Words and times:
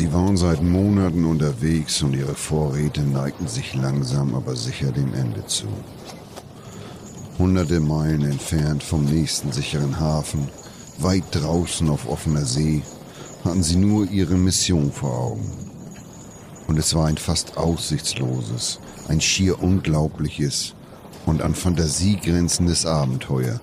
Sie 0.00 0.14
waren 0.14 0.38
seit 0.38 0.62
Monaten 0.62 1.26
unterwegs 1.26 2.00
und 2.02 2.14
ihre 2.14 2.34
Vorräte 2.34 3.02
neigten 3.02 3.46
sich 3.46 3.74
langsam 3.74 4.34
aber 4.34 4.56
sicher 4.56 4.92
dem 4.92 5.12
Ende 5.12 5.44
zu. 5.44 5.66
Hunderte 7.38 7.80
Meilen 7.80 8.22
entfernt 8.22 8.82
vom 8.82 9.04
nächsten 9.04 9.52
sicheren 9.52 10.00
Hafen, 10.00 10.48
weit 11.00 11.24
draußen 11.32 11.90
auf 11.90 12.08
offener 12.08 12.46
See, 12.46 12.80
hatten 13.44 13.62
sie 13.62 13.76
nur 13.76 14.10
ihre 14.10 14.36
Mission 14.36 14.90
vor 14.90 15.18
Augen. 15.18 15.52
Und 16.66 16.78
es 16.78 16.94
war 16.94 17.04
ein 17.04 17.18
fast 17.18 17.58
aussichtsloses, 17.58 18.80
ein 19.08 19.20
schier 19.20 19.62
unglaubliches 19.62 20.74
und 21.26 21.42
an 21.42 21.54
Fantasie 21.54 22.16
grenzendes 22.16 22.86
Abenteuer, 22.86 23.60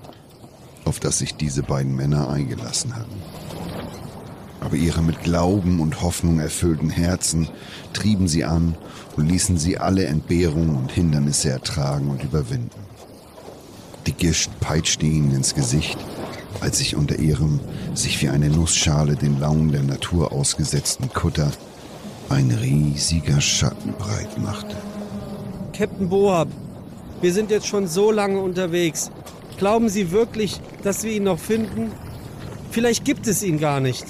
auf 0.86 1.00
das 1.00 1.18
sich 1.18 1.36
diese 1.36 1.64
beiden 1.64 1.96
Männer 1.96 2.30
eingelassen 2.30 2.96
hatten. 2.96 3.47
Aber 4.60 4.76
ihre 4.76 5.02
mit 5.02 5.24
Glauben 5.24 5.80
und 5.80 6.02
Hoffnung 6.02 6.40
erfüllten 6.40 6.90
Herzen 6.90 7.48
trieben 7.94 8.28
sie 8.28 8.44
an 8.44 8.76
und 9.16 9.28
ließen 9.28 9.58
sie 9.58 9.78
alle 9.78 10.06
Entbehrungen 10.06 10.76
und 10.76 10.92
Hindernisse 10.92 11.50
ertragen 11.50 12.10
und 12.10 12.24
überwinden. 12.24 12.88
Die 14.08 14.14
Gischt 14.14 14.50
peitschte 14.60 15.06
ihnen 15.06 15.36
ins 15.36 15.54
Gesicht, 15.54 15.98
als 16.62 16.78
sich 16.80 16.96
unter 16.96 17.20
ihrem, 17.20 17.60
sich 17.94 18.22
wie 18.22 18.30
eine 18.30 18.50
Nussschale 18.50 19.16
den 19.16 19.40
Launen 19.40 19.72
der 19.72 19.84
Natur 19.84 20.32
ausgesetzten 20.32 21.10
Kutter 21.10 21.52
ein 22.30 22.52
riesiger 22.52 23.40
Schatten 23.42 23.94
breit 23.94 24.38
machte. 24.38 24.76
Captain 25.74 26.10
Boab, 26.10 26.48
wir 27.22 27.34
sind 27.34 27.52
jetzt 27.52 27.68
schon 27.68 27.88
so 27.88 28.12
lange 28.12 28.40
unterwegs. 28.40 29.12
Glauben 29.58 29.90
Sie 29.90 30.12
wirklich, 30.12 30.60
dass 30.84 31.04
wir 31.04 31.12
ihn 31.12 31.24
noch 31.24 31.40
finden? 31.40 31.92
Vielleicht 32.72 33.06
gibt 33.06 33.28
es 33.28 33.44
ihn 33.44 33.60
gar 33.60 33.80
nicht. 33.80 34.06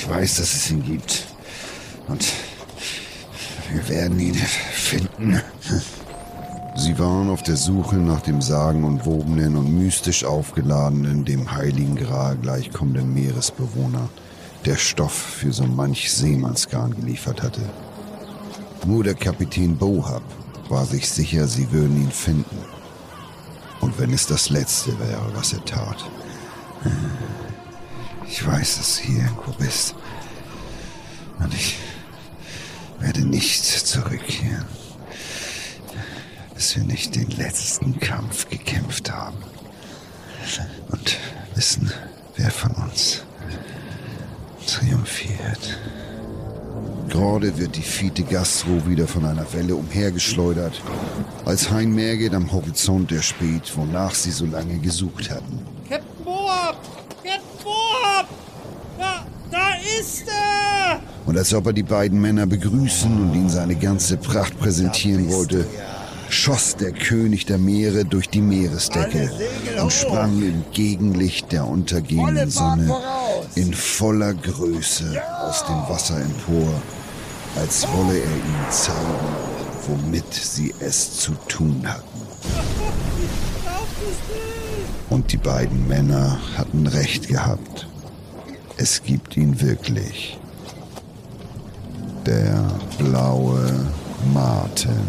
Ich 0.00 0.08
weiß, 0.08 0.36
dass 0.36 0.54
es 0.54 0.70
ihn 0.70 0.82
gibt. 0.82 1.26
Und 2.08 2.24
wir 3.70 3.86
werden 3.90 4.18
ihn 4.18 4.34
finden. 4.34 5.42
Sie 6.74 6.98
waren 6.98 7.28
auf 7.28 7.42
der 7.42 7.56
Suche 7.56 7.96
nach 7.96 8.22
dem 8.22 8.40
sagenumwobenen 8.40 9.56
und 9.56 9.76
mystisch 9.76 10.24
aufgeladenen, 10.24 11.26
dem 11.26 11.52
heiligen 11.52 11.96
Gral 11.96 12.38
gleichkommenden 12.38 13.12
Meeresbewohner, 13.12 14.08
der 14.64 14.76
Stoff 14.76 15.12
für 15.12 15.52
so 15.52 15.66
manch 15.66 16.10
Seemannsgarn 16.10 16.96
geliefert 16.96 17.42
hatte. 17.42 17.60
Nur 18.86 19.04
der 19.04 19.14
Kapitän 19.14 19.76
Bohab 19.76 20.22
war 20.70 20.86
sich 20.86 21.10
sicher, 21.10 21.46
sie 21.46 21.70
würden 21.72 22.00
ihn 22.00 22.10
finden. 22.10 22.56
Und 23.82 23.98
wenn 23.98 24.14
es 24.14 24.26
das 24.26 24.48
Letzte 24.48 24.98
wäre, 24.98 25.30
was 25.34 25.52
er 25.52 25.62
tat. 25.66 26.08
Ich 28.30 28.46
weiß, 28.46 28.78
dass 28.78 28.96
du 28.96 29.02
hier 29.08 29.24
irgendwo 29.24 29.52
bist. 29.52 29.94
Und 31.40 31.52
ich 31.52 31.76
werde 33.00 33.22
nicht 33.22 33.64
zurückkehren, 33.64 34.66
bis 36.54 36.76
wir 36.76 36.84
nicht 36.84 37.16
den 37.16 37.30
letzten 37.30 37.98
Kampf 37.98 38.48
gekämpft 38.48 39.10
haben. 39.10 39.38
Und 40.90 41.18
wissen, 41.54 41.92
wer 42.36 42.50
von 42.50 42.70
uns 42.72 43.22
triumphiert. 44.66 45.78
Gerade 47.08 47.58
wird 47.58 47.76
die 47.76 47.82
Fiete 47.82 48.22
Gastro 48.22 48.86
wieder 48.86 49.08
von 49.08 49.24
einer 49.24 49.52
Welle 49.52 49.74
umhergeschleudert, 49.74 50.80
als 51.44 51.70
Hein 51.70 51.92
Merget 51.92 52.34
am 52.34 52.52
Horizont 52.52 53.10
erspäht, 53.10 53.76
wonach 53.76 54.14
sie 54.14 54.30
so 54.30 54.46
lange 54.46 54.78
gesucht 54.78 55.28
hatten. 55.30 55.66
Captain 55.88 56.24
Boab! 56.24 56.76
Captain 57.24 57.64
Boab! 57.64 58.28
Da, 58.96 59.26
da 59.50 59.69
ist 60.00 60.24
er! 60.28 61.00
Und 61.26 61.36
als 61.36 61.54
ob 61.54 61.66
er 61.66 61.72
die 61.72 61.82
beiden 61.82 62.20
Männer 62.20 62.46
begrüßen 62.46 63.12
und 63.12 63.34
ihnen 63.34 63.48
seine 63.48 63.76
ganze 63.76 64.16
Pracht 64.16 64.58
präsentieren 64.58 65.30
wollte, 65.30 65.66
schoss 66.28 66.76
der 66.76 66.92
König 66.92 67.46
der 67.46 67.58
Meere 67.58 68.04
durch 68.04 68.28
die 68.28 68.40
Meeresdecke 68.40 69.30
und 69.80 69.92
sprang 69.92 70.42
im 70.42 70.64
Gegenlicht 70.72 71.52
der 71.52 71.66
untergehenden 71.66 72.50
Sonne 72.50 72.94
in 73.54 73.74
voller 73.74 74.34
Größe 74.34 75.20
aus 75.42 75.64
dem 75.66 75.88
Wasser 75.88 76.20
empor, 76.20 76.72
als 77.56 77.86
wolle 77.88 78.18
er 78.18 78.30
ihnen 78.30 78.70
zeigen, 78.70 78.98
womit 79.88 80.32
sie 80.32 80.72
es 80.80 81.18
zu 81.18 81.32
tun 81.48 81.82
hatten. 81.86 82.20
Und 85.10 85.32
die 85.32 85.38
beiden 85.38 85.88
Männer 85.88 86.38
hatten 86.56 86.86
recht 86.86 87.26
gehabt. 87.26 87.89
Es 88.82 89.02
gibt 89.02 89.36
ihn 89.36 89.60
wirklich. 89.60 90.38
Der 92.24 92.66
blaue 92.96 93.90
Martin. 94.32 95.02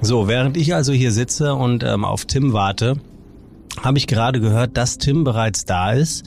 So, 0.00 0.26
während 0.26 0.56
ich 0.56 0.74
also 0.74 0.92
hier 0.92 1.12
sitze 1.12 1.54
und 1.54 1.84
ähm, 1.84 2.04
auf 2.04 2.24
Tim 2.24 2.52
warte, 2.52 2.96
habe 3.80 3.98
ich 3.98 4.08
gerade 4.08 4.40
gehört, 4.40 4.76
dass 4.76 4.98
Tim 4.98 5.22
bereits 5.22 5.66
da 5.66 5.92
ist 5.92 6.26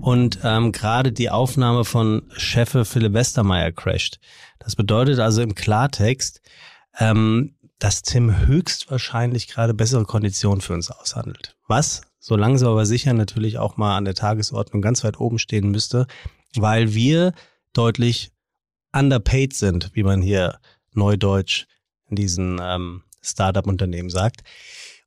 und 0.00 0.40
ähm, 0.42 0.72
gerade 0.72 1.12
die 1.12 1.30
Aufnahme 1.30 1.84
von 1.84 2.22
Chefe 2.36 2.84
Philipp 2.84 3.12
Westermeier 3.12 3.70
crasht. 3.70 4.18
Das 4.58 4.74
bedeutet 4.74 5.20
also 5.20 5.42
im 5.42 5.54
Klartext, 5.54 6.40
ähm, 6.98 7.54
dass 7.78 8.02
Tim 8.02 8.46
höchstwahrscheinlich 8.46 9.48
gerade 9.48 9.74
bessere 9.74 10.04
Konditionen 10.04 10.60
für 10.60 10.74
uns 10.74 10.90
aushandelt. 10.90 11.56
Was 11.66 12.02
so 12.18 12.36
langsam 12.36 12.70
aber 12.70 12.86
sicher 12.86 13.12
natürlich 13.12 13.58
auch 13.58 13.76
mal 13.76 13.96
an 13.96 14.04
der 14.04 14.14
Tagesordnung 14.14 14.82
ganz 14.82 15.04
weit 15.04 15.20
oben 15.20 15.38
stehen 15.38 15.70
müsste, 15.70 16.06
weil 16.56 16.94
wir 16.94 17.32
deutlich 17.72 18.32
underpaid 18.92 19.54
sind, 19.54 19.90
wie 19.94 20.02
man 20.02 20.20
hier 20.20 20.58
neudeutsch 20.92 21.66
in 22.08 22.16
diesen 22.16 22.58
ähm, 22.60 23.04
Startup-Unternehmen 23.22 24.10
sagt. 24.10 24.42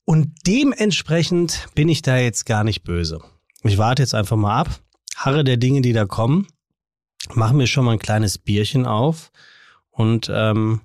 Und 0.05 0.33
dementsprechend 0.47 1.67
bin 1.75 1.89
ich 1.89 2.01
da 2.01 2.17
jetzt 2.17 2.45
gar 2.45 2.63
nicht 2.63 2.83
böse. 2.83 3.19
Ich 3.63 3.77
warte 3.77 4.01
jetzt 4.01 4.15
einfach 4.15 4.37
mal 4.37 4.61
ab, 4.61 4.79
harre 5.15 5.43
der 5.43 5.57
Dinge, 5.57 5.81
die 5.81 5.93
da 5.93 6.05
kommen, 6.05 6.47
mache 7.33 7.53
mir 7.53 7.67
schon 7.67 7.85
mal 7.85 7.93
ein 7.93 7.99
kleines 7.99 8.37
Bierchen 8.37 8.85
auf 8.85 9.31
und 9.91 10.31
ähm, 10.33 10.81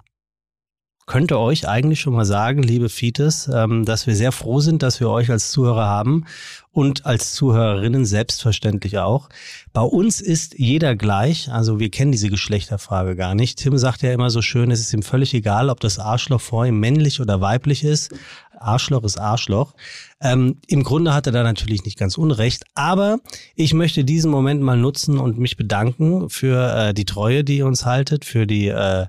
könnte 1.07 1.39
euch 1.39 1.69
eigentlich 1.69 2.01
schon 2.01 2.15
mal 2.15 2.25
sagen, 2.25 2.65
liebe 2.65 2.89
Fites, 2.89 3.49
ähm, 3.53 3.85
dass 3.85 4.09
wir 4.09 4.17
sehr 4.17 4.33
froh 4.33 4.59
sind, 4.59 4.83
dass 4.83 4.99
wir 4.99 5.09
euch 5.09 5.31
als 5.31 5.53
Zuhörer 5.53 5.87
haben 5.87 6.25
und 6.73 7.07
als 7.07 7.33
Zuhörerinnen 7.33 8.05
selbstverständlich 8.05 8.99
auch. 8.99 9.29
Bei 9.73 9.83
uns 9.83 10.21
ist 10.21 10.59
jeder 10.59 10.97
gleich, 10.97 11.51
also 11.51 11.79
wir 11.79 11.91
kennen 11.91 12.11
diese 12.11 12.29
Geschlechterfrage 12.29 13.15
gar 13.15 13.37
nicht. 13.37 13.59
Tim 13.59 13.79
sagt 13.79 14.03
ja 14.03 14.13
immer 14.13 14.31
so 14.31 14.43
schön, 14.43 14.73
es 14.73 14.81
ist 14.81 14.93
ihm 14.93 15.05
völlig 15.05 15.33
egal, 15.33 15.71
ob 15.71 15.79
das 15.79 16.01
Arschloch 16.01 16.41
vor 16.41 16.67
ihm 16.67 16.81
männlich 16.81 17.21
oder 17.21 17.41
weiblich 17.41 17.85
ist. 17.85 18.13
Arschloch 18.59 19.05
ist 19.05 19.17
Arschloch. 19.17 19.75
Ähm, 20.21 20.59
Im 20.67 20.83
Grunde 20.83 21.15
hat 21.15 21.27
er 21.27 21.33
da 21.33 21.45
natürlich 21.45 21.85
nicht 21.85 21.99
ganz 21.99 22.19
unrecht, 22.19 22.65
aber 22.75 23.19
ich 23.55 23.75
möchte 23.75 24.05
diesen 24.05 24.31
Moment 24.31 24.61
mal 24.61 24.77
nutzen 24.77 25.19
und 25.19 25.39
mich 25.39 25.57
bedanken 25.57 26.29
für 26.31 26.75
äh, 26.75 26.95
die 26.95 27.05
Treue, 27.05 27.45
die 27.45 27.59
ihr 27.59 27.67
uns 27.67 27.85
haltet, 27.85 28.25
für 28.25 28.47
die 28.47 28.69
äh, 28.69 29.07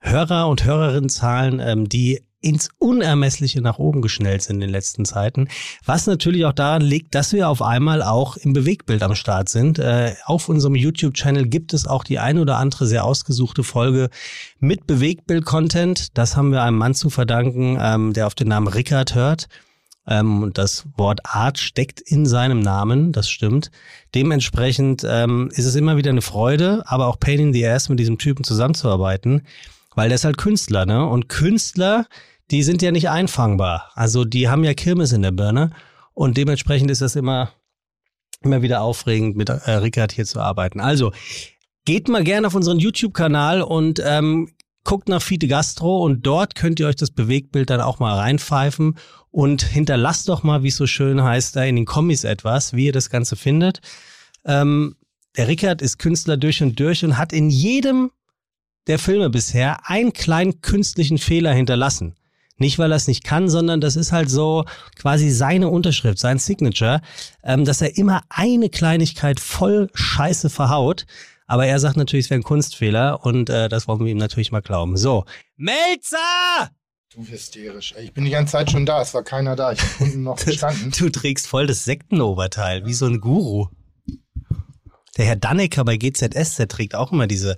Hörer- 0.00 0.48
und 0.48 0.64
Hörerinnenzahlen, 0.64 1.60
ähm, 1.60 1.88
die 1.88 2.20
ins 2.42 2.70
Unermessliche 2.78 3.60
nach 3.60 3.78
oben 3.78 4.00
geschnellt 4.00 4.42
sind 4.42 4.56
in 4.56 4.60
den 4.60 4.70
letzten 4.70 5.04
Zeiten. 5.04 5.48
Was 5.84 6.06
natürlich 6.06 6.46
auch 6.46 6.52
daran 6.52 6.82
liegt, 6.82 7.14
dass 7.14 7.32
wir 7.32 7.48
auf 7.48 7.60
einmal 7.60 8.02
auch 8.02 8.36
im 8.36 8.52
Bewegtbild 8.52 9.02
am 9.02 9.14
Start 9.14 9.48
sind. 9.48 9.78
Äh, 9.78 10.14
auf 10.24 10.48
unserem 10.48 10.74
YouTube-Channel 10.74 11.46
gibt 11.48 11.74
es 11.74 11.86
auch 11.86 12.02
die 12.02 12.18
ein 12.18 12.38
oder 12.38 12.56
andere 12.56 12.86
sehr 12.86 13.04
ausgesuchte 13.04 13.62
Folge 13.62 14.08
mit 14.58 14.86
Bewegtbild-Content. 14.86 16.16
Das 16.16 16.36
haben 16.36 16.52
wir 16.52 16.62
einem 16.62 16.78
Mann 16.78 16.94
zu 16.94 17.10
verdanken, 17.10 17.78
ähm, 17.80 18.12
der 18.14 18.26
auf 18.26 18.34
den 18.34 18.48
Namen 18.48 18.68
Rickard 18.68 19.14
hört. 19.14 19.48
Ähm, 20.06 20.42
und 20.42 20.56
das 20.56 20.86
Wort 20.96 21.20
Art 21.24 21.58
steckt 21.58 22.00
in 22.00 22.24
seinem 22.24 22.60
Namen, 22.60 23.12
das 23.12 23.28
stimmt. 23.28 23.70
Dementsprechend 24.14 25.04
ähm, 25.06 25.50
ist 25.52 25.66
es 25.66 25.74
immer 25.74 25.98
wieder 25.98 26.10
eine 26.10 26.22
Freude, 26.22 26.84
aber 26.86 27.06
auch 27.08 27.20
Pain 27.20 27.38
in 27.38 27.52
the 27.52 27.66
Ass 27.66 27.90
mit 27.90 28.00
diesem 28.00 28.16
Typen 28.16 28.44
zusammenzuarbeiten 28.44 29.42
weil 29.94 30.08
der 30.08 30.16
ist 30.16 30.24
halt 30.24 30.38
Künstler, 30.38 30.86
ne? 30.86 31.06
Und 31.06 31.28
Künstler, 31.28 32.06
die 32.50 32.62
sind 32.62 32.82
ja 32.82 32.90
nicht 32.90 33.08
einfangbar. 33.08 33.90
Also 33.94 34.24
die 34.24 34.48
haben 34.48 34.64
ja 34.64 34.74
Kirmes 34.74 35.12
in 35.12 35.22
der 35.22 35.32
Birne 35.32 35.70
und 36.14 36.36
dementsprechend 36.36 36.90
ist 36.90 37.02
das 37.02 37.16
immer 37.16 37.52
immer 38.42 38.62
wieder 38.62 38.80
aufregend, 38.80 39.36
mit 39.36 39.48
äh, 39.50 39.70
Rickard 39.70 40.12
hier 40.12 40.24
zu 40.24 40.40
arbeiten. 40.40 40.80
Also 40.80 41.12
geht 41.84 42.08
mal 42.08 42.24
gerne 42.24 42.46
auf 42.46 42.54
unseren 42.54 42.78
YouTube-Kanal 42.78 43.62
und 43.62 44.02
ähm, 44.04 44.50
guckt 44.84 45.08
nach 45.08 45.22
Fide 45.22 45.46
Gastro 45.46 46.02
und 46.02 46.26
dort 46.26 46.54
könnt 46.54 46.80
ihr 46.80 46.86
euch 46.86 46.96
das 46.96 47.10
Bewegtbild 47.10 47.70
dann 47.70 47.80
auch 47.80 47.98
mal 47.98 48.16
reinpfeifen 48.16 48.96
und 49.30 49.62
hinterlasst 49.62 50.28
doch 50.28 50.42
mal, 50.42 50.62
wie 50.62 50.68
es 50.68 50.76
so 50.76 50.86
schön 50.86 51.22
heißt, 51.22 51.54
da 51.54 51.64
in 51.64 51.76
den 51.76 51.84
Kommis 51.84 52.24
etwas, 52.24 52.72
wie 52.72 52.86
ihr 52.86 52.92
das 52.92 53.10
Ganze 53.10 53.36
findet. 53.36 53.80
Ähm, 54.44 54.96
der 55.36 55.48
Rickard 55.48 55.82
ist 55.82 55.98
Künstler 55.98 56.36
durch 56.36 56.62
und 56.62 56.80
durch 56.80 57.04
und 57.04 57.18
hat 57.18 57.32
in 57.32 57.50
jedem 57.50 58.10
der 58.90 58.98
Filme 58.98 59.30
bisher 59.30 59.88
einen 59.88 60.12
kleinen 60.12 60.62
künstlichen 60.62 61.18
Fehler 61.18 61.54
hinterlassen. 61.54 62.16
Nicht, 62.56 62.78
weil 62.78 62.92
er 62.92 62.96
es 62.96 63.06
nicht 63.06 63.22
kann, 63.22 63.48
sondern 63.48 63.80
das 63.80 63.94
ist 63.94 64.10
halt 64.10 64.28
so 64.28 64.64
quasi 64.98 65.30
seine 65.30 65.68
Unterschrift, 65.68 66.18
sein 66.18 66.38
Signature, 66.38 67.00
ähm, 67.44 67.64
dass 67.64 67.80
er 67.80 67.96
immer 67.96 68.22
eine 68.28 68.68
Kleinigkeit 68.68 69.38
voll 69.38 69.88
Scheiße 69.94 70.50
verhaut. 70.50 71.06
Aber 71.46 71.66
er 71.66 71.78
sagt 71.78 71.96
natürlich, 71.96 72.26
es 72.26 72.30
wäre 72.30 72.40
ein 72.40 72.44
Kunstfehler 72.44 73.24
und 73.24 73.48
äh, 73.48 73.68
das 73.68 73.86
wollen 73.86 74.00
wir 74.00 74.08
ihm 74.08 74.18
natürlich 74.18 74.50
mal 74.50 74.60
glauben. 74.60 74.96
So, 74.96 75.24
Melzer! 75.56 76.18
Du 77.14 77.24
hysterisch. 77.24 77.94
Ey, 77.96 78.06
Ich 78.06 78.12
bin 78.12 78.24
die 78.24 78.30
ganze 78.30 78.52
Zeit 78.52 78.72
schon 78.72 78.86
da, 78.86 79.02
es 79.02 79.14
war 79.14 79.22
keiner 79.22 79.54
da. 79.54 79.72
Ich 79.72 79.80
habe 79.80 80.04
unten 80.04 80.22
noch 80.24 80.36
gestanden. 80.44 80.90
Du 80.90 81.10
trägst 81.10 81.46
voll 81.46 81.68
das 81.68 81.84
Sektenoberteil, 81.84 82.84
wie 82.86 82.94
so 82.94 83.06
ein 83.06 83.20
Guru. 83.20 83.68
Der 85.16 85.24
Herr 85.26 85.36
Dannecker 85.36 85.84
bei 85.84 85.96
GZSZ 85.96 86.68
trägt 86.68 86.94
auch 86.94 87.12
immer 87.12 87.26
diese, 87.26 87.56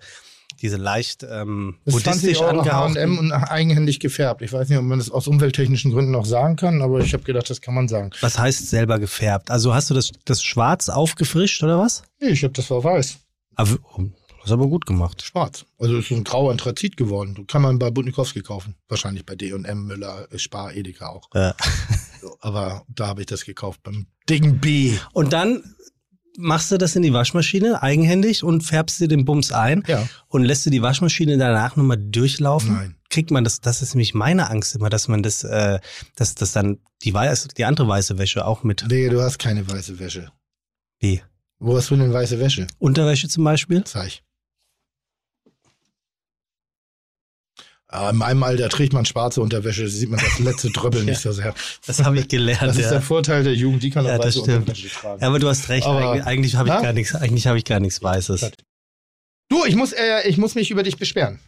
diese 0.62 0.76
leicht 0.76 1.26
ähm, 1.29 1.76
Das 1.85 1.97
ist 1.97 2.05
20 2.05 2.23
buddhistisch 2.23 2.49
angehauchten. 2.49 2.97
H&M 2.97 3.19
und 3.19 3.32
eigenhändig 3.32 4.00
gefärbt. 4.00 4.43
Ich 4.43 4.53
weiß 4.53 4.69
nicht, 4.69 4.79
ob 4.79 4.85
man 4.85 4.99
das 4.99 5.11
aus 5.11 5.26
umwelttechnischen 5.26 5.93
Gründen 5.93 6.12
noch 6.12 6.25
sagen 6.25 6.56
kann, 6.56 6.81
aber 6.82 7.00
ich 7.00 7.12
habe 7.12 7.25
gedacht, 7.25 7.50
das 7.50 7.61
kann 7.61 7.75
man 7.75 7.88
sagen. 7.88 8.11
Was 8.20 8.38
heißt 8.38 8.70
selber 8.70 8.99
gefärbt? 8.99 9.50
Also 9.50 9.75
hast 9.75 9.91
du 9.91 9.94
das, 9.94 10.12
das 10.25 10.43
Schwarz 10.43 10.88
aufgefrischt 10.88 11.62
oder 11.62 11.79
was? 11.79 12.05
Nee, 12.20 12.29
ich 12.29 12.44
habe 12.44 12.53
das 12.53 12.70
war 12.70 12.82
weiß. 12.82 13.19
Aber, 13.56 13.70
das 13.70 14.47
ist 14.47 14.53
aber 14.53 14.69
gut 14.69 14.87
gemacht. 14.87 15.23
Schwarz. 15.23 15.67
Also 15.79 15.99
es 15.99 16.06
ist 16.06 16.17
ein 16.17 16.25
grauer 16.25 16.53
Anthrazit 16.53 16.97
geworden. 16.97 17.47
Kann 17.47 17.62
man 17.62 17.79
bei 17.79 17.91
Budnikowski 17.91 18.41
kaufen. 18.41 18.76
Wahrscheinlich 18.88 19.26
bei 19.26 19.35
D&M, 19.35 19.87
Müller, 19.87 20.29
Spar, 20.37 20.75
Edeka 20.75 21.09
auch. 21.09 21.29
Ja. 21.35 21.55
Aber 22.41 22.85
da 22.88 23.09
habe 23.09 23.20
ich 23.20 23.26
das 23.26 23.44
gekauft 23.44 23.82
beim 23.82 24.06
dicken 24.29 24.59
B. 24.59 24.97
Und 25.12 25.32
dann 25.32 25.62
machst 26.38 26.70
du 26.73 26.79
das 26.79 26.96
in 26.96 27.02
die 27.02 27.12
Waschmaschine 27.12 27.82
eigenhändig 27.82 28.43
und 28.44 28.62
färbst 28.62 29.00
dir 29.00 29.08
den 29.08 29.25
Bums 29.25 29.52
ein 29.52 29.82
Ja. 29.87 30.08
und 30.29 30.44
lässt 30.44 30.64
du 30.67 30.70
die 30.70 30.82
Waschmaschine 30.82 31.37
danach 31.38 31.76
nochmal 31.76 31.99
durchlaufen? 31.99 32.75
Nein. 32.75 32.96
Kriegt 33.11 33.31
man 33.31 33.44
das, 33.44 33.61
das 33.61 33.82
ist 33.82 33.94
nämlich 33.94 34.14
meine 34.14 34.49
Angst 34.49 34.75
immer, 34.75 34.88
dass 34.88 35.08
man 35.08 35.23
das, 35.23 35.44
äh, 35.44 35.79
dass 36.17 36.34
das 36.34 36.52
dann 36.52 36.79
die, 37.05 37.12
weiß, 37.12 37.49
die 37.49 37.64
andere 37.64 37.87
weiße 37.87 38.17
Wäsche 38.19 38.46
auch 38.46 38.62
mit. 38.62 38.84
Nee, 38.88 39.08
du 39.11 39.20
hast 39.20 39.38
keine 39.38 39.69
weiße 39.69 39.99
Wäsche. 39.99 40.32
Wie? 41.00 41.23
Wo 41.58 41.76
hast 41.76 41.90
du 41.90 41.96
denn 41.96 42.12
weiße 42.12 42.40
Wäsche? 42.40 42.67
Unterwäsche 42.78 43.28
zum 43.28 43.44
Beispiel? 43.44 43.85
Zeig. 43.85 44.23
Aber 47.92 48.10
in 48.10 48.16
meinem 48.16 48.42
Alter 48.42 48.68
trägt 48.68 48.92
man 48.92 49.04
schwarze 49.04 49.40
Unterwäsche, 49.42 49.86
sieht 49.88 50.08
man 50.10 50.18
das 50.18 50.38
letzte 50.38 50.70
Dröbbel 50.70 51.04
nicht 51.04 51.20
so 51.20 51.30
sehr. 51.32 51.54
Das 51.86 52.02
habe 52.02 52.18
ich 52.18 52.28
gelernt. 52.28 52.62
Das 52.62 52.76
ist 52.76 52.84
ja. 52.84 52.90
der 52.92 53.02
Vorteil 53.02 53.44
der 53.44 53.54
Jugend, 53.54 53.82
die 53.82 53.90
kann 53.90 54.04
auch 54.06 54.10
Ja, 54.10 54.18
das 54.18 54.36
weiße. 54.36 54.40
Unterwäsche 54.58 54.88
tragen. 54.88 55.20
ja, 55.20 55.28
aber 55.28 55.38
du 55.38 55.48
hast 55.48 55.68
recht. 55.68 55.86
Aber- 55.86 56.12
eigentlich 56.12 56.26
eigentlich 56.26 56.56
habe 56.56 56.68
ich 56.70 56.74
Na? 56.74 56.80
gar 56.82 56.92
nichts. 56.92 57.14
Eigentlich 57.14 57.46
habe 57.46 57.58
ich 57.58 57.64
gar 57.64 57.80
nichts 57.80 58.02
Weißes. 58.02 58.50
Du, 59.50 59.64
ich 59.66 59.76
muss, 59.76 59.92
äh, 59.92 60.26
ich 60.26 60.38
muss 60.38 60.54
mich 60.54 60.70
über 60.70 60.82
dich 60.82 60.96
beschweren. 60.96 61.38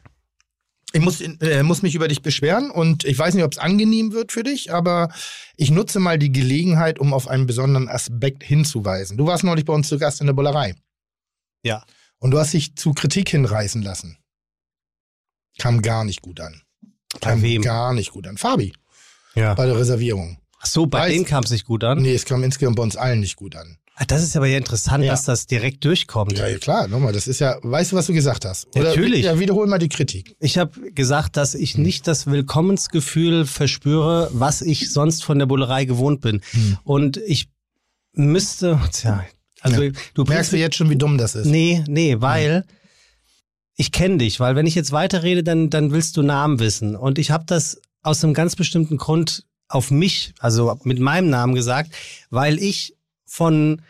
Ich 0.93 1.00
muss, 1.00 1.20
äh, 1.20 1.62
muss 1.64 1.82
mich 1.82 1.94
über 1.96 2.06
dich 2.06 2.23
beschweren 2.23 2.70
und 2.70 3.05
ich 3.05 3.19
weiß 3.19 3.35
nicht, 3.35 3.43
ob 3.43 3.50
es 3.52 3.58
angenehm 3.58 4.12
wird 4.12 4.31
für 4.31 4.44
dich, 4.44 4.73
aber 4.73 5.08
ich 5.56 5.70
nutze 5.73 5.99
mal 5.99 6.19
die 6.20 6.31
Gelegenheit, 6.31 7.00
um 7.00 7.12
auf 7.12 7.26
einen 7.26 7.46
besonderen 7.46 7.88
Aspekt 7.88 8.44
hinzuweisen. 8.44 9.17
Du 9.17 9.26
warst 9.26 9.43
neulich 9.43 9.64
bei 9.64 9.73
uns 9.73 9.88
zu 9.88 9.99
Gast 9.99 10.20
in 10.20 10.26
der 10.29 10.35
Bullerei 10.35 10.76
Ja. 11.64 11.82
und 12.19 12.31
du 12.31 12.38
hast 12.38 12.52
dich 12.52 12.76
zu 12.76 12.93
Kritik 12.93 13.29
hinreißen 13.31 13.82
lassen. 13.82 14.19
Kam 15.59 15.83
gar 15.83 16.05
nicht 16.05 16.23
gut 16.23 16.41
an. 16.41 16.62
Bei 17.21 17.31
Kam 17.31 17.43
wem? 17.43 17.62
gar 17.62 17.93
nicht 17.95 18.11
gut 18.12 18.27
an. 18.27 18.37
Fabi, 18.37 18.73
Ja. 19.35 19.55
bei 19.55 19.67
der 19.67 19.79
Reservierung. 19.79 20.39
Ach 20.61 20.67
so, 20.67 20.87
bei 20.87 21.11
denen 21.11 21.25
kam 21.27 21.45
es 21.45 21.51
nicht 21.51 21.65
gut 21.67 21.85
an. 21.85 22.01
Nee, 22.03 22.15
es 22.15 22.25
kam 22.25 22.43
insgesamt 22.43 22.77
bei 22.77 22.83
uns 22.83 22.97
allen 22.97 23.21
nicht 23.21 23.37
gut 23.37 23.55
an. 23.55 23.77
Ah, 23.97 24.05
Das 24.06 24.25
ist 24.25 24.37
aber 24.37 24.47
ja 24.47 24.59
interessant, 24.59 25.05
Ja. 25.05 25.12
dass 25.12 25.25
das 25.25 25.47
direkt 25.47 25.85
durchkommt. 25.85 26.37
Ja, 26.37 26.49
ja 26.49 26.59
klar, 26.59 26.89
nochmal, 26.89 27.12
das 27.12 27.29
ist 27.29 27.39
ja, 27.39 27.59
weißt 27.62 27.93
du, 27.93 27.97
was 27.97 28.06
du 28.06 28.12
gesagt 28.12 28.45
hast? 28.45 28.75
Natürlich. 28.75 29.25
Ja, 29.25 29.39
wiederhol 29.39 29.69
mal 29.69 29.79
die 29.79 29.89
Kritik. 29.89 30.35
Ich 30.41 30.59
habe 30.59 30.91
gesagt, 30.93 31.37
dass 31.37 31.55
ich 31.55 31.79
nicht 31.79 32.09
das 32.09 32.27
Willkommensgefühl 32.27 33.45
verspüre, 33.47 34.31
was 34.33 34.62
ich 34.62 34.91
sonst 34.91 35.23
von 35.23 35.39
der 35.39 35.47
Bullerei 35.47 35.85
gewohnt 35.85 36.21
bin. 36.23 36.41
Hm. 36.51 36.79
Und 36.83 37.19
ich 37.19 37.49
müsste, 38.15 38.81
tja, 38.93 39.25
also 39.61 39.83
Ja. 39.83 39.93
du 40.15 40.25
Merkst 40.25 40.53
du 40.53 40.56
jetzt 40.56 40.75
schon, 40.77 40.91
wie 40.91 40.97
dumm 40.97 41.17
das 41.19 41.35
ist? 41.37 41.47
Nee, 41.47 41.85
nee, 41.87 42.17
weil 42.21 42.65
ich 43.76 43.93
kenne 43.93 44.19
dich, 44.19 44.41
weil 44.41 44.56
wenn 44.56 44.67
ich 44.67 44.75
jetzt 44.75 44.93
weiterrede, 44.93 45.43
dann, 45.43 45.71
dann 45.71 45.91
willst 45.91 46.17
du 46.17 46.23
Namen 46.23 46.61
wissen. 46.61 46.97
Und 46.97 47.19
ich 47.19 47.31
habe 47.31 47.44
das 47.47 47.81
aus 48.03 48.23
einem 48.23 48.35
ganz 48.35 48.56
bestimmten 48.56 48.99
Grund 48.99 49.44
auf 49.69 49.91
mich, 49.91 50.35
also 50.38 50.79
mit 50.85 51.00
meinem 51.00 51.31
Namen 51.31 51.55
gesagt, 51.55 51.93
weil 52.31 52.62
ich 52.62 52.97
von 53.25 53.82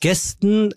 Gästen 0.00 0.74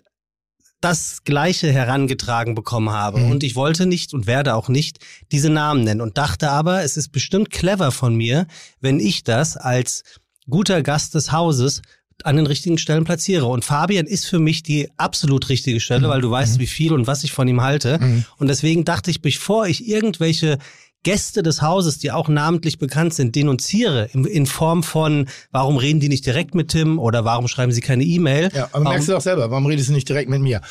das 0.80 1.24
Gleiche 1.24 1.72
herangetragen 1.72 2.54
bekommen 2.54 2.90
habe. 2.90 3.20
Mhm. 3.20 3.30
Und 3.32 3.42
ich 3.42 3.56
wollte 3.56 3.86
nicht 3.86 4.14
und 4.14 4.26
werde 4.26 4.54
auch 4.54 4.68
nicht 4.68 4.98
diese 5.32 5.50
Namen 5.50 5.84
nennen 5.84 6.00
und 6.00 6.18
dachte 6.18 6.50
aber, 6.50 6.82
es 6.82 6.96
ist 6.96 7.12
bestimmt 7.12 7.50
clever 7.50 7.92
von 7.92 8.14
mir, 8.14 8.46
wenn 8.80 9.00
ich 9.00 9.24
das 9.24 9.56
als 9.56 10.02
guter 10.48 10.82
Gast 10.82 11.14
des 11.14 11.32
Hauses 11.32 11.82
an 12.24 12.36
den 12.36 12.46
richtigen 12.46 12.78
Stellen 12.78 13.04
platziere. 13.04 13.46
Und 13.46 13.64
Fabian 13.64 14.06
ist 14.06 14.26
für 14.26 14.38
mich 14.38 14.62
die 14.62 14.88
absolut 14.96 15.48
richtige 15.48 15.80
Stelle, 15.80 16.08
weil 16.08 16.20
du 16.20 16.30
weißt, 16.30 16.58
wie 16.58 16.66
viel 16.66 16.92
und 16.92 17.06
was 17.06 17.24
ich 17.24 17.32
von 17.32 17.46
ihm 17.46 17.62
halte. 17.62 17.98
Mhm. 17.98 18.24
Und 18.38 18.48
deswegen 18.48 18.84
dachte 18.84 19.10
ich, 19.10 19.20
bevor 19.20 19.66
ich 19.66 19.86
irgendwelche 19.88 20.58
Gäste 21.06 21.44
des 21.44 21.62
Hauses, 21.62 21.98
die 21.98 22.10
auch 22.10 22.28
namentlich 22.28 22.78
bekannt 22.78 23.14
sind, 23.14 23.36
denunziere 23.36 24.08
in, 24.12 24.44
Form 24.44 24.82
von, 24.82 25.28
warum 25.52 25.76
reden 25.76 26.00
die 26.00 26.08
nicht 26.08 26.26
direkt 26.26 26.56
mit 26.56 26.72
Tim 26.72 26.98
oder 26.98 27.24
warum 27.24 27.46
schreiben 27.46 27.70
sie 27.70 27.80
keine 27.80 28.02
E-Mail? 28.02 28.50
Ja, 28.52 28.64
aber 28.64 28.72
warum, 28.72 28.88
merkst 28.88 29.08
du 29.08 29.12
doch 29.12 29.20
selber, 29.20 29.48
warum 29.52 29.66
redest 29.66 29.88
du 29.88 29.92
nicht 29.92 30.08
direkt 30.08 30.28
mit 30.28 30.40
mir? 30.40 30.62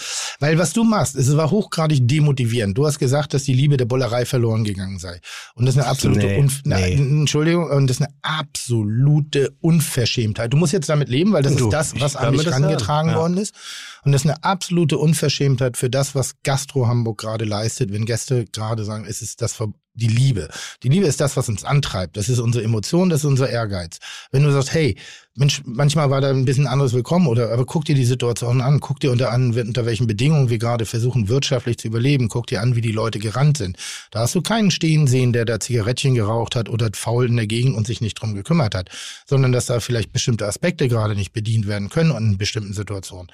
Weil 0.42 0.58
was 0.58 0.74
du 0.74 0.84
machst, 0.84 1.16
es 1.16 1.38
war 1.38 1.52
hochgradig 1.52 2.06
demotivierend. 2.06 2.78
Du 2.78 2.86
hast 2.86 3.00
gesagt, 3.00 3.34
dass 3.34 3.44
die 3.44 3.54
Liebe 3.54 3.78
der 3.78 3.86
Bullerei 3.86 4.26
verloren 4.26 4.66
gegangen 4.66 5.00
sei. 5.00 5.22
Und 5.56 5.68
das 5.68 5.76
ist 5.76 5.82
eine 5.82 5.90
absolute 5.90 6.26
Nee, 6.26 6.38
Unf 6.38 6.62
nee. 6.66 6.96
Entschuldigung, 6.96 7.70
und 7.70 7.88
das 7.90 8.02
ist 8.02 8.06
eine 8.06 8.14
absolute 8.22 9.56
Unverschämtheit. 9.62 10.52
Du 10.52 10.58
musst 10.58 10.74
jetzt 10.74 10.90
damit 10.90 11.08
leben, 11.08 11.32
weil 11.32 11.44
das 11.44 11.56
Du, 11.56 11.68
ist 11.68 11.72
das, 11.72 11.98
was 12.02 12.18
an 12.18 12.36
mich 12.36 12.44
sagen, 12.44 13.10
ja. 13.10 13.16
worden 13.16 13.38
ist. 13.38 13.56
Und 14.04 14.12
das 14.12 14.26
ist 14.26 14.30
eine 14.30 14.44
absolute 14.44 14.98
Unverschämtheit 14.98 15.78
für 15.78 15.90
das, 15.90 16.14
was 16.14 16.34
Gastro 16.44 16.88
Hamburg 16.88 17.20
gerade 17.20 17.46
leistet, 17.46 17.94
wenn 17.94 18.04
Gäste 18.04 18.44
gerade 18.52 18.84
sagen, 18.84 19.06
es 19.08 19.22
ist 19.22 19.42
das 19.42 19.54
die 19.96 20.08
Liebe. 20.08 20.50
Die 20.84 20.90
Liebe 20.90 21.08
ist 21.08 21.20
das, 21.20 21.38
was 21.38 21.50
uns 21.50 21.64
antreibt. 21.64 22.18
Das 22.18 22.30
ist 22.30 22.40
unsere 22.40 22.64
Emotion, 22.64 23.10
das 23.10 23.22
ist 23.22 23.26
unser 23.26 23.50
Ehrgeiz. 23.50 24.00
Wenn 24.32 24.44
du 24.44 24.52
sagst, 24.52 24.74
hey, 24.74 24.96
Mensch, 25.38 25.62
manchmal 25.66 26.10
war 26.10 26.22
da 26.22 26.30
ein 26.30 26.46
bisschen 26.46 26.68
anderes 26.68 26.94
Willkommen 26.94 27.28
oder 27.28 27.52
aber 27.52 27.66
guck 27.66 27.84
dir 27.84 27.96
die 27.96 28.06
Situation 28.06 28.62
an, 28.62 28.80
guck 28.80 29.02
dir 29.02 29.12
unter 29.12 29.32
an, 29.32 29.54
unter 29.54 29.86
welchen 29.86 30.08
Bedingungen 30.08 30.50
wir 30.50 30.60
gerade 30.60 30.86
versuchen, 30.86 31.28
wirtschaftlich 31.28 31.78
zu 31.78 31.88
überleben, 31.88 32.30
guck 32.30 32.48
dir 32.48 32.62
an, 32.62 32.76
wie 32.76 32.82
die 32.82 32.94
Leute 32.94 33.20
gerannt 33.20 33.58
sind. 33.58 33.78
Da 34.12 34.20
hast 34.20 34.36
du 34.36 34.42
keinen 34.42 34.72
stehen 34.72 35.08
sehen, 35.08 35.34
der 35.34 35.44
da 35.44 35.60
Zigarettchen 35.60 36.16
geraucht 36.16 36.56
hat 36.56 36.70
oder 36.70 36.90
faul 36.94 37.28
in 37.28 37.36
der 37.36 37.48
Gegend 37.48 37.76
und 37.76 37.86
sich 37.86 38.00
nicht 38.00 38.16
drum 38.16 38.34
gekümmert 38.34 38.76
hat, 38.76 38.90
sondern 39.26 39.52
dass 39.52 39.66
da 39.66 39.82
vielleicht 39.82 40.14
bestimmte 40.14 40.46
Aspekte 40.46 40.88
gerade 40.88 41.16
nicht 41.16 41.34
bedient 41.34 41.68
werden 41.68 41.90
können 41.90 42.16
in 42.16 42.38
bestimmten 42.38 42.74
Situationen. 42.74 43.30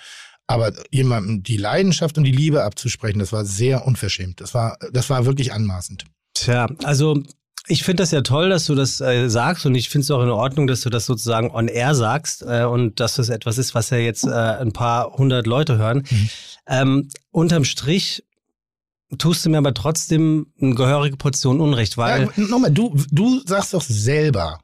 Aber 0.48 0.74
jemandem 0.90 1.44
die 1.44 1.58
Leidenschaft 1.58 2.18
und 2.18 2.24
die 2.24 2.32
Liebe 2.32 2.64
abzusprechen, 2.64 3.20
das 3.20 3.32
war 3.32 3.46
sehr 3.46 3.86
unverschämt. 3.86 4.42
Das 4.42 4.54
war, 4.54 4.78
das 4.92 5.10
war 5.10 5.26
wirklich 5.26 5.54
anmaßend. 5.54 6.06
Tja, 6.42 6.68
also 6.84 7.22
ich 7.68 7.84
finde 7.84 8.02
das 8.04 8.12
ja 8.12 8.22
toll, 8.22 8.50
dass 8.50 8.66
du 8.66 8.74
das 8.76 9.00
äh, 9.02 9.30
sagst 9.30 9.66
und 9.68 9.76
ich 9.76 9.90
finde 9.90 10.04
es 10.06 10.12
auch 10.12 10.24
in 10.24 10.30
Ordnung, 10.30 10.66
dass 10.68 10.82
du 10.82 10.90
das 10.90 11.06
sozusagen 11.06 11.52
on 11.52 11.68
air 11.68 11.94
sagst 11.94 12.42
äh, 12.42 12.64
und 12.64 13.00
dass 13.00 13.16
das 13.16 13.30
etwas 13.30 13.58
ist, 13.60 13.76
was 13.76 13.92
ja 13.92 13.98
jetzt 13.98 14.26
äh, 14.26 14.30
ein 14.32 14.72
paar 14.74 15.14
hundert 15.14 15.46
Leute 15.46 15.78
hören. 15.78 16.04
Mhm. 16.10 16.30
Ähm, 16.68 17.10
unterm 17.30 17.64
Strich 17.64 18.24
tust 19.20 19.46
du 19.46 19.50
mir 19.52 19.60
aber 19.60 19.74
trotzdem 19.74 20.48
eine 20.60 20.74
gehörige 20.74 21.18
Portion 21.18 21.62
Unrecht, 21.62 21.98
weil 21.98 22.24
Ja, 22.36 22.44
nochmal, 22.48 22.72
du, 22.72 22.98
du 23.12 23.40
sagst 23.46 23.74
doch 23.76 23.82
selber, 23.84 24.60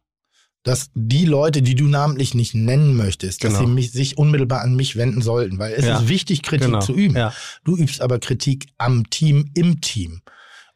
dass 0.64 0.90
die 0.96 1.26
Leute, 1.26 1.62
die 1.62 1.76
du 1.76 1.86
namentlich 1.86 2.34
nicht 2.34 2.56
nennen 2.56 2.96
möchtest, 2.96 3.44
dass 3.44 3.54
Genau. 3.54 3.66
sie 3.68 3.72
mich, 3.72 3.92
sich 3.92 4.18
unmittelbar 4.18 4.62
an 4.62 4.76
mich 4.76 4.96
wenden 4.96 5.22
sollten, 5.22 5.60
weil 5.60 5.74
es 5.74 5.86
Ja. 5.86 6.00
ist 6.00 6.10
wichtig, 6.10 6.42
Kritik 6.42 6.66
Genau. 6.68 6.80
zu 6.80 6.94
üben. 6.94 7.16
Ja. 7.16 7.32
Du 7.64 7.78
übst 7.78 8.02
aber 8.02 8.20
Kritik 8.20 8.68
am 8.78 9.10
Team, 9.10 9.52
im 9.54 9.80
Team. 9.82 10.22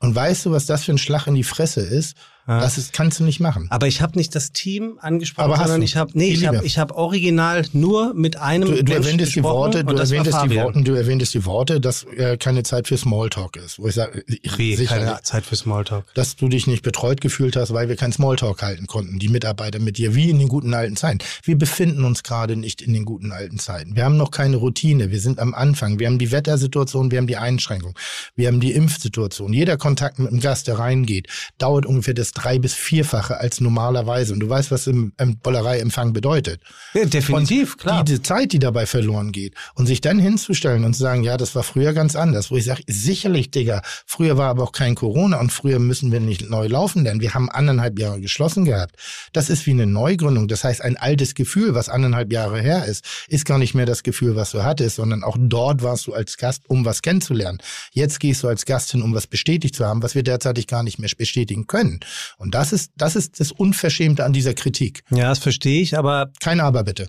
Und 0.01 0.15
weißt 0.15 0.45
du, 0.45 0.51
was 0.51 0.65
das 0.65 0.83
für 0.83 0.91
ein 0.91 0.97
Schlag 0.97 1.27
in 1.27 1.35
die 1.35 1.43
Fresse 1.43 1.81
ist? 1.81 2.17
Das 2.47 2.77
ist, 2.77 2.93
kannst 2.93 3.19
du 3.19 3.23
nicht 3.23 3.39
machen. 3.39 3.67
Aber 3.69 3.87
ich 3.87 4.01
habe 4.01 4.17
nicht 4.17 4.33
das 4.35 4.51
Team 4.51 4.97
angesprochen, 4.99 5.51
Aber 5.51 5.57
sondern 5.57 5.81
ich 5.81 5.95
habe 5.95 6.11
nee, 6.15 6.29
ich 6.31 6.45
habe 6.45 6.57
Liebe. 6.57 6.67
ich 6.67 6.77
habe 6.77 6.95
original 6.95 7.63
nur 7.73 8.13
mit 8.13 8.37
einem 8.37 8.67
Du, 8.67 8.83
du 8.83 8.93
erwähntest 8.93 9.35
die 9.35 9.43
Worte, 9.43 9.83
du 9.83 9.95
erwähntest 9.95 10.37
die. 10.43 10.55
Worte, 10.55 10.81
du 10.81 10.93
erwähntest 10.93 11.33
die 11.33 11.45
Worte, 11.45 11.79
dass 11.79 12.03
äh, 12.03 12.37
keine 12.37 12.63
Zeit 12.63 12.87
für 12.87 12.97
Smalltalk 12.97 13.57
ist. 13.57 13.79
Wo 13.79 13.87
ich 13.87 13.95
sage, 13.95 14.23
sicherlich, 14.27 14.89
keine 14.89 15.19
Zeit 15.23 15.45
für 15.45 15.55
Smalltalk. 15.55 16.05
dass 16.15 16.35
du 16.35 16.49
dich 16.49 16.67
nicht 16.67 16.81
betreut 16.83 17.21
gefühlt 17.21 17.55
hast, 17.55 17.73
weil 17.73 17.89
wir 17.89 17.95
keinen 17.95 18.13
Smalltalk 18.13 18.61
halten 18.63 18.87
konnten, 18.87 19.19
die 19.19 19.29
Mitarbeiter 19.29 19.79
mit 19.79 19.97
dir, 19.97 20.15
wie 20.15 20.29
in 20.29 20.39
den 20.39 20.47
guten 20.47 20.73
alten 20.73 20.95
Zeiten. 20.95 21.19
Wir 21.43 21.57
befinden 21.57 22.03
uns 22.05 22.23
gerade 22.23 22.55
nicht 22.55 22.81
in 22.81 22.93
den 22.93 23.05
guten 23.05 23.31
alten 23.31 23.59
Zeiten. 23.59 23.95
Wir 23.95 24.03
haben 24.03 24.17
noch 24.17 24.31
keine 24.31 24.57
Routine, 24.57 25.11
wir 25.11 25.19
sind 25.19 25.39
am 25.39 25.53
Anfang. 25.53 25.99
Wir 25.99 26.07
haben 26.07 26.19
die 26.19 26.31
Wettersituation, 26.31 27.11
wir 27.11 27.19
haben 27.19 27.27
die 27.27 27.37
Einschränkung, 27.37 27.97
wir 28.35 28.47
haben 28.47 28.59
die 28.59 28.71
Impfsituation. 28.71 29.53
Jeder 29.53 29.77
Kontakt 29.77 30.19
mit 30.19 30.29
einem 30.29 30.39
Gast, 30.39 30.67
der 30.67 30.79
reingeht, 30.79 31.27
dauert 31.57 31.85
ungefähr 31.85 32.13
das 32.13 32.30
das 32.31 32.43
drei- 32.43 32.59
bis 32.59 32.73
vierfache 32.73 33.37
als 33.37 33.61
normalerweise. 33.61 34.33
Und 34.33 34.39
du 34.39 34.49
weißt, 34.49 34.71
was 34.71 34.87
im, 34.87 35.13
im 35.17 35.37
Bollereiempfang 35.37 36.13
bedeutet. 36.13 36.61
Ja, 36.93 37.05
definitiv, 37.05 37.73
und 37.73 37.79
klar. 37.79 38.03
Diese 38.03 38.21
Zeit, 38.21 38.51
die 38.53 38.59
dabei 38.59 38.85
verloren 38.85 39.31
geht. 39.31 39.55
Und 39.75 39.85
sich 39.85 40.01
dann 40.01 40.19
hinzustellen 40.19 40.83
und 40.83 40.93
zu 40.93 41.01
sagen, 41.01 41.23
ja, 41.23 41.37
das 41.37 41.55
war 41.55 41.63
früher 41.63 41.93
ganz 41.93 42.15
anders. 42.15 42.51
Wo 42.51 42.57
ich 42.57 42.65
sage, 42.65 42.83
sicherlich, 42.87 43.51
Digga, 43.51 43.81
früher 44.05 44.37
war 44.37 44.49
aber 44.49 44.63
auch 44.63 44.71
kein 44.71 44.95
Corona 44.95 45.39
und 45.39 45.51
früher 45.51 45.79
müssen 45.79 46.11
wir 46.11 46.19
nicht 46.19 46.49
neu 46.49 46.67
laufen, 46.67 47.03
denn 47.03 47.21
wir 47.21 47.33
haben 47.33 47.49
anderthalb 47.49 47.99
Jahre 47.99 48.19
geschlossen 48.19 48.65
gehabt. 48.65 48.95
Das 49.33 49.49
ist 49.49 49.65
wie 49.65 49.71
eine 49.71 49.87
Neugründung. 49.87 50.47
Das 50.47 50.63
heißt, 50.63 50.81
ein 50.81 50.97
altes 50.97 51.35
Gefühl, 51.35 51.75
was 51.75 51.89
anderthalb 51.89 52.31
Jahre 52.31 52.61
her 52.61 52.85
ist, 52.85 53.05
ist 53.27 53.45
gar 53.45 53.57
nicht 53.57 53.73
mehr 53.73 53.85
das 53.85 54.03
Gefühl, 54.03 54.35
was 54.35 54.51
du 54.51 54.63
hattest, 54.63 54.97
sondern 54.97 55.23
auch 55.23 55.37
dort 55.39 55.83
warst 55.83 56.07
du 56.07 56.13
als 56.13 56.37
Gast, 56.37 56.63
um 56.67 56.85
was 56.85 57.01
kennenzulernen. 57.01 57.59
Jetzt 57.91 58.19
gehst 58.19 58.43
du 58.43 58.47
als 58.47 58.65
Gast 58.65 58.91
hin, 58.91 59.01
um 59.01 59.13
was 59.13 59.27
bestätigt 59.27 59.75
zu 59.75 59.85
haben, 59.85 60.03
was 60.03 60.15
wir 60.15 60.23
derzeitig 60.23 60.67
gar 60.67 60.83
nicht 60.83 60.99
mehr 60.99 61.09
bestätigen 61.17 61.67
können. 61.67 61.99
Und 62.37 62.53
das 62.55 62.73
ist, 62.73 62.91
das 62.95 63.15
ist 63.15 63.39
das 63.39 63.51
Unverschämte 63.51 64.23
an 64.25 64.33
dieser 64.33 64.53
Kritik. 64.53 65.03
Ja, 65.09 65.29
das 65.29 65.39
verstehe 65.39 65.81
ich, 65.81 65.97
aber 65.97 66.31
Kein 66.39 66.59
Aber 66.59 66.83
bitte. 66.83 67.07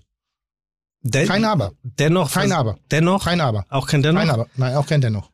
den, 1.03 1.27
Kein 1.27 1.45
Aber. 1.45 1.73
dennoch. 1.83 2.33
Kein 2.33 2.53
Aber. 2.53 2.77
Dennoch? 2.91 3.25
Kein 3.25 3.41
Aber. 3.41 3.65
Auch 3.69 3.87
kein 3.87 4.03
Dennoch? 4.03 4.21
Kein 4.21 4.31
Aber. 4.31 4.47
Nein, 4.57 4.75
auch 4.77 4.87
kein 4.87 5.01
Dennoch. 5.01 5.31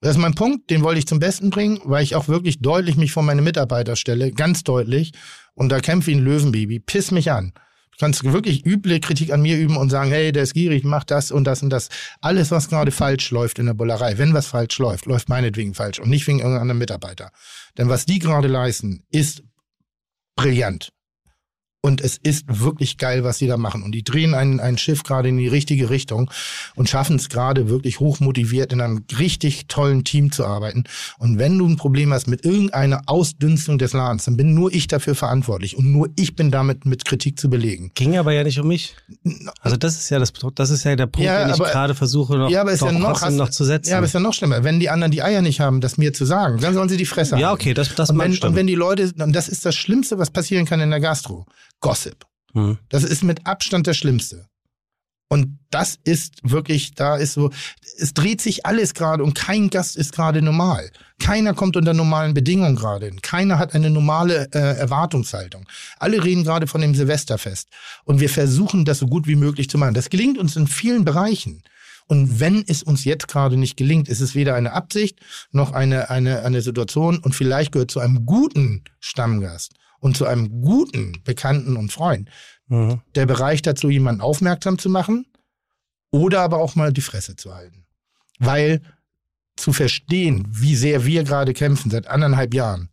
Das 0.00 0.16
ist 0.16 0.20
mein 0.20 0.34
Punkt, 0.34 0.68
den 0.68 0.82
wollte 0.82 0.98
ich 0.98 1.06
zum 1.06 1.18
Besten 1.18 1.48
bringen, 1.48 1.80
weil 1.84 2.02
ich 2.02 2.14
auch 2.14 2.28
wirklich 2.28 2.60
deutlich 2.60 2.96
mich 2.96 3.12
vor 3.12 3.22
meine 3.22 3.40
Mitarbeiter 3.40 3.96
stelle, 3.96 4.32
ganz 4.32 4.62
deutlich. 4.62 5.12
Und 5.54 5.70
da 5.70 5.80
kämpfe 5.80 6.10
ich 6.10 6.16
ein 6.18 6.22
Löwenbaby. 6.24 6.80
Piss 6.80 7.10
mich 7.10 7.30
an. 7.30 7.52
Du 7.96 8.04
kannst 8.04 8.24
wirklich 8.24 8.66
üble 8.66 8.98
Kritik 9.00 9.32
an 9.32 9.42
mir 9.42 9.56
üben 9.56 9.76
und 9.76 9.90
sagen, 9.90 10.10
hey, 10.10 10.32
der 10.32 10.42
ist 10.42 10.54
gierig, 10.54 10.84
mach 10.84 11.04
das 11.04 11.30
und 11.30 11.44
das 11.44 11.62
und 11.62 11.70
das. 11.70 11.88
Alles, 12.20 12.50
was 12.50 12.68
gerade 12.68 12.90
falsch 12.90 13.30
läuft 13.30 13.58
in 13.58 13.66
der 13.66 13.74
Bullerei, 13.74 14.18
wenn 14.18 14.34
was 14.34 14.46
falsch 14.46 14.78
läuft, 14.78 15.06
läuft 15.06 15.28
meinetwegen 15.28 15.74
falsch 15.74 16.00
und 16.00 16.08
nicht 16.08 16.26
wegen 16.26 16.40
irgendeinem 16.40 16.78
Mitarbeiter. 16.78 17.30
Denn 17.78 17.88
was 17.88 18.04
die 18.04 18.18
gerade 18.18 18.48
leisten, 18.48 19.04
ist 19.10 19.44
brillant. 20.36 20.92
Und 21.84 22.00
es 22.00 22.16
ist 22.22 22.46
wirklich 22.48 22.96
geil, 22.96 23.24
was 23.24 23.36
sie 23.36 23.46
da 23.46 23.58
machen. 23.58 23.82
Und 23.82 23.92
die 23.92 24.02
drehen 24.02 24.32
ein, 24.32 24.58
ein 24.58 24.78
Schiff 24.78 25.02
gerade 25.02 25.28
in 25.28 25.36
die 25.36 25.48
richtige 25.48 25.90
Richtung 25.90 26.30
und 26.76 26.88
schaffen 26.88 27.16
es 27.16 27.28
gerade 27.28 27.68
wirklich 27.68 28.00
hochmotiviert 28.00 28.72
in 28.72 28.80
einem 28.80 29.04
richtig 29.18 29.66
tollen 29.68 30.02
Team 30.02 30.32
zu 30.32 30.46
arbeiten. 30.46 30.84
Und 31.18 31.38
wenn 31.38 31.58
du 31.58 31.66
ein 31.68 31.76
Problem 31.76 32.10
hast 32.14 32.26
mit 32.26 32.42
irgendeiner 32.42 33.02
Ausdünstung 33.04 33.76
des 33.76 33.92
Ladens, 33.92 34.24
dann 34.24 34.38
bin 34.38 34.54
nur 34.54 34.72
ich 34.72 34.86
dafür 34.86 35.14
verantwortlich 35.14 35.76
und 35.76 35.92
nur 35.92 36.08
ich 36.16 36.34
bin 36.34 36.50
damit 36.50 36.86
mit 36.86 37.04
Kritik 37.04 37.38
zu 37.38 37.50
belegen. 37.50 37.90
Ging 37.94 38.16
aber 38.16 38.32
ja 38.32 38.44
nicht 38.44 38.58
um 38.58 38.66
mich. 38.68 38.96
Also 39.60 39.76
das 39.76 39.96
ist 39.96 40.08
ja 40.08 40.18
das, 40.18 40.32
das 40.54 40.70
ist 40.70 40.84
ja 40.84 40.96
der 40.96 41.06
Punkt, 41.06 41.26
Ja, 41.26 41.44
den 41.44 41.52
ich 41.54 41.60
aber- 41.60 41.70
gerade 41.70 41.94
versuche 41.94 42.38
noch, 42.38 42.48
ja, 42.48 42.62
aber 42.62 42.72
ist 42.72 42.80
ja 42.80 42.92
noch, 42.92 43.18
trotzdem 43.20 43.36
noch 43.36 43.50
zu 43.50 43.62
setzen. 43.62 43.90
Ja, 43.90 43.98
aber 43.98 44.06
ist 44.06 44.14
ja 44.14 44.20
noch 44.20 44.32
schlimmer. 44.32 44.64
Wenn 44.64 44.80
die 44.80 44.88
anderen 44.88 45.10
die 45.10 45.22
Eier 45.22 45.42
nicht 45.42 45.60
haben, 45.60 45.82
das 45.82 45.98
mir 45.98 46.14
zu 46.14 46.24
sagen, 46.24 46.60
dann 46.62 46.72
sollen 46.72 46.88
sie 46.88 46.96
die 46.96 47.04
Fresse 47.04 47.36
Ja, 47.36 47.48
haben. 47.48 47.54
okay, 47.56 47.74
das, 47.74 47.94
das 47.94 48.08
und, 48.08 48.18
wenn, 48.18 48.32
stimmen. 48.32 48.52
und 48.52 48.56
wenn 48.56 48.66
die 48.66 48.74
Leute, 48.74 49.12
und 49.18 49.34
das 49.36 49.48
ist 49.48 49.66
das 49.66 49.74
Schlimmste, 49.74 50.18
was 50.18 50.30
passieren 50.30 50.64
kann 50.64 50.80
in 50.80 50.88
der 50.88 51.00
Gastro. 51.00 51.44
Gossip. 51.80 52.24
Hm. 52.52 52.78
Das 52.88 53.04
ist 53.04 53.22
mit 53.22 53.46
Abstand 53.46 53.86
das 53.86 53.96
Schlimmste. 53.96 54.48
Und 55.28 55.58
das 55.70 55.98
ist 56.04 56.34
wirklich, 56.42 56.94
da 56.94 57.16
ist 57.16 57.32
so, 57.32 57.50
es 57.98 58.14
dreht 58.14 58.40
sich 58.40 58.66
alles 58.66 58.94
gerade 58.94 59.24
und 59.24 59.34
kein 59.34 59.70
Gast 59.70 59.96
ist 59.96 60.12
gerade 60.12 60.42
normal. 60.42 60.90
Keiner 61.18 61.54
kommt 61.54 61.76
unter 61.76 61.94
normalen 61.94 62.34
Bedingungen 62.34 62.76
gerade 62.76 63.06
hin. 63.06 63.20
Keiner 63.22 63.58
hat 63.58 63.74
eine 63.74 63.90
normale 63.90 64.48
äh, 64.52 64.58
Erwartungshaltung. 64.58 65.66
Alle 65.98 66.22
reden 66.22 66.44
gerade 66.44 66.66
von 66.66 66.82
dem 66.82 66.94
Silvesterfest. 66.94 67.68
Und 68.04 68.20
wir 68.20 68.28
versuchen, 68.28 68.84
das 68.84 68.98
so 68.98 69.06
gut 69.06 69.26
wie 69.26 69.34
möglich 69.34 69.68
zu 69.68 69.78
machen. 69.78 69.94
Das 69.94 70.10
gelingt 70.10 70.38
uns 70.38 70.56
in 70.56 70.66
vielen 70.66 71.04
Bereichen. 71.04 71.62
Und 72.06 72.38
wenn 72.38 72.62
es 72.68 72.82
uns 72.82 73.04
jetzt 73.04 73.26
gerade 73.26 73.56
nicht 73.56 73.76
gelingt, 73.76 74.08
ist 74.08 74.20
es 74.20 74.34
weder 74.34 74.54
eine 74.54 74.72
Absicht 74.72 75.18
noch 75.52 75.72
eine, 75.72 76.10
eine, 76.10 76.44
eine 76.44 76.60
Situation 76.60 77.18
und 77.18 77.34
vielleicht 77.34 77.72
gehört 77.72 77.90
zu 77.90 77.98
einem 77.98 78.26
guten 78.26 78.84
Stammgast 79.00 79.72
und 80.04 80.18
zu 80.18 80.26
einem 80.26 80.60
guten 80.60 81.22
Bekannten 81.24 81.76
und 81.76 81.90
Freund 81.90 82.28
Mhm. 82.68 83.02
der 83.14 83.26
Bereich 83.26 83.60
dazu, 83.60 83.90
jemanden 83.90 84.22
aufmerksam 84.22 84.78
zu 84.78 84.88
machen 84.88 85.26
oder 86.10 86.40
aber 86.40 86.58
auch 86.58 86.74
mal 86.76 86.92
die 86.92 87.02
Fresse 87.02 87.36
zu 87.36 87.54
halten. 87.54 87.84
Weil 88.38 88.80
zu 89.56 89.72
verstehen, 89.72 90.46
wie 90.48 90.74
sehr 90.74 91.04
wir 91.04 91.24
gerade 91.24 91.52
kämpfen 91.52 91.90
seit 91.90 92.06
anderthalb 92.06 92.54
Jahren 92.54 92.88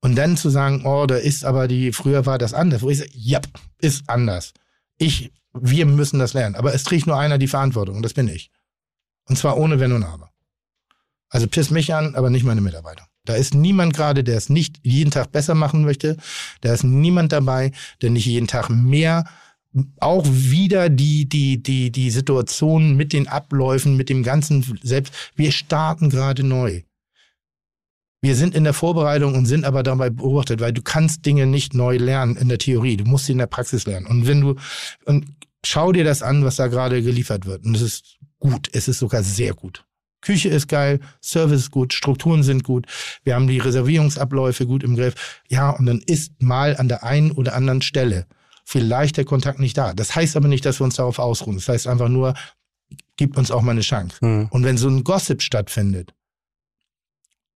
und 0.00 0.16
dann 0.16 0.36
zu 0.36 0.50
sagen, 0.50 0.84
oh, 0.84 1.06
da 1.06 1.16
ist 1.16 1.44
aber 1.44 1.68
die, 1.68 1.92
früher 1.92 2.26
war 2.26 2.38
das 2.38 2.54
anders, 2.54 2.82
wo 2.82 2.90
ich 2.90 2.98
sage, 2.98 3.10
ja, 3.14 3.40
ist 3.78 4.08
anders. 4.08 4.52
Ich, 4.98 5.32
wir 5.54 5.86
müssen 5.86 6.18
das 6.18 6.34
lernen. 6.34 6.54
Aber 6.54 6.74
es 6.74 6.84
trägt 6.84 7.06
nur 7.06 7.18
einer 7.18 7.38
die 7.38 7.48
Verantwortung 7.48 7.96
und 7.96 8.02
das 8.02 8.14
bin 8.14 8.28
ich. 8.28 8.50
Und 9.24 9.36
zwar 9.36 9.56
ohne 9.56 9.80
Wenn 9.80 9.92
und 9.92 10.04
Aber. 10.04 10.30
Also 11.30 11.46
piss 11.46 11.70
mich 11.70 11.94
an, 11.94 12.14
aber 12.14 12.30
nicht 12.30 12.44
meine 12.44 12.60
Mitarbeiter. 12.60 13.06
Da 13.24 13.34
ist 13.34 13.54
niemand 13.54 13.94
gerade, 13.94 14.24
der 14.24 14.36
es 14.36 14.48
nicht 14.48 14.80
jeden 14.82 15.10
Tag 15.10 15.30
besser 15.30 15.54
machen 15.54 15.84
möchte. 15.84 16.16
Da 16.60 16.72
ist 16.72 16.82
niemand 16.82 17.32
dabei, 17.32 17.72
der 18.00 18.10
nicht 18.10 18.26
jeden 18.26 18.48
Tag 18.48 18.68
mehr 18.68 19.24
auch 20.00 20.26
wieder 20.26 20.88
die, 20.88 21.28
die, 21.28 21.62
die, 21.62 21.90
die 21.90 22.10
Situation 22.10 22.96
mit 22.96 23.12
den 23.12 23.28
Abläufen, 23.28 23.96
mit 23.96 24.08
dem 24.08 24.22
ganzen 24.22 24.78
selbst. 24.82 25.14
Wir 25.34 25.52
starten 25.52 26.10
gerade 26.10 26.42
neu. 26.42 26.82
Wir 28.20 28.36
sind 28.36 28.54
in 28.54 28.64
der 28.64 28.74
Vorbereitung 28.74 29.34
und 29.34 29.46
sind 29.46 29.64
aber 29.64 29.82
dabei 29.82 30.10
beobachtet, 30.10 30.60
weil 30.60 30.72
du 30.72 30.82
kannst 30.82 31.26
Dinge 31.26 31.46
nicht 31.46 31.74
neu 31.74 31.96
lernen 31.96 32.36
in 32.36 32.48
der 32.48 32.58
Theorie. 32.58 32.96
Du 32.96 33.04
musst 33.04 33.26
sie 33.26 33.32
in 33.32 33.38
der 33.38 33.46
Praxis 33.46 33.86
lernen. 33.86 34.06
Und 34.06 34.26
wenn 34.26 34.40
du, 34.40 34.56
und 35.06 35.26
schau 35.64 35.90
dir 35.90 36.04
das 36.04 36.22
an, 36.22 36.44
was 36.44 36.56
da 36.56 36.68
gerade 36.68 37.02
geliefert 37.02 37.46
wird. 37.46 37.64
Und 37.64 37.74
es 37.74 37.82
ist 37.82 38.18
gut. 38.38 38.68
Es 38.72 38.88
ist 38.88 38.98
sogar 38.98 39.22
sehr 39.22 39.54
gut. 39.54 39.84
Küche 40.22 40.48
ist 40.48 40.68
geil, 40.68 41.00
Service 41.22 41.60
ist 41.60 41.70
gut, 41.70 41.92
Strukturen 41.92 42.42
sind 42.42 42.64
gut, 42.64 42.86
wir 43.24 43.34
haben 43.34 43.48
die 43.48 43.58
Reservierungsabläufe 43.58 44.66
gut 44.66 44.82
im 44.82 44.96
Griff. 44.96 45.42
Ja, 45.48 45.70
und 45.70 45.86
dann 45.86 46.00
ist 46.00 46.42
mal 46.42 46.76
an 46.76 46.88
der 46.88 47.04
einen 47.04 47.32
oder 47.32 47.54
anderen 47.54 47.82
Stelle 47.82 48.26
vielleicht 48.64 49.16
der 49.16 49.24
Kontakt 49.24 49.58
nicht 49.58 49.76
da. 49.76 49.92
Das 49.92 50.14
heißt 50.14 50.36
aber 50.36 50.48
nicht, 50.48 50.64
dass 50.64 50.80
wir 50.80 50.84
uns 50.84 50.96
darauf 50.96 51.18
ausruhen. 51.18 51.56
Das 51.56 51.68
heißt 51.68 51.86
einfach 51.86 52.08
nur, 52.08 52.34
gibt 53.16 53.36
uns 53.36 53.50
auch 53.50 53.62
mal 53.62 53.72
eine 53.72 53.80
Chance. 53.82 54.16
Mhm. 54.20 54.48
Und 54.50 54.64
wenn 54.64 54.78
so 54.78 54.88
ein 54.88 55.04
Gossip 55.04 55.42
stattfindet, 55.42 56.14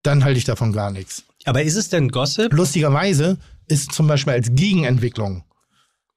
dann 0.02 0.24
halte 0.24 0.38
ich 0.38 0.44
davon 0.44 0.72
gar 0.72 0.90
nichts. 0.90 1.24
Aber 1.44 1.62
ist 1.62 1.76
es 1.76 1.88
denn 1.88 2.08
Gossip? 2.08 2.52
Lustigerweise 2.52 3.38
ist 3.66 3.92
zum 3.92 4.06
Beispiel 4.06 4.32
als 4.32 4.48
Gegenentwicklung, 4.52 5.44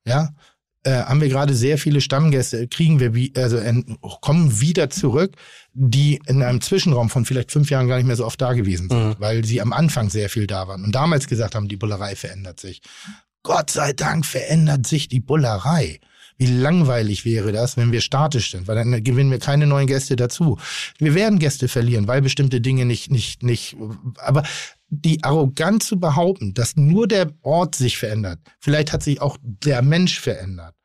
ja, 0.05 0.29
äh, 0.83 0.91
haben 0.91 1.19
wir 1.21 1.27
gerade 1.29 1.53
sehr 1.55 1.77
viele 1.77 1.99
Stammgäste, 2.01 2.67
kriegen 2.67 2.99
wir 2.99 3.13
wie, 3.13 3.33
also 3.35 3.57
en- 3.57 3.97
kommen 4.21 4.61
wieder 4.61 4.89
zurück, 4.89 5.35
die 5.73 6.19
in 6.27 6.41
einem 6.41 6.61
Zwischenraum 6.61 7.09
von 7.09 7.25
vielleicht 7.25 7.51
fünf 7.51 7.69
Jahren 7.69 7.87
gar 7.87 7.97
nicht 7.97 8.05
mehr 8.07 8.15
so 8.15 8.25
oft 8.25 8.39
da 8.41 8.53
gewesen 8.53 8.89
sind, 8.89 8.97
Mhm. 9.07 9.15
weil 9.19 9.43
sie 9.45 9.61
am 9.61 9.73
Anfang 9.73 10.09
sehr 10.09 10.29
viel 10.29 10.47
da 10.47 10.67
waren 10.67 10.83
und 10.83 10.93
damals 10.95 11.27
gesagt 11.27 11.55
haben, 11.55 11.67
die 11.67 11.77
Bullerei 11.77 12.15
verändert 12.15 12.59
sich. 12.59 12.81
Gott 13.43 13.69
sei 13.71 13.93
Dank 13.93 14.25
verändert 14.25 14.85
sich 14.87 15.07
die 15.07 15.19
Bullerei. 15.21 15.99
Wie 16.37 16.45
langweilig 16.47 17.25
wäre 17.25 17.51
das, 17.51 17.75
wenn 17.75 17.91
wir 17.91 17.99
statisch 17.99 18.51
sind, 18.51 18.67
weil 18.69 18.75
dann 18.77 19.03
gewinnen 19.03 19.29
wir 19.31 19.39
keine 19.39 19.67
neuen 19.67 19.87
Gäste 19.87 20.15
dazu. 20.15 20.57
Wir 20.97 21.13
werden 21.13 21.37
Gäste 21.39 21.67
verlieren, 21.67 22.07
weil 22.07 22.21
bestimmte 22.21 22.61
Dinge 22.61 22.85
nicht, 22.85 23.11
nicht, 23.11 23.43
nicht, 23.43 23.75
aber 24.17 24.43
die 24.89 25.23
Arroganz 25.23 25.87
zu 25.87 25.99
behaupten, 25.99 26.53
dass 26.53 26.75
nur 26.75 27.07
der 27.07 27.31
Ort 27.41 27.75
sich 27.75 27.97
verändert, 27.97 28.39
vielleicht 28.59 28.91
hat 28.91 29.03
sich 29.03 29.21
auch 29.21 29.37
der 29.41 29.81
Mensch 29.81 30.19
verändert. 30.19 30.75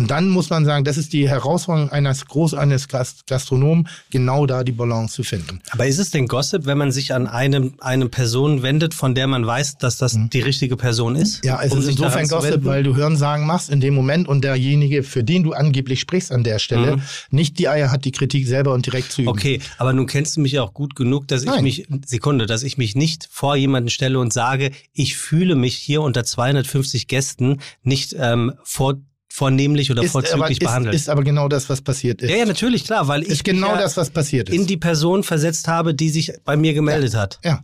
Und 0.00 0.10
dann 0.10 0.30
muss 0.30 0.48
man 0.48 0.64
sagen, 0.64 0.84
das 0.84 0.96
ist 0.96 1.12
die 1.12 1.28
Herausforderung 1.28 1.90
eines 1.90 2.24
groß 2.24 2.54
eines 2.54 2.88
Gast 2.88 3.26
Gastronomen, 3.26 3.86
genau 4.10 4.46
da 4.46 4.64
die 4.64 4.72
Balance 4.72 5.14
zu 5.14 5.22
finden. 5.22 5.60
Aber 5.70 5.86
ist 5.86 5.98
es 5.98 6.10
denn 6.10 6.26
Gossip, 6.26 6.64
wenn 6.64 6.78
man 6.78 6.90
sich 6.90 7.12
an 7.12 7.26
eine, 7.26 7.72
eine 7.80 8.08
Person 8.08 8.62
wendet, 8.62 8.94
von 8.94 9.14
der 9.14 9.26
man 9.26 9.46
weiß, 9.46 9.76
dass 9.76 9.98
das 9.98 10.18
die 10.32 10.40
richtige 10.40 10.78
Person 10.78 11.16
ist? 11.16 11.44
Mhm. 11.44 11.48
Ja, 11.48 11.62
es 11.62 11.72
um 11.72 11.80
ist 11.80 11.88
insofern 11.88 12.26
Gossip, 12.28 12.64
weil 12.64 12.82
du 12.82 12.96
Hörensagen 12.96 13.46
machst 13.46 13.68
in 13.68 13.80
dem 13.80 13.92
Moment 13.92 14.26
und 14.26 14.42
derjenige, 14.42 15.02
für 15.02 15.22
den 15.22 15.42
du 15.42 15.52
angeblich 15.52 16.00
sprichst 16.00 16.32
an 16.32 16.44
der 16.44 16.58
Stelle, 16.58 16.96
Mhm. 16.96 17.02
nicht 17.30 17.58
die 17.58 17.68
Eier 17.68 17.92
hat, 17.92 18.06
die 18.06 18.12
Kritik 18.12 18.46
selber 18.46 18.72
und 18.72 18.86
direkt 18.86 19.12
zu 19.12 19.20
üben. 19.20 19.28
Okay, 19.28 19.60
aber 19.76 19.92
nun 19.92 20.06
kennst 20.06 20.38
du 20.38 20.40
mich 20.40 20.52
ja 20.52 20.62
auch 20.62 20.72
gut 20.72 20.96
genug, 20.96 21.28
dass 21.28 21.42
ich 21.42 21.48
Nein. 21.48 21.62
mich, 21.62 21.86
Sekunde, 22.06 22.46
dass 22.46 22.62
ich 22.62 22.78
mich 22.78 22.94
nicht 22.94 23.28
vor 23.30 23.54
jemanden 23.54 23.90
stelle 23.90 24.18
und 24.18 24.32
sage, 24.32 24.70
ich 24.94 25.18
fühle 25.18 25.56
mich 25.56 25.76
hier 25.76 26.00
unter 26.00 26.24
250 26.24 27.06
Gästen 27.06 27.60
nicht 27.82 28.16
ähm, 28.18 28.54
vor, 28.64 28.94
vornehmlich 29.32 29.90
oder 29.90 30.02
Ist 30.02 30.14
aber, 30.14 30.24
vorzüglich 30.26 30.58
ist, 30.58 30.60
behandelt. 30.60 30.94
ist 30.94 31.08
aber 31.08 31.22
genau 31.22 31.48
das, 31.48 31.68
was 31.70 31.80
passiert 31.80 32.20
ist. 32.20 32.30
ja, 32.30 32.36
ja, 32.36 32.44
natürlich, 32.46 32.84
klar, 32.84 33.06
weil 33.08 33.22
ich 33.22 33.28
ist 33.30 33.44
genau 33.44 33.68
mich 33.68 33.76
ja 33.76 33.82
das, 33.82 33.96
was 33.96 34.10
passiert 34.10 34.48
ist. 34.48 34.54
in 34.54 34.66
die 34.66 34.76
Person 34.76 35.22
versetzt 35.22 35.68
habe, 35.68 35.94
die 35.94 36.10
sich 36.10 36.32
bei 36.44 36.56
mir 36.56 36.74
gemeldet 36.74 37.14
hat. 37.14 37.38
ja. 37.44 37.62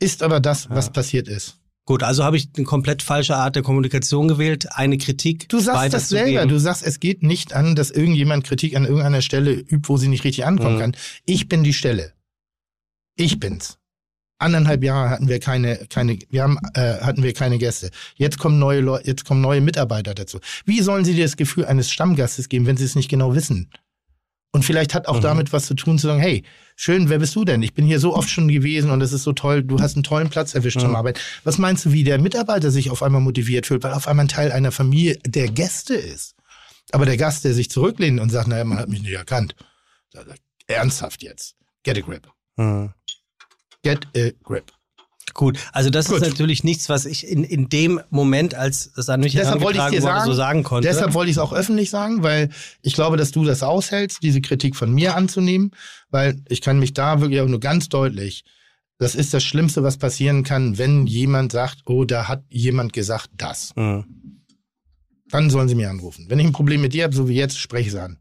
Ist 0.00 0.22
aber 0.24 0.40
das, 0.40 0.68
was 0.70 0.86
Ja. 0.86 0.92
passiert 0.92 1.28
ist. 1.28 1.56
Gut, 1.86 2.02
also 2.02 2.24
habe 2.24 2.36
ich 2.36 2.48
eine 2.56 2.64
komplett 2.64 3.00
falsche 3.02 3.36
Art 3.36 3.54
der 3.56 3.62
Kommunikation 3.62 4.26
gewählt, 4.26 4.66
eine 4.72 4.98
Kritik 4.98 5.48
Du 5.50 5.60
sagst 5.60 5.92
das 5.94 6.08
selber. 6.08 6.46
Du 6.46 6.58
sagst, 6.58 6.82
es 6.82 6.98
geht 6.98 7.22
nicht 7.22 7.52
an, 7.52 7.76
dass 7.76 7.90
irgendjemand 7.90 8.44
Kritik 8.44 8.74
an 8.74 8.84
irgendeiner 8.86 9.20
Stelle 9.22 9.52
übt, 9.52 9.88
wo 9.88 9.96
sie 9.98 10.08
nicht 10.08 10.24
richtig 10.24 10.46
ankommen 10.46 10.76
Mhm. 10.76 10.80
kann. 10.80 10.96
Ich 11.26 11.48
bin 11.48 11.62
die 11.62 11.72
Stelle. 11.74 12.12
Ich 13.16 13.38
bin's. 13.38 13.78
Anderthalb 14.44 14.84
Jahre 14.84 15.10
hatten 15.10 15.28
wir 15.28 15.40
keine, 15.40 15.76
keine, 15.88 16.18
wir 16.30 16.42
haben, 16.42 16.58
äh, 16.74 17.00
hatten 17.00 17.22
wir 17.22 17.32
keine 17.32 17.58
Gäste. 17.58 17.90
Jetzt 18.16 18.38
kommen 18.38 18.58
neue 18.58 18.80
Leute, 18.80 19.06
jetzt 19.08 19.24
kommen 19.24 19.40
neue 19.40 19.60
Mitarbeiter 19.60 20.14
dazu. 20.14 20.38
Wie 20.64 20.80
sollen 20.82 21.04
sie 21.04 21.14
dir 21.14 21.24
das 21.24 21.36
Gefühl 21.36 21.64
eines 21.64 21.90
Stammgastes 21.90 22.48
geben, 22.48 22.66
wenn 22.66 22.76
sie 22.76 22.84
es 22.84 22.94
nicht 22.94 23.08
genau 23.08 23.34
wissen? 23.34 23.70
Und 24.52 24.64
vielleicht 24.64 24.94
hat 24.94 25.08
auch 25.08 25.16
Mhm. 25.16 25.22
damit 25.22 25.52
was 25.52 25.66
zu 25.66 25.74
tun, 25.74 25.98
zu 25.98 26.06
sagen, 26.06 26.20
hey, 26.20 26.44
schön, 26.76 27.08
wer 27.08 27.18
bist 27.18 27.34
du 27.34 27.44
denn? 27.44 27.60
Ich 27.62 27.74
bin 27.74 27.86
hier 27.86 27.98
so 27.98 28.14
oft 28.14 28.30
schon 28.30 28.46
gewesen 28.46 28.90
und 28.92 29.00
es 29.00 29.12
ist 29.12 29.24
so 29.24 29.32
toll, 29.32 29.64
du 29.64 29.80
hast 29.80 29.96
einen 29.96 30.04
tollen 30.04 30.28
Platz 30.30 30.54
erwischt 30.54 30.78
zum 30.78 30.90
Mhm. 30.90 30.96
Arbeiten. 30.96 31.18
Was 31.42 31.58
meinst 31.58 31.84
du, 31.86 31.92
wie 31.92 32.04
der 32.04 32.20
Mitarbeiter 32.20 32.70
sich 32.70 32.90
auf 32.90 33.02
einmal 33.02 33.20
motiviert 33.20 33.66
fühlt, 33.66 33.82
weil 33.82 33.92
auf 33.94 34.06
einmal 34.06 34.26
ein 34.26 34.28
Teil 34.28 34.52
einer 34.52 34.70
Familie 34.70 35.18
der 35.26 35.48
Gäste 35.48 35.94
ist? 35.94 36.36
Aber 36.92 37.04
der 37.04 37.16
Gast, 37.16 37.44
der 37.44 37.52
sich 37.54 37.68
zurücklehnt 37.70 38.20
und 38.20 38.30
sagt, 38.30 38.46
naja, 38.46 38.62
man 38.64 38.78
hat 38.78 38.88
mich 38.88 39.02
nicht 39.02 39.10
erkannt. 39.12 39.56
Er, 40.12 40.24
Ernsthaft 40.68 41.22
jetzt. 41.22 41.56
Get 41.82 41.98
a 41.98 42.00
grip. 42.02 42.28
Mhm. 42.56 42.92
Get 43.84 44.08
a 44.16 44.30
grip. 44.42 44.72
Gut, 45.32 45.58
also 45.72 45.90
das 45.90 46.06
Gut. 46.06 46.22
ist 46.22 46.28
natürlich 46.28 46.62
nichts, 46.62 46.88
was 46.88 47.06
ich 47.06 47.26
in, 47.26 47.42
in 47.42 47.68
dem 47.68 48.00
Moment, 48.10 48.54
als 48.54 48.92
es 48.96 49.08
an 49.08 49.20
mich 49.20 49.32
Deshalb 49.32 49.62
wollte 49.62 49.78
ich 49.78 49.84
dir 49.86 50.02
wurde, 50.02 50.02
sagen, 50.02 50.26
so 50.26 50.34
sagen 50.34 50.62
konnte. 50.62 50.86
Deshalb 50.86 51.14
wollte 51.14 51.30
ich 51.30 51.36
es 51.36 51.42
auch 51.42 51.52
öffentlich 51.52 51.90
sagen, 51.90 52.22
weil 52.22 52.50
ich 52.82 52.94
glaube, 52.94 53.16
dass 53.16 53.32
du 53.32 53.44
das 53.44 53.62
aushältst, 53.62 54.22
diese 54.22 54.40
Kritik 54.40 54.76
von 54.76 54.92
mir 54.92 55.16
anzunehmen, 55.16 55.72
weil 56.10 56.40
ich 56.48 56.60
kann 56.60 56.78
mich 56.78 56.92
da 56.92 57.20
wirklich 57.20 57.40
auch 57.40 57.48
nur 57.48 57.58
ganz 57.58 57.88
deutlich, 57.88 58.44
das 58.98 59.16
ist 59.16 59.34
das 59.34 59.42
Schlimmste, 59.42 59.82
was 59.82 59.96
passieren 59.96 60.44
kann, 60.44 60.78
wenn 60.78 61.06
jemand 61.06 61.50
sagt, 61.50 61.82
oh, 61.86 62.04
da 62.04 62.28
hat 62.28 62.44
jemand 62.48 62.92
gesagt 62.92 63.30
das. 63.36 63.74
Mhm. 63.74 64.44
Dann 65.30 65.50
sollen 65.50 65.68
sie 65.68 65.74
mir 65.74 65.90
anrufen. 65.90 66.26
Wenn 66.28 66.38
ich 66.38 66.46
ein 66.46 66.52
Problem 66.52 66.80
mit 66.80 66.92
dir 66.92 67.04
habe, 67.04 67.14
so 67.14 67.28
wie 67.28 67.34
jetzt, 67.34 67.58
spreche 67.58 67.88
ich 67.88 67.94
es 67.94 68.00
an. 68.00 68.18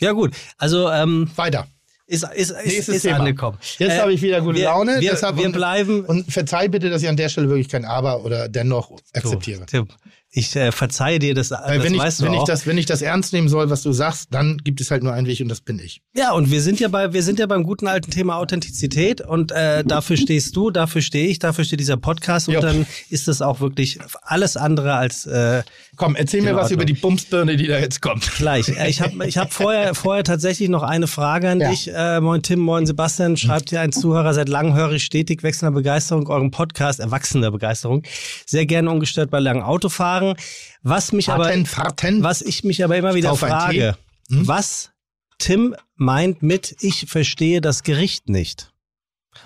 Ja 0.00 0.10
gut, 0.12 0.34
also 0.58 0.90
ähm, 0.90 1.30
Weiter. 1.36 1.68
Ist, 2.06 2.24
ist, 2.34 2.50
ist, 2.52 2.88
ist 2.88 3.02
Thema. 3.02 3.16
angekommen. 3.18 3.58
Jetzt 3.78 3.92
Äh, 3.94 4.00
habe 4.00 4.12
ich 4.12 4.22
wieder 4.22 4.40
gute 4.40 4.58
wir, 4.58 4.64
Laune. 4.64 5.00
Wir, 5.00 5.10
deshalb 5.12 5.36
wir 5.38 5.46
und, 5.46 5.52
bleiben. 5.52 6.04
und 6.04 6.30
verzeih 6.32 6.68
bitte, 6.68 6.88
dass 6.90 7.02
ich 7.02 7.08
an 7.08 7.16
der 7.16 7.28
Stelle 7.28 7.48
wirklich 7.48 7.68
kein 7.68 7.84
Aber 7.84 8.24
oder 8.24 8.48
dennoch 8.48 8.92
akzeptiere. 9.12 9.66
Tim, 9.66 9.88
ich 10.30 10.54
äh, 10.54 10.70
verzeihe 10.70 11.18
dir 11.18 11.34
das, 11.34 11.50
Weil 11.50 11.78
das 11.78 11.84
wenn, 11.84 11.94
ich, 11.94 12.00
weißt 12.00 12.20
du 12.20 12.24
wenn, 12.26 12.34
ich 12.34 12.40
auch. 12.40 12.44
das, 12.44 12.66
wenn 12.66 12.76
ich 12.78 12.84
das 12.86 13.00
ernst 13.02 13.32
nehmen 13.32 13.48
soll, 13.48 13.70
was 13.70 13.82
du 13.82 13.92
sagst, 13.92 14.28
dann 14.34 14.58
gibt 14.58 14.80
es 14.80 14.90
halt 14.90 15.02
nur 15.02 15.12
einen 15.14 15.26
Weg 15.26 15.40
und 15.40 15.48
das 15.48 15.60
bin 15.62 15.78
ich. 15.78 16.02
Ja, 16.14 16.32
und 16.32 16.50
wir 16.50 16.60
sind 16.60 16.78
ja 16.78 16.88
bei, 16.88 17.12
wir 17.12 17.22
sind 17.22 17.38
ja 17.38 17.46
beim 17.46 17.62
guten 17.64 17.86
alten 17.86 18.10
Thema 18.10 18.36
Authentizität 18.36 19.20
und 19.22 19.50
äh, 19.52 19.82
dafür 19.84 20.16
stehst 20.16 20.54
du, 20.54 20.70
dafür 20.70 21.00
stehe 21.02 21.26
ich, 21.28 21.38
dafür 21.38 21.64
steht 21.64 21.80
dieser 21.80 21.96
Podcast 21.96 22.48
und 22.48 22.54
Ja. 22.54 22.60
dann 22.60 22.86
ist 23.08 23.28
das 23.28 23.40
auch 23.42 23.60
wirklich 23.60 23.98
alles 24.22 24.56
andere 24.56 24.94
als 24.94 25.26
äh, 25.26 25.62
Komm, 25.96 26.14
erzähl 26.14 26.42
mir 26.42 26.54
was 26.54 26.64
Ordnung. 26.64 26.74
über 26.76 26.84
die 26.84 26.92
Bumsbirne, 26.92 27.56
die 27.56 27.66
da 27.66 27.78
jetzt 27.78 28.02
kommt. 28.02 28.30
gleich. 28.36 28.68
Äh, 28.68 28.88
Ich 28.88 29.00
habe 29.00 29.26
ich 29.26 29.38
hab 29.38 29.52
vorher, 29.52 29.94
vorher 29.94 30.24
tatsächlich 30.24 30.68
noch 30.68 30.82
eine 30.82 31.06
Frage 31.06 31.48
an 31.50 31.60
Ja. 31.60 31.70
dich. 31.70 31.90
Äh, 31.92 32.20
moin 32.20 32.42
Tim, 32.42 32.60
moin 32.60 32.86
Sebastian. 32.86 33.36
Schreibt 33.36 33.70
hier 33.70 33.80
ein 33.80 33.92
Zuhörer 33.92 34.34
seit 34.34 34.48
langem 34.48 34.74
höre 34.74 34.92
ich 34.92 35.04
stetig 35.04 35.42
wechselnder 35.42 35.72
Begeisterung 35.72 36.28
euren 36.28 36.50
Podcast, 36.50 37.00
erwachsener 37.00 37.50
Begeisterung. 37.50 38.02
Sehr 38.46 38.66
gerne 38.66 38.90
ungestört 38.90 39.30
bei 39.30 39.40
langen 39.40 39.62
Autofahren. 39.62 40.36
Was 40.82 41.12
mich 41.12 41.30
aber 41.30 41.44
Fahrten, 41.44 41.66
Fahrten. 41.66 42.22
Was 42.22 42.42
ich 42.42 42.62
mich 42.64 42.84
aber 42.84 42.96
immer 42.96 43.14
wieder 43.14 43.34
frage, 43.34 43.96
Hm? 44.30 44.46
was 44.48 44.90
Tim 45.38 45.74
meint 45.96 46.42
mit, 46.42 46.76
ich 46.80 47.06
verstehe 47.08 47.60
das 47.60 47.82
Gericht 47.82 48.28
nicht. 48.28 48.72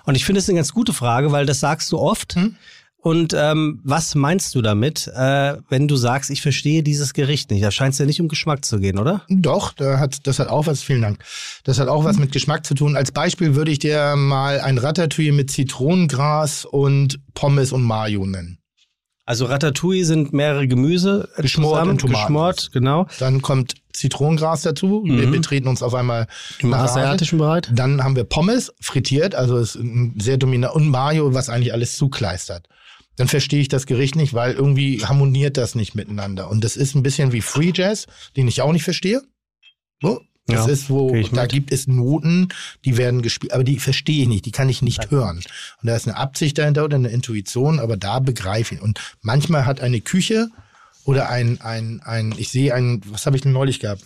Und 0.05 0.15
ich 0.15 0.23
finde 0.25 0.39
es 0.39 0.47
eine 0.49 0.55
ganz 0.57 0.71
gute 0.73 0.93
Frage, 0.93 1.31
weil 1.31 1.45
das 1.45 1.59
sagst 1.59 1.91
du 1.91 1.97
oft. 1.99 2.35
Hm? 2.35 2.55
Und 3.03 3.33
ähm, 3.35 3.79
was 3.83 4.13
meinst 4.13 4.53
du 4.53 4.61
damit, 4.61 5.07
äh, 5.07 5.55
wenn 5.69 5.87
du 5.87 5.95
sagst, 5.95 6.29
ich 6.29 6.41
verstehe 6.43 6.83
dieses 6.83 7.13
Gericht 7.13 7.49
nicht? 7.49 7.63
Da 7.63 7.71
scheint 7.71 7.93
es 7.93 7.99
ja 7.99 8.05
nicht 8.05 8.21
um 8.21 8.27
Geschmack 8.27 8.63
zu 8.63 8.79
gehen, 8.79 8.99
oder? 8.99 9.23
Doch, 9.27 9.73
da 9.73 9.97
hat, 9.97 10.27
das 10.27 10.37
hat 10.37 10.49
auch 10.49 10.67
was, 10.67 10.83
vielen 10.83 11.01
Dank. 11.01 11.17
Das 11.63 11.79
hat 11.79 11.87
auch 11.87 12.03
was 12.03 12.19
mit 12.19 12.31
Geschmack 12.31 12.63
zu 12.63 12.75
tun. 12.75 12.95
Als 12.95 13.11
Beispiel 13.11 13.55
würde 13.55 13.71
ich 13.71 13.79
dir 13.79 14.15
mal 14.15 14.59
ein 14.59 14.77
Ratatouille 14.77 15.31
mit 15.31 15.49
Zitronengras 15.49 16.65
und 16.65 17.19
Pommes 17.33 17.71
und 17.71 17.81
Mayo 17.83 18.23
nennen. 18.25 18.59
Also 19.25 19.45
Ratatouille 19.45 20.05
sind 20.05 20.33
mehrere 20.33 20.67
Gemüse 20.67 21.27
äh, 21.37 21.41
Geschmort 21.41 21.73
zusammen, 21.75 21.91
in 21.91 21.97
Tomaten. 21.97 22.21
geschmort, 22.25 22.69
genau. 22.71 23.07
Dann 23.19 23.41
kommt 23.41 23.75
Zitronengras 23.93 24.61
dazu. 24.61 25.03
Wir 25.05 25.27
Mhm. 25.27 25.31
betreten 25.31 25.67
uns 25.67 25.81
auf 25.81 25.95
einmal 25.95 26.27
Im 26.59 26.73
asiatischen 26.73 27.39
Bereich. 27.39 27.63
Dann 27.71 28.03
haben 28.03 28.15
wir 28.15 28.25
Pommes 28.25 28.71
frittiert, 28.79 29.33
also 29.33 29.57
ist 29.57 29.75
ein 29.75 30.15
sehr 30.19 30.37
dominant 30.37 30.75
und 30.75 30.87
Mayo, 30.89 31.33
was 31.33 31.49
eigentlich 31.49 31.73
alles 31.73 31.95
zukleistert. 31.95 32.67
Dann 33.17 33.27
verstehe 33.27 33.61
ich 33.61 33.67
das 33.67 33.85
Gericht 33.85 34.15
nicht, 34.15 34.33
weil 34.33 34.53
irgendwie 34.53 35.05
harmoniert 35.05 35.57
das 35.57 35.75
nicht 35.75 35.95
miteinander. 35.95 36.49
Und 36.49 36.63
das 36.63 36.75
ist 36.75 36.95
ein 36.95 37.03
bisschen 37.03 37.31
wie 37.31 37.41
Free 37.41 37.71
Jazz, 37.73 38.07
den 38.35 38.47
ich 38.47 38.61
auch 38.61 38.71
nicht 38.71 38.83
verstehe. 38.83 39.21
So. 40.01 40.21
Das 40.47 40.65
Ja, 40.65 40.73
ist, 40.73 40.89
wo, 40.89 41.13
da 41.31 41.43
mit. 41.43 41.51
gibt 41.51 41.71
es 41.71 41.87
Noten, 41.87 42.49
die 42.83 42.97
werden 42.97 43.21
gespielt, 43.21 43.53
aber 43.53 43.63
die 43.63 43.77
verstehe 43.79 44.23
ich 44.23 44.27
nicht, 44.27 44.45
die 44.45 44.51
kann 44.51 44.69
ich 44.69 44.81
nicht 44.81 45.11
hören. 45.11 45.37
Und 45.37 45.87
da 45.87 45.95
ist 45.95 46.07
eine 46.07 46.17
Absicht 46.17 46.57
dahinter 46.57 46.83
oder 46.83 46.95
eine 46.97 47.09
Intuition, 47.09 47.79
aber 47.79 47.95
da 47.95 48.19
begreife 48.19 48.75
ich. 48.75 48.81
Und 48.81 48.99
manchmal 49.21 49.65
hat 49.67 49.81
eine 49.81 50.01
Küche 50.01 50.49
oder 51.05 51.29
ein, 51.29 51.61
ein, 51.61 52.01
ein, 52.03 52.33
ich 52.37 52.49
sehe 52.49 52.73
ein, 52.73 53.01
was 53.05 53.27
habe 53.27 53.35
ich 53.35 53.43
denn 53.43 53.51
neulich 53.51 53.79
gehabt? 53.79 54.03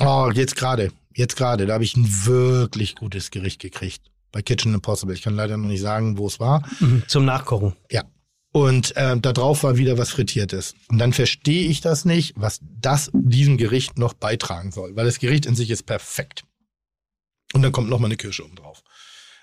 Oh, 0.00 0.30
jetzt 0.34 0.56
gerade, 0.56 0.92
jetzt 1.14 1.36
gerade, 1.36 1.66
da 1.66 1.74
habe 1.74 1.84
ich 1.84 1.96
ein 1.96 2.26
wirklich 2.26 2.96
gutes 2.96 3.30
Gericht 3.30 3.60
gekriegt. 3.60 4.02
Bei 4.34 4.42
Kitchen 4.42 4.74
Impossible. 4.74 5.14
Ich 5.14 5.22
kann 5.22 5.36
leider 5.36 5.56
noch 5.56 5.68
nicht 5.68 5.80
sagen, 5.80 6.18
wo 6.18 6.26
es 6.26 6.40
war. 6.40 6.66
Mhm. 6.80 7.04
Zum 7.06 7.24
Nachkochen. 7.24 7.74
Ja. 7.88 8.02
Und 8.50 8.96
äh, 8.96 9.16
da 9.16 9.32
drauf 9.32 9.62
war 9.62 9.78
wieder 9.78 9.96
was 9.96 10.10
Frittiertes. 10.10 10.74
Und 10.88 10.98
dann 10.98 11.12
verstehe 11.12 11.68
ich 11.68 11.80
das 11.80 12.04
nicht, 12.04 12.32
was 12.36 12.58
das 12.80 13.10
diesem 13.14 13.58
Gericht 13.58 13.96
noch 13.96 14.12
beitragen 14.14 14.72
soll. 14.72 14.96
Weil 14.96 15.04
das 15.06 15.20
Gericht 15.20 15.46
in 15.46 15.54
sich 15.54 15.70
ist 15.70 15.84
perfekt. 15.84 16.42
Und 17.52 17.62
dann 17.62 17.70
kommt 17.70 17.88
noch 17.88 18.00
mal 18.00 18.06
eine 18.06 18.16
Kirsche 18.16 18.44
oben 18.44 18.56
drauf. 18.56 18.82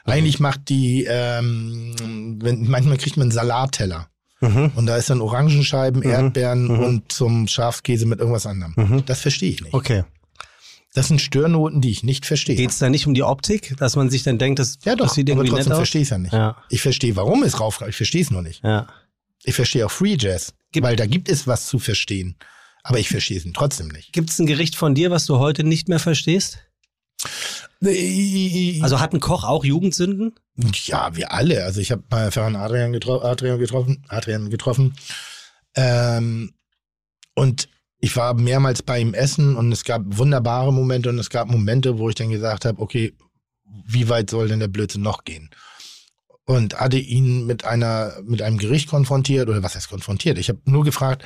Eigentlich 0.03 0.41
macht 0.41 0.67
die, 0.67 1.05
ähm, 1.07 2.37
wenn, 2.41 2.69
manchmal 2.69 2.97
kriegt 2.97 3.15
man 3.15 3.25
einen 3.25 3.31
Salatteller. 3.31 4.09
Mhm. 4.41 4.71
Und 4.75 4.87
da 4.87 4.97
ist 4.97 5.09
dann 5.09 5.21
Orangenscheiben, 5.21 6.01
Mhm. 6.01 6.09
Erdbeeren 6.09 6.63
Mhm. 6.65 6.79
und 6.79 7.11
zum 7.13 7.47
Schafskäse 7.47 8.05
mit 8.05 8.19
irgendwas 8.19 8.45
anderem. 8.45 8.73
Mhm. 8.75 9.05
Das 9.05 9.21
verstehe 9.21 9.51
ich 9.51 9.61
nicht. 9.61 9.73
Okay. 9.73 10.03
Das 10.93 11.07
sind 11.07 11.21
Störnoten, 11.21 11.79
die 11.81 11.89
ich 11.91 12.03
nicht 12.03 12.25
verstehe. 12.25 12.55
Geht 12.55 12.71
es 12.71 12.79
da 12.79 12.89
nicht 12.89 13.07
um 13.07 13.13
die 13.13 13.23
Optik, 13.23 13.75
dass 13.77 13.95
man 13.95 14.09
sich 14.09 14.23
dann 14.23 14.37
denkt, 14.37 14.59
das, 14.59 14.77
ja 14.83 14.95
doch, 14.95 15.05
das 15.05 15.13
sieht 15.15 15.29
aber 15.29 15.39
irgendwie 15.41 15.51
trotzdem 15.55 15.69
nett 15.69 15.73
aus? 15.73 15.79
verstehe 15.79 16.01
ich 16.01 16.07
es 16.07 16.09
ja 16.11 16.17
nicht. 16.17 16.33
Ja, 16.33 16.57
Ich 16.69 16.81
verstehe, 16.81 17.15
warum 17.15 17.43
es 17.43 17.59
rauf, 17.61 17.81
ich 17.87 17.95
verstehe 17.95 18.21
es 18.21 18.31
nur 18.31 18.41
nicht. 18.41 18.63
ja. 18.63 18.87
Ich 19.43 19.55
verstehe 19.55 19.85
auch 19.87 19.91
Free 19.91 20.17
Jazz, 20.19 20.53
Gibt- 20.71 20.85
weil 20.85 20.95
da 20.95 21.07
gibt 21.07 21.27
es 21.27 21.47
was 21.47 21.65
zu 21.65 21.79
verstehen. 21.79 22.35
Aber 22.83 22.99
ich 22.99 23.09
verstehe 23.09 23.37
es 23.37 23.45
trotzdem 23.55 23.87
nicht. 23.87 24.13
Gibt 24.13 24.29
es 24.29 24.37
ein 24.37 24.45
Gericht 24.45 24.75
von 24.75 24.93
dir, 24.93 25.09
was 25.11 25.25
du 25.25 25.39
heute 25.39 25.63
nicht 25.63 25.87
mehr 25.89 25.97
verstehst? 25.99 26.59
Also 27.83 28.99
hat 28.99 29.13
ein 29.13 29.19
Koch 29.19 29.43
auch 29.43 29.63
Jugendsünden? 29.65 30.35
ja, 30.85 31.15
wir 31.15 31.31
alle. 31.33 31.63
Also 31.63 31.81
ich 31.81 31.91
habe 31.91 32.03
mal 32.11 32.31
Ferran 32.31 32.55
Adrian, 32.55 32.91
getro 32.93 33.21
Adrian 33.21 33.57
getroffen, 33.59 34.03
Adrian 34.09 34.49
getroffen. 34.51 34.95
Ähm, 35.75 36.53
und 37.33 37.69
ich 38.01 38.15
war 38.15 38.33
mehrmals 38.33 38.81
bei 38.81 38.99
ihm 38.99 39.13
essen 39.13 39.55
und 39.55 39.71
es 39.71 39.83
gab 39.83 40.01
wunderbare 40.05 40.73
Momente 40.73 41.09
und 41.09 41.19
es 41.19 41.29
gab 41.29 41.47
Momente, 41.47 41.99
wo 41.99 42.09
ich 42.09 42.15
dann 42.15 42.31
gesagt 42.31 42.65
habe, 42.65 42.81
okay, 42.81 43.13
wie 43.85 44.09
weit 44.09 44.31
soll 44.31 44.47
denn 44.47 44.59
der 44.59 44.67
Blödsinn 44.67 45.03
noch 45.03 45.23
gehen? 45.23 45.51
Und 46.45 46.79
hatte 46.79 46.97
ihn 46.97 47.45
mit 47.45 47.63
einer, 47.63 48.13
mit 48.25 48.41
einem 48.41 48.57
Gericht 48.57 48.89
konfrontiert 48.89 49.47
oder 49.47 49.61
was 49.61 49.75
heißt 49.75 49.89
konfrontiert? 49.89 50.39
Ich 50.39 50.49
habe 50.49 50.59
nur 50.65 50.83
gefragt, 50.83 51.23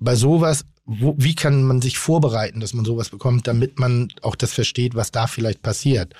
bei 0.00 0.16
sowas, 0.16 0.64
wo, 0.84 1.14
wie 1.16 1.36
kann 1.36 1.62
man 1.62 1.80
sich 1.80 1.98
vorbereiten, 1.98 2.58
dass 2.58 2.74
man 2.74 2.84
sowas 2.84 3.08
bekommt, 3.08 3.46
damit 3.46 3.78
man 3.78 4.08
auch 4.22 4.34
das 4.34 4.52
versteht, 4.52 4.96
was 4.96 5.12
da 5.12 5.28
vielleicht 5.28 5.62
passiert? 5.62 6.14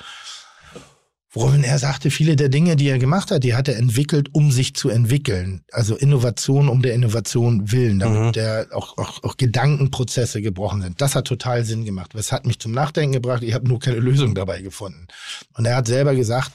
Worin 1.35 1.65
er 1.65 1.79
sagte, 1.79 2.11
viele 2.11 2.37
der 2.37 2.51
Dinge, 2.51 2.77
die 2.77 2.89
er 2.89 2.99
gemacht 2.99 3.31
hat, 3.31 3.43
die 3.43 3.55
hat 3.55 3.67
er 3.67 3.77
entwickelt, 3.79 4.29
um 4.33 4.53
sich 4.53 4.75
zu 4.75 4.91
entwickeln. 4.91 5.63
Also 5.73 5.97
Innovation 5.97 6.69
um 6.69 6.83
der 6.83 6.93
Innovation 6.95 7.73
willen, 7.73 7.99
damit 8.01 8.21
Mhm. 8.23 8.33
der 8.33 8.67
auch, 8.73 8.99
auch, 8.99 9.23
auch 9.25 9.37
Gedankenprozesse 9.39 10.43
gebrochen 10.43 10.83
sind. 10.83 11.01
Das 11.01 11.15
hat 11.15 11.27
total 11.27 11.65
Sinn 11.65 11.87
gemacht. 11.87 12.11
Das 12.15 12.33
hat 12.33 12.45
mich 12.45 12.59
zum 12.59 12.73
Nachdenken 12.73 13.13
gebracht. 13.15 13.43
Ich 13.43 13.55
habe 13.55 13.67
nur 13.67 13.81
keine 13.81 13.97
Lösung 13.99 14.35
dabei 14.35 14.61
gefunden. 14.61 15.07
Und 15.57 15.65
er 15.65 15.77
hat 15.77 15.87
selber 15.87 16.15
gesagt, 16.15 16.53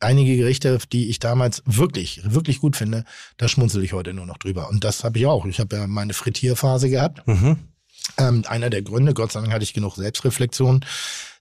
einige 0.00 0.36
Gerichte, 0.36 0.78
die 0.92 1.08
ich 1.08 1.18
damals 1.18 1.62
wirklich, 1.64 2.20
wirklich 2.24 2.58
gut 2.60 2.76
finde, 2.76 3.04
da 3.38 3.48
schmunzel 3.48 3.82
ich 3.82 3.94
heute 3.94 4.12
nur 4.12 4.26
noch 4.26 4.36
drüber. 4.36 4.68
Und 4.68 4.84
das 4.84 5.02
habe 5.02 5.18
ich 5.18 5.24
auch. 5.24 5.46
Ich 5.46 5.60
habe 5.60 5.76
ja 5.76 5.86
meine 5.86 6.12
Frittierphase 6.12 6.90
gehabt. 6.90 7.26
Mhm. 7.26 7.56
Ähm, 8.16 8.44
einer 8.46 8.70
der 8.70 8.82
Gründe, 8.82 9.14
Gott 9.14 9.32
sei 9.32 9.40
Dank 9.40 9.52
hatte 9.52 9.64
ich 9.64 9.74
genug 9.74 9.96
Selbstreflexion. 9.96 10.84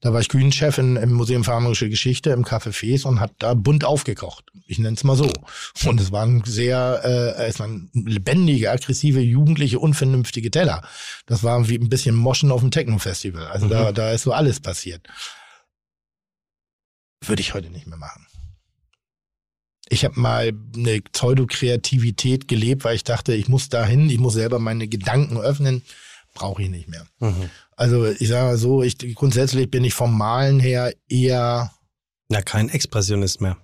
Da 0.02 0.12
war 0.12 0.20
ich 0.20 0.34
in, 0.34 0.96
im 0.98 1.14
Museum 1.14 1.44
für 1.44 1.54
Harmonische 1.54 1.90
Geschichte 1.90 2.32
im 2.32 2.44
Café 2.44 2.74
Fes 2.74 3.06
und 3.06 3.20
hat 3.20 3.32
da 3.40 3.54
bunt 3.54 3.86
aufgekocht. 3.86 4.46
Ich 4.68 4.78
nenne 4.78 4.96
es 4.96 5.04
mal 5.04 5.16
so. 5.16 5.32
Und 5.86 6.02
es 6.02 6.12
waren 6.12 6.44
sehr, 6.46 7.02
äh, 7.06 7.46
es 7.46 7.60
waren 7.60 7.90
lebendige, 7.94 8.72
aggressive, 8.72 9.22
jugendliche, 9.22 9.80
unvernünftige 9.80 10.52
Teller. 10.52 10.86
Das 11.26 11.44
war 11.44 11.70
wie 11.70 11.78
ein 11.78 11.90
bisschen 11.90 12.16
Moschen 12.16 12.52
auf 12.52 12.60
dem 12.60 12.72
Techno-Festival. 12.72 13.48
Also 13.48 13.68
da, 13.68 13.92
da 13.94 14.12
ist 14.12 14.24
so 14.24 14.34
alles 14.34 14.60
passiert. 14.60 15.08
Würde 17.22 17.42
ich 17.42 17.54
heute 17.54 17.70
nicht 17.70 17.88
mehr 17.88 17.98
machen. 17.98 18.28
Ich 19.90 20.04
habe 20.04 20.20
mal 20.20 20.52
eine 20.76 21.02
Pseudokreativität 21.02 22.48
gelebt, 22.48 22.84
weil 22.84 22.96
ich 22.96 23.04
dachte, 23.04 23.34
ich 23.36 23.48
muss 23.48 23.70
dahin, 23.70 24.10
ich 24.10 24.18
muss 24.18 24.34
selber 24.34 24.60
meine 24.60 24.88
Gedanken 24.88 25.38
öffnen. 25.38 25.84
Brauche 26.34 26.64
ich 26.64 26.70
nicht 26.70 26.90
mehr. 26.90 27.06
Mhm. 27.20 27.50
Also 27.76 28.06
ich 28.06 28.28
sage 28.28 28.46
mal 28.46 28.58
so, 28.58 28.82
ich, 28.84 28.98
grundsätzlich 29.16 29.70
bin 29.70 29.84
ich 29.84 29.94
vom 29.94 30.18
Malen 30.18 30.60
her 30.60 30.94
eher 31.08 31.72
Ja, 32.30 32.42
kein 32.42 32.70
Expressionist 32.70 33.40
mehr. 33.42 33.58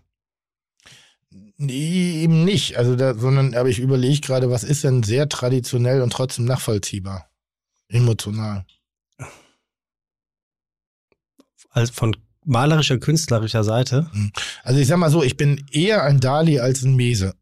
nee, 1.58 2.21
eben 2.23 2.45
nicht. 2.45 2.77
Also 2.77 2.95
da, 2.95 3.15
sondern 3.15 3.55
aber 3.55 3.69
ich 3.69 3.79
überlege 3.79 4.21
gerade, 4.21 4.49
was 4.51 4.63
ist 4.63 4.84
denn 4.84 5.03
sehr 5.03 5.27
traditionell 5.29 6.01
und 6.01 6.12
trotzdem 6.13 6.45
nachvollziehbar? 6.45 7.29
Emotional. 7.88 8.65
Also 11.71 11.93
von 11.93 12.15
malerischer, 12.45 12.97
künstlerischer 12.97 13.63
Seite. 13.63 14.10
Also 14.63 14.79
ich 14.79 14.88
sag 14.88 14.97
mal 14.97 15.12
so, 15.12 15.23
ich 15.23 15.38
bin 15.38 15.65
eher 15.71 16.03
ein 16.03 16.19
Dali 16.19 16.60
als 16.60 16.84
ein 16.84 16.95
Mese. 16.95 17.36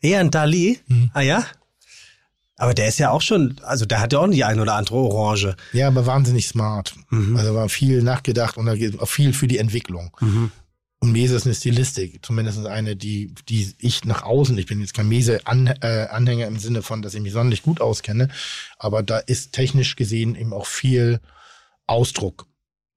Eher 0.00 0.20
ein 0.20 0.30
Dali. 0.30 0.80
Mhm. 0.86 1.10
Ah 1.14 1.20
ja? 1.20 1.44
Aber 2.56 2.72
der 2.72 2.86
ist 2.86 2.98
ja 2.98 3.10
auch 3.10 3.20
schon, 3.20 3.56
also 3.62 3.84
der 3.84 4.00
hat 4.00 4.12
ja 4.12 4.20
auch 4.20 4.28
die 4.28 4.44
ein 4.44 4.60
oder 4.60 4.74
andere 4.74 4.96
Orange. 4.96 5.56
Ja, 5.72 5.88
aber 5.88 6.06
wahnsinnig 6.06 6.46
smart. 6.46 6.94
Mhm. 7.10 7.36
Also 7.36 7.54
war 7.54 7.68
viel 7.68 8.02
nachgedacht 8.02 8.56
und 8.56 8.68
auch 8.68 9.08
viel 9.08 9.32
für 9.32 9.48
die 9.48 9.58
Entwicklung. 9.58 10.16
Mhm. 10.20 10.52
Und 11.00 11.12
Mese 11.12 11.34
ist 11.34 11.44
eine 11.44 11.54
Stilistik, 11.54 12.24
zumindest 12.24 12.64
eine, 12.64 12.96
die, 12.96 13.34
die 13.48 13.74
ich 13.78 14.04
nach 14.04 14.22
außen, 14.22 14.56
ich 14.56 14.64
bin 14.66 14.80
jetzt 14.80 14.94
kein 14.94 15.08
Mese-Anhänger 15.08 16.46
im 16.46 16.58
Sinne 16.58 16.80
von, 16.80 17.02
dass 17.02 17.12
ich 17.12 17.20
mich 17.20 17.32
sonderlich 17.32 17.62
gut 17.62 17.82
auskenne, 17.82 18.30
aber 18.78 19.02
da 19.02 19.18
ist 19.18 19.52
technisch 19.52 19.96
gesehen 19.96 20.34
eben 20.34 20.54
auch 20.54 20.64
viel 20.64 21.20
Ausdruck. 21.86 22.46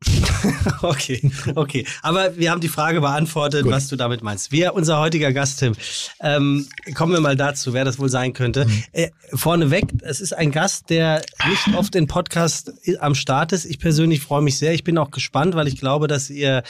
Okay, 0.82 1.32
okay. 1.56 1.86
Aber 2.02 2.38
wir 2.38 2.52
haben 2.52 2.62
die 2.62 2.68
Frage 2.68 3.02
beantwortet, 3.02 3.64
Gut. 3.64 3.72
was 3.72 3.88
du 3.88 3.96
damit 3.96 4.22
meinst. 4.22 4.52
Wir, 4.52 4.74
unser 4.76 5.00
heutiger 5.00 5.34
Gast, 5.34 5.60
Tim, 5.60 5.74
ähm, 6.22 6.68
kommen 6.94 7.14
wir 7.14 7.20
mal 7.20 7.36
dazu, 7.36 7.74
wer 7.74 7.84
das 7.86 7.98
wohl 8.00 8.10
sein 8.10 8.34
könnte. 8.34 8.66
Mhm. 8.66 8.84
Äh, 8.92 9.10
vorneweg, 9.34 9.86
es 10.02 10.22
ist 10.22 10.34
ein 10.34 10.52
Gast, 10.52 10.90
der 10.90 11.24
nicht 11.50 11.76
oft 11.76 11.96
in 11.96 12.08
Podcast 12.08 12.72
i- 12.86 12.98
am 12.98 13.16
Start 13.16 13.52
ist. 13.54 13.66
Ich 13.66 13.80
persönlich 13.80 14.22
freue 14.22 14.42
mich 14.42 14.58
sehr. 14.58 14.74
Ich 14.74 14.84
bin 14.84 14.98
auch 14.98 15.12
gespannt, 15.12 15.56
weil 15.56 15.68
ich 15.68 15.80
glaube, 15.80 16.08
dass 16.08 16.30
ihr, 16.30 16.64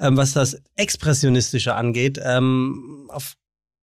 ähm, 0.00 0.16
was 0.16 0.32
das 0.32 0.56
Expressionistische 0.76 1.74
angeht, 1.74 2.18
ähm, 2.22 3.08
auf 3.12 3.34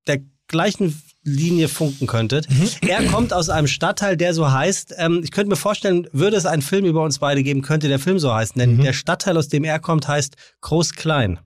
der 0.08 0.20
gleichen 0.48 1.02
Linie 1.24 1.68
funken 1.68 2.08
könntet. 2.08 2.48
Er 2.82 3.04
kommt 3.06 3.32
aus 3.34 3.50
einem 3.50 3.68
Stadtteil, 3.68 4.18
der 4.18 4.34
so 4.34 4.52
heißt, 4.52 4.96
ähm, 4.98 5.22
ich 5.24 5.32
könnte 5.32 5.50
mir 5.50 5.56
vorstellen, 5.56 6.08
würde 6.12 6.36
es 6.38 6.46
einen 6.46 6.62
Film 6.64 6.86
über 6.86 7.04
uns 7.04 7.20
beide 7.20 7.44
geben, 7.44 7.62
könnte 7.62 7.88
der 7.88 8.00
Film 8.00 8.18
so 8.20 8.34
heißen, 8.34 8.58
denn 8.58 8.80
der 8.82 8.94
Stadtteil, 8.94 9.38
aus 9.38 9.48
dem 9.48 9.64
er 9.64 9.80
kommt, 9.80 10.08
heißt 10.08 10.36
Groß-Klein. 10.62 11.40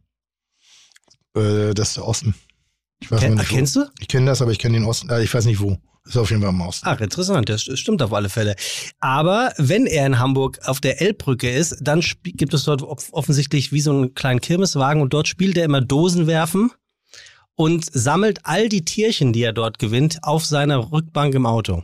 Äh, 1.35 1.73
das 1.73 1.89
ist 1.89 1.97
der 1.97 2.07
Osten. 2.07 2.35
Ich 3.01 3.11
weiß 3.11 3.19
Ken- 3.19 3.33
nicht, 3.35 3.51
wo. 3.51 3.55
kennst 3.55 3.75
du? 3.75 3.85
Ich 3.99 4.07
kenne 4.07 4.25
das, 4.27 4.41
aber 4.41 4.51
ich 4.51 4.59
kenne 4.59 4.77
den 4.77 4.85
Osten. 4.85 5.09
Äh, 5.09 5.23
ich 5.23 5.33
weiß 5.33 5.45
nicht 5.45 5.59
wo. 5.59 5.77
Ist 6.07 6.17
auf 6.17 6.29
jeden 6.29 6.43
Fall 6.43 6.51
im 6.51 6.61
Osten. 6.61 6.87
Ach, 6.87 6.99
interessant, 7.01 7.49
das 7.49 7.63
stimmt 7.63 8.01
auf 8.03 8.13
alle 8.13 8.29
Fälle. 8.29 8.55
Aber 8.99 9.51
wenn 9.57 9.87
er 9.87 10.05
in 10.05 10.19
Hamburg 10.19 10.59
auf 10.65 10.79
der 10.79 11.01
Elbbrücke 11.01 11.49
ist, 11.49 11.77
dann 11.81 12.03
gibt 12.23 12.53
es 12.53 12.63
dort 12.63 12.83
off- 12.83 13.09
offensichtlich 13.11 13.71
wie 13.71 13.81
so 13.81 13.91
einen 13.91 14.13
kleinen 14.13 14.39
Kirmeswagen 14.39 15.01
und 15.01 15.13
dort 15.13 15.27
spielt 15.27 15.57
er 15.57 15.65
immer 15.65 15.81
Dosenwerfen 15.81 16.71
und 17.55 17.85
sammelt 17.91 18.41
all 18.45 18.69
die 18.69 18.83
Tierchen, 18.85 19.33
die 19.33 19.41
er 19.43 19.53
dort 19.53 19.79
gewinnt, 19.79 20.23
auf 20.23 20.45
seiner 20.45 20.91
Rückbank 20.91 21.33
im 21.35 21.45
Auto. 21.45 21.83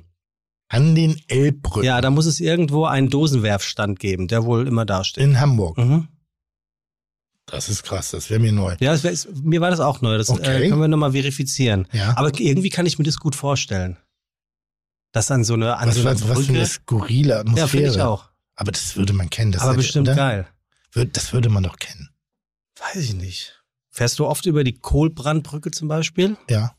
An 0.69 0.95
den 0.95 1.21
Elbbrücken 1.27 1.84
Ja, 1.86 1.99
da 2.01 2.10
muss 2.10 2.25
es 2.25 2.39
irgendwo 2.39 2.86
einen 2.86 3.10
Dosenwerfstand 3.10 3.99
geben, 3.99 4.27
der 4.27 4.45
wohl 4.45 4.67
immer 4.67 4.86
da 4.86 5.03
steht. 5.03 5.23
in 5.23 5.39
Hamburg. 5.39 5.77
Mhm. 5.77 6.07
Das 7.45 7.67
ist 7.67 7.84
krass, 7.84 8.12
das 8.12 8.29
wäre 8.29 8.39
mir 8.39 8.53
neu. 8.53 8.75
Ja, 8.79 9.01
wär, 9.03 9.13
mir 9.43 9.60
war 9.60 9.69
das 9.71 9.81
auch 9.81 9.99
neu. 10.01 10.17
Das 10.17 10.29
äh, 10.29 10.34
Okay. 10.34 10.69
können 10.69 10.79
wir 10.79 10.88
nochmal 10.88 11.12
verifizieren. 11.12 11.88
Ja. 11.91 12.15
Aber 12.17 12.31
irgendwie 12.39 12.69
kann 12.69 12.86
ich 12.86 12.97
mir 12.97 13.03
das 13.03 13.17
gut 13.17 13.36
vorstellen. 13.36 13.97
Das 15.12 15.29
an 15.31 15.43
so 15.43 15.55
eine, 15.55 15.75
an 15.77 15.89
was, 15.89 15.95
so 15.95 16.01
einer 16.01 16.12
was, 16.12 16.21
was 16.21 16.29
für 16.29 16.36
Brücke. 16.45 16.53
eine 16.60 16.65
skurrile 16.65 17.39
Atmosphäre. 17.39 17.65
ja, 17.65 17.67
finde 17.67 17.89
ich 17.89 18.01
auch. 18.01 18.29
Aber 18.55 18.71
das 18.71 18.95
würde 18.95 19.12
man 19.12 19.29
kennen. 19.29 19.51
Das 19.51 19.63
Aber 19.63 19.73
bestimmt 19.75 20.07
oder? 20.07 20.15
geil. 20.15 20.47
Das 20.93 21.34
würde 21.34 21.49
man 21.49 21.63
doch 21.63 21.77
kennen. 21.79 22.10
Weiß 22.79 22.95
ich 23.03 23.13
nicht. 23.15 23.61
Fährst 23.91 24.19
du 24.19 24.25
oft 24.25 24.45
über 24.45 24.63
die 24.63 24.73
Kohlbrandbrücke 24.73 25.69
zum 25.71 25.89
Beispiel? 25.89 26.38
Ja. 26.49 26.71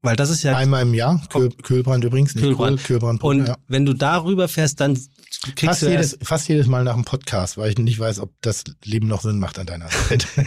Weil 0.00 0.16
das 0.16 0.30
ist 0.30 0.42
ja. 0.42 0.56
Einmal 0.56 0.82
im 0.82 0.94
Jahr. 0.94 1.22
Köhl, 1.30 1.50
Kühlbrand 1.50 2.04
übrigens. 2.04 2.34
Nicht 2.34 2.44
Kühlbrand. 2.44 2.78
Kohl, 2.78 2.86
Kühlbrand. 2.86 3.22
und 3.22 3.46
ja. 3.48 3.56
wenn 3.68 3.86
du 3.86 3.92
darüber 3.92 4.48
fährst, 4.48 4.80
dann 4.80 4.98
Fast 5.56 5.82
du 5.82 5.88
jedes, 5.90 6.18
fast 6.22 6.48
jedes 6.48 6.66
Mal 6.66 6.84
nach 6.84 6.94
dem 6.94 7.04
Podcast, 7.04 7.56
weil 7.58 7.70
ich 7.70 7.78
nicht 7.78 7.98
weiß, 7.98 8.20
ob 8.20 8.30
das 8.40 8.64
Leben 8.84 9.06
noch 9.08 9.22
Sinn 9.22 9.38
macht 9.38 9.58
an 9.58 9.66
deiner 9.66 9.88
Seite. 9.90 10.26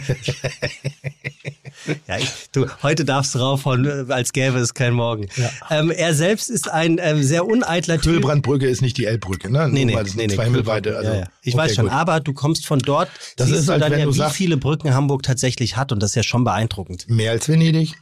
ja, 2.06 2.18
ich, 2.18 2.30
du, 2.52 2.66
heute 2.82 3.04
darfst 3.04 3.34
du 3.34 3.38
raufhauen, 3.38 4.10
als 4.10 4.32
gäbe 4.32 4.58
es 4.58 4.74
kein 4.74 4.94
Morgen. 4.94 5.28
Ja. 5.36 5.50
Ähm, 5.70 5.90
er 5.90 6.14
selbst 6.14 6.50
ist 6.50 6.70
ein 6.70 6.98
ähm, 7.00 7.22
sehr 7.22 7.46
uneitler 7.46 7.96
Typ. 8.00 8.12
Kühlbrandbrücke 8.14 8.66
ist 8.66 8.82
nicht 8.82 8.96
die 8.96 9.04
Elbbrücke, 9.06 9.50
ne? 9.50 9.68
Nee, 9.68 9.84
Nur 9.84 9.96
nee, 9.96 10.04
das 10.04 10.14
nee, 10.14 10.26
nee, 10.26 10.34
zwei 10.34 10.44
Himmelweite. 10.44 10.96
Also, 10.96 11.10
ja, 11.12 11.18
ja. 11.20 11.26
Ich 11.42 11.54
okay, 11.54 11.62
weiß 11.64 11.74
schon, 11.76 11.84
gut. 11.86 11.94
aber 11.94 12.20
du 12.20 12.32
kommst 12.34 12.66
von 12.66 12.78
dort, 12.78 13.08
Das 13.36 13.48
siehst 13.48 13.60
ist 13.60 13.68
du 13.68 13.72
halt, 13.72 13.82
dann 13.82 13.92
wenn 13.92 14.00
ja, 14.00 14.04
du 14.06 14.14
wie 14.14 14.18
sagst- 14.18 14.36
viele 14.36 14.56
Brücken 14.56 14.92
Hamburg 14.94 15.22
tatsächlich 15.22 15.76
hat 15.76 15.92
und 15.92 16.02
das 16.02 16.10
ist 16.10 16.16
ja 16.16 16.22
schon 16.22 16.44
beeindruckend. 16.44 17.08
Mehr 17.08 17.30
als 17.32 17.48
Venedig. 17.48 17.94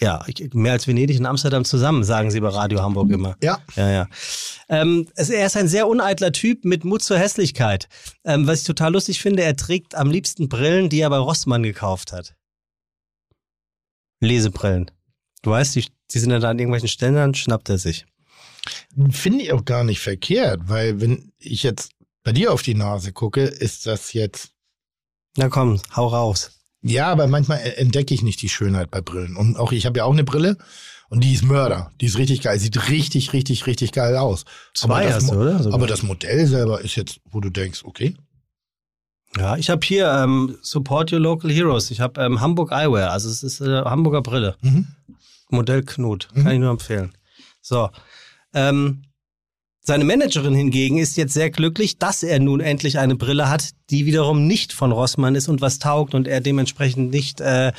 Ja, 0.00 0.24
mehr 0.54 0.72
als 0.72 0.86
Venedig 0.86 1.18
und 1.20 1.26
Amsterdam 1.26 1.64
zusammen, 1.64 2.04
sagen 2.04 2.30
sie 2.30 2.40
bei 2.40 2.48
Radio 2.48 2.80
Hamburg 2.80 3.10
immer. 3.10 3.36
Ja. 3.42 3.58
Ja, 3.76 3.90
ja. 3.90 4.08
Ähm, 4.70 5.08
er 5.14 5.46
ist 5.46 5.56
ein 5.58 5.68
sehr 5.68 5.88
uneitler 5.88 6.32
Typ 6.32 6.64
mit 6.64 6.84
Mut 6.84 7.02
zur 7.02 7.18
Hässlichkeit. 7.18 7.86
Ähm, 8.24 8.46
was 8.46 8.60
ich 8.60 8.66
total 8.66 8.92
lustig 8.92 9.20
finde, 9.20 9.42
er 9.42 9.56
trägt 9.56 9.94
am 9.94 10.10
liebsten 10.10 10.48
Brillen, 10.48 10.88
die 10.88 11.00
er 11.00 11.10
bei 11.10 11.18
Rossmann 11.18 11.62
gekauft 11.62 12.12
hat. 12.12 12.34
Lesebrillen. 14.20 14.90
Du 15.42 15.50
weißt, 15.50 15.74
die, 15.74 15.86
die 16.10 16.18
sind 16.18 16.30
ja 16.30 16.38
da 16.38 16.50
an 16.50 16.58
irgendwelchen 16.58 16.88
Stellen, 16.88 17.14
dann 17.14 17.34
schnappt 17.34 17.68
er 17.68 17.78
sich. 17.78 18.06
Finde 19.10 19.44
ich 19.44 19.52
auch 19.52 19.64
gar 19.64 19.84
nicht 19.84 20.00
verkehrt, 20.00 20.60
weil 20.64 21.00
wenn 21.00 21.32
ich 21.38 21.62
jetzt 21.62 21.92
bei 22.22 22.32
dir 22.32 22.52
auf 22.52 22.62
die 22.62 22.74
Nase 22.74 23.12
gucke, 23.12 23.42
ist 23.42 23.86
das 23.86 24.12
jetzt. 24.12 24.52
Na 25.36 25.48
komm, 25.48 25.80
hau 25.94 26.08
raus. 26.08 26.59
Ja, 26.82 27.08
aber 27.08 27.26
manchmal 27.26 27.60
entdecke 27.76 28.14
ich 28.14 28.22
nicht 28.22 28.40
die 28.40 28.48
Schönheit 28.48 28.90
bei 28.90 29.00
Brillen. 29.00 29.36
Und 29.36 29.58
auch 29.58 29.72
ich 29.72 29.86
habe 29.86 29.98
ja 29.98 30.04
auch 30.04 30.12
eine 30.12 30.24
Brille 30.24 30.56
und 31.10 31.22
die 31.22 31.34
ist 31.34 31.42
Mörder. 31.42 31.92
Die 32.00 32.06
ist 32.06 32.16
richtig 32.16 32.40
geil. 32.40 32.58
Sieht 32.58 32.88
richtig, 32.88 33.32
richtig, 33.32 33.66
richtig 33.66 33.92
geil 33.92 34.16
aus. 34.16 34.44
Zwei 34.74 35.04
das 35.04 35.16
hast 35.16 35.30
du, 35.30 35.40
oder? 35.40 35.58
Sogar. 35.62 35.74
Aber 35.74 35.86
das 35.86 36.02
Modell 36.02 36.46
selber 36.46 36.80
ist 36.80 36.96
jetzt, 36.96 37.20
wo 37.30 37.40
du 37.40 37.50
denkst, 37.50 37.84
okay. 37.84 38.14
Ja, 39.36 39.56
ich 39.56 39.70
habe 39.70 39.84
hier 39.84 40.10
ähm, 40.10 40.56
Support 40.62 41.12
Your 41.12 41.20
Local 41.20 41.50
Heroes. 41.50 41.90
Ich 41.90 42.00
habe 42.00 42.20
ähm, 42.20 42.40
Hamburg 42.40 42.72
Eyewear, 42.72 43.12
also 43.12 43.28
es 43.28 43.42
ist 43.42 43.60
äh, 43.60 43.82
Hamburger 43.84 44.22
Brille. 44.22 44.56
Mhm. 44.62 44.88
Modell 45.50 45.82
Knut. 45.82 46.28
Mhm. 46.34 46.42
Kann 46.42 46.52
ich 46.52 46.58
nur 46.60 46.70
empfehlen. 46.70 47.12
So. 47.60 47.90
Ähm, 48.54 49.02
seine 49.82 50.04
Managerin 50.04 50.54
hingegen 50.54 50.98
ist 50.98 51.16
jetzt 51.16 51.32
sehr 51.32 51.50
glücklich, 51.50 51.98
dass 51.98 52.22
er 52.22 52.38
nun 52.38 52.60
endlich 52.60 52.98
eine 52.98 53.16
Brille 53.16 53.48
hat, 53.48 53.70
die 53.88 54.04
wiederum 54.04 54.46
nicht 54.46 54.72
von 54.72 54.92
Rossmann 54.92 55.34
ist 55.34 55.48
und 55.48 55.60
was 55.60 55.78
taugt 55.78 56.14
und 56.14 56.28
er 56.28 56.40
dementsprechend 56.40 57.10
nicht 57.10 57.40
äh, 57.40 57.72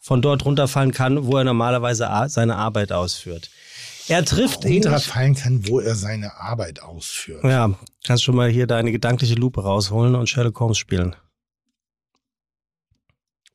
von 0.00 0.20
dort 0.20 0.44
runterfallen 0.44 0.92
kann, 0.92 1.26
wo 1.26 1.38
er 1.38 1.44
normalerweise 1.44 2.08
seine 2.26 2.56
Arbeit 2.56 2.92
ausführt. 2.92 3.50
Er 4.08 4.24
trifft 4.24 4.64
ihn. 4.64 4.82
Runterfallen 4.82 5.34
kann, 5.34 5.66
wo 5.66 5.80
er 5.80 5.94
seine 5.94 6.34
Arbeit 6.36 6.82
ausführt. 6.82 7.42
Ja, 7.44 7.74
kannst 8.04 8.24
schon 8.24 8.36
mal 8.36 8.50
hier 8.50 8.66
deine 8.66 8.92
gedankliche 8.92 9.34
Lupe 9.34 9.62
rausholen 9.62 10.14
und 10.14 10.28
Sherlock 10.28 10.60
Holmes 10.60 10.76
spielen. 10.76 11.16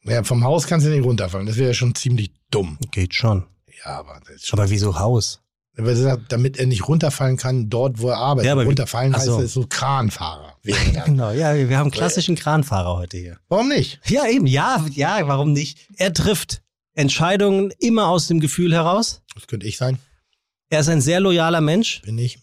Ja, 0.04 0.24
vom 0.24 0.44
Haus 0.44 0.66
kannst 0.66 0.88
du 0.88 0.90
nicht 0.90 1.04
runterfallen. 1.04 1.46
Das 1.46 1.58
wäre 1.58 1.68
ja 1.68 1.74
schon 1.74 1.94
ziemlich 1.94 2.32
dumm. 2.50 2.80
Geht 2.92 3.14
schon. 3.14 3.46
Ja, 3.84 4.00
aber 4.00 4.20
das 4.26 4.38
ist 4.38 4.48
schon. 4.48 4.60
Aber 4.60 4.70
wieso 4.70 4.98
Haus? 4.98 5.42
Ist, 5.88 6.06
damit 6.30 6.58
er 6.58 6.66
nicht 6.66 6.88
runterfallen 6.88 7.38
kann, 7.38 7.70
dort, 7.70 8.00
wo 8.00 8.10
er 8.10 8.18
arbeitet. 8.18 8.48
Ja, 8.48 8.52
aber 8.54 8.64
wie- 8.64 8.68
runterfallen 8.68 9.16
heißt, 9.16 9.26
so. 9.26 9.38
er 9.38 9.44
ist 9.44 9.54
so 9.54 9.66
Kranfahrer. 9.68 10.56
Er. 10.64 10.76
Genau, 11.06 11.32
ja, 11.32 11.56
wir 11.56 11.78
haben 11.78 11.92
klassischen 11.92 12.36
Kranfahrer 12.36 12.98
heute 12.98 13.18
hier. 13.18 13.38
Warum 13.48 13.70
nicht? 13.70 14.00
Ja, 14.08 14.28
eben, 14.28 14.46
ja, 14.48 14.86
ja, 14.94 15.20
warum 15.28 15.54
nicht? 15.54 15.88
Er 15.98 16.14
trifft 16.14 16.62
Entscheidungen 16.94 17.72
immer 17.80 18.08
aus 18.08 18.28
dem 18.28 18.40
Gefühl 18.40 18.74
heraus. 18.74 19.22
Das 19.36 19.48
könnte 19.48 19.66
ich 19.68 19.78
sein. 19.78 20.00
Er 20.70 20.82
ist 20.82 20.90
ein 20.90 21.02
sehr 21.02 21.20
loyaler 21.20 21.62
Mensch. 21.62 22.02
Bin 22.02 22.18
ich. 22.18 22.40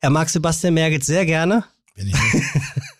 Er 0.00 0.10
mag 0.10 0.28
Sebastian 0.28 0.74
Merget 0.74 1.04
sehr 1.04 1.26
gerne. 1.26 1.64
Bin 1.94 2.08
ich 2.08 2.14
nicht. 2.14 2.44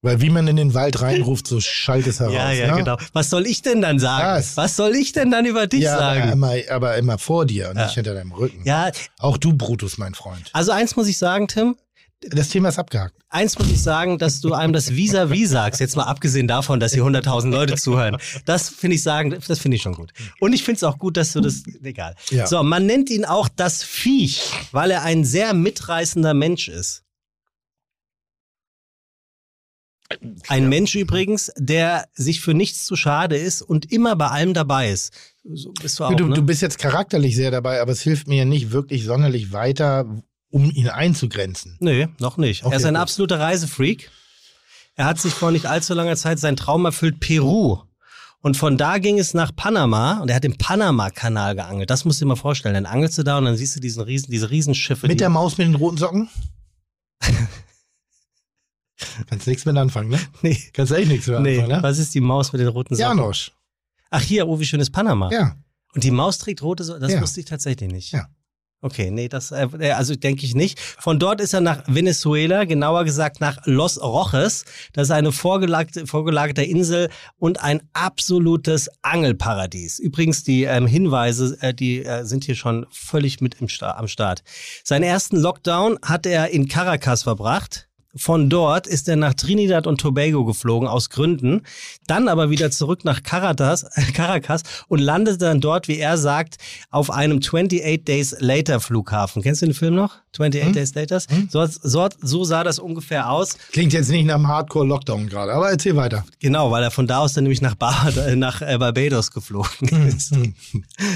Weil 0.00 0.20
wie 0.20 0.30
man 0.30 0.46
in 0.46 0.54
den 0.56 0.74
Wald 0.74 1.00
reinruft, 1.02 1.48
so 1.48 1.60
schallt 1.60 2.06
es 2.06 2.20
heraus. 2.20 2.34
ja, 2.34 2.52
ja, 2.52 2.70
ne? 2.70 2.76
genau. 2.78 2.96
Was 3.14 3.30
soll 3.30 3.46
ich 3.46 3.62
denn 3.62 3.82
dann 3.82 3.98
sagen? 3.98 4.38
Was? 4.38 4.56
Was 4.56 4.76
soll 4.76 4.94
ich 4.94 5.12
denn 5.12 5.30
dann 5.32 5.44
über 5.44 5.66
dich 5.66 5.80
Ja, 5.82 5.94
aber 5.98 6.00
sagen? 6.20 6.32
immer, 6.32 6.52
aber 6.70 6.96
immer 6.98 7.18
vor 7.18 7.46
dir 7.46 7.70
und 7.70 7.76
Ja. 7.76 7.84
nicht 7.86 7.94
hinter 7.94 8.14
deinem 8.14 8.30
Rücken. 8.32 8.62
Ja, 8.64 8.90
Auch 9.18 9.36
du, 9.38 9.52
Brutus, 9.54 9.98
mein 9.98 10.14
Freund. 10.14 10.50
also 10.52 10.70
eins 10.72 10.94
muss 10.94 11.08
ich 11.08 11.18
sagen, 11.18 11.48
Tim. 11.48 11.76
Das 12.20 12.48
Thema 12.48 12.68
ist 12.70 12.80
abgehakt. 12.80 13.14
Eins 13.28 13.56
muss 13.60 13.70
ich 13.70 13.80
sagen, 13.80 14.18
dass 14.18 14.40
du 14.40 14.52
einem 14.52 14.72
das 14.72 14.90
Vis-à-vis 14.90 15.50
sagst. 15.50 15.80
Jetzt 15.80 15.94
mal 15.94 16.02
abgesehen 16.02 16.48
davon, 16.48 16.80
dass 16.80 16.92
hier 16.92 17.04
100.000 17.04 17.50
Leute 17.50 17.76
zuhören. 17.76 18.16
Das 18.44 18.68
finde 18.70 18.96
ich 18.96 19.04
sagen, 19.04 19.30
das 19.46 19.58
finde 19.60 19.76
ich 19.76 19.82
schon 19.82 19.94
gut. 19.94 20.12
Und 20.40 20.52
ich 20.52 20.64
finde 20.64 20.78
es 20.78 20.84
auch 20.84 20.98
gut, 20.98 21.16
dass 21.16 21.32
du 21.32 21.40
das, 21.40 21.62
egal. 21.82 22.16
Ja. 22.30 22.48
So, 22.48 22.60
man 22.64 22.86
nennt 22.86 23.08
ihn 23.10 23.24
auch 23.24 23.48
das 23.48 23.84
Viech, 23.84 24.50
weil 24.72 24.90
er 24.90 25.02
ein 25.02 25.24
sehr 25.24 25.54
mitreißender 25.54 26.34
Mensch 26.34 26.68
ist. 26.68 27.04
Ein 30.48 30.68
Mensch 30.68 30.94
übrigens, 30.94 31.52
der 31.56 32.08
sich 32.14 32.40
für 32.40 32.54
nichts 32.54 32.84
zu 32.84 32.96
schade 32.96 33.36
ist 33.36 33.60
und 33.60 33.92
immer 33.92 34.16
bei 34.16 34.28
allem 34.28 34.54
dabei 34.54 34.90
ist. 34.90 35.12
So 35.44 35.72
bist 35.72 35.98
du 35.98 36.04
auch, 36.04 36.14
du, 36.14 36.26
ne? 36.26 36.34
du 36.34 36.42
bist 36.42 36.62
jetzt 36.62 36.78
charakterlich 36.78 37.36
sehr 37.36 37.50
dabei, 37.50 37.80
aber 37.80 37.92
es 37.92 38.00
hilft 38.00 38.26
mir 38.26 38.38
ja 38.38 38.44
nicht 38.44 38.70
wirklich 38.70 39.04
sonderlich 39.04 39.52
weiter, 39.52 40.06
um 40.50 40.70
ihn 40.70 40.88
einzugrenzen. 40.88 41.76
Nee, 41.80 42.08
noch 42.20 42.38
nicht. 42.38 42.64
Okay, 42.64 42.74
er 42.74 42.78
ist 42.78 42.86
ein 42.86 42.94
gut. 42.94 43.02
absoluter 43.02 43.38
Reisefreak. 43.38 44.10
Er 44.94 45.04
hat 45.04 45.20
sich 45.20 45.32
vor 45.32 45.52
nicht 45.52 45.66
allzu 45.66 45.94
langer 45.94 46.16
Zeit 46.16 46.38
seinen 46.38 46.56
Traum 46.56 46.84
erfüllt, 46.84 47.20
Peru. 47.20 47.78
Und 48.40 48.56
von 48.56 48.76
da 48.78 48.98
ging 48.98 49.18
es 49.18 49.34
nach 49.34 49.54
Panama 49.54 50.20
und 50.20 50.28
er 50.28 50.36
hat 50.36 50.44
den 50.44 50.56
Panama-Kanal 50.56 51.54
geangelt. 51.56 51.90
Das 51.90 52.04
musst 52.04 52.20
du 52.20 52.24
dir 52.24 52.30
mal 52.30 52.36
vorstellen. 52.36 52.74
Dann 52.74 52.86
angelst 52.86 53.18
du 53.18 53.24
da 53.24 53.38
und 53.38 53.44
dann 53.44 53.56
siehst 53.56 53.76
du 53.76 53.80
diesen 53.80 54.02
riesen, 54.02 54.30
diese 54.30 54.50
Riesenschiffe. 54.50 55.06
Mit 55.06 55.20
der 55.20 55.28
Maus 55.28 55.58
mit 55.58 55.66
den 55.66 55.74
roten 55.74 55.98
Socken? 55.98 56.28
Kannst 59.28 59.46
nichts 59.46 59.64
mit 59.64 59.76
anfangen, 59.76 60.08
ne? 60.10 60.18
Nee. 60.42 60.58
Kannst 60.72 60.92
echt 60.92 61.08
nichts 61.08 61.26
mit 61.26 61.40
Nee, 61.40 61.56
anfangen, 61.60 61.76
ne? 61.78 61.82
was 61.82 61.98
ist 61.98 62.14
die 62.14 62.20
Maus 62.20 62.52
mit 62.52 62.60
den 62.60 62.68
roten 62.68 62.94
Socken? 62.96 63.18
Janosch. 63.18 63.52
Ach 64.10 64.22
hier, 64.22 64.48
oh, 64.48 64.58
wie 64.58 64.64
schön 64.64 64.80
ist 64.80 64.90
Panama. 64.90 65.30
Ja. 65.32 65.56
Und 65.94 66.04
die 66.04 66.10
Maus 66.10 66.38
trägt 66.38 66.62
rote 66.62 66.84
Socken? 66.84 67.02
Das 67.02 67.12
Ja. 67.12 67.20
wusste 67.20 67.40
ich 67.40 67.46
tatsächlich 67.46 67.90
nicht. 67.90 68.12
Ja. 68.12 68.26
Okay, 68.80 69.10
nee, 69.10 69.28
das, 69.28 69.50
äh, 69.50 69.66
also 69.96 70.14
denke 70.14 70.44
ich 70.46 70.54
nicht. 70.54 70.78
Von 70.78 71.18
dort 71.18 71.40
ist 71.40 71.52
er 71.52 71.60
nach 71.60 71.82
Venezuela, 71.88 72.64
genauer 72.64 73.04
gesagt 73.04 73.40
nach 73.40 73.58
Los 73.64 74.00
Roches. 74.00 74.64
Das 74.92 75.08
ist 75.08 75.10
eine 75.10 75.32
vorgelagerte, 75.32 76.06
vorgelagerte 76.06 76.62
Insel 76.62 77.10
und 77.38 77.60
ein 77.60 77.82
absolutes 77.92 78.88
Angelparadies. 79.02 79.98
Übrigens, 79.98 80.44
die 80.44 80.62
ähm, 80.62 80.86
Hinweise, 80.86 81.58
äh, 81.60 81.74
die 81.74 82.04
äh, 82.04 82.24
sind 82.24 82.44
hier 82.44 82.54
schon 82.54 82.86
völlig 82.92 83.40
mit 83.40 83.56
im 83.60 83.68
Sta 83.68 83.96
am 83.96 84.06
Start. 84.06 84.44
Seinen 84.84 85.02
ersten 85.02 85.36
Lockdown 85.38 85.98
hat 86.02 86.24
er 86.24 86.50
in 86.50 86.68
Caracas 86.68 87.24
verbracht. 87.24 87.87
Von 88.16 88.48
dort 88.48 88.86
ist 88.86 89.08
er 89.08 89.16
nach 89.16 89.34
Trinidad 89.34 89.86
und 89.86 90.00
Tobago 90.00 90.44
geflogen, 90.44 90.88
aus 90.88 91.10
Gründen. 91.10 91.62
Dann 92.06 92.28
aber 92.28 92.50
wieder 92.50 92.70
zurück 92.70 93.04
nach 93.04 93.22
Caracas, 93.22 93.84
Caracas 94.14 94.62
und 94.88 94.98
landete 95.00 95.38
dann 95.38 95.60
dort, 95.60 95.88
wie 95.88 95.98
er 95.98 96.16
sagt, 96.16 96.56
auf 96.90 97.10
einem 97.10 97.38
28 97.38 98.04
Days 98.04 98.34
Later 98.40 98.80
Flughafen. 98.80 99.42
Kennst 99.42 99.62
du 99.62 99.66
den 99.66 99.74
Film 99.74 99.94
noch? 99.94 100.16
28 100.34 100.64
Hm? 100.64 100.72
Days 100.72 100.94
Later? 100.94 101.20
So, 101.50 101.66
so, 101.66 102.08
so 102.20 102.44
sah 102.44 102.64
das 102.64 102.78
ungefähr 102.78 103.30
aus. 103.30 103.56
Klingt 103.72 103.92
jetzt 103.92 104.08
nicht 104.08 104.24
nach 104.26 104.36
einem 104.36 104.48
Hardcore-Lockdown 104.48 105.28
gerade, 105.28 105.52
aber 105.52 105.70
erzähl 105.70 105.96
weiter. 105.96 106.24
Genau, 106.40 106.70
weil 106.70 106.82
er 106.82 106.90
von 106.90 107.06
da 107.06 107.18
aus 107.18 107.34
dann 107.34 107.44
nämlich 107.44 107.60
nach, 107.60 107.74
Bar 107.74 108.10
nach 108.36 108.62
äh, 108.62 108.78
Barbados 108.78 109.30
geflogen 109.30 109.88
Hm, 109.88 110.06
ist. 110.08 110.34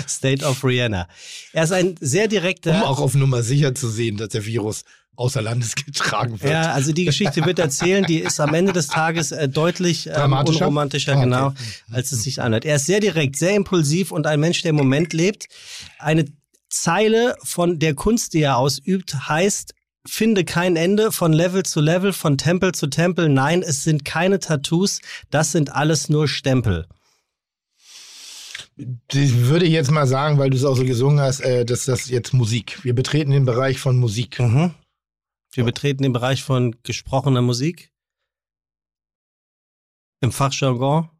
State 0.08 0.44
of 0.44 0.62
Rihanna. 0.64 1.08
Er 1.52 1.64
ist 1.64 1.72
ein 1.72 1.94
sehr 2.00 2.28
direkter. 2.28 2.74
Um 2.74 2.82
auch 2.82 3.00
auf 3.00 3.14
Nummer 3.14 3.42
sicher 3.42 3.74
zu 3.74 3.88
sehen, 3.88 4.16
dass 4.16 4.28
der 4.30 4.44
Virus 4.44 4.84
außer 5.16 5.42
Landes 5.42 5.74
getragen 5.74 6.40
wird. 6.40 6.52
Ja, 6.52 6.72
also 6.72 6.92
die 6.92 7.04
Geschichte 7.04 7.44
wird 7.44 7.58
erzählen, 7.58 8.04
die 8.04 8.18
ist 8.18 8.40
am 8.40 8.54
Ende 8.54 8.72
des 8.72 8.86
Tages 8.88 9.32
äh, 9.32 9.48
deutlich 9.48 10.06
ähm, 10.06 10.14
Dramatischer? 10.14 10.60
unromantischer, 10.66 11.12
Ah, 11.12 11.16
okay. 11.16 11.24
genau, 11.24 11.54
als 11.90 12.12
es 12.12 12.22
sich 12.22 12.40
anhört. 12.40 12.64
Er 12.64 12.76
ist 12.76 12.86
sehr 12.86 13.00
direkt, 13.00 13.36
sehr 13.36 13.54
impulsiv 13.54 14.10
und 14.12 14.26
ein 14.26 14.40
Mensch, 14.40 14.62
der 14.62 14.70
im 14.70 14.76
Moment 14.76 15.12
lebt. 15.12 15.46
Eine 15.98 16.24
Zeile 16.68 17.36
von 17.42 17.78
der 17.78 17.94
Kunst, 17.94 18.32
die 18.32 18.40
er 18.42 18.56
ausübt, 18.56 19.28
heißt, 19.28 19.74
finde 20.06 20.44
kein 20.44 20.74
Ende 20.76 21.12
von 21.12 21.32
Level 21.32 21.62
zu 21.64 21.80
Level, 21.80 22.12
von 22.12 22.38
Tempel 22.38 22.72
zu 22.72 22.86
Tempel. 22.88 23.28
Nein, 23.28 23.62
es 23.62 23.84
sind 23.84 24.04
keine 24.04 24.40
Tattoos, 24.40 25.00
das 25.30 25.52
sind 25.52 25.72
alles 25.74 26.08
nur 26.08 26.26
Stempel. 26.26 26.86
Ich 29.12 29.36
würde 29.36 29.66
jetzt 29.66 29.90
mal 29.90 30.06
sagen, 30.06 30.38
weil 30.38 30.50
du 30.50 30.56
es 30.56 30.64
auch 30.64 30.74
so 30.76 30.84
gesungen 30.84 31.20
hast, 31.20 31.40
äh, 31.40 31.64
dass 31.64 31.84
das 31.84 32.08
jetzt 32.08 32.32
Musik. 32.32 32.78
Wir 32.82 32.94
betreten 32.94 33.30
den 33.30 33.44
Bereich 33.44 33.78
von 33.78 33.96
Musik. 33.98 34.40
Mhm. 34.40 34.72
Wir 35.54 35.64
betreten 35.64 36.02
den 36.02 36.12
Bereich 36.12 36.42
von 36.42 36.76
gesprochener 36.82 37.42
Musik. 37.42 37.92
Im 40.20 40.32
Fachjargon. 40.32 41.10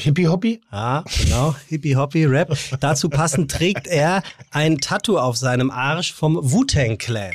Hippie 0.00 0.28
Hoppy? 0.28 0.60
Ja, 0.70 1.04
genau. 1.22 1.54
Hippie 1.68 1.96
Hoppy 1.96 2.24
Rap. 2.24 2.56
Dazu 2.80 3.08
passend 3.10 3.50
trägt 3.50 3.86
er 3.88 4.22
ein 4.50 4.78
Tattoo 4.78 5.18
auf 5.18 5.36
seinem 5.36 5.70
Arsch 5.70 6.12
vom 6.12 6.36
Wu-Tang 6.40 6.98
Clan. 6.98 7.34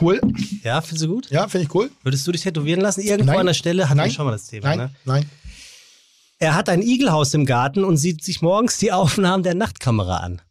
Cool. 0.00 0.20
Ja, 0.62 0.80
findest 0.80 1.04
du 1.04 1.08
gut? 1.08 1.30
Ja, 1.30 1.46
finde 1.48 1.66
ich 1.66 1.74
cool. 1.74 1.90
Würdest 2.02 2.26
du 2.26 2.32
dich 2.32 2.42
tätowieren 2.42 2.80
lassen? 2.80 3.00
Irgendwo 3.02 3.32
Nein. 3.32 3.40
an 3.40 3.46
der 3.46 3.54
Stelle 3.54 3.88
hatten 3.88 3.98
Nein. 3.98 4.08
wir 4.08 4.14
schon 4.14 4.24
mal 4.24 4.32
das 4.32 4.46
Thema. 4.46 4.68
Nein, 4.68 4.78
Ne? 4.78 4.90
nein. 5.04 5.30
Er 6.38 6.54
hat 6.54 6.68
ein 6.68 6.82
Igelhaus 6.82 7.34
im 7.34 7.44
Garten 7.44 7.84
und 7.84 7.96
sieht 7.96 8.24
sich 8.24 8.40
morgens 8.40 8.78
die 8.78 8.92
Aufnahmen 8.92 9.42
der 9.42 9.54
Nachtkamera 9.54 10.18
an. 10.18 10.42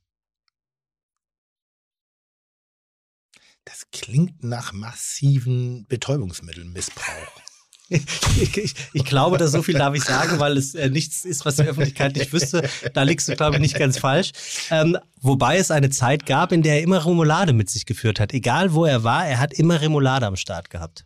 Das 3.66 3.86
klingt 3.92 4.44
nach 4.44 4.74
massiven 4.74 5.86
Betäubungsmittelmissbrauch. 5.88 7.42
Ich, 7.90 8.04
ich, 8.58 8.76
ich 8.94 9.06
glaube, 9.06 9.38
dass 9.38 9.52
so 9.52 9.62
viel 9.62 9.76
darf 9.78 9.94
ich 9.96 10.04
sagen, 10.04 10.40
weil 10.40 10.58
es 10.58 10.74
äh, 10.76 10.90
nichts 10.90 11.26
ist, 11.26 11.46
was 11.46 11.58
die 11.58 11.64
Öffentlichkeit 11.64 12.16
nicht 12.16 12.34
wüsste. 12.34 12.68
Da 12.94 13.04
liegst 13.04 13.28
du, 13.28 13.36
glaube 13.36 13.56
ich, 13.56 13.62
nicht 13.62 13.78
ganz 13.78 13.98
falsch. 13.98 14.32
Ähm, 14.70 14.98
wobei 15.22 15.58
es 15.58 15.72
eine 15.72 15.90
Zeit 15.90 16.26
gab, 16.26 16.52
in 16.52 16.62
der 16.62 16.76
er 16.76 16.82
immer 16.82 17.06
Remoulade 17.06 17.54
mit 17.54 17.70
sich 17.70 17.86
geführt 17.86 18.20
hat. 18.20 18.34
Egal 18.34 18.74
wo 18.74 18.86
er 18.86 19.04
war, 19.04 19.28
er 19.28 19.40
hat 19.40 19.54
immer 19.54 19.82
Remoulade 19.82 20.26
am 20.26 20.36
Start 20.36 20.70
gehabt. 20.70 21.06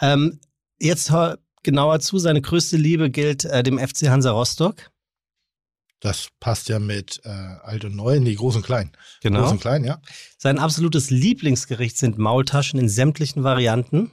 Ähm, 0.00 0.40
jetzt 0.78 1.10
hör 1.10 1.38
genauer 1.62 2.00
zu, 2.00 2.18
seine 2.18 2.40
größte 2.40 2.76
Liebe 2.76 3.10
gilt 3.10 3.44
äh, 3.44 3.62
dem 3.62 3.78
FC 3.78 4.08
Hansa 4.08 4.30
Rostock. 4.30 4.90
Das 6.00 6.28
passt 6.40 6.68
ja 6.70 6.78
mit 6.78 7.20
äh, 7.24 7.28
alt 7.28 7.84
und 7.84 7.94
neu, 7.94 8.18
nee, 8.20 8.34
groß 8.34 8.56
und 8.56 8.64
klein. 8.64 8.90
Genau. 9.22 9.42
Groß 9.42 9.52
und 9.52 9.60
klein, 9.60 9.84
ja. 9.84 10.00
Sein 10.38 10.58
absolutes 10.58 11.10
Lieblingsgericht 11.10 11.98
sind 11.98 12.18
Maultaschen 12.18 12.80
in 12.80 12.88
sämtlichen 12.88 13.44
Varianten. 13.44 14.10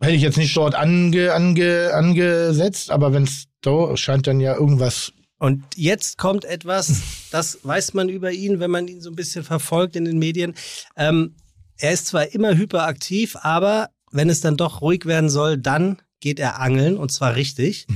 Hätte 0.00 0.14
ich 0.14 0.22
jetzt 0.22 0.38
nicht 0.38 0.56
dort 0.56 0.74
ange, 0.74 1.32
ange, 1.32 1.92
angesetzt, 1.94 2.90
aber 2.90 3.12
wenn 3.12 3.24
es 3.24 3.46
da 3.60 3.96
scheint 3.96 4.26
dann 4.26 4.40
ja 4.40 4.54
irgendwas. 4.54 5.12
Und 5.38 5.64
jetzt 5.76 6.18
kommt 6.18 6.44
etwas, 6.44 7.00
das 7.30 7.58
weiß 7.62 7.94
man 7.94 8.08
über 8.08 8.32
ihn, 8.32 8.60
wenn 8.60 8.70
man 8.70 8.88
ihn 8.88 9.00
so 9.00 9.10
ein 9.10 9.16
bisschen 9.16 9.44
verfolgt 9.44 9.96
in 9.96 10.04
den 10.04 10.18
Medien. 10.18 10.54
Ähm, 10.96 11.34
er 11.76 11.92
ist 11.92 12.06
zwar 12.06 12.32
immer 12.32 12.56
hyperaktiv, 12.56 13.36
aber 13.40 13.90
wenn 14.10 14.28
es 14.28 14.40
dann 14.40 14.56
doch 14.56 14.80
ruhig 14.80 15.06
werden 15.06 15.30
soll, 15.30 15.58
dann 15.58 15.98
geht 16.20 16.40
er 16.40 16.60
angeln 16.60 16.96
und 16.96 17.12
zwar 17.12 17.36
richtig. 17.36 17.86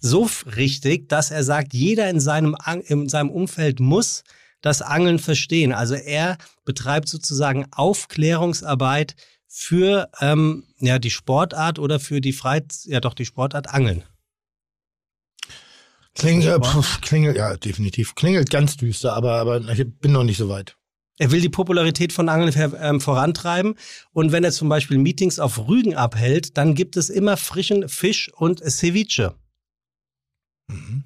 So 0.00 0.28
richtig, 0.56 1.08
dass 1.08 1.30
er 1.30 1.44
sagt, 1.44 1.74
jeder 1.74 2.08
in 2.08 2.20
seinem, 2.20 2.56
in 2.86 3.08
seinem 3.08 3.30
Umfeld 3.30 3.80
muss 3.80 4.24
das 4.62 4.82
Angeln 4.82 5.18
verstehen. 5.18 5.72
Also 5.72 5.94
er 5.94 6.38
betreibt 6.64 7.08
sozusagen 7.08 7.66
Aufklärungsarbeit 7.70 9.14
für 9.46 10.08
ähm, 10.20 10.64
ja, 10.78 10.98
die 10.98 11.10
Sportart 11.10 11.78
oder 11.78 12.00
für 12.00 12.20
die 12.20 12.32
Freit 12.32 12.74
ja 12.84 13.00
doch 13.00 13.14
die 13.14 13.26
Sportart 13.26 13.68
Angeln. 13.68 14.04
Klingt, 16.14 16.44
äh, 16.44 16.58
pf, 16.58 17.00
klingelt, 17.00 17.36
ja, 17.36 17.56
definitiv. 17.56 18.14
Klingelt 18.14 18.50
ganz 18.50 18.76
düster, 18.76 19.14
aber, 19.14 19.34
aber 19.34 19.60
ich 19.70 19.86
bin 20.00 20.12
noch 20.12 20.24
nicht 20.24 20.36
so 20.36 20.48
weit. 20.48 20.76
Er 21.18 21.30
will 21.30 21.40
die 21.40 21.50
Popularität 21.50 22.12
von 22.12 22.28
Angeln 22.28 22.72
ähm, 22.80 23.00
vorantreiben. 23.00 23.74
Und 24.12 24.32
wenn 24.32 24.42
er 24.42 24.52
zum 24.52 24.68
Beispiel 24.68 24.96
Meetings 24.98 25.38
auf 25.38 25.68
Rügen 25.68 25.94
abhält, 25.94 26.56
dann 26.56 26.74
gibt 26.74 26.96
es 26.96 27.10
immer 27.10 27.36
frischen 27.36 27.88
Fisch 27.88 28.30
und 28.32 28.60
Ceviche. 28.60 29.34
Mhm. 30.70 31.04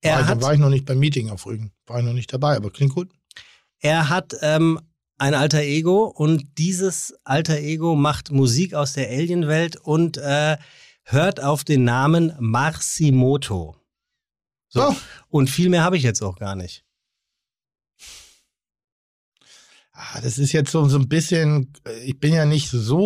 Er 0.00 0.14
war, 0.14 0.20
ich, 0.20 0.26
hat, 0.26 0.42
war 0.42 0.54
ich 0.54 0.60
noch 0.60 0.68
nicht 0.68 0.84
beim 0.84 0.98
Meeting 0.98 1.30
auf 1.30 1.46
Rügen. 1.46 1.72
War 1.86 1.98
ich 1.98 2.04
noch 2.04 2.12
nicht 2.12 2.32
dabei, 2.32 2.56
aber 2.56 2.70
klingt 2.70 2.94
gut. 2.94 3.10
er 3.80 4.10
hat 4.10 4.36
ähm, 4.42 4.80
ein 5.18 5.34
alter 5.34 5.62
Ego 5.62 6.04
und 6.04 6.58
dieses 6.58 7.14
alter 7.24 7.58
Ego 7.58 7.94
macht 7.94 8.30
Musik 8.30 8.74
aus 8.74 8.94
der 8.94 9.08
Alienwelt 9.08 9.76
und 9.76 10.16
äh, 10.18 10.58
hört 11.04 11.42
auf 11.42 11.64
den 11.64 11.84
Namen 11.84 12.34
Marsimoto. 12.38 13.76
So. 14.68 14.88
Oh. 14.88 14.96
Und 15.28 15.48
viel 15.48 15.68
mehr 15.68 15.84
habe 15.84 15.96
ich 15.96 16.02
jetzt 16.02 16.22
auch 16.22 16.36
gar 16.36 16.56
nicht. 16.56 16.84
Ah, 19.92 20.20
das 20.20 20.38
ist 20.38 20.50
jetzt 20.52 20.72
so, 20.72 20.88
so 20.88 20.98
ein 20.98 21.08
bisschen, 21.08 21.72
äh, 21.86 22.00
ich 22.00 22.18
bin 22.18 22.34
ja 22.34 22.44
nicht 22.44 22.68
so 22.68 23.04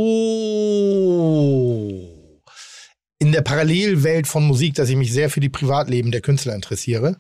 in 3.19 3.33
der 3.33 3.43
Parallelwelt 3.43 4.27
von 4.27 4.47
Musik, 4.47 4.75
dass 4.75 4.89
ich 4.89 4.97
mich 4.97 5.13
sehr 5.13 5.31
für 5.31 5.41
die 5.41 5.49
Privatleben 5.49 6.13
der 6.13 6.21
Künstler 6.21 6.55
interessiere. 6.55 7.17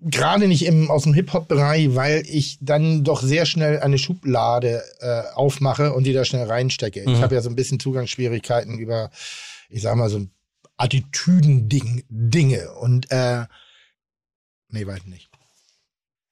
Gerade 0.00 0.46
nicht 0.46 0.64
im, 0.64 0.90
aus 0.90 1.04
dem 1.04 1.14
Hip-Hop-Bereich, 1.14 1.94
weil 1.94 2.22
ich 2.26 2.58
dann 2.60 3.02
doch 3.02 3.22
sehr 3.22 3.46
schnell 3.46 3.80
eine 3.80 3.98
Schublade 3.98 4.82
äh, 5.00 5.22
aufmache 5.34 5.92
und 5.92 6.04
die 6.04 6.12
da 6.12 6.24
schnell 6.24 6.46
reinstecke. 6.46 7.02
Mhm. 7.02 7.14
Ich 7.14 7.22
habe 7.22 7.34
ja 7.34 7.40
so 7.40 7.48
ein 7.48 7.56
bisschen 7.56 7.80
Zugangsschwierigkeiten 7.80 8.78
über, 8.78 9.10
ich 9.68 9.82
sag 9.82 9.96
mal, 9.96 10.10
so 10.10 10.26
Attitüden-Dinge. 10.76 12.72
Und 12.74 13.10
äh, 13.10 13.46
nee, 14.68 14.86
weiß 14.86 15.06
nicht. 15.06 15.30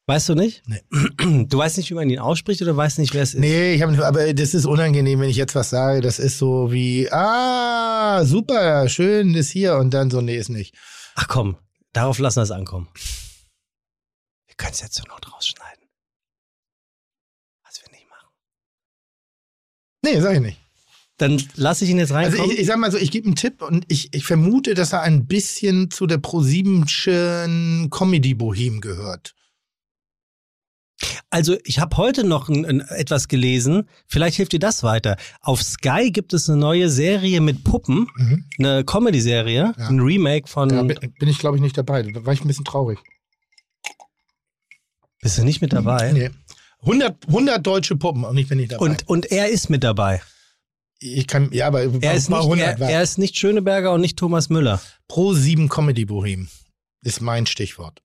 Weißt 0.06 0.28
du 0.28 0.34
nicht? 0.34 0.62
Nee. 0.66 0.82
Du 1.48 1.58
weißt 1.58 1.78
nicht, 1.78 1.90
wie 1.90 1.94
man 1.94 2.10
ihn 2.10 2.18
ausspricht 2.18 2.60
oder 2.60 2.76
weißt 2.76 2.98
nicht, 2.98 3.14
wer 3.14 3.22
es 3.22 3.32
ist? 3.34 3.40
Nee, 3.40 3.74
ich 3.74 3.82
habe 3.82 4.06
aber 4.06 4.34
das 4.34 4.52
ist 4.52 4.66
unangenehm, 4.66 5.20
wenn 5.20 5.30
ich 5.30 5.36
jetzt 5.36 5.54
was 5.54 5.70
sage. 5.70 6.00
Das 6.02 6.18
ist 6.18 6.36
so 6.38 6.70
wie, 6.72 7.10
ah, 7.10 8.24
super, 8.24 8.88
schön, 8.88 9.34
ist 9.34 9.50
hier 9.50 9.76
und 9.76 9.94
dann 9.94 10.10
so, 10.10 10.20
nee, 10.20 10.36
ist 10.36 10.50
nicht. 10.50 10.74
Ach 11.14 11.26
komm, 11.28 11.56
darauf 11.92 12.18
lassen 12.18 12.36
wir 12.38 12.42
es 12.42 12.50
ankommen. 12.50 12.88
Wir 14.46 14.54
können 14.56 14.72
es 14.72 14.80
jetzt 14.82 14.94
zur 14.94 15.08
Not 15.08 15.32
rausschneiden. 15.32 15.84
Was 17.64 17.80
wir 17.82 17.90
nicht 17.90 18.08
machen. 18.10 18.28
Nee, 20.02 20.20
sag 20.20 20.34
ich 20.34 20.40
nicht. 20.40 20.60
Dann 21.16 21.42
lasse 21.54 21.84
ich 21.84 21.90
ihn 21.90 21.98
jetzt 21.98 22.12
Also 22.12 22.28
reinkommen. 22.36 22.50
ich, 22.52 22.58
ich 22.60 22.66
sag 22.66 22.76
mal 22.78 22.90
so, 22.92 22.98
ich 22.98 23.10
gebe 23.10 23.26
einen 23.26 23.36
Tipp 23.36 23.62
und 23.62 23.84
ich, 23.88 24.12
ich 24.12 24.26
vermute, 24.26 24.74
dass 24.74 24.92
er 24.92 25.00
ein 25.02 25.26
bisschen 25.26 25.90
zu 25.90 26.06
der 26.06 26.18
ProSiebenschen 26.18 27.88
Comedy-Bohem 27.90 28.80
gehört. 28.80 29.34
Also 31.30 31.56
ich 31.64 31.80
habe 31.80 31.96
heute 31.96 32.24
noch 32.24 32.48
ein, 32.48 32.64
ein, 32.64 32.80
etwas 32.80 33.28
gelesen. 33.28 33.88
Vielleicht 34.06 34.36
hilft 34.36 34.52
dir 34.52 34.58
das 34.60 34.82
weiter. 34.82 35.16
Auf 35.40 35.62
Sky 35.62 36.10
gibt 36.12 36.32
es 36.32 36.48
eine 36.48 36.58
neue 36.58 36.88
Serie 36.88 37.40
mit 37.40 37.64
Puppen, 37.64 38.06
Mhm. 38.16 38.44
eine 38.58 38.84
Comedy-Serie, 38.84 39.74
Ja. 39.76 39.88
ein 39.88 40.00
Remake 40.00 40.48
von. 40.48 40.68
Da 40.68 40.82
bin, 40.82 40.98
bin 41.18 41.28
ich, 41.28 41.38
glaube 41.38 41.56
ich, 41.56 41.62
nicht 41.62 41.76
dabei. 41.76 42.02
Da 42.02 42.24
war 42.24 42.32
ich 42.32 42.42
ein 42.44 42.48
bisschen 42.48 42.64
traurig. 42.64 42.98
Bist 45.22 45.38
du 45.38 45.44
nicht 45.44 45.60
mit 45.62 45.72
dabei? 45.72 46.12
Nee. 46.12 46.30
100, 46.82 47.26
100 47.28 47.66
deutsche 47.66 47.96
Puppen 47.96 48.24
und 48.24 48.36
ich 48.36 48.48
bin 48.48 48.58
nicht 48.58 48.72
dabei. 48.72 48.84
Und, 48.84 49.08
und 49.08 49.26
er 49.32 49.48
ist 49.48 49.70
mit 49.70 49.82
dabei. 49.82 50.20
ich 50.98 51.26
kann, 51.26 51.50
ja, 51.52 51.66
aber 51.66 51.82
Er 52.02 52.14
ist, 52.14 52.28
nicht, 52.28 52.38
100 52.38 52.80
er, 52.80 52.88
er 52.90 53.02
ist 53.02 53.16
nicht 53.18 53.38
Schöneberger 53.38 53.92
und 53.92 54.02
nicht 54.02 54.18
Thomas 54.18 54.50
Müller. 54.50 54.80
Pro 55.08 55.32
7 55.32 55.68
Comedy 55.70 56.04
Bohem 56.04 56.48
ist 57.02 57.20
mein 57.22 57.46
Stichwort. 57.46 58.02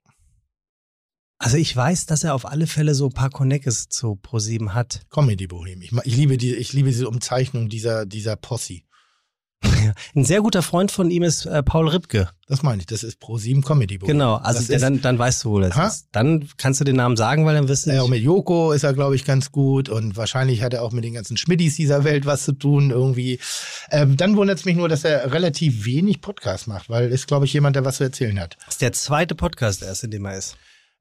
Also 1.40 1.56
ich 1.56 1.74
weiß, 1.74 2.06
dass 2.06 2.26
er 2.26 2.36
auf 2.36 2.46
alle 2.46 2.68
Fälle 2.68 2.94
so 2.94 3.06
ein 3.08 3.14
paar 3.14 3.30
Connects 3.30 3.88
zu 3.88 4.16
ProSieben 4.16 4.74
hat. 4.74 5.02
Comedy 5.10 5.48
Bohem. 5.48 5.82
Ich, 5.82 5.94
ich 6.04 6.16
liebe 6.18 6.38
die, 6.38 6.54
ich 6.54 6.74
liebe 6.74 6.90
diese 6.90 7.08
Umzeichnung 7.08 7.70
dieser, 7.70 8.06
dieser 8.06 8.36
Posse. 8.36 8.82
Ein 10.16 10.26
sehr 10.26 10.42
guter 10.42 10.62
Freund 10.62 10.92
von 10.92 11.10
ihm 11.12 11.24
ist 11.24 11.46
äh, 11.46 11.64
Paul 11.64 11.88
Ripke. 11.90 12.30
Das 12.48 12.62
meine 12.62 12.82
ich, 12.82 12.88
das 12.88 13.04
ist 13.04 13.20
Pro 13.20 13.38
7 13.38 13.62
Comedy 13.62 13.98
Bohem. 13.98 14.08
Genau, 14.08 14.36
also 14.36 14.66
der, 14.66 14.78
ist, 14.78 14.82
dann, 14.82 15.02
dann 15.02 15.20
weißt 15.20 15.44
du, 15.44 15.52
wo 15.52 15.60
das 15.60 15.76
Ha? 15.76 15.88
ist. 15.88 16.08
Dann 16.12 16.50
kannst 16.58 16.82
du 16.82 16.86
den 16.86 16.96
Namen 16.98 17.16
sagen, 17.16 17.46
weil 17.46 17.56
dann 17.56 17.68
wirst 17.68 17.86
du 17.86 17.92
Ja, 17.94 18.06
mit 18.08 18.22
Joko 18.22 18.72
ist 18.74 18.84
er, 18.84 18.94
glaube 18.94 19.16
ich, 19.16 19.24
ganz 19.24 19.52
gut 19.52 19.88
und 19.88 20.18
wahrscheinlich 20.18 20.62
hat 20.62 20.74
er 20.74 20.84
auch 20.84 20.92
mit 20.92 21.04
den 21.04 21.14
ganzen 21.14 21.38
Schmidis 21.38 21.76
dieser 21.76 22.04
Welt 22.04 22.26
was 22.26 22.44
zu 22.44 22.54
tun 22.54 22.90
irgendwie. 22.92 23.40
Ähm, 23.92 24.18
dann 24.18 24.36
wundert 24.36 24.60
es 24.60 24.66
mich 24.66 24.76
nur, 24.76 24.90
dass 24.90 25.04
er 25.04 25.32
relativ 25.32 25.86
wenig 25.86 26.22
Podcast 26.22 26.68
macht, 26.68 26.90
weil 26.90 27.10
ist, 27.12 27.28
glaube 27.28 27.46
ich, 27.46 27.54
jemand, 27.54 27.76
der 27.76 27.86
was 27.86 27.98
zu 27.98 28.04
erzählen 28.04 28.40
hat. 28.40 28.58
Das 28.66 28.76
ist 28.76 28.82
der 28.82 28.94
zweite 28.94 29.36
Podcast 29.36 29.84
erst, 29.84 30.04
in 30.04 30.12
dem 30.12 30.26
er 30.26 30.38
ist. 30.38 30.58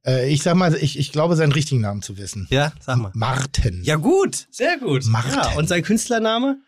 Äh, 0.08 0.30
ich 0.30 0.42
sag 0.42 0.54
mal, 0.54 0.74
ich, 0.74 0.98
ich 0.98 1.12
glaube, 1.12 1.36
seinen 1.36 1.52
richtigen 1.52 1.80
Namen 1.82 2.02
zu 2.02 2.16
wissen. 2.16 2.46
Ja, 2.50 2.72
sag 2.80 2.96
mal. 2.96 3.10
Martin. 3.14 3.82
Ja 3.84 3.96
gut, 3.96 4.46
sehr 4.50 4.78
gut. 4.78 5.04
Martin. 5.06 5.34
Ja, 5.34 5.58
und 5.58 5.68
sein 5.68 5.82
Künstlername? 5.82 6.58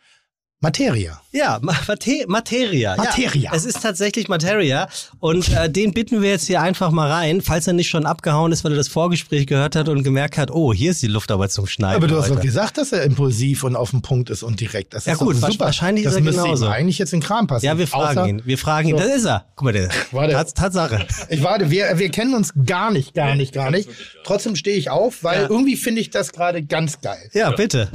Materia. 0.70 1.18
Ja, 1.32 1.58
Ma- 1.62 1.74
Mate 1.88 2.24
Materia. 2.28 2.94
Materia. 2.94 3.50
Ja, 3.50 3.56
es 3.56 3.64
ist 3.64 3.80
tatsächlich 3.80 4.28
Materia. 4.28 4.88
Und 5.18 5.48
äh, 5.56 5.70
den 5.70 5.94
bitten 5.94 6.20
wir 6.20 6.28
jetzt 6.28 6.48
hier 6.48 6.60
einfach 6.60 6.90
mal 6.90 7.10
rein, 7.10 7.40
falls 7.40 7.66
er 7.66 7.72
nicht 7.72 7.88
schon 7.88 8.04
abgehauen 8.04 8.52
ist, 8.52 8.62
weil 8.62 8.72
er 8.72 8.76
das 8.76 8.88
Vorgespräch 8.88 9.46
gehört 9.46 9.74
hat 9.74 9.88
und 9.88 10.02
gemerkt 10.02 10.36
hat, 10.36 10.50
oh, 10.50 10.74
hier 10.74 10.90
ist 10.90 11.00
die 11.00 11.06
Luft 11.06 11.30
aber 11.30 11.48
zum 11.48 11.66
Schneiden. 11.66 11.96
Aber 11.96 12.08
du 12.08 12.18
hast 12.18 12.28
doch 12.30 12.40
gesagt, 12.42 12.76
dass 12.76 12.92
er 12.92 13.04
impulsiv 13.04 13.64
und 13.64 13.74
auf 13.74 13.90
den 13.92 14.02
Punkt 14.02 14.28
ist 14.28 14.42
und 14.42 14.60
direkt. 14.60 14.92
Das 14.92 15.06
Ja 15.06 15.14
ist 15.14 15.20
gut, 15.20 15.36
super. 15.36 15.48
wahrscheinlich 15.60 16.04
das 16.04 16.12
ist 16.12 16.18
er 16.18 16.24
müsste 16.24 16.42
genauso. 16.42 16.66
ihm 16.66 16.72
eigentlich 16.72 16.98
jetzt 16.98 17.14
in 17.14 17.20
den 17.20 17.26
Kram 17.26 17.46
passen. 17.46 17.64
Ja, 17.64 17.78
wir 17.78 17.86
fragen 17.88 18.18
Außer, 18.18 18.28
ihn. 18.28 18.42
Wir 18.44 18.58
fragen 18.58 18.88
ihn. 18.90 18.98
So. 18.98 19.02
Das 19.02 19.16
ist 19.16 19.24
er. 19.24 19.46
Guck 19.56 19.64
mal, 19.64 19.72
der. 19.72 19.88
Warte. 20.12 20.34
Tats 20.34 20.52
Tatsache. 20.52 21.06
Ich 21.30 21.42
warte, 21.42 21.70
wir, 21.70 21.98
wir 21.98 22.10
kennen 22.10 22.34
uns 22.34 22.52
gar 22.66 22.90
nicht, 22.90 23.14
gar 23.14 23.34
nicht, 23.34 23.54
gar 23.54 23.70
nicht. 23.70 23.88
Trotzdem 24.24 24.56
stehe 24.56 24.76
ich 24.76 24.90
auf, 24.90 25.24
weil 25.24 25.40
Ja. 25.44 25.48
irgendwie 25.48 25.76
finde 25.76 26.02
ich 26.02 26.10
das 26.10 26.32
gerade 26.32 26.62
ganz 26.62 27.00
geil. 27.00 27.30
Ja, 27.32 27.50
bitte. 27.50 27.88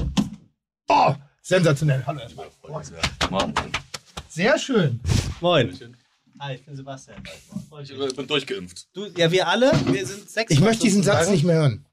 Oh, 0.87 1.13
sensationell. 1.45 2.03
Hallo 2.05 2.19
erstmal. 2.19 2.47
Sehr 4.29 4.57
schön. 4.57 4.99
Moin. 5.39 5.77
Hi, 6.39 6.55
ich 6.55 6.65
bin 6.65 6.75
Sebastian. 6.75 7.23
Ich 7.83 8.15
bin 8.15 8.27
durchgeimpft. 8.27 8.87
Du, 8.93 9.05
ja, 9.15 9.31
wir 9.31 9.47
alle, 9.47 9.71
wir 9.85 10.05
sind 10.05 10.29
sechs. 10.29 10.51
Ich 10.51 10.59
möchte 10.59 10.83
diesen 10.83 11.03
Satz 11.03 11.29
nicht 11.29 11.43
mehr 11.43 11.57
hören. 11.57 11.85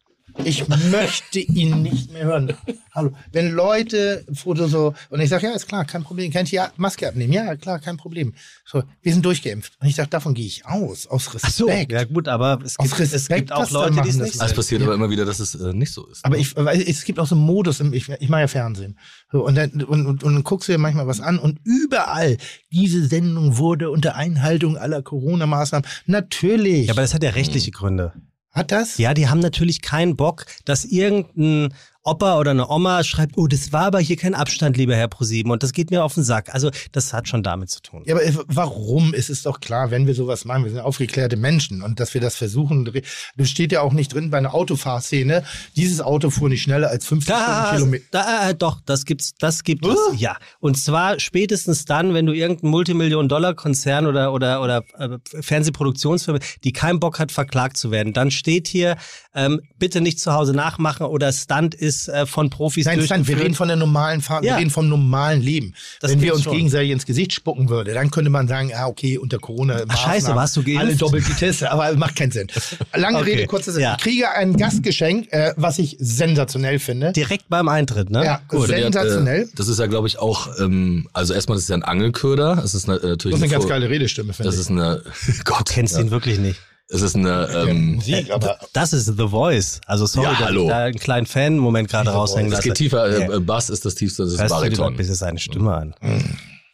Ich 0.45 0.67
möchte 0.69 1.41
ihn 1.41 1.83
nicht 1.83 2.13
mehr 2.13 2.25
hören. 2.25 2.55
Hallo. 2.93 3.13
Wenn 3.33 3.53
Leute 3.53 4.25
Foto 4.33 4.67
so, 4.67 4.95
und 5.11 5.21
ich 5.21 5.29
sage, 5.29 5.47
ja, 5.47 5.53
ist 5.53 5.69
klar, 5.69 5.85
kein 5.85 6.03
Problem. 6.03 6.33
Kann 6.33 6.45
ich 6.45 6.51
die 6.51 6.61
Maske 6.77 7.09
abnehmen? 7.09 7.33
Ja, 7.33 7.57
klar, 7.57 7.79
kein 7.79 7.97
Problem. 7.97 8.35
So, 8.65 8.83
wir 9.03 9.13
sind 9.13 9.25
durchgeimpft. 9.25 9.75
Und 9.81 9.89
ich 9.89 9.97
sage, 9.97 10.09
davon 10.11 10.35
gehe 10.35 10.47
ich 10.47 10.67
aus, 10.67 11.07
aus 11.07 11.31
Ach 11.43 11.51
so, 11.51 11.67
Respekt. 11.67 11.93
ja 11.93 12.05
gut, 12.05 12.29
aber 12.29 12.59
es 12.65 12.77
gibt, 12.77 12.93
es 12.93 13.13
Respekt, 13.13 13.49
gibt 13.49 13.53
auch 13.53 13.71
Leute, 13.71 14.01
die 14.03 14.09
es 14.09 14.17
nicht 14.17 14.41
das 14.41 14.51
Es 14.51 14.55
passiert 14.55 14.83
aber 14.83 14.95
immer 14.95 15.11
wieder, 15.11 15.25
dass 15.25 15.41
es 15.41 15.55
äh, 15.55 15.73
nicht 15.73 15.93
so 15.93 16.07
ist. 16.07 16.25
Aber 16.25 16.37
ich, 16.37 16.57
weil 16.57 16.81
es 16.81 17.05
gibt 17.05 17.19
auch 17.19 17.27
so 17.27 17.35
einen 17.35 17.45
Modus, 17.45 17.81
im, 17.81 17.93
ich, 17.93 18.09
ich 18.09 18.29
mache 18.29 18.43
ja 18.43 18.49
Fernsehen. 18.49 18.99
So, 19.31 19.45
und, 19.45 19.55
dann, 19.55 19.71
und, 19.71 20.07
und, 20.07 20.25
und 20.25 20.35
dann 20.35 20.45
guckst 20.45 20.69
du 20.69 20.73
dir 20.73 20.79
manchmal 20.79 21.07
was 21.07 21.21
an 21.21 21.39
und 21.39 21.61
überall, 21.65 22.39
diese 22.73 23.07
Sendung 23.07 23.59
wurde 23.59 23.91
unter 23.91 24.17
Einhaltung 24.17 24.77
aller 24.77 25.03
Corona-Maßnahmen. 25.03 25.87
Natürlich. 26.07 26.87
Ja, 26.87 26.93
aber 26.93 27.03
das 27.03 27.15
hat 27.15 27.23
ja 27.23 27.31
rechtliche 27.31 27.71
Gründe. 27.71 28.13
Hat 28.53 28.71
das? 28.71 28.99
Ja, 28.99 29.15
die 29.15 29.29
haben 29.29 29.41
natürlich 29.41 29.81
keinen 29.81 30.17
Bock, 30.17 30.45
dass 30.65 30.85
irgendein 30.85 31.75
Opa 32.05 32.39
oder 32.39 32.51
eine 32.51 32.69
Oma 32.69 33.05
schreibt, 33.05 33.37
oh, 33.39 33.47
das 33.47 33.73
war 33.73 33.85
aber 33.87 34.01
hier 34.01 34.17
kein 34.17 34.35
Abstand, 34.35 34.77
lieber 34.77 34.97
Herr 34.97 35.07
ProSieben, 35.07 35.53
und 35.53 35.63
das 35.63 35.73
geht 35.73 35.91
mir 35.93 36.03
auf 36.03 36.15
den 36.15 36.25
Sack. 36.25 36.53
Also 36.53 36.71
das 36.91 37.13
hat 37.13 37.29
schon 37.29 37.45
damit 37.45 37.71
zu 37.71 37.81
tun. 37.81 38.03
Ja, 38.07 38.17
aber 38.17 38.25
warum 38.49 39.15
ist 39.15 39.31
es 39.31 39.43
doch 39.43 39.61
klar, 39.61 39.93
wenn 39.93 40.09
wir 40.09 40.15
sowas 40.15 40.45
machen, 40.45 40.65
wir 40.65 40.71
sind 40.73 40.81
aufgeklärte 40.81 41.37
Menschen 41.37 41.81
und 41.83 42.01
dass 42.01 42.13
wir 42.15 42.21
das 42.21 42.35
versuchen, 42.35 42.91
das 43.37 43.49
steht 43.49 43.71
ja 43.71 43.83
auch 43.83 43.93
nicht 43.93 44.13
drin 44.15 44.31
bei 44.31 44.39
einer 44.39 44.53
Autofahrszene, 44.53 45.45
dieses 45.77 46.01
Auto 46.01 46.31
fuhr 46.31 46.49
nicht 46.49 46.63
schneller 46.63 46.89
als 46.89 47.07
50 47.07 47.29
Da, 47.33 47.71
Kilometer. 47.75 48.05
da, 48.11 48.51
äh, 48.51 48.55
doch, 48.57 48.81
das 48.85 49.05
gibt's, 49.05 49.35
das 49.39 49.63
gibt 49.63 49.87
es, 49.87 49.97
ja. 50.17 50.37
Und 50.59 50.77
zwar 50.79 51.21
spätestens 51.21 51.85
dann, 51.85 52.15
wenn 52.15 52.27
du 52.27 52.33
irgendeinen 52.33 52.71
Multimillionen-Dollar-Konzern 52.71 54.07
oder, 54.07 54.33
oder, 54.33 54.61
oder 54.61 54.83
äh, 54.99 55.19
Fernsehproduktionsfirma, 55.41 56.41
die 56.65 56.73
keinen 56.73 56.99
Bock 56.99 57.21
hat, 57.21 57.31
verklagt 57.31 57.77
zu 57.77 57.93
werden, 57.93 58.13
dann 58.13 58.33
steht 58.33 58.67
hier, 58.67 58.97
ähm, 59.35 59.61
bitte 59.79 60.01
nicht 60.01 60.19
zu 60.19 60.33
Hause 60.33 60.53
nachmachen 60.53 61.07
oder 61.07 61.33
Stunt 61.33 61.75
ist 61.75 61.92
äh, 62.09 62.27
von 62.27 62.51
Profis 62.51 62.87
Nein, 62.87 62.95
Stan, 63.03 63.03
wir 63.03 63.17
durchgeführt. 63.19 63.45
reden 63.45 63.55
von 63.55 63.69
der 63.69 63.77
normalen 63.77 64.21
Fahrt, 64.21 64.45
Ja. 64.45 64.55
wir 64.55 64.61
reden 64.61 64.71
vom 64.71 64.89
normalen 64.89 65.41
Leben. 65.43 65.75
Das 66.01 66.11
Wenn 66.11 66.21
wir 66.21 66.35
uns 66.35 66.43
schon. 66.45 66.55
gegenseitig 66.57 66.91
ins 66.91 67.07
Gesicht 67.07 67.33
spucken 67.33 67.69
würde, 67.69 67.93
dann 67.95 68.11
könnte 68.11 68.31
man 68.31 68.49
sagen, 68.49 68.71
ah, 68.75 68.87
okay, 68.87 69.19
unter 69.19 69.39
Corona. 69.39 69.83
Ach, 69.89 69.97
scheiße, 69.97 70.35
warst 70.35 70.57
du 70.57 70.63
geimpft? 70.63 70.81
Alle 70.81 70.97
doppelt 70.97 71.27
getestet, 71.27 71.69
aber 71.69 71.95
macht 71.97 72.17
keinen 72.17 72.33
Sinn. 72.33 72.49
Lange 72.95 73.19
Okay, 73.19 73.31
Rede, 73.35 73.47
kurzer 73.47 73.73
Sinn. 73.73 73.83
ja. 73.83 73.97
Ich 73.97 74.03
kriege 74.03 74.31
ein 74.31 74.57
Gastgeschenk, 74.57 75.33
äh, 75.33 75.53
was 75.57 75.79
ich 75.79 75.97
sensationell 76.01 76.79
finde. 76.79 77.13
Direkt 77.13 77.49
beim 77.49 77.69
Eintritt, 77.69 78.11
ne? 78.11 78.25
Ja, 78.25 78.41
Gut. 78.49 78.67
sehr- 78.69 78.83
Sensationell. 78.83 79.43
Äh, 79.43 79.49
das 79.55 79.69
ist 79.69 79.79
ja, 79.79 79.87
glaube 79.87 80.09
ich, 80.09 80.19
auch, 80.19 80.49
ähm, 80.59 81.09
also 81.13 81.35
erstmal, 81.35 81.57
das 81.57 81.65
ist 81.65 81.69
ja 81.69 81.77
ein 81.77 81.83
Angelköder. 81.83 82.61
Es 82.65 82.75
ist 82.75 82.89
eine, 82.89 82.99
äh, 82.99 83.07
natürlich 83.09 83.35
Das 83.35 83.39
ist 83.41 83.43
eine 83.45 83.53
ganz 83.53 83.65
Fo- 83.65 83.69
geile 83.69 83.89
Redestimme, 83.91 84.33
finde 84.33 84.49
Das 84.49 84.55
ich. 84.57 84.61
ist 84.63 84.71
eine, 84.71 85.03
Gott, 85.45 85.69
Du 85.69 85.75
kennst 85.75 85.99
ihn 85.99 86.11
wirklich 86.11 86.39
nicht. 86.39 86.61
Es 86.93 87.03
ist 87.03 87.17
eine, 87.17 87.49
ähm, 87.69 87.95
Musik, 87.97 88.31
aber 88.31 88.59
Das 88.73 88.93
ist 88.93 89.07
The 89.07 89.29
Voice. 89.29 89.81
Also 89.87 90.07
sorry, 90.07 90.27
Ja, 90.27 90.33
dass 90.33 90.41
hallo. 90.49 90.63
ich 90.65 90.69
da 90.69 90.79
einen 90.85 90.99
kleinen 90.99 91.27
Fan-Moment 91.27 91.89
gerade 91.91 92.11
raushängen 92.11 92.47
es 92.53 92.59
lasse. 92.59 92.69
geht 92.69 92.77
tiefer, 92.77 93.19
Ja. 93.21 93.35
äh, 93.37 93.41
Bass 93.41 93.71
ist 93.71 93.85
das 93.85 93.95
tiefste, 93.95 94.25
das 94.25 94.35
ist 94.35 94.41
Hörst 94.41 94.55
du 94.55 94.69
dir 94.69 94.77
Bariton. 94.77 95.15
seine 95.15 95.39
Stimme 95.39 95.75
an. 95.75 95.95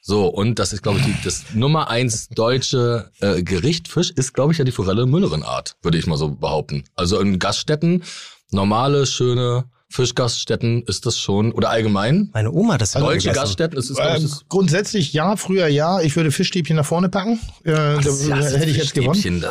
So, 0.02 0.26
und 0.26 0.58
das 0.58 0.72
ist, 0.72 0.82
glaube 0.82 0.98
ich, 1.00 1.04
die, 1.04 1.14
das 1.24 1.44
Nummer 1.54 1.90
eins 1.90 2.28
deutsche 2.30 3.10
äh, 3.20 3.42
Gericht 3.42 3.88
Fisch 3.88 4.10
ist, 4.10 4.32
glaube 4.32 4.52
ich, 4.52 4.58
ja 4.58 4.64
die 4.64 4.72
Forelle 4.72 5.04
Müllerin 5.06 5.42
Art, 5.42 5.76
würde 5.82 5.98
ich 5.98 6.06
mal 6.06 6.16
so 6.16 6.30
behaupten. 6.30 6.84
Also 6.96 7.20
in 7.20 7.38
Gaststätten, 7.38 8.02
normale, 8.50 9.06
schöne 9.06 9.64
Fischgaststätten 9.90 10.82
ist 10.82 11.06
das 11.06 11.18
schon, 11.18 11.52
oder 11.52 11.70
allgemein, 11.70 12.28
Meine 12.32 12.52
Oma 12.52 12.74
hat 12.74 12.82
das 12.82 12.94
immer 12.94 13.06
deutsche. 13.06 13.32
Gaststätten, 13.32 13.78
es 13.78 13.88
ist, 13.88 13.98
ich, 13.98 14.04
Ähm, 14.04 14.30
grundsätzlich 14.48 15.12
ja, 15.14 15.36
früher 15.36 15.66
ja. 15.66 16.00
Ich 16.00 16.14
würde 16.14 16.30
Fischstäbchen 16.30 16.76
nach 16.76 16.84
vorne 16.84 17.08
packen. 17.08 17.40
Äh, 17.64 17.72
da, 17.72 18.00
Ja, 18.00 18.36
hätte 18.36 18.70
ich 18.70 18.76
jetzt 18.76 18.94
gewonnen. 18.94 19.44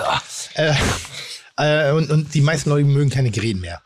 Äh, 0.54 0.74
äh, 1.58 1.92
und, 1.92 2.12
und 2.12 2.34
die 2.36 2.42
meisten 2.42 2.70
Leute 2.70 2.86
mögen 2.86 3.10
keine 3.10 3.32
Gräten 3.32 3.62
mehr. 3.62 3.82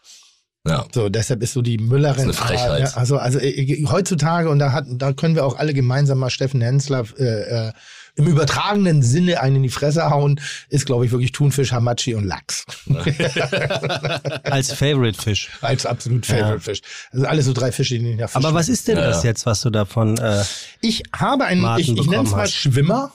Ja. 0.68 0.86
So, 0.94 1.10
deshalb 1.10 1.42
ist 1.42 1.54
so 1.54 1.62
die 1.62 1.78
Müllerin. 1.78 2.28
Das 2.28 2.36
ist 2.36 2.42
eine 2.42 2.50
Frechheit. 2.50 2.80
Ja, 2.82 2.98
also, 2.98 3.18
also 3.18 3.40
äh, 3.40 3.84
heutzutage, 3.88 4.50
und 4.50 4.60
da, 4.60 4.74
hat, 4.74 4.86
da 4.90 5.14
können 5.14 5.36
wir 5.36 5.46
auch 5.46 5.58
alle 5.58 5.74
gemeinsam 5.74 6.20
mal 6.20 6.30
Steffen 6.30 6.62
Hensler 6.62 7.06
äh, 7.18 7.70
äh, 7.70 7.72
im 8.16 8.28
übertragenen 8.28 9.02
Sinne 9.04 9.42
einen 9.42 9.58
in 9.58 9.64
die 9.64 9.70
Fresse 9.70 10.10
hauen, 10.10 10.40
ist, 10.70 10.86
glaube 10.86 11.06
ich, 11.06 11.12
wirklich 11.12 11.32
Thunfisch, 11.32 11.72
Hamachi 11.72 12.16
und 12.16 12.26
Lachs. 12.26 12.66
Als 14.44 14.74
Favorite-Fisch. 14.74 15.50
Als 15.62 15.86
absolut 15.86 16.26
Favorite 16.26 16.60
Fisch. 16.60 16.82
Also 17.12 17.26
alles 17.26 17.46
so 17.46 17.54
drei 17.54 17.72
Fische, 17.72 17.96
die 17.98 18.04
nicht 18.04 18.20
nach 18.20 18.30
Fisch 18.30 18.44
Aber 18.44 18.54
was 18.54 18.70
ist 18.70 18.88
denn 18.88 18.98
Ja, 18.98 19.08
das 19.08 19.24
ja. 19.24 19.30
jetzt, 19.30 19.46
was 19.46 19.62
du 19.62 19.70
davon... 19.70 20.18
Äh, 20.18 20.44
Ich 20.82 21.04
habe 21.16 21.46
einen, 21.46 21.62
Martin 21.62 21.96
ich, 21.96 22.02
ich 22.02 22.10
nenne 22.10 22.24
es 22.24 22.32
mal 22.32 22.42
hast? 22.42 22.54
Schwimmer 22.54 23.14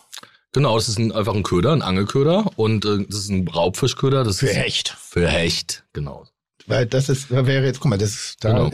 Genau, 0.53 0.75
das 0.77 0.89
ist 0.89 0.99
ein, 0.99 1.13
einfach 1.13 1.35
ein 1.35 1.43
Köder, 1.43 1.73
ein 1.73 1.83
Angelköder 1.83 2.51
und 2.57 2.87
äh, 2.87 3.05
das 3.07 3.19
ist 3.19 3.29
ein 3.29 3.47
Raubfischköder. 3.47 4.25
Das 4.25 4.39
für 4.39 4.47
ist 4.47 4.57
Hecht. 4.57 4.97
Für 4.99 5.29
Hecht, 5.29 5.85
genau. 5.93 6.25
Weil 6.67 6.87
das 6.87 7.09
ist, 7.09 7.31
da 7.31 7.47
wäre 7.47 7.65
jetzt, 7.65 7.81
guck 7.81 7.91
mal, 7.91 7.99
das 7.99 8.11
ist 8.11 8.37
da. 8.41 8.53
Genau. 8.69 8.71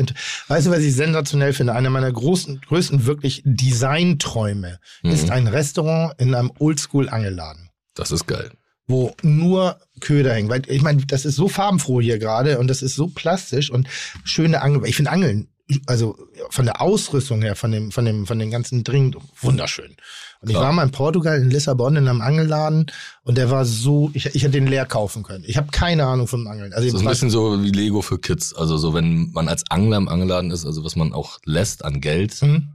Weißt 0.48 0.66
du, 0.66 0.70
was 0.70 0.78
ich 0.81 0.94
sensationell 0.94 1.52
finde? 1.52 1.74
Einer 1.74 1.90
meiner 1.90 2.11
großen, 2.11 2.61
größten 2.62 3.05
wirklich 3.07 3.42
Designträume 3.44 4.78
Mhm. 5.02 5.11
ist 5.11 5.31
ein 5.31 5.46
Restaurant 5.46 6.14
in 6.18 6.35
einem 6.35 6.50
Oldschool-Angelladen. 6.59 7.68
Das 7.94 8.11
ist 8.11 8.26
geil. 8.26 8.50
wo 8.88 9.14
nur 9.22 9.78
Köder 10.00 10.35
hängen. 10.35 10.48
Weil 10.50 10.62
ich 10.68 10.83
meine, 10.83 11.07
das 11.07 11.24
ist 11.24 11.37
so 11.37 11.48
farbenfroh 11.48 12.00
hier 12.00 12.18
gerade 12.18 12.59
und 12.59 12.66
das 12.68 12.83
ist 12.83 12.94
so 12.96 13.07
plastisch 13.07 13.70
und 13.70 13.87
schöne 14.24 14.61
Angel. 14.61 14.85
Ich 14.87 14.96
finde 14.96 15.12
Angeln, 15.12 15.48
also 15.87 16.17
von 16.51 16.65
der 16.65 16.81
Ausrüstung 16.83 17.41
her, 17.43 17.57
von 17.57 17.71
dem, 17.73 17.91
von 17.93 18.05
dem, 18.05 18.27
von 18.27 18.39
den 18.39 18.51
ganzen 18.51 18.85
Dringen, 18.85 19.15
wunderschön. 19.41 19.97
Und 20.41 20.49
ich 20.49 20.55
Klar. 20.55 20.65
war 20.67 20.73
mal 20.73 20.83
in 20.83 20.91
Portugal, 20.91 21.41
in 21.41 21.51
Lissabon, 21.51 21.95
in 21.97 22.09
einem 22.09 22.21
Angelladen 22.21 22.87
und 23.23 23.39
der 23.39 23.51
war 23.51 23.65
so, 23.65 24.11
ich, 24.13 24.27
ich 24.27 24.43
hätte 24.43 24.51
den 24.53 24.67
leer 24.67 24.87
kaufen 24.87 25.23
können. 25.23 25.45
Ich 25.47 25.57
habe 25.57 25.69
keine 25.71 26.05
Ahnung 26.07 26.27
vom 26.27 26.47
Angeln. 26.49 26.73
Also 26.73 26.87
Das 26.89 26.95
ist 26.97 27.01
ein 27.07 27.09
bisschen 27.09 27.31
so 27.31 27.62
wie 27.62 27.70
Lego 27.70 28.03
für 28.03 28.18
Kids. 28.18 28.53
Also 28.55 28.77
so, 28.77 28.93
wenn 28.93 29.31
man 29.33 29.49
als 29.49 29.62
Angler 29.70 29.97
im 29.99 30.09
Angeladen 30.09 30.51
ist, 30.51 30.66
also 30.66 30.85
was 30.85 30.97
man 30.97 31.12
auch 31.12 31.39
lässt 31.45 31.85
an 31.85 32.01
Geld, 32.01 32.35
Hm? 32.41 32.68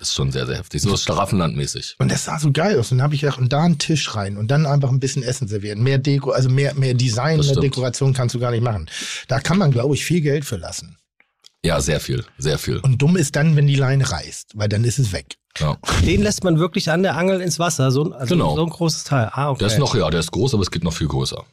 ist 0.00 0.12
schon 0.12 0.32
sehr, 0.32 0.44
sehr 0.46 0.56
heftig. 0.58 0.82
So 0.82 0.96
Schlaraffenland-mäßig. 0.96 1.94
Und 1.98 2.10
das 2.10 2.24
sah 2.24 2.38
so 2.40 2.50
geil 2.50 2.78
aus. 2.80 2.90
Und 2.90 2.98
dann 2.98 3.04
habe 3.04 3.14
ich 3.14 3.20
gedacht, 3.20 3.38
und 3.38 3.52
da 3.52 3.62
einen 3.62 3.78
Tisch 3.78 4.14
rein 4.16 4.36
und 4.36 4.50
dann 4.50 4.66
einfach 4.66 4.90
ein 4.90 4.98
bisschen 4.98 5.22
Essen 5.22 5.46
servieren. 5.46 5.82
Mehr 5.84 5.98
Deko, 5.98 6.30
also 6.32 6.48
mehr, 6.48 6.74
mehr 6.74 6.94
Design, 6.94 7.38
mehr. 7.38 7.54
Dekoration 7.54 8.12
kannst 8.12 8.34
du 8.34 8.40
gar 8.40 8.50
nicht 8.50 8.62
machen. 8.64 8.90
Da 9.28 9.38
kann 9.38 9.56
man, 9.56 9.70
glaube 9.70 9.94
ich, 9.94 10.04
viel 10.04 10.20
Geld 10.20 10.44
für 10.44 10.56
lassen. 10.56 10.96
Ja, 11.64 11.80
sehr 11.80 11.98
viel, 11.98 12.24
sehr 12.38 12.58
viel. 12.58 12.76
Und 12.78 13.00
dumm 13.00 13.16
ist 13.16 13.34
dann, 13.36 13.56
wenn 13.56 13.66
die 13.66 13.74
Leine 13.74 14.10
reißt, 14.10 14.52
weil 14.54 14.68
dann 14.68 14.84
ist 14.84 14.98
es 14.98 15.12
weg. 15.12 15.36
Ja. 15.58 15.76
den 16.04 16.20
lässt 16.22 16.42
man 16.44 16.58
wirklich 16.58 16.90
an 16.90 17.02
der 17.04 17.16
Angel 17.16 17.40
ins 17.40 17.58
Wasser. 17.60 17.90
So, 17.92 18.04
ein- 18.04 18.12
also 18.12 18.34
Genau. 18.34 18.56
so 18.56 18.64
ein 18.64 18.70
großes 18.70 19.04
Teil. 19.04 19.30
Ah, 19.32 19.50
okay. 19.50 19.60
Der 19.60 19.68
ist 19.68 19.78
noch, 19.78 19.94
ja, 19.94 20.10
der 20.10 20.18
ist 20.20 20.32
groß, 20.32 20.52
aber 20.54 20.62
es 20.64 20.70
geht 20.70 20.82
noch 20.84 20.92
viel 20.92 21.06
größer. 21.06 21.44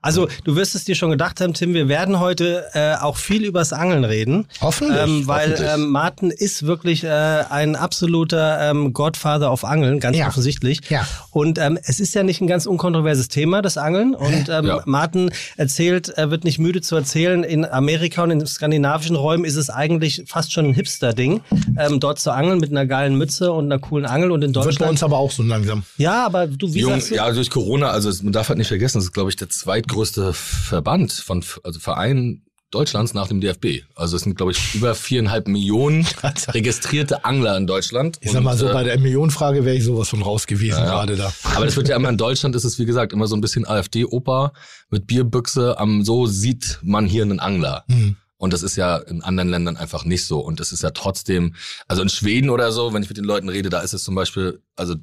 Also 0.00 0.28
du 0.44 0.54
wirst 0.56 0.74
es 0.74 0.84
dir 0.84 0.94
schon 0.94 1.10
gedacht 1.10 1.40
haben, 1.40 1.54
Tim, 1.54 1.74
wir 1.74 1.88
werden 1.88 2.20
heute 2.20 2.64
äh, 2.74 2.94
auch 2.94 3.16
viel 3.16 3.44
übers 3.44 3.72
Angeln 3.72 4.04
reden. 4.04 4.46
Hoffentlich. 4.60 4.96
Ähm, 5.02 5.26
weil 5.26 5.50
hoffentlich. 5.52 5.70
ähm, 5.74 5.90
Martin 5.90 6.30
ist 6.30 6.66
wirklich 6.66 7.04
äh, 7.04 7.08
ein 7.08 7.74
absoluter 7.76 8.70
ähm, 8.70 8.92
Godfather 8.92 9.50
auf 9.50 9.64
Angeln, 9.64 10.00
ganz 10.00 10.16
Ja. 10.16 10.28
offensichtlich. 10.28 10.80
Ja. 10.88 11.06
Und 11.30 11.58
ähm, 11.58 11.78
es 11.82 12.00
ist 12.00 12.14
ja 12.14 12.22
nicht 12.22 12.40
ein 12.40 12.46
ganz 12.46 12.66
unkontroverses 12.66 13.28
Thema, 13.28 13.60
das 13.62 13.76
Angeln. 13.76 14.14
Und 14.14 14.48
ähm, 14.48 14.66
Ja. 14.66 14.82
Martin 14.86 15.30
erzählt, 15.56 16.08
er 16.10 16.30
wird 16.30 16.44
nicht 16.44 16.58
müde 16.58 16.80
zu 16.80 16.94
erzählen, 16.96 17.42
in 17.44 17.64
Amerika 17.64 18.22
und 18.22 18.30
in 18.30 18.46
skandinavischen 18.46 19.16
Räumen 19.16 19.44
ist 19.44 19.56
es 19.56 19.68
eigentlich 19.70 20.22
fast 20.26 20.52
schon 20.52 20.66
ein 20.66 20.74
Hipster-Ding, 20.74 21.40
ähm, 21.78 22.00
dort 22.00 22.18
zu 22.20 22.30
angeln 22.30 22.58
mit 22.60 22.70
einer 22.70 22.86
geilen 22.86 23.16
Mütze 23.16 23.52
und 23.52 23.66
einer 23.66 23.78
coolen 23.80 24.06
Angel. 24.06 24.30
Und 24.30 24.42
in 24.42 24.54
Wird 24.54 24.64
bei 24.64 24.70
Deutschland... 24.70 24.90
uns 24.92 25.02
aber 25.02 25.18
auch 25.18 25.30
so 25.32 25.42
langsam. 25.42 25.82
ja, 25.96 26.24
aber 26.24 26.46
du, 26.46 26.72
wie 26.72 26.80
Jung, 26.80 26.92
sagst 26.92 27.10
du? 27.10 27.14
ja, 27.16 27.30
durch 27.30 27.50
Corona, 27.50 27.88
also 27.90 28.10
man 28.22 28.32
darf 28.32 28.48
halt 28.48 28.58
nicht 28.58 28.68
vergessen, 28.68 28.98
das 28.98 29.04
ist, 29.06 29.12
glaube 29.12 29.30
ich, 29.30 29.36
der 29.36 29.48
zweitgrößte 29.88 30.32
Verband 30.32 31.12
von, 31.12 31.44
also 31.64 31.80
Verein 31.80 32.42
Deutschlands 32.70 33.14
nach 33.14 33.28
dem 33.28 33.40
DFB. 33.40 33.84
Also 33.94 34.16
es 34.16 34.22
sind, 34.22 34.36
glaube 34.36 34.52
ich, 34.52 34.74
über 34.74 34.94
viereinhalb 34.94 35.48
Millionen 35.48 36.06
registrierte 36.48 37.24
Angler 37.24 37.56
in 37.56 37.66
Deutschland. 37.66 38.18
Ich 38.20 38.30
sag 38.30 38.42
mal 38.42 38.52
Und, 38.52 38.58
so, 38.58 38.68
äh, 38.68 38.72
bei 38.74 38.84
der 38.84 38.98
Millionenfrage 38.98 39.64
wäre 39.64 39.74
ich 39.74 39.84
sowas 39.84 40.10
von 40.10 40.20
raus 40.20 40.46
gewesen 40.46 40.80
Ja, 40.80 40.84
gerade 40.84 41.16
da. 41.16 41.32
Aber 41.54 41.64
das 41.64 41.76
wird 41.76 41.88
ja 41.88 41.96
immer 41.96 42.10
in 42.10 42.18
Deutschland 42.18 42.54
ist 42.54 42.64
es, 42.64 42.78
wie 42.78 42.84
gesagt, 42.84 43.14
immer 43.14 43.26
so 43.26 43.36
ein 43.36 43.40
bisschen 43.40 43.66
AfD-Oper 43.66 44.52
mit 44.90 45.06
Bierbüchse. 45.06 45.78
Am, 45.78 46.04
so 46.04 46.26
sieht 46.26 46.78
man 46.82 47.06
hier 47.06 47.22
einen 47.22 47.40
Angler. 47.40 47.84
Hm. 47.88 48.16
Und 48.36 48.52
das 48.52 48.62
ist 48.62 48.76
ja 48.76 48.98
in 48.98 49.22
anderen 49.22 49.48
Ländern 49.48 49.78
einfach 49.78 50.04
nicht 50.04 50.26
so. 50.26 50.38
Und 50.40 50.60
das 50.60 50.70
ist 50.70 50.82
ja 50.82 50.90
trotzdem, 50.90 51.54
also 51.88 52.02
in 52.02 52.10
Schweden 52.10 52.50
oder 52.50 52.70
so, 52.70 52.92
wenn 52.92 53.02
ich 53.02 53.08
mit 53.08 53.16
den 53.16 53.24
Leuten 53.24 53.48
rede, 53.48 53.70
da 53.70 53.80
ist 53.80 53.94
es 53.94 54.04
zum 54.04 54.14
Beispiel, 54.14 54.60
also 54.76 54.94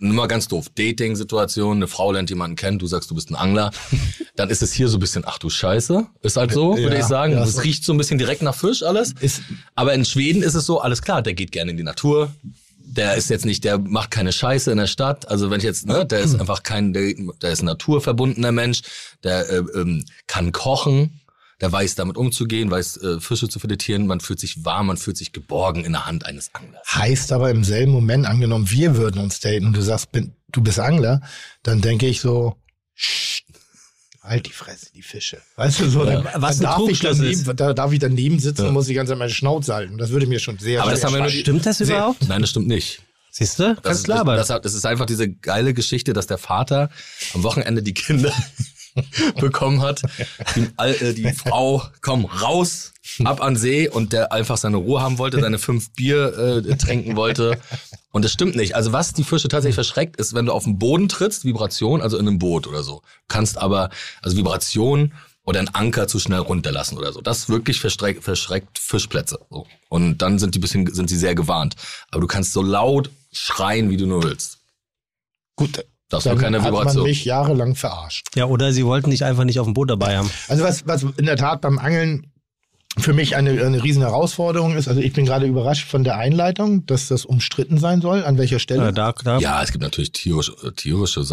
nur 0.00 0.12
mal 0.14 0.26
ganz 0.26 0.48
doof, 0.48 0.66
Dating-Situation, 0.74 1.76
eine 1.76 1.86
Frau 1.88 2.10
lernt 2.12 2.28
jemanden 2.30 2.56
kennen, 2.56 2.78
du 2.78 2.86
sagst, 2.86 3.10
du 3.10 3.14
bist 3.14 3.30
ein 3.30 3.36
Angler, 3.36 3.70
dann 4.36 4.50
ist 4.50 4.62
es 4.62 4.72
hier 4.72 4.88
so 4.88 4.96
ein 4.96 5.00
bisschen, 5.00 5.22
ach 5.26 5.38
du 5.38 5.48
Scheiße, 5.50 6.06
ist 6.22 6.36
halt 6.36 6.52
so, 6.52 6.76
würde 6.76 6.94
Ja, 6.96 7.00
ich 7.00 7.06
sagen. 7.06 7.32
ja, 7.34 7.44
Es 7.44 7.52
so. 7.54 7.60
riecht 7.62 7.84
so 7.84 7.92
ein 7.92 7.98
bisschen 7.98 8.18
direkt 8.18 8.42
nach 8.42 8.54
Fisch 8.54 8.82
alles. 8.82 9.14
Ist, 9.20 9.42
Aber 9.74 9.94
in 9.94 10.04
Schweden 10.04 10.42
ist 10.42 10.54
es 10.54 10.66
so, 10.66 10.80
alles 10.80 11.02
klar, 11.02 11.22
der 11.22 11.34
geht 11.34 11.52
gerne 11.52 11.70
in 11.70 11.76
die 11.76 11.82
Natur. 11.84 12.32
Der 12.86 13.14
ist 13.14 13.30
jetzt 13.30 13.44
nicht, 13.44 13.64
der 13.64 13.78
macht 13.78 14.10
keine 14.10 14.30
Scheiße 14.30 14.70
in 14.70 14.78
der 14.78 14.86
Stadt. 14.86 15.26
Also 15.28 15.50
wenn 15.50 15.58
ich 15.58 15.64
jetzt, 15.64 15.86
ne, 15.86 16.04
der 16.04 16.20
ist 16.20 16.34
einfach 16.40 16.62
kein, 16.62 16.92
der, 16.92 17.14
der 17.42 17.50
ist 17.52 17.62
ein 17.62 17.66
naturverbundener 17.66 18.52
Mensch, 18.52 18.82
der 19.22 19.48
äh, 19.50 19.56
ähm, 19.74 20.04
kann 20.26 20.52
kochen, 20.52 21.20
der 21.60 21.70
weiß 21.72 21.94
damit 21.94 22.16
umzugehen, 22.16 22.70
weiß 22.70 22.96
äh, 22.98 23.20
Fische 23.20 23.48
zu 23.48 23.58
filetieren, 23.58 24.06
man 24.06 24.20
fühlt 24.20 24.40
sich 24.40 24.64
warm, 24.64 24.86
man 24.88 24.96
fühlt 24.96 25.16
sich 25.16 25.32
geborgen 25.32 25.84
in 25.84 25.92
der 25.92 26.06
Hand 26.06 26.26
eines 26.26 26.54
Anglers. 26.54 26.82
heißt 26.94 27.32
aber 27.32 27.50
im 27.50 27.64
selben 27.64 27.92
Moment, 27.92 28.26
angenommen, 28.26 28.70
wir 28.70 28.96
würden 28.96 29.20
uns 29.22 29.40
daten 29.40 29.66
und 29.66 29.76
du 29.76 29.82
sagst, 29.82 30.12
bin, 30.12 30.34
du 30.52 30.60
bist 30.62 30.78
Angler, 30.78 31.20
dann 31.62 31.80
denke 31.80 32.06
ich 32.06 32.20
so, 32.20 32.56
"Scht, 32.94 33.44
halt 34.22 34.46
die 34.46 34.52
Fresse, 34.52 34.86
die 34.94 35.02
Fische. 35.02 35.38
Weißt 35.56 35.80
du, 35.80 35.88
so, 35.90 36.04
dann, 36.04 36.26
Was 36.36 36.58
dann 36.58 36.64
darf 36.78 36.88
ich 36.88 36.98
daneben, 37.00 37.56
da 37.56 37.72
darf 37.74 37.92
ich 37.92 37.98
daneben 37.98 38.38
sitzen 38.38 38.66
und 38.66 38.72
muss 38.72 38.86
die 38.86 38.94
ganze 38.94 39.10
Zeit 39.12 39.18
meine 39.18 39.30
Schnauze 39.30 39.74
halten. 39.74 39.98
Das 39.98 40.10
würde 40.10 40.26
mir 40.26 40.38
schon 40.40 40.58
sehr 40.58 40.80
Aber 40.82 40.90
das 40.90 41.00
schwer 41.00 41.08
haben 41.08 41.14
wir 41.16 41.20
nur 41.22 41.30
Stimmt 41.30 41.66
das 41.66 41.78
Sehr- 41.78 41.86
überhaupt? 41.88 42.26
Nein, 42.28 42.40
das 42.40 42.50
stimmt 42.50 42.66
nicht. 42.68 43.02
Siehst 43.30 43.58
du? 43.58 43.74
Das 43.74 43.82
Ganz 43.82 44.02
klar, 44.04 44.20
aber 44.20 44.36
das, 44.36 44.46
das, 44.46 44.62
das 44.62 44.74
ist 44.74 44.86
einfach 44.86 45.06
diese 45.06 45.28
geile 45.28 45.74
Geschichte, 45.74 46.12
dass 46.12 46.26
der 46.28 46.38
Vater 46.38 46.88
am 47.34 47.42
Wochenende 47.42 47.82
die 47.82 47.92
Kinder 47.92 48.32
bekommen 49.40 49.82
hat. 49.82 50.02
Die, 50.56 50.68
äh, 50.78 51.14
die 51.14 51.32
Frau, 51.32 51.82
komm, 52.00 52.24
raus, 52.24 52.92
ab 53.24 53.42
an 53.42 53.56
See 53.56 53.88
und 53.88 54.12
der 54.12 54.32
einfach 54.32 54.56
seine 54.56 54.76
Ruhe 54.76 55.00
haben 55.00 55.18
wollte, 55.18 55.40
seine 55.40 55.58
fünf 55.58 55.90
Bier 55.92 56.62
äh, 56.66 56.76
trinken 56.76 57.16
wollte. 57.16 57.58
Und 58.12 58.24
das 58.24 58.32
stimmt 58.32 58.56
nicht. 58.56 58.76
Also 58.76 58.92
was 58.92 59.12
die 59.12 59.24
Fische 59.24 59.48
tatsächlich 59.48 59.74
verschreckt, 59.74 60.16
ist, 60.16 60.34
wenn 60.34 60.46
du 60.46 60.52
auf 60.52 60.64
den 60.64 60.78
Boden 60.78 61.08
trittst, 61.08 61.44
Vibration, 61.44 62.00
also 62.00 62.16
in 62.16 62.28
einem 62.28 62.38
Boot 62.38 62.66
oder 62.66 62.82
so. 62.82 63.02
Kannst 63.28 63.58
aber, 63.58 63.90
also 64.22 64.36
Vibration 64.36 65.12
oder 65.44 65.58
einen 65.58 65.74
Anker 65.74 66.08
zu 66.08 66.18
schnell 66.18 66.38
runterlassen 66.38 66.96
oder 66.96 67.12
so. 67.12 67.20
Das 67.20 67.48
wirklich 67.48 67.80
verschreckt, 67.80 68.24
verschreckt 68.24 68.78
Fischplätze. 68.78 69.38
So. 69.50 69.66
Und 69.88 70.18
dann 70.18 70.38
sind 70.38 70.54
die 70.54 70.58
bisschen, 70.58 70.92
sind 70.92 71.10
sie 71.10 71.18
sehr 71.18 71.34
gewarnt. 71.34 71.76
Aber 72.10 72.20
du 72.20 72.26
kannst 72.26 72.52
so 72.52 72.62
laut 72.62 73.10
schreien, 73.32 73.90
wie 73.90 73.96
du 73.96 74.06
nur 74.06 74.22
willst. 74.22 74.58
Gut, 75.56 75.84
Das 76.16 76.24
dann 76.24 76.38
keine 76.38 76.62
hat 76.62 76.72
man 76.72 77.02
mich 77.02 77.24
jahrelang 77.24 77.74
verarscht. 77.74 78.28
ja, 78.34 78.46
oder 78.46 78.72
sie 78.72 78.84
wollten 78.84 79.10
dich 79.10 79.24
einfach 79.24 79.44
nicht 79.44 79.60
auf 79.60 79.66
dem 79.66 79.74
Boot 79.74 79.90
dabei 79.90 80.16
haben. 80.18 80.30
Also 80.48 80.64
was, 80.64 80.86
was 80.86 81.04
in 81.16 81.26
der 81.26 81.36
Tat 81.36 81.60
beim 81.60 81.78
Angeln 81.78 82.30
für 82.98 83.12
mich 83.12 83.36
eine, 83.36 83.50
eine 83.50 83.82
riesen 83.82 84.02
Herausforderung 84.02 84.76
ist, 84.76 84.88
also 84.88 85.00
ich 85.00 85.12
bin 85.12 85.26
gerade 85.26 85.46
überrascht 85.46 85.88
von 85.88 86.04
der 86.04 86.16
Einleitung, 86.16 86.86
dass 86.86 87.08
das 87.08 87.24
umstritten 87.24 87.78
sein 87.78 88.00
soll. 88.00 88.24
An 88.24 88.38
welcher 88.38 88.58
Stelle? 88.60 88.84
Ja, 88.84 88.92
da, 88.92 89.12
da, 89.12 89.38
Ja, 89.38 89.62
es 89.62 89.72
gibt 89.72 89.82
natürlich 89.82 90.12
tierische, 90.12 90.54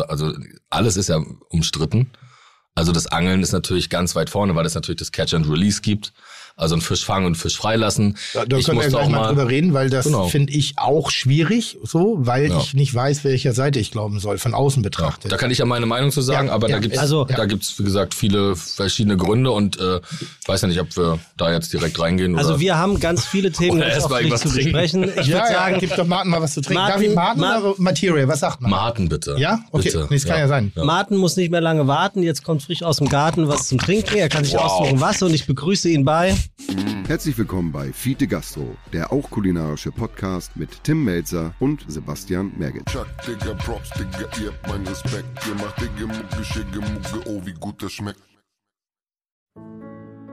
also 0.07 0.33
alles 0.69 0.97
ist 0.97 1.09
ja 1.09 1.23
umstritten. 1.49 2.09
Also 2.73 2.91
das 2.91 3.07
Angeln 3.07 3.41
ist 3.41 3.51
natürlich 3.51 3.89
ganz 3.89 4.15
weit 4.15 4.29
vorne, 4.29 4.55
weil 4.55 4.65
es 4.65 4.75
natürlich 4.75 4.99
das 4.99 5.11
Catch 5.11 5.33
and 5.33 5.49
Release 5.49 5.81
gibt. 5.81 6.13
Also 6.61 6.75
einen 6.75 6.81
Fisch 6.81 7.03
fangen 7.03 7.25
und 7.25 7.35
Fisch 7.35 7.57
freilassen. 7.57 8.17
Da, 8.33 8.45
da 8.45 8.57
ich 8.57 8.65
können 8.65 8.79
wir 8.79 8.87
gleich 8.87 9.03
auch 9.03 9.09
mal 9.09 9.27
drüber 9.29 9.49
reden, 9.49 9.73
weil 9.73 9.89
das 9.89 10.05
Genau. 10.05 10.27
finde 10.27 10.53
ich 10.53 10.73
auch 10.77 11.09
schwierig, 11.09 11.77
so, 11.83 12.17
weil 12.19 12.49
Ja. 12.49 12.57
ich 12.59 12.73
nicht 12.75 12.93
weiß, 12.93 13.23
welcher 13.23 13.53
Seite 13.53 13.79
ich 13.79 13.91
glauben 13.91 14.19
soll, 14.19 14.37
von 14.37 14.53
außen 14.53 14.83
Ja, 14.83 14.89
betrachtet. 14.89 15.31
da 15.31 15.37
kann 15.37 15.49
ich 15.49 15.57
ja 15.57 15.65
meine 15.65 15.85
Meinung 15.87 16.11
zu 16.11 16.21
sagen, 16.21 16.47
Ja, 16.49 16.53
aber 16.53 16.69
ja, 16.69 16.75
da 16.75 16.79
gibt's, 16.81 16.99
also- 16.99 17.25
da 17.25 17.45
gibt's 17.45 17.79
wie 17.79 17.83
gesagt 17.83 18.13
viele 18.13 18.55
verschiedene 18.55 19.17
Gründe 19.17 19.49
und 19.51 19.79
äh, 19.79 19.99
weiß 20.45 20.61
ja 20.61 20.67
nicht, 20.67 20.79
ob 20.79 20.95
wir 20.95 21.17
da 21.35 21.51
jetzt 21.51 21.73
direkt 21.73 21.99
reingehen 21.99 22.37
also 22.37 22.51
oder. 22.51 22.59
wir 22.59 22.77
haben 22.77 22.99
ganz 22.99 23.25
viele 23.25 23.51
Themen 23.61 23.77
Oder 23.77 23.87
erst 23.87 24.09
mal 24.09 24.21
zu 24.21 24.49
trinken. 24.49 24.71
besprechen. 24.71 25.03
Ich 25.03 25.09
ja, 25.27 25.37
würde 25.37 25.37
ja, 25.37 25.47
sagen, 25.53 25.77
gib 25.79 25.95
doch 25.95 26.05
Martin 26.05 26.29
mal 26.31 26.41
was 26.41 26.53
zu 26.53 26.61
trinken. 26.61 26.83
Martin- 26.83 26.93
Darf 27.01 27.09
ich 27.09 27.15
Martin 27.15 27.41
Ma- 27.41 27.57
oder 27.59 27.73
Materia? 27.77 28.27
Was 28.27 28.39
sagt 28.39 28.61
man? 28.61 28.69
Martin 28.69 29.09
bitte. 29.09 29.35
Ja? 29.39 29.59
Okay, 29.71 29.85
Bitte. 29.85 30.07
nee, 30.11 30.15
das 30.17 30.25
kann 30.25 30.37
ja 30.37 30.47
sein. 30.47 30.71
Martin 30.75 31.17
muss 31.17 31.37
nicht 31.37 31.49
mehr 31.49 31.61
lange 31.61 31.87
warten. 31.87 32.21
Jetzt 32.21 32.43
kommt 32.43 32.61
frisch 32.61 32.83
aus 32.83 32.97
dem 32.97 33.09
Garten 33.09 33.47
was 33.47 33.67
zum 33.67 33.79
Trinken. 33.79 34.15
Er 34.17 34.29
kann 34.29 34.43
sich 34.43 34.53
Wow. 34.53 34.63
aussuchen, 34.65 35.01
was. 35.01 35.21
Und 35.23 35.33
ich 35.33 35.47
begrüße 35.47 35.89
ihn 35.89 36.05
bei. 36.05 36.35
Herzlich 37.07 37.37
willkommen 37.37 37.71
bei 37.71 37.91
Fiete 37.91 38.27
Gastro, 38.27 38.75
der 38.93 39.11
auch 39.11 39.29
kulinarische 39.29 39.91
Podcast 39.91 40.55
mit 40.55 40.83
Tim 40.83 41.03
Melzer 41.03 41.53
und 41.59 41.83
Sebastian 41.87 42.51
Merget. 42.57 42.85
Chuck, 42.85 43.07
Digga, 43.27 43.53
Props, 43.55 43.89
Digga, 43.91 44.27
ihr 44.41 44.51
habt 44.51 44.67
meinen 44.67 44.87
Respekt. 44.87 45.25
Ihr 45.47 45.55
macht 45.55 45.81
Digga, 45.81 46.07
Mucke, 46.07 46.43
Schicke, 46.43 46.79
Mucke, 46.79 47.29
oh, 47.29 47.41
wie 47.45 47.53
gut 47.53 47.81
das 47.83 47.91
schmeckt. 47.91 48.19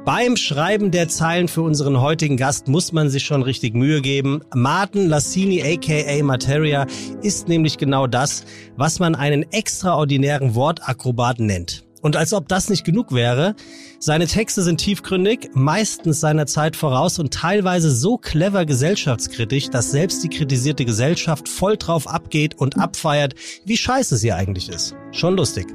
Beim 0.04 0.36
Schreiben 0.36 0.90
der 0.90 1.08
Zeilen 1.08 1.48
für 1.48 1.60
unseren 1.60 2.00
heutigen 2.00 2.38
Gast 2.38 2.66
muss 2.66 2.92
man 2.92 3.10
sich 3.10 3.24
schon 3.24 3.42
richtig 3.42 3.74
Mühe 3.74 4.00
geben. 4.00 4.40
Martin 4.54 5.06
Lassini 5.06 5.62
aka 5.62 6.22
Materia 6.24 6.86
ist 7.20 7.48
nämlich 7.48 7.76
genau 7.76 8.06
das, 8.06 8.46
was 8.76 9.00
man 9.00 9.14
einen 9.14 9.42
extraordinären 9.52 10.54
Wortakrobat 10.54 11.40
nennt. 11.40 11.87
Und 12.02 12.16
als 12.16 12.32
ob 12.32 12.48
das 12.48 12.70
nicht 12.70 12.84
genug 12.84 13.12
wäre, 13.12 13.54
seine 13.98 14.26
Texte 14.26 14.62
sind 14.62 14.78
tiefgründig, 14.78 15.50
meistens 15.54 16.20
seiner 16.20 16.46
Zeit 16.46 16.76
voraus 16.76 17.18
und 17.18 17.34
teilweise 17.34 17.90
so 17.90 18.18
clever 18.18 18.64
gesellschaftskritisch, 18.66 19.70
dass 19.70 19.90
selbst 19.90 20.22
die 20.22 20.28
kritisierte 20.28 20.84
Gesellschaft 20.84 21.48
voll 21.48 21.76
drauf 21.76 22.08
abgeht 22.08 22.54
und 22.56 22.78
abfeiert, 22.78 23.34
wie 23.64 23.76
scheiße 23.76 24.16
sie 24.16 24.32
eigentlich 24.32 24.68
ist. 24.68 24.94
Schon 25.12 25.36
lustig. 25.36 25.66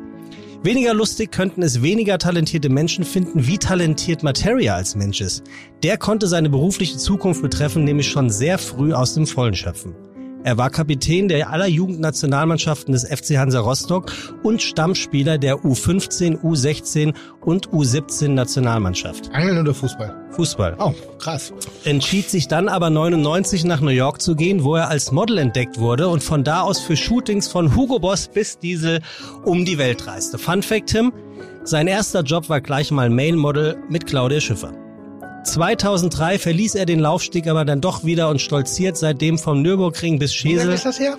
Weniger 0.63 0.93
lustig 0.93 1.31
könnten 1.31 1.61
es 1.61 1.81
weniger 1.81 2.17
talentierte 2.17 2.69
Menschen 2.69 3.03
finden, 3.03 3.45
wie 3.45 3.57
talentiert 3.57 4.23
Materia 4.23 4.75
als 4.75 4.95
Mensch 4.95 5.19
ist. 5.19 5.43
Der 5.83 5.97
konnte 5.97 6.27
seine 6.27 6.49
berufliche 6.49 6.95
Zukunft 6.95 7.41
betreffen, 7.41 7.83
nämlich 7.83 8.07
schon 8.07 8.29
sehr 8.29 8.57
früh 8.57 8.93
aus 8.93 9.13
dem 9.13 9.27
Vollen 9.27 9.55
schöpfen. 9.55 9.93
Er 10.45 10.57
war 10.57 10.69
Kapitän 10.69 11.29
der 11.29 11.49
aller 11.51 11.67
Jugendnationalmannschaften 11.67 12.91
des 12.91 13.05
FC 13.05 13.37
Hansa 13.37 13.61
Rostock 13.61 14.11
und 14.43 14.61
Stammspieler 14.61 15.37
der 15.37 15.55
U15, 15.59 16.41
U16 16.41 17.13
und 17.39 17.69
U17 17.69 18.27
Nationalmannschaft. 18.29 19.31
Angeln 19.31 19.59
oder 19.59 19.73
Fußball? 19.73 20.13
Fußball. 20.31 20.75
Oh, 20.79 20.93
krass. 21.17 21.53
Entschied 21.85 22.29
sich 22.29 22.49
dann 22.49 22.67
aber 22.67 22.89
99 22.89 23.63
nach 23.63 23.79
New 23.79 23.91
York 23.91 24.21
zu 24.21 24.35
gehen, 24.35 24.65
wo 24.65 24.75
er 24.75 24.89
als 24.89 25.13
Model 25.13 25.37
entdeckt 25.37 25.79
wurde 25.79 26.09
und 26.09 26.21
von 26.21 26.43
da 26.43 26.61
aus 26.61 26.79
für 26.79 26.97
Shootings 26.97 27.47
von 27.47 27.73
Hugo 27.75 27.99
Boss 27.99 28.27
bis 28.27 28.59
Diesel 28.59 28.99
um 29.45 29.63
die 29.63 29.77
Welt 29.77 30.05
reiste. 30.07 30.37
Fun 30.37 30.61
Fact, 30.61 30.87
Tim, 30.87 31.13
sein 31.63 31.87
erster 31.87 32.21
Job 32.21 32.49
war 32.49 32.59
gleich 32.59 32.91
mal 32.91 33.09
Male 33.09 33.37
Model 33.37 33.77
mit 33.87 34.05
Claudia 34.05 34.41
Schiffer. 34.41 34.82
2003 35.43 36.39
verließ 36.39 36.75
er 36.75 36.85
den 36.85 36.99
Laufsteg 36.99 37.47
aber 37.47 37.65
dann 37.65 37.81
doch 37.81 38.03
wieder 38.03 38.29
und 38.29 38.41
stolziert 38.41 38.97
seitdem 38.97 39.37
vom 39.37 39.61
Nürburgring 39.61 40.19
bis 40.19 40.33
Wie 40.43 40.55
lange 40.55 40.59
Schesel 40.59 40.73
ist 40.73 40.85
das 40.85 40.99
her? 40.99 41.17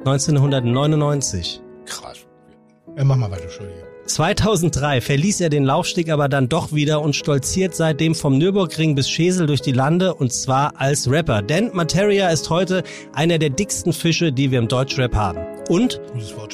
1999. 0.00 1.60
Krass. 1.84 2.18
Ja, 2.96 3.04
mach 3.04 3.16
mal 3.16 3.30
weiter, 3.30 3.42
Entschuldige. 3.42 3.86
2003 4.06 5.00
verließ 5.00 5.40
er 5.40 5.50
den 5.50 5.64
Laufsteg 5.64 6.10
aber 6.10 6.28
dann 6.28 6.48
doch 6.48 6.72
wieder 6.72 7.00
und 7.02 7.16
stolziert 7.16 7.74
seitdem 7.74 8.14
vom 8.14 8.38
Nürburgring 8.38 8.94
bis 8.94 9.10
Schesel 9.10 9.46
durch 9.46 9.60
die 9.60 9.72
Lande 9.72 10.14
und 10.14 10.32
zwar 10.32 10.80
als 10.80 11.10
Rapper. 11.10 11.42
Denn 11.42 11.70
Materia 11.72 12.28
ist 12.28 12.48
heute 12.50 12.84
einer 13.12 13.38
der 13.38 13.50
dicksten 13.50 13.92
Fische, 13.92 14.32
die 14.32 14.50
wir 14.50 14.60
im 14.60 14.68
Deutschrap 14.68 15.14
haben. 15.14 15.40
Und. 15.68 16.00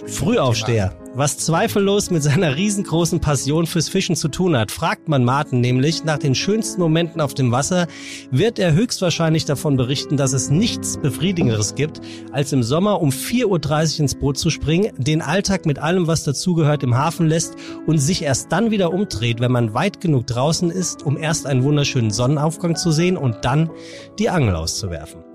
Frühaufsteher. 0.07 0.95
Was 1.15 1.37
zweifellos 1.37 2.11
mit 2.11 2.23
seiner 2.23 2.57
riesengroßen 2.57 3.21
Passion 3.21 3.67
fürs 3.67 3.89
Fischen 3.89 4.17
zu 4.17 4.29
tun 4.29 4.57
hat. 4.57 4.71
Fragt 4.71 5.09
man 5.09 5.25
Martin 5.25 5.61
nämlich 5.61 6.05
nach 6.05 6.19
den 6.19 6.35
schönsten 6.35 6.81
Momenten 6.81 7.21
auf 7.21 7.35
dem 7.35 7.53
Wasser, 7.53 7.87
wird 8.31 8.59
er 8.59 8.73
höchstwahrscheinlich 8.73 9.45
davon 9.45 9.77
berichten, 9.77 10.17
dass 10.17 10.33
es 10.33 10.51
nichts 10.51 10.97
Befriedigenderes 10.97 11.75
gibt, 11.75 12.01
als 12.33 12.53
im 12.53 12.63
Sommer 12.63 13.01
um 13.01 13.11
4.30 13.11 13.47
Uhr 13.95 14.01
ins 14.01 14.15
Boot 14.15 14.39
zu 14.39 14.51
springen, 14.51 14.93
den 14.97 15.23
Alltag 15.23 15.67
mit 15.67 15.79
allem, 15.79 16.07
was 16.07 16.25
dazugehört, 16.25 16.83
im 16.83 16.97
Hafen 16.97 17.27
lässt 17.27 17.57
und 17.87 17.99
sich 17.99 18.23
erst 18.23 18.51
dann 18.51 18.71
wieder 18.71 18.93
umdreht, 18.93 19.41
wenn 19.41 19.53
man 19.53 19.75
weit 19.75 20.01
genug 20.01 20.27
draußen 20.27 20.71
ist, 20.71 21.05
um 21.05 21.17
erst 21.17 21.47
einen 21.47 21.63
wunderschönen 21.63 22.11
Sonnenaufgang 22.11 22.77
zu 22.77 22.91
sehen 22.91 23.17
und 23.17 23.45
dann 23.45 23.71
die 24.19 24.31
Angel 24.31 24.57
auszuwerfen. 24.57 25.32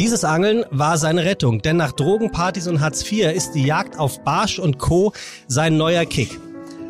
Dieses 0.00 0.24
Angeln 0.24 0.64
war 0.70 0.98
seine 0.98 1.24
Rettung, 1.24 1.62
denn 1.62 1.76
nach 1.76 1.92
Drogenpartys 1.92 2.66
und 2.66 2.80
Hartz 2.80 3.10
IV 3.10 3.32
ist 3.32 3.52
die 3.52 3.64
Jagd 3.64 3.96
auf 3.96 4.24
Barsch 4.24 4.58
und 4.58 4.78
Co. 4.78 5.12
sein 5.46 5.76
neuer 5.76 6.04
Kick. 6.04 6.40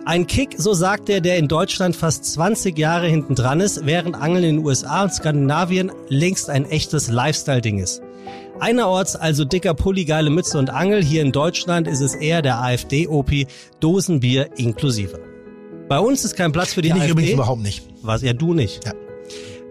Ein 0.06 0.26
Kick, 0.26 0.54
so 0.56 0.72
sagt 0.72 1.10
er, 1.10 1.20
der 1.20 1.36
in 1.36 1.46
Deutschland 1.46 1.96
fast 1.96 2.24
20 2.24 2.78
Jahre 2.78 3.06
hinten 3.06 3.34
dran 3.34 3.60
ist, 3.60 3.84
während 3.84 4.16
Angeln 4.16 4.44
in 4.44 4.56
den 4.56 4.64
USA 4.64 5.02
und 5.02 5.12
Skandinavien 5.12 5.92
längst 6.08 6.48
ein 6.48 6.64
echtes 6.64 7.10
Lifestyle-Ding 7.10 7.78
ist. 7.78 8.00
Einerorts 8.58 9.16
also 9.16 9.44
dicker 9.44 9.74
Pulli, 9.74 10.06
geile 10.06 10.30
Mütze 10.30 10.58
und 10.58 10.70
Angel, 10.70 11.02
hier 11.02 11.20
in 11.20 11.32
Deutschland 11.32 11.86
ist 11.86 12.00
es 12.00 12.14
eher 12.14 12.40
der 12.40 12.62
AfD-Opi, 12.62 13.46
Dosenbier 13.80 14.48
inklusive. 14.56 15.20
Bei 15.90 15.98
uns 15.98 16.24
ist 16.24 16.36
kein 16.36 16.52
Platz 16.52 16.72
für 16.72 16.80
die 16.80 16.88
ich 16.88 16.94
AfD. 16.94 17.10
übrigens 17.10 17.32
überhaupt 17.32 17.62
nicht. 17.62 17.82
Was? 18.00 18.22
Ja, 18.22 18.32
du 18.32 18.54
nicht. 18.54 18.86
Ja. 18.86 18.92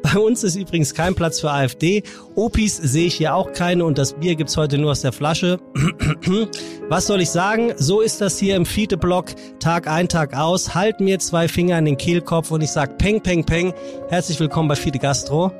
Bei 0.04 0.20
uns 0.20 0.44
ist 0.44 0.56
übrigens 0.56 0.94
kein 0.94 1.16
Platz 1.16 1.40
für 1.40 1.50
AfD. 1.50 2.04
Opis 2.36 2.78
sehe 2.78 3.08
ich 3.08 3.16
hier 3.16 3.34
auch 3.34 3.54
keine 3.54 3.86
und 3.86 3.98
das 3.98 4.14
Bier 4.14 4.36
gibt's 4.36 4.58
heute 4.58 4.78
nur 4.78 4.92
aus 4.92 5.02
der 5.02 5.14
Flasche. 5.14 5.60
Was 6.90 7.08
soll 7.08 7.22
ich 7.22 7.32
sagen? 7.32 7.74
So 7.78 8.02
ist 8.02 8.20
das 8.22 8.38
hier 8.38 8.56
im 8.58 8.66
Fiete-Block 8.66 9.34
Tag 9.60 9.88
ein, 9.88 10.10
Tag 10.10 10.36
aus. 10.36 10.76
Halt 10.76 11.00
mir 11.00 11.20
zwei 11.20 11.48
Finger 11.48 11.78
an 11.78 11.86
den 11.86 11.98
Kehlkopf 11.98 12.52
und 12.52 12.62
ich 12.62 12.72
sag 12.72 12.98
Peng, 12.98 13.22
Peng, 13.22 13.46
Peng. 13.46 13.74
Herzlich 14.10 14.40
willkommen 14.40 14.68
bei 14.68 14.76
Fiete 14.76 15.00
Gastro. 15.00 15.52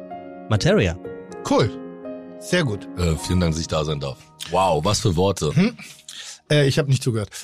Materia. 0.50 0.98
Cool. 1.50 1.72
Sehr 2.40 2.66
gut. 2.66 2.88
Äh, 2.98 3.16
vielen 3.26 3.40
Dank, 3.40 3.54
dass 3.54 3.62
ich 3.62 3.70
da 3.70 3.86
sein 3.86 4.02
darf. 4.02 4.18
Wow, 4.52 4.84
was 4.84 5.00
für 5.00 5.16
Worte. 5.16 5.54
Äh, 6.50 6.68
ich 6.68 6.78
habe 6.78 6.90
nicht 6.90 7.04
zugehört. 7.04 7.30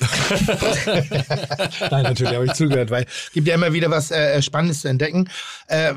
Nein, 1.90 2.02
natürlich 2.02 2.34
habe 2.34 2.46
ich 2.46 2.52
zugehört, 2.52 2.90
weil 2.90 3.04
es 3.04 3.32
gibt 3.32 3.48
ja 3.48 3.54
immer 3.54 3.72
wieder 3.72 3.90
was 3.90 4.10
äh, 4.10 4.40
Spannendes 4.42 4.82
zu 4.82 4.88
entdecken. 4.88 5.28
Äh, 5.68 5.94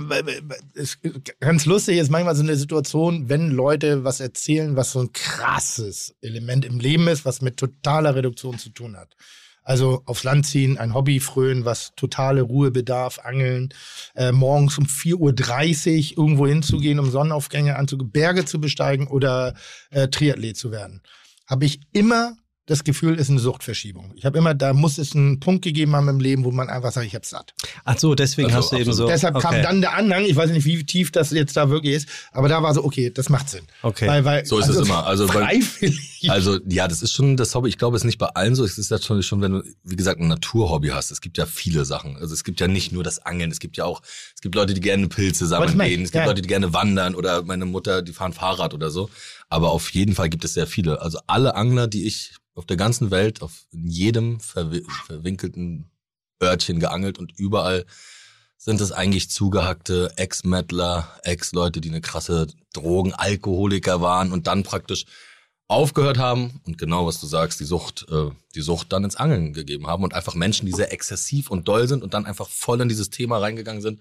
es, 0.73 0.99
ganz 1.39 1.65
lustig 1.65 1.97
ist 1.97 2.09
manchmal 2.09 2.35
so 2.35 2.43
eine 2.43 2.55
Situation, 2.55 3.29
wenn 3.29 3.49
Leute 3.49 4.03
was 4.03 4.19
erzählen, 4.19 4.75
was 4.75 4.91
so 4.91 5.01
ein 5.01 5.13
krasses 5.13 6.15
Element 6.21 6.65
im 6.65 6.79
Leben 6.79 7.07
ist, 7.07 7.25
was 7.25 7.41
mit 7.41 7.57
totaler 7.57 8.15
Reduktion 8.15 8.57
zu 8.57 8.69
tun 8.69 8.97
hat. 8.97 9.15
Also 9.63 10.03
aufs 10.05 10.23
Land 10.23 10.45
ziehen, 10.45 10.77
ein 10.77 10.93
Hobby 10.93 11.19
frönen, 11.21 11.63
was 11.63 11.93
totale 11.95 12.41
Ruhe 12.41 12.71
bedarf, 12.71 13.19
angeln, 13.19 13.69
äh, 14.13 14.33
morgens 14.33 14.77
um 14.77 14.85
4.30 14.85 16.17
Uhr 16.17 16.23
irgendwo 16.23 16.47
hinzugehen, 16.47 16.99
um 16.99 17.09
Sonnenaufgänge 17.09 17.77
anzugehen, 17.77 18.11
Berge 18.11 18.45
zu 18.45 18.59
besteigen 18.59 19.07
oder 19.07 19.53
äh, 19.91 20.09
Triathlet 20.09 20.57
zu 20.57 20.71
werden. 20.71 21.01
Habe 21.47 21.65
ich 21.65 21.79
immer 21.93 22.35
das 22.65 22.83
Gefühl, 22.85 23.15
ist 23.19 23.29
eine 23.29 23.39
Suchtverschiebung. 23.39 24.13
Ich 24.15 24.25
habe 24.25 24.37
immer, 24.37 24.53
da 24.53 24.73
muss 24.73 24.97
es 24.97 25.15
einen 25.15 25.39
Punkt 25.39 25.63
gegeben 25.63 25.95
haben 25.95 26.07
im 26.07 26.19
Leben, 26.19 26.45
wo 26.45 26.51
man 26.51 26.69
einfach 26.69 26.91
sagt, 26.93 27.05
ich 27.05 27.13
habe 27.15 27.25
satt. 27.25 27.53
Ach 27.83 27.97
so, 27.97 28.15
deswegen 28.15 28.47
Also, 28.47 28.57
hast 28.59 28.71
du 28.71 28.77
eben 28.77 28.93
so. 28.93 29.07
Deshalb 29.07 29.37
kam 29.39 29.53
okay. 29.55 29.63
dann 29.63 29.81
der 29.81 29.93
Anhang, 29.95 30.23
ich 30.23 30.35
weiß 30.35 30.49
nicht, 30.51 30.65
wie 30.65 30.83
tief 30.85 31.11
das 31.11 31.31
jetzt 31.31 31.57
da 31.57 31.69
wirklich 31.69 31.95
ist, 31.95 32.07
aber 32.31 32.47
da 32.47 32.63
war 32.63 32.73
so, 32.73 32.83
okay, 32.85 33.11
das 33.13 33.29
macht 33.29 33.49
Sinn. 33.49 33.63
Okay. 33.81 34.07
Weil, 34.07 34.23
weil, 34.23 34.45
So 34.45 34.59
ist 34.59 34.69
es 34.69 34.77
immer. 34.77 35.05
Also, 35.05 35.27
weil- 35.27 35.61
freiwillig. 35.61 36.12
Also 36.29 36.59
ja, 36.67 36.87
das 36.87 37.01
ist 37.01 37.13
schon 37.13 37.37
das 37.37 37.53
Hobby. 37.53 37.69
Ich 37.69 37.77
glaube, 37.77 37.95
es 37.95 38.01
ist 38.01 38.05
nicht 38.05 38.17
bei 38.17 38.27
allen 38.27 38.55
so. 38.55 38.63
Es 38.63 38.77
ist 38.77 38.91
ja 38.91 38.99
schon, 38.99 39.21
schon, 39.23 39.41
wenn 39.41 39.51
du, 39.51 39.63
wie 39.83 39.95
gesagt, 39.95 40.19
ein 40.19 40.27
Naturhobby 40.27 40.89
hast. 40.89 41.11
Es 41.11 41.21
gibt 41.21 41.37
ja 41.37 41.45
viele 41.45 41.85
Sachen. 41.85 42.17
Also 42.17 42.33
es 42.33 42.43
gibt 42.43 42.59
ja 42.59 42.67
nicht 42.67 42.91
nur 42.91 43.03
das 43.03 43.19
Angeln. 43.19 43.51
Es 43.51 43.59
gibt 43.59 43.77
ja 43.77 43.85
auch, 43.85 44.01
es 44.35 44.41
gibt 44.41 44.55
Leute, 44.55 44.73
die 44.73 44.81
gerne 44.81 45.07
Pilze 45.07 45.47
sammeln 45.47 45.77
gehen. 45.77 46.03
Es 46.03 46.11
gibt 46.11 46.23
ja. 46.23 46.25
Leute, 46.25 46.41
die 46.41 46.47
gerne 46.47 46.73
wandern 46.73 47.15
oder 47.15 47.43
meine 47.43 47.65
Mutter, 47.65 48.01
die 48.01 48.13
fahren 48.13 48.33
Fahrrad 48.33 48.73
oder 48.73 48.89
so. 48.89 49.09
Aber 49.49 49.71
auf 49.71 49.89
jeden 49.91 50.15
Fall 50.15 50.29
gibt 50.29 50.45
es 50.45 50.53
sehr 50.53 50.67
viele. 50.67 51.01
Also 51.01 51.19
alle 51.27 51.55
Angler, 51.55 51.87
die 51.87 52.05
ich 52.05 52.35
auf 52.55 52.65
der 52.65 52.77
ganzen 52.77 53.11
Welt, 53.11 53.41
auf 53.41 53.65
in 53.71 53.87
jedem 53.87 54.39
verwi 54.39 54.83
verwinkelten 55.05 55.89
Örtchen 56.41 56.79
geangelt 56.79 57.17
und 57.19 57.31
überall 57.37 57.85
sind 58.57 58.79
es 58.79 58.93
eigentlich 58.93 59.29
zugehackte 59.29 60.13
Ex-Mettler, 60.15 61.07
Ex-Leute, 61.23 61.81
die 61.81 61.89
eine 61.89 61.99
krasse 61.99 62.47
Drogen-Alkoholiker 62.73 63.99
waren 63.99 64.31
und 64.31 64.47
dann 64.47 64.63
praktisch 64.63 65.05
aufgehört 65.73 66.17
haben 66.17 66.61
und 66.65 66.77
genau 66.77 67.05
was 67.05 67.19
du 67.19 67.27
sagst, 67.27 67.59
die 67.59 67.65
Sucht, 67.65 68.05
äh, 68.09 68.29
die 68.55 68.61
Sucht 68.61 68.93
dann 68.93 69.03
ins 69.03 69.15
Angeln 69.15 69.53
gegeben 69.53 69.87
haben 69.87 70.03
und 70.03 70.13
einfach 70.13 70.35
Menschen, 70.35 70.65
die 70.65 70.71
sehr 70.71 70.93
exzessiv 70.93 71.49
und 71.49 71.67
doll 71.67 71.87
sind 71.87 72.03
und 72.03 72.13
dann 72.13 72.25
einfach 72.25 72.49
voll 72.49 72.79
in 72.81 72.89
dieses 72.89 73.09
Thema 73.09 73.37
reingegangen 73.39 73.81
sind. 73.81 73.99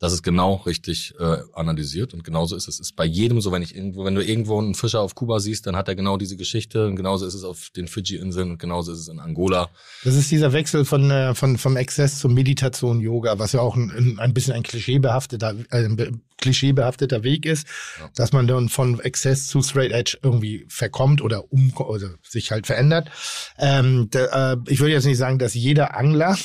Das 0.00 0.14
ist 0.14 0.22
genau 0.22 0.54
richtig 0.54 1.14
äh, 1.20 1.36
analysiert 1.52 2.14
und 2.14 2.24
genauso 2.24 2.56
ist 2.56 2.68
es. 2.68 2.76
Es 2.76 2.80
ist 2.80 2.96
bei 2.96 3.04
jedem 3.04 3.40
so, 3.42 3.52
wenn 3.52 3.60
ich 3.60 3.76
irgendwo, 3.76 4.04
wenn 4.06 4.14
du 4.14 4.24
irgendwo 4.24 4.58
einen 4.58 4.74
Fischer 4.74 5.00
auf 5.02 5.14
Kuba 5.14 5.40
siehst, 5.40 5.66
dann 5.66 5.76
hat 5.76 5.88
er 5.88 5.94
genau 5.94 6.16
diese 6.16 6.38
Geschichte 6.38 6.86
und 6.86 6.96
genauso 6.96 7.26
ist 7.26 7.34
es 7.34 7.44
auf 7.44 7.68
den 7.76 7.86
Fidschi-Inseln 7.86 8.52
und 8.52 8.58
genauso 8.58 8.92
ist 8.92 8.98
es 9.00 9.08
in 9.08 9.20
Angola. 9.20 9.68
Das 10.02 10.14
ist 10.14 10.30
dieser 10.30 10.54
Wechsel 10.54 10.86
von, 10.86 11.10
äh, 11.10 11.34
von 11.34 11.58
vom 11.58 11.76
Exzess 11.76 12.18
zur 12.18 12.30
Meditation, 12.30 13.00
Yoga, 13.00 13.38
was 13.38 13.52
ja 13.52 13.60
auch 13.60 13.76
ein, 13.76 14.18
ein- 14.18 14.32
bisschen 14.32 14.54
ein 14.54 14.62
klischeebehafteter, 14.62 15.54
äh, 15.70 15.84
ein 15.84 16.22
klischeebehafteter 16.38 17.22
Weg 17.22 17.44
ist, 17.44 17.66
Ja. 18.00 18.08
dass 18.14 18.32
man 18.32 18.46
dann 18.46 18.70
von 18.70 19.00
Exzess 19.00 19.48
zu 19.48 19.60
Straight 19.62 19.92
Edge 19.92 20.16
irgendwie 20.22 20.64
verkommt 20.68 21.20
oder 21.20 21.52
um 21.52 21.74
oder 21.76 22.14
sich 22.26 22.50
halt 22.52 22.66
verändert. 22.66 23.10
Ähm, 23.58 24.08
da, 24.10 24.52
äh, 24.52 24.56
ich 24.66 24.80
würde 24.80 24.92
jetzt 24.94 25.04
nicht 25.04 25.18
sagen, 25.18 25.38
dass 25.38 25.52
jeder 25.52 25.94
Angler 25.94 26.38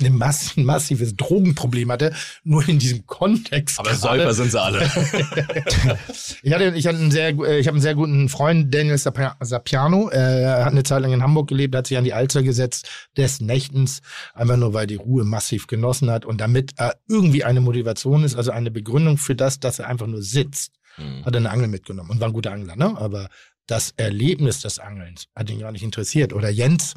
ein 0.00 0.16
mass 0.16 0.56
massives 0.56 1.16
Drogenproblem 1.16 1.90
hatte, 1.92 2.12
nur 2.44 2.68
in 2.68 2.78
diesem 2.78 3.06
Kontext. 3.06 3.78
gerade. 3.78 4.34
sind 4.34 4.50
sie 4.50 4.60
alle. 4.60 4.80
Ich 6.42 6.52
hatte, 6.52 6.72
ich 6.76 6.86
hatte 6.86 6.98
einen 6.98 7.10
sehr, 7.10 7.28
äh, 7.38 7.58
ich 7.58 7.66
habe 7.66 7.76
einen 7.76 7.82
sehr 7.82 7.94
guten 7.94 8.28
Freund, 8.28 8.72
Daniel 8.74 8.96
Sapia- 8.96 9.36
Sapiano. 9.40 10.08
Er 10.08 10.64
hat 10.64 10.72
eine 10.72 10.82
Zeit 10.82 11.02
lang 11.02 11.12
in 11.12 11.22
Hamburg 11.22 11.48
gelebt, 11.48 11.74
hat 11.74 11.86
sich 11.86 11.96
an 11.98 12.04
die 12.04 12.12
Alster 12.12 12.42
gesetzt, 12.42 12.88
des 13.16 13.40
Nächtens, 13.40 14.00
einfach 14.34 14.56
nur, 14.56 14.74
weil 14.74 14.86
die 14.86 14.96
Ruhe 14.96 15.24
massiv 15.24 15.66
genossen 15.66 16.10
hat 16.10 16.24
und 16.24 16.40
damit 16.40 16.72
er 16.76 16.96
irgendwie 17.08 17.44
eine 17.44 17.60
Motivation 17.60 18.24
ist, 18.24 18.36
also 18.36 18.50
eine 18.50 18.70
Begründung 18.70 19.18
für 19.18 19.34
das, 19.34 19.60
dass 19.60 19.78
er 19.78 19.88
einfach 19.88 20.06
nur 20.06 20.22
sitzt, 20.22 20.72
Mhm. 20.98 21.26
hat 21.26 21.34
er 21.34 21.38
eine 21.40 21.50
Angel 21.50 21.68
mitgenommen 21.68 22.08
und 22.10 22.20
war 22.20 22.28
ein 22.28 22.32
guter 22.32 22.52
Angler, 22.52 22.74
ne? 22.74 22.94
Aber 22.96 23.28
das 23.66 23.92
Erlebnis 23.98 24.60
des 24.60 24.78
Angelns 24.78 25.26
hat 25.34 25.50
ihn 25.50 25.58
gar 25.60 25.70
nicht 25.72 25.82
interessiert. 25.82 26.32
Oder 26.32 26.48
Jens, 26.48 26.94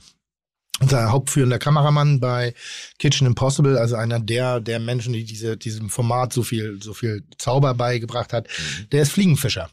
unser 0.80 1.12
hauptführender 1.12 1.60
Kameramann 1.60 2.20
bei 2.20 2.54
Kitchen 2.98 3.28
Impossible, 3.28 3.78
also 3.78 3.96
einer 3.96 4.20
der, 4.20 4.60
der 4.60 4.80
Menschen, 4.80 5.14
die 5.14 5.24
diese, 5.24 5.58
diesem 5.58 5.90
Format 5.90 6.34
so 6.34 6.44
viel, 6.44 6.82
so 6.82 6.94
viel 6.94 7.24
Zauber 7.38 7.74
beigebracht 7.74 8.34
hat, 8.34 8.48
der 8.92 9.02
ist 9.02 9.12
Fliegenfischer. 9.12 9.70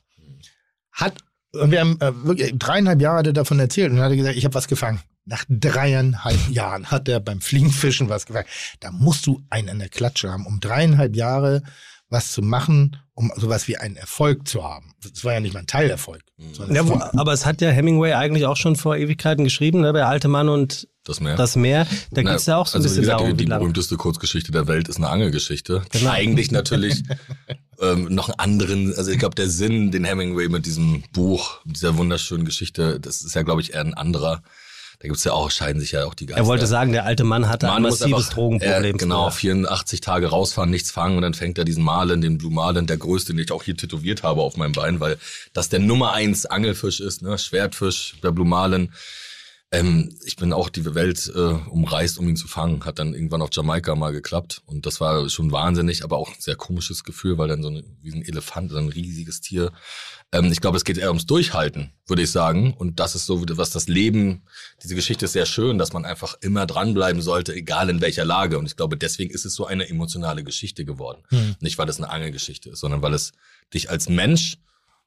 Hat, 0.93 1.19
und 1.53 1.71
wir 1.71 1.81
haben 1.81 2.01
äh, 2.01 2.13
wirklich 2.25 2.53
dreieinhalb 2.59 3.01
Jahre 3.01 3.19
hat 3.19 3.27
er 3.27 3.33
davon 3.33 3.59
erzählt 3.59 3.93
und 3.93 4.01
hat 4.01 4.11
er 4.11 4.17
gesagt, 4.17 4.37
ich 4.37 4.45
habe 4.45 4.55
was 4.55 4.69
gefangen. 4.69 5.01
Nach 5.25 5.45
dreieinhalb 5.49 6.49
Jahren 6.51 6.91
hat 6.91 7.09
er 7.09 7.21
beim 7.21 7.41
Fliegenfischen 7.41 8.09
was 8.09 8.27
gefangen. 8.27 8.49
Da 8.81 8.91
musst 8.91 9.27
du 9.27 9.43
einen 9.51 9.69
an 9.69 9.79
der 9.79 9.89
Klatsche 9.89 10.31
haben, 10.31 10.47
um 10.47 10.61
dreieinhalb 10.61 11.15
Jahre 11.17 11.63
was 12.09 12.33
zu 12.33 12.43
machen, 12.43 12.97
um 13.17 13.33
sowas 13.35 13.67
wie 13.67 13.79
einen 13.79 13.97
Erfolg 13.97 14.47
zu 14.47 14.63
haben. 14.63 14.93
Das 15.03 15.25
war 15.25 15.33
ja 15.33 15.41
nicht 15.41 15.55
mal 15.55 15.61
ein 15.61 15.67
Teilerfolg. 15.67 16.23
sondern 16.53 16.77
Ja, 16.77 16.83
es 16.83 16.89
wo, 16.89 17.19
aber 17.19 17.33
es 17.33 17.47
hat 17.47 17.63
ja 17.63 17.71
Hemingway 17.71 18.13
eigentlich 18.13 18.45
auch 18.45 18.59
schon 18.59 18.77
vor 18.77 18.95
Ewigkeiten 18.95 19.43
geschrieben, 19.43 19.81
ne? 19.81 19.95
Der 19.95 20.07
alte 20.07 20.29
Mann 20.29 20.51
und 20.51 20.87
Das 21.05 21.21
Meer. 21.21 21.35
das 21.35 21.57
Meer. 21.57 21.87
Da 22.11 22.21
Na, 22.23 22.33
geht's 22.33 22.45
ja 22.45 22.59
auch 22.59 22.67
so 22.67 22.77
ein 22.77 22.83
also 22.83 22.89
bisschen 22.91 22.99
wie 22.99 23.01
gesagt, 23.07 23.21
darum, 23.21 23.37
die, 23.37 23.45
die 23.47 23.51
berühmteste 23.51 23.97
Kurzgeschichte 23.97 24.53
der 24.53 24.69
Welt 24.69 24.89
ist 24.89 24.97
eine 24.99 25.09
Angelgeschichte. 25.09 25.83
Genau. 25.93 26.11
Eigentlich 26.11 26.51
natürlich 26.51 27.05
ähm, 27.81 28.15
noch 28.15 28.29
einen 28.29 28.39
anderen, 28.39 28.95
also 28.95 29.11
ich 29.11 29.19
glaube, 29.19 29.35
der 29.35 29.49
Sinn, 29.49 29.91
den 29.93 30.05
Hemingway 30.05 30.49
mit 30.51 30.67
diesem 30.67 31.03
Buch, 31.13 31.61
dieser 31.65 31.97
wunderschönen 31.97 32.45
Geschichte, 32.45 33.01
das 33.01 33.23
ist 33.23 33.35
ja, 33.35 33.43
glaube 33.43 33.63
ich, 33.63 33.73
eher 33.73 33.81
ein 33.81 33.95
anderer. 33.95 34.43
Da 34.99 35.09
gibt's 35.09 35.25
ja 35.25 35.33
auch, 35.33 35.51
scheiden 35.51 35.81
sich 35.81 35.93
ja 35.93 36.05
auch 36.05 36.15
die 36.15 36.27
Geister. 36.27 36.43
Er 36.43 36.47
wollte 36.47 36.67
sagen, 36.67 36.93
der 36.93 37.05
alte 37.05 37.25
Mann 37.25 37.49
hatte 37.49 37.67
ein 37.67 37.75
Mann 37.75 37.83
muss 37.83 38.01
massives 38.01 38.25
einfach, 38.25 38.35
Drogenproblem. 38.35 38.95
äh, 38.95 38.99
genau, 38.99 39.31
früher. 39.31 39.53
84 39.53 40.01
Tage 40.01 40.29
rausfahren, 40.29 40.71
nichts 40.71 40.91
fangen 40.91 41.17
und 41.17 41.23
dann 41.23 41.35
fängt 41.35 41.59
er 41.59 41.65
diesen 41.65 41.85
Marlin, 41.85 42.21
den 42.21 42.39
Blue 42.39 42.53
Marlin, 42.53 42.87
der 42.87 42.97
größte, 42.97 43.33
den 43.33 43.43
ich 43.45 43.53
auch 43.53 43.63
hier 43.63 43.77
tätowiert 43.77 44.23
habe 44.23 44.41
auf 44.41 44.57
meinem 44.57 44.73
Bein, 44.73 45.01
weil 45.01 45.19
das 45.53 45.69
der 45.69 45.81
Nummer 45.81 46.13
eins 46.13 46.47
Angelfisch 46.47 47.01
ist, 47.01 47.23
ne? 47.23 47.37
Schwertfisch, 47.39 48.15
der 48.23 48.33
Blue 48.33 48.47
Marlin. 48.47 48.93
Ähm, 49.73 50.17
ich 50.25 50.37
bin 50.37 50.53
auch 50.53 50.69
die 50.69 50.85
Welt 50.95 51.31
äh, 51.35 51.39
umreist, 51.39 52.19
um 52.19 52.29
ihn 52.29 52.37
zu 52.37 52.47
fangen. 52.47 52.85
Hat 52.85 52.99
dann 53.01 53.15
irgendwann 53.15 53.43
auf 53.43 53.51
Jamaika 53.53 53.97
mal 53.97 54.13
geklappt. 54.13 54.63
Und 54.65 54.87
das 54.87 55.01
war 55.01 55.29
schon 55.29 55.51
wahnsinnig, 55.51 56.05
aber 56.05 56.19
auch 56.19 56.29
ein 56.29 56.41
sehr 56.41 56.55
komisches 56.55 57.03
Gefühl, 57.03 57.37
weil 57.37 57.49
dann 57.49 57.63
so 57.63 57.69
eine, 57.69 57.83
wie 58.01 58.13
ein 58.13 58.23
Elefant, 58.23 58.71
so 58.71 58.79
ein 58.79 58.89
riesiges 58.89 59.41
Tier. 59.41 59.73
Ähm, 60.33 60.51
ich 60.53 60.61
glaube, 60.61 60.77
es 60.77 60.85
geht 60.85 60.99
eher 60.99 61.09
ums 61.09 61.27
Durchhalten, 61.27 61.93
würde 62.07 62.23
ich 62.23 62.31
sagen. 62.31 62.75
Und 62.75 63.01
das 63.01 63.15
ist 63.15 63.27
so, 63.27 63.45
was 63.57 63.71
das 63.71 63.89
Leben, 63.89 64.43
diese 64.83 64.95
Geschichte 64.95 65.27
ist 65.27 65.33
sehr 65.33 65.47
schön, 65.47 65.79
dass 65.79 65.93
man 65.93 66.05
einfach 66.05 66.37
immer 66.41 66.67
dranbleiben 66.67 67.23
sollte, 67.23 67.55
egal 67.55 67.91
in 67.91 68.01
welcher 68.01 68.25
Lage. 68.25 68.59
Und 68.59 68.67
ich 68.67 68.77
glaube, 68.77 68.97
deswegen 68.97 69.33
ist 69.33 69.45
es 69.45 69.55
so 69.55 69.67
eine 69.67 69.89
emotionale 69.89 70.45
Geschichte 70.45 70.85
geworden. 70.85 71.23
Hm. 71.29 71.57
Nicht, 71.61 71.79
weil 71.79 71.89
es 71.89 71.99
eine 71.99 72.11
Angelgeschichte 72.11 72.71
ist, 72.71 72.81
sondern 72.81 73.03
weil 73.03 73.15
es 73.15 73.33
dich 73.73 73.91
als 73.91 74.09
Mensch 74.09 74.59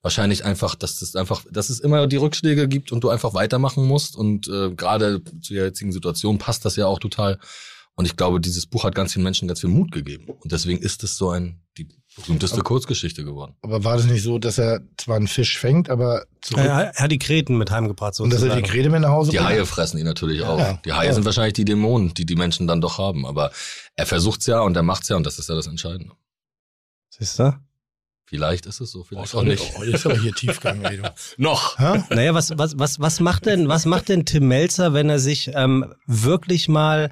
wahrscheinlich 0.01 0.45
einfach, 0.45 0.76
dass 0.76 1.01
es 1.01 1.15
einfach, 1.15 1.43
dass 1.51 1.70
es 1.70 1.80
immer 1.80 2.07
die 2.07 2.15
Rückschläge 2.15 2.67
gibt 2.67 2.91
und 2.91 3.03
du 3.03 3.09
einfach 3.09 3.34
weitermachen 3.34 3.86
musst. 3.86 4.15
Und 4.15 4.47
äh, 4.47 4.72
gerade 4.72 5.22
zu 5.41 5.53
der 5.53 5.65
jetzigen 5.65 5.91
Situation 5.91 6.38
passt 6.38 6.63
das 6.65 6.76
ja 6.76 6.88
auch 6.88 6.99
total. 6.99 7.39
Und 7.95 8.05
ich 8.05 8.15
glaube, 8.15 8.39
dieses 8.39 8.65
Buch 8.65 8.86
hat 8.86 8.95
ganz 8.95 9.11
vielen 9.11 9.24
Menschen 9.24 9.49
ganz 9.49 9.59
viel 9.59 9.70
Mut 9.70 9.91
gegeben. 9.91 10.30
Und 10.30 10.53
deswegen 10.53 10.82
ist 10.82 11.03
es 11.03 11.17
so 11.17 11.32
ein 11.32 11.59
die 11.78 11.89
berühmteste 12.20 12.61
Kurzgeschichte 12.61 13.24
geworden. 13.26 13.55
Aber 13.61 13.84
war 13.84 13.97
das 13.97 14.05
nicht 14.05 14.24
so, 14.24 14.39
dass 14.39 14.57
er 14.57 14.82
zwar 14.97 15.15
einen 15.17 15.28
Fisch 15.28 15.57
fängt, 15.57 15.89
aber 15.89 16.26
zurück 16.41 16.63
Er, 16.63 16.93
er 16.95 17.03
hat 17.03 17.11
die 17.11 17.20
Kreten 17.20 17.57
mit 17.57 17.72
heimgebracht 17.72 18.20
und 18.20 18.30
dass 18.30 18.41
er 18.41 18.47
sozusagen. 18.49 18.63
die 18.63 18.70
Krete 18.70 18.89
mit 18.89 19.01
nach 19.01 19.09
Hause 19.09 19.32
Die 19.32 19.38
bringt? 19.38 19.49
Haie 19.49 19.65
fressen 19.65 19.97
ihn 19.97 20.05
natürlich 20.05 20.43
auch. 20.43 20.59
Ja. 20.59 20.80
Die 20.86 20.93
Haie 20.93 21.07
Ja. 21.07 21.13
sind 21.13 21.26
wahrscheinlich 21.26 21.53
die 21.53 21.65
Dämonen, 21.65 22.13
die 22.13 22.26
die 22.26 22.36
Menschen 22.36 22.67
dann 22.67 22.82
doch 22.82 22.97
haben. 22.97 23.26
Aber 23.26 23.51
er 23.95 24.05
versucht's 24.05 24.45
ja 24.45 24.61
und 24.61 24.76
er 24.76 24.84
macht's 24.84 25.09
ja 25.09 25.15
und 25.15 25.26
das 25.26 25.39
ist 25.39 25.49
ja 25.49 25.55
das 25.55 25.67
Entscheidende. 25.67 26.13
Siehst 27.09 27.39
du? 27.39 27.53
Vielleicht 28.26 28.67
ist 28.67 28.80
es 28.80 28.91
so, 28.91 28.99
Oh, 28.99 29.03
vielleicht 29.03 29.34
auch 29.34 29.41
nicht. 29.43 29.74
Oh, 29.80 29.84
jetzt 29.84 30.05
aber 30.05 30.15
hier 30.20 30.34
Tiefgang, 30.34 30.84
ey. 30.84 31.01
Noch. 31.38 31.80
Hä? 31.80 32.03
Naja, 32.11 32.36
was, 32.36 32.55
was, 32.59 32.78
was, 32.78 32.99
was 32.99 33.20
macht 33.20 33.47
denn, 33.47 33.67
was 33.67 33.86
macht 33.88 34.07
denn 34.09 34.24
Tim 34.26 34.47
Melzer, 34.47 34.93
wenn 34.93 35.09
er 35.09 35.17
sich 35.17 35.49
ähm, 35.55 35.93
wirklich 36.05 36.67
mal 36.70 37.11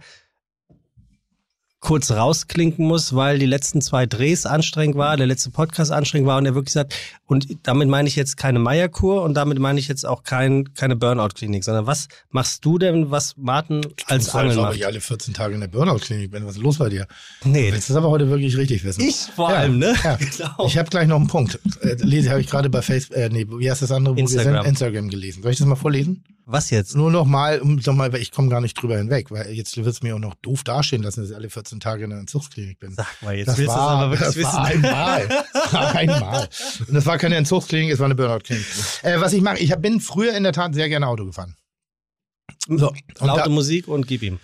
kurz 1.79 2.09
rausklinken 2.11 2.85
muss, 2.87 3.13
weil 3.15 3.37
die 3.37 3.45
letzten 3.45 3.81
zwei 3.81 4.07
Drehs 4.07 4.45
anstrengend 4.47 4.97
war, 4.97 5.15
der 5.15 5.27
letzte 5.27 5.51
Podcast 5.51 5.91
anstrengend 5.91 6.27
war 6.27 6.37
und 6.39 6.45
er 6.45 6.55
wirklich 6.55 6.73
sagt, 6.73 6.95
und 7.25 7.47
damit 7.63 7.87
meine 7.87 8.07
ich 8.07 8.15
jetzt 8.15 8.35
keine 8.35 8.57
Meierkur 8.59 9.21
und 9.21 9.35
damit 9.35 9.59
meine 9.59 9.79
ich 9.79 9.87
jetzt 9.87 10.05
auch 10.05 10.23
kein, 10.23 10.73
keine 10.73 10.95
Burnout-Klinik, 10.95 11.63
sondern 11.63 11.85
was 11.85 12.07
machst 12.31 12.65
du 12.65 12.77
denn, 12.79 13.11
was 13.11 13.35
Martin 13.37 13.81
als 14.07 14.33
Angel 14.33 14.55
macht? 14.55 14.75
ich 14.75 14.85
alle 14.87 14.99
14 15.01 15.33
Tage 15.35 15.53
in 15.53 15.61
der 15.61 15.67
Burnout-Klinik 15.67 16.31
bin. 16.31 16.45
Was 16.45 16.55
ist 16.55 16.61
los 16.61 16.77
bei 16.79 16.89
dir? 16.89 17.05
Nee, 17.43 17.67
Du 17.67 17.73
willst 17.73 17.89
das 17.89 17.95
aber 17.97 18.09
heute 18.09 18.27
wirklich 18.29 18.57
richtig 18.57 18.83
wissen. 18.83 19.01
ich 19.01 19.15
vor 19.35 19.49
allem, 19.49 19.77
ne? 19.77 19.93
Ja. 20.03 20.17
Genau. 20.37 20.65
Ich 20.67 20.77
habe 20.77 20.89
gleich 20.89 21.07
noch 21.07 21.17
einen 21.17 21.27
Punkt. 21.27 21.59
Äh, 21.81 21.95
lese 22.01 22.29
habe 22.29 22.41
ich 22.41 22.47
gerade 22.47 22.69
bei 22.69 22.81
Facebook, 22.81 23.17
äh, 23.17 23.29
nee, 23.29 23.45
wie 23.49 23.69
heißt 23.69 23.81
das 23.81 23.91
andere, 23.91 24.15
wir 24.15 24.21
Instagram. 24.21 24.65
Instagram 24.65 25.09
gelesen. 25.09 25.41
Soll 25.43 25.51
ich 25.51 25.57
das 25.57 25.67
mal 25.67 25.75
vorlesen? 25.75 26.23
Was 26.49 26.69
jetzt? 26.69 26.95
Nur 26.95 27.11
noch 27.11 27.25
mal, 27.25 27.59
um 27.59 27.75
noch 27.75 27.93
mal, 27.93 28.13
weil 28.13 28.21
ich 28.21 28.31
komme 28.31 28.47
gar 28.47 28.61
nicht 28.61 28.81
drüber 28.81 28.97
hinweg, 28.97 29.31
weil 29.31 29.51
jetzt 29.51 29.75
wird 29.75 29.85
es 29.87 30.01
mir 30.01 30.15
auch 30.15 30.19
noch 30.19 30.33
doof 30.35 30.63
dastehen 30.63 31.03
lassen, 31.03 31.19
dass 31.21 31.29
ich 31.31 31.35
alle 31.35 31.49
14 31.49 31.66
Tage 31.79 32.03
in 32.05 32.09
der 32.09 32.19
Entzugsklinik 32.19 32.79
bin. 32.79 32.93
Sag 32.93 33.21
mal, 33.21 33.35
jetzt 33.35 33.47
Das 33.47 33.57
willst 33.57 33.69
du 33.69 33.73
es 33.73 33.77
war, 33.77 33.89
aber 33.99 34.11
wirklich 34.11 34.27
das 34.27 34.35
wissen. 34.35 34.53
war 34.53 34.65
einmal. 34.65 35.27
Das 35.53 35.73
war 35.73 35.95
einmal. 35.95 36.49
Und 36.87 36.93
das 36.93 37.05
war 37.05 37.17
keine 37.17 37.35
Entzugsklinik, 37.35 37.91
es 37.91 37.99
war 37.99 38.05
eine 38.05 38.15
Burnout-Klinik. 38.15 38.65
Äh, 39.03 39.19
was 39.19 39.33
ich 39.33 39.41
mache, 39.41 39.59
ich 39.59 39.75
bin 39.77 39.99
früher 39.99 40.33
in 40.35 40.43
der 40.43 40.53
Tat 40.53 40.73
sehr 40.73 40.89
gerne 40.89 41.07
Auto 41.07 41.25
gefahren. 41.25 41.55
So, 42.67 42.89
und 42.89 43.27
Laute 43.27 43.43
da, 43.43 43.49
Musik 43.49 43.87
und 43.87 44.07
gib 44.07 44.23
ihm. 44.23 44.39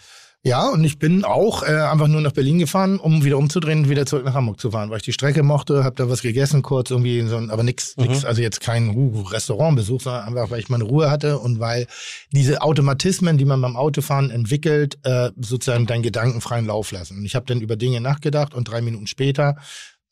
Ja, 0.46 0.68
und 0.70 0.84
ich 0.84 1.00
bin 1.00 1.24
auch 1.24 1.64
äh, 1.64 1.68
einfach 1.68 2.08
nur 2.08 2.20
nach 2.20 2.34
Berlin 2.34 2.60
gefahren, 2.60 3.00
um 3.00 3.24
wieder 3.24 3.38
umzudrehen 3.38 3.80
und 3.84 3.89
wieder 3.89 4.06
zurück 4.06 4.26
nach 4.26 4.34
Hamburg 4.34 4.60
zu 4.60 4.72
fahren, 4.72 4.89
weil 4.89 4.98
ich 4.98 5.04
die 5.04 5.14
Strecke 5.14 5.41
mochte, 5.41 5.86
habe 5.86 5.96
da 5.96 6.10
was 6.10 6.22
gegessen, 6.22 6.62
kurz 6.64 6.91
irgendwie, 6.91 7.22
so, 7.28 7.38
ein- 7.38 7.50
aber 7.50 7.64
nix, 7.64 7.96
Mhm. 7.96 8.04
nix, 8.08 8.26
also 8.26 8.41
jetzt 8.41 8.60
kein 8.60 8.89
uh, 8.89 9.22
Restaurantbesuch, 9.22 10.02
sondern 10.02 10.26
einfach, 10.26 10.52
weil 10.52 10.60
ich 10.60 10.68
meine 10.68 10.84
Ruhe 10.84 11.10
hatte 11.10 11.39
und 11.39 11.62
weil 11.62 11.88
diese 12.34 12.62
Automatismen, 12.62 13.38
die 13.38 13.46
man 13.46 13.62
beim 13.62 13.78
Autofahren 13.78 14.32
entwickelt, 14.32 14.98
äh, 15.04 15.32
sozusagen 15.39 15.86
deinen 15.86 16.04
gedankenfreien 16.04 16.66
Lauf 16.66 16.91
lassen. 16.91 17.18
Und 17.20 17.26
ich 17.26 17.36
habe 17.36 17.46
dann 17.46 17.62
über 17.62 17.78
Dinge 17.78 18.02
nachgedacht 18.02 18.54
und 18.54 18.66
drei 18.70 18.82
Minuten 18.82 19.08
später 19.08 19.56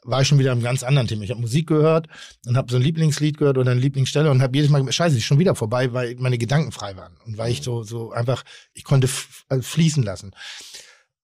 war 0.03 0.21
ich 0.21 0.27
schon 0.27 0.39
wieder 0.39 0.51
im 0.51 0.61
ganz 0.61 0.83
anderen 0.83 1.07
Thema. 1.07 1.23
Ich 1.23 1.29
habe 1.29 1.41
Musik 1.41 1.67
gehört 1.67 2.07
und 2.45 2.57
habe 2.57 2.71
so 2.71 2.77
ein 2.77 2.83
Lieblingslied 2.83 3.37
gehört 3.37 3.57
oder 3.57 3.71
eine 3.71 3.79
Lieblingsstelle 3.79 4.31
und 4.31 4.41
habe 4.41 4.55
jedes 4.55 4.71
Mal 4.71 4.91
scheiße, 4.91 5.17
ist 5.17 5.23
schon 5.23 5.39
wieder 5.39 5.55
vorbei, 5.55 5.93
weil 5.93 6.15
meine 6.19 6.37
Gedanken 6.37 6.71
frei 6.71 6.95
waren 6.97 7.13
und 7.25 7.37
weil 7.37 7.51
ich 7.51 7.61
so 7.61 7.83
so 7.83 8.11
einfach 8.11 8.43
ich 8.73 8.83
konnte 8.83 9.07
also 9.49 9.61
fließen 9.61 10.03
lassen. 10.03 10.31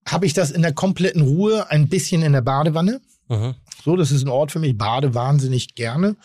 Habe 0.08 0.26
ich 0.26 0.34
das 0.34 0.52
in 0.52 0.62
der 0.62 0.74
kompletten 0.74 1.22
Ruhe 1.22 1.70
ein 1.70 1.90
bisschen 1.90 2.22
in 2.22 2.34
der 2.34 2.42
Badewanne? 2.42 3.02
Mhm. 3.28 3.56
So, 3.84 3.96
das 3.96 4.12
ist 4.12 4.24
ein 4.24 4.30
Ort 4.30 4.52
für 4.52 4.60
mich. 4.60 4.72
Ich 4.72 4.78
bade 4.78 5.14
wahnsinnig 5.14 5.76
gerne. 5.76 6.16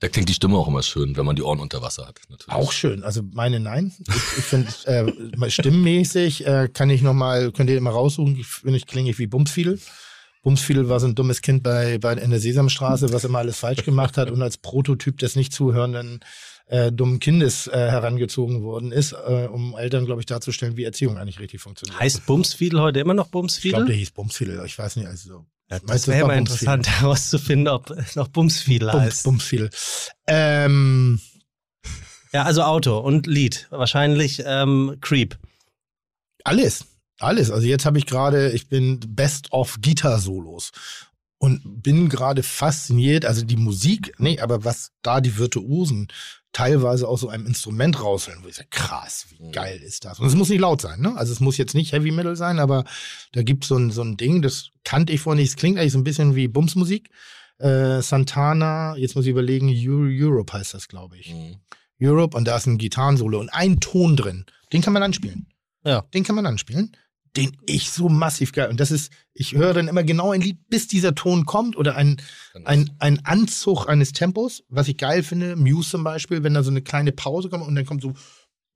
Da 0.00 0.08
klingt 0.08 0.30
die 0.30 0.34
Stimme 0.34 0.56
auch 0.56 0.66
immer 0.66 0.82
schön, 0.82 1.16
wenn 1.16 1.26
man 1.26 1.36
die 1.36 1.42
Ohren 1.42 1.60
unter 1.60 1.82
Wasser 1.82 2.06
hat. 2.06 2.20
Natürlich. 2.30 2.54
Auch 2.54 2.72
schön. 2.72 3.04
Also 3.04 3.22
meine 3.34 3.60
nein. 3.60 3.92
Ich, 3.98 4.38
ich 4.38 4.44
finde 4.44 4.68
äh, 4.86 5.36
mal 5.36 5.50
stimmmäßig 5.50 6.46
äh, 6.46 6.68
kann 6.72 6.88
ich 6.88 7.02
noch 7.02 7.12
mal 7.12 7.52
könnt 7.52 7.68
ihr 7.68 7.76
immer 7.76 7.90
raussuchen. 7.90 8.36
Ich 8.36 8.46
finde 8.46 8.78
ich 8.78 8.86
klinge 8.86 9.10
ich 9.10 9.18
wie 9.18 9.26
Bumsfiedel. 9.26 9.78
Bumsfiedel 10.42 10.88
war 10.88 11.00
so 11.00 11.06
ein 11.06 11.14
dummes 11.14 11.42
Kind 11.42 11.62
bei, 11.62 11.98
bei 11.98 12.14
in 12.14 12.30
der 12.30 12.40
Sesamstraße, 12.40 13.12
was 13.12 13.24
immer 13.24 13.38
alles 13.38 13.58
falsch 13.58 13.84
gemacht 13.84 14.16
hat 14.16 14.30
und 14.30 14.40
als 14.42 14.56
Prototyp 14.56 15.18
des 15.18 15.36
nicht 15.36 15.52
zuhörenden 15.52 16.20
äh, 16.66 16.90
dummen 16.92 17.20
Kindes 17.20 17.66
äh, 17.66 17.72
herangezogen 17.72 18.62
worden 18.62 18.92
ist, 18.92 19.12
äh, 19.12 19.48
um 19.50 19.76
Eltern, 19.76 20.06
glaube 20.06 20.20
ich, 20.22 20.26
darzustellen, 20.26 20.76
wie 20.76 20.84
Erziehung 20.84 21.18
eigentlich 21.18 21.40
richtig 21.40 21.60
funktioniert. 21.60 21.98
Heißt 21.98 22.26
Bumsfiedel 22.26 22.80
heute 22.80 23.00
immer 23.00 23.12
noch 23.14 23.26
ich 23.26 23.30
glaube, 23.32 23.42
Bumsfiedel? 23.42 23.86
der 23.86 23.96
hieß 23.96 24.10
Bumsfiedel. 24.12 24.62
Ich 24.64 24.78
weiß 24.78 24.96
nicht, 24.96 25.06
also 25.06 25.28
so. 25.28 25.46
Ja, 25.70 25.78
das 25.86 26.08
wäre 26.08 26.26
mal 26.26 26.36
Bumsfiedel? 26.36 26.38
interessant 26.38 26.88
herauszufinden, 26.88 27.68
ob 27.68 27.90
es 27.90 28.16
noch 28.16 28.28
Bumsfiedel 28.28 28.90
Bums, 28.90 29.02
heißt. 29.02 29.24
Bumsfiedel. 29.24 29.70
Ähm, 30.26 31.20
Ja, 32.32 32.44
also 32.44 32.62
Auto 32.62 32.98
und 32.98 33.26
Lied. 33.26 33.66
Wahrscheinlich 33.70 34.42
ähm, 34.46 34.96
Creep. 35.00 35.36
Alles, 36.44 36.86
alles. 37.22 37.50
Also 37.50 37.66
jetzt 37.66 37.86
habe 37.86 37.98
ich 37.98 38.06
gerade, 38.06 38.50
ich 38.52 38.68
bin 38.68 39.00
Best 39.08 39.52
of 39.52 39.78
Gitarre-Solos 39.80 40.72
und 41.38 41.82
bin 41.82 42.08
gerade 42.08 42.42
fasziniert. 42.42 43.24
Also 43.24 43.44
die 43.44 43.56
Musik, 43.56 44.12
nee, 44.18 44.38
aber 44.40 44.64
was 44.64 44.92
da 45.02 45.20
die 45.20 45.38
Virtuosen 45.38 46.08
teilweise 46.52 47.06
aus 47.06 47.20
so 47.20 47.28
einem 47.28 47.46
Instrument 47.46 48.02
rausholen, 48.02 48.42
wo 48.42 48.48
ich 48.48 48.56
sage, 48.56 48.68
krass, 48.70 49.26
wie 49.30 49.50
geil 49.50 49.78
ist 49.78 50.04
das? 50.04 50.18
Und 50.18 50.26
es 50.26 50.34
muss 50.34 50.48
nicht 50.48 50.60
laut 50.60 50.80
sein, 50.80 51.00
ne? 51.00 51.16
Also 51.16 51.32
es 51.32 51.40
muss 51.40 51.56
jetzt 51.56 51.74
nicht 51.74 51.92
Heavy 51.92 52.10
Metal 52.10 52.36
sein, 52.36 52.58
aber 52.58 52.84
da 53.32 53.42
gibt 53.42 53.64
so 53.64 53.76
ein 53.76 53.90
so 53.90 54.02
ein 54.02 54.16
Ding, 54.16 54.42
das 54.42 54.70
kannte 54.84 55.12
ich 55.12 55.20
vorher 55.20 55.40
nicht. 55.40 55.50
Es 55.50 55.56
klingt 55.56 55.78
eigentlich 55.78 55.92
so 55.92 55.98
ein 55.98 56.04
bisschen 56.04 56.34
wie 56.34 56.48
Bumsmusik. 56.48 57.10
Äh, 57.58 58.02
Santana, 58.02 58.96
jetzt 58.96 59.14
muss 59.14 59.26
ich 59.26 59.30
überlegen, 59.30 59.68
Euro, 59.68 60.08
Europe 60.08 60.52
heißt 60.52 60.74
das, 60.74 60.88
glaube 60.88 61.18
ich. 61.18 61.32
Mhm. 61.32 61.56
Europe 62.02 62.36
und 62.36 62.46
da 62.46 62.56
ist 62.56 62.66
ein 62.66 62.78
Gitarrensolo 62.78 63.38
und 63.38 63.50
ein 63.50 63.78
Ton 63.78 64.16
drin. 64.16 64.46
Den 64.72 64.82
kann 64.82 64.92
man 64.92 65.02
anspielen. 65.02 65.46
Ja. 65.84 66.02
Den 66.14 66.24
kann 66.24 66.36
man 66.36 66.46
anspielen. 66.46 66.96
Den 67.36 67.56
ich 67.64 67.90
so 67.90 68.08
massiv 68.08 68.52
geil. 68.52 68.70
Und 68.70 68.80
das 68.80 68.90
ist, 68.90 69.12
ich 69.34 69.54
höre 69.54 69.72
dann 69.72 69.88
immer 69.88 70.02
genau 70.02 70.32
ein 70.32 70.40
Lied, 70.40 70.68
bis 70.68 70.88
dieser 70.88 71.14
Ton 71.14 71.46
kommt 71.46 71.76
oder 71.76 71.94
ein, 71.94 72.20
ein, 72.64 72.90
ein 72.98 73.24
Anzug 73.24 73.86
eines 73.86 74.12
Tempos, 74.12 74.64
was 74.68 74.88
ich 74.88 74.96
geil 74.96 75.22
finde. 75.22 75.54
Muse 75.54 75.90
zum 75.90 76.04
Beispiel, 76.04 76.42
wenn 76.42 76.54
da 76.54 76.62
so 76.62 76.70
eine 76.70 76.82
kleine 76.82 77.12
Pause 77.12 77.48
kommt 77.48 77.66
und 77.66 77.74
dann 77.76 77.86
kommt 77.86 78.02
so 78.02 78.14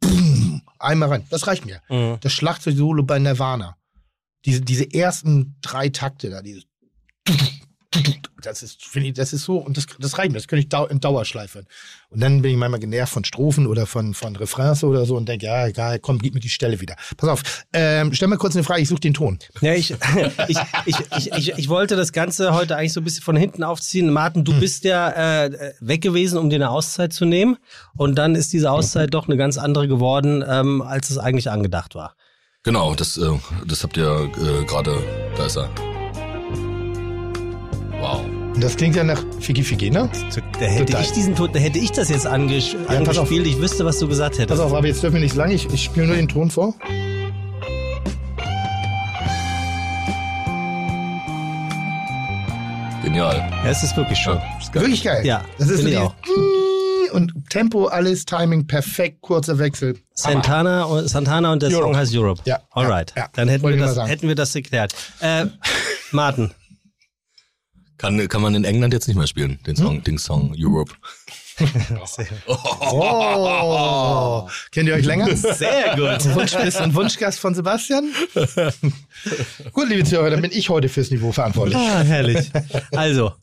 boom, 0.00 0.62
einmal 0.78 1.08
rein. 1.08 1.26
Das 1.30 1.46
reicht 1.46 1.66
mir. 1.66 1.80
Mhm. 1.88 2.18
Das 2.20 2.32
Schlagzeug-Solo 2.32 3.02
bei 3.02 3.18
Nirvana. 3.18 3.76
Diese, 4.44 4.60
diese 4.60 4.92
ersten 4.92 5.56
drei 5.60 5.88
Takte 5.88 6.30
da, 6.30 6.42
dieses 6.42 6.64
das 8.46 8.62
ist, 8.62 8.84
finde 8.84 9.08
ich, 9.08 9.14
das 9.14 9.32
ist 9.32 9.44
so, 9.44 9.58
und 9.58 9.76
das, 9.76 9.86
das 9.98 10.18
reicht 10.18 10.32
mir, 10.32 10.38
das 10.38 10.48
könnte 10.48 10.60
ich 10.60 10.68
dau 10.68 10.86
in 10.86 11.00
Dauerschleife. 11.00 11.64
Und 12.10 12.20
dann 12.20 12.42
bin 12.42 12.52
ich 12.52 12.56
manchmal 12.56 12.80
genervt 12.80 13.12
von 13.12 13.24
Strophen 13.24 13.66
oder 13.66 13.86
von, 13.86 14.14
von 14.14 14.36
Refrains 14.36 14.84
oder 14.84 15.04
so 15.04 15.16
und 15.16 15.28
denke, 15.28 15.46
ja, 15.46 15.66
egal, 15.66 15.98
komm, 15.98 16.18
gib 16.18 16.34
mir 16.34 16.40
die 16.40 16.48
Stelle 16.48 16.80
wieder. 16.80 16.94
Pass 17.16 17.28
auf, 17.28 17.42
ähm, 17.72 18.12
stell 18.12 18.28
mal 18.28 18.36
kurz 18.36 18.54
eine 18.54 18.62
Frage, 18.64 18.82
ich 18.82 18.88
suche 18.88 19.00
den 19.00 19.14
Ton. 19.14 19.38
Ja, 19.60 19.74
ich, 19.74 19.90
ich, 20.48 20.58
ich, 20.86 20.96
ich, 21.16 21.32
ich, 21.32 21.48
ich 21.58 21.68
wollte 21.68 21.96
das 21.96 22.12
Ganze 22.12 22.54
heute 22.54 22.76
eigentlich 22.76 22.92
so 22.92 23.00
ein 23.00 23.04
bisschen 23.04 23.22
von 23.22 23.36
hinten 23.36 23.64
aufziehen. 23.64 24.12
Martin, 24.12 24.40
Hm. 24.40 24.44
du 24.44 24.60
bist 24.60 24.84
ja 24.84 25.10
äh, 25.44 25.72
weg 25.80 26.02
gewesen, 26.02 26.38
um 26.38 26.50
dir 26.50 26.56
eine 26.56 26.70
Auszeit 26.70 27.12
zu 27.12 27.24
nehmen. 27.24 27.56
Und 27.96 28.16
dann 28.16 28.34
ist 28.34 28.52
diese 28.52 28.70
Auszeit 28.70 29.12
doch 29.14 29.26
eine 29.26 29.36
ganz 29.36 29.58
andere 29.58 29.88
geworden, 29.88 30.44
ähm, 30.46 30.82
als 30.82 31.10
es 31.10 31.18
eigentlich 31.18 31.50
angedacht 31.50 31.94
war. 31.94 32.14
Genau, 32.62 32.94
das, 32.94 33.18
äh, 33.18 33.30
das 33.66 33.82
habt 33.82 33.96
ihr 33.96 34.30
äh, 34.38 34.64
gerade, 34.64 34.96
da 35.36 35.46
ist 35.46 35.56
er. 35.56 35.93
Wow. 38.04 38.20
Und 38.54 38.62
das 38.62 38.76
klingt 38.76 38.96
ja 38.96 39.02
nach 39.02 39.24
Figi 39.40 39.62
Figi, 39.64 39.90
ne? 39.90 40.10
Da 40.60 40.66
hätte 40.66 40.84
Total. 40.84 41.02
ich 41.02 41.12
diesen 41.12 41.34
Ton, 41.34 41.50
da 41.54 41.58
hätte 41.58 41.78
ich 41.78 41.90
das 41.90 42.10
jetzt 42.10 42.26
anges 42.26 42.76
auf. 42.86 42.90
angespielt. 42.90 43.46
Ich 43.46 43.58
wüsste, 43.58 43.86
was 43.86 43.98
du 43.98 44.06
gesagt 44.06 44.34
hättest. 44.34 44.50
Pass 44.50 44.60
auf, 44.60 44.74
aber 44.74 44.86
jetzt 44.86 45.02
dürfen 45.02 45.14
wir 45.14 45.22
nicht 45.22 45.32
so 45.32 45.38
lange, 45.38 45.54
ich, 45.54 45.72
ich 45.72 45.84
spiele 45.84 46.08
nur 46.08 46.16
den 46.16 46.28
Ton 46.28 46.50
vor. 46.50 46.74
Genial. 53.02 53.36
Ja, 53.36 53.70
es 53.70 53.82
ist 53.82 53.96
wirklich 53.96 54.18
schön. 54.18 54.36
Ja, 54.36 54.58
ist 54.60 54.70
geil. 54.70 54.82
Wirklich 54.82 55.02
geil. 55.02 55.24
Ja, 55.24 55.42
das 55.56 55.70
ist 55.70 55.78
ich 55.80 55.86
dieses 55.86 56.10
und 57.12 57.32
Tempo, 57.48 57.86
alles, 57.86 58.26
Timing, 58.26 58.66
perfekt, 58.66 59.22
kurzer 59.22 59.58
Wechsel. 59.58 59.96
Santana 60.12 60.84
und, 60.84 61.08
Santana 61.08 61.52
und 61.52 61.62
der 61.62 61.70
Europe. 61.70 61.84
Song 61.84 61.96
heißt 61.96 62.14
Europe. 62.14 62.42
Ja, 62.44 62.58
Alright. 62.72 63.14
ja, 63.16 63.22
ja. 63.22 63.28
Dann 63.32 63.48
hätten 63.48 63.66
wir, 63.66 63.76
das, 63.78 63.96
hätten 64.08 64.28
wir 64.28 64.34
das 64.34 64.52
geklärt. 64.52 64.94
Äh, 65.20 65.46
Martin. 66.10 66.50
Kann, 68.04 68.28
kann 68.28 68.42
man 68.42 68.54
in 68.54 68.64
England 68.64 68.92
jetzt 68.92 69.08
nicht 69.08 69.16
mehr 69.16 69.26
spielen, 69.26 69.58
den 69.66 69.76
Song, 69.76 70.02
den 70.02 70.18
Song 70.18 70.54
Europe. 70.58 70.92
Oh, 72.48 74.48
kennt 74.72 74.88
ihr 74.88 74.94
euch 74.96 75.04
länger? 75.04 75.36
Sehr 75.36 75.94
gut. 75.94 76.08
Ein 76.26 76.34
Wunschgast, 76.34 76.80
ein 76.80 76.94
Wunschgast 76.96 77.38
von 77.38 77.54
Sebastian? 77.54 78.12
Gut, 79.72 79.88
liebe 79.88 80.02
Zuhörer, 80.02 80.30
dann 80.30 80.42
bin 80.42 80.50
ich 80.52 80.68
heute 80.68 80.88
fürs 80.88 81.12
Niveau 81.12 81.30
verantwortlich. 81.30 81.76
Ah, 81.76 82.02
herrlich. 82.02 82.50
Also, 82.90 83.34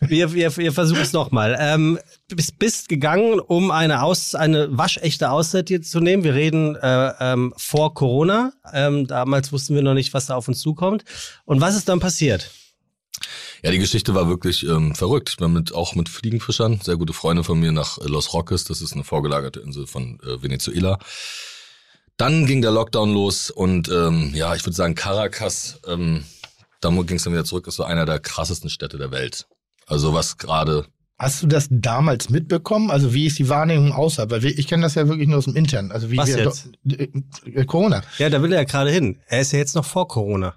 wir, 0.00 0.32
wir, 0.32 0.56
wir 0.56 0.72
versuchen 0.72 1.02
es 1.02 1.12
nochmal. 1.12 1.58
Ähm, 1.60 1.98
bist, 2.28 2.58
bist 2.58 2.88
gegangen, 2.88 3.38
um 3.38 3.70
eine, 3.70 4.02
Aus, 4.02 4.34
eine 4.34 4.76
waschechte 4.76 5.30
Auszeit 5.30 5.68
hier 5.68 5.82
zu 5.82 6.00
nehmen. 6.00 6.24
Wir 6.24 6.34
reden 6.34 6.74
äh, 6.76 7.12
ähm, 7.20 7.52
vor 7.58 7.92
Corona. 7.92 8.54
Ähm, 8.72 9.06
damals 9.06 9.52
wussten 9.52 9.74
wir 9.74 9.82
noch 9.82 9.92
nicht, 9.92 10.14
was 10.14 10.24
da 10.24 10.36
auf 10.36 10.48
uns 10.48 10.60
zukommt. 10.60 11.04
Und 11.44 11.60
was 11.60 11.76
ist 11.76 11.90
dann 11.90 12.00
passiert? 12.00 12.50
Ja, 13.62 13.70
die 13.70 13.78
Geschichte 13.78 14.14
war 14.14 14.28
wirklich 14.28 14.64
ähm, 14.66 14.94
verrückt. 14.94 15.30
Ich 15.30 15.36
bin 15.36 15.52
mit, 15.52 15.74
auch 15.74 15.94
mit 15.94 16.08
Fliegenfischern, 16.08 16.80
sehr 16.82 16.96
gute 16.96 17.12
Freunde 17.12 17.42
von 17.44 17.58
mir, 17.58 17.72
nach 17.72 17.98
Los 17.98 18.32
Roques, 18.32 18.64
das 18.64 18.80
ist 18.82 18.92
eine 18.92 19.04
vorgelagerte 19.04 19.60
Insel 19.60 19.86
von 19.86 20.20
äh, 20.20 20.42
Venezuela. 20.42 20.98
Dann 22.16 22.46
ging 22.46 22.62
der 22.62 22.72
Lockdown 22.72 23.12
los 23.12 23.50
und 23.50 23.88
ähm, 23.88 24.32
ja, 24.34 24.54
ich 24.54 24.64
würde 24.66 24.74
sagen, 24.74 24.94
Caracas, 24.94 25.80
ähm, 25.86 26.24
da 26.80 26.90
ging 26.90 27.16
es 27.16 27.24
dann 27.24 27.32
wieder 27.32 27.44
zurück, 27.44 27.66
ist 27.68 27.76
so 27.76 27.84
einer 27.84 28.06
der 28.06 28.18
krassesten 28.18 28.70
Städte 28.70 28.98
der 28.98 29.10
Welt. 29.10 29.46
Also 29.86 30.12
was 30.14 30.36
gerade 30.36 30.86
Hast 31.20 31.42
du 31.42 31.48
das 31.48 31.66
damals 31.70 32.30
mitbekommen? 32.30 32.92
Also 32.92 33.12
wie 33.12 33.26
ist 33.26 33.38
die 33.40 33.48
Wahrnehmung 33.48 33.90
außerhalb? 33.92 34.30
Weil 34.30 34.42
wir- 34.42 34.56
ich 34.56 34.68
kenne 34.68 34.82
das 34.84 34.94
ja 34.94 35.08
wirklich 35.08 35.26
nur 35.26 35.38
aus 35.38 35.46
dem 35.46 35.56
Internen. 35.56 35.90
Also 35.90 36.10
wie 36.12 36.16
Was 36.16 36.28
wir 36.28 36.44
jetzt? 36.44 36.68
do- 36.84 36.94
äh, 36.96 37.64
Corona. 37.64 38.02
Ja, 38.18 38.30
da 38.30 38.40
will 38.40 38.52
er 38.52 38.60
ja 38.60 38.64
gerade 38.64 38.90
hin. 38.92 39.18
Er 39.26 39.40
ist 39.40 39.50
ja 39.52 39.58
jetzt 39.58 39.74
noch 39.74 39.84
vor 39.84 40.06
Corona. 40.06 40.54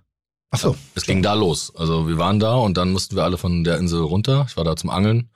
Ach 0.51 0.59
so. 0.59 0.75
Es 0.95 1.03
ging 1.03 1.23
da 1.23 1.33
los. 1.33 1.73
Also 1.75 2.07
wir 2.07 2.17
waren 2.17 2.39
da 2.39 2.55
und 2.55 2.75
dann 2.77 2.91
mussten 2.91 3.15
wir 3.15 3.23
alle 3.23 3.37
von 3.37 3.63
der 3.63 3.77
Insel 3.77 4.01
runter. 4.01 4.45
Ich 4.49 4.57
war 4.57 4.65
da 4.65 4.75
zum 4.75 4.89
Angeln. 4.89 5.29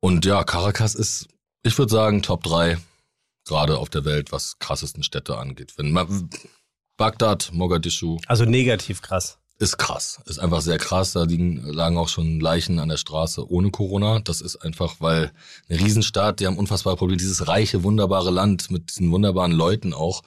Und 0.00 0.24
ja, 0.24 0.44
Caracas 0.44 0.94
ist, 0.94 1.28
ich 1.62 1.76
würde 1.76 1.92
sagen, 1.92 2.22
Top 2.22 2.42
3 2.44 2.78
gerade 3.44 3.78
auf 3.78 3.90
der 3.90 4.04
Welt, 4.04 4.32
was 4.32 4.58
krassesten 4.60 5.02
Städte 5.02 5.36
angeht. 5.36 5.74
Wenn 5.76 5.90
man, 5.90 6.30
Bagdad, 6.96 7.50
Mogadischu 7.52 8.18
Also 8.26 8.44
negativ 8.44 9.02
krass. 9.02 9.38
ist 9.58 9.78
krass. 9.78 10.20
Ist 10.26 10.38
einfach 10.38 10.60
sehr 10.60 10.78
krass. 10.78 11.12
Da 11.12 11.24
liegen, 11.24 11.64
lagen 11.66 11.98
auch 11.98 12.08
schon 12.08 12.38
Leichen 12.38 12.78
an 12.78 12.88
der 12.88 12.96
Straße 12.96 13.50
ohne 13.50 13.70
Corona. 13.70 14.20
Das 14.20 14.40
ist 14.40 14.56
einfach, 14.56 14.96
weil 15.00 15.32
eine 15.68 15.80
Riesenstadt, 15.80 16.38
die 16.38 16.46
haben 16.46 16.58
unfassbare 16.58 16.96
Probleme. 16.96 17.18
Dieses 17.18 17.48
reiche, 17.48 17.82
wunderbare 17.82 18.30
Land 18.30 18.70
mit 18.70 18.90
diesen 18.90 19.10
wunderbaren 19.10 19.52
Leuten 19.52 19.94
auch, 19.94 20.22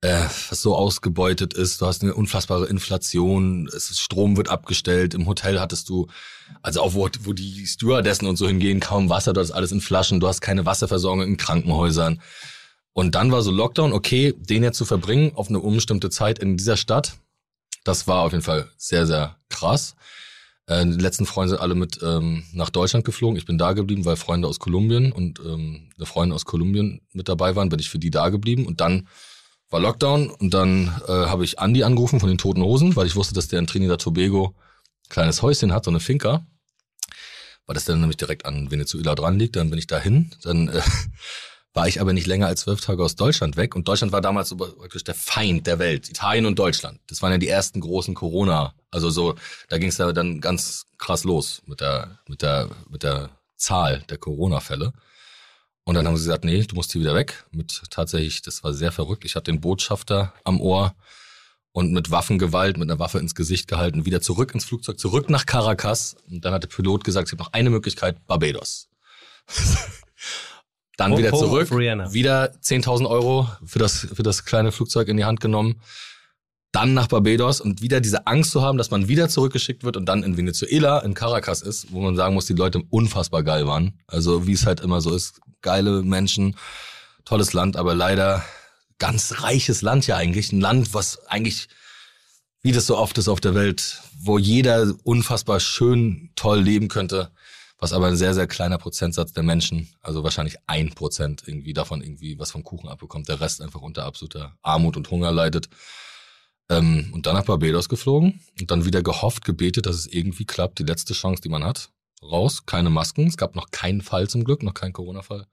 äh, 0.00 0.24
was 0.48 0.62
so 0.62 0.76
ausgebeutet 0.76 1.54
ist. 1.54 1.80
Du 1.80 1.86
hast 1.86 2.02
eine 2.02 2.14
unfassbare 2.14 2.66
Inflation. 2.66 3.68
Es 3.68 3.98
Strom 4.00 4.36
wird 4.36 4.48
abgestellt. 4.48 5.14
Im 5.14 5.26
Hotel 5.26 5.60
hattest 5.60 5.88
du, 5.88 6.06
also 6.62 6.82
auch 6.82 6.94
wo, 6.94 7.08
wo 7.20 7.32
die 7.32 7.66
Stewardessen 7.66 8.26
und 8.26 8.36
so 8.36 8.46
hingehen, 8.46 8.80
kaum 8.80 9.08
Wasser. 9.08 9.32
Du 9.32 9.40
hast 9.40 9.50
alles 9.50 9.72
in 9.72 9.80
Flaschen. 9.80 10.20
Du 10.20 10.28
hast 10.28 10.40
keine 10.40 10.66
Wasserversorgung 10.66 11.22
in 11.22 11.36
Krankenhäusern. 11.36 12.20
Und 12.92 13.14
dann 13.14 13.30
war 13.30 13.42
so 13.42 13.50
Lockdown, 13.50 13.92
okay, 13.92 14.34
den 14.36 14.62
jetzt 14.62 14.78
zu 14.78 14.84
verbringen 14.84 15.32
auf 15.34 15.48
eine 15.48 15.60
unbestimmte 15.60 16.10
Zeit 16.10 16.38
in 16.40 16.56
dieser 16.56 16.76
Stadt, 16.76 17.18
das 17.84 18.06
war 18.06 18.22
auf 18.22 18.32
jeden 18.32 18.44
Fall 18.44 18.68
sehr, 18.76 19.06
sehr 19.06 19.36
krass. 19.48 19.94
Äh, 20.66 20.84
die 20.84 21.00
letzten 21.00 21.26
Freunde 21.26 21.50
sind 21.50 21.60
alle 21.60 21.74
mit 21.74 22.00
ähm, 22.02 22.44
nach 22.52 22.70
Deutschland 22.70 23.04
geflogen. 23.04 23.36
Ich 23.36 23.46
bin 23.46 23.56
da 23.56 23.72
geblieben, 23.72 24.04
weil 24.04 24.16
Freunde 24.16 24.48
aus 24.48 24.58
Kolumbien 24.58 25.12
und 25.12 25.40
ähm, 25.40 25.90
eine 25.96 26.06
Freundin 26.06 26.34
aus 26.34 26.44
Kolumbien 26.44 27.00
mit 27.12 27.28
dabei 27.28 27.56
waren, 27.56 27.68
bin 27.68 27.78
ich 27.78 27.88
für 27.88 27.98
die 27.98 28.10
da 28.10 28.28
geblieben. 28.28 28.66
Und 28.66 28.80
dann 28.80 29.08
war 29.70 29.80
Lockdown 29.80 30.30
und 30.30 30.54
dann 30.54 31.00
äh, 31.06 31.12
habe 31.12 31.44
ich 31.44 31.58
Andy 31.58 31.82
angerufen 31.82 32.20
von 32.20 32.28
den 32.28 32.38
Toten 32.38 32.62
Hosen, 32.62 32.96
weil 32.96 33.06
ich 33.06 33.16
wusste, 33.16 33.34
dass 33.34 33.48
der 33.48 33.58
in 33.58 33.66
Trinidad 33.66 34.00
Tobago 34.00 34.54
ein 34.56 35.08
kleines 35.08 35.42
Häuschen 35.42 35.72
hat, 35.72 35.84
so 35.84 35.90
eine 35.90 36.00
Finca. 36.00 36.46
Weil 37.66 37.74
das 37.74 37.84
dann 37.84 38.00
nämlich 38.00 38.16
direkt 38.16 38.46
an 38.46 38.70
Venezuela 38.70 39.14
dran 39.14 39.38
liegt. 39.38 39.56
Dann 39.56 39.68
bin 39.68 39.78
ich 39.78 39.86
dahin. 39.86 40.30
Dann 40.42 40.68
äh, 40.68 40.80
war 41.74 41.86
ich 41.86 42.00
aber 42.00 42.14
nicht 42.14 42.26
länger 42.26 42.46
als 42.46 42.62
zwölf 42.62 42.80
Tage 42.80 43.04
aus 43.04 43.14
Deutschland 43.14 43.58
weg. 43.58 43.76
Und 43.76 43.86
Deutschland 43.86 44.10
war 44.10 44.22
damals 44.22 44.48
so 44.48 44.56
praktisch 44.56 45.04
der 45.04 45.14
Feind 45.14 45.66
der 45.66 45.78
Welt. 45.78 46.08
Italien 46.08 46.46
und 46.46 46.58
Deutschland. 46.58 46.98
Das 47.08 47.20
waren 47.20 47.32
ja 47.32 47.38
die 47.38 47.48
ersten 47.48 47.80
großen 47.80 48.14
Corona. 48.14 48.74
Also 48.90 49.10
so, 49.10 49.34
da 49.68 49.76
ging 49.76 49.90
es 49.90 49.98
dann 49.98 50.40
ganz 50.40 50.86
krass 50.96 51.24
los 51.24 51.62
mit 51.66 51.82
der, 51.82 52.18
mit 52.26 52.40
der, 52.40 52.70
mit 52.88 53.02
der 53.02 53.30
Zahl 53.56 54.02
der 54.08 54.16
Corona-Fälle. 54.16 54.94
Und 55.88 55.94
dann 55.94 56.06
haben 56.06 56.18
sie 56.18 56.24
gesagt, 56.24 56.44
nee, 56.44 56.62
du 56.64 56.74
musst 56.74 56.92
hier 56.92 57.00
wieder 57.00 57.14
weg. 57.14 57.46
Mit 57.50 57.80
tatsächlich, 57.88 58.42
das 58.42 58.62
war 58.62 58.74
sehr 58.74 58.92
verrückt. 58.92 59.24
Ich 59.24 59.36
hatte 59.36 59.50
den 59.50 59.62
Botschafter 59.62 60.34
am 60.44 60.60
Ohr 60.60 60.94
und 61.72 61.94
mit 61.94 62.10
Waffengewalt, 62.10 62.76
mit 62.76 62.90
einer 62.90 62.98
Waffe 62.98 63.18
ins 63.18 63.34
Gesicht 63.34 63.68
gehalten, 63.68 64.04
wieder 64.04 64.20
zurück 64.20 64.52
ins 64.52 64.66
Flugzeug, 64.66 64.98
zurück 64.98 65.30
nach 65.30 65.46
Caracas. 65.46 66.16
Und 66.28 66.44
dann 66.44 66.52
hat 66.52 66.62
der 66.62 66.68
Pilot 66.68 67.04
gesagt, 67.04 67.28
es 67.28 67.30
gibt 67.30 67.40
noch 67.40 67.54
eine 67.54 67.70
Möglichkeit, 67.70 68.26
Barbados. 68.26 68.90
dann 70.98 71.16
wieder 71.16 71.32
zurück, 71.32 71.70
wieder 71.70 72.52
10.000 72.52 73.08
Euro 73.08 73.48
für 73.64 73.78
das, 73.78 74.08
für 74.12 74.22
das 74.22 74.44
kleine 74.44 74.72
Flugzeug 74.72 75.08
in 75.08 75.16
die 75.16 75.24
Hand 75.24 75.40
genommen. 75.40 75.80
Dann 76.72 76.92
nach 76.92 77.06
Barbados 77.06 77.60
und 77.60 77.80
wieder 77.80 78.00
diese 78.00 78.26
Angst 78.26 78.50
zu 78.50 78.60
haben, 78.60 78.76
dass 78.76 78.90
man 78.90 79.08
wieder 79.08 79.28
zurückgeschickt 79.28 79.84
wird 79.84 79.96
und 79.96 80.06
dann 80.06 80.22
in 80.22 80.36
Venezuela, 80.36 80.98
in 81.00 81.14
Caracas 81.14 81.62
ist, 81.62 81.92
wo 81.92 82.00
man 82.00 82.14
sagen 82.14 82.34
muss, 82.34 82.46
die 82.46 82.52
Leute 82.52 82.82
unfassbar 82.90 83.42
geil 83.42 83.66
waren. 83.66 83.98
Also 84.06 84.46
wie 84.46 84.52
es 84.52 84.66
halt 84.66 84.80
immer 84.80 85.00
so 85.00 85.14
ist, 85.14 85.40
geile 85.62 86.02
Menschen, 86.02 86.56
tolles 87.24 87.52
Land, 87.54 87.76
aber 87.76 87.94
leider 87.94 88.44
ganz 88.98 89.42
reiches 89.42 89.82
Land 89.82 90.06
ja 90.06 90.16
eigentlich. 90.16 90.52
Ein 90.52 90.60
Land, 90.60 90.92
was 90.92 91.26
eigentlich, 91.26 91.68
wie 92.62 92.72
das 92.72 92.86
so 92.86 92.98
oft 92.98 93.16
ist 93.16 93.28
auf 93.28 93.40
der 93.40 93.54
Welt, 93.54 94.02
wo 94.20 94.38
jeder 94.38 94.92
unfassbar 95.04 95.60
schön, 95.60 96.30
toll 96.36 96.60
leben 96.60 96.88
könnte, 96.88 97.30
was 97.78 97.92
aber 97.92 98.08
ein 98.08 98.16
sehr, 98.16 98.34
sehr 98.34 98.48
kleiner 98.48 98.78
Prozentsatz 98.78 99.32
der 99.32 99.44
Menschen, 99.44 99.88
also 100.02 100.24
wahrscheinlich 100.24 100.56
ein 100.66 100.90
Prozent 100.90 101.44
irgendwie 101.46 101.72
davon 101.72 102.02
irgendwie 102.02 102.38
was 102.38 102.50
vom 102.50 102.64
Kuchen 102.64 102.88
abbekommt, 102.88 103.28
der 103.28 103.40
Rest 103.40 103.62
einfach 103.62 103.80
unter 103.80 104.04
absoluter 104.04 104.56
Armut 104.62 104.96
und 104.96 105.10
Hunger 105.10 105.30
leidet. 105.30 105.68
Ähm, 106.70 107.10
und 107.12 107.26
dann 107.26 107.34
nach 107.34 107.44
Barbados 107.44 107.88
geflogen 107.88 108.40
und 108.60 108.70
dann 108.70 108.84
wieder 108.84 109.02
gehofft, 109.02 109.44
gebetet, 109.44 109.86
dass 109.86 109.96
es 109.96 110.06
irgendwie 110.06 110.44
klappt, 110.44 110.78
die 110.78 110.84
letzte 110.84 111.14
Chance, 111.14 111.40
die 111.42 111.48
man 111.48 111.64
hat. 111.64 111.90
Raus, 112.22 112.66
keine 112.66 112.90
Masken, 112.90 113.26
es 113.26 113.36
gab 113.36 113.54
noch 113.54 113.70
keinen 113.70 114.02
Fall 114.02 114.28
zum 114.28 114.44
Glück, 114.44 114.62
noch 114.62 114.74
keinen 114.74 114.92
Corona-Fall. 114.92 115.46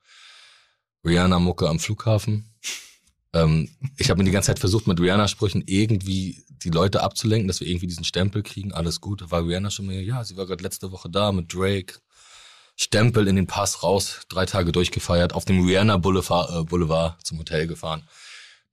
Rihanna-Mucke 1.05 1.69
am 1.69 1.79
Flughafen. 1.79 2.49
Ähm, 3.33 3.69
ich 3.97 4.09
habe 4.09 4.17
mir 4.17 4.25
die 4.25 4.31
ganze 4.31 4.47
Zeit 4.47 4.59
versucht, 4.59 4.87
mit 4.87 4.99
Rihanna-Sprüchen 4.99 5.63
irgendwie 5.67 6.43
die 6.49 6.69
Leute 6.69 7.03
abzulenken, 7.03 7.47
dass 7.47 7.59
wir 7.59 7.67
irgendwie 7.67 7.87
diesen 7.87 8.03
Stempel 8.03 8.41
kriegen. 8.43 8.73
Alles 8.73 9.01
gut. 9.01 9.29
War 9.29 9.45
Rihanna 9.45 9.69
schon 9.69 9.85
mal, 9.85 9.95
ja, 9.95 10.23
sie 10.23 10.35
war 10.35 10.47
gerade 10.47 10.63
letzte 10.63 10.91
Woche 10.91 11.09
da 11.09 11.31
mit 11.31 11.53
Drake. 11.53 11.99
Stempel 12.77 13.27
in 13.27 13.37
den 13.37 13.47
Pass 13.47 13.83
raus, 13.83 14.21
drei 14.27 14.45
Tage 14.45 14.71
durchgefeiert, 14.71 15.33
auf 15.33 15.45
dem 15.45 15.65
Rihanna 15.65 15.97
Boulevard, 15.97 16.49
äh, 16.49 16.63
Boulevard 16.63 17.25
zum 17.25 17.39
Hotel 17.39 17.67
gefahren. 17.67 18.03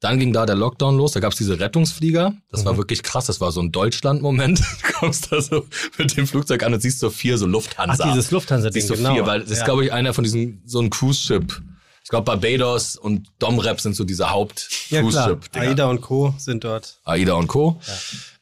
Dann 0.02 0.18
ging 0.18 0.32
da 0.32 0.46
der 0.46 0.56
Lockdown 0.56 0.96
los, 0.96 1.12
da 1.12 1.20
gab's 1.20 1.36
diese 1.36 1.60
Rettungsflieger. 1.60 2.34
Das 2.50 2.64
war 2.64 2.76
wirklich 2.76 3.04
krass, 3.04 3.26
das 3.26 3.40
war 3.40 3.52
so 3.52 3.60
ein 3.62 3.70
Deutschland-Moment. 3.70 4.60
Du 4.82 4.92
kommst 5.08 5.30
da 5.32 5.40
so 5.40 5.66
mit 5.96 6.16
dem 6.16 6.26
Flugzeug 6.26 6.62
an 6.64 6.74
und 6.74 6.80
siehst 6.80 6.98
so 6.98 7.08
vier 7.10 7.38
so 7.38 7.46
Lufthansa. 7.46 8.04
Ach, 8.04 8.10
dieses 8.10 8.30
Lufthansa-Ding, 8.32 8.86
du 8.86 8.94
genau. 8.96 9.14
vier, 9.14 9.26
weil 9.26 9.40
das 9.40 9.50
ist, 9.50 9.58
Ja. 9.58 9.64
glaube 9.64 9.84
ich, 9.84 9.92
einer 9.92 10.12
von 10.12 10.24
diesen, 10.24 10.60
so 10.64 10.80
ein 10.80 10.90
Cruise-Ship. 10.90 11.62
Ich 12.02 12.08
glaube, 12.08 12.24
Barbados 12.24 12.96
und 12.96 13.28
Domrep 13.38 13.80
sind 13.80 13.94
so 13.94 14.02
diese 14.04 14.24
Ja 14.24 14.28
klar, 14.28 14.34
Haupt-Cruise-Ship-Dinger. 14.34 15.68
Aida 15.70 15.86
und 15.86 16.00
Co. 16.00 16.34
sind 16.36 16.64
dort. 16.64 16.98
AIDA 17.04 17.34
und 17.34 17.46
Co. 17.46 17.80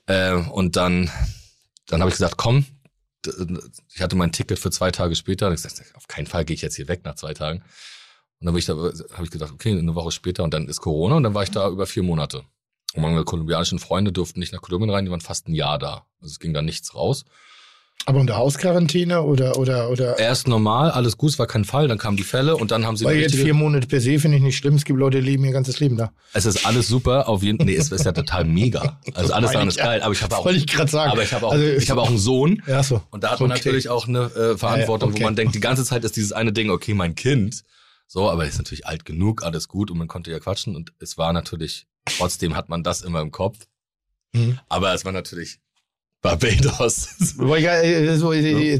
Äh, 0.06 0.32
und 0.34 0.76
dann, 0.76 1.11
dann 1.88 2.00
habe 2.00 2.08
ich 2.11 2.16
gesagt, 2.16 2.36
komm, 2.38 2.64
ich 3.94 4.00
hatte 4.00 4.16
mein 4.16 4.32
Ticket 4.32 4.58
für 4.58 4.70
zwei 4.70 4.90
Tage 4.90 5.14
später. 5.14 5.48
Und 5.48 5.54
ich 5.54 5.62
gesagt, 5.62 5.94
auf 5.94 6.08
keinen 6.08 6.26
Fall 6.26 6.46
gehe 6.46 6.54
ich 6.54 6.62
jetzt 6.62 6.76
hier 6.76 6.88
weg 6.88 7.02
nach 7.04 7.16
zwei 7.16 7.34
Tagen. 7.34 7.62
Und 8.41 8.47
dann 8.47 8.53
habe 8.53 8.59
ich, 8.59 8.64
da, 8.64 8.74
hab 9.16 9.22
ich 9.24 9.30
gedacht, 9.30 9.53
okay, 9.53 9.78
eine 9.78 9.95
Woche 9.95 10.11
später 10.11 10.45
und 10.45 10.55
dann 10.55 10.66
ist 10.66 10.80
Corona 10.80 11.16
und 11.16 11.22
dann 11.24 11.34
war 11.34 11.43
ich 11.43 11.51
da 11.51 11.68
über 11.68 11.86
vier 11.86 12.03
Monate. 12.03 12.43
Und 12.95 13.03
meine 13.03 13.22
kolumbianischen 13.24 13.78
Freunde 13.78 14.12
durften 14.12 14.41
nicht 14.41 14.53
nach 14.53 14.62
Kolumbien 14.62 14.91
rein, 14.91 15.05
die 15.05 15.11
waren 15.11 15.20
fast 15.20 15.47
ein 15.49 15.55
Jahr 15.55 15.78
da. 15.78 16.07
Also 16.20 16.32
es 16.32 16.41
ging 16.41 16.55
da 16.55 16.62
nichts 16.62 16.95
raus. 16.95 17.24
Aber 18.07 18.18
unter 18.18 18.36
Hausquarantäne 18.38 19.20
oder 19.22 19.59
oder 19.59 19.91
oder 19.91 20.18
Erst 20.18 20.49
normal, 20.49 20.91
alles 20.91 21.18
gut, 21.18 21.32
es 21.32 21.38
war 21.38 21.47
kein 21.47 21.66
Fall, 21.66 21.86
dann 21.86 21.99
kamen 21.99 22.16
die 22.16 22.22
Fälle 22.22 22.57
und 22.57 22.70
dann 22.70 22.86
haben 22.86 22.97
sie 22.97 23.05
weil 23.05 23.18
jetzt 23.18 23.34
vier 23.34 23.53
Monate 23.53 23.86
per 23.86 24.01
se 24.01 24.18
finde 24.18 24.38
ich 24.38 24.43
nicht 24.43 24.57
schlimm. 24.57 24.74
Es 24.74 24.86
gibt 24.86 24.99
Leute, 24.99 25.20
die 25.20 25.26
leben 25.26 25.45
ihr 25.45 25.53
ganzes 25.53 25.80
Leben 25.80 25.99
da. 25.99 26.11
Es 26.32 26.47
ist 26.47 26.64
alles 26.64 26.88
super, 26.88 27.28
auf 27.28 27.43
jeden 27.43 27.62
Nee, 27.66 27.74
es 27.76 27.93
ist 27.93 28.07
ja 28.07 28.12
total 28.12 28.47
mega. 28.47 28.99
Also 29.12 29.34
alles 29.34 29.53
daran 29.53 29.68
ist 29.68 29.76
ja. 29.76 29.84
geil. 29.84 30.01
Aber 30.03 30.12
ich 30.14 30.22
habe 30.22 30.34
auch, 30.34 30.47
Wollte 30.47 30.59
ich 30.59 30.66
gerade 30.66 30.91
sagen. 30.91 31.12
aber 31.12 31.22
ich 31.22 31.34
habe 31.34 31.47
auch, 31.47 31.53
Also, 31.53 31.64
ich 31.66 31.91
habe 31.91 32.01
auch 32.01 32.09
einen 32.09 32.16
Sohn. 32.18 32.62
Ja 32.66 32.82
so. 32.82 33.03
Und 33.11 33.22
da 33.22 33.32
hat 33.32 33.41
man 33.41 33.51
Okay. 33.51 33.59
natürlich 33.59 33.91
auch 33.91 34.09
eine 34.09 34.20
äh, 34.34 34.57
Verantwortung, 34.57 35.11
ja, 35.11 35.14
okay. 35.14 35.20
wo 35.22 35.26
man 35.26 35.36
denkt, 35.36 35.55
die 35.55 35.61
ganze 35.61 35.84
Zeit 35.84 36.03
ist 36.03 36.16
dieses 36.16 36.32
eine 36.32 36.55
Ding, 36.55 36.70
okay, 36.70 36.95
mein 36.95 37.14
Kind. 37.14 37.64
So, 38.12 38.28
aber 38.28 38.42
er 38.42 38.48
ist 38.48 38.58
natürlich 38.58 38.86
alt 38.88 39.04
genug, 39.04 39.44
alles 39.44 39.68
gut 39.68 39.88
und 39.88 39.96
man 39.98 40.08
konnte 40.08 40.32
ja 40.32 40.40
quatschen 40.40 40.74
und 40.74 40.92
es 40.98 41.16
war 41.16 41.32
natürlich, 41.32 41.86
trotzdem 42.06 42.56
hat 42.56 42.68
man 42.68 42.82
das 42.82 43.02
immer 43.02 43.20
im 43.20 43.30
Kopf. 43.30 43.56
Mhm. 44.32 44.58
Aber 44.68 44.92
es 44.92 45.04
war 45.04 45.12
natürlich 45.12 45.61
Barbados. 46.20 47.08
Äh, 47.38 48.08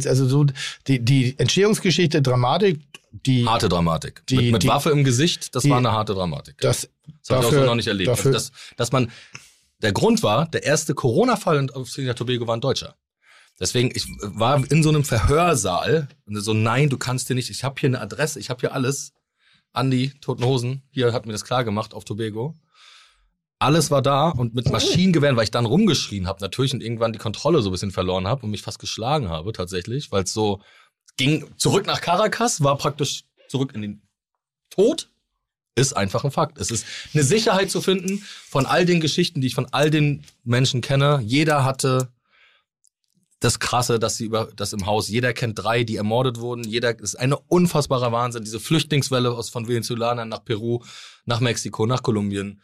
also 0.09 0.27
so 0.29 0.45
die, 0.89 0.99
die 0.99 1.39
Entstehungsgeschichte, 1.39 2.23
Dramatik, 2.23 2.81
die 3.13 3.47
harte 3.47 3.69
Dramatik. 3.69 4.27
Die- 4.27 4.37
mit 4.37 4.53
mit 4.53 4.63
die- 4.65 4.69
Waffe 4.69 4.91
im 4.91 5.05
Gesicht, 5.05 5.55
das 5.55 5.63
die- 5.63 5.71
war 5.71 5.79
eine 5.79 5.93
harte 5.93 6.15
Dramatik. 6.15 6.59
das 6.59 6.89
Das 7.23 7.37
habe 7.37 7.41
ich 7.43 7.47
auch 7.47 7.53
so 7.61 7.65
noch 7.67 7.75
nicht 7.77 7.87
erlebt. 7.87 8.09
dafür- 8.09 8.35
also 8.35 8.51
dass, 8.51 8.75
dass 8.77 8.91
man, 8.91 9.13
der 9.81 9.93
Grund 9.93 10.25
war, 10.25 10.49
der 10.49 10.65
erste 10.65 10.95
Corona-Fall 10.95 11.57
in- 11.59 11.71
auf 11.71 11.89
Trinidad 11.89 12.19
Tobago 12.19 12.49
war 12.49 12.57
ein 12.57 12.61
Deutscher. 12.61 12.97
Deswegen, 13.61 13.91
ich 13.95 14.07
war 14.23 14.69
in 14.73 14.83
so 14.83 14.89
einem 14.89 15.05
Verhörsaal 15.05 16.09
und 16.27 16.35
so, 16.41 16.53
nein, 16.53 16.89
du 16.89 16.97
kannst 16.99 17.29
dir 17.29 17.35
nicht, 17.35 17.51
ich 17.51 17.63
habe 17.63 17.79
hier 17.79 17.91
eine 17.91 18.01
Adresse, 18.01 18.41
ich 18.41 18.51
habe 18.51 18.59
hier 18.61 18.73
alles. 18.75 19.13
Andi, 19.73 20.13
Toten 20.21 20.45
Hosen, 20.45 20.83
hier 20.91 21.13
hat 21.13 21.27
mir 21.27 21.33
das 21.33 21.45
klar 21.45 21.65
gemacht 21.65 21.95
auf 21.95 22.05
Tobago. 22.05 22.59
Alles 23.59 23.91
war 23.91 24.03
da 24.03 24.31
und 24.31 24.55
mit 24.55 24.71
Maschinengewehren, 24.71 25.37
weil 25.37 25.45
ich 25.45 25.51
dann 25.51 25.67
rumgeschrien 25.67 26.27
habe 26.27 26.41
natürlich 26.41 26.73
und 26.73 26.83
irgendwann 26.83 27.13
die 27.13 27.19
Kontrolle 27.19 27.61
so 27.61 27.69
ein 27.69 27.73
bisschen 27.73 27.91
verloren 27.91 28.27
habe 28.27 28.45
und 28.45 28.51
mich 28.51 28.63
fast 28.63 28.79
geschlagen 28.79 29.29
habe 29.29 29.53
tatsächlich, 29.53 30.11
weil 30.11 30.25
es 30.25 30.33
so 30.33 30.63
ging 31.17 31.45
zurück 31.59 31.87
nach 31.87 32.01
Caracas, 32.01 32.63
war 32.63 32.79
praktisch 32.79 33.25
zurück 33.49 33.73
in 33.75 33.83
den 33.83 34.03
Tod 34.71 35.11
ist 35.77 35.97
einfach 35.97 36.25
ein 36.25 36.31
Fakt. 36.31 36.59
Es 36.59 36.71
ist 36.71 36.87
eine 37.15 37.23
Sicherheit 37.23 37.71
zu 37.71 37.81
finden 37.81 38.19
von 38.49 38.67
all 38.67 38.85
den 38.85 39.01
Geschichten, 39.01 39.41
die 39.41 39.49
ich 39.49 39.55
von 39.55 39.67
all 39.73 39.91
den 39.91 40.25
Menschen 40.45 40.81
kenne. 40.81 41.21
Jeder 41.25 41.65
hatte 41.65 42.13
das 43.41 43.59
Krasse, 43.59 43.99
dass 43.99 44.17
sie 44.17 44.27
über 44.27 44.49
das 44.55 44.73
im 44.73 44.87
Haus, 44.87 45.09
jeder 45.09 45.33
kennt 45.33 45.63
drei, 45.63 45.83
die 45.83 45.97
ermordet 45.97 46.39
wurden, 46.39 46.63
jeder 46.63 46.99
ist 46.99 47.17
eine 47.17 47.39
unfassbarer 47.39 48.13
Wahnsinn, 48.13 48.45
diese 48.45 48.61
Flüchtlingswelle 48.61 49.33
aus 49.33 49.49
von 49.49 49.67
Venezuela 49.67 50.15
nach 50.25 50.45
Peru, 50.45 50.81
nach 51.25 51.41
Mexiko, 51.41 51.87
nach 51.87 52.03
Kolumbien. 52.03 52.61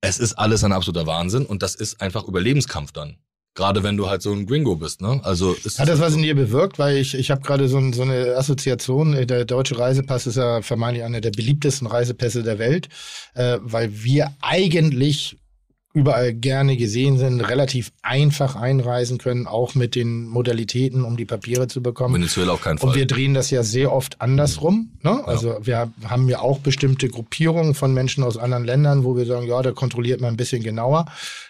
Es 0.00 0.18
ist 0.18 0.34
alles 0.34 0.64
ein 0.64 0.72
absoluter 0.72 1.06
Wahnsinn 1.06 1.44
und 1.44 1.62
das 1.62 1.74
ist 1.74 2.00
einfach 2.00 2.26
Überlebenskampf 2.26 2.92
dann. 2.92 3.18
Gerade 3.54 3.82
wenn 3.82 3.96
du 3.96 4.08
halt 4.08 4.20
so 4.20 4.32
ein 4.32 4.44
Gringo 4.44 4.76
bist, 4.76 5.00
ne? 5.00 5.18
Also 5.24 5.54
ist 5.64 5.78
Hat 5.78 5.88
das 5.88 5.98
was 5.98 6.14
in 6.14 6.20
dir 6.20 6.34
bewirkt? 6.34 6.78
Weil 6.78 6.98
ich, 6.98 7.14
ich 7.14 7.30
habe 7.30 7.40
gerade 7.40 7.68
so, 7.68 7.78
ein, 7.78 7.94
so 7.94 8.02
eine 8.02 8.36
Assoziation. 8.36 9.12
Der 9.26 9.46
deutsche 9.46 9.78
Reisepass 9.78 10.26
ist 10.26 10.36
ja 10.36 10.60
vermeintlich 10.60 11.04
einer 11.04 11.22
der 11.22 11.30
beliebtesten 11.30 11.86
Reisepässe 11.86 12.42
der 12.42 12.58
Welt, 12.58 12.90
äh, 13.32 13.58
weil 13.62 14.04
wir 14.04 14.36
eigentlich 14.42 15.38
überall 15.96 16.34
gerne 16.34 16.76
gesehen 16.76 17.16
sind, 17.16 17.40
relativ 17.40 17.90
einfach 18.02 18.54
einreisen 18.54 19.16
können, 19.16 19.46
auch 19.46 19.74
mit 19.74 19.94
den 19.94 20.26
Modalitäten, 20.28 21.04
um 21.04 21.16
die 21.16 21.24
Papiere 21.24 21.68
zu 21.68 21.82
bekommen. 21.82 22.14
Venezuela 22.14 22.52
auf 22.52 22.60
keinen 22.60 22.76
Fall. 22.76 22.90
Und 22.90 22.96
wir 22.96 23.06
drehen 23.06 23.32
das 23.32 23.50
ja 23.50 23.62
sehr 23.62 23.90
oft 23.92 24.20
andersrum. 24.20 24.90
Ne? 25.02 25.26
Also 25.26 25.56
wir 25.62 25.90
haben 26.04 26.28
ja 26.28 26.40
auch 26.40 26.58
bestimmte 26.58 27.08
Gruppierungen 27.08 27.74
von 27.74 27.94
Menschen 27.94 28.24
aus 28.24 28.36
anderen 28.36 28.64
Ländern, 28.64 29.04
wo 29.04 29.16
wir 29.16 29.24
sagen, 29.24 29.46
ja, 29.46 29.62
da 29.62 29.72
kontrolliert 29.72 30.20
man 30.20 30.34
ein 30.34 30.36
bisschen 30.36 30.62
genauer. 30.62 31.06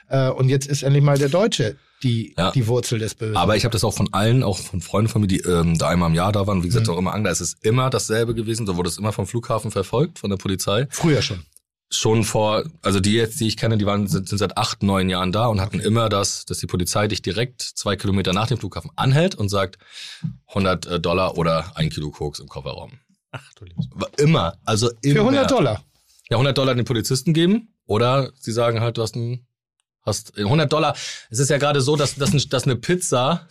Äh, 0.09 0.31
Und 0.31 0.49
jetzt 0.49 0.69
ist 0.69 0.85
endlich 0.85 1.03
mal 1.03 1.19
der 1.19 1.29
Deutsche 1.29 1.75
die, 2.05 2.33
Ja. 2.39 2.53
die 2.53 2.69
Wurzel 2.69 3.01
des 3.01 3.17
Bösen. 3.17 3.37
Aber 3.37 3.57
ich 3.57 3.65
habe 3.65 3.73
das 3.73 3.83
auch 3.83 3.95
von 3.95 4.11
allen, 4.13 4.45
auch 4.45 4.59
von 4.59 4.81
Freunden 4.81 5.09
von 5.11 5.23
mir, 5.23 5.27
die 5.29 5.41
ähm, 5.41 5.77
da 5.77 5.89
einmal 5.89 6.09
im 6.11 6.15
Jahr 6.15 6.31
da 6.31 6.47
waren, 6.47 6.63
wie 6.63 6.69
gesagt, 6.69 6.89
auch 6.89 6.99
immer 6.99 7.15
Angler. 7.15 7.31
Es 7.33 7.41
ist 7.41 7.57
immer 7.65 7.91
dasselbe 7.91 8.33
gewesen. 8.35 8.65
So 8.67 8.77
wurde 8.77 8.91
es 8.91 8.99
immer 8.99 9.13
vom 9.13 9.27
Flughafen 9.27 9.73
verfolgt, 9.73 10.21
von 10.21 10.31
der 10.31 10.37
Polizei. 10.37 10.87
Früher 10.91 11.21
schon. 11.21 11.41
Schon 11.89 12.25
vor, 12.25 12.65
also 12.83 12.99
die 12.99 13.13
jetzt, 13.13 13.39
die 13.39 13.47
ich 13.47 13.57
kenne, 13.57 13.79
die 13.79 13.87
waren 13.87 14.09
sind, 14.09 14.29
sind 14.29 14.39
seit 14.39 14.57
acht, 14.57 14.83
neun 14.83 15.09
Jahren 15.09 15.31
da 15.31 15.47
und 15.47 15.61
hatten 15.61 15.79
immer 15.79 16.09
das, 16.09 16.45
dass 16.45 16.59
die 16.59 16.67
Polizei 16.67 17.07
dich 17.07 17.23
direkt 17.23 17.63
zwei 17.63 17.95
Kilometer 17.95 18.33
nach 18.33 18.49
dem 18.49 18.59
Flughafen 18.59 18.91
anhält 18.97 19.37
und 19.37 19.49
sagt 19.51 19.79
100 20.49 21.05
Dollar 21.05 21.39
oder 21.39 21.73
ein 21.77 21.91
Kilo 21.91 22.11
Koks 22.11 22.41
im 22.41 22.49
Kofferraum. 22.49 22.99
Ach 23.31 23.53
du 23.55 23.67
liebes. 23.67 23.87
Immer, 24.19 24.59
also 24.65 24.91
immer. 25.03 25.15
Für 25.15 25.21
100 25.21 25.51
Dollar. 25.51 25.85
Ja, 26.29 26.37
100 26.39 26.59
Dollar 26.59 26.75
den 26.75 26.85
Polizisten 26.85 27.33
geben 27.33 27.69
oder 27.87 28.33
sie 28.41 28.51
sagen 28.53 28.81
halt, 28.81 28.97
du 28.99 29.03
hast 29.03 29.15
ein, 29.15 29.47
hast 30.03 30.37
100 30.37 30.73
Dollar. 30.73 30.97
Es 31.31 31.39
ist 31.39 31.51
ja 31.51 31.59
gerade 31.59 31.81
so, 31.81 31.95
dass, 31.95 32.17
dass, 32.17 32.33
ein- 32.33 32.49
dass 32.51 32.65
eine 32.65 32.75
Pizza, 32.75 33.47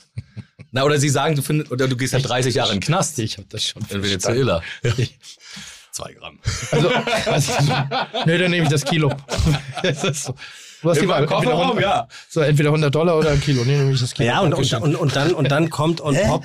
na 0.72 0.84
oder 0.84 1.00
sie 1.00 1.08
sagen, 1.10 1.36
du 1.38 1.42
findest, 1.42 1.72
oder 1.72 1.88
du 1.88 1.96
gehst 1.96 2.12
ja 2.12 2.20
30 2.20 2.56
Jahre 2.56 2.74
in 2.74 2.80
den 2.82 2.86
Knast. 2.86 3.18
Ich 3.20 3.38
habe 3.38 3.48
das 3.50 3.64
schon 3.64 3.82
In. 3.90 4.04
Venezuela. 4.04 4.62
Zwei 5.96 6.12
Gramm. 6.12 6.40
Also, 6.72 6.90
also 7.26 7.54
nee, 8.26 8.38
dann 8.38 8.52
nehme 8.52 8.64
ich 8.64 8.70
das 8.70 8.84
Kilo. 8.84 9.14
Das 9.82 10.04
ist 10.04 10.26
so. 10.26 10.36
Du 10.82 10.90
hast 10.90 11.02
die 11.02 11.08
Wahl. 11.08 11.24
Entweder 11.24 11.58
100, 11.58 11.82
ja. 11.82 12.08
so, 12.28 12.42
entweder 12.42 12.70
100 12.70 12.94
Dollar 12.94 13.18
oder 13.18 13.30
ein 13.30 13.40
Kilo. 13.40 13.64
Nee, 13.64 13.78
nehme 13.78 13.94
ich 13.94 14.02
das 14.02 14.14
Kilo. 14.14 14.28
Ja, 14.28 14.42
und, 14.42 14.54
und, 14.54 14.74
und, 14.74 14.96
und, 14.96 15.16
dann, 15.16 15.34
und 15.34 15.50
dann 15.50 15.70
kommt 15.70 16.02
on 16.02 16.16
top, 16.16 16.44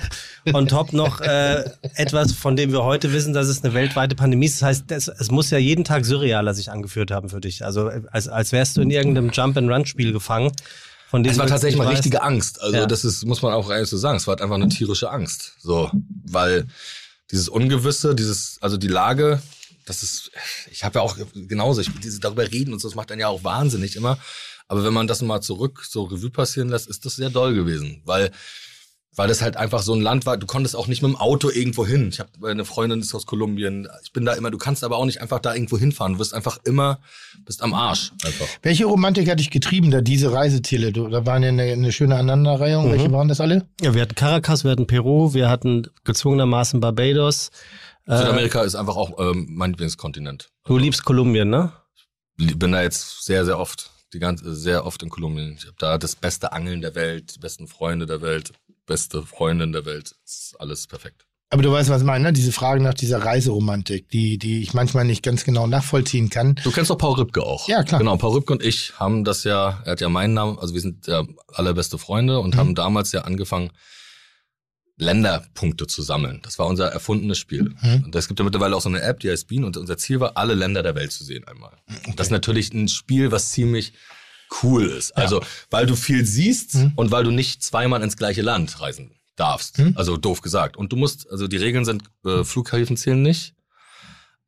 on 0.53 0.67
top 0.67 0.93
noch 0.93 1.19
äh, 1.19 1.65
etwas, 1.95 2.31
von 2.31 2.55
dem 2.55 2.71
wir 2.71 2.83
heute 2.83 3.11
wissen, 3.11 3.33
dass 3.33 3.47
es 3.47 3.61
eine 3.61 3.73
weltweite 3.73 4.15
Pandemie 4.15 4.45
ist. 4.45 4.61
Das 4.61 4.67
heißt, 4.69 4.91
es, 4.93 5.09
es 5.09 5.31
muss 5.31 5.49
ja 5.51 5.57
jeden 5.57 5.83
Tag 5.83 6.05
surrealer 6.05 6.53
sich 6.53 6.71
angeführt 6.71 7.11
haben 7.11 7.27
für 7.27 7.41
dich. 7.41 7.65
Also 7.65 7.89
äh, 7.89 8.03
als, 8.09 8.29
als 8.29 8.53
wärst 8.53 8.77
du 8.77 8.81
in 8.81 8.89
irgendeinem 8.89 9.31
Jump-and-Run-Spiel 9.31 10.13
gefangen. 10.13 10.53
Von 11.09 11.23
dem 11.23 11.31
Es 11.33 11.37
war 11.37 11.47
tatsächlich 11.47 11.77
mal 11.77 11.87
richtige 11.89 12.21
Angst. 12.21 12.61
Also 12.61 12.77
Ja. 12.77 12.85
das 12.85 13.03
ist, 13.03 13.25
muss 13.25 13.41
man 13.41 13.51
auch 13.51 13.69
ehrlich 13.69 13.89
so 13.89 13.97
sagen. 13.97 14.15
Es 14.15 14.27
war 14.27 14.31
halt 14.31 14.41
einfach 14.41 14.55
eine 14.55 14.69
tierische 14.69 15.11
Angst. 15.11 15.55
So, 15.59 15.91
weil 16.25 16.67
dieses 17.31 17.49
Ungewisse, 17.49 18.15
dieses, 18.15 18.57
also 18.61 18.77
die 18.77 18.87
Lage, 18.87 19.41
das 19.85 20.03
ist, 20.03 20.31
ich 20.69 20.83
habe 20.83 20.99
ja 20.99 21.01
auch 21.03 21.17
genauso, 21.33 21.81
ich 21.81 21.89
diese 22.03 22.19
darüber 22.19 22.49
reden 22.49 22.73
und 22.73 22.79
so, 22.79 22.87
das 22.87 22.95
macht 22.95 23.09
dann 23.09 23.19
ja 23.19 23.27
auch 23.27 23.43
wahnsinnig 23.43 23.95
immer. 23.95 24.19
Aber 24.67 24.83
wenn 24.83 24.93
man 24.93 25.07
das 25.07 25.21
mal 25.21 25.41
zurück 25.41 25.83
so 25.87 26.03
Revue 26.03 26.29
passieren 26.29 26.69
lässt, 26.69 26.87
ist 26.87 27.05
das 27.05 27.15
sehr 27.15 27.29
doll 27.29 27.53
gewesen, 27.53 28.01
weil 28.05 28.31
weil 29.15 29.27
das 29.27 29.41
halt 29.41 29.57
einfach 29.57 29.81
so 29.81 29.93
ein 29.93 30.01
Land 30.01 30.25
war, 30.25 30.37
du 30.37 30.47
konntest 30.47 30.75
auch 30.75 30.87
nicht 30.87 31.01
mit 31.01 31.11
dem 31.11 31.15
Auto 31.17 31.49
irgendwo 31.49 31.85
hin. 31.85 32.09
Ich 32.09 32.19
habe 32.19 32.29
eine 32.49 32.63
Freundin 32.63 33.01
ist 33.01 33.13
aus 33.13 33.25
Kolumbien. 33.25 33.87
Ich 34.03 34.13
bin 34.13 34.25
da 34.25 34.33
immer, 34.33 34.51
du 34.51 34.57
kannst 34.57 34.83
aber 34.83 34.97
auch 34.97 35.05
nicht 35.05 35.21
einfach 35.21 35.39
da 35.39 35.53
irgendwo 35.53 35.77
hinfahren. 35.77 36.13
Du 36.13 36.19
wirst 36.19 36.33
einfach 36.33 36.59
immer 36.63 36.99
bist 37.45 37.61
am 37.61 37.73
Arsch 37.73 38.11
einfach. 38.23 38.47
Welche 38.61 38.85
Romantik 38.85 39.29
hat 39.29 39.39
dich 39.39 39.49
getrieben, 39.49 39.91
da 39.91 40.01
diese 40.01 40.31
Reiseziele? 40.31 40.93
Du, 40.93 41.09
da 41.09 41.25
waren 41.25 41.43
ja 41.43 41.49
eine, 41.49 41.63
eine 41.63 41.91
schöne 41.91 42.15
Aneinanderreihung. 42.15 42.87
Mhm. 42.87 42.91
Welche 42.91 43.11
waren 43.11 43.27
das 43.27 43.41
alle? 43.41 43.67
Ja, 43.81 43.93
wir 43.93 44.01
hatten 44.01 44.15
Caracas, 44.15 44.63
wir 44.63 44.71
hatten 44.71 44.87
Peru, 44.87 45.33
wir 45.33 45.49
hatten 45.49 45.87
gezwungenermaßen 46.05 46.79
Barbados. 46.79 47.51
Äh, 48.07 48.17
Südamerika 48.17 48.61
ist 48.63 48.75
einfach 48.75 48.95
auch 48.95 49.19
ähm, 49.19 49.47
mein 49.49 49.71
Lieblingskontinent. 49.71 50.49
du 50.65 50.77
liebst 50.77 51.03
Kolumbien, 51.03 51.49
ne? 51.49 51.73
bin 52.37 52.71
da 52.71 52.81
jetzt 52.81 53.25
sehr, 53.25 53.45
sehr 53.45 53.59
oft, 53.59 53.91
die 54.13 54.19
ganze, 54.19 54.55
sehr 54.55 54.85
oft 54.85 55.03
in 55.03 55.09
Kolumbien. 55.09 55.55
Ich 55.57 55.65
habe 55.65 55.75
da 55.77 55.97
das 55.97 56.15
beste 56.15 56.53
Angeln 56.53 56.81
der 56.81 56.95
Welt, 56.95 57.35
die 57.35 57.39
besten 57.39 57.67
Freunde 57.67 58.05
der 58.05 58.21
Welt, 58.21 58.51
beste 58.85 59.23
Freundin 59.23 59.71
der 59.71 59.85
Welt. 59.85 60.15
ist 60.25 60.55
alles 60.59 60.87
perfekt. 60.87 61.25
Aber 61.53 61.63
du 61.63 61.71
weißt, 61.71 61.89
was 61.89 62.01
ich 62.01 62.05
meine, 62.07 62.23
ne? 62.23 62.33
Diese 62.33 62.53
Frage 62.53 62.81
nach 62.81 62.93
dieser 62.93 63.25
Reiseromantik, 63.25 64.07
die, 64.09 64.37
die 64.37 64.61
ich 64.61 64.73
manchmal 64.73 65.03
nicht 65.03 65.21
ganz 65.21 65.43
genau 65.43 65.67
nachvollziehen 65.67 66.29
kann. 66.29 66.55
Du 66.63 66.71
kennst 66.71 66.89
doch 66.89 66.97
Paul 66.97 67.15
Rübke 67.15 67.43
auch. 67.43 67.67
Ja, 67.67 67.83
klar. 67.83 67.99
Genau, 67.99 68.15
Paul 68.15 68.31
Rübke 68.37 68.53
und 68.53 68.63
ich 68.63 68.97
haben 68.99 69.25
das 69.25 69.43
ja, 69.43 69.81
er 69.83 69.91
hat 69.91 69.99
ja 70.01 70.07
meinen 70.07 70.33
Namen, 70.33 70.57
also 70.59 70.73
wir 70.73 70.79
sind 70.79 71.07
ja 71.07 71.25
allerbeste 71.53 71.97
Freunde 71.97 72.39
und 72.39 72.55
Mhm. 72.55 72.59
haben 72.59 72.75
damals 72.75 73.11
ja 73.11 73.21
angefangen, 73.23 73.71
Länderpunkte 74.97 75.87
zu 75.87 76.01
sammeln. 76.03 76.39
Das 76.43 76.59
war 76.59 76.67
unser 76.67 76.87
erfundenes 76.87 77.37
Spiel. 77.37 77.75
Mhm. 77.81 78.03
Und 78.05 78.15
es 78.15 78.27
gibt 78.27 78.39
ja 78.39 78.45
mittlerweile 78.45 78.75
auch 78.75 78.81
so 78.81 78.89
eine 78.89 79.01
App, 79.01 79.19
die 79.19 79.29
heißt 79.31 79.47
Bean 79.47 79.63
und 79.63 79.75
unser 79.77 79.97
Ziel 79.97 80.19
war, 80.19 80.37
alle 80.37 80.53
Länder 80.53 80.83
der 80.83 80.95
Welt 80.95 81.11
zu 81.11 81.23
sehen 81.23 81.45
einmal. 81.47 81.75
Mhm, 81.87 82.15
Das 82.15 82.27
ist 82.27 82.31
natürlich 82.31 82.71
ein 82.73 82.87
Spiel, 82.87 83.31
was 83.31 83.51
ziemlich 83.51 83.93
cool 84.63 84.85
ist. 84.87 85.15
Also, 85.17 85.41
weil 85.69 85.85
du 85.85 85.95
viel 85.95 86.25
siehst 86.25 86.75
Mhm. 86.75 86.93
und 86.95 87.11
weil 87.11 87.23
du 87.23 87.31
nicht 87.31 87.63
zweimal 87.63 88.01
ins 88.03 88.17
gleiche 88.17 88.41
Land 88.41 88.79
reisen 88.81 89.11
darfst. 89.35 89.79
Mhm. 89.79 89.93
Also 89.95 90.17
doof 90.17 90.41
gesagt. 90.41 90.77
Und 90.77 90.91
du 90.91 90.95
musst, 90.97 91.29
also 91.31 91.47
die 91.47 91.57
Regeln 91.57 91.85
sind, 91.85 92.03
äh, 92.25 92.43
Flughäfen 92.43 92.97
zählen 92.97 93.21
nicht. 93.21 93.53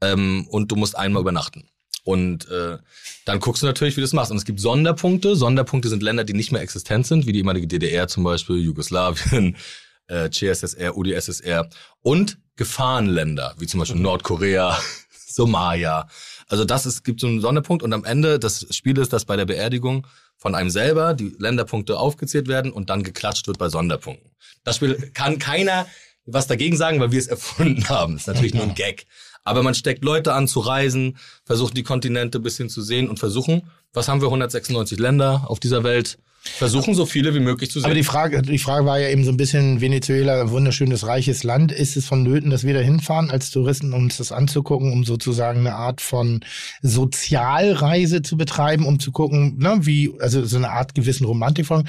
Ähm, 0.01 0.47
und 0.49 0.71
du 0.71 0.75
musst 0.75 0.97
einmal 0.97 1.21
übernachten. 1.21 1.69
Und 2.03 2.49
äh, 2.49 2.77
dann 3.25 3.39
guckst 3.39 3.63
du 3.63 3.65
natürlich, 3.65 3.95
wie 3.95 4.01
du 4.01 4.05
das 4.05 4.11
machst. 4.13 4.29
Und 4.31 4.37
es 4.37 4.43
gibt 4.45 4.59
Sonderpunkte. 4.59 5.37
Sonderpunkte 5.37 5.87
sind 5.87 6.03
Länder, 6.03 6.25
die 6.25 6.33
nicht 6.33 6.51
mehr 6.51 6.61
existent 6.61 7.07
sind, 7.07 7.25
wie 7.25 7.31
die 7.31 7.39
ehemalige 7.39 7.67
DDR 7.67 8.09
zum 8.09 8.25
Beispiel, 8.25 8.57
Jugoslawien, 8.57 9.55
äh, 10.07 10.29
CSSR, 10.29 10.97
UdSSR. 10.97 11.69
Und 12.01 12.37
Gefahrenländer, 12.57 13.55
wie 13.57 13.67
zum 13.67 13.79
Beispiel 13.79 14.01
Nordkorea, 14.01 14.77
Somalia. 15.27 16.07
Also 16.47 16.65
das 16.65 16.85
ist, 16.85 17.03
gibt 17.03 17.19
so 17.19 17.27
einen 17.27 17.41
Sonderpunkt. 17.41 17.83
Und 17.83 17.93
am 17.93 18.03
Ende 18.03 18.39
des 18.39 18.67
Spieles, 18.75 19.09
dass 19.09 19.25
bei 19.25 19.35
der 19.35 19.45
Beerdigung 19.45 20.07
von 20.37 20.55
einem 20.55 20.69
selber 20.69 21.13
die 21.13 21.35
Länderpunkte 21.37 21.97
aufgezählt 21.97 22.47
werden 22.47 22.71
und 22.71 22.89
dann 22.89 23.03
geklatscht 23.03 23.47
wird 23.47 23.57
bei 23.57 23.69
Sonderpunkten. 23.69 24.31
Das 24.63 24.77
Spiel 24.77 25.11
kann 25.13 25.39
keiner 25.39 25.87
was 26.25 26.47
dagegen 26.47 26.77
sagen, 26.77 26.99
weil 26.99 27.11
wir 27.11 27.19
es 27.19 27.27
erfunden 27.27 27.87
haben. 27.89 28.13
Das 28.13 28.23
ist 28.23 28.27
natürlich 28.27 28.53
nur 28.53 28.63
ein 28.63 28.75
Gag. 28.75 29.05
Aber 29.43 29.61
man 29.61 29.75
steckt 29.75 30.05
Leute 30.05 30.33
an 30.33 30.47
zu 30.47 30.61
reisen, 30.61 31.17
versucht 31.43 31.75
die 31.75 31.83
Kontinente 31.83 32.39
ein 32.39 32.43
bisschen 32.43 32.69
zu 32.69 32.81
sehen 32.81 33.09
und 33.09 33.19
versuchen, 33.19 33.69
was 33.91 34.07
haben 34.07 34.21
wir, 34.21 34.27
196 34.27 34.99
Länder 34.99 35.43
auf 35.47 35.59
dieser 35.59 35.83
Welt, 35.83 36.17
versuchen 36.45 36.93
so 36.93 37.05
viele 37.05 37.33
wie 37.33 37.39
möglich 37.39 37.71
zu 37.71 37.79
sehen. 37.79 37.85
Aber 37.85 37.95
die 37.95 38.03
Frage, 38.03 38.41
die 38.41 38.57
Frage 38.59 38.85
war 38.85 38.99
ja 38.99 39.09
eben 39.09 39.23
so 39.23 39.31
ein 39.31 39.37
bisschen 39.37 39.79
Venezuela, 39.81 40.41
ein 40.41 40.49
wunderschönes, 40.51 41.07
reiches 41.07 41.43
Land. 41.43 41.71
Ist 41.71 41.95
es 41.95 42.05
vonnöten, 42.05 42.49
dass 42.49 42.65
wir 42.65 42.73
da 42.73 42.81
hinfahren 42.81 43.31
als 43.31 43.49
Touristen, 43.49 43.93
um 43.93 44.03
uns 44.03 44.17
das 44.17 44.31
anzugucken, 44.31 44.91
um 44.91 45.05
sozusagen 45.05 45.59
eine 45.59 45.75
Art 45.75 46.01
von 46.01 46.41
Sozialreise 46.81 48.21
zu 48.21 48.37
betreiben, 48.37 48.85
um 48.85 48.99
zu 48.99 49.11
gucken, 49.11 49.57
ne, 49.57 49.77
wie, 49.81 50.11
also 50.19 50.43
so 50.45 50.57
eine 50.57 50.69
Art 50.71 50.95
gewissen 50.95 51.25
Romantik 51.25 51.65
von. 51.65 51.87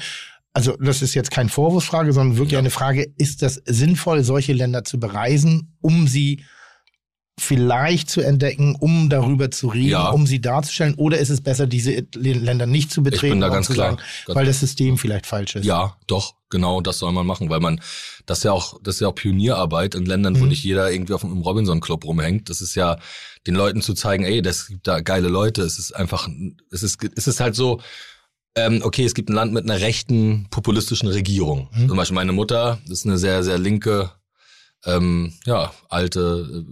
Also 0.53 0.77
das 0.77 1.01
ist 1.01 1.13
jetzt 1.15 1.31
keine 1.31 1.49
Vorwurfsfrage, 1.49 2.13
sondern 2.13 2.37
wirklich 2.37 2.53
Ja. 2.53 2.59
eine 2.59 2.69
Frage, 2.69 3.07
ist 3.17 3.41
das 3.41 3.61
sinnvoll, 3.65 4.23
solche 4.23 4.53
Länder 4.53 4.83
zu 4.85 4.99
bereisen, 4.99 5.75
um 5.81 6.07
sie 6.07 6.43
vielleicht 7.37 8.09
zu 8.09 8.21
entdecken, 8.21 8.75
um 8.79 9.09
darüber 9.09 9.51
zu 9.51 9.67
reden, 9.67 9.89
Ja. 9.89 10.09
um 10.09 10.25
sie 10.25 10.39
darzustellen, 10.39 10.95
oder 10.95 11.17
ist 11.17 11.29
es 11.29 11.41
besser, 11.41 11.67
diese 11.67 12.05
Länder 12.15 12.65
nicht 12.65 12.91
zu 12.91 13.03
betreten, 13.03 13.33
bin 13.33 13.41
da 13.41 13.49
ganz 13.49 13.67
klar. 13.67 13.91
sagen, 13.91 13.97
Ganz 14.25 14.35
weil 14.37 14.45
das 14.45 14.61
System 14.61 14.97
vielleicht 14.97 15.25
falsch 15.25 15.55
ist? 15.57 15.65
Ja, 15.65 15.97
doch, 16.07 16.35
genau, 16.49 16.79
das 16.79 16.97
soll 16.99 17.11
man 17.11 17.25
machen, 17.27 17.49
weil 17.49 17.59
man, 17.59 17.81
das 18.25 18.37
ist 18.39 18.43
ja 18.45 18.53
auch, 18.53 18.79
das 18.81 18.95
ist 18.95 19.01
ja 19.01 19.09
auch 19.09 19.15
Pionierarbeit 19.15 19.95
in 19.95 20.05
Ländern, 20.05 20.39
wo 20.39 20.43
Mhm. 20.43 20.49
nicht 20.49 20.63
jeder 20.63 20.89
irgendwie 20.91 21.13
auf 21.13 21.25
einem 21.25 21.41
Robinson 21.41 21.81
Club 21.81 22.05
rumhängt. 22.05 22.49
Das 22.49 22.61
ist 22.61 22.73
ja, 22.75 22.97
den 23.47 23.55
Leuten 23.55 23.81
zu 23.81 23.93
zeigen, 23.93 24.23
ey, 24.23 24.41
das 24.41 24.67
gibt 24.67 24.87
da 24.87 25.01
geile 25.01 25.27
Leute. 25.27 25.61
Es 25.63 25.77
ist 25.77 25.91
einfach, 25.93 26.29
es 26.71 26.83
ist, 26.83 26.97
es 27.17 27.27
ist 27.27 27.41
halt 27.41 27.55
so, 27.55 27.81
ähm, 28.55 28.79
okay, 28.81 29.03
es 29.03 29.13
gibt 29.13 29.27
ein 29.29 29.33
Land 29.35 29.51
mit 29.51 29.65
einer 29.65 29.81
rechten, 29.81 30.47
populistischen 30.51 31.09
Regierung. 31.09 31.67
Mhm. 31.73 31.89
Zum 31.89 31.97
Beispiel 31.97 32.15
meine 32.15 32.31
Mutter, 32.31 32.79
das 32.87 32.99
ist 32.99 33.05
eine 33.05 33.17
sehr, 33.17 33.43
sehr 33.43 33.57
linke, 33.57 34.11
ähm, 34.85 35.33
ja, 35.45 35.73
alte, 35.89 36.63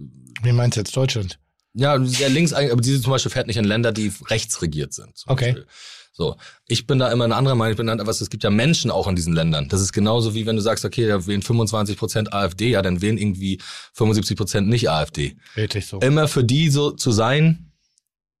Wie 0.44 0.52
meinst 0.52 0.76
du 0.76 0.80
jetzt 0.80 0.96
Deutschland? 0.96 1.38
ja, 1.76 1.98
sehr 2.04 2.28
links, 2.28 2.52
aber 2.52 2.76
diese 2.80 3.00
zum 3.02 3.10
Beispiel 3.10 3.32
fährt 3.32 3.48
nicht 3.48 3.56
in 3.56 3.64
Länder, 3.64 3.90
die 3.90 4.12
rechts 4.28 4.62
regiert 4.62 4.92
sind. 4.92 5.12
Okay. 5.26 5.46
Beispiel. 5.54 5.66
So, 6.12 6.36
ich 6.68 6.86
bin 6.86 7.00
da 7.00 7.10
immer 7.10 7.24
eine 7.24 7.34
andere 7.34 7.56
Meinung. 7.56 7.72
Ich 7.72 7.76
bin 7.76 7.88
dann, 7.88 8.06
was 8.06 8.20
es 8.20 8.30
gibt 8.30 8.44
ja 8.44 8.50
Menschen 8.50 8.92
auch 8.92 9.08
in 9.08 9.16
diesen 9.16 9.32
Ländern. 9.32 9.68
Das 9.68 9.80
ist 9.80 9.92
genauso 9.92 10.32
wie 10.36 10.46
wenn 10.46 10.54
du 10.54 10.62
sagst, 10.62 10.84
okay, 10.84 11.08
da 11.08 11.26
wählen 11.26 11.42
25 11.42 11.96
Prozent 11.96 12.32
AfD, 12.32 12.70
ja, 12.70 12.82
dann 12.82 13.02
wählen 13.02 13.18
irgendwie 13.18 13.60
75 13.94 14.36
Prozent 14.36 14.68
nicht 14.68 14.88
AfD. 14.88 15.36
Richtig 15.56 15.86
so. 15.86 15.98
Immer 15.98 16.28
für 16.28 16.44
die 16.44 16.70
so 16.70 16.92
zu 16.92 17.10
sein, 17.10 17.72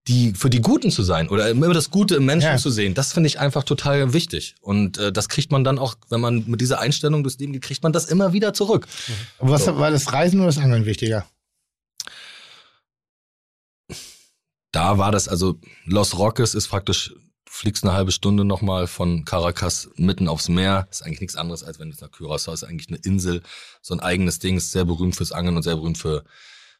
die 0.06 0.34
für 0.34 0.50
die 0.50 0.60
Guten 0.60 0.92
zu 0.92 1.02
sein 1.02 1.28
oder 1.28 1.48
immer 1.50 1.72
das 1.74 1.90
Gute 1.90 2.14
im 2.14 2.26
Menschen 2.26 2.50
Ja. 2.50 2.56
zu 2.58 2.70
sehen, 2.70 2.94
das 2.94 3.12
finde 3.12 3.26
ich 3.26 3.40
einfach 3.40 3.64
total 3.64 4.12
wichtig. 4.12 4.54
Und 4.60 4.98
äh, 4.98 5.10
das 5.10 5.28
kriegt 5.28 5.50
man 5.50 5.64
dann 5.64 5.80
auch, 5.80 5.96
wenn 6.10 6.20
man 6.20 6.44
mit 6.46 6.60
dieser 6.60 6.78
Einstellung 6.78 7.24
durchs 7.24 7.38
Leben 7.40 7.52
geht, 7.54 7.62
kriegt 7.62 7.82
man 7.82 7.92
das 7.92 8.04
immer 8.04 8.32
wieder 8.32 8.52
zurück. 8.54 8.86
Aber 9.40 9.50
was 9.50 9.64
So. 9.64 9.76
war 9.78 9.90
das 9.90 10.12
Reisen 10.12 10.38
oder 10.38 10.46
das 10.50 10.58
Angeln 10.58 10.84
wichtiger? 10.86 11.26
Da 14.74 14.98
war 14.98 15.12
das, 15.12 15.28
also 15.28 15.60
Los 15.84 16.18
Roques 16.18 16.56
ist 16.56 16.66
praktisch, 16.66 17.14
fliegst 17.48 17.84
eine 17.84 17.92
halbe 17.92 18.10
Stunde 18.10 18.44
nochmal 18.44 18.88
von 18.88 19.24
Caracas 19.24 19.88
mitten 19.94 20.26
aufs 20.26 20.48
Meer. 20.48 20.88
Ist 20.90 21.04
eigentlich 21.04 21.20
nichts 21.20 21.36
anderes, 21.36 21.62
als 21.62 21.78
wenn 21.78 21.92
du 21.92 21.96
nach 22.00 22.10
Curaçao 22.10 22.52
ist 22.52 22.64
eigentlich 22.64 22.88
eine 22.88 22.98
Insel, 22.98 23.42
so 23.82 23.94
ein 23.94 24.00
eigenes 24.00 24.40
Ding, 24.40 24.56
ist 24.56 24.72
sehr 24.72 24.84
berühmt 24.84 25.14
fürs 25.14 25.30
Angeln 25.30 25.54
und 25.54 25.62
sehr 25.62 25.76
berühmt 25.76 25.96
für 25.96 26.24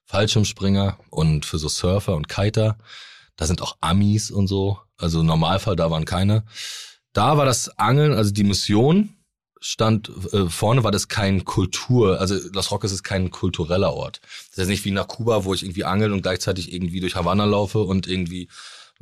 Fallschirmspringer 0.07 0.99
und 1.11 1.47
für 1.47 1.59
so 1.59 1.69
Surfer 1.69 2.17
und 2.17 2.29
Kiter. 2.29 2.79
Da 3.37 3.47
sind 3.47 3.63
auch 3.63 3.77
Amis 3.81 4.33
und 4.33 4.49
so. 4.49 4.81
Also 4.97 5.21
im 5.21 5.27
Normalfall, 5.27 5.77
da 5.77 5.89
waren 5.89 6.05
keine. 6.05 6.43
Da 7.13 7.37
war 7.37 7.45
das 7.45 7.79
Angeln, 7.79 8.13
also 8.13 8.33
die 8.33 8.43
Mission 8.43 9.15
stand 9.65 10.11
äh, 10.35 10.51
vorne, 10.51 10.85
war 10.85 10.91
das 10.91 11.09
kein 11.09 11.47
Kultur, 11.47 12.21
also 12.21 12.37
Los 12.53 12.71
Roques 12.71 12.93
ist 12.93 13.03
kein 13.03 13.31
kultureller 13.31 13.95
Ort. 13.95 14.21
Das 14.51 14.65
ist 14.65 14.69
nicht 14.69 14.85
wie 14.85 14.91
nach 14.91 15.09
Kuba, 15.09 15.45
wo 15.45 15.55
ich 15.55 15.63
irgendwie 15.63 15.85
angel 15.85 16.13
und 16.13 16.21
gleichzeitig 16.21 16.71
irgendwie 16.71 17.01
durch 17.01 17.17
Havanna 17.17 17.47
laufe 17.47 17.79
und 17.79 18.07
irgendwie 18.07 18.49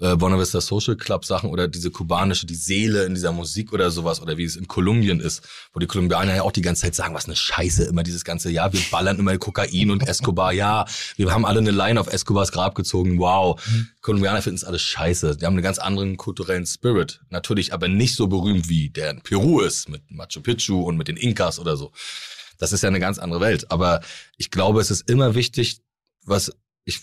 äh, 0.00 0.16
Buena 0.16 0.38
Vista 0.38 0.60
Social 0.60 0.96
Club 0.96 1.24
Sachen 1.24 1.50
oder 1.50 1.68
diese 1.68 1.90
kubanische, 1.90 2.46
die 2.46 2.54
Seele 2.54 3.04
in 3.04 3.14
dieser 3.14 3.32
Musik 3.32 3.72
oder 3.72 3.90
sowas 3.90 4.20
oder 4.20 4.38
wie 4.38 4.44
es 4.44 4.56
in 4.56 4.68
Kolumbien 4.68 5.20
ist, 5.20 5.42
wo 5.72 5.80
die 5.80 5.86
Kolumbianer 5.86 6.34
ja 6.34 6.42
auch 6.42 6.52
die 6.52 6.62
ganze 6.62 6.82
Zeit 6.82 6.94
sagen, 6.94 7.14
was 7.14 7.26
eine 7.26 7.36
Scheiße, 7.36 7.84
immer 7.84 8.02
dieses 8.02 8.24
ganze, 8.24 8.50
ja, 8.50 8.72
wir 8.72 8.80
ballern 8.90 9.18
immer 9.18 9.36
Kokain 9.38 9.90
und 9.90 10.06
Escobar, 10.08 10.52
ja, 10.52 10.86
wir 11.16 11.32
haben 11.32 11.44
alle 11.44 11.60
eine 11.60 11.70
Line 11.70 12.00
auf 12.00 12.12
Escobars 12.12 12.52
Grab 12.52 12.74
gezogen, 12.74 13.18
wow. 13.18 13.60
Kolumbianer 14.00 14.42
finden 14.42 14.56
es 14.56 14.64
alles 14.64 14.82
scheiße. 14.82 15.36
Die 15.36 15.46
haben 15.46 15.54
einen 15.54 15.62
ganz 15.62 15.78
anderen 15.78 16.16
kulturellen 16.16 16.66
Spirit. 16.66 17.20
Natürlich 17.30 17.72
aber 17.72 17.88
nicht 17.88 18.16
so 18.16 18.26
berühmt 18.26 18.68
wie 18.68 18.90
der 18.90 19.10
in 19.10 19.22
Peru 19.22 19.60
ist, 19.60 19.88
mit 19.88 20.02
Machu 20.10 20.40
Picchu 20.40 20.82
und 20.82 20.96
mit 20.96 21.08
den 21.08 21.16
Inkas 21.16 21.58
oder 21.58 21.76
so. 21.76 21.92
Das 22.58 22.72
ist 22.72 22.82
ja 22.82 22.88
eine 22.88 23.00
ganz 23.00 23.18
andere 23.18 23.40
Welt. 23.40 23.70
Aber 23.70 24.00
ich 24.36 24.50
glaube, 24.50 24.80
es 24.80 24.90
ist 24.90 25.08
immer 25.08 25.34
wichtig, 25.34 25.80
was 26.24 26.52
ich 26.84 27.00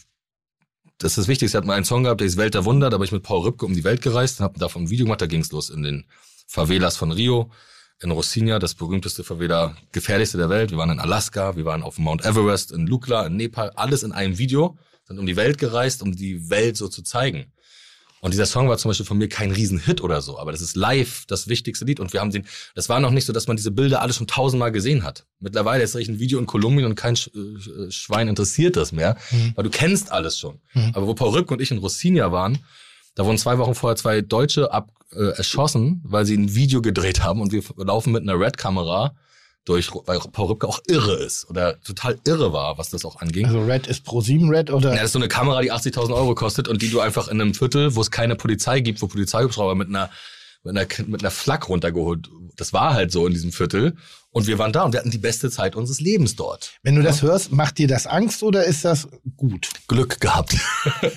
das 1.00 1.14
ist 1.14 1.18
das 1.18 1.28
Wichtigste. 1.28 1.56
Ich 1.56 1.58
hatte 1.58 1.68
mal 1.68 1.76
einen 1.76 1.86
Song 1.86 2.04
gehabt, 2.04 2.20
der 2.20 2.28
ist 2.28 2.38
Welt 2.38 2.54
der 2.54 2.66
Wunder, 2.66 2.90
da 2.90 2.98
bin 2.98 3.06
ich 3.06 3.12
mit 3.12 3.24
Paul 3.24 3.42
Rübke 3.42 3.66
um 3.66 3.74
die 3.74 3.84
Welt 3.84 4.02
gereist 4.02 4.40
und 4.40 4.44
habe 4.44 4.60
davon 4.60 4.84
ein 4.84 4.90
Video 4.90 5.06
gemacht, 5.06 5.22
da 5.22 5.28
ging's 5.28 5.52
los 5.52 5.70
in 5.70 5.82
den 5.82 6.06
Favelas 6.46 6.98
von 6.98 7.12
Rio, 7.12 7.52
in 8.02 8.12
Rocinha, 8.12 8.60
das 8.60 8.76
berühmteste 8.76 9.24
Favela, 9.24 9.76
gefährlichste 9.92 10.38
der 10.38 10.50
Welt. 10.50 10.72
Wir 10.72 10.78
waren 10.78 10.90
in 10.90 11.00
Alaska, 11.00 11.56
wir 11.56 11.66
waren 11.66 11.84
auf 11.84 11.98
Mount 11.98 12.26
Everest, 12.26 12.72
in 12.72 12.86
Lukla, 12.86 13.28
in 13.28 13.38
Nepal, 13.38 13.72
alles 13.76 14.04
in 14.04 14.12
einem 14.12 14.38
Video, 14.38 14.78
sind 15.06 15.20
um 15.20 15.26
die 15.26 15.36
Welt 15.38 15.58
gereist, 15.58 16.02
um 16.02 16.16
die 16.16 16.50
Welt 16.50 16.76
so 16.76 16.88
zu 16.88 17.02
zeigen. 17.02 17.52
Und 18.22 18.34
dieser 18.34 18.46
Song 18.46 18.68
war 18.68 18.78
zum 18.78 18.90
Beispiel 18.90 19.06
von 19.06 19.18
mir 19.18 19.30
kein 19.30 19.52
Riesenhit 19.52 20.02
oder 20.02 20.22
so, 20.22 20.38
aber 20.38 20.52
das 20.52 20.62
ist 20.62 20.76
live 20.76 21.26
das 21.28 21.48
wichtigste 21.48 21.86
Lied. 21.86 22.00
Und 22.00 22.12
wir 22.14 22.20
haben 22.20 22.32
den, 22.32 22.46
das 22.76 22.90
war 22.90 23.00
noch 23.00 23.12
nicht 23.12 23.26
so, 23.26 23.34
dass 23.34 23.48
man 23.48 23.56
diese 23.58 23.72
Bilder 23.72 24.02
alle 24.02 24.14
schon 24.14 24.28
tausendmal 24.28 24.72
gesehen 24.72 25.04
hat. 25.04 25.26
Mittlerweile 25.40 25.84
ist 25.84 25.96
ein 25.96 26.20
Video 26.20 26.38
in 26.40 26.46
Kolumbien 26.46 26.86
und 26.86 26.96
kein 26.96 27.16
Sch 27.16 27.28
äh, 27.34 27.92
Schwein 27.92 28.28
interessiert 28.28 28.76
das 28.76 28.92
mehr, 28.92 29.16
Mhm. 29.32 29.54
weil 29.56 29.64
du 29.64 29.70
kennst 29.70 30.12
alles 30.12 30.38
schon. 30.38 30.60
Mhm. 30.74 30.92
Aber 30.94 31.08
wo 31.08 31.14
Paul 31.14 31.30
Rübke 31.36 31.54
und 31.54 31.62
ich 31.62 31.72
in 31.72 31.78
Rocinha 31.78 32.32
waren, 32.32 32.60
da 33.16 33.26
wurden 33.26 33.38
zwei 33.38 33.58
Wochen 33.58 33.76
vorher 33.76 33.96
zwei 33.96 34.22
Deutsche 34.22 34.72
ab, 34.72 34.90
äh, 35.14 35.30
erschossen, 35.38 36.02
weil 36.06 36.26
sie 36.26 36.36
ein 36.38 36.54
Video 36.56 36.82
gedreht 36.82 37.24
haben 37.24 37.42
und 37.42 37.52
wir 37.52 37.64
laufen 37.78 38.12
mit 38.14 38.22
einer 38.24 38.40
Red-Kamera 38.40 39.16
durch, 39.70 39.92
weil 40.06 40.20
Paul 40.32 40.48
Rübke 40.48 40.68
auch 40.68 40.80
irre 40.88 41.14
ist 41.14 41.50
oder 41.50 41.80
total 41.82 42.20
irre 42.26 42.52
war, 42.52 42.78
was 42.78 42.90
das 42.90 43.06
auch 43.06 43.22
anging. 43.22 43.46
Also 43.46 43.62
Red 43.62 43.88
ist 43.88 44.04
Pro 44.04 44.20
7 44.22 44.50
Red 44.50 44.72
oder? 44.72 44.90
Ja, 44.90 44.96
das 44.96 45.06
ist 45.06 45.12
so 45.14 45.20
eine 45.20 45.28
Kamera, 45.28 45.62
die 45.62 45.72
80.000 45.72 46.14
Euro 46.14 46.36
kostet 46.36 46.68
und 46.68 46.82
die 46.82 46.90
du 46.90 47.00
einfach 47.00 47.28
in 47.28 47.40
einem 47.40 47.54
Viertel, 47.54 47.96
wo 47.96 48.02
es 48.02 48.12
keine 48.12 48.36
Polizei 48.36 48.80
gibt, 48.80 49.02
wo 49.02 49.08
Polizeihubschrauber 49.08 49.76
mit 49.76 49.90
einer, 49.90 50.10
mit 50.64 50.76
einer, 50.76 50.88
mit 51.08 51.22
einer 51.22 51.32
Flak 51.32 51.70
runtergeholt. 51.70 52.30
Das 52.58 52.74
war 52.74 52.94
halt 52.94 53.12
so 53.12 53.28
in 53.28 53.34
diesem 53.34 53.52
Viertel. 53.52 53.96
Und 54.32 54.46
wir 54.46 54.60
waren 54.60 54.72
da 54.72 54.84
und 54.84 54.94
wir 54.94 55.00
hatten 55.00 55.10
die 55.10 55.18
beste 55.18 55.50
Zeit 55.50 55.76
unseres 55.76 56.00
Lebens 56.02 56.36
dort. 56.36 56.74
Wenn 56.84 56.94
du 56.96 57.02
das 57.02 57.24
hörst, 57.24 57.52
macht 57.52 57.80
dir 57.80 57.88
das 57.88 58.06
Angst 58.06 58.44
oder 58.44 58.64
ist 58.64 58.86
das 58.86 59.08
gut? 59.38 59.70
Glück 59.88 60.20
gehabt. 60.20 60.56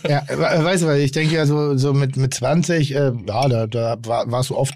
Ja, 0.08 0.22
we- 0.28 0.64
weißt 0.64 0.82
du, 0.82 0.86
weil 0.88 1.00
ich 1.00 1.12
denke 1.12 1.34
ja 1.34 1.46
so, 1.46 1.76
so 1.76 1.92
mit, 1.92 2.16
mit 2.16 2.32
20, 2.34 2.94
äh, 2.94 3.12
ja, 3.26 3.48
da, 3.48 3.66
da 3.66 3.96
war, 4.04 4.30
warst 4.30 4.50
du 4.50 4.56
oft 4.56 4.74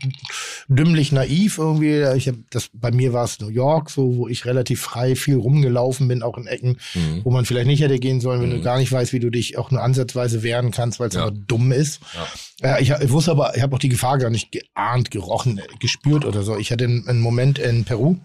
dümmlich 0.69 1.13
naiv 1.13 1.59
irgendwie. 1.59 2.03
Ich 2.17 2.29
hab, 2.29 2.35
das, 2.51 2.69
bei 2.73 2.91
mir 2.93 3.13
war 3.13 3.25
es 3.25 3.41
New 3.41 3.49
York, 3.49 3.91
so, 3.91 4.17
wo 4.17 4.29
ich 4.29 4.45
relativ 4.45 4.81
frei 4.83 5.17
viel 5.17 5.37
rumgelaufen 5.37 6.07
bin, 6.09 6.23
auch 6.23 6.37
in 6.39 6.47
Ecken, 6.47 6.79
Mhm. 6.95 7.23
wo 7.25 7.31
man 7.31 7.45
vielleicht 7.45 7.67
nicht 7.67 7.81
hätte 7.81 7.99
gehen 7.99 8.21
sollen, 8.21 8.41
wenn 8.43 8.51
du 8.51 8.57
Mhm. 8.59 8.63
gar 8.63 8.79
nicht 8.79 8.93
weißt, 8.93 9.13
wie 9.13 9.21
du 9.21 9.31
dich 9.31 9.59
auch 9.59 9.71
nur 9.71 9.83
ansatzweise 9.83 10.43
wehren 10.43 10.71
kannst, 10.71 11.01
weil 11.01 11.09
es 11.09 11.15
Ja. 11.15 11.31
dumm 11.31 11.73
ist. 11.73 12.01
Ja. 12.15 12.27
Ja, 12.61 12.79
ich, 12.79 12.91
ich 12.91 13.11
wusste 13.11 13.33
aber, 13.33 13.55
ich 13.57 13.63
habe 13.63 13.75
auch 13.75 13.81
die 13.81 13.91
Gefahr 13.91 14.19
gar 14.19 14.31
nicht 14.31 14.51
geahnt, 14.51 15.11
gerochen, 15.11 15.61
gespürt 15.79 16.25
oder 16.25 16.43
so. 16.43 16.57
Ich 16.57 16.73
hatte 16.73 16.85
einen, 16.85 17.07
einen 17.07 17.21
Moment 17.21 17.59
in 17.59 17.85
Peru, 17.85 18.17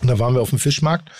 und 0.00 0.08
da 0.08 0.18
waren 0.18 0.34
wir 0.34 0.40
auf 0.40 0.50
dem 0.50 0.58
Fischmarkt, 0.58 1.10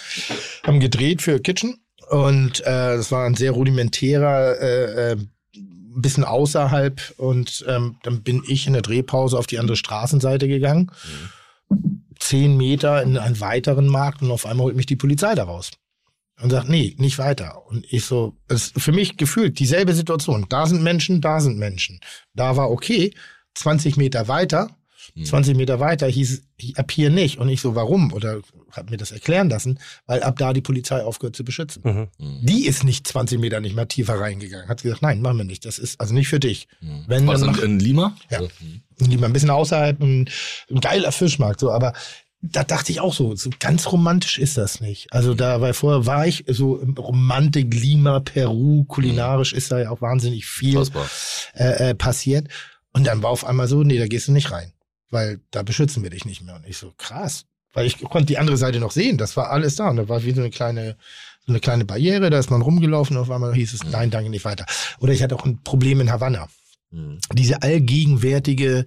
haben 0.64 0.80
gedreht 0.80 1.22
für 1.22 1.38
Kitchen 1.38 1.80
und 2.11 2.61
äh, 2.61 2.97
das 2.97 3.12
war 3.12 3.24
ein 3.26 3.36
sehr 3.36 3.53
rudimentärer, 3.53 4.61
äh, 4.61 5.12
äh, 5.12 5.16
ein 5.55 6.01
bisschen 6.03 6.24
außerhalb 6.24 7.14
und 7.16 7.64
ähm, 7.68 7.97
dann 8.03 8.22
bin 8.22 8.43
ich 8.49 8.66
in 8.66 8.72
der 8.72 8.82
Drehpause 8.82 9.38
auf 9.38 9.47
die 9.47 9.59
andere 9.59 9.76
Straßenseite 9.76 10.49
gegangen, 10.49 10.90
zehn 12.18 12.57
Meter 12.57 13.03
in 13.03 13.18
einen 13.18 13.40
weiteren 13.40 13.86
Markt 13.86 14.22
und 14.22 14.30
auf 14.30 14.47
einmal 14.47 14.64
holt 14.64 14.76
mich 14.76 14.86
die 14.86 14.97
Polizei 14.97 15.34
da 15.34 15.45
raus 15.45 15.70
und 16.43 16.51
sagt, 16.51 16.68
nee, 16.68 16.95
nicht 16.99 17.18
weiter. 17.18 17.66
Und 17.66 17.86
ich 17.90 18.05
so, 18.05 18.36
es 18.49 18.68
ist 18.68 18.80
für 18.80 18.93
mich 18.93 19.16
gefühlt 19.16 19.59
dieselbe 19.59 19.95
Situation. 19.95 20.47
Da 20.49 20.66
sind 20.66 20.82
Menschen, 20.82 21.20
da 21.20 21.40
sind 21.40 21.59
Menschen. 21.59 22.01
Da 22.34 22.57
war 22.57 22.70
okay, 22.70 23.14
20 23.55 23.97
Meter 23.97 24.28
weiter, 24.28 24.76
Mhm. 25.14 25.24
20 25.24 25.57
Meter 25.57 25.80
weiter 25.80 26.07
hieß 26.07 26.43
es, 26.59 26.76
ab 26.76 26.90
hier 26.90 27.11
nicht. 27.11 27.38
Und 27.38 27.49
ich 27.49 27.61
so, 27.61 27.74
warum? 27.74 28.12
Oder 28.12 28.40
hab 28.70 28.90
mir 28.90 28.97
das 28.97 29.12
erklären 29.12 29.51
lassen, 29.51 29.78
weil 30.07 30.22
ab 30.22 30.38
da 30.38 30.53
die 30.53 30.61
Polizei 30.61 31.03
aufgehört 31.03 31.36
zu 31.36 31.45
beschützen. 31.45 31.82
Mhm. 31.84 32.09
Mhm. 32.18 32.47
Die 32.47 32.66
ist 32.66 32.84
nicht 32.84 33.07
20 33.07 33.38
Meter 33.38 33.61
nicht 33.61 33.76
mehr 33.76 33.88
tiefer 33.88 34.14
reingegangen. 34.14 34.68
Hat 34.68 34.82
gesagt, 34.82 35.03
nein, 35.03 35.20
machen 35.20 35.38
wir 35.38 35.45
nicht. 35.45 35.64
Das 35.64 35.78
ist 35.78 36.01
also 36.01 36.14
nicht 36.14 36.28
für 36.28 36.40
dich. 36.40 36.68
Mhm. 36.80 37.05
Wenn 37.07 37.26
War 37.26 37.34
das 37.34 37.43
in, 37.43 37.64
in 37.64 37.78
Lima? 37.80 38.16
Ja. 38.30 38.38
Also, 38.38 38.51
mhm. 38.61 38.82
lieber 39.07 39.26
ein 39.26 39.32
bisschen 39.32 39.51
außerhalb, 39.51 40.01
ein, 40.01 40.30
ein 40.70 40.80
geiler 40.80 41.12
Fischmarkt, 41.12 41.61
so, 41.61 41.70
aber 41.70 41.93
da 42.43 42.64
dachte 42.64 42.90
ich 42.90 43.01
auch 43.01 43.14
so, 43.14 43.36
so 43.36 43.51
ganz 43.61 43.90
romantisch 43.93 44.38
ist 44.38 44.59
das 44.59 44.80
nicht. 44.80 45.12
Also 45.12 45.32
da, 45.32 45.61
weil 45.61 45.74
vorher 45.74 46.07
war 46.07 46.26
ich 46.26 46.45
so 46.49 46.78
im 46.78 46.95
Romantik, 46.95 47.72
Lima, 47.72 48.18
Peru, 48.18 48.84
kulinarisch 48.84 49.53
ist 49.53 49.70
da 49.70 49.78
ja 49.78 49.90
auch 49.90 50.01
wahnsinnig 50.01 50.47
viel 50.47 50.82
äh, 51.55 51.90
äh, 51.90 51.95
passiert. 51.95 52.49
Und 52.93 53.07
dann 53.07 53.22
war 53.22 53.30
auf 53.30 53.47
einmal 53.47 53.68
so, 53.68 53.84
nee, 53.84 53.99
da 53.99 54.09
gehst 54.09 54.26
du 54.26 54.32
nicht 54.32 54.51
rein, 54.51 54.72
weil 55.11 55.40
da 55.53 55.62
beschützen 55.62 56.03
wir 56.03 56.11
dich 56.11 56.24
nicht 56.24 56.43
mehr. 56.43 56.57
Und 56.57 56.66
ich 56.66 56.78
so, 56.78 56.93
krass. 56.99 57.45
Weil 57.74 57.86
ich 57.86 57.99
konnte 58.01 58.26
die 58.26 58.38
andere 58.38 58.57
Seite 58.57 58.80
noch 58.80 58.90
sehen, 58.90 59.18
das 59.18 59.36
war 59.36 59.51
alles 59.51 59.76
da. 59.76 59.88
Und 59.88 59.97
da 59.97 60.09
war 60.09 60.24
wie 60.24 60.32
so 60.32 60.40
eine 60.40 60.51
kleine, 60.51 60.97
so 61.47 61.53
eine 61.53 61.61
kleine 61.61 61.84
Barriere, 61.84 62.28
da 62.28 62.38
ist 62.40 62.51
man 62.51 62.61
rumgelaufen 62.61 63.16
und 63.16 63.22
auf 63.22 63.30
einmal 63.30 63.55
hieß 63.55 63.72
es, 63.72 63.84
nein, 63.84 64.11
danke, 64.11 64.30
nicht 64.30 64.45
weiter. 64.45 64.66
Oder 64.99 65.12
ich 65.12 65.22
hatte 65.22 65.36
auch 65.36 65.47
ein 65.47 65.62
Problem 65.62 66.01
in 66.01 66.11
Havanna 66.11 66.49
Mhm. 66.93 67.20
diese 67.32 67.62
allgegenwärtige 67.62 68.84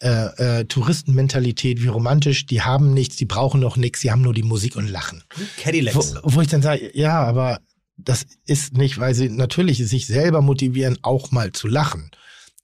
äh, 0.00 0.60
äh, 0.60 0.64
Touristenmentalität, 0.66 1.82
wie 1.82 1.88
romantisch, 1.88 2.46
die 2.46 2.62
haben 2.62 2.92
nichts, 2.92 3.16
die 3.16 3.24
brauchen 3.24 3.60
noch 3.60 3.76
nichts, 3.76 4.00
die 4.00 4.10
haben 4.10 4.22
nur 4.22 4.34
die 4.34 4.42
Musik 4.42 4.76
und 4.76 4.88
Lachen. 4.88 5.24
Wo, 5.34 5.44
Cadillacs. 5.62 6.14
wo 6.22 6.40
ich 6.40 6.48
dann 6.48 6.62
sage, 6.62 6.90
ja, 6.94 7.22
aber 7.22 7.60
das 7.96 8.26
ist 8.44 8.76
nicht, 8.76 8.98
weil 8.98 9.14
sie 9.14 9.30
natürlich 9.30 9.78
sich 9.78 10.06
selber 10.06 10.42
motivieren, 10.42 10.98
auch 11.02 11.30
mal 11.30 11.52
zu 11.52 11.66
lachen. 11.66 12.10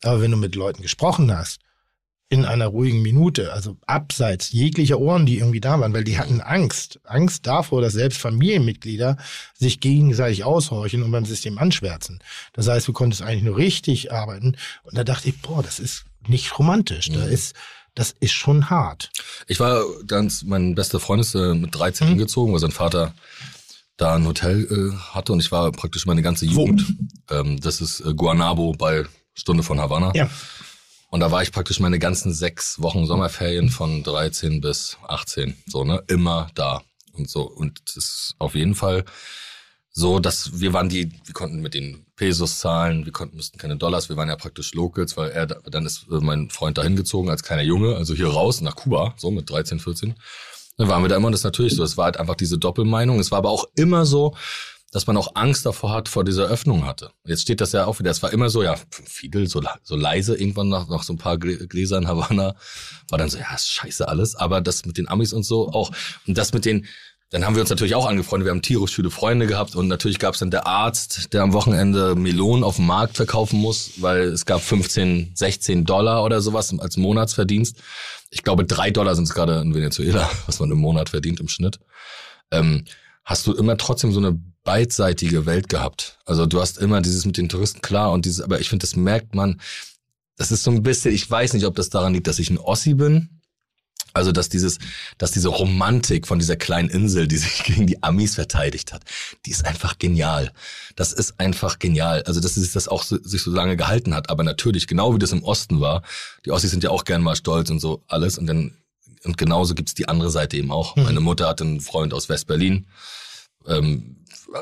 Aber 0.02 0.20
wenn 0.20 0.30
du 0.30 0.36
mit 0.36 0.54
Leuten 0.54 0.82
gesprochen 0.82 1.34
hast, 1.34 1.60
in 2.28 2.46
einer 2.46 2.66
ruhigen 2.66 3.02
Minute, 3.02 3.52
also 3.52 3.76
abseits 3.86 4.52
jeglicher 4.52 4.98
Ohren, 4.98 5.26
die 5.26 5.38
irgendwie 5.38 5.60
da 5.60 5.78
waren, 5.78 5.92
weil 5.92 6.04
die 6.04 6.18
hatten 6.18 6.40
Angst. 6.40 6.98
Angst 7.04 7.46
davor, 7.46 7.82
dass 7.82 7.92
selbst 7.92 8.18
Familienmitglieder 8.18 9.18
sich 9.52 9.80
gegenseitig 9.80 10.42
aushorchen 10.42 11.02
und 11.02 11.10
beim 11.10 11.26
System 11.26 11.58
anschwärzen. 11.58 12.20
Das 12.54 12.68
heißt, 12.68 12.88
du 12.88 12.94
konntest 12.94 13.20
eigentlich 13.20 13.42
nur 13.42 13.58
richtig 13.58 14.12
arbeiten. 14.12 14.56
Und 14.82 14.96
da 14.96 15.04
dachte 15.04 15.28
ich, 15.28 15.42
boah, 15.42 15.62
das 15.62 15.78
ist 15.78 16.06
nicht 16.28 16.58
romantisch. 16.58 17.08
Da 17.10 17.20
Mhm. 17.26 17.32
ist, 17.32 17.54
das 17.94 18.14
ist 18.20 18.32
schon 18.32 18.70
hart. 18.70 19.10
Ich 19.46 19.60
war 19.60 19.84
ganz, 20.06 20.42
mein 20.44 20.74
bester 20.74 21.00
Freund 21.00 21.20
ist 21.20 21.34
äh, 21.34 21.54
mit 21.54 21.74
13 21.74 22.06
Mhm. 22.06 22.10
hingezogen, 22.12 22.52
weil 22.52 22.60
sein 22.60 22.70
Vater 22.72 23.14
da 23.96 24.14
ein 24.16 24.26
Hotel 24.26 24.64
äh, 24.94 24.96
hatte 25.14 25.32
und 25.32 25.40
ich 25.40 25.52
war 25.52 25.70
praktisch 25.72 26.06
meine 26.06 26.22
ganze 26.22 26.46
Jugend. 26.46 26.84
Ähm, 27.30 27.60
das 27.60 27.80
ist 27.80 28.00
äh, 28.00 28.14
Guanabo 28.14 28.72
bei 28.72 29.04
Stunde 29.34 29.62
von 29.62 29.80
Havanna. 29.80 30.12
Ja. 30.14 30.28
Und 31.10 31.20
da 31.20 31.30
war 31.30 31.42
ich 31.42 31.52
praktisch 31.52 31.78
meine 31.78 31.98
ganzen 31.98 32.32
sechs 32.32 32.80
Wochen 32.80 33.04
Sommerferien 33.06 33.68
von 33.68 34.02
13 34.02 34.62
bis 34.62 34.96
18, 35.06 35.54
so, 35.66 35.84
ne, 35.84 36.02
immer 36.08 36.48
da 36.54 36.82
und 37.12 37.28
so. 37.28 37.42
Und 37.42 37.80
das 37.86 37.96
ist 37.96 38.34
auf 38.38 38.54
jeden 38.54 38.74
Fall 38.74 39.04
so, 39.94 40.18
dass 40.18 40.60
wir 40.60 40.72
waren 40.72 40.88
die, 40.88 41.12
wir 41.26 41.34
konnten 41.34 41.60
mit 41.60 41.74
den 41.74 42.06
Pesos 42.16 42.58
zahlen, 42.60 43.04
wir 43.04 43.12
konnten, 43.12 43.36
mussten 43.36 43.58
keine 43.58 43.76
Dollars, 43.76 44.08
wir 44.08 44.16
waren 44.16 44.28
ja 44.28 44.36
praktisch 44.36 44.72
Locals, 44.72 45.16
weil 45.18 45.30
er, 45.30 45.46
da- 45.46 45.58
dann 45.70 45.84
ist 45.84 46.06
äh, 46.10 46.14
mein 46.20 46.48
Freund 46.50 46.78
dahin 46.78 46.96
gezogen 46.96 47.28
als 47.28 47.42
kleiner 47.42 47.62
Junge, 47.62 47.96
also 47.96 48.14
hier 48.14 48.28
raus 48.28 48.62
nach 48.62 48.74
Kuba, 48.76 49.14
so 49.18 49.30
mit 49.30 49.50
13, 49.50 49.80
14. 49.80 50.14
Dann 50.78 50.88
waren 50.88 51.02
wir 51.04 51.08
da 51.08 51.16
immer 51.16 51.26
und 51.26 51.32
das 51.32 51.40
ist 51.40 51.44
natürlich 51.44 51.74
so, 51.76 51.82
es 51.84 51.98
war 51.98 52.06
halt 52.06 52.16
einfach 52.16 52.34
diese 52.36 52.56
Doppelmeinung. 52.56 53.20
Es 53.20 53.30
war 53.30 53.38
aber 53.38 53.50
auch 53.50 53.66
immer 53.76 54.06
so, 54.06 54.34
dass 54.90 55.06
man 55.06 55.16
auch 55.18 55.34
Angst 55.34 55.64
davor 55.66 55.92
hat, 55.92 56.08
vor 56.08 56.24
dieser 56.24 56.44
Öffnung 56.48 56.86
hatte. 56.86 57.10
Jetzt 57.26 57.42
steht 57.42 57.60
das 57.60 57.72
ja 57.72 57.84
auch 57.86 57.98
wieder. 57.98 58.10
Es 58.10 58.22
war 58.22 58.32
immer 58.32 58.48
so, 58.50 58.62
ja, 58.62 58.76
Fidel, 58.90 59.46
so, 59.48 59.62
so 59.82 59.96
leise, 59.96 60.34
irgendwann 60.36 60.68
nach, 60.68 60.88
nach 60.88 61.02
so 61.02 61.12
ein 61.12 61.18
paar 61.18 61.38
Gläsern 61.38 62.06
Havanna, 62.08 62.54
war 63.08 63.18
dann 63.18 63.28
so, 63.30 63.38
ja, 63.38 63.54
ist 63.54 63.68
scheiße 63.68 64.08
alles. 64.08 64.34
Aber 64.34 64.60
das 64.62 64.84
mit 64.86 64.96
den 64.98 65.08
Amis 65.08 65.32
und 65.32 65.44
so 65.44 65.68
auch. 65.70 65.90
Und 66.26 66.36
das 66.38 66.52
mit 66.52 66.64
den, 66.64 66.86
dann 67.32 67.46
haben 67.46 67.54
wir 67.54 67.62
uns 67.62 67.70
natürlich 67.70 67.94
auch 67.94 68.04
angefreundet. 68.06 68.44
Wir 68.44 68.50
haben 68.50 68.60
tierisch 68.60 68.94
viele 68.94 69.10
Freunde 69.10 69.46
gehabt 69.46 69.74
und 69.74 69.88
natürlich 69.88 70.18
gab 70.18 70.34
es 70.34 70.40
dann 70.40 70.50
der 70.50 70.66
Arzt, 70.66 71.32
der 71.32 71.42
am 71.42 71.54
Wochenende 71.54 72.14
Melonen 72.14 72.62
auf 72.62 72.76
dem 72.76 72.84
Markt 72.84 73.16
verkaufen 73.16 73.58
muss, 73.58 73.92
weil 74.02 74.24
es 74.24 74.44
gab 74.44 74.60
15, 74.60 75.32
16 75.34 75.86
Dollar 75.86 76.24
oder 76.24 76.42
sowas 76.42 76.78
als 76.78 76.98
Monatsverdienst. 76.98 77.78
Ich 78.30 78.42
glaube, 78.42 78.66
drei 78.66 78.90
Dollar 78.90 79.14
sind 79.14 79.24
es 79.24 79.32
gerade 79.32 79.62
in 79.62 79.74
Venezuela, 79.74 80.30
was 80.46 80.60
man 80.60 80.70
im 80.70 80.76
Monat 80.76 81.08
verdient 81.08 81.40
im 81.40 81.48
Schnitt. 81.48 81.80
Ähm, 82.50 82.84
hast 83.24 83.46
du 83.46 83.54
immer 83.54 83.78
trotzdem 83.78 84.12
so 84.12 84.20
eine 84.20 84.38
beidseitige 84.62 85.46
Welt 85.46 85.70
gehabt. 85.70 86.18
Also 86.26 86.44
du 86.44 86.60
hast 86.60 86.76
immer 86.76 87.00
dieses 87.00 87.24
mit 87.24 87.38
den 87.38 87.48
Touristen 87.48 87.80
klar 87.80 88.12
und 88.12 88.26
dieses, 88.26 88.42
aber 88.42 88.60
ich 88.60 88.68
finde, 88.68 88.84
das 88.84 88.94
merkt 88.94 89.34
man. 89.34 89.58
Das 90.36 90.52
ist 90.52 90.64
so 90.64 90.70
ein 90.70 90.82
bisschen, 90.82 91.14
ich 91.14 91.30
weiß 91.30 91.54
nicht, 91.54 91.64
ob 91.64 91.76
das 91.76 91.88
daran 91.88 92.12
liegt, 92.12 92.26
dass 92.26 92.38
ich 92.38 92.50
ein 92.50 92.58
Ossi 92.58 92.92
bin 92.92 93.41
also, 94.14 94.30
dass 94.30 94.48
dieses, 94.48 94.78
dass 95.18 95.30
diese 95.30 95.48
Romantik 95.48 96.26
von 96.26 96.38
dieser 96.38 96.56
kleinen 96.56 96.90
Insel, 96.90 97.26
die 97.26 97.36
sich 97.38 97.64
gegen 97.64 97.86
die 97.86 98.02
Amis 98.02 98.34
verteidigt 98.34 98.92
hat, 98.92 99.02
die 99.46 99.50
ist 99.50 99.64
einfach 99.64 99.98
genial. 99.98 100.52
Das 100.96 101.12
ist 101.12 101.40
einfach 101.40 101.78
genial. 101.78 102.22
Also, 102.24 102.40
dass 102.40 102.54
sich 102.54 102.72
das 102.72 102.88
auch 102.88 103.02
so, 103.02 103.18
sich 103.22 103.42
so 103.42 103.50
lange 103.50 103.76
gehalten 103.76 104.14
hat. 104.14 104.30
Aber 104.30 104.44
natürlich, 104.44 104.86
genau 104.86 105.14
wie 105.14 105.18
das 105.18 105.32
im 105.32 105.42
Osten 105.42 105.80
war, 105.80 106.02
die 106.44 106.50
Ossis 106.50 106.70
sind 106.70 106.84
ja 106.84 106.90
auch 106.90 107.04
gern 107.04 107.22
mal 107.22 107.36
stolz 107.36 107.70
und 107.70 107.80
so 107.80 108.02
alles. 108.08 108.38
Und 108.38 108.46
dann, 108.46 108.76
und 109.24 109.38
genauso 109.38 109.74
gibt's 109.74 109.94
die 109.94 110.08
andere 110.08 110.30
Seite 110.30 110.56
eben 110.56 110.70
auch. 110.70 110.96
Mhm. 110.96 111.04
Meine 111.04 111.20
Mutter 111.20 111.48
hatte 111.48 111.64
einen 111.64 111.80
Freund 111.80 112.12
aus 112.12 112.28
West-Berlin. 112.28 112.86
Ähm, 113.66 114.16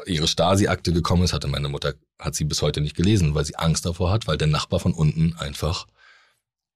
ihre 0.07 0.29
Stasi-Akte 0.29 0.93
gekommen 0.93 1.25
ist, 1.25 1.33
hatte 1.33 1.49
meine 1.49 1.69
Mutter, 1.69 1.95
hat 2.19 2.35
sie 2.37 2.45
bis 2.45 2.63
heute 2.63 2.81
nicht 2.81 2.95
gelesen, 2.95 3.35
weil 3.35 3.45
sie 3.45 3.57
Angst 3.57 3.87
davor 3.87 4.13
hat, 4.13 4.29
weil 4.29 4.37
der 4.37 4.47
Nachbar 4.47 4.79
von 4.79 4.93
unten 4.93 5.35
einfach 5.39 5.87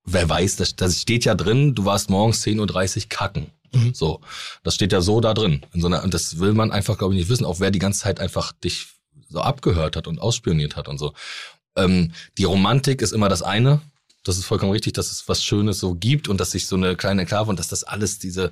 wer 0.05 0.29
weiß, 0.29 0.57
das, 0.57 0.77
das 0.77 1.01
steht 1.01 1.25
ja 1.25 1.35
drin, 1.35 1.75
du 1.75 1.85
warst 1.85 2.11
morgens 2.11 2.45
10.30 2.45 2.97
Uhr 2.97 3.09
kacken. 3.09 3.47
Mhm. 3.73 3.95
So, 3.95 4.21
das 4.63 4.75
steht 4.75 4.93
ja 4.93 5.01
so 5.01 5.21
da 5.21 5.35
drin. 5.35 5.65
In 5.73 5.81
so 5.81 5.87
einer, 5.87 6.03
und 6.05 6.15
das 6.15 6.39
will 6.39 6.53
man 6.53 6.71
einfach, 6.71 6.99
glaube 6.99 7.15
ich, 7.15 7.21
nicht 7.21 7.29
wissen, 7.29 7.45
auch 7.45 7.61
wer 7.61 7.71
die 7.71 7.79
ganze 7.79 8.01
Zeit 8.01 8.21
einfach 8.21 8.53
dich 8.53 8.87
so 9.29 9.41
abgehört 9.41 9.97
hat 9.97 10.07
und 10.07 10.21
ausspioniert 10.21 10.77
hat 10.77 10.89
und 10.89 10.99
so. 10.99 11.15
Ähm, 11.77 12.13
die 12.39 12.45
Romantik 12.45 13.03
ist 13.03 13.13
immer 13.13 13.29
das 13.29 13.43
eine. 13.43 13.81
Das 14.23 14.39
ist 14.39 14.45
vollkommen 14.45 14.73
richtig, 14.73 14.95
dass 14.95 15.11
es 15.11 15.29
was 15.29 15.43
Schönes 15.43 15.79
so 15.79 15.95
gibt 15.95 16.29
und 16.29 16.41
dass 16.41 16.53
sich 16.53 16.67
so 16.67 16.77
eine 16.77 16.97
kleine 16.97 17.23
Enklave 17.23 17.51
und 17.51 17.59
dass 17.59 17.69
das 17.69 17.85
alles 17.85 18.19
diese, 18.19 18.51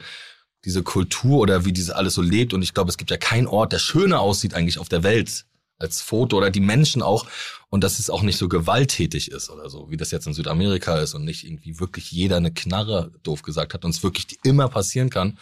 diese 0.64 0.82
Kultur 0.82 1.38
oder 1.38 1.64
wie 1.64 1.72
diese 1.72 1.96
alles 1.96 2.14
so 2.14 2.22
lebt. 2.22 2.52
Und 2.52 2.62
ich 2.62 2.74
glaube, 2.74 2.90
es 2.90 2.98
gibt 2.98 3.10
ja 3.10 3.16
keinen 3.16 3.46
Ort, 3.46 3.72
der 3.72 3.78
schöner 3.78 4.20
aussieht 4.20 4.54
eigentlich 4.54 4.78
auf 4.78 4.88
der 4.88 5.02
Welt 5.02 5.46
als 5.78 6.00
Foto 6.00 6.36
oder 6.36 6.50
die 6.50 6.60
Menschen 6.60 7.02
auch 7.02 7.26
und 7.72 7.82
dass 7.82 7.98
es 7.98 8.10
auch 8.10 8.20
nicht 8.20 8.36
so 8.36 8.50
gewalttätig 8.50 9.30
ist 9.30 9.48
oder 9.48 9.70
so, 9.70 9.88
wie 9.88 9.96
das 9.96 10.10
jetzt 10.10 10.26
in 10.26 10.34
Südamerika 10.34 10.98
ist 10.98 11.14
und 11.14 11.24
nicht 11.24 11.42
irgendwie 11.46 11.80
wirklich 11.80 12.12
jeder 12.12 12.36
eine 12.36 12.52
Knarre 12.52 13.12
doof 13.22 13.40
gesagt 13.40 13.72
hat 13.72 13.86
und 13.86 13.92
es 13.92 14.02
wirklich 14.02 14.26
immer 14.44 14.68
passieren 14.68 15.08
kann, 15.08 15.38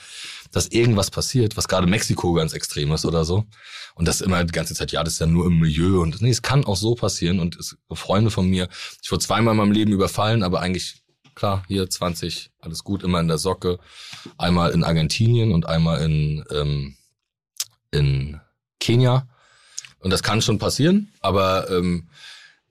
dass 0.52 0.68
irgendwas 0.68 1.10
passiert, 1.10 1.56
was 1.56 1.66
gerade 1.66 1.88
Mexiko 1.88 2.32
ganz 2.34 2.52
extrem 2.52 2.92
ist 2.92 3.04
oder 3.04 3.24
so. 3.24 3.46
Und 3.96 4.06
das 4.06 4.20
immer 4.20 4.44
die 4.44 4.52
ganze 4.52 4.74
Zeit, 4.74 4.92
ja, 4.92 5.02
das 5.02 5.14
ist 5.14 5.18
ja 5.18 5.26
nur 5.26 5.44
im 5.46 5.58
Milieu 5.58 6.00
und 6.02 6.22
nee, 6.22 6.30
es 6.30 6.40
kann 6.40 6.64
auch 6.64 6.76
so 6.76 6.94
passieren 6.94 7.40
und 7.40 7.56
es, 7.56 7.76
Freunde 7.92 8.30
von 8.30 8.48
mir, 8.48 8.68
ich 9.02 9.10
wurde 9.10 9.24
zweimal 9.24 9.54
in 9.54 9.58
meinem 9.58 9.72
Leben 9.72 9.90
überfallen, 9.90 10.44
aber 10.44 10.60
eigentlich 10.60 11.02
klar, 11.34 11.64
hier 11.66 11.90
20, 11.90 12.52
alles 12.60 12.84
gut, 12.84 13.02
immer 13.02 13.18
in 13.18 13.26
der 13.26 13.38
Socke, 13.38 13.80
einmal 14.38 14.70
in 14.70 14.84
Argentinien 14.84 15.50
und 15.50 15.66
einmal 15.66 16.00
in 16.02 16.44
ähm, 16.52 16.96
in 17.90 18.40
Kenia 18.78 19.26
und 20.00 20.10
das 20.10 20.22
kann 20.22 20.42
schon 20.42 20.58
passieren, 20.58 21.12
aber 21.20 21.70
ähm, 21.70 22.08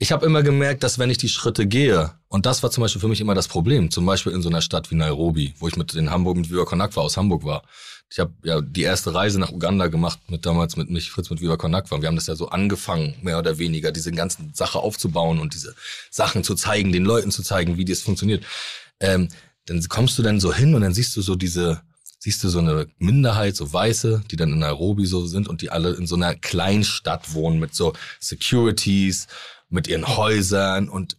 ich 0.02 0.14
habe 0.14 0.26
immer 0.26 0.44
gemerkt, 0.44 0.84
dass 0.84 0.98
wenn 0.98 1.10
ich 1.10 1.18
die 1.18 1.28
Schritte 1.28 1.68
gehe, 1.68 2.14
und 2.30 2.46
das 2.46 2.64
war 2.64 2.72
zum 2.72 2.82
Beispiel 2.82 3.02
für 3.02 3.10
mich 3.10 3.20
immer 3.20 3.36
das 3.36 3.50
Problem, 3.50 3.92
zum 3.92 4.06
Beispiel 4.06 4.32
in 4.32 4.42
so 4.42 4.48
einer 4.48 4.62
Stadt 4.62 4.90
wie 4.92 4.96
Nairobi, 4.96 5.54
wo 5.60 5.68
ich 5.68 5.76
mit 5.76 5.94
den 5.94 6.10
Hamburg, 6.10 6.38
mit 6.38 6.50
Viva 6.50 6.64
Konakwa 6.64 7.02
aus 7.02 7.18
Hamburg 7.18 7.44
war. 7.44 7.64
Ich 8.10 8.18
habe 8.18 8.32
ja 8.44 8.62
die 8.62 8.84
erste 8.84 9.14
Reise 9.14 9.40
nach 9.40 9.52
Uganda 9.52 9.88
gemacht, 9.88 10.20
mit 10.30 10.46
damals 10.46 10.78
mit 10.78 10.90
mich, 10.90 11.12
Fritz 11.12 11.30
mit 11.30 11.42
Viva 11.42 11.58
Konakwa. 11.58 12.02
Wir 12.02 12.08
haben 12.08 12.16
das 12.16 12.28
ja 12.28 12.36
so 12.36 12.48
angefangen, 12.50 13.16
mehr 13.22 13.38
oder 13.38 13.60
weniger, 13.60 13.92
diese 13.92 14.14
ganzen 14.14 14.54
Sache 14.54 14.80
aufzubauen 14.80 15.40
und 15.40 15.54
diese 15.54 15.76
Sachen 16.10 16.46
zu 16.46 16.56
zeigen, 16.56 16.94
den 16.94 17.04
Leuten 17.04 17.30
zu 17.30 17.44
zeigen, 17.44 17.78
wie 17.78 17.86
das 17.86 18.02
funktioniert. 18.02 18.46
Ähm, 19.02 19.28
dann 19.66 19.84
kommst 19.90 20.18
du 20.18 20.24
dann 20.24 20.40
so 20.40 20.54
hin 20.54 20.76
und 20.76 20.82
dann 20.82 20.94
siehst 20.94 21.16
du 21.18 21.22
so 21.22 21.36
diese 21.36 21.82
siehst 22.20 22.44
du 22.44 22.50
so 22.50 22.60
eine 22.60 22.88
Minderheit, 22.98 23.56
so 23.56 23.72
Weiße, 23.72 24.24
die 24.30 24.36
dann 24.36 24.52
in 24.52 24.60
Nairobi 24.60 25.06
so 25.06 25.26
sind 25.26 25.48
und 25.48 25.62
die 25.62 25.72
alle 25.72 25.94
in 25.94 26.06
so 26.06 26.16
einer 26.16 26.36
kleinen 26.36 26.84
Stadt 26.84 27.34
wohnen 27.34 27.60
mit 27.60 27.74
so 27.74 27.94
Securities, 28.20 29.28
mit 29.70 29.88
ihren 29.88 30.08
Häusern 30.18 30.90
und 30.90 31.18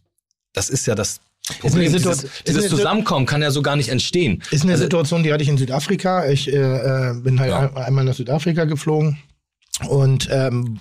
das 0.53 0.69
ist 0.69 0.85
ja 0.85 0.95
das 0.95 1.19
Problem. 1.59 1.91
Dieses, 1.91 2.27
dieses 2.47 2.69
Zusammenkommen 2.69 3.25
kann 3.25 3.41
ja 3.41 3.49
so 3.51 3.61
gar 3.61 3.75
nicht 3.75 3.89
entstehen. 3.89 4.43
Ist 4.51 4.63
eine 4.63 4.73
also, 4.73 4.83
Situation, 4.83 5.23
die 5.23 5.33
hatte 5.33 5.41
ich 5.41 5.49
in 5.49 5.57
Südafrika. 5.57 6.29
Ich 6.29 6.51
äh, 6.51 6.55
äh 6.55 7.13
bin 7.19 7.39
halt 7.39 7.51
ja. 7.51 7.73
einmal 7.73 8.05
nach 8.05 8.13
Südafrika 8.13 8.65
geflogen 8.65 9.17
und 9.87 10.27
ähm, 10.31 10.79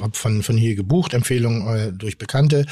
habe 0.00 0.16
von, 0.16 0.42
von 0.42 0.56
hier 0.56 0.74
gebucht, 0.74 1.14
Empfehlungen 1.14 1.66
äh, 1.68 1.92
durch 1.92 2.18
Bekannte 2.18 2.66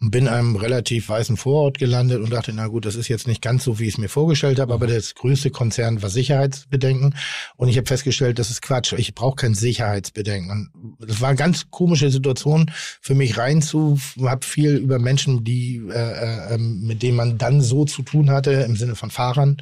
und 0.00 0.12
bin 0.12 0.28
einem 0.28 0.54
relativ 0.54 1.08
weißen 1.08 1.36
Vorort 1.36 1.78
gelandet 1.78 2.20
und 2.20 2.32
dachte, 2.32 2.52
na 2.54 2.68
gut, 2.68 2.86
das 2.86 2.94
ist 2.94 3.08
jetzt 3.08 3.26
nicht 3.26 3.42
ganz 3.42 3.64
so, 3.64 3.78
wie 3.78 3.88
ich 3.88 3.94
es 3.94 3.98
mir 3.98 4.08
vorgestellt 4.08 4.60
habe, 4.60 4.72
aber 4.72 4.86
das 4.86 5.16
größte 5.16 5.50
Konzern 5.50 6.02
war 6.02 6.08
Sicherheitsbedenken 6.08 7.16
und 7.56 7.68
ich 7.68 7.76
habe 7.76 7.86
festgestellt, 7.86 8.38
das 8.38 8.50
ist 8.50 8.62
Quatsch, 8.62 8.92
ich 8.96 9.14
brauche 9.14 9.36
kein 9.36 9.54
Sicherheitsbedenken. 9.54 10.70
Und 10.98 11.10
das 11.10 11.20
war 11.20 11.30
eine 11.30 11.38
ganz 11.38 11.70
komische 11.70 12.10
Situation 12.10 12.70
für 13.00 13.16
mich 13.16 13.36
rein 13.38 13.60
zu, 13.60 13.98
habe 14.22 14.46
viel 14.46 14.76
über 14.76 15.00
Menschen, 15.00 15.42
die 15.42 15.82
äh, 15.90 15.94
äh, 15.94 16.54
ähm, 16.54 16.86
mit 16.86 17.02
denen 17.02 17.16
man 17.16 17.38
dann 17.38 17.60
so 17.60 17.84
zu 17.84 18.02
tun 18.02 18.30
hatte, 18.30 18.52
im 18.52 18.76
Sinne 18.76 18.94
von 18.94 19.10
Fahrern, 19.10 19.56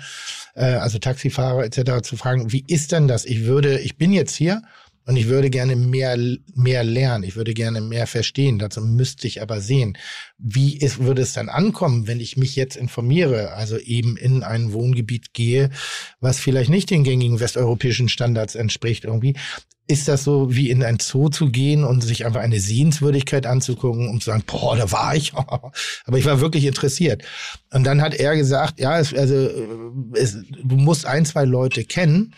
äh, 0.55 0.65
also 0.75 0.99
Taxifahrer 0.99 1.65
etc., 1.65 2.03
zu 2.03 2.17
fragen, 2.19 2.53
wie 2.53 2.65
ist 2.69 2.93
denn 2.93 3.09
das? 3.09 3.25
Ich 3.25 3.45
würde, 3.45 3.81
ich 3.81 3.97
bin 3.97 4.13
jetzt 4.13 4.37
hier 4.37 4.63
und 5.07 5.17
ich 5.17 5.29
würde 5.29 5.51
gerne 5.51 5.77
mehr, 5.77 6.19
mehr 6.55 6.83
lernen. 6.83 7.23
Ich 7.23 7.37
würde 7.37 7.55
gerne 7.55 7.81
mehr 7.81 8.09
verstehen. 8.09 8.59
Dazu 8.59 8.81
müsste 8.81 9.29
ich 9.29 9.41
aber 9.41 9.61
sehen, 9.61 9.97
wie 10.37 10.77
ist, 10.77 10.99
würde 10.99 11.23
es 11.23 11.33
dann 11.33 11.49
ankommen, 11.49 12.09
wenn 12.09 12.19
ich 12.19 12.37
mich 12.37 12.57
jetzt 12.57 12.77
informiere, 12.77 13.53
also 13.53 13.79
eben 13.79 14.17
in 14.17 14.43
ein 14.43 14.73
Wohngebiet 14.73 15.33
gehe, 15.33 15.71
was 16.19 16.41
vielleicht 16.41 16.71
nicht 16.71 16.91
den 16.91 17.05
gängigen 17.05 17.39
westeuropäischen 17.39 18.09
Standards 18.09 18.57
entspricht 18.57 19.05
irgendwie. 19.05 19.37
Ist 19.87 20.09
das 20.09 20.25
so, 20.25 20.53
wie 20.53 20.71
in 20.71 20.83
ein 20.83 20.99
Zoo 20.99 21.29
zu 21.29 21.53
gehen 21.53 21.85
und 21.85 22.01
sich 22.01 22.27
einfach 22.27 22.41
eine 22.41 22.59
Sehenswürdigkeit 22.59 23.47
anzugucken, 23.47 24.09
um 24.09 24.21
zu 24.21 24.31
sagen, 24.31 24.43
boah, 24.45 24.77
da 24.77 24.91
war 24.91 25.15
ich. 25.15 25.35
Aber 25.35 26.19
ich 26.19 26.25
war 26.25 26.41
wirklich 26.41 26.65
interessiert. 26.65 27.23
Und 27.73 27.85
dann 27.85 28.03
hat 28.03 28.15
er 28.15 28.35
gesagt, 28.35 28.81
ja, 28.81 28.99
es, 28.99 29.15
also 29.15 29.49
es, 30.15 30.37
du 30.65 30.77
musst 30.77 31.07
ein, 31.07 31.25
zwei 31.25 31.45
Leute 31.45 31.85
kennen. 31.85 32.35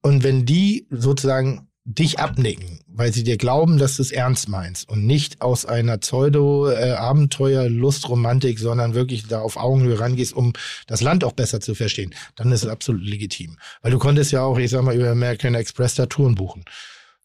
Und 0.00 0.24
wenn 0.24 0.46
die 0.46 0.86
sozusagen 0.88 1.65
dich 1.88 2.18
abnicken, 2.18 2.80
weil 2.88 3.12
sie 3.12 3.22
dir 3.22 3.36
glauben, 3.36 3.78
dass 3.78 3.94
du 3.96 4.02
es 4.02 4.10
ernst 4.10 4.48
meinst 4.48 4.88
und 4.88 5.06
nicht 5.06 5.40
aus 5.40 5.66
einer 5.66 5.98
Pseudo-Abenteuer-Lust-Romantik, 5.98 8.58
sondern 8.58 8.94
wirklich 8.94 9.28
da 9.28 9.38
auf 9.40 9.56
Augenhöhe 9.56 10.00
rangehst, 10.00 10.34
um 10.34 10.52
das 10.88 11.00
Land 11.00 11.22
auch 11.22 11.30
besser 11.32 11.60
zu 11.60 11.76
verstehen, 11.76 12.12
dann 12.34 12.50
ist 12.50 12.64
es 12.64 12.68
absolut 12.68 13.04
legitim. 13.04 13.56
Weil 13.82 13.92
du 13.92 14.00
konntest 14.00 14.32
ja 14.32 14.42
auch, 14.42 14.58
ich 14.58 14.70
sag 14.70 14.82
mal, 14.82 14.96
über 14.96 15.10
American 15.10 15.54
Express 15.54 15.94
da 15.94 16.06
Touren 16.06 16.34
buchen. 16.34 16.64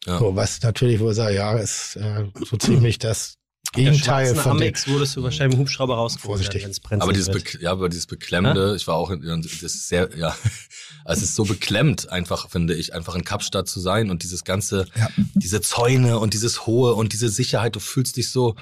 Ja. 0.05 0.20
So, 0.20 0.36
was 0.36 0.62
natürlich 0.62 0.99
wohl 0.99 1.16
sagt, 1.16 1.34
ja, 1.34 1.57
ist 1.57 1.95
äh, 1.95 2.26
so 2.45 2.57
ziemlich 2.57 2.99
das 2.99 3.39
Gegenteil 3.74 4.36
von 4.36 4.51
Amex 4.51 4.88
wurdest 4.89 5.16
du 5.16 5.24
wahrscheinlich 5.24 5.53
im 5.55 5.59
Hubschrauber 5.62 5.95
rausgeholt, 5.95 6.43
Vorsichtig. 6.43 6.68
Aber 6.99 7.14
dieses, 7.14 7.30
Be 7.30 7.41
ja, 7.62 7.72
aber 7.72 7.88
dieses 7.88 8.05
Beklemmende, 8.05 8.70
ja? 8.70 8.76
ich 8.76 8.86
war 8.86 8.95
auch 8.95 9.09
in, 9.12 9.22
das 9.22 9.62
ist 9.62 9.88
sehr, 9.88 10.09
ja, 10.18 10.36
es 11.05 11.22
ist 11.22 11.36
so 11.36 11.45
beklemmt 11.45 12.09
einfach, 12.09 12.49
finde 12.49 12.76
ich, 12.76 12.93
einfach 12.93 13.16
in 13.16 13.24
Kapstadt 13.24 13.70
zu 13.70 13.80
sein 13.80 14.09
und 14.09 14.24
dieses 14.24 14.43
ganze, 14.43 14.88
ja. 14.95 15.07
diese 15.36 15.62
Zäune 15.62 16.20
und 16.20 16.34
dieses 16.34 16.66
Hohe 16.66 16.95
und 16.95 17.14
diese 17.14 17.30
Sicherheit, 17.30 17.76
du 17.78 17.80
fühlst 17.80 18.18
dich 18.18 18.30
so, 18.30 18.55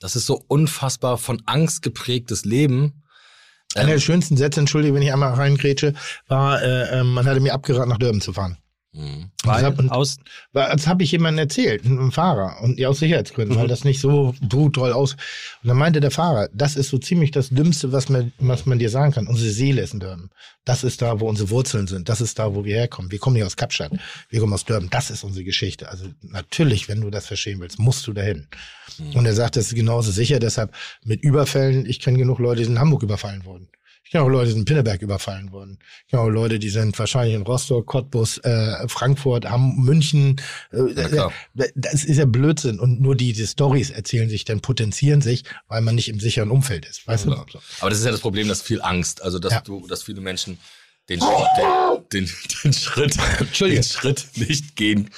das 0.00 0.16
ist 0.16 0.26
so 0.26 0.42
unfassbar 0.48 1.18
von 1.18 1.40
Angst 1.46 1.82
geprägtes 1.82 2.44
Leben. 2.44 3.04
Einer 3.74 3.92
der 3.92 4.00
schönsten 4.00 4.36
Sätze, 4.36 4.58
entschuldige, 4.58 4.94
wenn 4.94 5.02
ich 5.02 5.12
einmal 5.12 5.34
reingrätsche, 5.34 5.94
war, 6.26 6.60
äh, 6.62 6.98
äh 6.98 7.04
man 7.04 7.26
hatte 7.26 7.38
mir 7.38 7.54
abgeraten, 7.54 7.90
nach 7.90 7.98
Durban 7.98 8.20
zu 8.20 8.32
fahren. 8.32 8.58
Mhm. 8.92 9.30
Weil, 9.44 9.62
das 9.62 9.76
habe 10.54 10.82
hab 10.86 11.02
ich 11.02 11.12
jemandem 11.12 11.40
erzählt, 11.40 11.84
einem 11.84 12.10
Fahrer, 12.10 12.62
und 12.62 12.78
ja 12.78 12.88
aus 12.88 12.98
Sicherheitsgründen, 12.98 13.56
mhm. 13.56 13.60
weil 13.60 13.68
das 13.68 13.84
nicht 13.84 14.00
so 14.00 14.34
brutal 14.40 14.92
aus. 14.92 15.12
Und 15.62 15.68
dann 15.68 15.76
meinte 15.76 16.00
der 16.00 16.10
Fahrer, 16.10 16.48
das 16.54 16.76
ist 16.76 16.88
so 16.88 16.98
ziemlich 16.98 17.30
das 17.30 17.50
Dümmste, 17.50 17.92
was 17.92 18.08
man, 18.08 18.32
was 18.38 18.64
man 18.64 18.78
dir 18.78 18.88
sagen 18.88 19.12
kann. 19.12 19.26
Unsere 19.26 19.50
Seele 19.50 19.82
ist 19.82 19.92
in 19.92 20.00
Durban. 20.00 20.30
Das 20.64 20.84
ist 20.84 21.02
da, 21.02 21.20
wo 21.20 21.28
unsere 21.28 21.50
Wurzeln 21.50 21.86
sind. 21.86 22.08
Das 22.08 22.20
ist 22.20 22.38
da, 22.38 22.54
wo 22.54 22.64
wir 22.64 22.76
herkommen. 22.76 23.10
Wir 23.10 23.18
kommen 23.18 23.34
nicht 23.34 23.44
aus 23.44 23.56
Kapstadt. 23.56 23.92
Wir 24.30 24.40
kommen 24.40 24.54
aus 24.54 24.64
Durban. 24.64 24.88
Das 24.90 25.10
ist 25.10 25.22
unsere 25.22 25.44
Geschichte. 25.44 25.88
Also 25.88 26.06
natürlich, 26.22 26.88
wenn 26.88 27.00
du 27.00 27.10
das 27.10 27.26
verstehen 27.26 27.60
willst, 27.60 27.78
musst 27.78 28.06
du 28.06 28.14
dahin. 28.14 28.48
Mhm. 28.98 29.16
Und 29.16 29.26
er 29.26 29.34
sagt, 29.34 29.56
das 29.56 29.66
ist 29.66 29.74
genauso 29.74 30.10
sicher. 30.10 30.38
Deshalb 30.38 30.74
mit 31.04 31.22
Überfällen, 31.22 31.84
ich 31.86 32.00
kenne 32.00 32.18
genug 32.18 32.38
Leute, 32.38 32.60
die 32.60 32.64
sind 32.64 32.74
in 32.74 32.80
Hamburg 32.80 33.02
überfallen 33.02 33.44
worden. 33.44 33.68
Ich 34.08 34.12
kenne 34.12 34.24
auch 34.24 34.28
Leute, 34.28 34.46
die 34.46 34.52
sind 34.52 34.60
in 34.60 34.64
Pinneberg 34.64 35.02
überfallen 35.02 35.52
worden. 35.52 35.78
Ich 36.06 36.12
kenne 36.12 36.22
auch 36.22 36.30
Leute, 36.30 36.58
die 36.58 36.70
sind 36.70 36.98
wahrscheinlich 36.98 37.34
in 37.34 37.42
Rostock, 37.42 37.84
Cottbus, 37.84 38.38
äh, 38.38 38.88
Frankfurt, 38.88 39.44
haben 39.44 39.84
München. 39.84 40.40
Äh, 40.72 40.94
klar. 40.94 41.30
das 41.74 42.04
ist 42.04 42.16
ja 42.16 42.24
Blödsinn. 42.24 42.80
Und 42.80 43.02
nur 43.02 43.14
die, 43.16 43.34
die 43.34 43.46
Stories 43.46 43.90
erzählen 43.90 44.30
sich, 44.30 44.46
dann 44.46 44.60
potenzieren 44.60 45.20
sich, 45.20 45.44
weil 45.68 45.82
man 45.82 45.94
nicht 45.94 46.08
im 46.08 46.20
sicheren 46.20 46.50
Umfeld 46.50 46.86
ist. 46.86 47.06
Weißt 47.06 47.26
Ja. 47.26 47.34
du? 47.34 47.58
Aber 47.80 47.90
das 47.90 47.98
ist 47.98 48.06
ja 48.06 48.10
das 48.10 48.20
Problem, 48.20 48.48
dass 48.48 48.62
viel 48.62 48.80
Angst, 48.80 49.20
also 49.20 49.38
dass 49.38 49.52
Ja. 49.52 49.60
du, 49.60 49.86
dass 49.86 50.02
viele 50.04 50.22
Menschen 50.22 50.56
den, 51.10 51.20
Schritt- 51.20 52.08
den, 52.14 52.24
den, 52.24 52.30
den 52.64 52.72
Schritt, 52.72 53.14
den 53.60 53.82
Schritt 53.82 54.26
nicht 54.36 54.74
gehen 54.74 55.10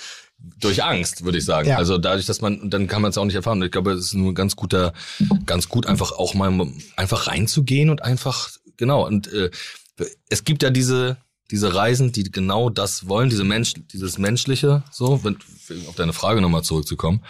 durch 0.58 0.82
Angst, 0.82 1.22
würde 1.24 1.36
ich 1.36 1.44
sagen. 1.44 1.68
Ja. 1.68 1.76
Also 1.76 1.98
dadurch, 1.98 2.24
dass 2.24 2.40
man, 2.40 2.70
dann 2.70 2.86
kann 2.86 3.02
man 3.02 3.10
es 3.10 3.18
auch 3.18 3.26
nicht 3.26 3.34
erfahren. 3.34 3.60
Ich 3.62 3.70
glaube, 3.70 3.92
es 3.92 4.06
ist 4.06 4.14
nur 4.14 4.32
ganz 4.32 4.56
guter, 4.56 4.94
ganz 5.44 5.68
gut 5.68 5.84
einfach 5.84 6.12
auch 6.12 6.32
mal 6.32 6.66
einfach 6.96 7.26
reinzugehen 7.26 7.90
und 7.90 8.02
einfach, 8.02 8.48
genau. 8.80 9.06
Und 9.06 9.32
äh, 9.32 9.50
es 10.28 10.42
gibt 10.42 10.64
ja 10.64 10.70
diese, 10.70 11.18
diese 11.52 11.72
Reisen, 11.72 12.10
die 12.10 12.24
genau 12.24 12.68
das 12.68 13.06
wollen, 13.06 13.30
diese 13.30 13.44
Mensch, 13.44 13.74
dieses 13.92 14.18
Menschliche, 14.18 14.82
so, 14.90 15.22
wenn, 15.22 15.36
auf 15.86 15.94
deine 15.94 16.12
Frage 16.12 16.40
nochmal 16.40 16.64
zurückzukommen. 16.64 17.24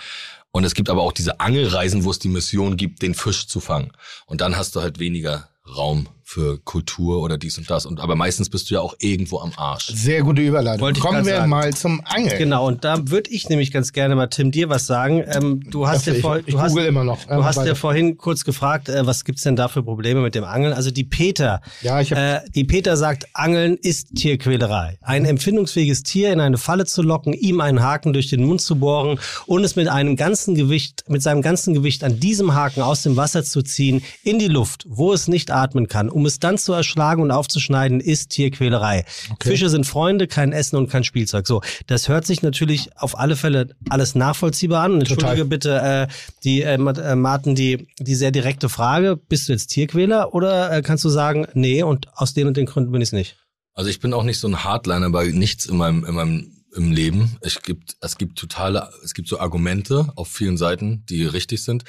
Und 0.52 0.64
es 0.64 0.74
gibt 0.74 0.88
aber 0.88 1.02
auch 1.02 1.12
diese 1.12 1.40
Angelreisen, 1.40 2.04
wo 2.04 2.10
es 2.10 2.18
die 2.18 2.28
Mission 2.28 2.76
gibt, 2.76 3.02
den 3.02 3.14
Fisch 3.14 3.46
zu 3.46 3.60
fangen. 3.60 3.92
Und 4.26 4.40
dann 4.40 4.56
hast 4.56 4.74
du 4.74 4.80
halt 4.80 4.98
weniger 4.98 5.50
Raum 5.76 6.08
für 6.32 6.58
Kultur 6.60 7.20
oder 7.22 7.38
dies 7.38 7.58
und 7.58 7.68
das. 7.68 7.86
Und 7.86 7.98
aber 7.98 8.14
meistens 8.14 8.48
bist 8.50 8.70
du 8.70 8.74
ja 8.74 8.80
auch 8.80 8.94
irgendwo 9.00 9.40
am 9.40 9.50
Arsch. 9.56 9.88
Sehr 9.92 10.22
gute 10.22 10.42
Überleitung. 10.42 10.80
Wollte 10.82 11.00
Kommen 11.00 11.26
wir 11.26 11.34
sagen. 11.38 11.50
mal 11.50 11.74
zum 11.74 12.00
Angeln. 12.04 12.38
Genau, 12.38 12.68
und 12.68 12.84
da 12.84 13.08
würde 13.10 13.30
ich 13.32 13.48
nämlich 13.48 13.72
ganz 13.72 13.92
gerne 13.92 14.14
mal, 14.14 14.28
Tim, 14.28 14.52
dir 14.52 14.68
was 14.68 14.86
sagen. 14.86 15.24
Ähm, 15.26 15.60
du 15.68 15.88
hast 15.88 16.06
ja 16.06 16.12
ich- 16.12 16.20
vor, 16.20 16.38
ich 16.38 16.44
du 16.54 16.60
hast, 16.60 16.70
google 16.70 16.86
immer 16.86 17.02
noch. 17.02 17.24
Du 17.24 17.34
Ähm, 17.34 17.44
hast 17.44 17.56
ja 17.66 17.74
vorhin 17.74 18.16
kurz 18.16 18.44
gefragt, 18.44 18.88
äh, 18.88 19.04
was 19.04 19.24
gibt's 19.24 19.42
denn 19.42 19.56
da 19.56 19.66
für 19.66 19.82
Probleme 19.82 20.20
mit 20.20 20.36
dem 20.36 20.44
Angeln? 20.44 20.72
Also 20.72 20.92
die 20.92 21.02
Peter, 21.02 21.62
Ja, 21.82 22.00
ich 22.00 22.12
hab- 22.12 22.18
äh, 22.18 22.40
die 22.54 22.62
Peter 22.62 22.96
sagt, 22.96 23.26
Angeln 23.34 23.76
ist 23.82 24.14
Tierquälerei. 24.14 24.98
Ein 25.02 25.24
empfindungsfähiges 25.24 26.04
Tier 26.04 26.32
in 26.32 26.38
eine 26.38 26.58
Falle 26.58 26.86
zu 26.86 27.02
locken, 27.02 27.32
ihm 27.32 27.60
einen 27.60 27.82
Haken 27.82 28.12
durch 28.12 28.28
den 28.28 28.44
Mund 28.44 28.60
zu 28.60 28.76
bohren 28.76 29.18
und 29.46 29.64
es 29.64 29.74
mit 29.74 29.88
einem 29.88 30.14
ganzen 30.14 30.54
Gewicht, 30.54 31.02
mit 31.08 31.22
seinem 31.22 31.42
ganzen 31.42 31.74
Gewicht 31.74 32.04
an 32.04 32.20
diesem 32.20 32.54
Haken 32.54 32.82
aus 32.82 33.02
dem 33.02 33.16
Wasser 33.16 33.42
zu 33.42 33.62
ziehen, 33.62 34.02
in 34.22 34.38
die 34.38 34.46
Luft, 34.46 34.84
wo 34.88 35.12
es 35.12 35.26
nicht 35.26 35.50
atmen 35.50 35.88
kann, 35.88 36.08
um 36.08 36.19
es 36.26 36.38
dann 36.38 36.58
zu 36.58 36.72
erschlagen 36.72 37.22
und 37.22 37.30
aufzuschneiden, 37.30 38.00
ist 38.00 38.30
Tierquälerei. 38.30 39.04
Fische 39.42 39.68
sind 39.68 39.86
Freunde, 39.86 40.26
kein 40.26 40.52
Essen 40.52 40.76
und 40.76 40.90
kein 40.90 41.04
Spielzeug. 41.04 41.46
So, 41.46 41.62
das 41.86 42.08
hört 42.08 42.26
sich 42.26 42.42
natürlich 42.42 42.96
auf 42.96 43.18
alle 43.18 43.36
Fälle 43.36 43.74
alles 43.88 44.14
nachvollziehbar 44.14 44.84
an. 44.84 44.92
Und 44.92 45.00
Entschuldige 45.00 45.30
Total. 45.30 45.44
bitte, 45.44 45.80
äh, 45.80 46.06
die 46.44 46.62
äh, 46.62 46.74
äh, 46.74 47.16
Martin, 47.16 47.54
die, 47.54 47.88
die 47.98 48.14
sehr 48.14 48.30
direkte 48.30 48.68
Frage, 48.68 49.16
bist 49.16 49.48
du 49.48 49.52
jetzt 49.52 49.68
Tierquäler 49.68 50.34
oder 50.34 50.72
äh, 50.72 50.82
kannst 50.82 51.04
du 51.04 51.08
sagen, 51.08 51.46
nee, 51.54 51.82
und 51.82 52.08
aus 52.14 52.34
den 52.34 52.46
und 52.46 52.56
den 52.56 52.66
Gründen 52.66 52.92
bin 52.92 53.00
ich 53.00 53.08
es 53.08 53.12
nicht? 53.12 53.36
Also 53.74 53.88
ich 53.88 54.00
bin 54.00 54.12
auch 54.12 54.24
nicht 54.24 54.38
so 54.38 54.48
ein 54.48 54.64
Hardliner 54.64 55.10
bei 55.10 55.28
nichts 55.28 55.66
in 55.66 55.76
meinem, 55.76 56.04
in 56.04 56.14
meinem 56.14 56.52
im 56.74 56.92
Leben. 56.92 57.36
Ich 57.42 57.62
gibt, 57.62 57.96
es 58.00 58.16
gibt 58.16 58.38
totale, 58.38 58.90
es 59.04 59.14
gibt 59.14 59.28
so 59.28 59.40
Argumente 59.40 60.12
auf 60.16 60.28
vielen 60.28 60.56
Seiten, 60.56 61.04
die 61.06 61.24
richtig 61.24 61.62
sind. 61.62 61.84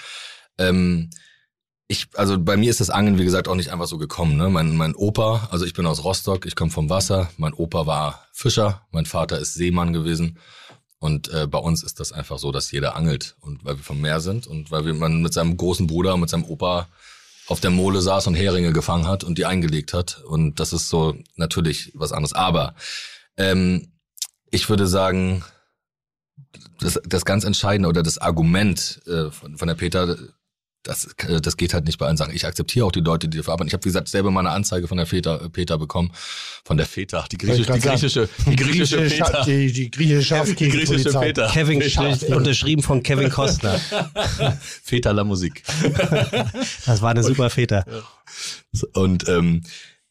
Ähm, 0.58 1.10
ich, 1.92 2.08
also 2.16 2.40
bei 2.40 2.56
mir 2.56 2.70
ist 2.70 2.80
das 2.80 2.90
Angeln, 2.90 3.20
wie 3.20 3.26
gesagt, 3.26 3.50
auch 3.50 3.56
nicht 3.56 3.72
einfach 3.74 3.86
so 3.86 3.98
gekommen. 3.98 4.38
Ne? 4.38 4.50
Mein, 4.50 4.78
mein 4.78 4.96
Opa, 4.96 5.50
also 5.52 5.66
ich 5.66 5.74
bin 5.74 5.86
aus 5.86 6.06
Rostock, 6.06 6.46
ich 6.46 6.56
komme 6.56 6.72
vom 6.72 6.90
Wasser. 6.90 7.30
Mein 7.36 7.54
Opa 7.54 7.86
war 7.86 8.26
Fischer, 8.32 8.88
mein 8.92 9.06
Vater 9.06 9.38
ist 9.40 9.56
Seemann 9.56 9.92
gewesen. 9.92 10.38
Und 11.00 11.28
äh, 11.34 11.48
bei 11.48 11.58
uns 11.58 11.84
ist 11.84 12.00
das 12.00 12.14
einfach 12.14 12.40
so, 12.40 12.54
dass 12.54 12.72
jeder 12.72 12.96
angelt. 12.96 13.36
Und 13.42 13.66
weil 13.66 13.76
wir 13.76 13.84
vom 13.84 14.00
Meer 14.00 14.22
sind 14.22 14.48
und 14.48 14.72
weil 14.72 14.86
wir, 14.86 14.94
man 14.94 15.22
mit 15.22 15.34
seinem 15.34 15.58
großen 15.58 15.86
Bruder, 15.86 16.16
mit 16.16 16.30
seinem 16.30 16.46
Opa 16.46 16.88
auf 17.48 17.60
der 17.60 17.72
Mole 17.72 18.00
saß 18.00 18.28
und 18.28 18.36
Heringe 18.36 18.72
gefangen 18.72 19.08
hat 19.08 19.26
und 19.26 19.38
die 19.38 19.46
eingelegt 19.46 19.94
hat. 19.94 20.24
Und 20.24 20.62
das 20.62 20.72
ist 20.72 20.88
so 20.88 21.18
natürlich 21.36 21.92
was 21.94 22.14
anderes. 22.14 22.32
Aber 22.32 22.74
ähm, 23.36 23.92
ich 24.50 24.70
würde 24.70 24.88
sagen, 24.88 25.44
das, 26.80 27.02
das 27.06 27.26
ganz 27.26 27.44
Entscheidende 27.44 27.90
oder 27.90 28.02
das 28.02 28.18
Argument 28.18 29.02
äh, 29.08 29.30
von, 29.30 29.58
von 29.58 29.68
der 29.68 29.76
Peter, 29.76 30.16
das, 30.84 31.06
äh, 31.28 31.40
das 31.42 31.58
geht 31.58 31.74
halt 31.74 31.86
nicht 31.86 31.98
bei 32.00 32.08
allen 32.08 32.18
Sachen. 32.18 32.34
Ich 32.34 32.46
akzeptiere 32.46 32.86
auch 32.86 32.92
die 32.92 33.02
Leute, 33.02 33.28
die 33.30 33.38
dafür 33.38 33.54
arbeiten. 33.54 33.68
Ich 33.68 33.74
habe, 33.74 33.84
wie 33.86 33.90
gesagt, 33.90 34.08
selber 34.10 34.32
mal 34.32 34.40
eine 34.42 34.50
Anzeige 34.52 34.88
von 34.88 34.98
der 34.98 35.06
Peter, 35.06 35.42
äh, 35.44 35.50
Peter 35.50 35.78
bekommen. 35.78 36.12
Von 36.64 36.78
der 36.78 36.86
Feta, 36.86 37.26
die, 37.32 37.38
griechisch, 37.38 37.68
die 37.68 37.80
griechische, 37.80 38.30
die 38.48 38.56
griechische 38.56 38.98
Griechische 38.98 39.18
Peter. 39.26 39.42
Scha- 39.42 39.46
Die, 39.46 39.72
die 39.72 39.92
griechische 39.92 40.20
Die 40.20 40.26
Schafskirchenpolizei. 40.26 40.96
griechische 40.96 41.20
Peter. 41.20 41.48
Kevin, 41.50 41.82
Schade. 41.90 42.36
unterschrieben 42.36 42.84
von 42.84 43.04
Kevin 43.04 43.30
Kostner. 43.32 43.80
Feta 44.60 45.12
la 45.12 45.24
Musik. 45.24 45.64
Das 46.86 47.02
war 47.02 47.12
eine 47.12 47.24
super 47.24 47.50
Väter. 47.50 47.86
Und 48.94 49.28
ähm, 49.28 49.64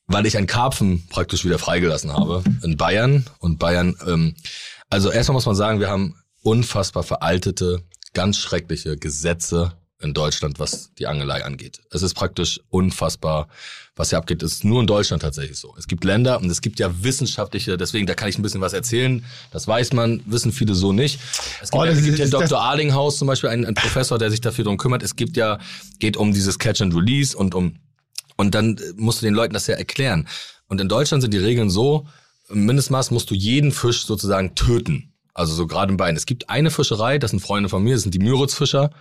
weil 0.06 0.26
ich 0.26 0.36
einen 0.36 0.46
Karpfen 0.46 1.06
praktisch 1.08 1.44
wieder 1.44 1.58
freigelassen 1.58 2.12
habe 2.12 2.42
in 2.62 2.76
Bayern 2.76 3.26
und 3.38 3.58
Bayern, 3.58 3.96
ähm, 4.06 4.34
also 4.88 5.10
erstmal 5.10 5.34
muss 5.34 5.46
man 5.46 5.54
sagen, 5.54 5.78
wir 5.80 5.88
haben 5.88 6.16
unfassbar 6.42 7.02
veraltete, 7.04 7.82
ganz 8.12 8.38
schreckliche 8.38 8.96
Gesetze 8.96 9.72
in 10.00 10.14
Deutschland, 10.14 10.58
was 10.58 10.92
die 10.94 11.06
Angelei 11.06 11.44
angeht. 11.44 11.80
Es 11.90 12.02
ist 12.02 12.14
praktisch 12.14 12.60
unfassbar, 12.70 13.48
was 13.96 14.10
hier 14.10 14.18
abgeht. 14.18 14.42
Es 14.42 14.52
ist 14.52 14.64
nur 14.64 14.80
in 14.80 14.86
Deutschland 14.86 15.22
tatsächlich 15.22 15.58
so. 15.58 15.74
Es 15.78 15.86
gibt 15.86 16.04
Länder 16.04 16.40
und 16.40 16.50
es 16.50 16.62
gibt 16.62 16.78
ja 16.78 16.90
wissenschaftliche, 17.02 17.76
deswegen, 17.76 18.06
da 18.06 18.14
kann 18.14 18.28
ich 18.28 18.38
ein 18.38 18.42
bisschen 18.42 18.62
was 18.62 18.72
erzählen. 18.72 19.24
Das 19.50 19.68
weiß 19.68 19.92
man, 19.92 20.22
wissen 20.24 20.52
viele 20.52 20.74
so 20.74 20.92
nicht. 20.92 21.20
Es 21.60 21.70
gibt, 21.70 21.82
Oh, 21.82 21.84
ja, 21.84 21.92
es 21.92 22.02
gibt 22.02 22.18
ja 22.18 22.26
Dr. 22.26 22.60
Arlinghaus 22.60 23.18
zum 23.18 23.28
Beispiel, 23.28 23.50
ein, 23.50 23.66
ein 23.66 23.74
Professor, 23.74 24.18
der 24.18 24.30
sich 24.30 24.40
dafür 24.40 24.64
drum 24.64 24.78
kümmert. 24.78 25.02
Es 25.02 25.16
gibt 25.16 25.36
ja, 25.36 25.58
geht 25.98 26.16
um 26.16 26.32
dieses 26.32 26.58
Catch 26.58 26.80
and 26.80 26.94
Release 26.94 27.36
und 27.36 27.54
um 27.54 27.76
und 28.36 28.54
dann 28.54 28.80
musst 28.96 29.20
du 29.20 29.26
den 29.26 29.34
Leuten 29.34 29.52
das 29.52 29.66
ja 29.66 29.74
erklären. 29.74 30.26
Und 30.66 30.80
in 30.80 30.88
Deutschland 30.88 31.20
sind 31.20 31.34
die 31.34 31.38
Regeln 31.38 31.68
so, 31.68 32.06
im 32.48 32.64
Mindestmaß 32.64 33.10
musst 33.10 33.30
du 33.30 33.34
jeden 33.34 33.70
Fisch 33.70 34.06
sozusagen 34.06 34.54
töten. 34.54 35.12
Also 35.34 35.54
so 35.54 35.66
gerade 35.66 35.90
im 35.90 35.98
Bein. 35.98 36.16
Es 36.16 36.24
gibt 36.24 36.48
eine 36.48 36.70
Fischerei, 36.70 37.18
das 37.18 37.32
sind 37.32 37.40
Freunde 37.40 37.68
von 37.68 37.82
mir, 37.82 37.94
das 37.94 38.02
sind 38.02 38.14
die 38.14 38.18
Müritzfischer. 38.18 38.92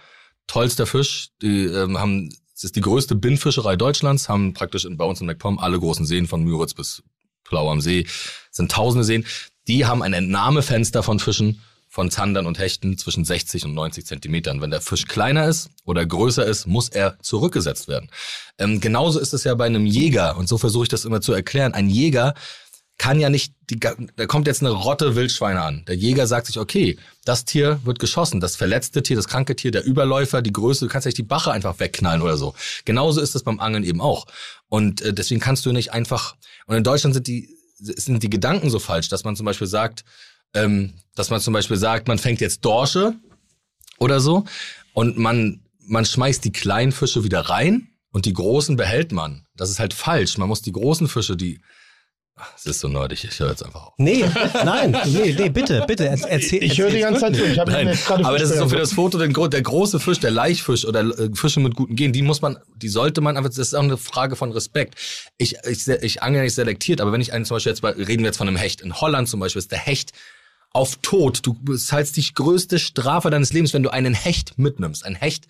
Tollster 0.49 0.85
Fisch. 0.85 1.29
Die 1.41 1.65
ähm, 1.65 1.97
haben, 1.97 2.29
es 2.53 2.65
ist 2.65 2.75
die 2.75 2.81
größte 2.81 3.15
Binnenfischerei 3.15 3.77
Deutschlands, 3.77 4.27
haben 4.27 4.53
praktisch 4.53 4.83
in, 4.83 4.97
bei 4.97 5.05
uns 5.05 5.21
in 5.21 5.27
MacPom 5.27 5.59
alle 5.59 5.79
großen 5.79 6.05
Seen 6.05 6.27
von 6.27 6.43
Müritz 6.43 6.73
bis 6.73 7.03
Plau 7.45 7.71
am 7.71 7.79
See. 7.79 8.05
Sind 8.51 8.71
tausende 8.71 9.05
Seen. 9.05 9.25
Die 9.67 9.85
haben 9.85 10.01
ein 10.01 10.13
Entnahmefenster 10.13 11.03
von 11.03 11.19
Fischen, 11.19 11.61
von 11.87 12.11
Zandern 12.11 12.45
und 12.47 12.59
Hechten 12.59 12.97
zwischen 12.97 13.25
60 13.25 13.65
und 13.65 13.73
90 13.75 14.05
Zentimetern. 14.05 14.61
Wenn 14.61 14.71
der 14.71 14.81
Fisch 14.81 15.05
kleiner 15.05 15.47
ist 15.47 15.69
oder 15.85 16.05
größer 16.05 16.45
ist, 16.45 16.65
muss 16.65 16.89
er 16.89 17.17
zurückgesetzt 17.21 17.87
werden. 17.87 18.09
Ähm, 18.57 18.79
genauso 18.81 19.19
ist 19.19 19.33
es 19.33 19.43
ja 19.43 19.53
bei 19.55 19.65
einem 19.65 19.85
Jäger. 19.85 20.35
Und 20.37 20.49
so 20.49 20.57
versuche 20.57 20.83
ich 20.83 20.89
das 20.89 21.05
immer 21.05 21.21
zu 21.21 21.31
erklären. 21.31 21.73
Ein 21.73 21.89
Jäger 21.89 22.33
kann 22.99 23.19
ja 23.19 23.29
nicht, 23.29 23.53
die, 23.69 23.79
da 23.79 24.25
kommt 24.27 24.45
jetzt 24.45 24.61
eine 24.61 24.71
Rotte 24.71 25.15
Wildschweine 25.15 25.61
an. 25.61 25.85
Der 25.87 25.95
Jäger 25.95 26.27
sagt 26.27 26.47
sich, 26.47 26.59
okay, 26.59 26.99
das 27.23 27.45
Tier 27.45 27.79
wird 27.85 27.97
geschossen, 27.97 28.41
das 28.41 28.57
verletzte 28.57 29.01
Tier, 29.01 29.15
das 29.15 29.29
kranke 29.29 29.55
Tier, 29.55 29.71
der 29.71 29.85
Überläufer, 29.85 30.41
die 30.41 30.51
Größe, 30.51 30.85
du 30.85 30.91
kannst 30.91 31.05
ja 31.05 31.09
nicht 31.09 31.17
die 31.17 31.23
Bache 31.23 31.51
einfach 31.51 31.79
wegknallen 31.79 32.21
oder 32.21 32.35
so. 32.35 32.53
Genauso 32.83 33.21
ist 33.21 33.35
es 33.35 33.43
beim 33.43 33.61
Angeln 33.61 33.85
eben 33.85 34.01
auch. 34.01 34.27
Und 34.67 35.01
äh, 35.01 35.13
deswegen 35.13 35.39
kannst 35.39 35.65
du 35.65 35.71
nicht 35.71 35.93
einfach, 35.93 36.35
und 36.67 36.75
in 36.75 36.83
Deutschland 36.83 37.13
sind 37.13 37.27
die, 37.27 37.49
sind 37.77 38.21
die 38.21 38.29
Gedanken 38.29 38.69
so 38.69 38.79
falsch, 38.79 39.07
dass 39.07 39.23
man 39.23 39.37
zum 39.37 39.45
Beispiel 39.45 39.67
sagt, 39.67 40.03
ähm, 40.53 40.95
dass 41.15 41.29
man 41.29 41.39
zum 41.39 41.53
Beispiel 41.53 41.77
sagt, 41.77 42.09
man 42.09 42.19
fängt 42.19 42.41
jetzt 42.41 42.65
Dorsche 42.65 43.15
oder 43.97 44.19
so 44.19 44.43
und 44.91 45.17
man, 45.17 45.61
man 45.79 46.03
schmeißt 46.03 46.43
die 46.43 46.51
kleinen 46.51 46.91
Fische 46.91 47.23
wieder 47.23 47.41
rein 47.41 47.91
und 48.11 48.25
die 48.25 48.33
großen 48.33 48.75
behält 48.75 49.13
man. 49.13 49.45
Das 49.55 49.69
ist 49.69 49.79
halt 49.79 49.93
falsch. 49.93 50.37
Man 50.37 50.49
muss 50.49 50.61
die 50.61 50.73
großen 50.73 51.07
Fische, 51.07 51.37
die, 51.37 51.61
es 52.55 52.65
ist 52.65 52.79
so 52.79 52.87
nerdig, 52.87 53.23
ich 53.23 53.39
höre 53.39 53.49
jetzt 53.49 53.63
einfach 53.65 53.87
auf. 53.87 53.93
Nee, 53.97 54.25
nein, 54.65 54.95
nee, 55.05 55.35
nee, 55.37 55.49
bitte, 55.49 55.83
bitte, 55.87 56.05
er- 56.07 56.29
erzähl. 56.29 56.63
Ich 56.63 56.77
höre 56.79 56.89
die 56.89 56.99
ganze 56.99 57.21
Zeit 57.21 57.35
zu. 57.35 57.43
Ich 57.45 57.57
habe 57.59 57.71
jetzt 57.71 58.05
gerade 58.05 58.25
aber 58.25 58.37
das 58.37 58.51
ist 58.51 58.57
so 58.59 58.69
für 58.69 58.77
das 58.77 58.93
Foto, 58.93 59.17
den, 59.17 59.33
der 59.33 59.61
große 59.61 59.99
Fisch, 59.99 60.19
der 60.19 60.31
Laichfisch 60.31 60.85
oder 60.85 61.01
äh, 61.01 61.29
Fische 61.33 61.59
mit 61.59 61.75
guten 61.75 61.95
Genen, 61.95 62.13
die 62.13 62.21
muss 62.21 62.41
man, 62.41 62.57
die 62.75 62.89
sollte 62.89 63.21
man, 63.21 63.37
aber 63.37 63.47
das 63.49 63.57
ist 63.57 63.73
auch 63.73 63.83
eine 63.83 63.97
Frage 63.97 64.35
von 64.35 64.51
Respekt. 64.51 64.95
Ich, 65.37 65.55
ich, 65.67 65.87
ich 65.87 66.23
angel 66.23 66.43
nicht 66.43 66.55
selektiert, 66.55 67.01
aber 67.01 67.11
wenn 67.11 67.21
ich 67.21 67.33
einen 67.33 67.45
zum 67.45 67.55
Beispiel 67.55 67.71
jetzt, 67.71 67.81
bei, 67.81 67.91
reden 67.91 68.19
wir 68.19 68.27
jetzt 68.27 68.37
von 68.37 68.47
einem 68.47 68.57
Hecht. 68.57 68.81
In 68.81 68.99
Holland 68.99 69.27
zum 69.29 69.39
Beispiel 69.39 69.59
ist 69.59 69.71
der 69.71 69.79
Hecht 69.79 70.11
auf 70.71 70.97
Tod. 71.01 71.45
Du 71.45 71.55
zahlst 71.75 72.15
die 72.17 72.33
größte 72.33 72.77
Strafe 72.79 73.29
deines 73.29 73.53
Lebens, 73.53 73.73
wenn 73.73 73.83
du 73.83 73.89
einen 73.89 74.13
Hecht 74.13 74.57
mitnimmst. 74.57 75.05
Ein 75.05 75.15
Hecht 75.15 75.47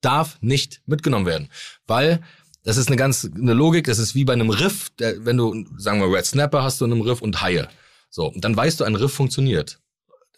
darf 0.00 0.36
nicht 0.40 0.80
mitgenommen 0.86 1.26
werden, 1.26 1.48
weil 1.86 2.20
das 2.66 2.76
ist 2.76 2.88
eine 2.88 2.96
ganz 2.96 3.30
eine 3.32 3.54
Logik. 3.54 3.86
Das 3.86 3.98
ist 3.98 4.16
wie 4.16 4.24
bei 4.24 4.32
einem 4.32 4.50
Riff, 4.50 4.90
der, 4.98 5.24
wenn 5.24 5.36
du 5.36 5.64
sagen 5.78 6.00
wir 6.00 6.12
Red 6.12 6.26
Snapper 6.26 6.64
hast 6.64 6.80
du 6.80 6.84
in 6.84 6.92
einem 6.92 7.00
Riff 7.00 7.22
und 7.22 7.40
Haie. 7.40 7.68
So, 8.10 8.26
und 8.26 8.44
dann 8.44 8.56
weißt 8.56 8.80
du, 8.80 8.84
ein 8.84 8.96
Riff 8.96 9.12
funktioniert. 9.12 9.78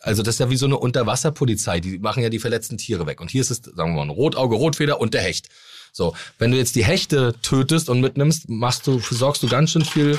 Also 0.01 0.23
das 0.23 0.35
ist 0.35 0.39
ja 0.39 0.51
wie 0.51 0.57
so 0.57 0.67
eine 0.67 0.79
Unterwasserpolizei, 0.79 1.81
die 1.81 1.99
machen 1.99 2.23
ja 2.23 2.29
die 2.29 2.39
verletzten 2.39 2.77
Tiere 2.77 3.07
weg. 3.07 3.23
Und 3.23 3.31
hier 3.31 3.41
ist 3.41 3.51
es, 3.51 3.63
sagen 3.63 3.93
wir 3.93 3.97
mal, 3.97 4.03
ein 4.03 4.11
Rotauge, 4.11 4.57
Rotfeder 4.57 5.01
und 5.01 5.15
der 5.15 5.23
Hecht. 5.23 5.49
So, 5.91 6.15
wenn 6.39 6.51
du 6.51 6.59
jetzt 6.59 6.77
die 6.77 6.85
Hechte 6.85 7.35
tötest 7.41 7.89
und 7.89 8.01
mitnimmst, 8.03 8.49
machst 8.49 8.87
du, 8.87 9.01
sorgst 9.01 9.43
du 9.43 9.49
ganz 9.49 9.71
schön 9.71 9.85
viel 9.85 10.19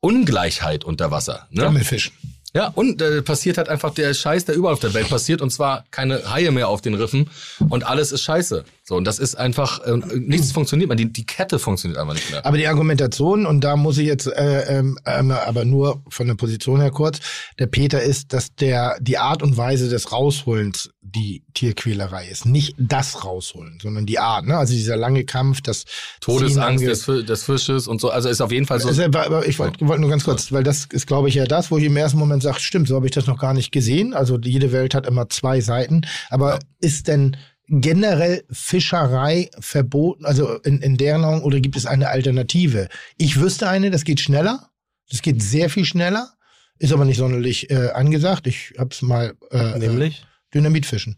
Ungleichheit 0.00 0.84
unter 0.84 1.10
Wasser. 1.10 1.48
Ne? 1.50 1.62
Gammelfisch. 1.62 2.12
Ja, 2.54 2.68
und 2.68 3.00
äh, 3.00 3.22
passiert 3.22 3.56
halt 3.56 3.70
einfach 3.70 3.94
der 3.94 4.12
Scheiß, 4.12 4.44
der 4.44 4.54
überall 4.54 4.74
auf 4.74 4.80
der 4.80 4.92
Welt 4.92 5.08
passiert, 5.08 5.40
und 5.40 5.50
zwar 5.50 5.84
keine 5.90 6.30
Haie 6.30 6.50
mehr 6.50 6.68
auf 6.68 6.82
den 6.82 6.94
Riffen 6.94 7.30
und 7.70 7.86
alles 7.86 8.12
ist 8.12 8.22
scheiße. 8.22 8.64
So, 8.84 8.96
und 8.96 9.04
das 9.04 9.18
ist 9.18 9.36
einfach, 9.36 9.80
äh, 9.84 9.96
nichts 9.96 10.52
funktioniert 10.52 10.88
mehr, 10.88 10.96
die, 10.96 11.10
die 11.10 11.24
Kette 11.24 11.58
funktioniert 11.58 11.98
einfach 11.98 12.14
nicht 12.14 12.30
mehr. 12.30 12.44
Aber 12.44 12.58
die 12.58 12.66
Argumentation, 12.66 13.46
und 13.46 13.62
da 13.62 13.76
muss 13.76 13.96
ich 13.96 14.06
jetzt, 14.06 14.26
äh, 14.26 14.78
ähm, 14.78 14.98
ähm, 15.06 15.30
aber 15.30 15.64
nur 15.64 16.02
von 16.08 16.26
der 16.26 16.34
Position 16.34 16.80
her 16.80 16.90
kurz, 16.90 17.20
der 17.58 17.68
Peter 17.68 18.02
ist, 18.02 18.32
dass 18.34 18.54
der 18.54 18.98
die 19.00 19.16
Art 19.16 19.42
und 19.42 19.56
Weise 19.56 19.88
des 19.88 20.12
Rausholens 20.12 20.90
die 21.00 21.42
Tierquälerei 21.54 22.28
ist. 22.28 22.46
Nicht 22.46 22.74
das 22.78 23.24
Rausholen, 23.24 23.78
sondern 23.82 24.06
die 24.06 24.18
Art. 24.18 24.46
Ne? 24.46 24.56
Also 24.56 24.72
dieser 24.72 24.96
lange 24.96 25.24
Kampf, 25.24 25.60
das 25.60 25.84
Todesangst 26.20 26.84
des, 26.84 27.04
des 27.04 27.42
Fisches 27.42 27.88
und 27.88 28.00
so. 28.00 28.10
Also 28.10 28.28
ist 28.28 28.40
auf 28.40 28.52
jeden 28.52 28.66
Fall 28.66 28.80
so. 28.80 28.88
Aber 28.88 29.46
ich 29.46 29.58
wollte 29.58 29.86
wollt 29.86 30.00
nur 30.00 30.10
ganz 30.10 30.24
kurz, 30.24 30.52
weil 30.52 30.62
das 30.62 30.86
ist, 30.90 31.06
glaube 31.06 31.28
ich, 31.28 31.34
ja 31.34 31.44
das, 31.44 31.70
wo 31.70 31.78
ich 31.78 31.84
im 31.84 31.96
ersten 31.96 32.18
Moment 32.18 32.41
sage, 32.42 32.60
stimmt, 32.60 32.88
so 32.88 32.96
habe 32.96 33.06
ich 33.06 33.12
das 33.12 33.26
noch 33.26 33.38
gar 33.38 33.54
nicht 33.54 33.72
gesehen. 33.72 34.14
Also 34.14 34.38
jede 34.40 34.72
Welt 34.72 34.94
hat 34.94 35.06
immer 35.06 35.28
zwei 35.28 35.60
Seiten. 35.60 36.02
Aber 36.30 36.54
Ja. 36.54 36.58
ist 36.80 37.08
denn 37.08 37.36
generell 37.68 38.44
Fischerei 38.50 39.48
verboten, 39.58 40.24
also 40.26 40.56
in, 40.60 40.82
in 40.82 40.96
deren 40.96 41.24
Augen, 41.24 41.42
oder 41.42 41.60
gibt 41.60 41.76
es 41.76 41.86
eine 41.86 42.08
Alternative? 42.08 42.88
Ich 43.16 43.40
wüsste 43.40 43.68
eine, 43.68 43.90
das 43.90 44.04
geht 44.04 44.20
schneller. 44.20 44.68
Das 45.10 45.22
geht 45.22 45.42
sehr 45.42 45.70
viel 45.70 45.84
schneller. 45.84 46.32
Ist 46.78 46.92
aber 46.92 47.04
nicht 47.04 47.18
sonderlich 47.18 47.70
äh, 47.70 47.90
angesagt. 47.90 48.46
Ich 48.46 48.74
habe 48.78 48.90
es 48.92 49.02
mal 49.02 49.34
äh, 49.50 49.78
Nämlich? 49.78 50.20
äh, 50.22 50.54
Dynamitfischen. 50.54 51.16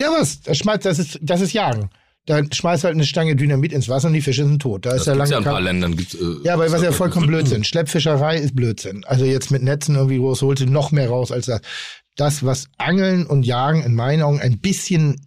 ja, 0.00 0.08
was? 0.10 0.40
Das, 0.42 0.58
schmeißt, 0.58 0.84
das, 0.84 0.98
ist, 0.98 1.18
das 1.22 1.40
ist 1.40 1.52
Jagen. 1.52 1.90
Da 2.30 2.42
schmeißt 2.50 2.84
halt 2.84 2.94
eine 2.94 3.04
Stange 3.04 3.34
Dynamit 3.34 3.72
ins 3.72 3.88
Wasser 3.88 4.06
und 4.08 4.14
die 4.14 4.20
Fische 4.20 4.44
sind 4.44 4.62
tot. 4.62 4.86
Da 4.86 4.90
das 4.90 5.00
ist 5.00 5.04
gibt's 5.06 5.18
lange 5.18 5.30
ja 5.30 5.38
in 5.38 5.44
ein 5.44 5.50
paar 5.52 5.60
Ländern. 5.60 5.96
Gibt's, 5.96 6.14
äh, 6.14 6.18
ja, 6.44 6.54
aber 6.54 6.70
was 6.70 6.82
ja 6.82 6.92
vollkommen 6.92 7.26
Blödsinn. 7.26 7.64
Schleppfischerei 7.64 8.36
ist 8.36 8.54
Blödsinn. 8.54 9.04
Also 9.04 9.24
jetzt 9.24 9.50
mit 9.50 9.62
Netzen 9.62 9.96
irgendwie 9.96 10.18
groß 10.18 10.42
holst 10.42 10.62
du 10.62 10.66
noch 10.66 10.92
mehr 10.92 11.08
raus 11.08 11.32
als 11.32 11.46
das. 11.46 11.60
Das, 12.16 12.44
was 12.44 12.68
Angeln 12.78 13.26
und 13.26 13.44
Jagen 13.44 13.82
in 13.82 13.94
meinen 13.94 14.22
Augen 14.22 14.40
ein 14.40 14.58
bisschen 14.58 15.20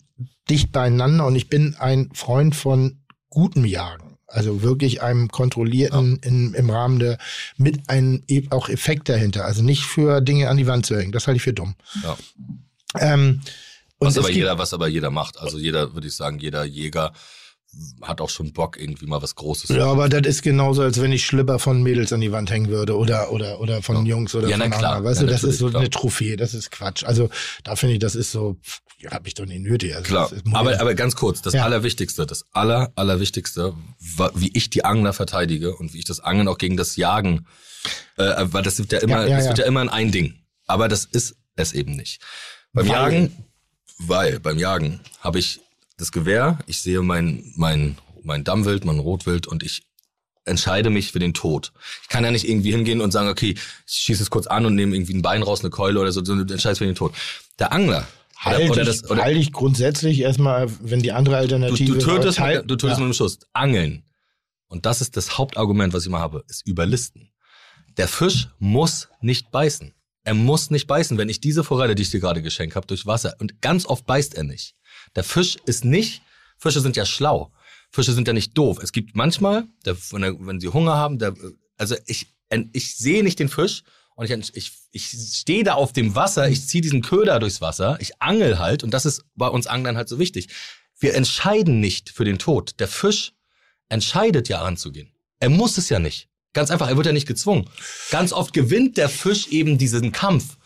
dicht 0.49 0.71
beieinander 0.71 1.25
und 1.25 1.35
ich 1.35 1.49
bin 1.49 1.75
ein 1.79 2.09
Freund 2.13 2.55
von 2.55 2.99
gutem 3.29 3.65
Jagen. 3.65 4.17
Also 4.27 4.61
wirklich 4.63 5.01
einem 5.03 5.27
kontrollierten 5.27 6.19
in, 6.23 6.53
im 6.53 6.69
Rahmen 6.69 6.99
der, 6.99 7.17
mit 7.57 7.89
einem 7.89 8.23
e- 8.27 8.47
auch 8.49 8.67
Effekt 8.69 9.07
dahinter. 9.09 9.45
Also 9.45 9.61
nicht 9.61 9.83
für 9.83 10.21
Dinge 10.21 10.49
an 10.49 10.57
die 10.57 10.67
Wand 10.67 10.85
zu 10.85 10.97
hängen. 10.97 11.11
Das 11.11 11.27
halte 11.27 11.37
ich 11.37 11.43
für 11.43 11.53
dumm. 11.53 11.75
Ja. 12.03 12.17
Ähm, 12.99 13.41
und 14.03 14.15
Was 14.15 14.17
aber, 14.17 14.31
jeder, 14.31 14.57
was 14.57 14.73
aber 14.73 14.87
jeder 14.87 15.09
macht. 15.11 15.39
Also 15.39 15.57
jeder, 15.57 15.93
würde 15.93 16.07
ich 16.07 16.15
sagen, 16.15 16.39
jeder 16.39 16.63
Jäger 16.63 17.13
hat 18.03 18.21
auch 18.21 18.29
schon 18.29 18.53
Bock, 18.53 18.79
irgendwie 18.79 19.07
mal 19.07 19.21
was 19.23 19.33
Großes 19.33 19.71
Ja, 19.71 19.87
aber 19.87 20.07
das 20.07 20.21
ist 20.27 20.43
genauso, 20.43 20.83
als 20.83 21.01
wenn 21.01 21.11
ich 21.11 21.25
Schlipper 21.25 21.57
von 21.57 21.81
Mädels 21.81 22.13
an 22.13 22.21
die 22.21 22.31
Wand 22.31 22.51
hängen 22.51 22.67
würde 22.69 22.95
oder 22.95 23.31
oder 23.31 23.59
oder 23.61 23.81
von 23.81 24.05
Jungs 24.05 24.35
oder 24.35 24.47
Ja, 24.47 24.57
na 24.57 24.65
von 24.65 24.71
klar. 24.73 24.83
anderen. 24.97 25.05
Weißt 25.11 25.21
Ja, 25.21 25.25
du, 25.27 25.33
das 25.33 25.43
ist 25.43 25.57
so 25.57 25.69
klar. 25.69 25.81
eine 25.81 25.89
Trophäe, 25.89 26.37
das 26.37 26.53
ist 26.53 26.69
Quatsch. 26.69 27.03
Also 27.03 27.29
da 27.63 27.75
finde 27.75 27.93
ich, 27.93 27.99
das 27.99 28.13
ist 28.13 28.31
so, 28.31 28.57
ja, 28.99 29.09
hab 29.09 29.25
ich 29.25 29.33
doch 29.33 29.47
nicht 29.47 29.61
nötig. 29.61 29.95
Also, 29.95 30.07
Klar, 30.07 30.31
aber, 30.51 30.79
aber 30.79 30.93
ganz 30.93 31.15
kurz, 31.15 31.41
das 31.41 31.55
Ja. 31.55 31.63
Allerwichtigste, 31.65 32.27
das 32.27 32.45
Aller, 32.51 32.91
Allerwichtigste, 32.95 33.73
wie 34.35 34.51
ich 34.55 34.69
die 34.69 34.85
Angler 34.85 35.13
verteidige 35.13 35.75
und 35.75 35.93
wie 35.95 35.97
ich 35.99 36.05
das 36.05 36.19
Angeln 36.19 36.47
auch 36.47 36.59
gegen 36.59 36.77
das 36.77 36.95
Jagen, 36.95 37.47
äh, 38.17 38.45
weil 38.51 38.61
das 38.61 38.77
wird 38.77 38.91
ja 38.91 38.99
immer, 38.99 39.23
Ja, 39.23 39.29
ja, 39.29 39.37
das 39.37 39.47
wird 39.47 39.57
ja. 39.57 39.63
ja 39.63 39.67
immer 39.67 39.91
ein 39.91 40.11
Ding. 40.11 40.35
Aber 40.67 40.87
das 40.87 41.05
ist 41.05 41.37
es 41.55 41.73
eben 41.73 41.95
nicht. 41.95 42.21
Beim 42.71 42.85
Jagen, 42.87 43.45
weil 43.99 44.39
beim 44.39 44.59
Jagen 44.59 44.99
habe 45.19 45.39
ich 45.39 45.61
das 45.97 46.11
Gewehr, 46.11 46.59
ich 46.65 46.81
sehe 46.81 47.01
mein, 47.01 47.53
mein, 47.55 47.97
mein 48.23 48.43
Dammwild, 48.43 48.85
mein 48.85 48.99
Rotwild 48.99 49.47
und 49.47 49.63
ich 49.63 49.83
entscheide 50.45 50.89
mich 50.89 51.11
für 51.11 51.19
den 51.19 51.33
Tod. 51.33 51.71
Ich 52.01 52.09
kann 52.09 52.23
ja 52.23 52.31
nicht 52.31 52.47
irgendwie 52.47 52.71
hingehen 52.71 52.99
und 52.99 53.11
sagen, 53.11 53.29
okay, 53.29 53.51
ich 53.51 53.93
schieße 53.93 54.23
es 54.23 54.29
kurz 54.29 54.47
an 54.47 54.65
und 54.65 54.75
nehme 54.75 54.95
irgendwie 54.95 55.13
ein 55.13 55.21
Bein 55.21 55.43
raus, 55.43 55.61
eine 55.61 55.69
Keule 55.69 55.99
oder 55.99 56.11
so, 56.11 56.23
sondern 56.23 56.47
du 56.47 56.53
entscheidest 56.53 56.79
für 56.79 56.85
den 56.85 56.95
Tod. 56.95 57.13
Der 57.59 57.71
Angler, 57.71 58.07
halte 58.37 58.71
oder, 58.71 58.81
ich, 58.81 59.09
oder 59.09 59.23
halte 59.23 59.39
ich 59.39 59.53
grundsätzlich 59.53 60.19
erstmal, 60.19 60.67
wenn 60.81 61.01
die 61.01 61.11
andere 61.13 61.35
Du, 61.35 61.39
Alternative 61.39 61.93
du 61.93 61.99
tötest, 61.99 62.39
Teil- 62.39 62.59
mit, 62.59 62.69
du 62.69 62.75
tötest 62.75 62.99
ja. 62.99 63.05
mit 63.05 63.13
dem 63.13 63.17
Schuss. 63.17 63.39
Angeln. 63.53 64.03
Und 64.67 64.85
das 64.85 65.01
ist 65.01 65.15
das 65.15 65.37
Hauptargument, 65.37 65.93
was 65.93 66.03
ich 66.03 66.07
immer 66.07 66.19
habe, 66.19 66.43
ist 66.49 66.67
überlisten. 66.67 67.29
Der 67.97 68.07
Fisch 68.07 68.49
muss 68.59 69.07
nicht 69.21 69.51
beißen. 69.51 69.93
Er 70.23 70.33
muss 70.33 70.71
nicht 70.71 70.87
beißen, 70.87 71.17
wenn 71.17 71.29
ich 71.29 71.41
diese 71.41 71.63
Forelle, 71.63 71.95
die 71.95 72.03
ich 72.03 72.11
dir 72.11 72.19
gerade 72.19 72.41
geschenkt 72.41 72.75
habe, 72.75 72.87
durch 72.87 73.05
Wasser, 73.05 73.35
und 73.39 73.61
ganz 73.61 73.85
oft 73.85 74.05
beißt 74.05 74.35
er 74.35 74.43
nicht. 74.43 74.75
Der 75.15 75.23
Fisch 75.23 75.57
ist 75.65 75.83
nicht, 75.83 76.21
Fische 76.57 76.81
sind 76.81 76.95
ja 76.95 77.05
schlau. 77.05 77.51
Fische 77.91 78.13
sind 78.13 78.27
ja 78.27 78.33
nicht 78.33 78.57
doof. 78.57 78.79
Es 78.81 78.91
gibt 78.91 79.15
manchmal, 79.15 79.67
der, 79.85 79.95
wenn, 80.11 80.59
sie 80.59 80.69
Hunger 80.69 80.95
haben, 80.95 81.19
der, 81.19 81.35
also 81.77 81.95
ich, 82.07 82.27
ich 82.71 82.95
sehe 82.95 83.23
nicht 83.23 83.39
den 83.39 83.49
Fisch 83.49 83.83
und 84.15 84.29
ich, 84.29 84.55
ich, 84.55 84.71
ich 84.91 85.05
stehe 85.33 85.63
da 85.63 85.73
auf 85.73 85.91
dem 85.91 86.15
Wasser, 86.15 86.49
ich 86.49 86.65
ziehe 86.65 86.81
diesen 86.81 87.01
Köder 87.01 87.39
durchs 87.39 87.61
Wasser, 87.61 87.97
ich 87.99 88.21
angel 88.21 88.59
halt 88.59 88.83
und 88.83 88.93
das 88.93 89.05
ist 89.05 89.23
bei 89.35 89.47
uns 89.47 89.67
Anglern 89.67 89.97
halt 89.97 90.09
so 90.09 90.19
wichtig. 90.19 90.47
Wir 90.97 91.15
entscheiden 91.15 91.79
nicht 91.81 92.09
für 92.09 92.23
den 92.23 92.39
Tod. 92.39 92.79
Der 92.79 92.87
Fisch 92.87 93.33
entscheidet 93.89 94.49
ja 94.49 94.61
anzugehen. 94.61 95.11
Er 95.39 95.49
muss 95.49 95.77
es 95.77 95.89
ja 95.89 95.99
nicht. 95.99 96.29
Ganz 96.53 96.69
einfach, 96.71 96.87
er 96.87 96.95
wird 96.97 97.07
ja 97.07 97.13
nicht 97.13 97.27
gezwungen. 97.27 97.65
Ganz 98.11 98.31
oft 98.31 98.53
gewinnt 98.53 98.97
der 98.97 99.09
Fisch 99.09 99.47
eben 99.47 99.77
diesen 99.77 100.11
Kampf. 100.11 100.57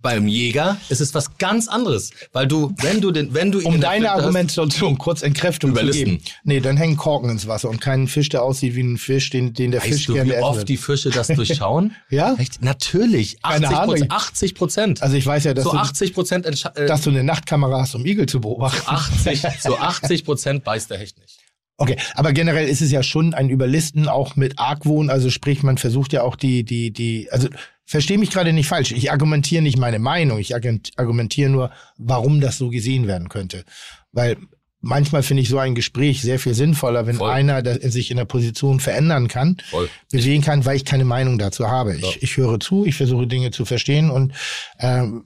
Beim 0.00 0.28
Jäger 0.28 0.76
ist 0.90 1.00
es 1.00 1.12
was 1.12 1.38
ganz 1.38 1.66
anderes, 1.66 2.12
weil 2.32 2.46
du, 2.46 2.72
wenn 2.80 3.00
du 3.00 3.10
den, 3.10 3.34
wenn 3.34 3.50
du 3.50 3.58
ihn 3.58 3.66
Um 3.66 3.80
deine 3.80 4.12
Argumentation 4.12 4.96
kurz 4.96 5.22
Entkräftung 5.22 5.70
zu 5.74 5.80
Überlisten. 5.80 6.04
geben. 6.04 6.24
Nee, 6.44 6.60
dann 6.60 6.76
hängen 6.76 6.96
Korken 6.96 7.30
ins 7.30 7.48
Wasser 7.48 7.68
und 7.68 7.80
kein 7.80 8.06
Fisch, 8.06 8.28
der 8.28 8.44
aussieht 8.44 8.76
wie 8.76 8.82
ein 8.82 8.96
Fisch, 8.96 9.30
den, 9.30 9.54
den 9.54 9.72
der 9.72 9.80
Weißt 9.80 9.90
Fisch 9.90 10.06
du, 10.06 10.12
gerne 10.14 10.30
wie 10.30 10.34
essen 10.34 10.44
oft 10.44 10.58
wird. 10.58 10.68
die 10.68 10.76
Fische 10.76 11.10
das 11.10 11.26
durchschauen? 11.26 11.96
Ja? 12.10 12.36
Echt? 12.38 12.62
Natürlich. 12.62 13.38
80 13.42 13.62
Keine 13.64 13.76
Ahnung. 13.76 13.94
Prozent. 13.96 14.12
80 14.12 14.54
Prozent. 14.54 15.02
Also 15.02 15.16
ich 15.16 15.26
weiß 15.26 15.42
ja, 15.42 15.54
dass, 15.54 15.64
so 15.64 15.72
du, 15.72 15.78
80 15.78 16.14
Prozent, 16.14 16.46
dass 16.46 17.00
du 17.02 17.10
eine 17.10 17.24
Nachtkamera 17.24 17.80
hast, 17.80 17.96
um 17.96 18.06
Igel 18.06 18.26
zu 18.26 18.40
beobachten. 18.40 18.80
80, 18.86 19.42
so 19.60 19.78
80 19.78 20.24
Prozent 20.24 20.62
beißt 20.62 20.90
der 20.90 20.98
Hecht 20.98 21.18
nicht. 21.18 21.37
Okay, 21.80 21.96
aber 22.14 22.32
generell 22.32 22.68
ist 22.68 22.82
es 22.82 22.90
ja 22.90 23.04
schon 23.04 23.34
ein 23.34 23.50
Überlisten 23.50 24.08
auch 24.08 24.34
mit 24.34 24.58
Argwohn, 24.58 25.10
also 25.10 25.30
sprich, 25.30 25.62
man 25.62 25.78
versucht 25.78 26.12
ja 26.12 26.22
auch 26.22 26.34
die, 26.34 26.64
die, 26.64 26.90
die, 26.90 27.28
also 27.30 27.48
verstehe 27.84 28.18
mich 28.18 28.30
gerade 28.30 28.52
nicht 28.52 28.66
falsch. 28.66 28.90
Ich 28.90 29.12
argumentiere 29.12 29.62
nicht 29.62 29.78
meine 29.78 30.00
Meinung, 30.00 30.38
ich 30.40 30.56
argu- 30.56 30.90
argumentiere 30.96 31.50
nur, 31.50 31.70
warum 31.96 32.40
das 32.40 32.58
so 32.58 32.68
gesehen 32.68 33.06
werden 33.06 33.28
könnte. 33.28 33.64
Weil 34.10 34.36
manchmal 34.80 35.22
finde 35.22 35.44
ich 35.44 35.48
so 35.48 35.58
ein 35.58 35.76
Gespräch 35.76 36.20
sehr 36.20 36.40
viel 36.40 36.54
sinnvoller, 36.54 37.06
wenn 37.06 37.16
Voll. 37.16 37.30
einer 37.30 37.62
sich 37.88 38.10
in 38.10 38.16
der 38.16 38.24
Position 38.24 38.80
verändern 38.80 39.28
kann, 39.28 39.56
Voll. 39.70 39.88
bewegen 40.10 40.42
kann, 40.42 40.64
weil 40.64 40.76
ich 40.76 40.84
keine 40.84 41.04
Meinung 41.04 41.38
dazu 41.38 41.68
habe. 41.68 41.92
Ja. 41.92 41.98
Ich, 42.08 42.22
ich 42.24 42.36
höre 42.36 42.58
zu, 42.58 42.86
ich 42.86 42.96
versuche 42.96 43.28
Dinge 43.28 43.52
zu 43.52 43.64
verstehen 43.64 44.10
und 44.10 44.32
ähm, 44.80 45.24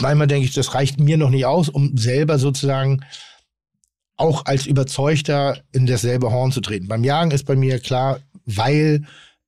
manchmal 0.00 0.26
denke 0.26 0.46
ich, 0.46 0.52
das 0.52 0.74
reicht 0.74 1.00
mir 1.00 1.16
noch 1.16 1.30
nicht 1.30 1.46
aus, 1.46 1.70
um 1.70 1.96
selber 1.96 2.38
sozusagen 2.38 3.02
auch 4.16 4.46
als 4.46 4.66
Überzeugter 4.66 5.60
in 5.72 5.86
dasselbe 5.86 6.30
Horn 6.30 6.52
zu 6.52 6.60
treten. 6.60 6.88
Beim 6.88 7.04
Jagen 7.04 7.30
ist 7.30 7.44
bei 7.44 7.56
mir 7.56 7.78
klar, 7.78 8.20
weil 8.44 9.04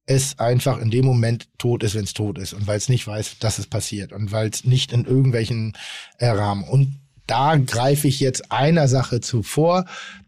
es 0.07 0.39
einfach 0.39 0.81
in 0.81 0.91
dem 0.91 1.05
Moment 1.05 1.49
tot 1.59 1.83
ist, 1.83 1.95
wenn 1.95 2.05
es 2.05 2.15
tot 2.15 2.39
ist 2.39 2.55
und 2.55 2.67
weil 2.67 2.79
es 2.79 2.89
nicht 2.89 3.07
weiß, 3.07 3.39
dass 3.41 3.59
es 3.59 3.67
passiert 3.67 4.13
und 4.13 4.33
weil 4.33 4.49
es 4.49 4.65
nicht 4.65 4.93
in 4.93 5.05
irgendwelchen 5.05 5.75
äh, 6.19 6.29
Rahmen. 6.29 6.65
Und 6.65 6.99
da 7.27 7.57
greife 7.57 8.09
ich 8.09 8.21
jetzt 8.21 8.51
einer 8.51 8.89
Sache 8.89 9.21
zuvor, 9.21 9.85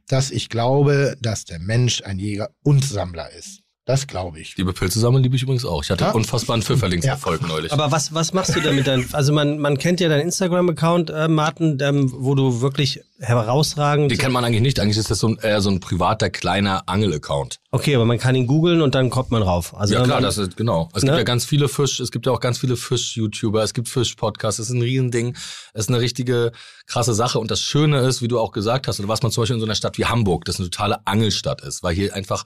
dass 0.07 0.31
ich 0.31 0.51
glaube, 0.51 1.17
dass 1.21 1.47
der 1.47 1.59
Mensch 1.59 2.03
ein 2.03 2.19
Jäger 2.19 2.51
und 2.63 2.85
Sammler 2.85 3.31
ist. 3.33 3.60
Das 3.91 4.07
glaube 4.07 4.39
ich. 4.39 4.57
Liebe 4.57 4.73
Pilze 4.73 5.01
sammeln, 5.01 5.21
liebe 5.25 5.35
ich 5.35 5.43
übrigens 5.43 5.65
auch. 5.65 5.83
Ich 5.83 5.91
hatte 5.91 6.05
Ja. 6.05 6.11
unfassbar 6.13 6.55
einen 6.55 6.63
Pfifferlingserfolg 6.63 7.43
neulich. 7.49 7.73
Aber 7.73 7.91
was, 7.91 8.15
was 8.15 8.33
machst 8.33 8.55
du 8.55 8.61
denn 8.61 8.77
mit 8.77 8.87
deinem, 8.87 9.05
also 9.11 9.33
man, 9.33 9.59
man 9.59 9.79
kennt 9.79 9.99
ja 9.99 10.09
deinen 10.09 10.21
Instagram-Account, 10.21 11.11
äh, 11.11 11.27
Martin, 11.27 11.77
ähm, 11.81 12.13
wo 12.17 12.37
du 12.37 12.61
wirklich 12.61 13.01
herausragend, 13.19 14.13
Den 14.13 14.19
kennt 14.19 14.33
man 14.33 14.45
eigentlich 14.45 14.63
nicht. 14.63 14.79
Eigentlich 14.79 14.97
ist 14.97 15.11
das 15.11 15.19
so 15.19 15.27
ein, 15.27 15.39
eher 15.43 15.61
so 15.61 15.71
ein 15.71 15.81
privater, 15.81 16.31
kleiner 16.31 16.85
Angel-Account. 16.89 17.57
okay, 17.73 17.97
aber 17.97 18.05
man 18.05 18.19
kann 18.19 18.37
ihn 18.37 18.47
googeln 18.47 18.81
und 18.81 18.95
dann 18.95 19.11
kommt 19.11 19.33
man 19.33 19.43
rauf. 19.43 19.75
Also 19.77 19.95
Ja 19.95 20.05
klar, 20.05 20.19
man, 20.19 20.23
das 20.23 20.39
ist 20.39 20.57
genau. 20.57 20.89
Es 20.95 21.03
Ne? 21.03 21.09
gibt 21.09 21.19
ja 21.19 21.25
ganz 21.25 21.45
viele 21.45 21.69
Fisch, 21.69 21.99
es 21.99 22.13
gibt 22.13 22.27
ja 22.27 22.33
auch 22.33 22.41
ganz 22.41 22.59
viele 22.59 22.77
Fisch-YouTuber, 22.77 23.63
es 23.65 23.75
gibt 23.75 23.89
Fisch-Podcasts, 23.89 24.59
das 24.59 24.69
ist 24.69 24.73
ein 24.77 24.83
Riesending, 24.83 25.35
es 25.75 25.87
ist 25.87 25.89
eine 25.89 26.01
richtige 26.01 26.53
krasse 26.87 27.13
Sache. 27.15 27.41
Und 27.41 27.51
das 27.51 27.61
Schöne 27.61 27.99
ist, 28.03 28.23
wie 28.23 28.29
du 28.29 28.39
auch 28.39 28.53
gesagt 28.53 28.87
hast, 28.87 29.01
oder 29.01 29.09
was 29.09 29.21
man 29.23 29.33
zum 29.33 29.43
Beispiel 29.43 29.55
in 29.57 29.61
so 29.61 29.67
einer 29.67 29.75
Stadt 29.75 29.99
wie 29.99 30.05
Hamburg, 30.07 30.45
das 30.45 30.61
eine 30.61 30.71
totale 30.71 31.05
Angelstadt 31.07 31.61
ist, 31.63 31.83
weil 31.83 31.95
hier 31.97 32.15
einfach 32.15 32.45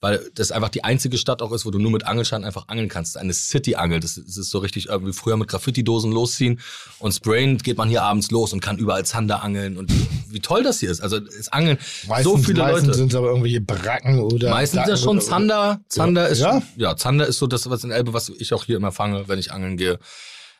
weil 0.00 0.20
das 0.34 0.50
einfach 0.52 0.68
die 0.68 0.84
einzige 0.84 1.16
Stadt 1.16 1.40
auch 1.40 1.50
ist, 1.52 1.64
wo 1.64 1.70
du 1.70 1.78
nur 1.78 1.90
mit 1.90 2.04
Angelschein 2.06 2.44
einfach 2.44 2.68
angeln 2.68 2.88
kannst. 2.90 3.16
Eine 3.16 3.32
City-Angel. 3.32 4.00
Das, 4.00 4.18
ist- 4.18 4.28
das 4.28 4.36
ist 4.36 4.50
so 4.50 4.58
richtig 4.58 4.88
irgendwie 4.88 5.14
früher 5.14 5.36
mit 5.38 5.48
Graffiti-Dosen 5.48 6.12
losziehen 6.12 6.60
und 6.98 7.12
sprayen 7.14 7.56
geht 7.58 7.78
man 7.78 7.88
hier 7.88 8.02
abends 8.02 8.30
los 8.30 8.52
und 8.52 8.60
kann 8.60 8.76
überall 8.76 9.06
Zander 9.06 9.42
angeln 9.42 9.76
und 9.78 9.90
wie 10.28 10.40
toll 10.40 10.62
das 10.62 10.80
hier 10.80 10.90
ist. 10.90 11.00
Also 11.00 11.16
es 11.16 11.48
angeln 11.52 11.78
Meistens, 12.06 12.24
so 12.24 12.36
viele 12.38 12.60
meistens 12.62 12.86
Leute. 12.88 12.98
sind 12.98 13.08
es 13.12 13.14
aber 13.14 13.28
irgendwelche 13.28 13.60
Bracken 13.62 14.20
oder. 14.20 14.50
Meistens 14.50 14.82
ist 14.82 14.88
ja 14.88 14.96
schon 14.98 15.20
Zander. 15.22 15.80
Zander 15.88 16.28
ist 16.28 16.40
Ja? 16.40 16.60
ja, 16.76 16.96
Zander 16.96 17.26
ist 17.26 17.38
so 17.38 17.46
das, 17.46 17.70
was 17.70 17.82
in 17.84 17.90
Elbe, 17.90 18.12
was 18.12 18.28
ich 18.28 18.52
auch 18.52 18.64
hier 18.64 18.76
immer 18.76 18.92
fange, 18.92 19.26
wenn 19.28 19.38
ich 19.38 19.52
angeln 19.52 19.76
gehe. 19.78 19.98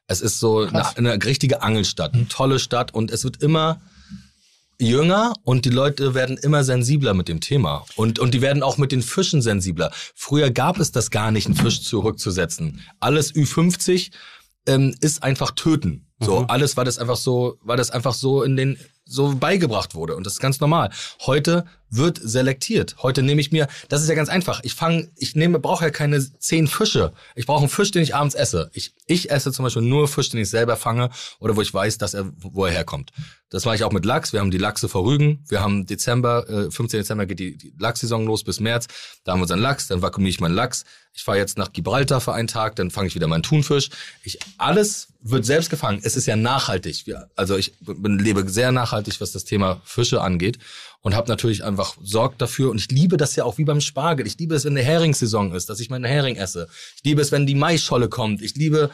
Es 0.06 0.20
ist 0.20 0.39
so 0.39 0.61
eine, 0.61 0.97
eine 0.97 1.24
richtige 1.24 1.61
Angelstadt, 1.62 2.15
eine 2.15 2.28
tolle 2.28 2.59
Stadt 2.59 2.94
und 2.94 3.11
es 3.11 3.24
wird 3.24 3.43
immer 3.43 3.81
jünger 4.80 5.34
und 5.42 5.64
die 5.64 5.70
Leute 5.70 6.14
werden 6.14 6.36
immer 6.38 6.64
sensibler 6.64 7.14
mit 7.14 7.28
dem 7.28 7.40
Thema. 7.40 7.84
Und, 7.96 8.18
und 8.18 8.34
die 8.34 8.42
werden 8.42 8.62
auch 8.62 8.78
mit 8.78 8.92
den 8.92 9.02
Fischen 9.02 9.42
sensibler. 9.42 9.90
Früher 10.14 10.51
gab 10.51 10.78
es 10.78 10.92
das 10.92 11.10
gar 11.10 11.30
nicht, 11.30 11.46
einen 11.46 11.56
Fisch 11.56 11.82
zurückzusetzen. 11.82 12.80
Alles 13.01 13.34
Ü50 13.34 14.10
ähm, 14.66 14.94
ist 15.01 15.22
einfach 15.22 15.52
töten. 15.52 16.06
So, 16.20 16.40
mhm. 16.40 16.46
alles 16.48 16.76
war 16.76 16.84
das 16.84 16.98
einfach 16.98 17.16
so, 17.16 17.59
war 17.62 17.76
das 17.76 17.90
einfach 17.90 18.14
so 18.14 18.42
in 18.42 18.56
den, 18.56 18.78
so 19.06 19.35
beigebracht 19.35 19.94
wurde. 19.94 20.16
Und 20.16 20.24
das 20.24 20.35
ist 20.35 20.40
ganz 20.40 20.60
normal. 20.60 20.90
Heute 21.26 21.64
wird 21.90 22.18
selektiert. 22.20 22.97
Heute 23.02 23.22
nehme 23.22 23.40
ich 23.40 23.52
mir, 23.52 23.68
das 23.89 24.02
ist 24.02 24.09
ja 24.09 24.14
ganz 24.14 24.28
einfach. 24.28 24.60
Ich 24.64 24.74
fange, 24.74 25.10
ich 25.16 25.36
nehme, 25.36 25.59
brauche 25.59 25.85
ja 25.85 25.90
keine 25.90 26.20
zehn 26.39 26.66
Fische. 26.66 27.12
Ich 27.35 27.47
brauche 27.47 27.60
einen 27.60 27.68
Fisch, 27.68 27.90
den 27.90 28.02
ich 28.02 28.14
abends 28.14 28.35
esse. 28.35 28.70
Ich, 28.72 28.94
ich 29.06 29.31
esse 29.31 29.52
zum 29.52 29.64
Beispiel 29.64 29.82
nur 29.82 30.09
Fisch, 30.09 30.31
den 30.31 30.40
ich 30.40 30.51
selber 30.51 30.76
fange 30.76 31.10
oder 31.39 31.56
wo 31.56 31.62
ich 31.62 31.72
weiß, 31.72 31.98
dass 31.98 32.14
er, 32.14 32.31
wo 32.36 32.64
er 32.64 32.72
herkommt. 32.72 33.12
Das 33.51 33.64
mache 33.64 33.76
ich 33.76 33.85
auch 33.85 33.93
mit 33.93 34.05
Lachs. 34.05 34.32
Wir 34.32 34.40
haben 34.40 34.51
die 34.51 34.59
Lachse 34.59 34.89
vor 34.89 35.05
Rügen. 35.05 35.44
Wir 35.48 35.60
haben 35.60 35.86
Dezember, 35.86 36.48
äh, 36.48 36.70
15. 36.70 37.01
Dezember 37.01 37.26
geht 37.26 37.39
die, 37.39 37.56
die 37.56 37.72
Lachssaison 37.78 38.26
los 38.26 38.43
bis 38.43 38.59
März. 38.59 38.89
Da 39.22 39.32
haben 39.32 39.39
wir 39.39 39.44
unseren 39.44 39.60
Lachs, 39.60 39.86
dann 39.86 40.02
vakuumiere 40.02 40.31
ich 40.31 40.40
meinen 40.40 40.55
Lachs. 40.55 40.85
Ich 41.12 41.22
fahre 41.22 41.39
jetzt 41.39 41.59
nach 41.59 41.72
Gibraltar 41.72 42.20
für 42.20 42.32
einen 42.32 42.48
Tag, 42.48 42.74
dann 42.76 42.90
fange 42.90 43.06
ich 43.06 43.14
wieder 43.14 43.28
meinen 43.28 43.44
Thunfisch. 43.44 43.90
Ich, 44.24 44.40
alles 44.59 45.13
wird 45.24 45.46
selbst 45.46 45.70
gefangen. 45.70 46.01
Es 46.02 46.16
ist 46.16 46.26
ja 46.26 46.36
nachhaltig. 46.36 47.05
Also 47.34 47.56
ich 47.56 47.72
bin, 47.80 48.18
lebe 48.18 48.48
sehr 48.48 48.72
nachhaltig, 48.72 49.20
was 49.20 49.32
das 49.32 49.44
Thema 49.44 49.80
Fische 49.84 50.20
angeht 50.20 50.59
und 51.01 51.14
habe 51.14 51.28
natürlich 51.28 51.64
einfach 51.64 51.96
sorgt 52.02 52.42
dafür 52.42 52.70
und 52.70 52.78
ich 52.78 52.90
liebe 52.90 53.16
das 53.16 53.34
ja 53.34 53.44
auch 53.44 53.56
wie 53.56 53.64
beim 53.64 53.80
Spargel. 53.80 54.26
Ich 54.26 54.38
liebe 54.38 54.55
es, 54.55 54.64
wenn 54.64 54.74
eine 54.74 54.82
Heringssaison 54.82 55.52
ist, 55.52 55.70
dass 55.70 55.80
ich 55.80 55.88
meinen 55.88 56.05
Hering 56.05 56.36
esse. 56.36 56.68
Ich 56.96 57.05
liebe 57.05 57.22
es, 57.22 57.32
wenn 57.32 57.46
die 57.46 57.55
Maischolle 57.55 58.09
kommt. 58.09 58.42
Ich 58.42 58.55
liebe 58.55 58.90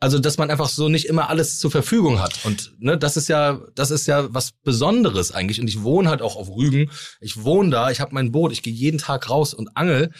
also, 0.00 0.18
dass 0.18 0.36
man 0.36 0.50
einfach 0.50 0.68
so 0.68 0.90
nicht 0.90 1.06
immer 1.06 1.30
alles 1.30 1.58
zur 1.58 1.70
Verfügung 1.70 2.20
hat. 2.20 2.44
Und 2.44 2.72
ne, 2.78 2.98
das 2.98 3.16
ist 3.16 3.28
ja, 3.28 3.62
das 3.74 3.90
ist 3.90 4.06
ja 4.06 4.32
was 4.34 4.52
Besonderes 4.52 5.32
eigentlich. 5.32 5.60
Und 5.60 5.68
ich 5.68 5.82
wohne 5.82 6.10
halt 6.10 6.20
auch 6.20 6.36
auf 6.36 6.50
Rügen. 6.50 6.90
Ich 7.22 7.42
wohne 7.42 7.70
da, 7.70 7.90
ich 7.90 8.00
habe 8.00 8.14
mein 8.14 8.30
Boot, 8.30 8.52
ich 8.52 8.62
gehe 8.62 8.72
jeden 8.72 8.98
Tag 8.98 9.30
raus 9.30 9.54
und 9.54 9.76
angel. 9.78 10.10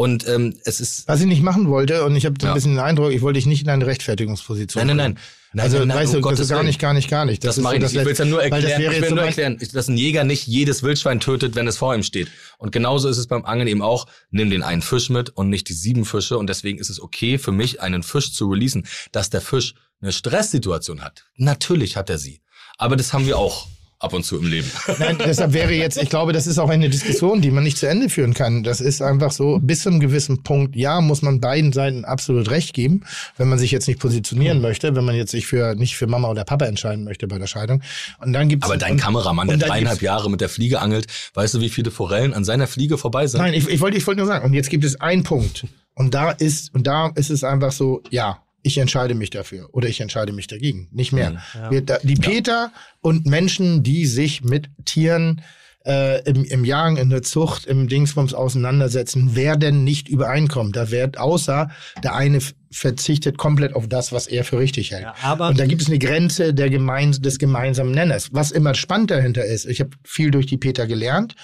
Und 0.00 0.26
ähm, 0.26 0.54
es 0.64 0.80
ist. 0.80 1.06
Was 1.08 1.20
ich 1.20 1.26
nicht 1.26 1.42
machen 1.42 1.68
wollte, 1.68 2.06
und 2.06 2.16
ich 2.16 2.24
habe 2.24 2.34
so 2.40 2.46
ein 2.46 2.54
bisschen 2.54 2.72
den 2.72 2.80
Eindruck, 2.80 3.12
ich 3.12 3.20
wollte 3.20 3.36
dich 3.36 3.44
nicht 3.44 3.64
in 3.64 3.68
eine 3.68 3.84
Rechtfertigungsposition. 3.84 4.86
Nein, 4.86 4.96
nein, 4.96 5.12
nein. 5.12 5.22
Nein, 5.52 5.64
also, 5.64 5.78
nein, 5.80 5.88
nein, 5.88 5.96
weißt 5.98 6.14
du, 6.14 6.20
Gottes 6.22 6.38
das 6.38 6.46
ist 6.46 6.50
gar 6.52 6.62
nicht, 6.62 6.78
gar 6.78 6.94
nicht, 6.94 7.10
gar 7.10 7.26
nicht. 7.26 7.44
Das, 7.44 7.58
ist 7.58 7.62
mache 7.62 7.76
ich 7.76 7.82
nicht. 7.82 7.94
Ich 7.94 8.02
will 8.06 8.12
es 8.12 8.18
ja 8.18 8.24
nur 8.24 8.38
das 8.38 8.50
erklären. 8.50 8.92
Ich 8.94 9.02
will 9.02 9.10
nur 9.10 9.24
erklären, 9.24 9.58
dass 9.74 9.88
ein 9.88 9.98
Jäger 9.98 10.24
nicht 10.24 10.46
jedes 10.46 10.82
Wildschwein 10.82 11.20
tötet, 11.20 11.54
wenn 11.54 11.68
es 11.68 11.76
vor 11.76 11.94
ihm 11.94 12.02
steht. 12.02 12.28
Und 12.56 12.72
genauso 12.72 13.10
ist 13.10 13.18
es 13.18 13.26
beim 13.26 13.44
Angeln 13.44 13.68
eben 13.68 13.82
auch. 13.82 14.06
Nimm 14.30 14.48
den 14.48 14.62
einen 14.62 14.80
Fisch 14.80 15.10
mit 15.10 15.28
und 15.36 15.50
nicht 15.50 15.68
die 15.68 15.74
sieben 15.74 16.06
Fische. 16.06 16.38
Und 16.38 16.46
deswegen 16.46 16.78
ist 16.78 16.88
es 16.88 16.98
okay 16.98 17.36
für 17.36 17.52
mich, 17.52 17.82
einen 17.82 18.02
Fisch 18.02 18.32
zu 18.32 18.48
releasen, 18.48 18.86
dass 19.12 19.28
der 19.28 19.42
Fisch 19.42 19.74
eine 20.00 20.12
Stresssituation 20.12 21.02
hat. 21.02 21.26
Natürlich 21.36 21.98
hat 21.98 22.08
er 22.08 22.16
sie. 22.16 22.40
Aber 22.78 22.96
das 22.96 23.12
haben 23.12 23.26
wir 23.26 23.36
auch 23.36 23.66
ab 24.00 24.14
und 24.14 24.24
zu 24.24 24.38
im 24.38 24.46
Leben. 24.46 24.68
Nein, 24.98 25.18
deshalb 25.18 25.52
wäre 25.52 25.72
jetzt, 25.72 26.02
ich 26.02 26.08
glaube, 26.08 26.32
das 26.32 26.46
ist 26.46 26.58
auch 26.58 26.70
eine 26.70 26.88
Diskussion, 26.88 27.42
die 27.42 27.50
man 27.50 27.62
nicht 27.62 27.76
zu 27.76 27.86
Ende 27.86 28.08
führen 28.08 28.34
kann. 28.34 28.62
Das 28.62 28.80
ist 28.80 29.02
einfach 29.02 29.30
so, 29.30 29.58
bis 29.60 29.82
zu 29.82 29.90
einem 29.90 30.00
gewissen 30.00 30.42
Punkt, 30.42 30.74
ja, 30.74 31.00
muss 31.02 31.20
man 31.22 31.40
beiden 31.40 31.72
Seiten 31.72 32.04
absolut 32.06 32.50
recht 32.50 32.74
geben, 32.74 33.02
wenn 33.36 33.48
man 33.48 33.58
sich 33.58 33.70
jetzt 33.70 33.86
nicht 33.86 34.00
positionieren 34.00 34.60
möchte, 34.60 34.96
wenn 34.96 35.04
man 35.04 35.14
jetzt 35.14 35.30
sich 35.30 35.46
für 35.46 35.74
nicht 35.74 35.96
für 35.96 36.06
Mama 36.06 36.28
oder 36.28 36.44
Papa 36.44 36.64
entscheiden 36.64 37.04
möchte 37.04 37.28
bei 37.28 37.38
der 37.38 37.46
Scheidung. 37.46 37.82
Und 38.18 38.32
dann 38.32 38.48
gibt's 38.48 38.66
Aber 38.66 38.78
dein 38.78 38.92
und, 38.92 39.00
Kameramann, 39.00 39.48
der 39.48 39.58
dreieinhalb 39.58 40.00
Jahre 40.00 40.30
mit 40.30 40.40
der 40.40 40.48
Fliege 40.48 40.80
angelt, 40.80 41.06
weißt 41.34 41.54
du, 41.54 41.60
wie 41.60 41.68
viele 41.68 41.90
Forellen 41.90 42.32
an 42.32 42.44
seiner 42.44 42.66
Fliege 42.66 42.96
vorbei 42.96 43.26
sind? 43.26 43.40
Nein, 43.40 43.52
ich, 43.52 43.68
ich 43.68 43.80
wollte 43.80 43.98
ich 43.98 44.06
wollte 44.06 44.20
nur 44.20 44.26
sagen, 44.26 44.46
und 44.46 44.54
jetzt 44.54 44.70
gibt 44.70 44.84
es 44.84 44.98
einen 45.00 45.24
Punkt. 45.24 45.66
Und 45.94 46.14
da 46.14 46.30
ist, 46.30 46.74
und 46.74 46.86
da 46.86 47.08
ist 47.14 47.28
es 47.28 47.44
einfach 47.44 47.72
so, 47.72 48.02
ja, 48.08 48.42
ich 48.62 48.78
entscheide 48.78 49.14
mich 49.14 49.30
dafür 49.30 49.68
oder 49.72 49.88
ich 49.88 50.00
entscheide 50.00 50.32
mich 50.32 50.46
dagegen. 50.46 50.88
Nicht 50.92 51.12
mehr. 51.12 51.42
Wir, 51.70 51.82
da, 51.82 51.98
die 52.02 52.14
Peter 52.14 52.72
und 53.00 53.26
Menschen, 53.26 53.82
die 53.82 54.06
sich 54.06 54.42
mit 54.42 54.68
Tieren 54.84 55.42
äh, 55.86 56.22
im, 56.28 56.44
im 56.44 56.64
Jagen, 56.64 56.96
in 56.96 57.10
der 57.10 57.22
Zucht, 57.22 57.64
im 57.66 57.88
Dingsbums 57.88 58.34
auseinandersetzen, 58.34 59.34
werden 59.34 59.84
nicht 59.84 60.08
übereinkommen. 60.08 60.72
Da 60.72 60.90
wird 60.90 61.18
außer 61.18 61.70
der 62.02 62.14
eine 62.14 62.40
verzichtet 62.70 63.38
komplett 63.38 63.74
auf 63.74 63.88
das, 63.88 64.12
was 64.12 64.26
er 64.26 64.44
für 64.44 64.58
richtig 64.58 64.92
hält. 64.92 65.02
Ja, 65.02 65.14
aber- 65.22 65.48
und 65.48 65.58
da 65.58 65.66
gibt 65.66 65.82
es 65.82 65.88
eine 65.88 65.98
Grenze 65.98 66.54
der 66.54 66.70
gemeins 66.70 67.20
des 67.20 67.38
gemeinsamen 67.38 67.92
Nenners. 67.92 68.28
Was 68.32 68.50
immer 68.50 68.74
spannend 68.74 69.10
dahinter 69.10 69.44
ist, 69.44 69.64
ich 69.64 69.80
habe 69.80 69.90
viel 70.04 70.30
durch 70.30 70.46
die 70.46 70.58
Peter 70.58 70.86
gelernt. 70.86 71.34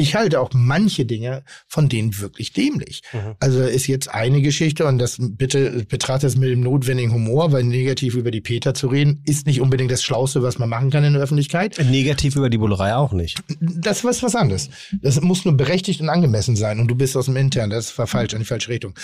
Ich 0.00 0.14
halte 0.14 0.40
auch 0.40 0.50
manche 0.54 1.04
Dinge 1.04 1.42
von 1.66 1.88
denen 1.88 2.20
wirklich 2.20 2.52
dämlich. 2.52 3.02
Also 3.40 3.62
ist 3.62 3.88
jetzt 3.88 4.08
eine 4.08 4.40
Geschichte 4.40 4.86
und 4.86 4.98
das 4.98 5.16
bitte 5.18 5.84
betrachtet 5.88 6.30
es 6.30 6.36
mit 6.36 6.50
dem 6.50 6.60
notwendigen 6.60 7.12
Humor, 7.12 7.50
weil 7.50 7.64
negativ 7.64 8.14
über 8.14 8.30
die 8.30 8.40
Peter 8.40 8.74
zu 8.74 8.86
reden, 8.86 9.22
ist 9.26 9.46
nicht 9.46 9.60
unbedingt 9.60 9.90
das 9.90 10.04
Schlauste, 10.04 10.42
was 10.42 10.58
man 10.58 10.68
machen 10.68 10.90
kann 10.90 11.02
in 11.02 11.14
der 11.14 11.22
Öffentlichkeit. 11.22 11.78
Negativ 11.90 12.36
über 12.36 12.48
die 12.48 12.58
Bullerei 12.58 12.94
auch 12.94 13.12
nicht. 13.12 13.42
Das 13.60 14.04
ist 14.04 14.22
was 14.22 14.36
anderes. 14.36 14.70
Das 15.02 15.20
muss 15.20 15.44
nur 15.44 15.56
berechtigt 15.56 16.00
und 16.00 16.08
angemessen 16.08 16.54
sein 16.54 16.78
und 16.78 16.88
du 16.88 16.94
bist 16.94 17.16
aus 17.16 17.26
dem 17.26 17.36
Intern, 17.36 17.68
das 17.68 17.98
war 17.98 18.06
falsch, 18.06 18.32
in 18.34 18.38
die 18.38 18.44
falsche 18.44 18.68
Richtung. 18.68 18.94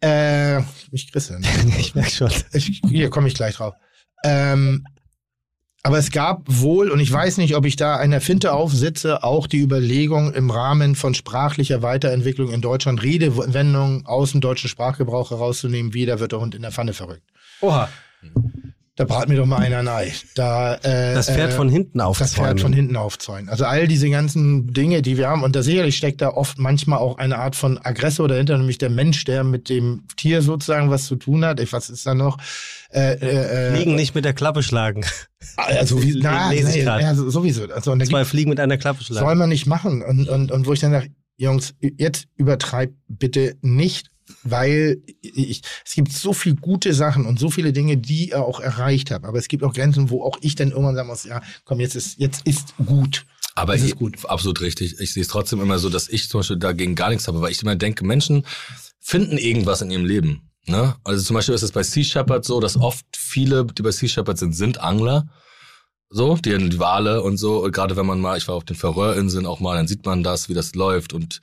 Äh, 0.00 0.60
ich 0.92 1.10
Christian. 1.10 1.44
Ich 1.78 1.94
merke 1.94 2.10
schon. 2.10 2.30
Ich, 2.52 2.80
hier 2.88 3.10
komme 3.10 3.28
ich 3.28 3.34
gleich 3.34 3.56
drauf. 3.56 3.74
Ähm, 4.24 4.84
aber 5.82 5.98
es 5.98 6.10
gab 6.10 6.42
wohl, 6.46 6.90
und 6.90 7.00
ich 7.00 7.12
weiß 7.12 7.38
nicht, 7.38 7.54
ob 7.54 7.64
ich 7.64 7.76
da 7.76 7.96
einer 7.96 8.20
Finte 8.20 8.52
aufsitze, 8.52 9.22
auch 9.22 9.46
die 9.46 9.60
Überlegung 9.60 10.34
im 10.34 10.50
Rahmen 10.50 10.94
von 10.94 11.14
sprachlicher 11.14 11.82
Weiterentwicklung 11.82 12.52
in 12.52 12.60
Deutschland 12.60 13.02
Redewendungen 13.02 14.04
aus 14.04 14.32
dem 14.32 14.40
deutschen 14.40 14.68
Sprachgebrauch 14.68 15.30
herauszunehmen, 15.30 15.94
wie 15.94 16.04
da 16.04 16.20
wird 16.20 16.32
der 16.32 16.40
Hund 16.40 16.54
in 16.54 16.62
der 16.62 16.72
Pfanne 16.72 16.92
verrückt. 16.92 17.22
Oha. 17.60 17.88
Da 18.98 19.04
brat 19.04 19.28
mir 19.28 19.36
doch 19.36 19.46
mal 19.46 19.58
einer 19.58 19.78
ein 19.78 19.88
Ei. 19.88 20.12
Da, 20.34 20.74
äh, 20.74 21.14
Das 21.14 21.30
Pferd 21.30 21.52
äh, 21.52 21.54
von 21.54 21.68
hinten 21.68 21.98
das 21.98 22.06
aufzäumen. 22.08 22.48
Pferd 22.50 22.60
von 22.60 22.72
hinten 22.72 22.96
aufzäunen. 22.96 23.48
Also 23.48 23.64
all 23.64 23.86
diese 23.88 24.10
ganzen 24.10 24.72
Dinge, 24.74 25.02
die 25.02 25.16
wir 25.16 25.28
haben, 25.28 25.44
und 25.44 25.54
da 25.56 25.62
sicherlich 25.62 25.96
steckt 25.96 26.20
da 26.20 26.30
oft 26.30 26.58
manchmal 26.58 26.98
auch 26.98 27.16
eine 27.18 27.38
Art 27.38 27.54
von 27.56 27.78
Aggressor 27.78 28.26
dahinter, 28.28 28.58
nämlich 28.58 28.78
der 28.78 28.90
Mensch, 28.90 29.24
der 29.24 29.44
mit 29.44 29.68
dem 29.68 30.02
Tier 30.16 30.42
sozusagen 30.42 30.90
was 30.90 31.06
zu 31.06 31.14
tun 31.16 31.44
hat. 31.44 31.60
Ich, 31.60 31.72
was 31.72 31.90
ist 31.90 32.04
da 32.06 32.14
noch? 32.14 32.38
Äh, 32.90 33.12
äh, 33.14 33.68
äh, 33.68 33.74
Fliegen 33.76 33.94
nicht 33.94 34.14
mit 34.14 34.24
der 34.24 34.32
Klappe 34.34 34.62
schlagen. 34.64 35.04
Also 35.56 36.02
wie, 36.02 36.18
na, 36.22 36.50
lese 36.50 36.76
ich 36.78 36.84
grad. 36.84 37.00
ja, 37.00 37.14
so- 37.14 37.30
sowieso. 37.30 37.64
Also, 37.72 37.92
und 37.92 38.04
Zwei 38.04 38.24
Fliegen 38.24 38.50
mit 38.50 38.58
einer 38.58 38.78
Klappe 38.78 39.04
schlagen. 39.04 39.24
soll 39.26 39.34
man 39.36 39.48
nicht 39.48 39.66
machen. 39.66 40.02
Und, 40.02 40.28
und, 40.28 40.50
und 40.50 40.66
wo 40.66 40.72
ich 40.72 40.80
dann 40.80 40.90
sage, 40.90 41.08
Jungs, 41.36 41.74
jetzt 41.80 42.26
übertreibt 42.36 42.94
bitte 43.06 43.56
nicht, 43.62 44.10
weil 44.42 45.02
ich, 45.20 45.62
es 45.84 45.94
gibt 45.94 46.12
so 46.12 46.32
viele 46.32 46.56
gute 46.56 46.94
Sachen 46.94 47.26
und 47.26 47.38
so 47.38 47.50
viele 47.50 47.72
Dinge, 47.72 47.96
die 47.96 48.30
ihr 48.30 48.42
auch 48.42 48.60
erreicht 48.60 49.10
habt. 49.10 49.24
Aber 49.24 49.38
es 49.38 49.48
gibt 49.48 49.62
auch 49.64 49.72
Grenzen, 49.72 50.10
wo 50.10 50.22
auch 50.22 50.38
ich 50.40 50.54
dann 50.54 50.70
irgendwann 50.70 50.94
sagen 50.94 51.08
muss, 51.08 51.24
ja, 51.24 51.42
komm, 51.64 51.80
jetzt 51.80 51.96
ist, 51.96 52.18
jetzt 52.18 52.46
ist 52.46 52.74
gut. 52.84 53.24
Aber 53.54 53.72
Das 53.72 53.82
ist 53.82 53.88
ich, 53.88 53.96
gut. 53.96 54.24
absolut 54.26 54.60
richtig. 54.60 55.00
Ich 55.00 55.12
sehe 55.12 55.22
es 55.22 55.28
trotzdem 55.28 55.60
immer 55.60 55.78
so, 55.78 55.88
dass 55.88 56.08
ich 56.08 56.28
zum 56.28 56.40
Beispiel 56.40 56.58
dagegen 56.58 56.94
gar 56.94 57.08
nichts 57.08 57.26
habe, 57.26 57.40
weil 57.40 57.50
ich 57.50 57.60
immer 57.62 57.74
denke, 57.74 58.04
Menschen 58.04 58.46
finden 59.00 59.36
irgendwas 59.36 59.82
in 59.82 59.90
ihrem 59.90 60.04
Leben. 60.04 60.50
Ne? 60.66 60.94
Also 61.02 61.24
zum 61.24 61.34
Beispiel 61.34 61.54
ist 61.54 61.62
es 61.62 61.72
bei 61.72 61.82
Sea 61.82 62.04
Shepherd 62.04 62.44
so, 62.44 62.60
dass 62.60 62.76
oft 62.76 63.04
viele, 63.16 63.64
die 63.64 63.82
bei 63.82 63.90
Sea 63.90 64.08
Shepherd 64.08 64.38
sind, 64.38 64.54
sind 64.54 64.80
Angler. 64.80 65.28
So, 66.10 66.36
die, 66.36 66.56
die 66.56 66.78
Wale 66.78 67.22
und 67.22 67.36
so. 67.36 67.64
Und 67.64 67.72
gerade 67.72 67.96
wenn 67.96 68.06
man 68.06 68.20
mal, 68.20 68.38
ich 68.38 68.48
war 68.48 68.54
auf 68.54 68.64
den 68.64 68.76
Färöerinseln 68.76 69.44
auch 69.44 69.60
mal, 69.60 69.76
dann 69.76 69.88
sieht 69.88 70.06
man 70.06 70.22
das, 70.22 70.48
wie 70.48 70.54
das 70.54 70.74
läuft. 70.74 71.12
Und 71.12 71.40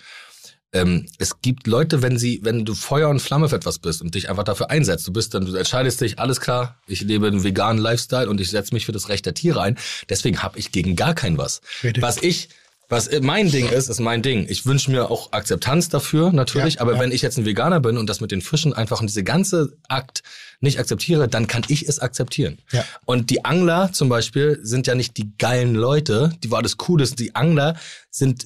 ähm, 0.76 1.08
es 1.20 1.42
gibt 1.42 1.68
Leute, 1.68 2.02
wenn 2.02 2.18
sie, 2.18 2.42
wenn 2.44 2.66
du 2.66 2.76
Feuer 2.76 3.08
und 3.08 3.22
Flamme 3.22 3.48
für 3.48 3.56
etwas 3.56 3.80
bist 3.80 4.02
und 4.02 4.14
dich 4.14 4.30
einfach 4.30 4.44
dafür 4.44 4.70
einsetzt, 4.70 5.08
du 5.08 5.14
bist 5.14 5.34
dann, 5.34 5.46
du 5.46 5.56
entscheidest 5.56 6.02
dich, 6.02 6.20
alles 6.20 6.42
klar, 6.42 6.78
ich 6.86 7.02
lebe 7.02 7.28
einen 7.28 7.46
veganen 7.46 7.82
Lifestyle 7.82 8.30
und 8.30 8.42
ich 8.42 8.50
setze 8.50 8.74
mich 8.74 8.86
für 8.86 8.92
das 8.92 9.08
Recht 9.08 9.26
der 9.26 9.34
Tiere 9.34 9.62
ein. 9.62 9.78
Deswegen 10.10 10.44
habe 10.44 10.60
ich 10.60 10.74
gegen 10.74 10.98
gar 10.98 11.14
kein 11.16 11.38
was. 11.38 11.62
Richtig. 11.82 12.04
Was 12.04 12.22
ich 12.22 12.50
was 12.88 13.10
mein 13.22 13.50
Ding 13.50 13.68
ist, 13.68 13.90
ist 13.90 14.00
mein 14.00 14.22
Ding. 14.22 14.46
Ich 14.48 14.68
wünsche 14.68 14.92
mir 14.92 15.10
auch 15.10 15.32
Akzeptanz 15.32 15.90
dafür, 15.90 16.32
natürlich. 16.32 16.76
Ja, 16.76 16.82
aber 16.82 16.94
ja. 16.94 17.00
wenn 17.00 17.12
ich 17.12 17.24
jetzt 17.24 17.38
ein 17.38 17.46
Veganer 17.46 17.80
bin 17.80 17.98
und 17.98 18.08
das 18.08 18.22
mit 18.22 18.32
den 18.32 18.42
Fischen 18.42 18.74
einfach 18.74 19.02
und 19.02 19.08
diese 19.08 19.24
ganze 19.24 19.76
Akt 19.88 20.22
nicht 20.60 20.80
akzeptiere, 20.80 21.28
dann 21.28 21.48
kann 21.48 21.64
ich 21.68 21.88
es 21.88 21.98
akzeptieren. 22.00 22.60
Ja. 22.72 22.86
Und 23.06 23.32
die 23.32 23.44
Angler 23.44 23.92
zum 23.92 24.08
Beispiel 24.08 24.60
sind 24.62 24.86
ja 24.86 24.94
nicht 24.94 25.18
die 25.18 25.32
geilen 25.40 25.74
Leute, 25.74 26.34
die 26.44 26.52
war 26.52 26.62
das 26.62 26.78
Cooles. 26.78 27.16
Die 27.16 27.34
Angler 27.34 27.76
sind 28.12 28.46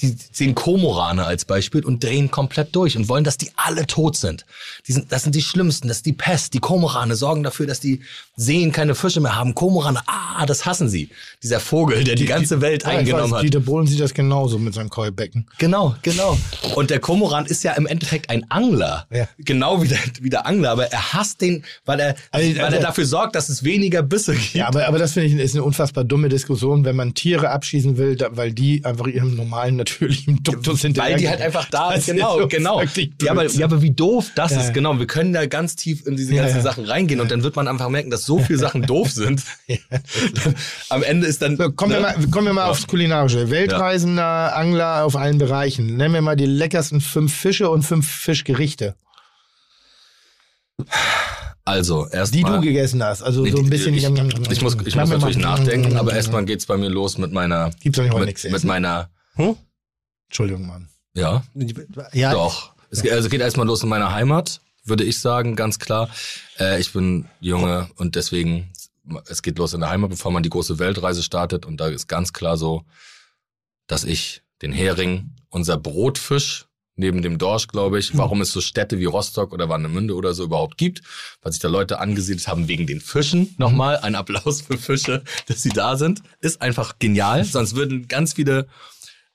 die 0.00 0.16
sehen 0.32 0.54
Komorane 0.54 1.24
als 1.24 1.44
Beispiel 1.44 1.84
und 1.84 2.04
drehen 2.04 2.30
komplett 2.30 2.74
durch 2.76 2.96
und 2.96 3.08
wollen, 3.08 3.24
dass 3.24 3.36
die 3.36 3.50
alle 3.56 3.86
tot 3.86 4.16
sind. 4.16 4.46
Die 4.86 4.92
sind, 4.92 5.10
das 5.10 5.24
sind 5.24 5.34
die 5.34 5.42
Schlimmsten, 5.42 5.88
das 5.88 5.98
ist 5.98 6.06
die 6.06 6.12
Pest. 6.12 6.54
Die 6.54 6.60
Komorane 6.60 7.16
sorgen 7.16 7.42
dafür, 7.42 7.66
dass 7.66 7.80
die 7.80 8.00
Seen 8.36 8.70
keine 8.70 8.94
Fische 8.94 9.20
mehr 9.20 9.34
haben. 9.34 9.54
Komorane, 9.56 10.00
ah, 10.06 10.46
das 10.46 10.66
hassen 10.66 10.88
sie. 10.88 11.08
Dieser 11.42 11.58
Vogel, 11.58 12.04
der 12.04 12.14
die, 12.14 12.26
ganze 12.26 12.60
Welt 12.60 12.84
Ja, 12.84 12.90
eingenommen 12.90 13.32
weiß, 13.32 13.38
hat. 13.38 13.42
Dieter 13.44 13.60
Bohlen 13.60 13.88
sieht 13.88 14.00
das 14.00 14.14
genauso 14.14 14.58
mit 14.58 14.74
seinem 14.74 14.90
Keubecken. 14.90 15.46
Genau, 15.58 15.96
genau. 16.02 16.38
Und 16.76 16.90
der 16.90 17.00
Komoran 17.00 17.46
ist 17.46 17.64
ja 17.64 17.72
im 17.72 17.86
Endeffekt 17.86 18.30
ein 18.30 18.48
Angler. 18.50 19.06
Ja. 19.10 19.26
Genau 19.38 19.82
wie 19.82 19.88
der, 19.88 19.98
wie 20.20 20.30
der 20.30 20.46
Angler, 20.46 20.70
aber 20.70 20.86
er 20.92 21.12
hasst 21.12 21.40
den, 21.40 21.64
weil 21.84 21.98
er, 21.98 22.14
Also, 22.30 22.48
weil 22.48 22.56
er 22.56 22.64
also- 22.66 22.80
dafür 22.82 23.06
sorgt, 23.06 23.34
dass 23.34 23.48
es 23.48 23.64
weniger 23.64 24.02
Bisse 24.02 24.34
gibt. 24.34 24.54
Ja, 24.54 24.68
aber, 24.68 24.86
aber 24.86 24.98
das 24.98 25.12
finde 25.14 25.28
ich 25.28 25.34
ist 25.34 25.54
eine 25.54 25.64
unfassbar 25.64 26.04
dumme 26.04 26.28
Diskussion, 26.28 26.84
wenn 26.84 26.94
man 26.94 27.14
Tiere 27.14 27.50
abschießen 27.50 27.96
will, 27.96 28.14
da, 28.16 28.36
weil 28.36 28.52
die 28.52 28.84
einfach 28.84 29.06
ihrem 29.08 29.34
normalen 29.34 29.76
natürlichem 29.88 30.42
Duktus 30.42 30.82
hinterher. 30.82 31.12
Weil 31.12 31.20
die 31.20 31.28
halt 31.28 31.40
einfach 31.40 31.66
da 31.70 31.92
ist, 31.92 32.06
genau, 32.06 32.40
so 32.40 32.48
genau. 32.48 32.82
Ja 33.22 33.32
aber, 33.32 33.46
ja, 33.46 33.66
aber 33.66 33.82
wie 33.82 33.90
doof 33.90 34.30
das 34.34 34.52
Ja, 34.52 34.60
ist, 34.60 34.74
genau. 34.74 34.98
Wir 34.98 35.06
können 35.06 35.32
da 35.32 35.46
ganz 35.46 35.76
tief 35.76 36.06
in 36.06 36.16
diese 36.16 36.34
ganzen 36.34 36.56
ja. 36.56 36.62
Sachen 36.62 36.84
reingehen 36.84 37.20
und 37.20 37.30
dann 37.30 37.42
wird 37.42 37.56
man 37.56 37.68
einfach 37.68 37.88
merken, 37.88 38.10
dass 38.10 38.24
so 38.24 38.38
viele 38.38 38.58
Sachen 38.58 38.82
doof 38.86 39.10
sind. 39.10 39.42
Am 40.88 41.02
Ende 41.02 41.26
ist 41.26 41.42
dann. 41.42 41.56
So, 41.56 41.70
kommen, 41.72 41.92
wir 41.92 42.00
ne? 42.00 42.14
mal, 42.18 42.26
kommen 42.28 42.46
wir 42.46 42.52
mal 42.54 42.68
aufs 42.68 42.86
Kulinarische. 42.86 43.50
Weltreisender 43.50 44.56
Angler 44.56 45.04
auf 45.04 45.16
allen 45.16 45.38
Bereichen. 45.38 45.96
Nennen 45.96 46.14
wir 46.14 46.22
mal 46.22 46.36
die 46.36 46.46
leckersten 46.46 47.00
fünf 47.00 47.34
Fische 47.34 47.70
und 47.70 47.82
fünf 47.82 48.08
Fischgerichte, 48.08 48.94
Also, 51.64 52.06
die 52.06 52.16
erstmal. 52.16 52.52
du 52.54 52.60
gegessen 52.62 53.02
hast. 53.02 53.22
Also 53.22 53.44
so 53.44 53.58
ein 53.58 53.68
bisschen. 53.68 53.94
Ich, 53.94 54.04
ich 54.04 54.62
muss, 54.62 54.76
ich 54.86 54.96
muss 54.96 55.08
natürlich 55.08 55.36
nachdenken, 55.36 55.96
aber 55.96 56.14
erstmal 56.14 56.44
geht's 56.44 56.66
bei 56.66 56.76
mir 56.76 56.88
los 56.88 57.18
mit 57.18 57.32
meiner. 57.32 57.70
Gibt's 57.80 57.98
doch 57.98 58.04
nicht 58.04 58.14
Mit, 58.14 58.26
nichts 58.26 58.44
mit 58.44 58.64
meiner. 58.64 59.10
Entschuldigung, 60.28 60.66
Mann. 60.66 60.88
Ja, 61.14 61.42
Ja, 62.12 62.32
Doch. 62.32 62.72
Es 62.90 63.02
geht, 63.02 63.12
also 63.12 63.28
geht 63.28 63.40
erstmal 63.40 63.66
los 63.66 63.82
in 63.82 63.88
meiner 63.88 64.12
Heimat, 64.12 64.60
würde 64.84 65.04
ich 65.04 65.20
sagen, 65.20 65.56
ganz 65.56 65.78
klar. 65.78 66.08
Äh, 66.58 66.80
ich 66.80 66.92
bin 66.92 67.26
Junge 67.40 67.90
und 67.96 68.14
deswegen, 68.14 68.72
es 69.26 69.42
geht 69.42 69.58
los 69.58 69.74
in 69.74 69.80
der 69.80 69.90
Heimat, 69.90 70.10
bevor 70.10 70.32
man 70.32 70.42
die 70.42 70.48
große 70.48 70.78
Weltreise 70.78 71.22
startet. 71.22 71.66
Und 71.66 71.78
da 71.78 71.88
ist 71.88 72.08
ganz 72.08 72.32
klar 72.32 72.56
so, 72.56 72.84
dass 73.86 74.04
ich 74.04 74.42
den 74.62 74.72
Hering, 74.72 75.34
unser 75.50 75.76
Brotfisch, 75.76 76.66
neben 76.98 77.22
dem 77.22 77.38
Dorsch, 77.38 77.68
glaube 77.68 77.98
ich, 77.98 78.16
warum 78.16 78.40
es 78.40 78.50
so 78.50 78.60
Städte 78.60 78.98
wie 78.98 79.04
Rostock 79.04 79.52
oder 79.52 79.68
Warnemünde 79.68 80.14
oder 80.14 80.34
so 80.34 80.44
überhaupt 80.44 80.76
gibt, 80.76 81.02
weil 81.42 81.52
sich 81.52 81.60
da 81.60 81.68
Leute 81.68 82.00
angesiedelt 82.00 82.48
haben 82.48 82.68
wegen 82.68 82.86
den 82.86 83.00
Fischen. 83.00 83.54
Nochmal 83.56 83.98
ein 83.98 84.14
Applaus 84.16 84.62
für 84.62 84.78
Fische, 84.78 85.22
dass 85.46 85.62
sie 85.62 85.70
da 85.70 85.96
sind. 85.96 86.22
Ist 86.40 86.60
einfach 86.60 86.98
genial, 86.98 87.44
sonst 87.44 87.76
würden 87.76 88.08
ganz 88.08 88.34
viele 88.34 88.66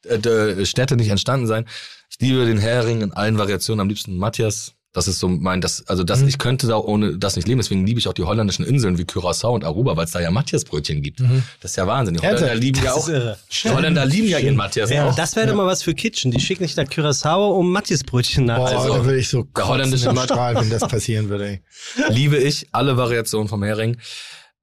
äh, 0.06 0.66
Städte 0.66 0.96
nicht 0.96 1.10
entstanden 1.10 1.48
sein. 1.48 1.66
Ich 2.10 2.20
liebe 2.20 2.46
den 2.46 2.58
Hering 2.60 3.02
in 3.02 3.12
allen 3.14 3.38
Variationen, 3.38 3.80
am 3.82 3.90
liebsten 3.90 4.18
Matthias. 4.18 4.74
Das 4.96 5.08
ist 5.08 5.18
so 5.18 5.28
mein, 5.28 5.60
das, 5.60 5.88
also 5.88 6.04
das, 6.04 6.22
ich 6.22 6.38
könnte 6.38 6.68
da 6.68 6.78
ohne 6.78 7.18
das 7.18 7.36
nicht 7.36 7.48
leben. 7.48 7.60
Deswegen 7.60 7.84
liebe 7.84 8.00
ich 8.00 8.08
auch 8.08 8.14
die 8.14 8.22
holländischen 8.22 8.64
Inseln 8.64 9.00
wie 9.00 9.06
Curaçao 9.06 9.48
und 9.56 9.64
Aruba, 9.64 9.98
weil 9.98 10.06
es 10.06 10.12
da 10.12 10.20
ja 10.20 10.30
Matthias-Brötchen 10.30 11.02
gibt. 11.02 11.20
Das 11.62 11.72
ist 11.72 11.78
ja 11.78 11.88
Wahnsinn. 11.88 12.14
Die 12.14 12.20
Holländer 12.22 12.54
lieben 12.54 12.84
ja 12.84 12.94
auch. 12.94 13.10
irre. 13.10 13.40
Die 13.64 13.70
Holländer 13.72 14.06
lieben 14.06 14.28
ja 14.28 14.38
ihren 14.38 14.56
Matthias 14.56 14.92
Ja, 14.92 15.10
auch. 15.10 15.16
das 15.16 15.36
wäre 15.36 15.48
doch 15.48 15.56
mal 15.56 15.66
was 15.66 15.82
für 15.82 15.96
Kitchen. 15.96 16.30
Die 16.30 16.40
schicken 16.40 16.62
dich 16.62 16.76
nach 16.76 16.84
Curaçao, 16.84 17.58
um 17.58 17.72
Matjesbrötchen 17.72 18.46
Boah, 18.46 18.60
nachzuholen. 18.60 18.82
Also, 18.92 18.98
da 19.00 19.06
würde 19.06 19.18
ich 19.18 19.30
so 19.30 19.42
der 19.58 19.68
holländische 19.68 20.06
kotzen 20.06 20.10
im 20.12 20.16
Mat- 20.16 20.30
Strahl, 20.30 20.56
wenn 20.58 20.70
das 20.70 20.88
passieren 20.88 21.30
würde. 21.30 21.48
Ey. 21.48 21.62
liebe 22.10 22.38
ich 22.38 22.68
alle 22.72 22.96
Variationen 22.96 23.48
vom 23.48 23.64
Hering. 23.64 23.98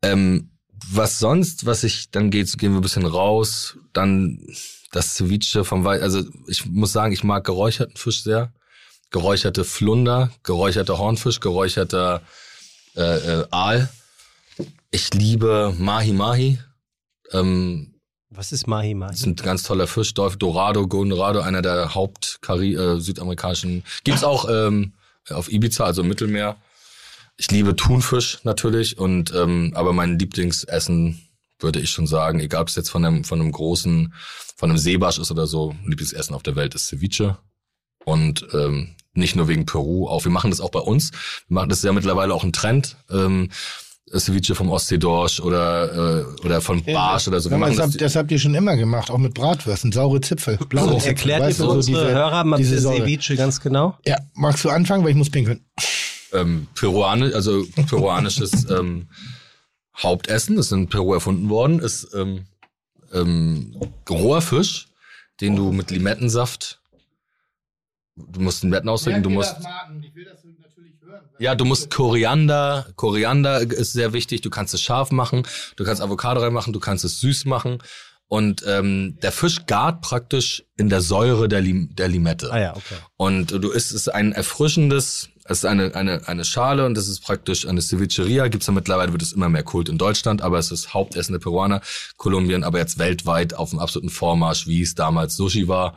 Ähm, 0.02 0.50
was 0.92 1.18
sonst, 1.18 1.66
was 1.66 1.82
ich, 1.82 2.12
dann 2.12 2.30
geht's, 2.30 2.56
gehen 2.56 2.70
wir 2.72 2.78
ein 2.78 2.82
bisschen 2.82 3.04
raus, 3.04 3.76
dann 3.92 4.38
das 4.90 5.14
Ceviche 5.14 5.64
vom 5.64 5.84
Wei 5.84 6.00
also 6.00 6.22
ich 6.46 6.66
muss 6.66 6.92
sagen, 6.92 7.12
ich 7.12 7.24
mag 7.24 7.44
geräucherten 7.44 7.96
Fisch 7.96 8.22
sehr. 8.22 8.52
Geräucherte 9.10 9.64
Flunder, 9.64 10.30
geräucherter 10.44 10.98
Hornfisch, 10.98 11.40
geräucherter 11.40 12.22
äh, 12.96 13.40
äh, 13.40 13.46
Aal. 13.50 13.88
Ich 14.90 15.12
liebe 15.14 15.74
Mahi 15.78 16.12
Mahi. 16.12 16.58
Ähm, 17.32 17.94
Was 18.30 18.52
ist 18.52 18.66
Mahi 18.66 18.94
Mahi? 18.94 19.10
das 19.10 19.20
ist 19.20 19.26
ein 19.26 19.36
ganz 19.36 19.62
toller 19.64 19.86
Fisch. 19.86 20.14
Dorado, 20.14 20.86
Golden 20.86 21.10
Dorado, 21.10 21.40
einer 21.40 21.62
der 21.62 21.94
Haupt 21.94 22.38
äh, 22.48 23.00
südamerikanischen. 23.00 23.84
Gibt's 24.04 24.24
auch 24.24 24.48
ähm, 24.48 24.92
auf 25.28 25.50
Ibiza, 25.50 25.84
also 25.84 26.02
im 26.02 26.08
Mittelmeer. 26.08 26.56
Ich 27.36 27.50
liebe 27.50 27.74
Thunfisch 27.74 28.38
natürlich 28.44 28.98
und 28.98 29.32
ähm, 29.34 29.72
aber 29.74 29.92
mein 29.92 30.18
Lieblingsessen 30.18 31.29
würde 31.60 31.80
ich 31.80 31.90
schon 31.90 32.06
sagen, 32.06 32.40
egal 32.40 32.62
ob 32.62 32.68
es 32.68 32.76
jetzt 32.76 32.90
von 32.90 33.04
einem 33.04 33.24
von 33.24 33.40
einem 33.40 33.52
großen, 33.52 34.12
von 34.56 34.70
einem 34.70 34.78
Seebarsch 34.78 35.18
ist 35.18 35.30
oder 35.30 35.46
so, 35.46 35.74
Lieblingsessen 35.86 36.34
auf 36.34 36.42
der 36.42 36.56
Welt 36.56 36.74
ist 36.74 36.86
Ceviche 36.88 37.38
und 38.04 38.46
ähm, 38.52 38.94
nicht 39.12 39.34
nur 39.36 39.48
wegen 39.48 39.66
Peru, 39.66 40.08
auch 40.08 40.24
wir 40.24 40.32
machen 40.32 40.50
das 40.50 40.60
auch 40.60 40.70
bei 40.70 40.80
uns. 40.80 41.10
Wir 41.48 41.54
machen 41.56 41.68
das 41.68 41.78
ist 41.78 41.84
ja 41.84 41.92
mittlerweile 41.92 42.32
auch 42.34 42.44
ein 42.44 42.52
Trend. 42.52 42.96
Ähm, 43.10 43.50
Ceviche 44.12 44.56
vom 44.56 44.70
Ostseedorsch 44.70 45.38
oder 45.38 46.24
äh, 46.40 46.44
oder 46.44 46.60
von 46.60 46.82
Barsch 46.84 47.28
oder 47.28 47.40
so. 47.40 47.48
Wir 47.48 47.58
Ja, 47.58 47.68
das, 47.68 47.78
habt, 47.78 48.00
das 48.00 48.16
habt 48.16 48.30
ihr 48.32 48.40
schon 48.40 48.54
immer 48.56 48.76
gemacht, 48.76 49.08
auch 49.08 49.18
mit 49.18 49.34
Bratwürsten, 49.34 49.92
saure 49.92 50.20
Zipfel, 50.20 50.56
blaue 50.68 50.88
So, 50.88 50.94
Zipfel. 50.94 51.08
Erklärt 51.10 51.40
ihr 51.42 51.46
weißt 51.46 51.56
für 51.58 51.62
du, 51.62 51.68
so 51.70 51.74
unsere 51.76 52.02
diese- 52.06 52.14
Hörer 52.16 52.42
mal 52.44 52.56
diese. 52.56 52.80
Ceviche 52.80 53.36
ganz 53.36 53.60
genau? 53.60 53.96
Ja, 54.04 54.16
magst 54.34 54.64
du 54.64 54.70
anfangen, 54.70 55.04
weil 55.04 55.10
ich 55.10 55.16
muss 55.16 55.30
pinkeln. 55.30 55.64
ähm, 56.32 56.66
peruanisch, 56.74 57.34
also 57.34 57.64
peruanisches 57.88 58.68
ähm, 58.70 59.08
Hauptessen, 60.02 60.56
das 60.56 60.66
ist 60.66 60.72
in 60.72 60.88
Peru 60.88 61.14
erfunden 61.14 61.48
worden, 61.48 61.78
ist 61.78 62.14
ähm, 62.14 62.46
ähm, 63.12 63.80
roher 64.08 64.42
Fisch, 64.42 64.88
den 65.40 65.56
du 65.56 65.72
mit 65.72 65.90
Limettensaft, 65.90 66.80
du 68.16 68.40
musst 68.40 68.62
Limetten 68.62 68.88
ausdrücken, 68.88 69.22
du 69.22 69.30
musst, 69.30 69.56
ja, 71.38 71.54
du 71.54 71.64
musst 71.64 71.90
Koriander, 71.90 72.86
Koriander 72.96 73.60
ist 73.60 73.92
sehr 73.92 74.12
wichtig, 74.12 74.42
du 74.42 74.50
kannst 74.50 74.74
es 74.74 74.82
scharf 74.82 75.10
machen, 75.10 75.46
du 75.76 75.84
kannst 75.84 76.02
Avocado 76.02 76.40
reinmachen, 76.40 76.72
du 76.72 76.80
kannst 76.80 77.04
es 77.04 77.20
süß 77.20 77.46
machen 77.46 77.78
und 78.28 78.62
ähm, 78.66 79.18
der 79.22 79.32
Fisch 79.32 79.66
gart 79.66 80.02
praktisch 80.02 80.64
in 80.76 80.88
der 80.88 81.00
Säure 81.00 81.48
der, 81.48 81.60
Lim 81.60 81.96
der 81.96 82.06
Limette. 82.06 82.52
Ah 82.52 82.60
ja, 82.60 82.76
okay. 82.76 82.94
Und 83.16 83.50
du 83.50 83.70
isst 83.70 83.90
es 83.90 84.02
ist 84.02 84.08
ein 84.08 84.32
erfrischendes, 84.32 85.29
es 85.50 85.58
ist 85.58 85.64
eine, 85.64 85.96
eine, 85.96 86.28
eine 86.28 86.44
Schale 86.44 86.86
und 86.86 86.94
das 86.94 87.08
ist 87.08 87.24
praktisch 87.24 87.66
eine 87.66 87.82
Cevicheria. 87.82 88.46
Gibt's 88.46 88.68
ja 88.68 88.72
mittlerweile, 88.72 89.10
wird 89.10 89.22
es 89.22 89.32
immer 89.32 89.48
mehr 89.48 89.64
Kult 89.64 89.88
in 89.88 89.98
Deutschland, 89.98 90.42
aber 90.42 90.58
es 90.58 90.70
ist 90.70 90.94
Hauptessen 90.94 91.32
der 91.32 91.40
Peruaner, 91.40 91.80
Kolumbien, 92.16 92.62
aber 92.62 92.78
jetzt 92.78 92.98
weltweit 93.00 93.54
auf 93.54 93.70
dem 93.70 93.80
absoluten 93.80 94.10
Vormarsch, 94.10 94.68
wie 94.68 94.80
es 94.80 94.94
damals 94.94 95.34
Sushi 95.34 95.66
war. 95.66 95.96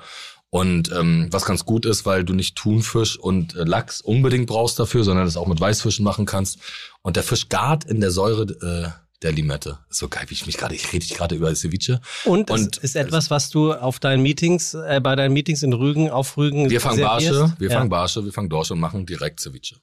Und 0.49 0.91
ähm, 0.91 1.27
was 1.29 1.45
ganz 1.45 1.65
gut 1.65 1.85
ist, 1.85 2.03
weil 2.05 2.23
du 2.23 2.33
nicht 2.33 2.55
Thunfisch 2.55 3.17
und 3.17 3.55
äh, 3.55 3.63
Lachs 3.63 4.01
unbedingt 4.01 4.47
brauchst 4.47 4.79
dafür, 4.79 5.03
sondern 5.03 5.25
das 5.25 5.37
auch 5.37 5.47
mit 5.47 5.61
Weißfischen 5.61 6.03
machen 6.03 6.25
kannst. 6.25 6.57
Und 7.03 7.15
der 7.15 7.23
Fisch 7.23 7.49
gart 7.49 7.85
in 7.85 8.01
der 8.01 8.11
Säure 8.11 8.43
äh, 8.43 9.02
der 9.23 9.31
Limette. 9.31 9.79
So 9.89 10.07
geil, 10.09 10.25
wie 10.27 10.33
ich 10.33 10.45
mich 10.45 10.57
gerade, 10.57 10.75
ich 10.75 10.91
rede 10.93 11.05
gerade 11.05 11.35
über 11.35 11.53
Ceviche. 11.55 12.01
Und, 12.25 12.51
Und- 12.51 12.77
es 12.77 12.83
ist 12.83 12.95
etwas, 12.95 13.29
was 13.29 13.49
du 13.49 13.73
auf 13.73 13.99
deinen 13.99 14.21
Meetings, 14.21 14.73
äh, 14.73 14.99
bei 15.01 15.15
deinen 15.15 15.33
Meetings 15.33 15.63
in 15.63 15.73
Rügen, 15.73 16.09
auf 16.09 16.37
Rügen 16.37 16.69
Wir 16.69 16.81
fangen? 16.81 17.01
Barsche, 17.01 17.53
wir 17.57 17.69
Ja. 17.69 17.77
fangen 17.77 17.89
Barsche, 17.89 18.23
wir 18.25 18.31
fangen 18.33 18.49
Dorsche 18.49 18.73
und 18.73 18.79
machen 18.79 19.05
direkt 19.05 19.39
Ceviche. 19.39 19.75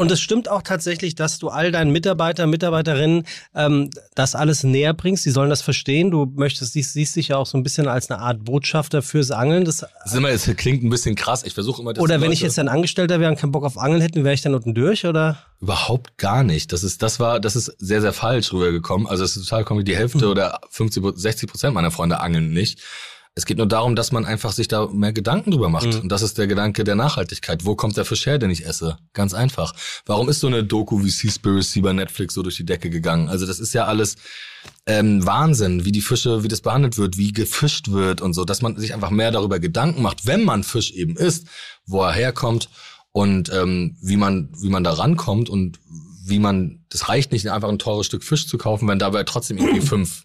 Und 0.00 0.10
es 0.10 0.20
stimmt 0.20 0.48
auch 0.48 0.62
tatsächlich, 0.62 1.14
dass 1.14 1.38
du 1.38 1.48
all 1.48 1.70
deinen 1.72 1.90
Mitarbeiter, 1.92 2.46
Mitarbeiterinnen 2.46 3.24
ähm, 3.54 3.90
das 4.14 4.34
alles 4.34 4.64
näher 4.64 4.94
bringst. 4.94 5.26
Die 5.26 5.30
sollen 5.30 5.50
das 5.50 5.60
verstehen. 5.62 6.10
Du 6.10 6.24
möchtest, 6.36 6.72
siehst, 6.72 6.94
siehst 6.94 7.16
dich 7.16 7.28
ja 7.28 7.36
auch 7.36 7.46
so 7.46 7.58
ein 7.58 7.62
bisschen 7.62 7.86
als 7.86 8.10
eine 8.10 8.20
Art 8.20 8.44
Botschafter 8.44 9.02
fürs 9.02 9.30
Angeln. 9.30 9.64
Das, 9.64 9.78
Das 9.78 9.90
ist 10.06 10.14
immer, 10.14 10.30
es 10.30 10.44
klingt 10.56 10.82
ein 10.82 10.90
bisschen 10.90 11.14
krass. 11.16 11.42
Ich 11.44 11.52
versuche 11.54 11.82
immer, 11.82 11.92
dass 11.92 12.02
oder 12.02 12.20
wenn 12.22 12.32
ich 12.32 12.40
Leute- 12.40 12.46
jetzt 12.46 12.58
ein 12.58 12.68
Angestellter 12.68 13.20
wäre 13.20 13.30
und 13.30 13.38
keinen 13.38 13.52
Bock 13.52 13.64
auf 13.64 13.76
Angeln 13.76 14.00
hätten, 14.00 14.24
wäre 14.24 14.34
ich 14.34 14.40
dann 14.42 14.54
unten 14.54 14.74
durch, 14.74 15.04
oder? 15.04 15.38
Überhaupt 15.60 16.16
gar 16.16 16.44
nicht. 16.44 16.72
Das 16.72 16.82
ist, 16.82 17.02
das 17.02 17.20
war, 17.20 17.38
das 17.38 17.54
ist 17.54 17.66
sehr, 17.78 18.00
sehr 18.00 18.14
falsch 18.14 18.52
rübergekommen. 18.54 19.06
Also 19.06 19.22
es 19.24 19.36
ist 19.36 19.44
total 19.48 19.64
komisch. 19.64 19.84
Die 19.84 19.96
Hälfte 19.96 20.24
Mhm. 20.24 20.30
oder 20.30 20.60
50, 20.70 21.04
60 21.14 21.50
Prozent 21.50 21.74
meiner 21.74 21.90
Freunde 21.90 22.20
angeln 22.20 22.52
nicht. 22.52 22.78
Es 23.36 23.46
geht 23.46 23.58
nur 23.58 23.68
darum, 23.68 23.94
dass 23.94 24.10
man 24.10 24.24
einfach 24.24 24.52
sich 24.52 24.66
da 24.66 24.88
mehr 24.88 25.12
Gedanken 25.12 25.52
drüber 25.52 25.68
macht. 25.68 25.86
Mhm. 25.86 26.00
Und 26.00 26.08
das 26.08 26.22
ist 26.22 26.36
der 26.36 26.48
Gedanke 26.48 26.82
der 26.82 26.96
Nachhaltigkeit. 26.96 27.64
Wo 27.64 27.76
kommt 27.76 27.96
der 27.96 28.04
Fisch 28.04 28.26
her, 28.26 28.38
den 28.38 28.50
ich 28.50 28.66
esse? 28.66 28.98
Ganz 29.12 29.34
einfach. 29.34 29.72
Warum 30.04 30.28
ist 30.28 30.40
so 30.40 30.48
eine 30.48 30.64
Doku 30.64 31.04
wie 31.04 31.10
Seaspiracy 31.10 31.80
bei 31.80 31.92
Netflix 31.92 32.34
so 32.34 32.42
durch 32.42 32.56
die 32.56 32.66
Decke 32.66 32.90
gegangen? 32.90 33.28
Also 33.28 33.46
das 33.46 33.60
ist 33.60 33.72
ja 33.72 33.84
alles 33.84 34.16
ähm, 34.86 35.24
Wahnsinn, 35.24 35.84
wie 35.84 35.92
die 35.92 36.00
Fische, 36.00 36.42
wie 36.42 36.48
das 36.48 36.60
behandelt 36.60 36.98
wird, 36.98 37.18
wie 37.18 37.32
gefischt 37.32 37.90
wird 37.90 38.20
und 38.20 38.34
so, 38.34 38.44
dass 38.44 38.62
man 38.62 38.76
sich 38.76 38.94
einfach 38.94 39.10
mehr 39.10 39.30
darüber 39.30 39.60
Gedanken 39.60 40.02
macht, 40.02 40.26
wenn 40.26 40.44
man 40.44 40.64
Fisch 40.64 40.90
eben 40.92 41.16
isst, 41.16 41.46
wo 41.86 42.02
er 42.02 42.12
herkommt 42.12 42.68
und 43.12 43.52
ähm, 43.52 43.96
wie 44.02 44.16
man 44.16 44.52
wie 44.60 44.68
man 44.68 44.84
da 44.84 44.92
rankommt 44.92 45.48
und 45.48 45.78
wie 46.24 46.38
man 46.38 46.84
das 46.90 47.08
reicht 47.08 47.32
nicht 47.32 47.50
einfach 47.50 47.68
ein 47.68 47.78
teures 47.78 48.06
Stück 48.06 48.24
Fisch 48.24 48.46
zu 48.46 48.58
kaufen, 48.58 48.88
wenn 48.88 48.98
dabei 48.98 49.24
trotzdem 49.24 49.58
irgendwie 49.58 49.80
fünf 49.86 50.24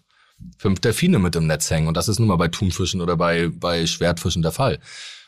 fünf 0.58 0.80
Delfine 0.80 1.18
mit 1.18 1.36
im 1.36 1.46
Netz 1.46 1.70
hängen 1.70 1.88
und 1.88 1.96
das 1.96 2.08
ist 2.08 2.18
nun 2.18 2.28
mal 2.28 2.36
bei 2.36 2.48
Thunfischen 2.48 3.00
oder 3.00 3.16
bei 3.16 3.48
bei 3.48 3.86
Schwertfischen 3.86 4.42
der 4.42 4.52
Fall 4.52 4.78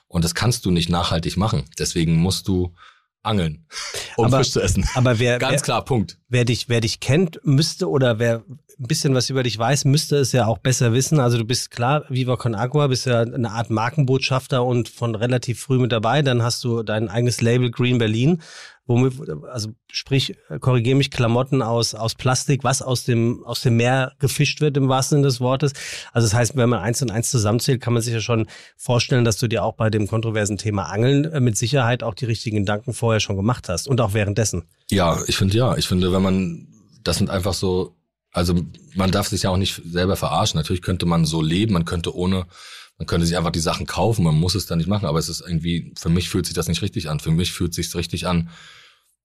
und 0.07 0.25
das 0.25 0.35
kannst 0.35 0.65
du 0.67 0.71
nicht 0.71 0.89
nachhaltig 0.89 1.37
machen. 1.37 1.65
Deswegen 1.79 2.17
musst 2.17 2.49
du 2.49 2.75
angeln, 3.23 3.67
um 4.17 4.27
Aber- 4.27 4.39
Fisch 4.39 4.53
zu 4.53 4.61
essen. 4.61 4.89
Aber 4.95 5.19
wer, 5.19 5.39
Ganz 5.41 5.53
wer, 5.55 5.61
klar, 5.61 5.85
Punkt. 5.85 6.19
wer 6.29 6.45
dich, 6.45 6.69
wer 6.69 6.81
dich 6.81 7.01
kennt, 7.01 7.41
müsste 7.45 7.89
oder 7.91 8.19
wer 8.19 8.45
ein 8.49 8.87
bisschen 8.87 9.13
was 9.15 9.29
über 9.29 9.43
dich 9.43 9.59
weiß, 9.59 9.87
müsste 9.87 10.17
es 10.19 10.31
ja 10.33 10.47
auch 10.47 10.59
besser 10.59 10.93
wissen. 10.93 11.19
Also 11.19 11.37
du 11.37 11.45
bist 11.45 11.71
klar, 11.73 12.05
Viva 12.09 12.37
Con 12.37 12.55
Agua, 12.55 12.87
bist 12.87 13.07
ja 13.07 13.21
eine 13.23 13.51
Art 13.51 13.71
Markenbotschafter 13.71 14.65
und 14.65 14.89
von 14.89 15.17
relativ 15.17 15.61
früh 15.61 15.79
mit 15.81 15.91
dabei. 15.91 16.23
Dann 16.23 16.43
hast 16.43 16.63
du 16.63 16.85
dein 16.85 17.09
eigenes 17.09 17.41
Label 17.41 17.71
Green 17.73 17.99
Berlin, 17.99 18.41
womit, 18.89 19.13
also 19.51 19.71
sprich, 19.93 20.37
korrigiere 20.61 20.97
mich, 20.97 21.11
Klamotten 21.11 21.63
aus, 21.63 21.95
aus 21.95 22.15
Plastik, 22.15 22.65
was 22.65 22.83
aus 22.83 23.05
dem, 23.05 23.45
aus 23.45 23.61
dem 23.61 23.77
Meer 23.77 24.13
gefischt 24.19 24.61
wird 24.61 24.77
im 24.77 24.89
wahrsten 24.89 25.19
Sinne 25.19 25.29
des 25.29 25.41
Wortes. 25.41 25.73
Also 26.13 26.27
das 26.27 26.35
heißt, 26.35 26.57
wenn 26.57 26.69
man 26.69 26.81
eins 26.81 27.03
und 27.03 27.11
eins 27.11 27.31
zusammenzählt, 27.31 27.81
kann 27.81 27.93
man 27.93 28.03
sich 28.03 28.15
ja 28.15 28.21
schon 28.21 28.49
vorstellen, 28.77 29.25
dass 29.25 29.39
du 29.39 29.47
dir 29.47 29.63
auch 29.63 29.75
bei 29.75 29.91
dem 29.91 30.09
kontroversen 30.09 30.57
Thema 30.57 30.85
Angeln 30.85 31.25
äh, 31.27 31.41
mit 31.41 31.57
Sicherheit 31.57 32.03
auch 32.03 32.15
die 32.15 32.25
richtigen 32.25 32.59
Gedanken 32.59 32.95
vorher 32.95 33.21
schon 33.21 33.37
gemacht 33.37 33.69
hast 33.69 33.87
und 33.87 34.01
auch 34.01 34.15
währenddessen. 34.15 34.65
Ja, 34.91 35.21
ich 35.29 35.37
finde 35.37 35.57
ja. 35.57 35.77
Ich 35.77 35.87
finde, 35.87 36.13
wenn 36.13 36.23
man, 36.23 36.67
das 37.05 37.19
sind 37.19 37.31
einfach 37.31 37.55
so 37.55 37.95
also 38.31 38.55
man 38.95 39.11
darf 39.11 39.29
sich 39.29 39.43
ja 39.45 39.51
auch 39.51 39.57
nicht 39.57 39.81
selber 39.85 40.15
verarschen. 40.15 40.59
Natürlich 40.59 40.83
könnte 40.83 41.07
man 41.07 41.25
so 41.25 41.43
leben, 41.43 41.73
man 41.73 41.85
könnte 41.85 42.15
ohne, 42.15 42.47
man 42.99 43.07
könnte 43.07 43.27
sich 43.27 43.37
einfach 43.37 43.53
die 43.53 43.61
Sachen 43.61 43.87
kaufen, 43.87 44.25
man 44.25 44.35
muss 44.35 44.57
es 44.57 44.67
dann 44.67 44.79
nicht 44.79 44.89
machen, 44.89 45.07
aber 45.07 45.21
es 45.21 45.29
ist 45.29 45.41
irgendwie, 45.41 45.93
für 45.97 46.09
mich 46.09 46.29
fühlt 46.29 46.47
sich 46.47 46.55
das 46.55 46.67
nicht 46.69 46.83
richtig 46.83 47.09
an. 47.09 47.21
Für 47.21 47.31
mich 47.31 47.53
fühlt 47.53 47.73
sich 47.73 47.95
richtig 47.95 48.27
an, 48.27 48.51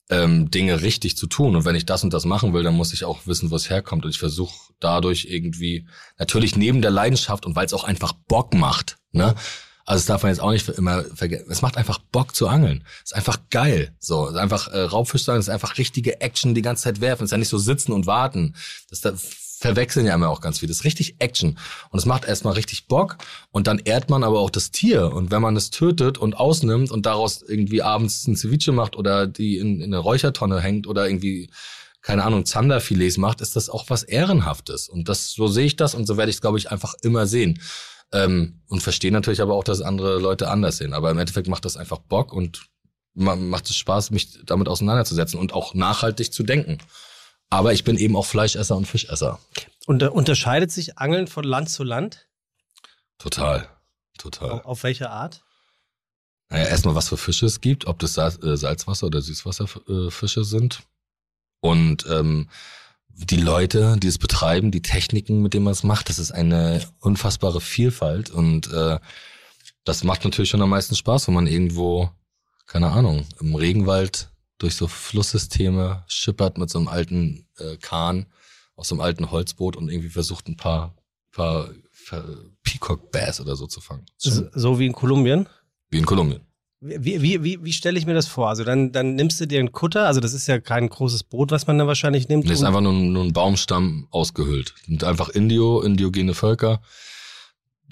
ähm, 0.09 0.51
Dinge 0.51 0.81
richtig 0.83 1.17
zu 1.17 1.25
tun. 1.25 1.55
Und 1.55 1.65
wenn 1.65 1.75
ich 1.75 1.85
das 1.85 2.03
und 2.03 2.13
das 2.13 2.25
machen 2.25 2.53
will, 2.53 2.63
dann 2.63 2.75
muss 2.75 2.93
ich 2.93 3.03
auch 3.03 3.25
wissen, 3.25 3.49
wo 3.49 3.55
es 3.55 3.71
herkommt. 3.71 4.05
Und 4.05 4.11
ich 4.11 4.19
versuche 4.19 4.53
dadurch 4.79 5.25
irgendwie, 5.25 5.87
natürlich 6.19 6.55
neben 6.55 6.83
der 6.83 6.91
Leidenschaft 6.91 7.47
und 7.47 7.55
weil 7.55 7.65
es 7.65 7.73
auch 7.73 7.83
einfach 7.83 8.13
Bock 8.13 8.53
macht, 8.53 8.97
ne? 9.11 9.35
Also 9.85 9.99
das 9.99 10.05
darf 10.05 10.23
man 10.23 10.31
jetzt 10.31 10.39
auch 10.39 10.51
nicht 10.51 10.69
immer 10.69 11.03
vergessen. 11.03 11.47
Es 11.49 11.61
macht 11.61 11.75
einfach 11.75 11.97
Bock 11.97 12.33
zu 12.33 12.47
angeln. 12.47 12.85
Es 13.03 13.11
ist 13.11 13.15
einfach 13.17 13.39
geil. 13.49 13.93
So, 13.99 14.27
es 14.27 14.35
ist 14.35 14.39
einfach 14.39 14.69
äh, 14.69 14.79
Raubfisch 14.79 15.23
sein, 15.23 15.37
es 15.37 15.47
ist 15.47 15.53
einfach 15.53 15.77
richtige 15.77 16.21
Action 16.21 16.55
die 16.55 16.61
ganze 16.61 16.83
Zeit 16.83 17.01
werfen. 17.01 17.23
Es 17.23 17.27
ist 17.27 17.31
ja 17.33 17.37
nicht 17.37 17.49
so 17.49 17.57
sitzen 17.57 17.91
und 17.91 18.05
warten. 18.05 18.55
Das 18.89 19.01
da 19.01 19.13
verwechseln 19.63 20.05
ja 20.05 20.13
immer 20.13 20.29
auch 20.29 20.41
ganz 20.41 20.59
viel. 20.59 20.67
Das 20.67 20.79
ist 20.79 20.83
richtig 20.83 21.15
Action. 21.19 21.57
Und 21.89 21.97
es 21.97 22.05
macht 22.05 22.25
erstmal 22.25 22.53
richtig 22.53 22.87
Bock. 22.87 23.17
Und 23.51 23.67
dann 23.67 23.79
ehrt 23.79 24.09
man 24.09 24.23
aber 24.23 24.39
auch 24.39 24.49
das 24.49 24.71
Tier. 24.71 25.13
Und 25.13 25.31
wenn 25.31 25.41
man 25.41 25.55
es 25.55 25.69
tötet 25.69 26.17
und 26.17 26.35
ausnimmt 26.35 26.91
und 26.91 27.05
daraus 27.05 27.41
irgendwie 27.41 27.81
abends 27.81 28.27
ein 28.27 28.35
Ceviche 28.35 28.73
macht 28.73 28.97
oder 28.97 29.25
die 29.25 29.57
in, 29.57 29.79
in 29.79 29.93
eine 29.93 29.99
Räuchertonne 29.99 30.59
hängt 30.59 30.85
oder 30.85 31.07
irgendwie 31.07 31.49
keine 32.01 32.25
Ahnung, 32.25 32.45
Zanderfilets 32.45 33.17
macht, 33.17 33.39
ist 33.39 33.55
das 33.55 33.69
auch 33.69 33.85
was 33.87 34.03
Ehrenhaftes. 34.03 34.89
Und 34.89 35.07
das, 35.07 35.31
so 35.31 35.47
sehe 35.47 35.65
ich 35.65 35.77
das 35.77 35.95
und 35.95 36.05
so 36.05 36.17
werde 36.17 36.29
ich 36.29 36.35
es, 36.35 36.41
glaube 36.41 36.57
ich, 36.57 36.69
einfach 36.69 36.95
immer 37.01 37.25
sehen. 37.25 37.61
Ähm, 38.11 38.59
und 38.67 38.83
verstehe 38.83 39.13
natürlich 39.13 39.41
aber 39.41 39.53
auch, 39.53 39.63
dass 39.63 39.81
andere 39.81 40.19
Leute 40.19 40.49
anders 40.49 40.77
sehen. 40.77 40.93
Aber 40.93 41.09
im 41.09 41.17
Endeffekt 41.17 41.47
macht 41.47 41.63
das 41.63 41.77
einfach 41.77 41.99
Bock 41.99 42.33
und 42.33 42.65
macht 43.13 43.69
es 43.69 43.77
Spaß, 43.77 44.11
mich 44.11 44.39
damit 44.43 44.67
auseinanderzusetzen 44.67 45.39
und 45.39 45.53
auch 45.53 45.73
nachhaltig 45.73 46.33
zu 46.33 46.43
denken. 46.43 46.79
Aber 47.53 47.71
ich 47.71 47.83
bin 47.83 47.97
eben 47.97 48.15
auch 48.15 48.25
Fleischesser 48.25 48.75
und 48.75 48.87
Fischesser. 48.87 49.39
Und 49.85 50.01
unterscheidet 50.01 50.71
sich 50.71 50.97
Angeln 50.97 51.27
von 51.27 51.43
Land 51.43 51.69
zu 51.69 51.83
Land? 51.83 52.27
Total. 53.19 53.69
Total. 54.17 54.51
Auf, 54.51 54.65
auf 54.65 54.83
welche 54.83 55.11
Art? 55.11 55.43
Naja, 56.49 56.65
erstmal, 56.65 56.95
was 56.95 57.09
für 57.09 57.17
Fische 57.17 57.45
es 57.45 57.61
gibt, 57.61 57.85
ob 57.85 57.99
das 57.99 58.17
äh, 58.17 58.57
Salzwasser- 58.57 59.05
oder 59.05 59.21
Süßwasserfische 59.21 60.43
sind. 60.43 60.81
Und 61.59 62.07
ähm, 62.09 62.49
die 63.07 63.37
Leute, 63.37 63.97
die 63.99 64.07
es 64.07 64.17
betreiben, 64.17 64.71
die 64.71 64.81
Techniken, 64.81 65.43
mit 65.43 65.53
denen 65.53 65.65
man 65.65 65.73
es 65.73 65.83
macht, 65.83 66.09
das 66.09 66.17
ist 66.17 66.31
eine 66.31 66.81
unfassbare 67.01 67.61
Vielfalt 67.61 68.31
und 68.31 68.73
äh, 68.73 68.97
das 69.83 70.03
macht 70.03 70.23
natürlich 70.23 70.49
schon 70.49 70.61
am 70.63 70.69
meisten 70.69 70.95
Spaß, 70.95 71.27
wenn 71.27 71.35
man 71.35 71.45
irgendwo, 71.45 72.09
keine 72.65 72.89
Ahnung, 72.89 73.27
im 73.39 73.53
Regenwald 73.53 74.32
durch 74.63 74.75
so 74.75 74.87
Flusssysteme 74.87 76.05
schippert 76.07 76.57
mit 76.57 76.69
so 76.69 76.79
einem 76.79 76.87
alten 76.87 77.45
äh, 77.57 77.75
Kahn 77.77 78.27
aus 78.75 78.87
so 78.87 78.95
einem 78.95 79.01
alten 79.01 79.29
Holzboot 79.29 79.75
und 79.75 79.89
irgendwie 79.89 80.09
versucht 80.09 80.47
ein 80.47 80.55
paar, 80.55 80.95
paar, 81.31 81.69
paar 82.09 82.23
Peacock 82.63 83.11
Bass 83.11 83.41
oder 83.41 83.57
so 83.57 83.67
zu 83.67 83.81
fangen. 83.81 84.05
So, 84.17 84.45
so 84.53 84.79
wie 84.79 84.85
in 84.85 84.93
Kolumbien? 84.93 85.47
Wie 85.89 85.97
in 85.97 86.05
Kolumbien. 86.05 86.41
Wie, 86.79 87.21
wie, 87.21 87.43
wie, 87.43 87.63
wie 87.63 87.73
stelle 87.73 87.99
ich 87.99 88.05
mir 88.05 88.13
das 88.13 88.27
vor? 88.27 88.49
Also 88.49 88.63
dann, 88.63 88.91
dann 88.91 89.15
nimmst 89.15 89.39
du 89.39 89.47
dir 89.47 89.59
einen 89.59 89.73
Kutter, 89.73 90.07
also 90.07 90.21
das 90.21 90.33
ist 90.33 90.47
ja 90.47 90.59
kein 90.59 90.89
großes 90.89 91.23
Boot, 91.23 91.51
was 91.51 91.67
man 91.67 91.77
da 91.77 91.85
wahrscheinlich 91.85 92.29
nimmt. 92.29 92.45
Das 92.45 92.59
ist 92.59 92.63
einfach 92.63 92.81
nur, 92.81 92.93
nur 92.93 93.23
ein 93.23 93.33
Baumstamm 93.33 94.07
ausgehüllt. 94.11 94.73
Und 94.87 95.03
einfach 95.03 95.29
Indio, 95.29 95.81
indiogene 95.81 96.33
Völker. 96.33 96.81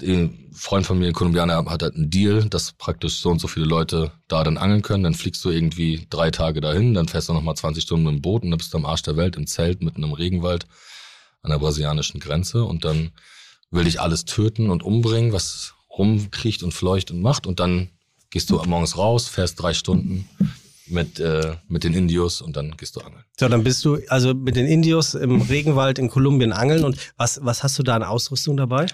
Ein 0.02 0.50
Freund 0.54 0.86
von 0.86 1.00
mir, 1.00 1.08
ein 1.08 1.14
Kolumbianer, 1.14 1.66
hat 1.66 1.82
halt 1.84 1.96
einen 1.96 2.10
Deal, 2.10 2.46
dass 2.50 2.74
praktisch 2.74 3.18
so 3.18 3.30
und 3.30 3.40
so 3.40 3.48
viele 3.48 3.66
Leute 3.66 4.12
da 4.28 4.44
dann 4.44 4.58
angeln 4.58 4.82
können. 4.82 5.04
Dann 5.04 5.14
fliegst 5.14 5.44
du 5.46 5.50
irgendwie 5.50 6.06
drei 6.10 6.32
Tage 6.32 6.62
dahin, 6.62 6.94
dann 6.94 7.08
fährst 7.08 7.30
du 7.30 7.34
nochmal 7.34 7.56
20 7.56 7.84
Stunden 7.84 8.06
mit 8.06 8.16
dem 8.16 8.22
Boot 8.22 8.44
und 8.44 8.52
dann 8.52 8.58
bist 8.58 8.74
du 8.74 8.78
am 8.78 8.86
Arsch 8.86 9.04
der 9.04 9.18
Welt 9.18 9.36
im 9.36 9.48
Zelt 9.48 9.82
mitten 9.82 10.04
im 10.04 10.14
Regenwald 10.14 10.68
an 11.44 11.52
der 11.52 11.60
brasilianischen 11.60 12.20
Grenze 12.20 12.64
und 12.64 12.86
dann 12.86 13.12
will 13.72 13.86
dich 13.86 14.00
alles 14.02 14.26
töten 14.26 14.70
und 14.70 14.84
umbringen, 14.84 15.34
was 15.34 15.74
rumkriecht 15.90 16.64
und 16.64 16.74
fleucht 16.74 17.12
und 17.12 17.22
macht 17.22 17.48
und 17.48 17.60
dann 17.60 17.90
gehst 18.30 18.50
du 18.50 18.62
morgens 18.64 18.98
raus, 18.98 19.28
fährst 19.28 19.62
drei 19.62 19.74
Stunden 19.74 20.28
mit, 20.92 21.20
äh, 21.20 21.56
mit 21.68 21.84
den 21.84 21.94
Indios 21.94 22.42
und 22.42 22.56
dann 22.56 22.76
gehst 22.78 22.96
du 22.96 23.02
angeln. 23.02 23.24
So, 23.40 23.48
dann 23.48 23.64
bist 23.64 23.84
du 23.86 24.00
also 24.08 24.34
mit 24.34 24.56
den 24.56 24.68
Indios 24.68 25.14
im 25.14 25.42
Regenwald 25.42 26.00
in 26.00 26.10
Kolumbien 26.10 26.52
angeln 26.52 26.84
und 26.84 26.98
was, 27.18 27.40
was 27.44 27.64
hast 27.64 27.80
du 27.80 27.84
da 27.84 27.96
an 27.96 28.04
Ausrüstung 28.04 28.58
dabei? 28.58 28.86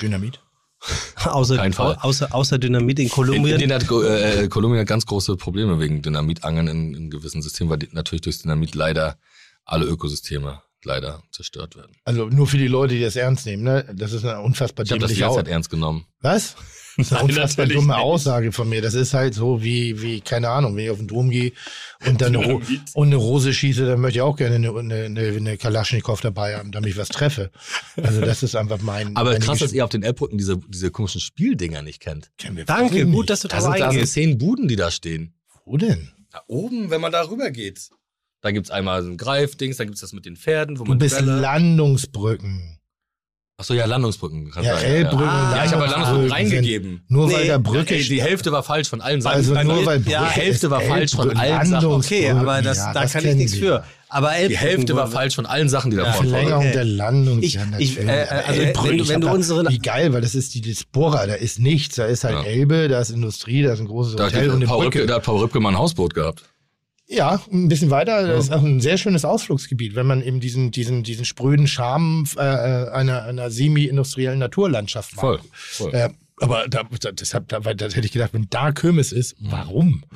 Dynamit. 0.00 0.40
außer, 1.24 1.56
Kein 1.56 1.72
Fall. 1.72 1.96
außer, 2.00 2.34
außer 2.34 2.58
Dynamit 2.58 2.98
in 2.98 3.08
Kolumbien? 3.08 3.56
In, 3.56 3.70
in 3.70 3.72
hat 3.72 3.90
äh, 3.90 4.48
Kolumbien 4.48 4.80
hat 4.80 4.88
ganz 4.88 5.06
große 5.06 5.36
Probleme 5.36 5.78
wegen 5.78 6.02
Dynamitangeln 6.02 6.66
in, 6.68 6.94
in 6.94 7.10
gewissen 7.10 7.40
Systemen, 7.42 7.70
weil 7.70 7.78
die, 7.78 7.88
natürlich 7.92 8.22
durchs 8.22 8.42
Dynamit 8.42 8.74
leider 8.74 9.18
alle 9.64 9.86
Ökosysteme 9.86 10.60
leider 10.84 11.22
zerstört 11.30 11.76
werden. 11.76 11.94
Also 12.04 12.26
nur 12.26 12.48
für 12.48 12.58
die 12.58 12.66
Leute, 12.66 12.94
die 12.94 13.00
das 13.02 13.14
ernst 13.14 13.46
nehmen, 13.46 13.62
ne? 13.62 13.86
Das 13.94 14.12
ist 14.12 14.24
eine 14.24 14.40
unfassbar 14.40 14.84
Ich 14.84 14.90
habe 14.90 15.00
das 15.00 15.10
die 15.10 15.14
dämliche 15.14 15.34
ganze 15.34 15.44
Zeit 15.44 15.52
ernst 15.52 15.70
genommen. 15.70 16.06
Was? 16.20 16.56
Das 16.96 17.06
ist 17.06 17.12
eine 17.12 17.22
Nein, 17.22 17.30
unfassbar 17.36 17.66
dumme 17.66 17.86
nicht. 17.94 17.96
Aussage 18.02 18.52
von 18.52 18.68
mir. 18.68 18.82
Das 18.82 18.94
ist 18.94 19.14
halt 19.14 19.34
so 19.34 19.62
wie, 19.62 20.02
wie, 20.02 20.20
keine 20.20 20.48
Ahnung, 20.50 20.76
wenn 20.76 20.84
ich 20.84 20.90
auf 20.90 20.98
den 20.98 21.08
Dom 21.08 21.30
gehe 21.30 21.52
und 22.06 22.20
dann 22.20 22.36
eine, 22.36 22.60
und 22.94 23.06
eine 23.06 23.16
Rose 23.16 23.54
schieße, 23.54 23.86
dann 23.86 24.00
möchte 24.00 24.18
ich 24.18 24.22
auch 24.22 24.36
gerne 24.36 24.56
eine, 24.56 24.70
eine, 24.78 25.04
eine, 25.04 25.20
eine 25.28 25.56
Kalaschnikow 25.56 26.20
dabei 26.20 26.56
haben, 26.56 26.70
damit 26.72 26.90
ich 26.90 26.96
was 26.96 27.08
treffe. 27.08 27.50
Also 27.96 28.20
das 28.20 28.42
ist 28.42 28.54
einfach 28.56 28.80
mein. 28.82 29.16
Aber 29.16 29.38
krass, 29.38 29.60
dass 29.60 29.72
ihr 29.72 29.84
auf 29.84 29.90
den 29.90 30.02
Elbbrücken 30.02 30.36
diese, 30.38 30.58
diese 30.68 30.90
komischen 30.90 31.20
Spieldinger 31.20 31.82
nicht 31.82 32.00
kennt. 32.00 32.30
Kennen 32.36 32.56
wir 32.56 32.64
Danke, 32.64 33.06
gut, 33.06 33.30
dass 33.30 33.40
du 33.40 33.48
Da 33.48 33.56
da 33.56 33.62
sind, 33.62 33.80
da 33.80 33.90
sind 33.92 34.06
zehn 34.08 34.38
Buden, 34.38 34.68
die 34.68 34.76
da 34.76 34.90
stehen. 34.90 35.34
Wo 35.64 35.76
denn? 35.76 36.10
Da 36.30 36.42
oben, 36.46 36.90
wenn 36.90 37.00
man 37.00 37.12
da 37.12 37.22
rüber 37.28 37.50
geht. 37.50 37.88
Da 38.40 38.50
gibt's 38.50 38.70
einmal 38.70 39.02
so 39.04 39.08
ein 39.10 39.16
Greifdings, 39.16 39.76
da 39.76 39.84
gibt's 39.84 40.00
das 40.00 40.12
mit 40.12 40.26
den 40.26 40.36
Pferden, 40.36 40.78
wo 40.80 40.84
Du 40.84 40.90
man 40.90 40.98
bist 40.98 41.14
Bälle- 41.16 41.40
Landungsbrücken. 41.40 42.78
Ach 43.58 43.64
so, 43.64 43.74
ja, 43.74 43.84
Landungsbrücken. 43.84 44.50
Kann 44.50 44.64
Ja, 44.64 44.76
sein, 44.76 44.84
Elbbrücken, 44.86 45.24
Ja, 45.26 45.56
ja 45.56 45.64
ich 45.66 45.72
habe 45.72 45.84
Landungsbrücken 45.86 46.32
reingegeben. 46.32 47.04
Nur 47.08 47.28
Nee, 47.28 47.34
weil 47.34 47.48
da 47.48 47.58
Brücke 47.58 47.94
Ey, 47.94 48.02
die 48.02 48.20
Hälfte 48.22 48.50
war 48.50 48.62
falsch 48.62 48.88
von 48.88 49.00
allen 49.00 49.20
Seiten. 49.20 49.36
Also 49.36 49.54
Nein, 49.54 49.66
nur 49.66 49.86
weil 49.86 49.98
die 50.00 50.10
Brücke 50.10 50.24
Hälfte 50.24 50.66
ist 50.66 50.70
war 50.70 50.80
falsch 50.80 51.12
von 51.14 51.36
allen 51.36 51.66
Sachen. 51.66 51.86
Okay, 51.92 52.30
aber 52.30 52.62
das, 52.62 52.78
Ja, 52.78 52.92
da 52.92 53.02
das 53.02 53.12
kann 53.12 53.24
ich 53.26 53.34
nichts 53.36 53.54
für. 53.54 53.84
Aber 54.08 54.32
Die 54.48 54.56
Hälfte 54.56 54.96
war 54.96 55.06
falsch 55.06 55.36
von 55.36 55.46
allen 55.46 55.68
Sachen, 55.68 55.90
die 55.90 55.96
da 55.96 56.12
vorne 56.12 56.30
waren. 56.32 56.40
Verlängerung 56.40 56.64
Okay. 56.64 56.72
der 56.72 56.84
Landung. 56.84 57.42
Ich- 57.42 57.54
ja, 57.54 57.62
ich, 57.78 57.96
natürlich. 57.96 57.98
äh, 57.98 58.26
Aber 58.30 58.48
also, 58.48 58.60
Elbbrücken, 58.62 58.90
wenn 58.90 58.98
du- 58.98 59.08
wenn 59.08 59.20
du 59.20 59.26
da- 59.28 59.32
unsere- 59.32 59.68
Wie 59.70 59.78
geil, 59.78 60.12
weil 60.12 60.20
das 60.22 60.34
ist 60.34 60.54
die 60.54 60.60
Diaspora, 60.60 61.26
da 61.26 61.34
ist 61.34 61.58
nichts. 61.60 61.96
Da 61.96 62.06
ist 62.06 62.24
halt 62.24 62.34
Ja. 62.34 62.42
Elbe, 62.42 62.88
da 62.88 63.00
ist 63.00 63.10
Industrie, 63.10 63.62
da 63.62 63.72
ist 63.74 63.80
ein 63.80 63.86
großes 63.86 64.16
Da 64.16 64.24
hat 64.26 64.32
Hotel 64.34 64.50
und 64.50 64.56
eine 64.56 64.66
Paul 64.66 64.84
Brücke. 64.84 64.98
Rübke, 65.00 65.08
da 65.08 65.14
hat 65.16 65.22
Paul 65.24 65.40
Rübke 65.40 65.60
mal 65.60 65.70
ein 65.70 65.78
Hausboot 65.78 66.14
gehabt. 66.14 66.42
Ja, 67.12 67.42
ein 67.52 67.68
bisschen 67.68 67.90
weiter. 67.90 68.26
Das 68.26 68.44
ist 68.44 68.52
auch 68.52 68.62
ein 68.62 68.80
sehr 68.80 68.96
schönes 68.96 69.26
Ausflugsgebiet, 69.26 69.94
wenn 69.94 70.06
man 70.06 70.22
eben 70.22 70.40
diesen, 70.40 70.70
diesen, 70.70 71.02
diesen 71.02 71.26
spröden 71.26 71.66
Charme 71.66 72.24
äh, 72.36 72.40
einer, 72.40 73.24
einer 73.24 73.50
semi-industriellen 73.50 74.38
Naturlandschaft 74.38 75.16
mag. 75.16 75.20
Voll. 75.20 75.40
voll. 75.52 75.94
Äh, 75.94 76.10
aber 76.38 76.66
da, 76.68 76.84
da, 77.00 77.12
deshalb, 77.12 77.48
da, 77.48 77.60
das 77.60 77.94
hätte 77.94 78.06
ich 78.06 78.12
gedacht, 78.12 78.32
wenn 78.32 78.46
da 78.48 78.72
Kirmes 78.72 79.12
ist, 79.12 79.36
warum? 79.40 80.04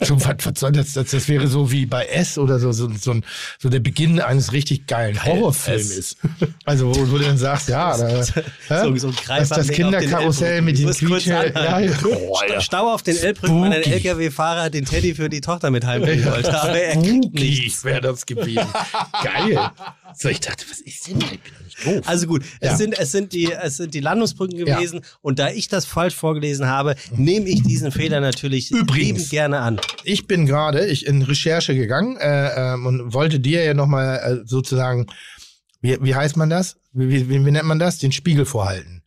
so, 0.00 0.20
was, 0.24 0.36
was 0.44 0.60
soll 0.60 0.72
das, 0.72 0.92
das? 0.92 1.10
Das 1.10 1.28
wäre 1.28 1.46
so 1.48 1.70
wie 1.72 1.86
bei 1.86 2.04
S 2.06 2.36
oder 2.38 2.58
so, 2.58 2.70
so, 2.72 2.90
so, 2.92 3.12
ein, 3.12 3.24
so 3.58 3.68
der 3.68 3.80
Beginn 3.80 4.20
eines 4.20 4.52
richtig 4.52 4.86
geilen 4.86 5.24
Horrorfilms 5.24 5.90
S. 5.90 5.96
ist. 5.98 6.18
Also, 6.64 6.94
wo, 6.94 7.10
wo 7.10 7.18
du 7.18 7.24
dann 7.24 7.38
sagst, 7.38 7.68
ja, 7.68 7.96
da? 7.96 8.22
So- 8.22 8.96
so 8.96 9.08
ein 9.08 9.14
das, 9.26 9.48
das 9.48 9.66
den 9.68 9.76
Kinderkarussell 9.76 10.60
mit 10.62 10.78
Elbbrücken. 10.78 11.00
dem 11.00 11.08
Ich 11.08 11.10
muss 11.10 11.24
kurz 11.24 11.24
Quietsche. 11.24 11.52
Ja, 11.54 11.80
ja. 11.80 11.92
Oh. 12.04 12.60
Stau 12.60 12.92
auf 12.92 13.02
den 13.02 13.16
Elbbrücken, 13.16 13.62
weil 13.62 13.72
ein. 13.72 13.82
LKW-Fahrer 13.92 14.70
den 14.70 14.84
Teddy 14.84 15.14
für 15.14 15.28
die 15.28 15.40
Tochter 15.40 15.70
mit 15.70 15.84
heimbringen 15.86 16.24
wollte. 16.30 16.60
Aber 16.60 16.78
er 16.78 17.00
kriegt 17.00 17.34
nichts. 17.34 17.84
wäre 17.84 18.00
das 18.00 18.26
gewesen. 18.26 18.66
Geil. 19.22 19.70
So, 20.14 20.28
ich 20.28 20.40
dachte, 20.40 20.64
was 20.70 20.80
ist 20.80 21.08
denn? 21.08 21.18
Ich 21.20 21.40
bin 21.40 21.52
doch 21.52 21.64
nicht 21.64 21.86
doof. 21.86 22.08
Also 22.08 22.26
gut, 22.26 22.42
Ja. 22.62 22.72
es, 22.72 22.78
sind, 22.78 22.98
es, 22.98 23.12
sind 23.12 23.32
die, 23.32 23.50
es 23.52 23.76
sind 23.76 23.92
die 23.94 24.00
Landungsbrücken 24.00 24.56
gewesen 24.56 25.00
und 25.20 25.38
da 25.38 25.50
ich 25.50 25.68
das 25.68 25.84
falsch 25.84 26.14
vorgelesen 26.14 26.66
habe, 26.66 26.94
nehme 27.16 27.48
ich 27.48 27.62
diesen 27.62 27.90
Fehler 27.92 28.20
natürlich 28.20 28.70
Übrigens. 28.70 28.94
liebend 28.96 29.30
gerne 29.30 29.58
an. 29.60 29.80
ich 30.04 30.26
bin 30.26 30.46
gerade 30.46 30.86
ich 30.86 31.06
in 31.06 31.22
Recherche 31.22 31.74
gegangen 31.74 32.16
äh, 32.18 32.74
ähm, 32.74 32.86
und 32.86 33.12
wollte 33.14 33.40
dir 33.40 33.64
ja 33.64 33.74
nochmal 33.74 34.18
äh, 34.44 34.46
sozusagen, 34.48 35.06
wie, 35.80 35.98
wie 36.00 36.14
heißt 36.14 36.36
man 36.36 36.50
das? 36.50 36.76
Wie, 36.92 37.28
wie, 37.28 37.44
wie 37.44 37.50
nennt 37.50 37.66
man 37.66 37.78
das? 37.78 37.98
Den 37.98 38.12
Spiegel 38.12 38.44
vorhalten. 38.46 39.02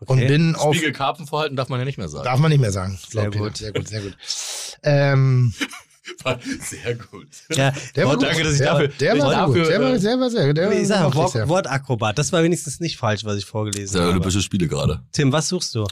Und 0.00 0.18
Okay. 0.18 0.28
bin 0.28 0.56
auf. 0.56 0.74
Spiegel 0.74 0.92
Karpfen 0.92 1.26
vorhalten 1.26 1.56
darf 1.56 1.68
man 1.68 1.78
ja 1.78 1.84
nicht 1.84 1.98
mehr 1.98 2.08
sagen. 2.08 2.24
Darf 2.24 2.38
man 2.40 2.50
nicht 2.50 2.60
mehr 2.60 2.72
sagen. 2.72 2.98
Sehr 3.08 3.30
Peter. 3.30 3.44
gut. 3.44 3.56
Sehr 3.58 3.72
gut, 3.72 3.86
sehr 3.88 4.00
gut. 4.00 4.16
Ähm, 4.82 5.52
Sehr 6.60 6.94
gut. 6.94 7.28
Ja, 7.54 7.72
der 7.94 8.06
war 8.06 8.14
gut. 8.16 8.24
danke, 8.24 8.42
dass 8.44 8.52
ich 8.54 8.58
der, 8.58 8.72
dafür- 8.72 8.88
der 8.88 9.18
war 9.18 9.30
dafür, 9.32 9.62
gut. 9.62 9.70
Der 9.70 9.80
war 9.80 9.92
äh, 9.94 9.98
sehr, 9.98 10.18
war 10.20 10.30
sehr. 10.30 10.54
Der 10.54 10.72
ich 10.72 10.88
sage, 10.88 11.04
war 11.04 11.14
Wort, 11.14 11.32
sehr. 11.32 11.48
Wortakrobat. 11.48 12.18
Das 12.18 12.32
war 12.32 12.42
wenigstens 12.42 12.80
nicht 12.80 12.96
falsch, 12.96 13.24
was 13.24 13.36
ich 13.36 13.44
vorgelesen 13.44 13.94
Der 13.94 14.02
habe. 14.02 14.12
Olympische 14.12 14.40
Spiele 14.40 14.66
gerade. 14.66 15.02
Tim, 15.12 15.30
was 15.32 15.48
suchst 15.48 15.74
du? 15.74 15.86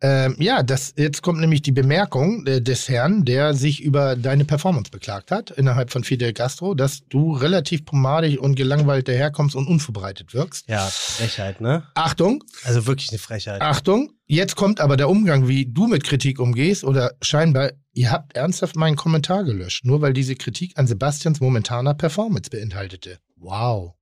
Ähm, 0.00 0.36
ja, 0.38 0.62
das, 0.62 0.94
jetzt 0.96 1.22
kommt 1.22 1.40
nämlich 1.40 1.60
die 1.60 1.72
Bemerkung 1.72 2.46
äh, 2.46 2.60
des 2.62 2.88
Herrn, 2.88 3.24
der 3.24 3.52
sich 3.54 3.82
über 3.82 4.14
deine 4.14 4.44
Performance 4.44 4.92
beklagt 4.92 5.32
hat, 5.32 5.50
innerhalb 5.50 5.90
von 5.90 6.04
Fidel 6.04 6.32
Castro, 6.32 6.74
dass 6.76 7.00
du 7.08 7.32
relativ 7.32 7.84
pomadig 7.84 8.38
und 8.38 8.54
gelangweilt 8.54 9.08
daherkommst 9.08 9.56
und 9.56 9.66
unvorbereitet 9.66 10.34
wirkst. 10.34 10.68
Ja, 10.68 10.86
Frechheit, 10.86 11.60
ne? 11.60 11.82
Achtung, 11.96 12.44
Also 12.62 12.86
wirklich 12.86 13.08
eine 13.10 13.18
Frechheit. 13.18 13.60
Achtung, 13.60 14.12
jetzt 14.26 14.54
kommt 14.54 14.78
aber 14.78 14.96
der 14.96 15.08
Umgang, 15.08 15.48
wie 15.48 15.66
du 15.66 15.88
mit 15.88 16.04
Kritik 16.04 16.38
umgehst 16.38 16.84
oder 16.84 17.14
scheinbar, 17.20 17.72
ihr 17.98 18.12
habt 18.12 18.36
ernsthaft 18.36 18.76
meinen 18.76 18.94
Kommentar 18.94 19.42
gelöscht, 19.42 19.84
nur 19.84 20.00
weil 20.00 20.12
diese 20.12 20.36
Kritik 20.36 20.78
an 20.78 20.86
Sebastians 20.86 21.40
momentaner 21.40 21.94
Performance 21.94 22.48
beinhaltete. 22.48 23.18
Wow. 23.34 23.97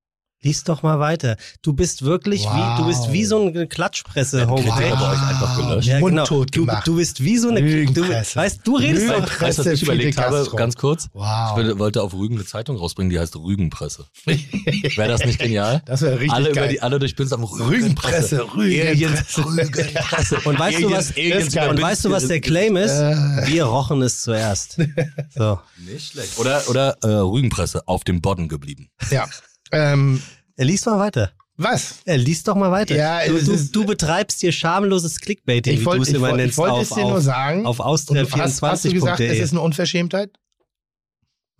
Lies 0.46 0.62
doch 0.62 0.82
mal 0.84 1.00
weiter. 1.00 1.36
Du 1.62 1.72
bist 1.72 2.02
wirklich 2.04 2.44
Wow. 2.44 2.54
wie, 2.54 2.82
du 2.82 2.86
bist 2.88 3.12
wie 3.12 3.24
so 3.24 3.46
eine 3.48 3.66
Klatschpresse, 3.66 4.48
euch 4.48 4.72
einfach 4.80 5.56
gelöscht. 5.56 5.88
Ja, 5.88 5.98
genau. 5.98 6.18
Mundtot 6.20 6.54
Du, 6.54 6.60
gemacht. 6.66 6.86
du 6.86 6.96
bist 6.96 7.22
wie 7.24 7.36
so 7.36 7.48
eine, 7.48 7.60
du, 7.60 7.66
Lügenpresse. 7.66 8.36
weißt, 8.36 8.60
du 8.62 8.76
redest 8.76 9.08
doch, 9.08 9.14
Lügenpresse. 9.14 9.40
Weißt 9.44 9.58
du, 9.58 9.64
was 9.64 9.72
ich 9.72 9.82
überlegt 9.82 10.18
habe? 10.18 10.48
Ganz 10.56 10.76
kurz. 10.76 11.08
Wow. 11.14 11.58
Ich 11.58 11.78
wollte 11.78 12.00
auf 12.02 12.14
Rügen 12.14 12.36
eine 12.36 12.44
Zeitung 12.44 12.76
rausbringen, 12.76 13.10
die 13.10 13.18
heißt 13.18 13.34
Rügenpresse. 13.36 14.06
Wäre 14.24 15.08
das 15.08 15.24
nicht 15.24 15.38
genial? 15.40 15.82
Das 15.86 16.02
wäre 16.02 16.14
richtig 16.14 16.32
alle, 16.32 16.52
geil. 16.52 16.64
Über 16.64 16.68
die, 16.72 16.80
alle 16.82 16.98
durch 17.00 17.16
Bins 17.16 17.32
am 17.32 17.42
Rügenpresse, 17.42 18.46
Rügenpresse. 18.54 19.44
Rügenpresse. 19.44 20.36
Und 20.44 20.58
weißt 20.58 20.80
du, 20.82 20.90
was, 20.90 21.10
und 21.10 21.82
weißt 21.82 22.04
du, 22.04 22.10
was 22.10 22.28
der 22.28 22.40
Claim 22.40 22.76
ist? 22.76 22.92
Äh. 22.92 23.46
Wir 23.46 23.64
rochen 23.64 24.00
es 24.02 24.22
zuerst. 24.22 24.78
So. 25.34 25.58
Nicht 25.78 26.12
schlecht. 26.12 26.38
Oder, 26.38 26.62
oder 26.68 26.96
äh, 27.02 27.06
Rügenpresse 27.08 27.86
auf 27.88 28.04
dem 28.04 28.20
Bodden 28.20 28.48
geblieben. 28.48 28.88
Ja. 29.10 29.26
Ähm, 29.72 30.22
Er 30.56 30.64
liest 30.64 30.86
mal 30.86 30.98
weiter. 30.98 31.32
was? 31.56 31.96
Er 32.04 32.18
liest 32.18 32.48
doch 32.48 32.54
mal 32.54 32.70
weiter. 32.70 32.94
Ja, 32.96 33.26
du, 33.26 33.32
du, 33.42 33.52
ist- 33.52 33.74
du 33.74 33.84
betreibst 33.86 34.40
hier 34.40 34.52
schamloses 34.52 35.20
Clickbaiting, 35.20 35.74
Ich 35.74 35.80
wie 35.80 35.84
wollte 35.86 36.04
du 36.04 36.10
es 36.10 36.14
immer 36.16 36.38
ich 36.38 36.56
wollte 36.56 36.94
dir 36.94 37.04
nur 37.04 37.20
sagen. 37.20 37.66
auf 37.66 37.78
Und 37.80 38.10
du 38.14 38.30
hast, 38.38 38.62
hast 38.62 38.84
du 38.84 38.92
gesagt, 38.92 39.20
es 39.20 39.26
austria24.de. 39.30 39.42
ist 39.42 39.50
eine 39.52 39.60
Unverschämtheit? 39.60 40.30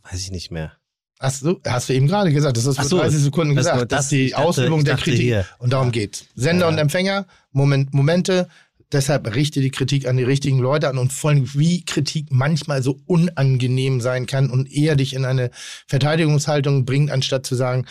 Weiß 0.02 0.20
ich 0.20 0.30
nicht 0.30 0.50
mehr. 0.50 0.72
Hast 1.18 1.42
du, 1.42 1.58
hast 1.66 1.88
du 1.88 1.94
eben 1.94 2.06
gerade 2.08 2.30
gesagt, 2.30 2.56
das 2.58 2.66
ist 2.66 2.76
Ach 2.78 2.82
vor 2.82 2.90
so, 2.90 2.98
30 2.98 3.20
Sekunden 3.20 3.56
das 3.56 3.64
gesagt. 3.66 3.80
Das, 3.92 3.98
das- 3.98 4.04
ist 4.06 4.12
die 4.12 4.30
dachte- 4.30 4.44
Ausübung 4.44 4.84
der 4.84 4.96
Kritik. 4.96 5.20
hier. 5.22 5.46
Und 5.58 5.72
darum 5.72 5.90
geht's. 5.92 6.26
Sender 6.34 6.66
Ja. 6.66 6.72
und 6.72 6.78
Empfänger, 6.78 7.26
Moment, 7.52 7.94
Momente. 7.94 8.48
Deshalb 8.92 9.34
richte 9.34 9.60
die 9.60 9.70
Kritik 9.70 10.06
an 10.06 10.16
die 10.16 10.22
richtigen 10.22 10.58
Leute 10.60 10.88
an 10.88 10.98
und 10.98 11.12
vor 11.12 11.30
allem, 11.30 11.52
wie 11.54 11.84
Kritik 11.84 12.26
manchmal 12.30 12.82
so 12.84 13.00
unangenehm 13.06 14.00
sein 14.00 14.26
kann 14.26 14.48
und 14.48 14.70
eher 14.70 14.94
dich 14.94 15.12
in 15.14 15.24
eine 15.24 15.50
Verteidigungshaltung 15.88 16.84
bringt, 16.84 17.10
anstatt 17.10 17.44
zu 17.46 17.56
sagen, 17.56 17.86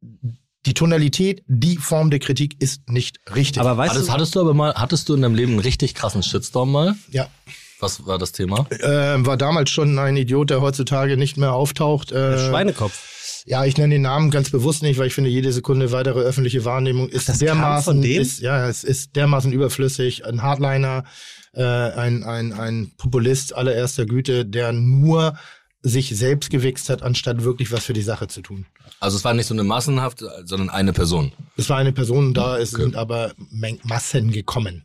die 0.00 0.74
Tonalität, 0.74 1.42
die 1.46 1.76
Form 1.76 2.10
der 2.10 2.18
Kritik 2.18 2.60
ist 2.60 2.88
nicht 2.88 3.18
richtig. 3.34 3.60
Aber 3.60 3.76
weißt 3.76 3.92
Hattest, 3.92 4.08
du, 4.08 4.12
hattest 4.12 4.34
du 4.34 4.40
aber 4.40 4.54
mal, 4.54 4.74
hattest 4.74 5.08
du 5.08 5.14
in 5.14 5.22
deinem 5.22 5.34
Leben 5.34 5.52
einen 5.52 5.60
richtig 5.60 5.94
krassen 5.94 6.22
Shitstorm 6.22 6.70
mal? 6.70 6.96
ja, 7.10 7.28
Was 7.80 8.06
war 8.06 8.18
das 8.18 8.32
Thema? 8.32 8.66
äh, 8.70 9.24
war 9.24 9.36
damals 9.36 9.70
schon 9.70 9.98
ein 9.98 10.16
Idiot, 10.16 10.50
der 10.50 10.60
heutzutage 10.60 11.16
nicht 11.16 11.36
mehr 11.36 11.52
auftaucht. 11.52 12.12
Äh, 12.12 12.48
Schweinekopf. 12.48 13.44
Ja, 13.46 13.64
ich 13.64 13.78
nenne 13.78 13.94
den 13.94 14.02
Namen 14.02 14.30
ganz 14.30 14.50
bewusst 14.50 14.82
nicht, 14.82 14.98
weil 14.98 15.06
ich 15.06 15.14
finde, 15.14 15.30
jede 15.30 15.52
Sekunde 15.52 15.90
weitere 15.90 16.20
öffentliche 16.20 16.64
Wahrnehmung 16.66 17.08
ist 17.08 17.28
das 17.28 17.38
kam 17.38 17.46
dermaßen, 17.46 17.94
von 17.94 18.02
dem? 18.02 18.20
Ist, 18.20 18.40
ja, 18.40 18.68
es 18.68 18.84
ist 18.84 19.16
dermaßen 19.16 19.52
überflüssig. 19.52 20.26
Ein 20.26 20.42
Hardliner, 20.42 21.04
äh, 21.54 21.62
ein, 21.62 22.24
ein, 22.24 22.52
ein 22.52 22.92
Populist 22.98 23.54
allererster 23.54 24.04
Güte, 24.04 24.44
der 24.44 24.72
nur 24.72 25.38
sich 25.82 26.14
selbst 26.16 26.50
gewichst 26.50 26.90
hat, 26.90 27.02
anstatt 27.02 27.44
wirklich 27.44 27.72
was 27.72 27.84
für 27.84 27.92
die 27.92 28.02
Sache 28.02 28.26
zu 28.26 28.42
tun. 28.42 28.66
Also 29.00 29.16
es 29.16 29.24
war 29.24 29.32
nicht 29.34 29.46
so 29.46 29.54
eine 29.54 29.64
massenhaft, 29.64 30.24
sondern 30.44 30.70
eine 30.70 30.92
Person. 30.92 31.32
Es 31.56 31.68
war 31.68 31.76
eine 31.78 31.92
Person 31.92 32.34
da, 32.34 32.58
es 32.58 32.74
Okay. 32.74 32.82
sind 32.82 32.96
aber 32.96 33.32
Massen 33.84 34.32
gekommen. 34.32 34.84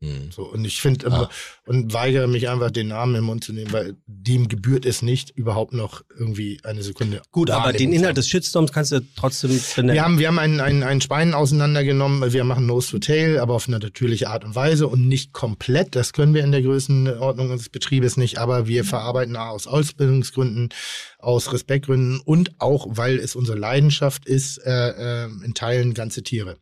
Da. 0.00 0.06
Hm. 0.06 0.30
So, 0.30 0.42
und 0.44 0.64
ich 0.64 0.80
finde 0.80 1.10
Ah. 1.10 1.28
und 1.66 1.92
weigere 1.92 2.26
mich 2.26 2.48
einfach, 2.48 2.70
den 2.70 2.88
Namen 2.88 3.14
im 3.16 3.24
Mund 3.24 3.44
zu 3.44 3.52
nehmen, 3.52 3.72
weil 3.72 3.96
dem 4.06 4.48
gebührt 4.48 4.86
es 4.86 5.02
nicht, 5.02 5.30
überhaupt 5.30 5.72
noch 5.72 6.02
irgendwie 6.18 6.58
eine 6.64 6.82
Sekunde. 6.82 7.20
Gut, 7.30 7.50
aber 7.50 7.72
den 7.72 7.92
Inhalt 7.92 8.16
des 8.16 8.28
Shitstorms 8.28 8.72
kannst 8.72 8.92
du 8.92 9.00
trotzdem 9.16 9.60
benennen. 9.76 9.94
Wir 9.94 10.02
haben, 10.02 10.18
wir 10.18 10.28
haben 10.28 10.38
einen, 10.38 10.60
einen, 10.60 10.82
einen 10.82 11.00
Schwein 11.00 11.34
auseinandergenommen. 11.34 12.32
Wir 12.32 12.44
machen 12.44 12.66
Nose 12.66 12.90
to 12.92 12.98
Tail, 12.98 13.38
aber 13.38 13.54
auf 13.54 13.68
eine 13.68 13.78
natürliche 13.78 14.28
Art 14.28 14.44
und 14.44 14.54
Weise 14.54 14.88
und 14.88 15.06
nicht 15.06 15.32
komplett. 15.32 15.94
Das 15.94 16.12
können 16.12 16.34
wir 16.34 16.44
in 16.44 16.52
der 16.52 16.62
Größenordnung 16.62 17.50
unseres 17.50 17.68
Betriebes 17.68 18.16
nicht, 18.16 18.38
aber 18.38 18.66
wir 18.66 18.84
verarbeiten 18.84 19.36
aus 19.36 19.66
Ausbildungsgründen, 19.66 20.70
aus 21.18 21.52
Respektgründen 21.52 22.20
und 22.20 22.52
auch, 22.60 22.86
weil 22.90 23.18
es 23.18 23.36
unsere 23.36 23.58
Leidenschaft 23.58 24.26
ist, 24.26 24.58
äh, 24.58 25.24
äh, 25.24 25.28
in 25.44 25.54
Teilen 25.54 25.94
ganze 25.94 26.22
Tiere. 26.22 26.56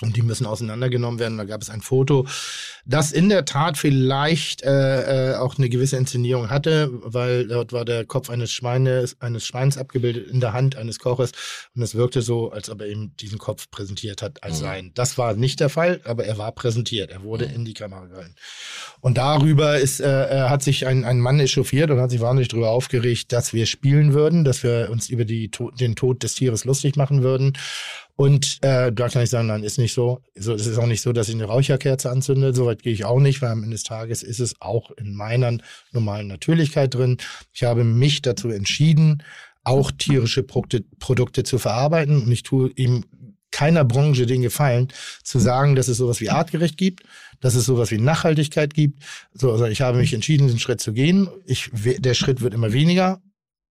Und 0.00 0.16
die 0.16 0.22
müssen 0.22 0.46
auseinandergenommen 0.46 1.18
werden. 1.18 1.38
Da 1.38 1.44
gab 1.44 1.60
es 1.60 1.70
ein 1.70 1.80
Foto, 1.80 2.24
das 2.86 3.10
in 3.10 3.28
der 3.28 3.44
Tat 3.44 3.76
vielleicht 3.76 4.62
äh, 4.62 5.32
äh, 5.32 5.34
auch 5.36 5.58
eine 5.58 5.68
gewisse 5.68 5.96
Inszenierung 5.96 6.50
hatte, 6.50 6.88
weil 7.02 7.48
dort 7.48 7.72
war 7.72 7.84
der 7.84 8.04
Kopf 8.04 8.30
eines 8.30 8.52
Schweines, 8.52 9.20
eines 9.20 9.44
Schweins 9.44 9.76
abgebildet 9.76 10.28
in 10.30 10.38
der 10.38 10.52
Hand 10.52 10.76
eines 10.76 11.00
Koches 11.00 11.32
und 11.74 11.82
es 11.82 11.96
wirkte 11.96 12.22
so, 12.22 12.52
als 12.52 12.70
ob 12.70 12.80
er 12.82 12.86
eben 12.86 13.16
diesen 13.16 13.38
Kopf 13.38 13.70
präsentiert 13.72 14.22
hat 14.22 14.44
als 14.44 14.58
Mhm. 14.60 14.62
sein. 14.64 14.90
Das 14.94 15.18
war 15.18 15.34
nicht 15.34 15.58
der 15.58 15.68
Fall, 15.68 16.00
aber 16.04 16.24
er 16.24 16.38
war 16.38 16.52
präsentiert. 16.52 17.10
Er 17.10 17.24
wurde 17.24 17.46
in 17.46 17.64
die 17.64 17.74
Kamera 17.74 18.06
gehalten. 18.06 18.36
Und 19.00 19.18
darüber 19.18 19.78
ist, 19.80 19.98
äh, 20.00 20.06
äh, 20.44 20.48
hat 20.48 20.62
sich 20.62 20.86
ein, 20.86 21.04
ein 21.04 21.18
Mann 21.18 21.40
echauffiert 21.40 21.90
und 21.90 22.00
hat 22.00 22.10
sich 22.10 22.20
wahnsinnig 22.20 22.48
darüber 22.48 22.70
aufgeregt, 22.70 23.32
dass 23.32 23.52
wir 23.52 23.66
spielen 23.66 24.12
würden, 24.12 24.44
dass 24.44 24.62
wir 24.62 24.90
uns 24.92 25.08
über 25.08 25.24
die, 25.24 25.50
den 25.80 25.96
Tod 25.96 26.22
des 26.22 26.34
Tieres 26.36 26.64
lustig 26.64 26.94
machen 26.94 27.22
würden. 27.22 27.54
Und 28.20 28.58
äh, 28.62 28.90
da 28.92 29.08
kann 29.08 29.22
ich 29.22 29.30
sagen, 29.30 29.46
nein, 29.46 29.62
ist 29.62 29.78
nicht 29.78 29.94
so. 29.94 30.22
so. 30.34 30.52
Es 30.52 30.66
ist 30.66 30.76
auch 30.76 30.88
nicht 30.88 31.02
so, 31.02 31.12
dass 31.12 31.28
ich 31.28 31.36
eine 31.36 31.44
Räucherkerze 31.44 32.10
anzünde. 32.10 32.52
Soweit 32.52 32.82
gehe 32.82 32.92
ich 32.92 33.04
auch 33.04 33.20
nicht, 33.20 33.40
weil 33.42 33.50
am 33.50 33.62
Ende 33.62 33.76
des 33.76 33.84
Tages 33.84 34.24
ist 34.24 34.40
es 34.40 34.60
auch 34.60 34.90
in 34.90 35.14
meiner 35.14 35.56
normalen 35.92 36.26
Natürlichkeit 36.26 36.94
drin. 36.94 37.18
Ich 37.52 37.62
habe 37.62 37.84
mich 37.84 38.20
dazu 38.20 38.48
entschieden, 38.48 39.22
auch 39.62 39.92
tierische 39.92 40.42
Produkte, 40.42 40.84
Produkte 40.98 41.44
zu 41.44 41.60
verarbeiten. 41.60 42.24
Und 42.24 42.32
ich 42.32 42.42
tue 42.42 42.72
ihm 42.74 43.04
keiner 43.52 43.84
Branche 43.84 44.26
den 44.26 44.42
Gefallen, 44.42 44.88
zu 45.22 45.38
sagen, 45.38 45.76
dass 45.76 45.86
es 45.86 45.98
sowas 45.98 46.20
wie 46.20 46.30
artgerecht 46.30 46.76
gibt, 46.76 47.04
dass 47.38 47.54
es 47.54 47.66
sowas 47.66 47.92
wie 47.92 47.98
Nachhaltigkeit 47.98 48.74
gibt. 48.74 49.00
So, 49.32 49.52
also 49.52 49.66
ich 49.66 49.80
habe 49.80 49.98
mich 49.98 50.12
entschieden, 50.12 50.48
den 50.48 50.58
Schritt 50.58 50.80
zu 50.80 50.92
gehen. 50.92 51.28
Ich, 51.46 51.70
der 51.72 52.14
Schritt 52.14 52.40
wird 52.40 52.52
immer 52.52 52.72
weniger. 52.72 53.22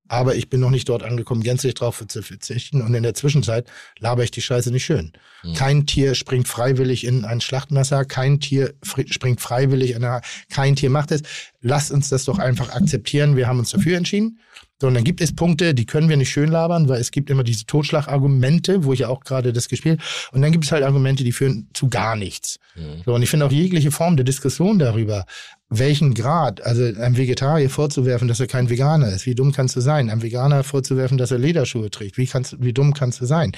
Aber 0.07 0.35
ich 0.35 0.49
bin 0.49 0.59
noch 0.59 0.69
nicht 0.69 0.89
dort 0.89 1.03
angekommen, 1.03 1.41
gänzlich 1.41 1.73
drauf 1.73 2.03
zu 2.07 2.21
verzichten. 2.21 2.81
Und 2.81 2.93
in 2.93 3.03
der 3.03 3.13
Zwischenzeit 3.13 3.67
laber 3.99 4.23
ich 4.23 4.31
die 4.31 4.41
Scheiße 4.41 4.71
nicht 4.71 4.85
schön. 4.85 5.11
Mhm. 5.43 5.53
Kein 5.53 5.85
Tier 5.85 6.15
springt 6.15 6.47
freiwillig 6.47 7.05
in 7.05 7.25
ein 7.25 7.41
Schlachtmesser, 7.41 8.05
kein 8.05 8.39
Tier 8.39 8.73
springt 8.83 9.41
freiwillig 9.41 9.91
in 9.91 10.03
eine, 10.03 10.21
kein 10.49 10.75
Tier 10.75 10.89
macht 10.89 11.11
es. 11.11 11.21
Lasst 11.61 11.91
uns 11.91 12.09
das 12.09 12.25
doch 12.25 12.39
einfach 12.39 12.69
akzeptieren. 12.69 13.35
Wir 13.35 13.47
haben 13.47 13.59
uns 13.59 13.71
dafür 13.71 13.97
entschieden. 13.97 14.39
So, 14.79 14.87
und 14.87 14.93
dann 14.93 15.03
gibt 15.03 15.21
es 15.21 15.35
Punkte, 15.35 15.73
die 15.73 15.87
können 15.87 16.07
wir 16.07 16.17
nicht 16.17 16.29
schön 16.29 16.51
labern, 16.51 16.87
weil 16.87 17.01
es 17.01 17.09
gibt 17.09 17.31
immer 17.31 17.43
diese 17.43 17.65
Totschlagargumente, 17.65 18.83
wo 18.83 18.93
ich 18.93 18.99
ja 18.99 19.07
auch 19.07 19.21
gerade 19.21 19.51
das 19.51 19.69
gespielt. 19.69 19.99
Und 20.31 20.43
dann 20.43 20.51
gibt 20.51 20.65
es 20.65 20.71
halt 20.71 20.83
Argumente, 20.83 21.23
die 21.23 21.31
führen 21.31 21.67
zu 21.73 21.89
gar 21.89 22.15
nichts. 22.15 22.59
Mhm. 22.75 23.01
So, 23.03 23.15
und 23.15 23.23
ich 23.23 23.29
finde 23.29 23.47
auch 23.47 23.51
jegliche 23.51 23.89
Form 23.89 24.17
der 24.17 24.23
Diskussion 24.23 24.77
darüber, 24.77 25.25
welchen 25.69 26.13
Grad, 26.13 26.61
also 26.61 26.83
einem 26.83 27.17
Vegetarier 27.17 27.69
vorzuwerfen, 27.69 28.27
dass 28.27 28.39
er 28.39 28.47
kein 28.47 28.69
Veganer 28.69 29.09
ist, 29.09 29.25
wie 29.25 29.35
dumm 29.35 29.51
kannst 29.51 29.75
du 29.75 29.81
sein? 29.81 30.09
Einem 30.09 30.21
Veganer 30.21 30.63
vorzuwerfen, 30.63 31.17
dass 31.17 31.31
er 31.31 31.39
Lederschuhe 31.39 31.91
trägt, 31.91 32.17
wie 32.17 32.25
kannst, 32.25 32.55
wie 32.61 32.71
dumm 32.71 32.93
kannst 32.93 33.19
du 33.19 33.25
sein? 33.25 33.51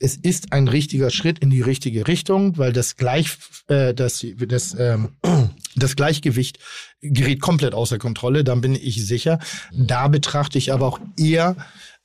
Es 0.00 0.16
ist 0.16 0.52
ein 0.52 0.66
richtiger 0.66 1.10
Schritt 1.10 1.38
in 1.38 1.50
die 1.50 1.60
richtige 1.60 2.08
Richtung, 2.08 2.58
weil 2.58 2.72
das 2.72 2.96
gleich, 2.96 3.36
äh, 3.68 3.94
das, 3.94 4.26
das, 4.48 4.76
ähm, 4.78 5.10
das 5.76 5.94
Gleichgewicht 5.94 6.58
gerät 7.00 7.40
komplett 7.40 7.74
außer 7.74 7.98
Kontrolle, 7.98 8.42
dann 8.42 8.60
bin 8.60 8.74
ich 8.74 9.06
sicher. 9.06 9.38
Da 9.72 10.08
betrachte 10.08 10.58
ich 10.58 10.72
aber 10.72 10.86
auch 10.86 11.00
eher 11.16 11.56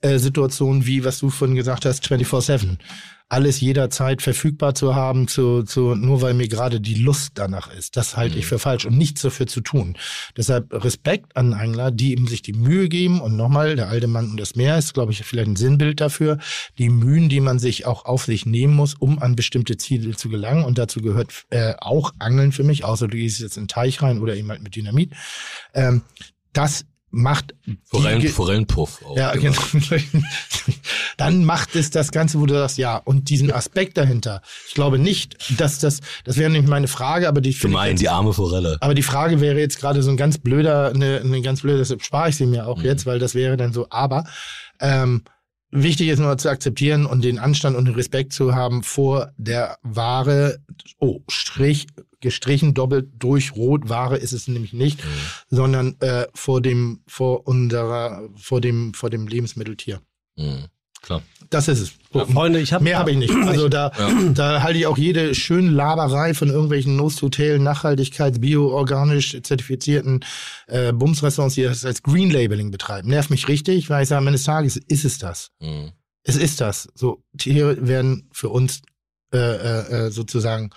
äh, 0.01 0.19
Situationen 0.19 0.85
wie, 0.85 1.03
was 1.03 1.17
du 1.17 1.31
vorhin 1.31 1.55
gesagt 1.55 1.85
hast, 1.85 2.05
24-7 2.05 2.77
alles 3.29 3.59
jederzeit 3.59 4.21
verfügbar 4.21 4.73
zu 4.73 4.95
haben, 4.95 5.27
zu, 5.27 5.63
zu, 5.63 5.95
nur 5.95 6.21
weil 6.21 6.33
mir 6.33 6.47
gerade 6.47 6.79
die 6.79 6.95
Lust 6.95 7.31
danach 7.35 7.73
ist. 7.73 7.97
Das 7.97 8.15
halte 8.15 8.39
ich 8.39 8.45
für 8.45 8.57
falsch 8.57 8.85
und 8.85 8.97
nichts 8.97 9.21
dafür 9.21 9.47
zu 9.47 9.59
tun. 9.59 9.97
Deshalb 10.37 10.71
Respekt 10.71 11.35
an 11.35 11.53
Angler, 11.53 11.91
die 11.91 12.11
eben 12.11 12.27
sich 12.27 12.41
die 12.41 12.53
Mühe 12.53 12.87
geben 12.87 13.19
und 13.19 13.35
nochmal, 13.35 13.75
der 13.75 13.89
alte 13.89 14.07
Mann 14.07 14.31
und 14.31 14.39
das 14.39 14.55
Meer 14.55 14.77
ist, 14.77 14.93
glaube 14.93 15.11
ich, 15.11 15.23
vielleicht 15.23 15.49
ein 15.49 15.55
Sinnbild 15.57 15.99
dafür, 15.99 16.37
die 16.77 16.89
Mühen, 16.89 17.27
die 17.27 17.41
man 17.41 17.59
sich 17.59 17.85
auch 17.85 18.05
auf 18.05 18.23
sich 18.23 18.45
nehmen 18.45 18.75
muss, 18.75 18.93
um 18.93 19.19
an 19.21 19.35
bestimmte 19.35 19.75
Ziele 19.75 20.15
zu 20.15 20.29
gelangen 20.29 20.63
und 20.63 20.77
dazu 20.77 21.01
gehört 21.01 21.45
äh, 21.49 21.73
auch 21.79 22.13
Angeln 22.19 22.53
für 22.53 22.63
mich, 22.63 22.85
außer 22.85 23.07
du 23.07 23.17
gehst 23.17 23.41
jetzt 23.41 23.57
in 23.57 23.63
den 23.63 23.67
Teich 23.69 24.01
rein 24.01 24.19
oder 24.19 24.35
eben 24.35 24.49
halt 24.49 24.63
mit 24.63 24.75
Dynamit. 24.75 25.11
Ähm, 25.73 26.01
das 26.53 26.85
macht 27.09 27.55
Forellen, 27.85 28.19
die, 28.19 28.27
Forellenpuff. 28.27 29.01
Auch, 29.05 29.15
ja, 29.17 29.31
genau. 29.33 29.61
Dann 31.17 31.45
macht 31.45 31.75
es 31.75 31.89
das 31.89 32.11
Ganze, 32.11 32.39
wo 32.39 32.45
du 32.45 32.53
sagst, 32.55 32.77
ja, 32.77 32.97
und 32.97 33.29
diesen 33.29 33.51
Aspekt 33.51 33.97
dahinter. 33.97 34.41
Ich 34.67 34.73
glaube 34.73 34.99
nicht, 34.99 35.59
dass 35.59 35.79
das, 35.79 35.99
das 36.25 36.37
wäre 36.37 36.49
nämlich 36.49 36.69
meine 36.69 36.87
Frage, 36.87 37.27
aber 37.27 37.41
die, 37.41 37.51
Du 37.51 37.57
finde 37.57 37.75
ich 37.75 37.77
meinst 37.79 37.91
jetzt- 37.91 38.01
die 38.01 38.09
arme 38.09 38.33
Forelle. 38.33 38.77
aber 38.81 38.93
die 38.93 39.03
Frage 39.03 39.41
wäre 39.41 39.59
jetzt 39.59 39.79
gerade 39.79 40.03
so 40.03 40.09
ein 40.11 40.17
ganz 40.17 40.37
blöder, 40.37 40.91
eine, 40.93 41.21
eine 41.23 41.41
ganz 41.41 41.61
blöde, 41.61 41.79
deshalb 41.79 42.03
spare 42.03 42.29
ich 42.29 42.35
sie 42.35 42.45
mir 42.45 42.67
auch 42.67 42.79
Mhm. 42.79 42.85
jetzt, 42.85 43.05
weil 43.05 43.19
das 43.19 43.33
wäre 43.35 43.57
dann 43.57 43.73
so, 43.73 43.87
aber 43.89 44.25
ähm, 44.79 45.23
wichtig 45.71 46.09
ist 46.09 46.19
nur 46.19 46.37
zu 46.37 46.49
akzeptieren 46.49 47.05
und 47.05 47.23
den 47.23 47.39
Anstand 47.39 47.75
und 47.75 47.85
den 47.85 47.95
Respekt 47.95 48.33
zu 48.33 48.53
haben 48.53 48.83
vor 48.83 49.31
der 49.37 49.77
Ware, 49.81 50.59
oh, 50.99 51.21
Strich, 51.29 51.87
gestrichen, 52.21 52.73
doppelt 52.73 53.09
durch 53.19 53.55
rot, 53.55 53.89
Ware 53.89 54.17
ist 54.17 54.33
es 54.33 54.47
nämlich 54.47 54.73
nicht, 54.73 55.03
Mhm. 55.03 55.09
sondern 55.49 55.95
äh, 56.01 56.25
vor 56.33 56.61
dem, 56.61 57.01
vor 57.07 57.47
unserer, 57.47 58.27
vor 58.35 58.61
dem, 58.61 58.93
vor 58.93 59.09
dem 59.09 59.27
Lebensmitteltier. 59.27 60.01
Mhm. 60.35 60.65
Klar. 61.03 61.21
Das 61.51 61.67
ist 61.67 61.79
es. 61.79 61.91
So, 62.11 62.25
Freunde, 62.25 62.59
ich 62.59 62.73
habe 62.73 62.83
Mehr 62.83 62.97
habe 62.97 63.11
ich 63.11 63.17
nicht. 63.17 63.31
Also 63.33 63.69
da, 63.69 63.91
Ja. 63.97 64.11
da 64.33 64.63
halte 64.63 64.79
ich 64.79 64.87
auch 64.87 64.97
jede 64.97 65.35
schöne 65.35 65.69
Laberei 65.69 66.33
von 66.33 66.49
irgendwelchen 66.49 66.95
Nose-to-Tail, 66.95 67.59
Nachhaltigkeits-, 67.59 68.39
bio-organisch 68.39 69.37
zertifizierten 69.43 70.25
äh, 70.65 70.91
Bumsrestaurants, 70.91 71.53
die 71.55 71.63
das 71.63 71.85
als 71.85 72.01
Green 72.01 72.31
Labeling 72.31 72.71
betreiben. 72.71 73.09
Nervt 73.09 73.29
mich 73.29 73.47
richtig, 73.47 73.89
weil 73.91 74.03
ich 74.03 74.09
sage, 74.09 74.17
am 74.17 74.27
Ende 74.27 74.37
des 74.37 74.45
Tages 74.45 74.75
ist 74.75 75.05
es 75.05 75.19
das. 75.19 75.51
Mhm. 75.59 75.91
Es 76.23 76.35
ist 76.35 76.59
das. 76.61 76.89
So, 76.95 77.23
Tiere 77.37 77.87
werden 77.87 78.27
für 78.33 78.49
uns 78.49 78.81
äh, 79.31 79.37
äh, 79.37 80.07
äh, 80.07 80.11
sozusagen 80.11 80.71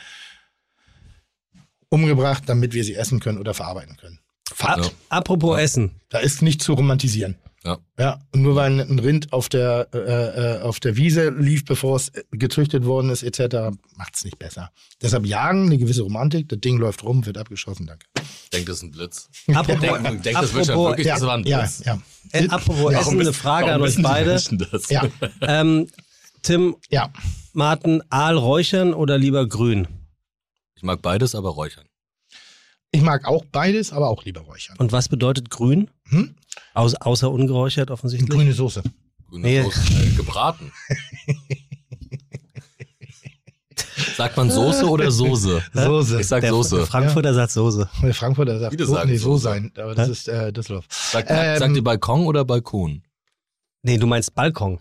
umgebracht, 1.90 2.44
damit 2.46 2.72
wir 2.72 2.84
sie 2.84 2.94
essen 2.94 3.20
können 3.20 3.38
oder 3.38 3.52
verarbeiten 3.52 3.96
können. 3.96 4.18
Fakt. 4.52 4.86
Ja. 4.86 4.90
Apropos 5.10 5.58
Essen. 5.58 5.92
Da 6.08 6.18
ist 6.18 6.42
nicht 6.42 6.62
zu 6.62 6.72
romantisieren. 6.72 7.36
Ja. 7.64 7.78
Ja, 7.98 8.18
und 8.32 8.40
nur 8.40 8.56
weil 8.56 8.80
ein 8.80 8.98
Rind 8.98 9.32
auf 9.34 9.50
der, 9.50 9.88
äh, 9.92 9.98
äh, 9.98 10.62
auf 10.62 10.80
der 10.80 10.96
Wiese 10.96 11.28
lief, 11.28 11.66
bevor 11.66 11.96
es 11.96 12.10
gezüchtet 12.30 12.86
worden 12.86 13.10
ist, 13.10 13.22
etc., 13.22 13.76
macht 13.96 14.16
es 14.16 14.24
nicht 14.24 14.38
besser. 14.38 14.70
Deshalb 15.02 15.26
jagen, 15.26 15.66
eine 15.66 15.76
gewisse 15.76 16.02
Romantik, 16.02 16.48
das 16.48 16.58
Ding 16.60 16.78
läuft 16.78 17.04
rum, 17.04 17.26
wird 17.26 17.36
abgeschossen, 17.36 17.86
danke. 17.86 18.06
Denkt, 18.52 18.68
das 18.70 18.78
ist 18.78 18.82
ein 18.84 18.90
Blitz. 18.92 19.28
Apropos, 19.52 19.80
Denkt, 19.80 20.24
denkt 20.24 20.42
das 20.42 20.50
apropos, 20.54 20.88
wirklich 20.88 21.06
ja, 21.06 21.14
das 21.14 21.22
war 21.26 21.36
ein 21.36 21.44
ja, 21.44 21.58
Blitz. 21.58 21.82
ja. 21.84 22.00
äh, 22.32 22.48
apropos 22.48 22.92
Ja, 22.92 23.00
Essen, 23.00 23.20
eine 23.20 23.32
Frage 23.34 23.72
an 23.72 23.82
euch 23.82 24.00
beide. 24.02 24.32
Das? 24.32 24.88
Ja, 24.88 25.02
Ähm, 25.42 25.86
Tim, 26.42 26.76
ja. 26.88 27.12
Martin, 27.52 28.02
Aal 28.08 28.38
räuchern 28.38 28.94
oder 28.94 29.18
lieber 29.18 29.46
grün? 29.46 29.86
Ich 30.80 30.84
mag 30.84 31.02
beides, 31.02 31.34
aber 31.34 31.50
räuchern. 31.50 31.84
Ich 32.90 33.02
mag 33.02 33.26
auch 33.28 33.44
beides, 33.52 33.92
aber 33.92 34.08
auch 34.08 34.24
lieber 34.24 34.40
räuchern. 34.40 34.76
Und 34.78 34.92
was 34.92 35.10
bedeutet 35.10 35.50
grün? 35.50 35.90
Hm? 36.08 36.34
Aus, 36.72 36.94
außer 36.94 37.30
ungeräuchert 37.30 37.90
offensichtlich. 37.90 38.30
Grüne 38.30 38.54
Soße. 38.54 38.82
Grüne 39.28 39.46
Nee. 39.46 39.62
Soße, 39.62 39.80
äh, 40.02 40.14
gebraten. 40.16 40.72
Sagt 44.16 44.38
man 44.38 44.50
Soße 44.50 44.86
oder 44.88 45.10
Soße? 45.10 45.62
Soße. 45.74 46.20
Ich 46.22 46.26
sag 46.28 46.40
Der, 46.40 46.50
Soße. 46.50 46.76
der 46.76 46.86
Frankfurter 46.86 47.34
sagt 47.34 47.52
Soße. 47.52 47.90
Der 48.02 48.14
Frankfurter 48.14 48.58
sagt, 48.58 48.72
Viele 48.72 48.86
so, 48.86 48.94
sagen 48.94 49.10
nee, 49.10 49.16
so 49.18 49.32
Soße. 49.32 49.42
sein, 49.42 49.72
aber 49.76 49.94
das 49.94 50.08
ist 50.08 50.28
äh, 50.28 50.50
Düsseldorf. 50.50 50.86
Sagt, 50.88 51.28
Ähm, 51.30 51.58
sagt 51.58 51.76
ihr 51.76 51.84
Balkon 51.84 52.26
oder 52.26 52.46
Balkon? 52.46 53.02
Nee, 53.82 53.98
du 53.98 54.06
meinst 54.06 54.34
Balkon. 54.34 54.78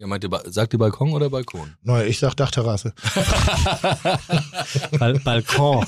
Ja, 0.00 0.06
meint 0.06 0.22
ihr, 0.22 0.30
sagt 0.46 0.72
ihr 0.74 0.78
Balkon 0.78 1.12
oder 1.12 1.28
Balkon? 1.28 1.74
Neu, 1.82 2.04
ich 2.06 2.20
sag 2.20 2.34
Dachterrasse. 2.36 2.92
Bal 4.98 5.14
Balkon. 5.18 5.84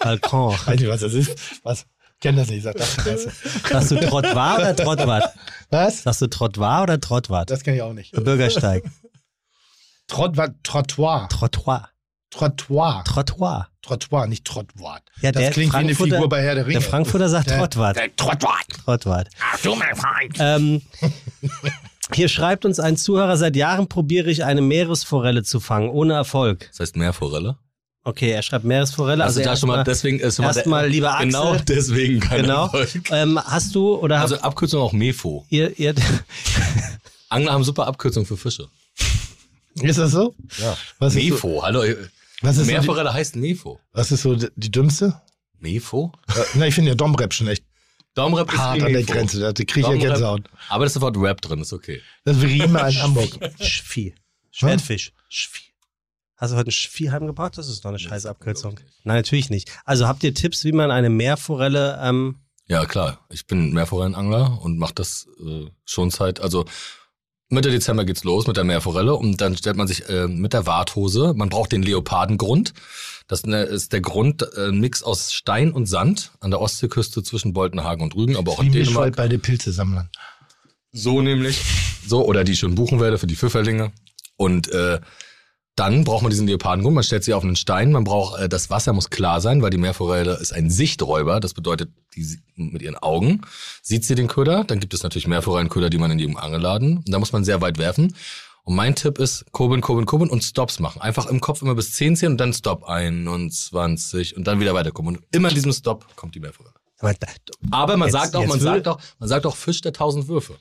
Balkon. 0.00 0.56
Weiß 0.66 0.80
nicht, 0.80 0.88
was 0.88 1.00
das 1.02 1.12
ist. 1.14 1.38
Was? 1.62 1.86
Kenn 2.20 2.34
das 2.36 2.48
nicht, 2.48 2.58
ich 2.58 2.64
sag 2.64 2.74
Dachterrasse. 2.76 3.30
Sagst 3.68 3.90
du 3.92 4.00
Trottwar 4.00 4.56
oder 4.58 4.74
Trottwart? 4.74 5.34
Was? 5.70 6.02
Sagst 6.02 6.22
du 6.22 6.26
Trottwar 6.26 6.82
oder 6.82 7.00
Trottwart? 7.00 7.48
Das 7.50 7.62
kenne 7.62 7.76
ich 7.76 7.82
auch 7.82 7.92
nicht. 7.92 8.10
Bürgersteig. 8.12 8.82
Trott, 10.08 10.36
was? 10.36 10.50
Trottoir. 10.64 11.28
Trottoir. 11.28 11.88
Trottoir. 12.30 13.04
Trottoir. 13.04 13.68
Trottoir, 13.82 14.26
nicht 14.26 14.44
Trottwart. 14.44 15.02
Ja, 15.20 15.30
das 15.30 15.42
der 15.42 15.50
klingt 15.52 15.72
wie 15.72 15.76
eine 15.76 15.94
Figur 15.94 16.28
bei 16.28 16.42
Herr 16.42 16.56
der 16.56 16.66
Ringe. 16.66 16.80
Der 16.80 16.88
Frankfurter 16.88 17.28
sagt 17.28 17.48
Der- 17.50 17.58
Trottwart. 17.58 17.96
Der 17.96 18.16
Trottwart. 18.16 18.66
Trottwart. 18.84 19.28
Ach 19.40 19.60
du, 19.60 19.76
mein 19.76 19.94
Freund. 19.94 20.36
Ähm, 20.40 20.82
hier 22.12 22.28
schreibt 22.28 22.64
uns 22.64 22.78
ein 22.80 22.96
Zuhörer, 22.96 23.36
seit 23.36 23.56
Jahren 23.56 23.88
probiere 23.88 24.30
ich 24.30 24.44
eine 24.44 24.60
Meeresforelle 24.60 25.42
zu 25.42 25.60
fangen, 25.60 25.88
ohne 25.88 26.14
Erfolg. 26.14 26.68
Das 26.70 26.80
heißt 26.80 26.96
Meerforelle. 26.96 27.56
Okay, 28.06 28.30
er 28.30 28.42
schreibt 28.42 28.64
Meeresforelle. 28.66 29.24
Also, 29.24 29.42
da 29.42 29.56
schon 29.56 29.68
mal, 29.70 29.82
deswegen 29.82 30.20
ist 30.20 30.38
mal, 30.38 30.46
erstmal, 30.54 30.88
lieber 30.88 31.12
Axel. 31.14 31.26
Genau 31.28 31.56
deswegen 31.56 32.20
kein 32.20 32.42
Genau. 32.42 32.64
Erfolg. 32.64 33.10
Ähm, 33.10 33.40
hast 33.42 33.74
du 33.74 33.94
oder 33.96 34.20
Also 34.20 34.36
Abkürzung 34.40 34.82
auch 34.82 34.92
Mefo. 34.92 35.46
ihr, 35.48 35.78
ihr 35.78 35.94
Angler 37.30 37.52
haben 37.52 37.64
super 37.64 37.86
Abkürzung 37.86 38.26
für 38.26 38.36
Fische. 38.36 38.68
Ist 39.80 39.98
das 39.98 40.10
so? 40.12 40.34
Ja. 40.58 40.76
Was 40.98 41.14
ist 41.14 41.22
so, 41.26 41.30
Mefo, 41.32 41.62
hallo. 41.62 41.82
was 42.42 42.50
ist 42.52 42.56
so, 42.58 42.62
die, 42.64 42.72
Meerforelle 42.72 43.12
heißt 43.12 43.36
Mefo. 43.36 43.80
was 43.92 44.12
ist 44.12 44.22
so 44.22 44.34
die, 44.36 44.48
die 44.54 44.70
dümmste? 44.70 45.20
Mefo? 45.58 46.12
Äh, 46.28 46.40
na, 46.56 46.66
ich 46.66 46.74
finde 46.74 46.90
ja 46.90 46.94
Domrep 46.94 47.32
schon 47.32 47.48
echt 47.48 47.64
Domrep 48.14 48.52
ist 48.52 48.58
hart 48.58 48.82
an 48.82 48.92
der. 48.92 49.02
Grenze. 49.02 49.40
Da 49.40 49.52
kriege 49.52 49.80
ich 49.80 49.86
ja 49.86 49.96
Gänsehaut. 49.96 50.42
Aber 50.68 50.84
da 50.84 50.86
ist 50.86 50.96
das 50.96 51.02
Wort 51.02 51.16
Rap 51.16 51.40
drin, 51.40 51.60
ist 51.60 51.72
okay. 51.72 52.00
Das 52.24 52.40
Riemen 52.40 52.76
in 52.76 53.02
Hamburg. 53.02 53.30
Schvieh. 53.60 54.14
Schwertfisch. 54.50 55.12
Schvieh. 55.28 55.64
Hast 56.36 56.52
du 56.52 56.56
heute 56.56 56.70
ein 56.70 56.72
Schvieh 56.72 57.10
heimgebracht? 57.10 57.58
Das 57.58 57.68
ist 57.68 57.84
doch 57.84 57.90
eine 57.90 57.98
scheiße 57.98 58.28
Abkürzung. 58.28 58.78
Nein, 59.04 59.16
natürlich 59.16 59.50
nicht. 59.50 59.70
Also 59.84 60.06
habt 60.06 60.22
ihr 60.24 60.34
Tipps, 60.34 60.64
wie 60.64 60.72
man 60.72 60.90
eine 60.90 61.10
Meerforelle 61.10 61.98
ähm, 62.02 62.36
Ja, 62.66 62.86
klar. 62.86 63.24
Ich 63.30 63.46
bin 63.46 63.72
Meerforellenangler 63.72 64.60
und 64.62 64.78
mache 64.78 64.94
das 64.94 65.26
äh, 65.44 65.66
schon 65.84 66.10
seit, 66.10 66.40
also 66.40 66.64
Mitte 67.48 67.70
Dezember 67.70 68.04
geht's 68.04 68.24
los 68.24 68.46
mit 68.46 68.56
der 68.56 68.64
Meerforelle 68.64 69.14
und 69.14 69.40
dann 69.40 69.56
stellt 69.56 69.76
man 69.76 69.86
sich 69.86 70.08
äh, 70.08 70.26
mit 70.26 70.52
der 70.52 70.66
Warthose, 70.66 71.34
man 71.34 71.48
braucht 71.48 71.72
den 71.72 71.82
Leopardengrund. 71.82 72.74
Das 73.26 73.42
ist 73.42 73.92
der 73.92 74.00
Grund, 74.00 74.42
äh, 74.42 74.68
ein 74.68 74.80
Mix 74.80 75.02
aus 75.02 75.32
Stein 75.32 75.72
und 75.72 75.86
Sand 75.86 76.32
an 76.40 76.50
der 76.50 76.60
Ostseeküste 76.60 77.22
zwischen 77.22 77.52
Boltenhagen 77.52 78.02
und 78.02 78.14
Rügen, 78.14 78.36
aber 78.36 78.52
auch 78.52 78.62
Wie 78.62 78.66
in 78.66 78.72
Dänemark. 78.72 79.16
bei 79.16 79.28
den 79.28 79.40
Pilzesammlern. 79.40 80.10
So 80.92 81.22
nämlich. 81.22 81.60
So, 82.06 82.24
oder 82.24 82.44
die 82.44 82.56
schönen 82.56 82.74
Buchenwälder 82.74 83.18
für 83.18 83.26
die 83.26 83.36
Pfifferlinge. 83.36 83.92
Und 84.36 84.68
äh, 84.68 85.00
dann 85.76 86.04
braucht 86.04 86.22
man 86.22 86.30
diesen 86.30 86.46
Leopardengrund, 86.46 86.94
man 86.94 87.02
stellt 87.02 87.24
sie 87.24 87.34
auf 87.34 87.42
einen 87.42 87.56
Stein, 87.56 87.90
man 87.90 88.04
braucht, 88.04 88.40
äh, 88.40 88.48
das 88.48 88.70
Wasser 88.70 88.92
muss 88.92 89.10
klar 89.10 89.40
sein, 89.40 89.60
weil 89.60 89.70
die 89.70 89.78
Meerforelle 89.78 90.34
ist 90.34 90.52
ein 90.52 90.70
Sichträuber, 90.70 91.40
das 91.40 91.54
bedeutet, 91.54 91.90
die 92.14 92.38
mit 92.54 92.82
ihren 92.82 92.96
Augen 92.96 93.40
sieht 93.82 94.04
sie 94.04 94.14
den 94.14 94.28
Köder, 94.28 94.64
dann 94.64 94.78
gibt 94.78 94.94
es 94.94 95.02
natürlich 95.02 95.26
Meerforellenköder, 95.26 95.90
die 95.90 95.98
man 95.98 96.12
in 96.12 96.18
jedem 96.20 96.36
Angelladen, 96.36 96.98
und 96.98 97.10
da 97.10 97.18
muss 97.18 97.32
man 97.32 97.44
sehr 97.44 97.60
weit 97.60 97.78
werfen. 97.78 98.14
Und 98.66 98.76
mein 98.76 98.94
Tipp 98.94 99.18
ist, 99.18 99.44
kurbeln, 99.52 99.82
kurbeln, 99.82 100.06
kurbeln 100.06 100.30
und 100.30 100.42
Stops 100.42 100.80
machen. 100.80 101.00
Einfach 101.02 101.26
im 101.26 101.40
Kopf 101.40 101.60
immer 101.60 101.74
bis 101.74 101.92
10 101.92 102.16
zählen 102.16 102.32
und 102.32 102.38
dann 102.38 102.52
Stop 102.54 102.84
21 102.84 104.36
und 104.36 104.46
dann 104.46 104.58
wieder 104.60 104.72
weiter 104.74 104.90
kurbeln. 104.90 105.16
Und 105.16 105.24
immer 105.32 105.48
in 105.50 105.54
diesem 105.54 105.72
Stop 105.72 106.06
kommt 106.16 106.34
die 106.34 106.40
Meerforelle. 106.40 106.74
aber 106.98 107.12
Aber 107.70 107.96
man 107.98 108.08
Jetzt- 108.08 108.12
sagt 108.14 108.36
auch, 108.36 108.46
man 108.46 108.60
sagt 108.60 108.88
auch, 108.88 108.98
man 109.18 109.28
sagt 109.28 109.46
auch 109.46 109.56
Fisch 109.56 109.80
der 109.82 109.92
tausend 109.92 110.28
Würfe. 110.28 110.56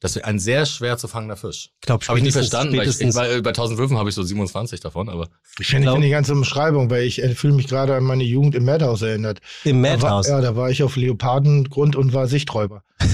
Das 0.00 0.14
ist 0.14 0.24
ein 0.24 0.38
sehr 0.38 0.64
schwer 0.64 0.96
zu 0.96 1.08
fangender 1.08 1.36
Fisch. 1.36 1.70
Ich 1.80 1.86
glaube, 1.86 2.06
Habe 2.06 2.18
ich 2.18 2.24
nicht 2.24 2.32
verstanden, 2.34 2.76
weil 2.76 2.88
ich, 2.88 3.00
weil 3.16 3.42
bei 3.42 3.50
1000 3.50 3.78
Würfen 3.80 3.98
habe 3.98 4.08
ich 4.08 4.14
so 4.14 4.22
27 4.22 4.78
davon, 4.80 5.08
aber 5.08 5.28
Ich 5.58 5.66
finde 5.66 5.82
glaub- 5.86 5.94
finde 5.94 6.06
die 6.06 6.12
ganze 6.12 6.32
Umschreibung, 6.34 6.88
weil 6.88 7.02
ich 7.02 7.20
äh, 7.20 7.34
fühle 7.34 7.54
mich 7.54 7.66
gerade 7.66 7.96
an 7.96 8.04
meine 8.04 8.22
Jugend 8.22 8.54
im 8.54 8.64
Madhouse 8.64 9.02
erinnert. 9.02 9.40
Im 9.64 9.82
Da 9.82 9.96
Madhouse. 9.96 10.28
ja, 10.28 10.40
da 10.40 10.54
war 10.54 10.70
ich 10.70 10.84
auf 10.84 10.94
Leopardengrund 10.94 11.96
und 11.96 12.12
war 12.12 12.28
Sichträuber. 12.28 12.82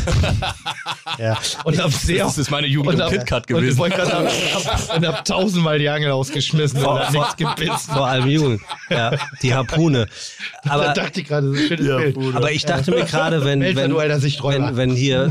Ja. 1.18 1.38
Und 1.64 1.80
hab 1.80 1.92
sehr 1.92 2.24
das 2.24 2.38
ist 2.38 2.50
meine 2.50 2.66
Jugend 2.66 2.94
und 2.94 3.00
im 3.00 3.08
KitKat 3.18 3.42
Und, 3.50 3.60
gewesen. 3.60 3.76
sagen, 3.78 3.94
hab, 3.94 4.96
und 4.96 5.06
hab 5.06 5.24
tausendmal 5.24 5.78
die 5.78 5.88
Angel 5.88 6.10
ausgeschmissen 6.10 6.82
und 6.84 6.98
hat 6.98 7.12
nichts 7.12 7.36
gebissen. 7.36 7.92
Vor 7.92 8.06
allem 8.06 8.26
Jugend. 8.28 8.62
Ja, 8.90 9.12
die 9.42 9.54
Harpune. 9.54 10.06
da 10.64 10.70
Aber, 10.70 10.92
dachte 10.94 11.20
ich 11.20 11.28
gerade, 11.28 11.50
das 11.52 11.60
ist 11.60 11.70
ein 11.72 11.78
schönes 11.78 12.14
Bild. 12.14 12.34
aber 12.36 12.50
ich 12.52 12.64
dachte 12.64 12.90
mir 12.90 13.04
gerade, 13.04 13.44
wenn, 13.44 13.60
wenn, 13.60 13.90
du 13.90 13.98
alter 13.98 14.18
Sichträuber. 14.18 14.68
wenn, 14.68 14.76
wenn 14.76 14.90
hier, 14.96 15.28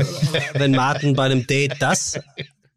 wenn 0.54 0.70
Martin 0.72 1.14
bei 1.14 1.24
einem 1.24 1.43
Date 1.46 1.76
das, 1.80 2.18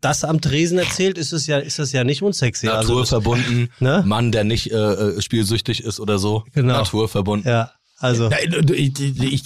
das 0.02 0.24
am 0.24 0.42
Tresen 0.42 0.78
erzählt, 0.78 1.18
ist 1.18 1.34
es 1.34 1.48
ja, 1.48 1.58
ist 1.58 1.80
das 1.80 1.92
ja 1.92 2.04
nicht 2.04 2.22
unsexy. 2.22 2.68
Also, 2.68 2.94
Naturverbunden, 2.94 3.70
Ne? 3.80 4.04
Mann, 4.06 4.32
der 4.32 4.44
nicht 4.44 4.72
äh, 4.72 4.76
äh, 4.76 5.22
spielsüchtig 5.22 5.84
ist 5.84 6.00
oder 6.00 6.20
so. 6.20 6.44
Genau. 6.54 6.74
Naturverbunden. 6.76 7.50
ja, 7.50 7.72
also. 8.00 8.30
Ich, 8.74 9.00
ich, 9.00 9.22
ich, 9.22 9.44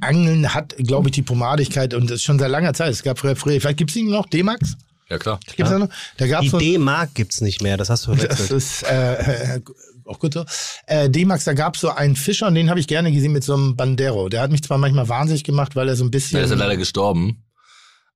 Angeln 0.00 0.54
hat, 0.54 0.74
glaube 0.78 1.08
ich, 1.08 1.12
die 1.12 1.22
Pomadigkeit 1.22 1.92
und 1.94 2.10
das 2.10 2.16
ist 2.16 2.22
schon 2.24 2.38
seit 2.38 2.50
langer 2.50 2.72
Zeit. 2.74 2.90
Es 2.90 3.02
gab 3.02 3.18
früher, 3.18 3.36
früher 3.36 3.60
vielleicht 3.60 3.78
gibt 3.78 3.90
es 3.90 3.96
ihn 3.96 4.10
noch, 4.10 4.26
D-Max? 4.26 4.76
Ja, 5.10 5.18
klar. 5.18 5.40
Gibt's 5.56 5.70
da 5.70 5.78
noch? 5.78 5.88
Da 6.18 6.26
gab 6.26 6.42
Die 6.42 6.48
so, 6.48 6.58
D-Mark 6.58 7.14
gibt's 7.14 7.40
nicht 7.40 7.62
mehr, 7.62 7.76
das 7.76 7.90
hast 7.90 8.06
du 8.06 8.12
Das 8.14 8.20
verwechselt. 8.24 8.50
ist 8.52 8.82
äh, 8.84 9.56
äh, 9.56 9.60
auch 10.06 10.18
gut 10.18 10.34
so. 10.34 10.44
Äh, 10.86 11.10
D-Max, 11.10 11.44
da 11.44 11.52
gab 11.52 11.74
es 11.74 11.80
so 11.80 11.90
einen 11.90 12.16
Fischer 12.16 12.46
und 12.46 12.54
den 12.54 12.70
habe 12.70 12.78
ich 12.80 12.86
gerne 12.86 13.10
gesehen 13.12 13.32
mit 13.32 13.44
so 13.44 13.54
einem 13.54 13.76
Bandero. 13.76 14.28
Der 14.28 14.40
hat 14.42 14.50
mich 14.52 14.62
zwar 14.62 14.78
manchmal 14.78 15.08
wahnsinnig 15.08 15.42
gemacht, 15.44 15.74
weil 15.76 15.88
er 15.88 15.96
so 15.96 16.04
ein 16.04 16.10
bisschen. 16.10 16.36
Der 16.36 16.44
ist 16.44 16.50
ja 16.50 16.56
leider 16.56 16.76
gestorben. 16.76 17.42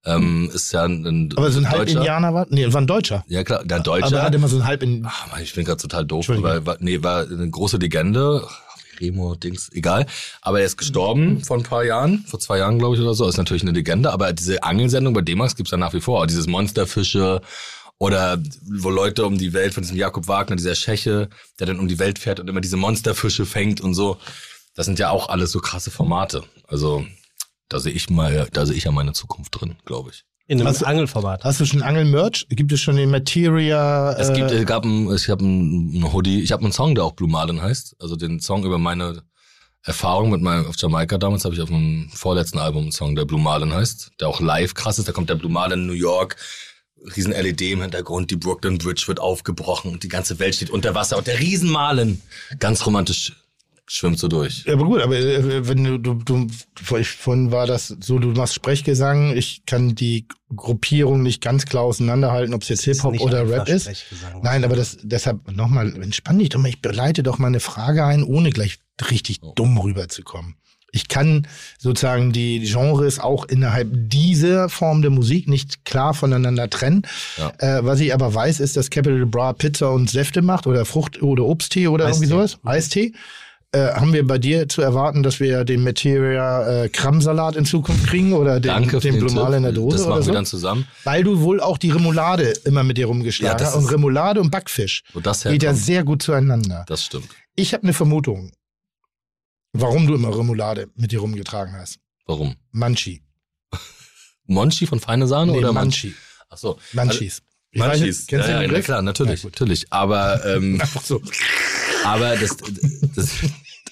Ähm, 0.07 0.51
ist 0.53 0.73
ja 0.73 0.85
ein, 0.85 1.07
ein 1.07 1.35
aber 1.37 1.51
so 1.51 1.59
ein 1.59 1.65
Deutscher. 1.65 1.79
Halb-Indianer 1.79 2.35
war? 2.35 2.47
Nee, 2.51 2.71
war 2.73 2.81
ein 2.81 2.87
Deutscher. 2.87 3.25
Ja, 3.29 3.43
klar, 3.43 3.65
der 3.65 3.79
Aber 3.79 3.85
Deutscher. 3.85 4.17
er 4.19 4.23
hat 4.25 4.35
immer 4.35 4.49
so 4.49 4.57
ein 4.57 4.67
halb 4.67 4.83
in. 4.83 5.05
Ah, 5.07 5.13
Mann, 5.31 5.43
ich 5.43 5.55
bin 5.55 5.65
gerade 5.65 5.81
total 5.81 6.05
doof, 6.05 6.29
weil 6.29 6.67
war, 6.67 6.77
nee, 6.81 7.03
war 7.03 7.23
eine 7.27 7.49
große 7.49 7.79
Legende. 7.79 8.43
Ach, 8.47 8.61
Remo, 9.01 9.35
Dings, 9.35 9.71
egal. 9.73 10.07
Aber 10.41 10.61
er 10.61 10.67
ist 10.67 10.77
gestorben 10.77 11.43
vor 11.43 11.57
ein 11.57 11.63
paar 11.63 11.85
Jahren, 11.85 12.25
vor 12.27 12.39
zwei 12.39 12.59
Jahren, 12.59 12.79
glaube 12.79 12.97
ich, 12.97 13.01
oder 13.03 13.15
so. 13.15 13.27
Ist 13.29 13.37
natürlich 13.39 13.63
eine 13.63 13.73
Legende, 13.73 14.13
aber 14.13 14.33
diese 14.33 14.63
Angelsendung 14.63 15.15
bei 15.15 15.21
D-Max 15.21 15.57
gibt's 15.57 15.73
ja 15.73 15.79
nach 15.79 15.95
wie 15.95 16.01
vor. 16.01 16.27
Dieses 16.27 16.47
Monsterfische 16.47 17.41
oder 17.99 18.39
wo 18.63 18.91
Leute 18.91 19.25
um 19.25 19.39
die 19.39 19.53
Welt 19.53 19.75
von 19.75 19.83
diesem 19.83 19.97
Jakob 19.97 20.29
Wagner, 20.29 20.57
dieser 20.57 20.75
Scheche, 20.75 21.29
der 21.59 21.67
dann 21.67 21.79
um 21.79 21.89
die 21.89 21.99
Welt 21.99 22.19
fährt 22.19 22.41
und 22.41 22.49
immer 22.49 22.61
diese 22.61 22.77
Monsterfische 22.77 23.47
fängt 23.47 23.81
und 23.81 23.95
so. 23.95 24.19
Das 24.75 24.87
sind 24.87 24.99
ja 24.99 25.11
auch 25.11 25.29
alles 25.29 25.53
so 25.53 25.61
krasse 25.61 25.91
Formate. 25.91 26.43
Also 26.67 27.07
da 27.69 27.79
sehe 27.81 27.93
ich 27.93 28.11
mal, 28.11 28.49
da 28.53 28.67
sehe 28.67 28.77
ich 28.77 28.85
ja 28.85 28.91
meine 28.93 29.13
Zukunft 29.13 29.61
drin, 29.61 29.77
glaube 29.85 30.11
ich. 30.13 30.25
In 30.47 30.59
einem 30.59 30.69
Hast 30.69 30.83
du- 30.83 30.87
Angelformat. 30.87 31.43
Hast 31.45 31.61
du 31.61 31.65
schon 31.65 31.83
Angel-Merch? 31.83 32.47
Gibt 32.51 32.71
es 32.73 32.81
schon 32.81 32.97
den 32.97 33.11
Materia? 33.11 34.13
Es 34.13 34.33
gibt, 34.35 34.51
äh, 34.51 34.59
es 34.59 34.67
gab 34.67 34.85
ein, 34.85 35.11
ich 35.15 35.31
habe 35.31 35.43
ein 35.45 36.13
Hoodie, 36.13 36.43
ich 36.43 36.53
habe 36.53 36.63
einen 36.65 36.73
Song, 36.73 36.95
der 36.95 37.05
auch 37.05 37.13
Blue 37.13 37.31
Marlin 37.31 37.63
heißt. 37.63 37.97
Also 37.99 38.15
den 38.17 38.41
Song 38.41 38.65
über 38.65 38.77
meine 38.79 39.23
Erfahrung 39.83 40.31
mit 40.31 40.43
meinem 40.43 40.67
auf 40.67 40.77
Jamaika 40.79 41.17
damals 41.19 41.45
habe 41.45 41.55
ich 41.55 41.61
auf 41.63 41.69
dem 41.71 42.11
vorletzten 42.13 42.59
Album 42.59 42.85
einen 42.85 42.93
Song, 42.93 43.15
der 43.17 43.25
Blue 43.25 43.41
Marlin 43.41 43.73
heißt, 43.73 44.13
der 44.21 44.29
auch 44.29 44.41
live 44.41 44.75
krass 44.75 44.99
ist. 44.99 45.09
Da 45.09 45.13
kommt 45.13 45.31
der 45.31 45.35
Blue 45.35 45.51
Marlin 45.53 45.81
in 45.81 45.87
New 45.87 45.93
York, 45.95 46.37
riesen 47.17 47.33
LED 47.33 47.63
im 47.73 47.83
Hintergrund, 47.83 48.31
die 48.31 48.37
Brooklyn 48.37 48.79
Bridge 48.79 49.05
wird 49.07 49.21
aufgebrochen 49.21 49.93
und 49.93 50.03
die 50.03 50.09
ganze 50.09 50.39
Welt 50.39 50.55
steht 50.55 50.71
unter 50.71 50.95
Wasser 50.95 51.17
und 51.19 51.27
der 51.27 51.39
Riesen 51.39 51.71
Marlin, 51.71 52.21
ganz 52.61 52.85
romantisch 52.87 53.33
schwimmst 53.87 54.23
du 54.23 54.29
durch. 54.29 54.65
Ja, 54.65 54.75
aber 54.75 54.85
gut, 54.85 55.03
aber 55.03 55.17
äh, 55.17 55.69
wenn 55.69 55.85
du, 55.85 55.99
du, 55.99 56.15
du 56.15 56.49
vorhin 56.73 57.53
war 57.53 57.67
das 57.67 57.89
so, 58.01 58.19
du 58.19 58.29
machst 58.29 58.55
Sprechgesang, 58.55 59.37
ich 59.37 59.67
kann 59.67 59.95
die 59.95 60.27
Gruppierung 60.55 61.23
nicht 61.23 61.43
ganz 61.43 61.67
klar 61.67 61.83
auseinanderhalten, 61.83 62.55
ob 62.55 62.63
es 62.63 62.69
jetzt 62.69 62.85
Hip-Hop 62.85 63.21
oder 63.21 63.49
Rap 63.49 63.69
ist. 63.69 63.91
Nein, 64.43 64.65
aber 64.65 64.77
das 64.77 64.99
deshalb 65.03 65.51
nochmal, 65.51 65.95
entspann 66.03 66.39
dich 66.39 66.49
doch 66.51 66.61
mal, 66.61 66.69
ich 66.69 66.79
leite 66.83 67.23
doch 67.23 67.39
mal 67.39 67.49
eine 67.49 67.61
Frage 67.61 68.05
ein, 68.05 68.23
ohne 68.23 68.51
gleich 68.51 68.79
richtig 69.11 69.39
oh. 69.43 69.53
dumm 69.55 69.77
rüberzukommen. 69.79 70.57
Ich 70.93 71.09
kann 71.09 71.49
sozusagen 71.77 72.31
die 72.31 72.61
Genres 72.61 73.19
auch 73.19 73.47
innerhalb 73.47 73.89
dieser 73.93 74.69
Form 74.69 75.03
der 75.03 75.11
Musik 75.11 75.49
nicht 75.49 75.85
klar 75.85 76.15
voneinander 76.15 76.71
trennen. 76.71 77.03
Ja. 77.37 77.53
Äh, 77.59 77.85
was 77.85 77.99
ich 77.99 78.15
aber 78.15 78.33
weiß, 78.33 78.61
ist, 78.61 78.77
dass 78.77 78.91
Capital 78.91 79.27
Bra 79.27 79.55
Pizza 79.55 79.91
und 79.91 80.09
Säfte 80.09 80.41
macht 80.41 80.69
oder 80.69 80.85
Frucht- 80.85 81.21
oder 81.21 81.47
Obsttee 81.47 81.89
oder 81.89 82.07
Eistee. 82.07 82.27
irgendwie 82.27 82.31
sowas. 82.31 82.59
Eistee. 82.63 83.13
Äh, 83.75 83.93
haben 83.95 84.13
wir 84.13 84.25
bei 84.25 84.39
dir 84.39 84.69
zu 84.69 84.83
erwarten, 84.83 85.25
dass 85.25 85.41
wir 85.41 85.65
den 85.65 85.83
Materia 85.83 86.85
äh, 86.85 86.89
Kramsalat 86.89 87.57
in 87.57 87.65
Zukunft 87.65 88.07
kriegen 88.07 88.33
oder 88.33 88.61
den, 88.61 88.69
Danke 88.69 89.01
den 89.01 89.19
Blumal 89.19 89.53
in 89.55 89.65
der 89.65 89.73
Dose? 89.73 89.97
Das 89.97 90.07
machen 90.07 90.23
so? 90.23 90.29
wir 90.29 90.35
dann 90.35 90.47
zusammen. 90.47 90.87
Weil 91.03 91.25
du 91.25 91.41
wohl 91.41 91.61
auch 91.61 91.77
die 91.77 91.91
Remoulade 91.91 92.55
immer 92.65 92.85
mit 92.85 92.99
dir 92.99 93.07
rumgeschlagen 93.07 93.59
hast. 93.59 93.75
Ja, 93.75 93.81
und 93.81 93.91
Remoulade 93.91 94.41
und 94.41 94.53
Backfisch 94.53 95.03
wo 95.13 95.19
das 95.19 95.43
geht 95.43 95.65
ja 95.65 95.75
sehr 95.75 96.05
gut 96.05 96.23
zueinander. 96.23 96.85
Das 96.87 97.05
stimmt. 97.05 97.29
Ich 97.57 97.75
habe 97.75 97.83
eine 97.83 97.95
Vermutung, 97.95 98.53
warum 99.73 100.07
du 100.07 100.15
immer 100.15 100.37
Remoulade 100.39 100.89
mit 100.95 101.11
dir 101.11 101.19
rumgetragen 101.19 101.75
hast. 101.75 101.99
Warum? 102.27 102.55
Manchi. 102.71 103.25
Monchi 104.47 104.87
von 104.87 105.01
Feine 105.01 105.27
Sahne 105.27 105.51
nee, 105.51 105.59
oder 105.59 105.73
Manchi? 105.73 106.15
Ach 106.49 106.59
so. 106.59 106.79
Manchis. 106.93 107.41
Also, 107.41 107.54
Manchis. 107.75 108.27
Kennst 108.27 108.49
ja, 108.49 108.61
du 108.61 108.67
den 108.67 108.75
ja, 108.75 108.81
klar, 108.81 109.03
natürlich, 109.03 109.43
ja, 109.43 109.49
natürlich. 109.49 109.87
Aber 109.91 110.45
ähm, 110.45 110.75
Einfach 110.81 111.03
so. 111.03 111.21
Aber 112.05 112.37
das, 112.37 112.57
das, 113.15 113.31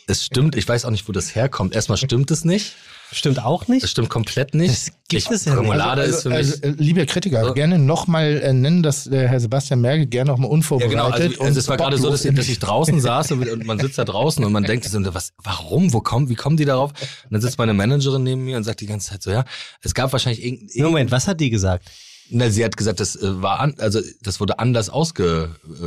es 0.07 0.25
stimmt, 0.25 0.57
ich 0.57 0.69
weiß 0.69 0.85
auch 0.85 0.91
nicht, 0.91 1.09
wo 1.09 1.13
das 1.13 1.35
herkommt. 1.35 1.75
Erstmal 1.75 1.99
stimmt 1.99 2.31
es 2.31 2.45
nicht. 2.45 2.75
Stimmt 3.15 3.45
auch 3.45 3.69
nicht? 3.69 3.83
Das 3.83 3.91
stimmt 3.91 4.09
komplett 4.09 4.55
nicht. 4.55 4.71
Das 4.71 4.87
gibt 5.09 5.25
ich, 5.25 5.31
es 5.31 5.45
ja 5.45 5.53
Remoulade 5.53 6.01
also, 6.01 6.17
ist 6.17 6.23
für 6.23 6.29
mich. 6.31 6.39
Also, 6.39 6.63
äh, 6.63 6.75
liebe 6.79 7.05
Kritiker, 7.05 7.45
So. 7.45 7.53
gerne 7.53 7.79
nochmal 7.79 8.41
äh, 8.43 8.53
nennen, 8.55 8.83
dass 8.83 9.05
der 9.05 9.29
Herr 9.29 9.39
Sebastian 9.39 9.83
Merkel 9.83 10.07
gerne 10.07 10.31
nochmal 10.31 10.49
ja, 10.49 10.55
unvorbereitet 10.55 10.93
genau. 10.93 11.11
Also, 11.11 11.43
also 11.43 11.61
es 11.61 11.69
war 11.69 11.77
gerade 11.77 11.99
so, 11.99 12.09
dass 12.09 12.25
ich, 12.25 12.35
dass 12.35 12.49
ich 12.49 12.59
draußen 12.59 12.99
saß 13.01 13.33
und, 13.33 13.47
und 13.51 13.67
man 13.67 13.79
sitzt 13.79 13.99
da 13.99 14.05
draußen 14.07 14.43
und 14.43 14.51
man 14.51 14.65
denkt 14.65 14.87
so, 14.87 15.15
was, 15.15 15.35
warum, 15.37 15.93
wo 15.93 16.01
kommen, 16.01 16.31
wie 16.31 16.37
kommen 16.37 16.57
die 16.57 16.65
darauf? 16.65 16.93
Und 16.93 17.33
dann 17.33 17.43
sitzt 17.43 17.59
meine 17.59 17.75
Managerin 17.75 18.23
neben 18.23 18.45
mir 18.45 18.57
und 18.57 18.65
sagt 18.65 18.81
die 18.81 18.87
ganze 18.87 19.11
Zeit 19.11 19.23
so, 19.23 19.31
ja, 19.31 19.45
es 19.83 19.93
gab 19.93 20.11
wahrscheinlich 20.13 20.43
irgendein, 20.43 20.85
Moment, 20.85 21.11
was 21.11 21.29
hat 21.29 21.39
die 21.39 21.51
gesagt? 21.51 21.91
Na, 22.33 22.51
sie 22.51 22.65
hat 22.65 22.77
gesagt, 22.77 23.01
das 23.01 23.17
äh, 23.17 23.43
war 23.43 23.61
an, 23.61 23.75
also 23.79 24.01
das 24.23 24.41
wurde 24.41 24.59
anders 24.59 24.89
ausge, 24.91 25.51
äh, 25.65 25.87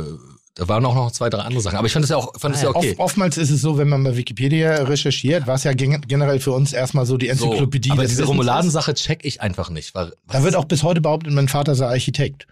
da 0.54 0.68
waren 0.68 0.86
auch 0.86 0.94
noch 0.94 1.10
zwei, 1.12 1.28
drei 1.28 1.40
andere 1.42 1.60
Sachen. 1.60 1.76
Aber 1.76 1.86
ich 1.86 1.92
fand 1.92 2.02
das 2.04 2.10
ja 2.10 2.16
auch, 2.16 2.32
fand 2.38 2.54
das 2.54 2.62
ja 2.62 2.70
okay. 2.70 2.92
Oft, 2.92 3.00
oftmals 3.00 3.36
ist 3.36 3.50
es 3.50 3.60
so, 3.60 3.76
wenn 3.76 3.88
man 3.90 4.02
bei 4.02 4.16
Wikipedia 4.16 4.84
recherchiert, 4.84 5.46
war 5.46 5.56
es 5.56 5.64
ja 5.64 5.74
gen 5.74 6.00
generell 6.08 6.40
für 6.40 6.52
uns 6.52 6.72
erstmal 6.72 7.04
so 7.04 7.18
die 7.18 7.26
So, 7.34 7.44
Enzyklopädie. 7.46 7.90
aber 7.90 8.02
des 8.02 8.12
diese. 8.12 8.26
Remouladensache 8.26 8.94
check 8.94 9.24
ich 9.24 9.42
einfach 9.42 9.68
nicht. 9.68 9.94
Weil, 9.94 10.12
Da 10.28 10.42
wird 10.42 10.56
auch 10.56 10.64
bis 10.64 10.82
heute 10.82 11.02
behauptet, 11.02 11.32
mein 11.34 11.48
Vater 11.48 11.74
sei 11.74 11.86
Architekt. 11.88 12.46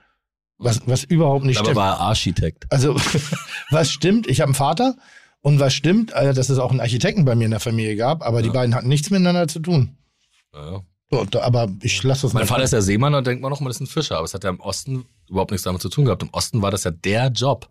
Was, 0.59 0.83
was 0.87 1.03
überhaupt 1.05 1.45
nicht 1.47 1.57
aber 1.57 1.66
stimmt. 1.66 1.77
war 1.77 1.99
Architekt. 2.01 2.66
Also, 2.71 2.95
was 3.71 3.91
stimmt, 3.91 4.27
ich 4.27 4.41
habe 4.41 4.49
einen 4.49 4.55
Vater 4.55 4.97
und 5.41 5.59
was 5.59 5.73
stimmt, 5.75 6.12
dass 6.12 6.49
es 6.51 6.59
auch 6.59 6.71
einen 6.71 6.81
Architekten 6.81 7.25
bei 7.25 7.35
mir 7.35 7.47
in 7.47 7.51
der 7.53 7.61
Familie 7.61 7.97
gab, 7.97 8.23
aber 8.25 8.43
die 8.43 8.51
beiden 8.51 8.75
hatten 8.75 8.89
nichts 8.89 9.11
miteinander 9.11 9.49
zu 9.49 9.61
tun. 9.61 9.97
Ja, 10.55 10.83
da, 11.10 11.43
aber 11.43 11.68
ich 11.82 12.02
lasse 12.02 12.22
das 12.22 12.32
Mein 12.32 12.43
mal. 12.43 12.47
Vater 12.47 12.64
ist 12.64 12.72
ja 12.72 12.81
Seemann, 12.81 13.12
da 13.12 13.20
denkt 13.20 13.43
man 13.43 13.51
noch 13.51 13.60
mal, 13.60 13.68
das 13.68 13.76
ist 13.76 13.82
ein 13.82 13.86
Fischer. 13.86 14.16
Aber 14.16 14.24
es 14.24 14.35
hat 14.35 14.44
ja 14.44 14.51
im 14.51 14.60
Osten 14.60 15.05
überhaupt 15.28 15.51
nichts 15.51 15.64
damit 15.64 15.82
zu 15.82 15.89
tun 15.89 16.05
gehabt. 16.06 16.22
Im 16.22 16.31
Osten 16.31 16.62
war 16.62 16.70
das 16.70 16.85
ja 16.85 16.90
der 16.90 17.28
Job. 17.28 17.68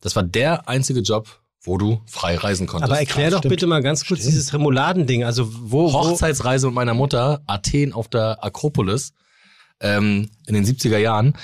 Das 0.00 0.14
war 0.14 0.22
der 0.22 0.68
einzige 0.68 1.00
Job, 1.00 1.28
wo 1.62 1.78
du 1.78 2.00
frei 2.06 2.36
reisen 2.36 2.66
konntest. 2.66 2.90
Aber 2.90 3.00
erklär 3.00 3.30
doch 3.30 3.38
stimmt. 3.38 3.50
bitte 3.50 3.66
mal 3.66 3.82
ganz 3.82 4.06
kurz 4.06 4.20
dieses 4.20 4.52
Remouladending. 4.52 5.24
Also 5.24 5.48
wo, 5.52 5.92
wo 5.92 5.92
Hochzeitsreise 5.92 6.66
mit 6.66 6.74
meiner 6.74 6.94
Mutter, 6.94 7.42
Athen 7.46 7.92
auf 7.92 8.08
der 8.08 8.44
Akropolis, 8.44 9.12
ähm, 9.80 10.30
in 10.46 10.54
den 10.54 10.64
70er 10.64 10.98
Jahren. 10.98 11.36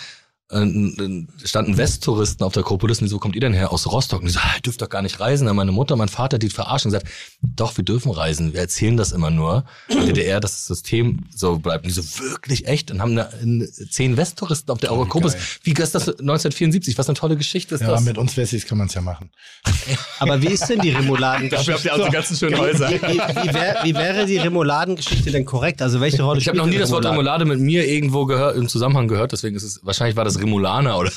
Äh, 0.53 1.27
standen 1.45 1.77
Westtouristen 1.77 2.45
auf 2.45 2.53
der 2.53 2.63
Akropolis 2.63 2.99
und 2.99 3.07
die 3.07 3.11
so, 3.11 3.19
kommt 3.19 3.35
ihr 3.35 3.41
denn 3.41 3.55
her? 3.55 3.73
Aus 3.73 3.91
Rostock. 3.91 4.21
Und 4.21 4.27
die 4.27 4.33
so, 4.33 4.41
ah, 4.41 4.53
ihr 4.57 4.61
dürft 4.61 4.83
doch 4.83 4.89
gar 4.89 5.03
nicht 5.03 5.21
reisen. 5.21 5.47
Dann 5.47 5.57
meine 5.57 5.73
Mutter, 5.73 5.97
mein 5.97 6.09
Vater, 6.09 6.39
die 6.39 6.51
verarschen 6.51 6.91
und 6.91 6.95
gesagt, 6.95 7.13
doch, 7.43 7.77
wir 7.77 7.85
dürfen 7.85 8.13
reisen. 8.13 8.53
Wir 8.53 8.61
erzählen 8.61 8.97
das 8.97 9.13
immer 9.13 9.31
nur. 9.31 9.65
In 9.89 9.97
der 9.97 10.07
DDR, 10.07 10.41
dass 10.41 10.53
das 10.53 10.67
System 10.67 11.25
so 11.35 11.59
bleibt. 11.59 11.85
Und 11.85 11.95
die 11.95 12.01
so, 12.01 12.03
wirklich 12.21 12.67
echt? 12.67 12.91
Und 12.91 13.01
haben 13.01 13.17
da 13.17 13.31
äh, 13.43 13.69
zehn 13.91 14.17
Westtouristen 14.17 14.73
auf 14.73 14.79
der 14.79 14.93
Akropolis. 14.93 15.37
Wie 15.63 15.73
ist 15.73 15.95
das 15.95 16.09
1974? 16.09 16.99
Was 16.99 17.09
eine 17.09 17.17
tolle 17.17 17.37
Geschichte 17.37 17.75
ist 17.75 17.81
ja, 17.81 17.89
das? 17.89 18.03
mit 18.03 18.19
uns 18.19 18.37
Wessis 18.37 18.67
kann 18.67 18.79
man 18.79 18.89
es 18.89 18.95
ja 18.95 19.01
machen. 19.01 19.31
aber 20.19 20.43
wie 20.43 20.49
ist 20.49 20.67
denn 20.69 20.81
die 20.81 20.91
Remouladengeschichte? 20.91 21.73
habt 21.73 21.85
ihr 21.85 21.93
also 21.93 22.11
ganzen 22.11 22.37
schönen 22.37 22.59
Häuser. 22.59 22.91
Wie, 22.91 22.95
wie, 22.95 23.19
wie, 23.19 23.55
wär, 23.55 23.79
wie 23.83 23.95
wäre 23.95 24.27
die 24.27 24.37
Remouladengeschichte 24.37 25.31
denn 25.31 25.45
korrekt? 25.45 25.83
Also 25.83 26.01
welche 26.01 26.23
Rolle 26.23 26.41
Ich 26.41 26.49
habe 26.49 26.59
noch 26.59 26.67
nie 26.67 26.79
das 26.79 26.91
Wort 26.91 27.05
Remoulade 27.05 27.45
mit 27.45 27.61
mir 27.61 27.87
irgendwo 27.89 28.27
gehört, 28.27 28.57
im 28.57 28.69
Zusammenhang 28.69 29.09
gehört, 29.09 29.33
deswegen 29.33 29.57
ist 29.57 29.63
es, 29.63 29.81
wahrscheinlich 29.83 30.17
war 30.17 30.25
das 30.25 30.39
Remulaner 30.43 30.99
oder 30.99 31.11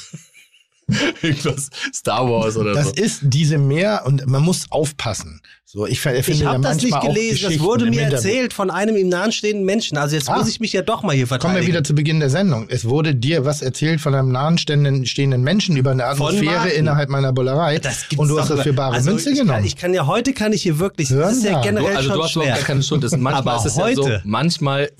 irgendwas 1.21 1.69
Star 1.93 2.29
Wars 2.29 2.57
oder 2.57 2.73
Das 2.73 2.89
so. 2.89 2.93
ist 2.93 3.19
diese 3.23 3.57
Meer 3.57 4.03
und 4.05 4.27
man 4.27 4.43
muss 4.43 4.67
aufpassen. 4.71 5.41
So, 5.67 5.85
ich 5.87 5.99
finde 5.99 6.19
Ich 6.21 6.45
habe 6.45 6.61
das 6.61 6.81
nicht 6.81 7.01
gelesen, 7.01 7.49
das 7.49 7.59
wurde 7.59 7.87
mir 7.89 8.03
erzählt 8.03 8.53
von 8.53 8.69
einem 8.69 8.95
ihm 8.95 9.09
nahestehenden 9.09 9.65
Menschen. 9.65 9.97
Also 9.97 10.15
jetzt 10.15 10.29
Ah. 10.29 10.37
muss 10.37 10.47
ich 10.47 10.59
mich 10.61 10.71
ja 10.73 10.83
doch 10.83 11.01
mal 11.03 11.13
hier 11.15 11.25
Kommen 11.25 11.39
verteidigen. 11.41 11.61
wir 11.63 11.67
wieder 11.67 11.83
zu 11.83 11.95
Beginn 11.95 12.19
der 12.21 12.29
Sendung. 12.29 12.67
Es 12.69 12.85
wurde 12.85 13.13
dir 13.15 13.43
was 13.45 13.61
erzählt 13.63 13.99
von 13.99 14.13
einem 14.13 14.31
nahenstehenden 14.31 15.05
stehenden 15.07 15.41
Menschen 15.41 15.75
über 15.75 15.91
eine 15.91 16.05
Atmosphäre 16.05 16.69
innerhalb 16.69 17.09
meiner 17.09 17.33
Bullerei. 17.33 17.79
Das 17.79 18.07
gibt's 18.07 18.17
und 18.21 18.27
du 18.29 18.39
hast 18.39 18.51
das 18.51 18.61
für 18.61 18.71
bare 18.73 18.93
also 18.95 19.09
Münze 19.09 19.31
ich 19.31 19.39
genommen. 19.39 19.57
Kann, 19.57 19.65
ich 19.65 19.75
kann 19.75 19.93
ja 19.93 20.05
heute 20.05 20.33
kann 20.33 20.53
ich 20.53 20.61
hier 20.61 20.77
wirklich. 20.79 21.09
Hören 21.09 21.29
das 21.29 21.37
ist 21.39 21.43
ja 21.45 21.53
da. 21.53 21.61
generell 21.61 21.91
Du, 21.91 21.97
also 21.97 22.09
schon 22.09 22.17
du 22.19 22.23
hast 22.23 22.31
schwer. 22.31 22.45
gar 22.55 22.57
keine 22.59 22.83
Schuld. 22.83 23.03
Das, 23.03 23.11
manchmal 23.17 23.33
Aber 23.55 23.55
ist 23.57 23.65
es 23.65 23.75
ja 23.75 23.93
so, 23.95 24.03
heute- 24.05 24.21
manchmal 24.23 24.91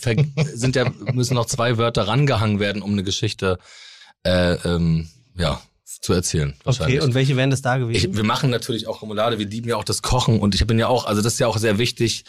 sind 0.56 0.76
ja, 0.76 0.92
müssen 1.14 1.36
noch 1.36 1.46
zwei 1.46 1.78
Wörter 1.78 2.08
rangehangen 2.08 2.60
werden, 2.60 2.82
um 2.82 2.92
eine 2.92 3.04
Geschichte 3.04 3.60
äh, 3.62 3.64
ähm, 4.26 5.10
ja, 5.38 5.62
zu 5.84 6.14
erzählen. 6.14 6.54
okay, 6.66 7.00
und 7.00 7.14
welche 7.14 7.36
wären 7.36 7.50
das 7.50 7.62
da 7.62 7.78
gewesen? 7.78 8.12
Ich, 8.12 8.18
wir 8.18 8.24
machen 8.24 8.50
natürlich 8.50 8.88
auch 8.88 9.02
Remoulade, 9.02 9.40
wir 9.40 9.48
lieben 9.48 9.70
ja 9.70 9.76
auch 9.76 9.84
das 9.84 10.02
Kochen 10.02 10.40
und 10.40 10.56
ich 10.56 10.66
bin 10.66 10.80
ja 10.80 10.88
auch, 10.88 11.06
also 11.06 11.22
das 11.22 11.34
ist 11.34 11.40
ja 11.40 11.48
auch 11.48 11.58
sehr 11.58 11.78
wichtig, 11.78 12.26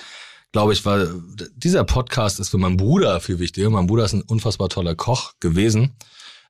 glaube 0.53 0.73
ich, 0.73 0.85
weil 0.85 1.15
dieser 1.55 1.85
Podcast 1.85 2.41
ist 2.41 2.51
für 2.51 2.59
meinen 2.59 2.77
Bruder 2.77 3.21
viel 3.21 3.39
wichtiger. 3.39 3.69
Mein 3.71 3.87
Bruder 3.87 4.05
ist 4.05 4.13
ein 4.13 4.23
unfassbar 4.23 4.69
toller 4.69 4.95
Koch 4.95 5.33
gewesen. 5.41 5.97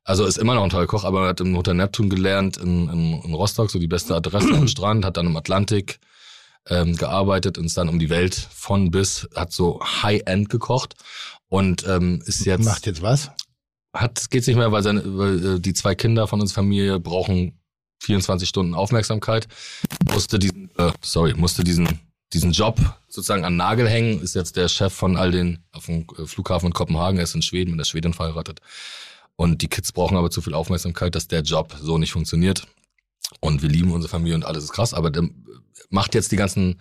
Also 0.05 0.25
ist 0.25 0.39
immer 0.39 0.55
noch 0.55 0.63
ein 0.63 0.71
toller 0.71 0.87
Koch, 0.87 1.03
aber 1.03 1.23
er 1.23 1.29
hat 1.31 1.41
im 1.41 1.57
Hotel 1.57 1.75
Neptun 1.75 2.09
gelernt 2.09 2.57
in, 2.59 2.89
in, 2.89 3.23
in 3.23 3.35
Rostock, 3.35 3.71
so 3.71 3.81
die 3.81 3.89
beste 3.89 4.15
Adresse 4.15 4.55
am 4.55 4.69
Strand, 4.69 5.05
hat 5.05 5.17
dann 5.17 5.27
im 5.27 5.37
Atlantik 5.37 5.99
ähm, 6.69 6.97
gearbeitet 6.97 7.59
und 7.59 7.67
ist 7.67 7.77
dann 7.77 7.89
um 7.89 7.99
die 7.99 8.11
Welt 8.11 8.35
von 8.35 8.91
bis, 8.91 9.29
hat 9.35 9.53
so 9.53 9.81
High-End 9.83 10.49
gekocht 10.49 10.95
und 11.49 11.87
ähm, 11.89 12.23
ist 12.25 12.45
jetzt 12.45 12.65
Macht 12.65 12.87
jetzt 12.87 13.03
was? 13.03 13.31
Hat 13.97 14.31
geht's 14.31 14.47
nicht 14.47 14.57
mehr, 14.57 14.73
weil, 14.73 14.83
seine, 14.83 15.03
weil 15.05 15.57
äh, 15.57 15.61
die 15.61 15.75
zwei 15.75 15.95
Kinder 15.95 16.27
von 16.27 16.41
unserer 16.41 16.57
Familie 16.57 17.01
brauchen 17.01 17.59
24 18.01 18.49
Stunden 18.49 18.75
Aufmerksamkeit. 18.75 19.49
Musste 20.13 20.39
diesen, 20.39 20.71
äh, 20.77 20.93
sorry, 21.03 21.35
musste 21.35 21.65
diesen 21.65 22.01
diesen 22.33 22.53
Job 22.53 22.79
sozusagen 23.09 23.45
an 23.45 23.57
Nagel 23.57 23.89
hängen. 23.89 24.21
Ist 24.21 24.35
jetzt 24.35 24.57
der 24.57 24.69
Chef 24.69 24.93
von 24.93 25.17
all 25.17 25.31
den 25.31 25.65
auf 25.73 25.87
dem 25.87 26.07
äh, 26.19 26.27
Flughafen 26.27 26.67
in 26.67 26.73
Kopenhagen. 26.73 27.19
Er 27.19 27.25
ist 27.25 27.35
in 27.35 27.43
Schweden 27.43 27.71
mit 27.71 27.81
der 27.81 27.85
Schwedin 27.85 28.15
verheiratet. 28.15 28.61
Und 29.37 29.63
die 29.63 29.69
Kids 29.69 29.93
brauchen 29.93 30.17
aber 30.17 30.31
zu 30.31 30.41
viel 30.41 30.55
Aufmerksamkeit, 30.55 31.15
dass 31.15 31.29
der 31.29 31.43
Job 31.43 31.75
so 31.81 31.99
nicht 31.99 32.13
funktioniert. 32.13 32.67
Und 33.41 33.63
wir 33.63 33.69
lieben 33.69 33.93
unsere 33.93 34.11
Familie 34.11 34.37
und 34.37 34.45
alles 34.45 34.65
ist 34.65 34.73
krass. 34.73 34.95
Aber 34.95 35.11
der 35.11 35.29
macht 35.91 36.15
jetzt 36.15 36.33
die 36.33 36.37
ganzen 36.37 36.81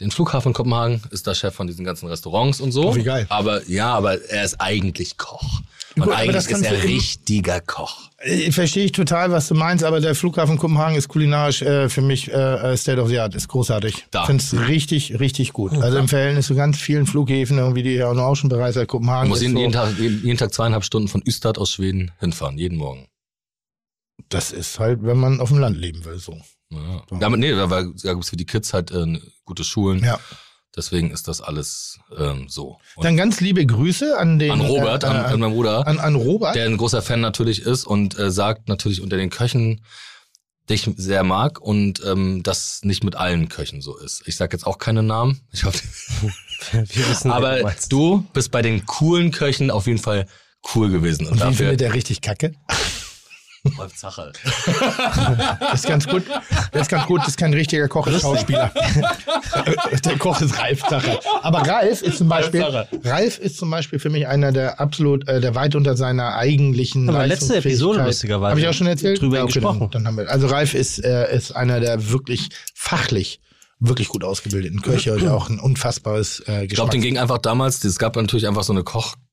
den 0.00 0.10
Flughafen 0.10 0.50
in 0.50 0.54
Kopenhagen, 0.54 1.02
ist 1.10 1.26
der 1.26 1.34
Chef 1.34 1.54
von 1.54 1.66
diesen 1.66 1.84
ganzen 1.84 2.08
Restaurants 2.08 2.60
und 2.60 2.72
so. 2.72 2.88
Oh, 2.88 2.96
wie 2.96 3.02
geil. 3.02 3.26
Aber 3.28 3.68
ja, 3.68 3.94
aber 3.94 4.22
er 4.30 4.44
ist 4.44 4.58
eigentlich 4.58 5.18
Koch. 5.18 5.60
Und 6.00 6.06
Gut, 6.06 6.14
aber 6.14 6.22
eigentlich 6.22 6.46
das 6.46 6.46
ist 6.46 6.62
er 6.62 6.82
richtiger 6.82 7.60
Koch. 7.60 8.10
Äh, 8.18 8.52
Verstehe 8.52 8.84
ich 8.84 8.92
total, 8.92 9.30
was 9.30 9.48
du 9.48 9.54
meinst, 9.54 9.84
aber 9.84 10.00
der 10.00 10.14
Flughafen 10.14 10.56
Kopenhagen 10.56 10.96
ist 10.96 11.08
kulinarisch 11.08 11.62
äh, 11.62 11.88
für 11.88 12.00
mich 12.00 12.32
äh, 12.32 12.76
State 12.76 13.00
of 13.00 13.08
the 13.08 13.18
Art, 13.18 13.34
ist 13.34 13.48
großartig. 13.48 14.06
Da. 14.10 14.24
Finde 14.24 14.42
es 14.42 14.68
richtig, 14.68 15.20
richtig 15.20 15.52
gut. 15.52 15.72
Also 15.74 15.98
im 15.98 16.08
Verhältnis 16.08 16.46
zu 16.46 16.54
ganz 16.54 16.78
vielen 16.78 17.06
Flughäfen, 17.06 17.58
irgendwie, 17.58 17.82
die 17.82 17.94
ja 17.94 18.10
auch 18.10 18.34
schon 18.34 18.48
bereits 18.48 18.74
seit 18.74 18.88
Kopenhagen 18.88 19.28
Man 19.28 19.28
muss 19.28 19.38
ist 19.38 19.42
jeden, 19.42 19.54
so, 19.54 19.60
jeden, 19.60 19.72
Tag, 19.72 19.98
jeden, 19.98 20.38
Tag 20.38 20.54
zweieinhalb 20.54 20.84
Stunden 20.84 21.08
von 21.08 21.22
Ystad 21.26 21.58
aus 21.58 21.70
Schweden 21.70 22.12
hinfahren, 22.18 22.56
jeden 22.56 22.78
Morgen. 22.78 23.06
Das 24.28 24.52
ist 24.52 24.78
halt, 24.78 25.02
wenn 25.02 25.18
man 25.18 25.40
auf 25.40 25.48
dem 25.48 25.58
Land 25.58 25.76
leben 25.76 26.04
will, 26.04 26.18
so. 26.18 26.38
Ja. 26.72 27.02
Damit, 27.18 27.40
nee, 27.40 27.52
da, 27.52 27.66
da 27.66 27.82
gibt's 27.82 28.30
für 28.30 28.36
die 28.36 28.46
Kids 28.46 28.72
halt 28.72 28.90
äh, 28.92 29.18
gute 29.44 29.64
Schulen. 29.64 30.04
Ja. 30.04 30.20
Deswegen 30.80 31.10
ist 31.10 31.28
das 31.28 31.42
alles 31.42 31.98
ähm, 32.16 32.46
so. 32.48 32.78
Und 32.96 33.04
Dann 33.04 33.18
ganz 33.18 33.42
liebe 33.42 33.66
Grüße 33.66 34.16
an 34.18 34.38
den 34.38 34.50
an 34.50 34.62
Robert, 34.62 35.04
äh, 35.04 35.08
an, 35.08 35.16
an 35.16 35.40
meinen 35.40 35.52
Bruder, 35.52 35.86
an, 35.86 35.98
an 35.98 36.14
Robert. 36.14 36.54
der 36.54 36.64
ein 36.64 36.78
großer 36.78 37.02
Fan 37.02 37.20
natürlich 37.20 37.60
ist 37.60 37.86
und 37.86 38.18
äh, 38.18 38.30
sagt 38.30 38.68
natürlich 38.68 39.02
unter 39.02 39.18
den 39.18 39.28
Köchen, 39.28 39.82
dich 40.70 40.88
sehr 40.96 41.22
mag 41.22 41.60
und 41.60 42.02
ähm, 42.06 42.42
das 42.42 42.80
nicht 42.82 43.04
mit 43.04 43.14
allen 43.14 43.50
Köchen 43.50 43.82
so 43.82 43.98
ist. 43.98 44.22
Ich 44.24 44.36
sag 44.36 44.54
jetzt 44.54 44.66
auch 44.66 44.78
keine 44.78 45.02
Namen. 45.02 45.42
Ich 45.52 45.64
hoffe, 45.64 45.82
Wir 46.72 47.08
wissen, 47.10 47.30
aber 47.30 47.60
du 47.60 47.72
du 47.90 48.26
bist 48.32 48.50
bei 48.50 48.62
den 48.62 48.86
coolen 48.86 49.32
Köchen 49.32 49.70
auf 49.70 49.86
jeden 49.86 49.98
Fall 49.98 50.26
cool 50.74 50.88
gewesen. 50.88 51.26
Und, 51.26 51.32
Und 51.32 51.38
wie 51.38 51.40
dafür, 51.40 51.56
findet 51.56 51.80
der 51.80 51.92
richtig 51.92 52.22
kacke? 52.22 52.54
Rolf 53.78 53.94
Zacherl. 53.94 54.32
Das 55.60 55.80
ist 55.80 55.86
ganz 55.86 56.06
gut. 56.06 56.24
Das 56.72 56.82
ist 56.82 56.88
ganz 56.88 57.06
gut. 57.06 57.20
Das 57.20 57.28
ist 57.28 57.36
kein 57.36 57.52
richtiger 57.52 57.88
Koch, 57.88 58.06
ist 58.06 58.22
Schauspieler. 58.22 58.72
der 60.04 60.18
Koch 60.18 60.40
ist 60.40 60.58
Ralf 60.58 60.82
Zacherl. 60.88 61.18
Aber 61.42 61.58
Ralf 61.60 62.02
ist 62.02 62.18
zum 62.18 62.28
Beispiel, 62.28 62.62
Ralf 63.04 63.38
ist 63.38 63.56
zum 63.56 63.70
Beispiel 63.70 63.98
für 63.98 64.10
mich 64.10 64.26
einer 64.26 64.52
der 64.52 64.80
absolut, 64.80 65.28
äh, 65.28 65.40
der 65.40 65.54
weit 65.54 65.74
unter 65.74 65.96
seiner 65.96 66.34
eigentlichen 66.34 67.08
Aber 67.08 67.26
letzte 67.26 67.56
Episode 67.56 68.02
lustigerweise. 68.04 68.50
Habe 68.50 68.60
ich 68.60 68.68
auch 68.68 68.72
schon 68.74 68.86
erzählt? 68.86 69.20
Drüber 69.20 69.38
Ja, 69.38 69.44
okay, 69.44 69.54
gesprochen. 69.54 69.80
Dann, 69.80 69.90
dann 69.90 70.06
haben 70.06 70.16
wir, 70.16 70.30
also 70.30 70.46
Ralf 70.46 70.74
ist, 70.74 71.04
äh, 71.04 71.34
ist 71.34 71.52
einer 71.52 71.80
der 71.80 72.10
wirklich 72.10 72.48
fachlich 72.74 73.40
wirklich 73.80 74.08
gut 74.08 74.24
ausgebildeten 74.24 74.82
Köche 74.82 75.14
und 75.14 75.26
auch 75.28 75.48
ein 75.48 75.58
unfassbares 75.58 76.40
äh, 76.46 76.64
Ich 76.64 76.74
glaube, 76.74 76.90
den 76.90 77.00
ging 77.00 77.18
einfach 77.18 77.38
damals, 77.38 77.82
es 77.82 77.98
gab 77.98 78.14
natürlich 78.16 78.46
einfach 78.46 78.62
so 78.62 78.72
eine 78.72 78.84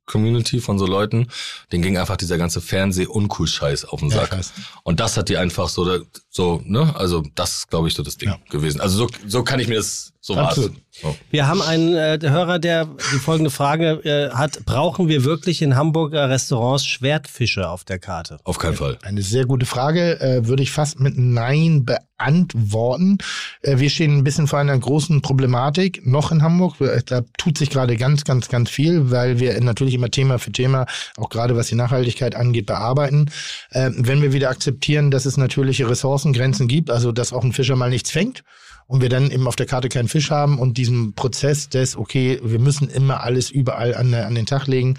Koch-Community 0.07 0.59
von 0.61 0.79
so 0.79 0.87
Leuten, 0.87 1.27
den 1.71 1.81
ging 1.81 1.97
einfach 1.97 2.17
dieser 2.17 2.37
ganze 2.37 2.61
Fernseh-Uncool-Scheiß 2.61 3.85
auf 3.85 3.99
den 3.99 4.09
Ja, 4.09 4.17
Sack. 4.21 4.31
weiß. 4.31 4.53
Und 4.83 4.99
das 4.99 5.17
hat 5.17 5.29
die 5.29 5.37
einfach 5.37 5.69
so, 5.69 5.99
so, 6.29 6.61
ne, 6.65 6.95
also 6.97 7.23
das 7.35 7.59
ist, 7.59 7.69
glaube 7.69 7.87
ich, 7.89 7.93
so 7.93 8.03
das 8.03 8.17
Ding 8.17 8.29
Ja. 8.29 8.39
gewesen. 8.49 8.81
Also 8.81 8.97
so, 8.97 9.09
so 9.27 9.43
kann 9.43 9.59
ich 9.59 9.67
mir 9.67 9.75
das, 9.75 10.13
so 10.27 10.35
war's. 10.35 10.49
Absolut. 10.49 10.75
So. 10.91 11.15
Wir 11.31 11.47
haben 11.47 11.61
einen 11.61 11.95
äh, 11.95 12.19
Hörer, 12.21 12.59
der 12.59 12.85
die 12.85 13.19
folgende 13.19 13.49
Frage 13.49 14.01
äh, 14.03 14.35
hat. 14.35 14.65
Brauchen 14.65 15.07
wir 15.07 15.23
wirklich 15.23 15.61
in 15.61 15.77
Hamburger 15.77 16.29
Restaurants 16.29 16.85
Schwertfische 16.85 17.69
auf 17.69 17.85
der 17.85 17.97
Karte? 17.97 18.37
Auf 18.43 18.57
keinen 18.57 18.75
Fall. 18.75 18.97
Eine 19.03 19.21
sehr 19.21 19.45
gute 19.45 19.65
Frage, 19.65 20.19
äh, 20.19 20.45
würde 20.45 20.63
ich 20.63 20.71
fast 20.71 20.99
mit 20.99 21.17
Nein 21.17 21.85
beantworten. 21.85 23.19
Äh, 23.61 23.77
wir 23.77 23.89
stehen 23.89 24.17
ein 24.17 24.25
bisschen 24.25 24.47
vor 24.47 24.59
einer 24.59 24.77
großen 24.77 25.21
Problematik 25.21 26.05
noch 26.05 26.33
in 26.33 26.43
Hamburg. 26.43 26.75
Da 27.05 27.21
tut 27.37 27.57
sich 27.57 27.69
gerade 27.69 27.95
ganz, 27.95 28.25
ganz, 28.25 28.49
ganz 28.49 28.69
viel, 28.69 29.09
weil 29.09 29.39
wir 29.39 29.61
natürlich 29.61 29.93
immer 29.93 30.11
Thema 30.11 30.39
für 30.39 30.51
Thema, 30.51 30.87
auch 31.15 31.29
gerade 31.29 31.55
was 31.55 31.67
die 31.67 31.75
Nachhaltigkeit 31.75 32.35
angeht, 32.35 32.65
bearbeiten. 32.65 33.31
Äh, 33.69 33.91
wenn 33.95 34.21
wir 34.21 34.33
wieder 34.33 34.49
akzeptieren, 34.49 35.09
dass 35.09 35.25
es 35.25 35.37
natürliche 35.37 35.89
Ressourcengrenzen 35.89 36.67
gibt, 36.67 36.89
also 36.89 37.13
dass 37.13 37.31
auch 37.31 37.45
ein 37.45 37.53
Fischer 37.53 37.77
mal 37.77 37.89
nichts 37.89 38.11
fängt, 38.11 38.43
und 38.87 39.01
wir 39.01 39.09
dann 39.09 39.29
eben 39.29 39.47
auf 39.47 39.55
der 39.55 39.65
Karte 39.65 39.89
keinen 39.89 40.07
Fisch 40.07 40.31
haben 40.31 40.59
und 40.59 40.77
diesen 40.77 41.13
Prozess 41.13 41.69
des, 41.69 41.97
okay, 41.97 42.39
wir 42.41 42.59
müssen 42.59 42.89
immer 42.89 43.21
alles 43.21 43.51
überall 43.51 43.93
an, 43.93 44.13
an 44.13 44.35
den 44.35 44.45
Tag 44.45 44.67
legen, 44.67 44.97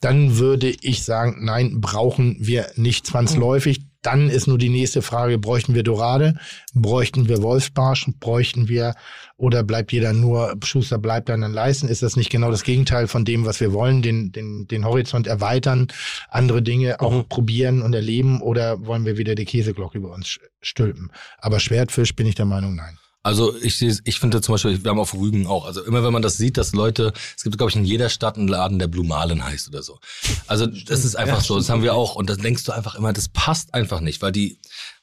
dann 0.00 0.36
würde 0.38 0.68
ich 0.68 1.04
sagen, 1.04 1.44
nein, 1.44 1.80
brauchen 1.80 2.36
wir 2.40 2.66
nicht 2.76 3.06
zwangsläufig. 3.06 3.82
Dann 4.02 4.30
ist 4.30 4.46
nur 4.46 4.56
die 4.56 4.70
nächste 4.70 5.02
Frage, 5.02 5.38
bräuchten 5.38 5.74
wir 5.74 5.82
Dorade, 5.82 6.34
bräuchten 6.72 7.28
wir 7.28 7.42
Wolfsbarsch, 7.42 8.08
bräuchten 8.18 8.66
wir, 8.66 8.94
oder 9.36 9.62
bleibt 9.62 9.92
jeder 9.92 10.14
nur, 10.14 10.56
Schuster 10.64 10.96
bleibt 10.98 11.28
an 11.28 11.42
den 11.42 11.52
Leisten? 11.52 11.86
Ist 11.86 12.02
das 12.02 12.16
nicht 12.16 12.30
genau 12.30 12.50
das 12.50 12.62
Gegenteil 12.62 13.08
von 13.08 13.26
dem, 13.26 13.44
was 13.44 13.60
wir 13.60 13.74
wollen, 13.74 14.00
den, 14.00 14.32
den, 14.32 14.66
den 14.66 14.86
Horizont 14.86 15.26
erweitern, 15.26 15.88
andere 16.30 16.62
Dinge 16.62 17.00
auch 17.00 17.28
probieren 17.28 17.82
und 17.82 17.94
erleben, 17.94 18.40
oder 18.40 18.86
wollen 18.86 19.04
wir 19.04 19.18
wieder 19.18 19.34
die 19.34 19.44
Käseglocke 19.44 19.98
über 19.98 20.14
uns 20.14 20.38
stülpen? 20.62 21.12
Aber 21.38 21.60
Schwertfisch 21.60 22.16
bin 22.16 22.26
ich 22.26 22.34
der 22.34 22.46
Meinung, 22.46 22.76
nein. 22.76 22.99
Also 23.22 23.54
ich 23.60 23.82
ich 23.82 24.18
finde 24.18 24.40
zum 24.40 24.54
Beispiel, 24.54 24.82
wir 24.82 24.90
haben 24.90 24.98
auf 24.98 25.12
Rügen 25.12 25.46
auch, 25.46 25.66
also 25.66 25.84
immer 25.84 26.02
wenn 26.02 26.12
man 26.12 26.22
das 26.22 26.38
sieht, 26.38 26.56
dass 26.56 26.72
Leute, 26.72 27.12
es 27.36 27.42
gibt 27.42 27.58
glaube 27.58 27.70
ich 27.70 27.76
in 27.76 27.84
jeder 27.84 28.08
Stadt 28.08 28.36
einen 28.38 28.48
Laden, 28.48 28.78
der 28.78 28.88
Blumalen 28.88 29.44
heißt 29.44 29.68
oder 29.68 29.82
so. 29.82 29.98
Also 30.46 30.66
das 30.66 31.04
ist 31.04 31.16
einfach 31.16 31.42
so, 31.42 31.58
das 31.58 31.68
haben 31.68 31.82
wir 31.82 31.94
auch 31.94 32.14
und 32.14 32.30
dann 32.30 32.38
denkst 32.40 32.64
du 32.64 32.72
einfach 32.72 32.94
immer, 32.94 33.12
das 33.12 33.28
passt 33.28 33.74
einfach 33.74 34.00
nicht, 34.00 34.22
weil 34.22 34.32
die, 34.32 34.58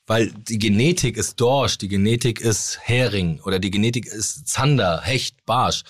weil 0.07 0.31
die 0.31 0.57
Genetik 0.57 1.15
ist 1.15 1.39
Dorsch, 1.39 1.77
die 1.77 1.89
Genetik 1.89 2.41
ist 2.41 2.80
Hering 2.81 3.39
oder 3.41 3.60
die 3.60 3.69
Genetik 3.69 4.07
ist 4.07 4.48
Zander, 4.48 5.02
Hecht, 5.02 5.45
Barsch 5.45 5.84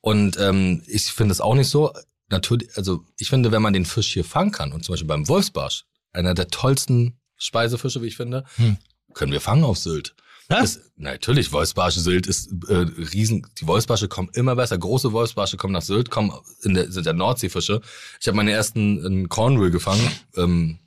und 0.00 0.38
ähm, 0.38 0.84
ich 0.86 1.06
finde 1.06 1.32
es 1.32 1.40
auch 1.40 1.54
nicht 1.56 1.68
so. 1.68 1.92
Natürlich, 2.28 2.76
also 2.76 3.04
ich 3.18 3.28
finde, 3.28 3.50
wenn 3.50 3.62
man 3.62 3.72
den 3.72 3.86
Fisch 3.86 4.12
hier 4.12 4.24
fangen 4.24 4.52
kann 4.52 4.72
und 4.72 4.84
zum 4.84 4.92
Beispiel 4.92 5.08
beim 5.08 5.26
Wolfsbarsch, 5.26 5.84
einer 6.12 6.34
der 6.34 6.48
tollsten 6.48 7.18
Speisefische, 7.36 8.02
wie 8.02 8.06
ich 8.08 8.16
finde, 8.16 8.44
Hm. 8.56 8.76
können 9.14 9.32
wir 9.32 9.40
fangen 9.40 9.64
auf 9.64 9.78
Sylt. 9.78 10.14
Das, 10.48 10.80
natürlich, 10.96 11.52
Wolfsbarsche 11.52 12.00
Sylt 12.00 12.26
ist 12.26 12.50
äh, 12.68 12.74
riesen. 13.12 13.46
Die 13.60 13.66
Wolfsbarsche 13.66 14.08
kommen 14.08 14.28
immer 14.34 14.54
besser. 14.54 14.78
Große 14.78 15.12
Wolfsbarsche 15.12 15.56
kommen 15.56 15.72
nach 15.72 15.82
Sylt, 15.82 16.10
kommen 16.10 16.32
in 16.62 16.74
der, 16.74 16.90
sind 16.90 17.06
ja 17.06 17.12
Nordseefische. 17.12 17.80
Ich 18.20 18.26
habe 18.28 18.36
meine 18.36 18.52
ersten 18.52 19.04
in 19.04 19.28
Cornwall 19.28 19.70
gefangen 19.70 20.08
ähm, 20.36 20.78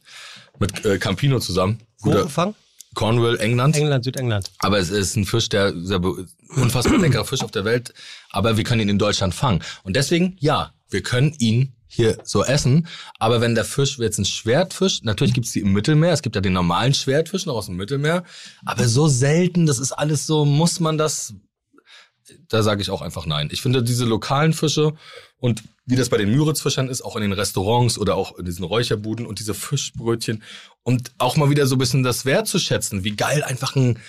mit 0.59 0.85
äh, 0.85 0.97
Campino 0.97 1.39
zusammen. 1.39 1.79
Wo 1.99 2.11
Guter 2.11 2.23
gefangen? 2.23 2.55
Cornwall, 2.95 3.39
England. 3.39 3.75
England, 3.75 4.03
Südengland. 4.03 4.51
Aber 4.59 4.79
es 4.79 4.89
ist 4.89 5.15
ein 5.15 5.25
Fisch, 5.25 5.49
der 5.49 5.73
sehr 5.75 6.01
unfassbar 6.55 6.97
leckerer 6.97 7.25
Fisch 7.25 7.41
auf 7.41 7.51
der 7.51 7.65
Welt. 7.65 7.93
Aber 8.31 8.57
wir 8.57 8.63
können 8.63 8.81
ihn 8.81 8.89
in 8.89 8.99
Deutschland 8.99 9.35
fangen. 9.35 9.61
Und 9.83 9.95
deswegen, 9.95 10.37
ja, 10.39 10.73
wir 10.89 11.03
können 11.03 11.35
ihn 11.37 11.73
hier 11.89 12.19
so 12.23 12.45
essen. 12.45 12.87
Aber 13.17 13.41
wenn 13.41 13.55
der 13.55 13.65
Fisch 13.65 13.97
jetzt 13.97 14.19
ein 14.19 14.25
Schwertfisch, 14.25 15.01
natürlich 15.03 15.33
gibt's 15.33 15.51
die 15.51 15.59
im 15.59 15.73
Mittelmeer. 15.73 16.13
Es 16.13 16.21
gibt 16.21 16.35
ja 16.35 16.41
den 16.41 16.53
normalen 16.53 16.93
Schwertfisch 16.93 17.45
noch 17.45 17.55
aus 17.55 17.65
dem 17.65 17.75
Mittelmeer. 17.75 18.23
Aber 18.63 18.87
so 18.87 19.07
selten, 19.07 19.65
das 19.65 19.79
ist 19.79 19.91
alles 19.91 20.25
so, 20.25 20.45
muss 20.45 20.79
man 20.79 20.97
das 20.97 21.33
da 22.47 22.63
sage 22.63 22.81
ich 22.81 22.89
auch 22.89 23.01
einfach 23.01 23.25
nein. 23.25 23.49
Ich 23.51 23.61
finde 23.61 23.83
diese 23.83 24.05
lokalen 24.05 24.53
Fische 24.53 24.93
und 25.37 25.63
wie 25.85 25.95
das 25.95 26.09
bei 26.09 26.17
den 26.17 26.31
Müritzfischern 26.31 26.89
ist, 26.89 27.01
auch 27.01 27.15
in 27.15 27.21
den 27.23 27.33
Restaurants 27.33 27.97
oder 27.97 28.15
auch 28.15 28.37
in 28.37 28.45
diesen 28.45 28.63
Räucherbuden 28.63 29.25
und 29.25 29.39
diese 29.39 29.53
Fischbrötchen 29.53 30.43
und 30.83 31.11
auch 31.17 31.37
mal 31.37 31.49
wieder 31.49 31.65
so 31.65 31.75
ein 31.75 31.79
bisschen 31.79 32.03
das 32.03 32.25
wertzuschätzen, 32.25 33.03
wie 33.03 33.15
geil 33.15 33.43
einfach 33.43 33.75
ein 33.75 33.99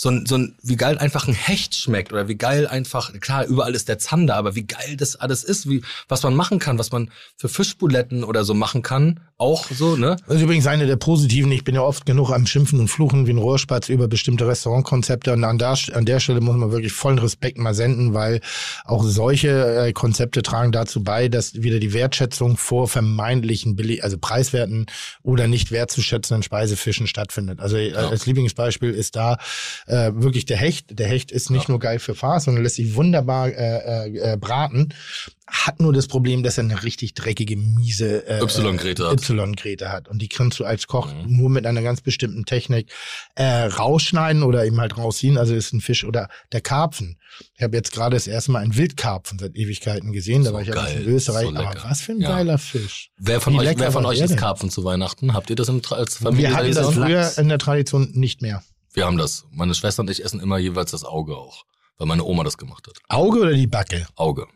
so 0.00 0.10
ein, 0.10 0.26
so 0.26 0.36
ein, 0.36 0.54
wie 0.62 0.76
geil 0.76 0.96
einfach 0.96 1.26
ein 1.26 1.34
Hecht 1.34 1.74
schmeckt 1.74 2.12
oder 2.12 2.28
wie 2.28 2.36
geil 2.36 2.68
einfach, 2.68 3.12
klar, 3.18 3.44
überall 3.46 3.74
ist 3.74 3.88
der 3.88 3.98
Zander, 3.98 4.36
aber 4.36 4.54
wie 4.54 4.62
geil 4.62 4.96
das 4.96 5.16
alles 5.16 5.42
ist, 5.42 5.68
wie, 5.68 5.82
was 6.06 6.22
man 6.22 6.36
machen 6.36 6.60
kann, 6.60 6.78
was 6.78 6.92
man 6.92 7.10
für 7.36 7.48
Fischbuletten 7.48 8.22
oder 8.22 8.44
so 8.44 8.54
machen 8.54 8.82
kann, 8.82 9.18
auch 9.38 9.66
so, 9.70 9.94
ne? 9.94 10.16
Das 10.26 10.38
ist 10.38 10.42
übrigens 10.42 10.66
eine 10.66 10.86
der 10.86 10.96
positiven. 10.96 11.52
Ich 11.52 11.62
bin 11.62 11.76
ja 11.76 11.82
oft 11.82 12.04
genug 12.06 12.32
am 12.32 12.44
Schimpfen 12.44 12.80
und 12.80 12.88
Fluchen 12.88 13.28
wie 13.28 13.30
ein 13.30 13.38
Rohrspatz 13.38 13.88
über 13.88 14.08
bestimmte 14.08 14.48
Restaurantkonzepte. 14.48 15.32
Und 15.32 15.44
an 15.44 15.58
der, 15.58 15.78
an 15.92 16.04
der 16.04 16.18
Stelle 16.18 16.40
muss 16.40 16.56
man 16.56 16.72
wirklich 16.72 16.92
vollen 16.92 17.20
Respekt 17.20 17.56
mal 17.56 17.72
senden, 17.72 18.14
weil 18.14 18.40
auch 18.84 19.04
solche 19.04 19.86
äh, 19.86 19.92
Konzepte 19.92 20.42
tragen 20.42 20.72
dazu 20.72 21.04
bei, 21.04 21.28
dass 21.28 21.54
wieder 21.62 21.78
die 21.78 21.92
Wertschätzung 21.92 22.56
vor 22.56 22.88
vermeintlichen, 22.88 23.76
billig, 23.76 24.02
also 24.02 24.18
preiswerten 24.18 24.86
oder 25.22 25.46
nicht 25.46 25.70
wertzuschätzenden 25.70 26.42
Speisefischen 26.42 27.06
stattfindet. 27.06 27.60
Also 27.60 27.76
äh, 27.76 27.94
als 27.94 28.26
Lieblingsbeispiel 28.26 28.90
ist 28.90 29.14
da 29.14 29.38
äh, 29.88 30.12
wirklich 30.14 30.46
der 30.46 30.56
Hecht. 30.56 30.98
Der 30.98 31.08
Hecht 31.08 31.30
ist 31.32 31.50
nicht 31.50 31.68
nur 31.68 31.78
geil 31.78 31.98
für 31.98 32.14
Farce, 32.14 32.44
sondern 32.44 32.62
lässt 32.62 32.76
sich 32.76 32.94
wunderbar 32.94 33.48
äh, 33.48 34.08
äh, 34.08 34.32
äh, 34.32 34.36
braten. 34.36 34.94
Hat 35.46 35.80
nur 35.80 35.94
das 35.94 36.08
Problem, 36.08 36.42
dass 36.42 36.58
er 36.58 36.64
eine 36.64 36.82
richtig 36.84 37.14
dreckige, 37.14 37.56
miese 37.56 38.26
äh, 38.28 38.42
Y-Grete 38.42 39.08
hat. 39.08 39.30
Y-Grete 39.30 39.90
hat. 39.90 40.08
Und 40.08 40.20
die 40.20 40.28
kannst 40.28 40.58
du 40.60 40.64
als 40.64 40.86
Koch 40.86 41.10
nur 41.26 41.48
mit 41.48 41.66
einer 41.66 41.80
ganz 41.82 42.02
bestimmten 42.02 42.44
Technik 42.44 42.92
äh, 43.34 43.44
rausschneiden 43.64 44.42
oder 44.42 44.66
eben 44.66 44.78
halt 44.78 44.98
rausziehen. 44.98 45.38
Also 45.38 45.54
ist 45.54 45.72
ein 45.72 45.80
Fisch 45.80 46.04
oder 46.04 46.28
der 46.52 46.60
Karpfen. 46.60 47.18
Ich 47.56 47.62
habe 47.62 47.76
jetzt 47.76 47.92
gerade 47.92 48.14
das 48.16 48.26
erste 48.26 48.50
Mal 48.52 48.58
einen 48.60 48.76
Wildkarpfen 48.76 49.38
seit 49.38 49.56
Ewigkeiten 49.56 50.12
gesehen. 50.12 50.42
Da 50.44 50.50
So 50.50 50.54
war 50.54 50.62
ich 50.62 50.68
ja 50.68 50.74
geil, 50.74 51.00
in 51.02 51.08
Österreich. 51.08 51.48
so 51.48 51.56
Aber 51.56 51.74
was 51.82 52.00
für 52.02 52.12
ein 52.12 52.20
Ja. 52.20 52.28
geiler 52.28 52.58
Fisch. 52.58 53.10
Wer 53.16 53.40
von 53.40 53.54
Wie 53.54 53.58
euch, 53.60 53.78
wer 53.78 53.90
von 53.92 54.04
euch 54.04 54.18
denn? 54.18 54.36
Karpfen 54.36 54.68
zu 54.70 54.84
Weihnachten? 54.84 55.32
Habt 55.32 55.48
ihr 55.48 55.56
das 55.56 55.68
in, 55.68 55.80
als 55.90 56.16
Familie 56.16 56.48
Wir 56.48 56.54
hatten 56.56 56.74
das 56.74 56.94
früher 56.94 57.32
in 57.38 57.48
der 57.48 57.58
Tradition 57.58 58.10
nicht 58.12 58.42
mehr. 58.42 58.62
Wir 58.98 59.06
haben 59.06 59.16
das. 59.16 59.44
Meine 59.52 59.74
Schwester 59.74 60.02
und 60.02 60.10
ich 60.10 60.24
essen 60.24 60.40
immer 60.40 60.58
jeweils 60.58 60.90
das 60.90 61.04
Auge 61.04 61.36
auch. 61.36 61.64
Weil 61.98 62.06
meine 62.08 62.24
Oma 62.24 62.42
das 62.44 62.58
gemacht 62.58 62.86
hat. 62.88 62.96
Auge 63.08 63.40
oder 63.40 63.52
die 63.52 63.66
Backe? 63.66 64.06
Auge. 64.16 64.46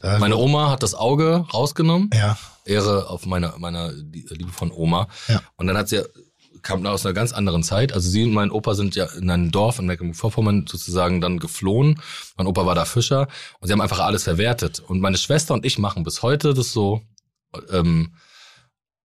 Da- 0.00 0.18
Meine 0.18 0.36
Oma 0.36 0.70
hat 0.70 0.82
das 0.82 0.94
Auge 0.94 1.46
rausgenommen. 1.54 2.10
Ja. 2.12 2.36
Ehre 2.64 3.08
auf 3.08 3.26
meiner, 3.26 3.56
meiner 3.58 3.92
Liebe 3.92 4.50
von 4.52 4.70
Oma. 4.72 5.08
Ja. 5.28 5.40
Und 5.56 5.66
dann 5.68 5.76
hat 5.76 5.88
sie, 5.88 6.02
kam 6.62 6.84
aus 6.86 7.04
einer 7.06 7.12
ganz 7.12 7.32
anderen 7.32 7.62
Zeit. 7.62 7.92
Also 7.92 8.08
sie 8.08 8.24
und 8.24 8.32
mein 8.32 8.50
Opa 8.50 8.74
sind 8.74 8.96
ja 8.96 9.04
in 9.04 9.30
einem 9.30 9.50
Dorf 9.52 9.78
in 9.78 9.86
Mecklenburg-Vorpommern 9.86 10.66
sozusagen 10.68 11.20
dann 11.20 11.38
geflohen. 11.38 12.00
Mein 12.36 12.46
Opa 12.46 12.66
war 12.66 12.74
da 12.74 12.84
Fischer 12.84 13.28
und 13.60 13.68
sie 13.68 13.72
haben 13.72 13.80
einfach 13.80 14.00
alles 14.00 14.24
verwertet. 14.24 14.80
Und 14.80 15.00
meine 15.00 15.16
Schwester 15.18 15.54
und 15.54 15.64
ich 15.64 15.78
machen 15.78 16.02
bis 16.04 16.22
heute 16.22 16.54
das 16.54 16.72
so, 16.72 17.02
ähm, 17.70 18.14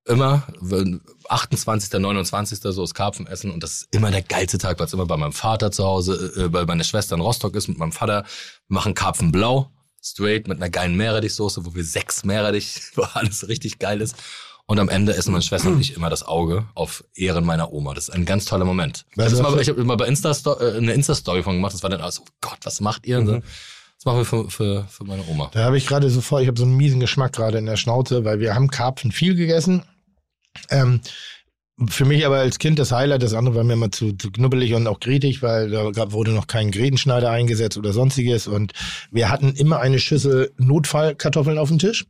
immer, 0.06 0.44
wenn 0.60 1.02
28., 1.30 1.92
29. 2.00 2.60
so 2.62 2.84
ist 2.84 2.94
Karpfen 2.94 3.28
essen 3.28 3.52
und 3.52 3.64
das 3.64 3.72
ist 3.72 3.88
immer 3.96 4.12
der 4.12 4.22
geilste 4.22 4.58
Tag, 4.58 4.80
weil 4.80 4.88
es 4.88 4.94
immer 4.94 5.06
bei 5.06 5.18
meinem 5.18 5.34
Vater 5.34 5.72
zu 5.72 5.84
Hause, 5.86 6.34
äh, 6.36 6.52
weil 6.54 6.66
meine 6.66 6.84
Schwester 6.84 7.16
in 7.16 7.22
Rostock 7.22 7.56
ist 7.56 7.68
mit 7.68 7.78
meinem 7.78 7.92
Vater, 7.92 8.24
wir 8.68 8.74
machen 8.76 8.94
Karpfen 8.94 9.32
blau, 9.32 9.70
straight 10.04 10.48
mit 10.48 10.58
einer 10.58 10.70
geilen 10.70 10.96
Meerrettichsoße, 10.96 11.66
wo 11.66 11.76
wir 11.76 11.84
sechs 11.84 12.24
Meerrettich, 12.24 12.82
wo 12.96 13.04
alles 13.14 13.48
richtig 13.48 13.80
geil 13.80 14.02
ist. 14.02 14.16
Und 14.66 14.80
am 14.80 14.88
Ende 14.88 15.16
essen 15.16 15.32
meine 15.32 15.42
Schwester 15.42 15.70
und 15.70 15.82
ich 15.82 15.96
immer 15.96 16.12
das 16.12 16.22
Auge 16.22 16.68
auf 16.76 17.04
Ehren 17.16 17.44
meiner 17.44 17.74
Oma. 17.74 17.96
Das 17.96 18.10
ist 18.10 18.14
ein 18.14 18.24
ganz 18.26 18.46
toller 18.46 18.66
Moment. 18.66 19.04
Ich 19.16 19.20
Also 19.20 19.44
habe 19.44 19.56
für- 19.56 19.62
ich 19.64 19.70
hab 19.70 19.78
immer 19.80 19.98
bei 19.98 20.06
Insta 20.06 20.30
äh, 20.32 20.78
eine 20.78 20.94
Insta-Story 20.94 21.42
von 21.42 21.56
gemacht. 21.56 21.74
Das 21.74 21.82
war 21.82 21.90
dann 21.90 22.02
alles, 22.02 22.20
oh 22.22 22.26
Gott, 22.40 22.60
was 22.64 22.80
macht 22.80 23.08
ihr? 23.08 23.26
So. 23.26 23.34
Das 23.96 24.06
machen 24.06 24.20
wir 24.20 24.26
für, 24.26 24.50
für, 24.52 24.86
für 24.88 25.04
meine 25.06 25.24
Oma. 25.28 25.50
Da 25.54 25.64
habe 25.66 25.78
ich 25.80 25.88
gerade 25.88 26.08
so 26.12 26.22
vor, 26.22 26.40
ich 26.40 26.48
habe 26.48 26.58
so 26.60 26.66
einen 26.66 26.78
miesen 26.78 27.00
Geschmack 27.00 27.34
gerade 27.34 27.58
in 27.58 27.66
der 27.66 27.78
Schnauze, 27.78 28.24
weil 28.26 28.40
wir 28.40 28.54
haben 28.54 28.70
Karpfen 28.70 29.12
viel 29.12 29.34
gegessen. 29.36 29.82
Ähm, 30.70 31.02
für 31.88 32.04
mich 32.04 32.26
aber 32.26 32.40
als 32.40 32.60
Kind 32.60 32.78
das 32.78 32.92
Highlight, 32.92 33.24
das 33.24 33.34
andere 33.34 33.56
war 33.56 33.64
mir 33.64 33.74
immer 33.74 33.92
zu, 33.92 34.12
zu 34.12 34.32
knubbelig 34.32 34.74
und 34.74 34.86
auch 34.88 35.00
gretig, 35.00 35.42
weil 35.42 35.70
da 35.70 35.92
gab, 35.92 36.12
wurde 36.12 36.32
noch 36.32 36.48
kein 36.48 36.72
Grätenschneider 36.72 37.30
eingesetzt 37.32 37.78
oder 37.78 37.94
sonstiges. 37.94 38.48
Und 38.48 38.74
wir 39.12 39.30
hatten 39.30 39.54
immer 39.54 39.80
eine 39.80 40.00
Schüssel 40.00 40.52
Notfallkartoffeln 40.58 41.58
auf 41.58 41.70
dem 41.70 41.80
Tisch. 41.80 42.06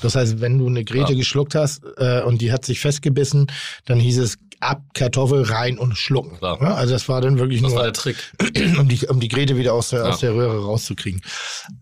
Das 0.00 0.16
heißt, 0.16 0.40
wenn 0.40 0.58
du 0.58 0.66
eine 0.66 0.84
Grete 0.84 1.12
Ja. 1.12 1.18
geschluckt 1.18 1.54
hast 1.54 1.82
äh, 1.98 2.22
und 2.22 2.40
die 2.40 2.50
hat 2.50 2.64
sich 2.64 2.80
festgebissen, 2.80 3.46
dann 3.84 4.00
hieß 4.00 4.18
es 4.18 4.38
ab, 4.62 4.82
Kartoffel 4.94 5.42
rein 5.42 5.76
und 5.78 5.96
schlucken. 5.98 6.38
Klar. 6.38 6.58
Ja, 6.62 6.74
also 6.74 6.92
das 6.92 7.08
war 7.08 7.20
dann 7.20 7.38
wirklich 7.38 7.60
Das 7.60 7.70
nur, 7.70 7.78
war 7.78 7.84
der 7.84 7.92
Trick. 7.92 8.16
um 8.78 8.88
die, 8.88 9.06
um 9.08 9.20
die 9.20 9.28
Grete 9.28 9.56
wieder 9.56 9.74
aus 9.74 9.90
der, 9.90 10.00
Ja. 10.04 10.08
aus 10.10 10.20
der 10.20 10.34
Röhre 10.34 10.64
rauszukriegen. 10.64 11.20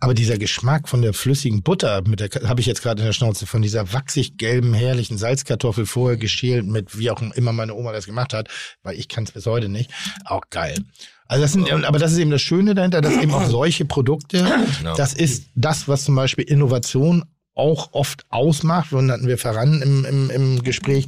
Aber 0.00 0.14
dieser 0.14 0.38
Geschmack 0.38 0.88
von 0.88 1.02
der 1.02 1.12
flüssigen 1.12 1.62
Butter, 1.62 2.02
mit 2.06 2.20
der 2.20 2.30
habe 2.48 2.60
ich 2.60 2.66
jetzt 2.66 2.82
gerade 2.82 3.00
in 3.02 3.06
der 3.06 3.12
Schnauze, 3.12 3.46
von 3.46 3.62
dieser 3.62 3.92
wachsig 3.92 4.38
gelben, 4.38 4.74
herrlichen 4.74 5.18
Salzkartoffel 5.18 5.86
vorher 5.86 6.16
geschält 6.16 6.66
mit, 6.66 6.98
wie 6.98 7.10
auch 7.10 7.20
immer 7.34 7.52
meine 7.52 7.74
Oma 7.74 7.92
das 7.92 8.06
gemacht 8.06 8.32
hat, 8.34 8.48
weil 8.82 8.98
ich 8.98 9.08
kann 9.08 9.24
es 9.24 9.32
bis 9.32 9.46
heute 9.46 9.68
nicht, 9.68 9.90
auch 10.24 10.42
geil. 10.50 10.78
Also 11.26 11.42
das 11.42 11.52
sind, 11.52 11.70
aber 11.70 11.98
das 11.98 12.12
ist 12.12 12.18
eben 12.18 12.30
das 12.32 12.42
Schöne 12.42 12.74
dahinter, 12.74 13.00
dass 13.02 13.16
eben 13.18 13.32
auch 13.34 13.44
solche 13.48 13.84
Produkte, 13.84 14.38
Ja. 14.82 14.94
das 14.94 15.12
ist 15.14 15.48
das, 15.54 15.86
was 15.86 16.04
zum 16.04 16.14
Beispiel 16.16 16.44
Innovation 16.44 17.24
auch 17.54 17.92
oft 17.92 18.24
ausmacht, 18.30 18.92
und 18.94 19.10
hatten 19.12 19.26
wir 19.28 19.36
voran 19.36 19.82
im, 19.82 20.04
im, 20.06 20.30
im 20.30 20.62
Gespräch, 20.62 21.06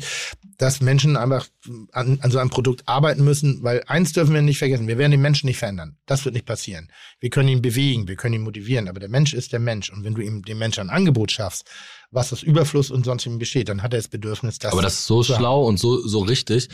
dass 0.62 0.80
Menschen 0.80 1.16
einfach 1.16 1.48
an, 1.90 2.20
an 2.22 2.30
so 2.30 2.38
einem 2.38 2.48
Produkt 2.48 2.86
arbeiten 2.86 3.24
müssen, 3.24 3.64
weil 3.64 3.82
eins 3.88 4.12
dürfen 4.12 4.32
wir 4.32 4.42
nicht 4.42 4.58
vergessen, 4.58 4.86
wir 4.86 4.96
werden 4.96 5.10
den 5.10 5.20
Menschen 5.20 5.48
nicht 5.48 5.58
verändern. 5.58 5.96
Das 6.06 6.24
wird 6.24 6.34
nicht 6.36 6.46
passieren. 6.46 6.88
Wir 7.18 7.30
können 7.30 7.48
ihn 7.48 7.62
bewegen, 7.62 8.06
wir 8.06 8.14
können 8.14 8.36
ihn 8.36 8.42
motivieren, 8.42 8.88
aber 8.88 9.00
der 9.00 9.08
Mensch 9.08 9.34
ist 9.34 9.52
der 9.52 9.58
Mensch. 9.58 9.90
Und 9.90 10.04
wenn 10.04 10.14
du 10.14 10.20
ihm 10.20 10.42
dem 10.42 10.58
Menschen 10.58 10.82
ein 10.82 10.90
Angebot 10.90 11.32
schaffst, 11.32 11.68
was 12.12 12.32
aus 12.32 12.44
Überfluss 12.44 12.92
und 12.92 13.04
sonstigem 13.04 13.40
besteht, 13.40 13.70
dann 13.70 13.82
hat 13.82 13.92
er 13.92 13.98
das 13.98 14.06
Bedürfnis, 14.06 14.60
das 14.60 14.72
Aber 14.72 14.82
das 14.82 15.00
ist 15.00 15.06
so 15.06 15.24
haben. 15.24 15.36
schlau 15.36 15.64
und 15.66 15.80
so, 15.80 16.06
so 16.06 16.20
richtig. 16.20 16.68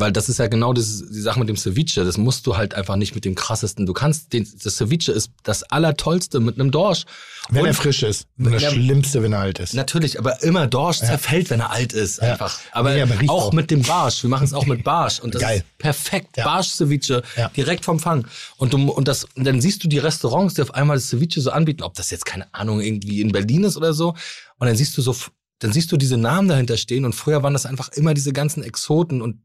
Weil 0.00 0.12
das 0.12 0.28
ist 0.28 0.38
ja 0.38 0.46
genau 0.48 0.72
das, 0.72 1.04
die 1.10 1.20
Sache 1.20 1.38
mit 1.38 1.48
dem 1.48 1.56
Ceviche. 1.56 2.04
Das 2.04 2.16
musst 2.18 2.46
du 2.46 2.56
halt 2.56 2.74
einfach 2.74 2.96
nicht 2.96 3.14
mit 3.14 3.24
dem 3.24 3.34
krassesten. 3.34 3.86
Du 3.86 3.92
kannst 3.92 4.32
den, 4.32 4.48
das 4.64 4.76
Ceviche 4.76 5.12
ist 5.12 5.30
das 5.42 5.62
Allertollste 5.64 6.40
mit 6.40 6.58
einem 6.58 6.70
Dorsch. 6.70 7.04
Wenn 7.50 7.62
Und- 7.62 7.66
er 7.68 7.74
frisch 7.74 8.02
ist. 8.02 8.26
Und 8.38 8.52
das 8.52 8.62
Ja, 8.62 8.70
Schlimmste, 8.70 9.22
wenn 9.22 9.32
er 9.32 9.40
alt 9.40 9.58
ist. 9.58 9.74
Natürlich, 9.74 10.18
aber 10.18 10.42
immer 10.42 10.66
Dorsch 10.66 10.98
zerfällt, 10.98 11.50
wenn 11.50 11.60
er 11.60 11.70
alt 11.70 11.92
ist, 11.92 12.18
Ja. 12.20 12.32
einfach. 12.32 12.58
Aber, 12.72 12.94
Nee, 12.94 13.02
aber 13.02 13.14
auch, 13.30 13.46
auch. 13.48 13.52
mit 13.52 13.70
dem 13.70 13.82
Barsch. 13.82 14.22
Wir 14.22 14.30
machen 14.30 14.44
es 14.44 14.54
auch 14.54 14.66
mit 14.66 14.82
Barsch 14.84 15.20
und 15.20 15.34
das 15.34 15.42
Geil. 15.42 15.58
ist 15.58 15.78
perfekt. 15.78 16.36
Ja. 16.36 16.44
Barsch-Ceviche, 16.44 17.22
Ja. 17.36 17.48
direkt 17.50 17.84
vom 17.84 17.98
Fang. 18.00 18.26
Und 18.56 18.72
du, 18.72 18.90
und 18.90 19.06
das, 19.08 19.24
und 19.34 19.44
dann 19.44 19.60
siehst 19.60 19.84
du 19.84 19.88
die 19.88 19.98
Restaurants, 19.98 20.54
die 20.54 20.62
auf 20.62 20.74
einmal 20.74 20.96
das 20.96 21.08
Ceviche 21.08 21.40
so 21.40 21.50
anbieten, 21.50 21.82
ob 21.82 21.94
das 21.94 22.10
jetzt 22.10 22.24
keine 22.24 22.52
Ahnung 22.54 22.80
irgendwie 22.80 23.20
in 23.20 23.32
Berlin 23.32 23.64
ist 23.64 23.76
oder 23.76 23.92
so. 23.92 24.10
Und 24.58 24.66
dann 24.66 24.76
siehst 24.76 24.96
du 24.96 25.02
so, 25.02 25.14
dann 25.58 25.72
siehst 25.72 25.92
du 25.92 25.96
diese 25.98 26.16
Namen 26.16 26.48
dahinter 26.48 26.76
stehen 26.78 27.04
und 27.04 27.14
früher 27.14 27.42
waren 27.42 27.52
das 27.52 27.66
einfach 27.66 27.88
immer 27.90 28.14
diese 28.14 28.32
ganzen 28.32 28.62
Exoten 28.62 29.20
und 29.20 29.40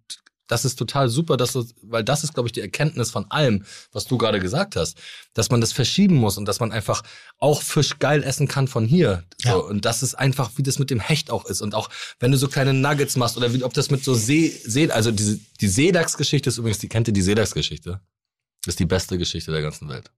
das 0.47 0.65
ist 0.65 0.75
total 0.75 1.09
super, 1.09 1.37
dass 1.37 1.53
du, 1.53 1.65
weil 1.81 2.03
das 2.03 2.23
ist, 2.23 2.33
glaube 2.33 2.47
ich, 2.47 2.53
die 2.53 2.61
Erkenntnis 2.61 3.11
von 3.11 3.29
allem, 3.31 3.65
was 3.91 4.05
du 4.05 4.17
gerade 4.17 4.39
gesagt 4.39 4.75
hast, 4.75 4.97
dass 5.33 5.49
man 5.49 5.61
das 5.61 5.73
verschieben 5.73 6.15
muss 6.15 6.37
und 6.37 6.45
dass 6.45 6.59
man 6.59 6.71
einfach 6.71 7.03
auch 7.37 7.61
Fisch 7.61 7.99
geil 7.99 8.23
essen 8.23 8.47
kann 8.47 8.67
von 8.67 8.85
hier. 8.85 9.23
So, 9.37 9.49
Ja. 9.49 9.55
Und 9.55 9.85
das 9.85 10.03
ist 10.03 10.15
einfach, 10.15 10.51
wie 10.55 10.63
das 10.63 10.79
mit 10.79 10.89
dem 10.89 10.99
Hecht 10.99 11.31
auch 11.31 11.45
ist. 11.45 11.61
Und 11.61 11.73
auch, 11.73 11.89
wenn 12.19 12.31
du 12.31 12.37
so 12.37 12.47
kleine 12.47 12.73
Nuggets 12.73 13.15
machst 13.15 13.37
oder 13.37 13.53
wie, 13.53 13.63
ob 13.63 13.73
das 13.73 13.89
mit 13.89 14.03
so 14.03 14.13
See, 14.13 14.49
See 14.63 14.89
also 14.91 15.11
diese, 15.11 15.39
die 15.61 15.67
Seedachs-Geschichte 15.67 16.49
ist 16.49 16.57
übrigens, 16.57 16.79
die 16.79 16.89
kennt 16.89 17.07
ihr 17.07 17.13
die 17.13 17.21
Seedachs-Geschichte? 17.21 18.01
Ist 18.65 18.79
die 18.79 18.85
beste 18.85 19.17
Geschichte 19.17 19.51
der 19.51 19.61
ganzen 19.61 19.89
Welt. 19.89 20.11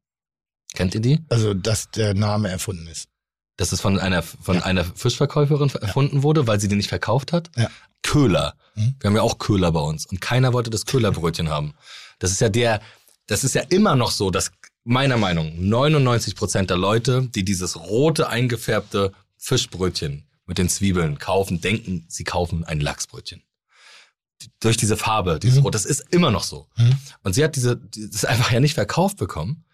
Kennt 0.73 0.93
ihr 0.95 1.01
die? 1.01 1.19
Also, 1.29 1.53
dass 1.53 1.89
der 1.91 2.13
Name 2.13 2.49
erfunden 2.49 2.87
ist. 2.87 3.09
Dass 3.57 3.71
es 3.71 3.81
von 3.81 3.99
einer, 3.99 4.21
von 4.23 4.61
einer 4.61 4.85
Fischverkäuferin 4.85 5.69
erfunden 5.81 6.23
wurde, 6.23 6.47
weil 6.47 6.59
sie 6.59 6.67
den 6.67 6.77
nicht 6.77 6.89
verkauft 6.89 7.33
hat? 7.33 7.49
Ja. 7.57 7.69
Köhler. 8.03 8.55
Mhm. 8.75 8.95
Wir 8.99 9.09
haben 9.09 9.15
ja 9.15 9.21
auch 9.23 9.39
Köhler 9.39 9.71
bei 9.71 9.79
uns. 9.81 10.05
Und 10.05 10.21
keiner 10.21 10.53
wollte 10.53 10.69
das 10.69 10.85
Köhlerbrötchen 10.85 11.49
haben. 11.49 11.73
Das 12.19 12.31
ist 12.31 12.39
ja 12.39 12.49
der, 12.49 12.81
das 13.25 13.43
ist 13.43 13.55
ja 13.55 13.63
immer 13.69 13.95
noch 13.95 14.11
so, 14.11 14.29
dass 14.31 14.51
meiner 14.83 15.17
Meinung 15.17 15.53
99 15.67 16.35
Prozent 16.35 16.69
der 16.69 16.77
Leute, 16.77 17.27
die 17.35 17.43
dieses 17.43 17.75
rote 17.77 18.29
eingefärbte 18.29 19.11
Fischbrötchen 19.37 20.23
mit 20.45 20.57
den 20.59 20.69
Zwiebeln 20.69 21.17
kaufen, 21.19 21.59
denken, 21.59 22.05
sie 22.07 22.23
kaufen 22.23 22.63
ein 22.63 22.79
Lachsbrötchen. 22.79 23.41
Durch 24.59 24.77
diese 24.77 24.97
Farbe, 24.97 25.39
dieses 25.39 25.57
Mhm. 25.57 25.63
Rot, 25.63 25.75
das 25.75 25.85
ist 25.85 26.05
immer 26.11 26.29
noch 26.31 26.43
so. 26.43 26.67
Mhm. 26.77 26.95
Und 27.23 27.33
sie 27.33 27.43
hat 27.43 27.55
diese, 27.55 27.75
die- 27.75 28.07
das 28.09 28.23
einfach 28.23 28.51
ja 28.51 28.59
nicht 28.59 28.75
verkauft 28.75 29.17
bekommen 29.17 29.65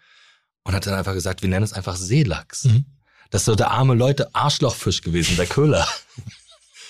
und 0.63 0.73
hat 0.73 0.87
dann 0.87 0.93
einfach 0.93 1.13
gesagt, 1.13 1.41
wir 1.41 1.49
nennen 1.49 1.65
es 1.65 1.73
einfach 1.73 1.97
Seelachs. 1.97 2.63
Mhm. 2.63 2.85
Das 3.33 3.41
ist 3.41 3.45
so 3.45 3.55
der 3.55 3.71
arme 3.71 3.95
Leute 3.95 4.29
Arschlochfisch 4.35 5.01
gewesen, 5.01 5.35
der 5.37 5.47
Köhler. 5.47 5.87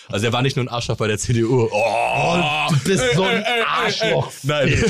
Also 0.10 0.26
er 0.26 0.34
war 0.34 0.42
nicht 0.42 0.58
nur 0.58 0.66
ein 0.66 0.68
Arschloch 0.68 0.98
bei 0.98 1.08
der 1.08 1.18
CDU. 1.18 1.70
Oh, 1.72 2.68
Du 2.70 2.78
bist 2.84 3.02
so 3.16 3.24
ein 3.24 3.46
Arschloch. 3.66 4.30
Nein. 4.44 4.84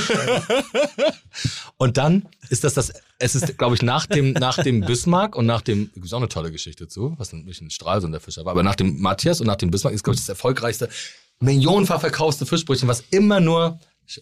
und 1.77 1.97
dann 1.97 2.27
ist 2.49 2.63
das 2.63 2.73
das, 2.73 2.91
es 3.19 3.35
ist, 3.35 3.55
glaube 3.59 3.75
ich, 3.75 3.83
nach 3.83 4.07
dem, 4.07 4.33
nach 4.33 4.57
dem 4.63 4.81
Bismarck 4.81 5.35
und 5.35 5.45
nach 5.45 5.61
dem, 5.61 5.91
gibt 5.93 6.11
auch 6.11 6.17
eine 6.17 6.27
tolle 6.27 6.51
Geschichte 6.51 6.87
zu, 6.87 7.13
was 7.19 7.31
nicht 7.33 7.61
ein 7.61 7.69
Stralsund 7.69 8.15
der 8.15 8.21
Fischer 8.21 8.45
war, 8.45 8.53
aber 8.53 8.63
nach 8.63 8.75
dem 8.75 8.99
Matthias 8.99 9.39
und 9.39 9.45
nach 9.45 9.55
dem 9.55 9.69
Bismarck 9.69 9.93
ist, 9.93 10.03
glaube 10.03 10.15
ich, 10.15 10.21
das 10.21 10.29
erfolgreichste, 10.29 10.89
millionenfach 11.39 11.99
verkaufte 11.99 12.47
Fischbrötchen, 12.47 12.87
was 12.87 13.03
immer 13.11 13.39
nur, 13.39 13.79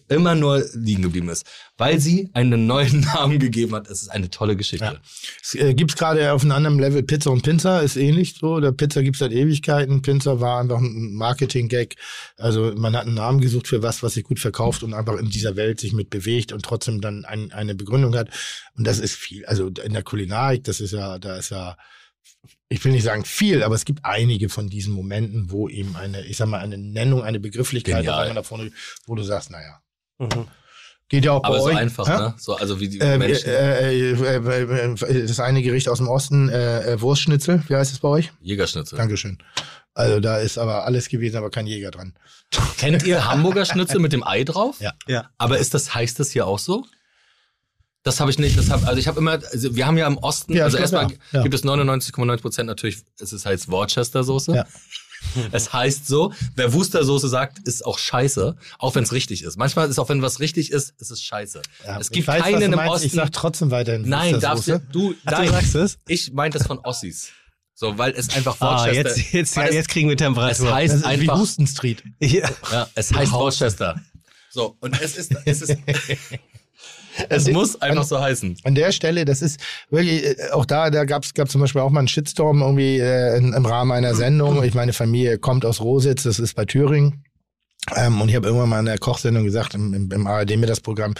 immer 0.08 0.34
nur 0.34 0.64
liegen 0.74 1.02
geblieben 1.02 1.28
ist, 1.28 1.46
weil 1.76 2.00
sie 2.00 2.30
einen 2.32 2.66
neuen 2.66 3.00
Namen 3.14 3.38
gegeben 3.38 3.74
hat. 3.74 3.88
Es 3.88 4.02
ist 4.02 4.08
eine 4.08 4.30
tolle 4.30 4.56
Geschichte. 4.56 4.84
Ja. 4.84 5.00
Es 5.42 5.54
äh, 5.54 5.74
gibt's 5.74 5.96
gerade 5.96 6.32
auf 6.32 6.42
einem 6.42 6.52
anderen 6.52 6.78
Level 6.78 7.02
Pizza 7.02 7.30
und 7.30 7.42
Pinza, 7.42 7.80
ist 7.80 7.96
ähnlich 7.96 8.36
so. 8.38 8.60
Der 8.60 8.72
Pizza 8.72 9.02
gibt's 9.02 9.18
seit 9.20 9.32
Ewigkeiten. 9.32 10.02
Pinza 10.02 10.40
war 10.40 10.60
einfach 10.60 10.78
ein 10.78 11.14
Marketing-Gag. 11.14 11.96
Also 12.36 12.72
man 12.76 12.96
hat 12.96 13.06
einen 13.06 13.14
Namen 13.14 13.40
gesucht 13.40 13.68
für 13.68 13.82
was, 13.82 14.02
was 14.02 14.14
sich 14.14 14.24
gut 14.24 14.38
verkauft 14.38 14.82
und 14.82 14.94
einfach 14.94 15.18
in 15.18 15.30
dieser 15.30 15.56
Welt 15.56 15.80
sich 15.80 15.92
mit 15.92 16.10
bewegt 16.10 16.52
und 16.52 16.64
trotzdem 16.64 17.00
dann 17.00 17.24
ein, 17.24 17.52
eine 17.52 17.74
Begründung 17.74 18.14
hat. 18.14 18.28
Und 18.76 18.86
das 18.86 18.98
ist 18.98 19.14
viel. 19.14 19.44
Also 19.46 19.68
in 19.68 19.92
der 19.92 20.02
Kulinarik, 20.02 20.64
das 20.64 20.80
ist 20.80 20.92
ja, 20.92 21.18
da 21.18 21.36
ist 21.36 21.50
ja, 21.50 21.76
ich 22.72 22.84
will 22.84 22.92
nicht 22.92 23.04
sagen 23.04 23.24
viel, 23.24 23.62
aber 23.62 23.74
es 23.74 23.84
gibt 23.84 24.04
einige 24.04 24.48
von 24.48 24.68
diesen 24.68 24.92
Momenten, 24.94 25.50
wo 25.50 25.68
eben 25.68 25.94
eine, 25.96 26.24
ich 26.24 26.36
sag 26.36 26.46
mal, 26.48 26.58
eine 26.60 26.78
Nennung, 26.78 27.22
eine 27.22 27.38
Begrifflichkeit, 27.40 28.08
auf 28.08 28.16
einmal 28.18 28.34
da 28.34 28.42
vorne, 28.42 28.70
wo 29.06 29.14
du 29.14 29.22
sagst, 29.22 29.50
naja, 29.50 29.80
Mhm. 30.18 30.46
geht 31.08 31.24
ja 31.24 31.32
auch 31.32 31.44
Aber 31.44 31.56
bei 31.56 31.60
so 31.60 31.66
euch. 31.66 31.76
einfach, 31.76 32.08
Hä? 32.08 32.16
ne? 32.16 32.34
So, 32.38 32.56
also 32.56 32.80
wie 32.80 32.88
die 32.88 33.00
Äh, 33.00 33.18
Menschen. 33.18 33.48
äh, 33.48 34.12
äh, 34.12 34.94
äh, 34.94 35.26
das 35.26 35.40
eine 35.40 35.62
Gericht 35.62 35.88
aus 35.88 35.98
dem 35.98 36.08
Osten, 36.08 36.48
äh, 36.48 36.92
äh, 36.94 37.00
Wurstschnitzel, 37.00 37.62
wie 37.68 37.74
heißt 37.76 37.92
es 37.92 37.98
bei 37.98 38.08
euch? 38.08 38.32
Jägerschnitzel. 38.40 38.96
Dankeschön. 38.96 39.38
Also 39.94 40.20
da 40.20 40.38
ist 40.38 40.56
aber 40.58 40.84
alles 40.84 41.08
gewesen, 41.10 41.36
aber 41.36 41.50
kein 41.50 41.66
Jäger 41.66 41.90
dran. 41.90 42.14
Kennt 42.78 43.02
ihr 43.04 43.26
Hamburger 43.30 43.64
Schnitzel 43.66 44.00
mit 44.00 44.12
dem 44.12 44.26
Ei 44.26 44.44
drauf? 44.44 44.76
Ja. 44.80 44.92
Ja. 45.06 45.28
Aber 45.38 45.58
ist 45.58 45.74
das, 45.74 45.94
heißt 45.94 46.18
das 46.18 46.30
hier 46.30 46.46
auch 46.46 46.58
so? 46.58 46.86
Das 48.04 48.18
habe 48.18 48.30
ich 48.32 48.38
nicht, 48.38 48.58
das 48.58 48.68
hab, 48.70 48.84
also 48.86 48.98
ich 48.98 49.06
habe 49.06 49.20
immer, 49.20 49.32
also 49.52 49.76
wir 49.76 49.86
haben 49.86 49.96
ja 49.96 50.06
im 50.08 50.18
Osten, 50.18 50.54
Ja, 50.54 50.64
also 50.64 50.76
erstmal 50.76 51.04
ja. 51.04 51.16
Ja. 51.32 51.42
gibt 51.42 51.54
es 51.54 51.62
99,9 51.64 52.36
Prozent 52.40 52.66
natürlich, 52.66 52.98
es 53.20 53.32
ist 53.32 53.46
heißt 53.46 53.70
Worcester 53.70 54.24
Soße. 54.24 54.54
Ja. 54.54 54.66
Es 55.52 55.72
heißt 55.72 56.08
so, 56.08 56.32
wer 56.56 56.72
Wustersoße 56.72 57.28
sagt, 57.28 57.60
ist 57.60 57.86
auch 57.86 57.96
scheiße, 57.96 58.56
auch 58.80 58.96
wenn 58.96 59.04
es 59.04 59.12
richtig 59.12 59.44
ist. 59.44 59.56
Manchmal 59.56 59.88
ist 59.88 60.00
auch, 60.00 60.08
wenn 60.08 60.20
was 60.20 60.40
richtig 60.40 60.72
ist, 60.72 60.94
ist 60.98 61.12
es 61.12 61.22
scheiße. 61.22 61.62
Ja, 61.86 62.00
es 62.00 62.10
gibt 62.10 62.26
weiß, 62.26 62.42
keinen 62.42 62.72
im. 62.72 62.78
Osten. 62.78 63.06
Ich 63.06 63.12
sag 63.12 63.30
trotzdem 63.32 63.70
weiterhin 63.70 64.02
nein, 64.08 64.40
darfst 64.40 64.66
du, 64.66 64.80
du, 64.90 65.14
Ach, 65.24 65.30
nein, 65.30 65.46
du 65.46 65.52
sagst 65.52 65.74
es? 65.76 65.98
ich 66.08 66.32
meinte 66.32 66.58
das 66.58 66.66
von 66.66 66.80
Ossis. 66.80 67.28
So, 67.72 67.96
weil 67.98 68.12
es 68.16 68.34
einfach 68.34 68.56
Ah, 68.58 68.78
Worcester, 68.84 68.92
jetzt, 68.94 69.32
jetzt, 69.32 69.56
weil 69.56 69.68
es, 69.68 69.74
jetzt 69.76 69.88
kriegen 69.90 70.08
wir 70.08 70.16
es 70.16 70.18
Temperatur. 70.18 70.74
heißt 70.74 70.92
Das 70.94 71.00
ist 71.02 71.06
wie 71.06 71.08
einfach, 71.08 71.38
Houston 71.38 71.66
Street. 71.68 72.02
ja. 72.18 72.50
ja, 72.72 72.88
es 72.96 73.12
heißt 73.14 73.30
Worcester. 73.30 74.00
So, 74.50 74.76
und 74.80 75.00
es 75.00 75.16
ist, 75.16 75.34
es 75.44 75.62
ist, 75.62 75.76
es 77.28 77.50
muss 77.50 77.80
einfach 77.80 78.04
so 78.04 78.20
heißen. 78.20 78.58
An 78.64 78.74
der 78.74 78.92
Stelle, 78.92 79.24
das 79.24 79.42
ist 79.42 79.60
wirklich, 79.90 80.24
äh, 80.24 80.50
auch 80.52 80.64
da, 80.64 80.90
da 80.90 81.04
gab's 81.04 81.34
gab 81.34 81.50
zum 81.50 81.60
Beispiel 81.60 81.80
auch 81.80 81.90
mal 81.90 82.00
einen 82.00 82.08
Shitstorm 82.08 82.60
irgendwie 82.60 82.98
äh, 82.98 83.36
im 83.36 83.66
Rahmen 83.66 83.92
einer 83.92 84.14
Sendung. 84.14 84.62
Ich 84.62 84.74
meine 84.74 84.92
Familie 84.92 85.38
kommt 85.38 85.64
aus 85.64 85.80
Rositz, 85.80 86.22
das 86.24 86.38
ist 86.38 86.54
bei 86.54 86.64
Thüringen. 86.64 87.24
Ähm, 87.96 88.20
und 88.20 88.28
ich 88.28 88.36
habe 88.36 88.46
irgendwann 88.46 88.68
mal 88.68 88.80
in 88.80 88.86
der 88.86 88.98
Kochsendung 88.98 89.44
gesagt, 89.44 89.74
im, 89.74 89.92
im, 89.92 90.10
im 90.10 90.26
ARD-Mittagsprogramm, 90.26 91.14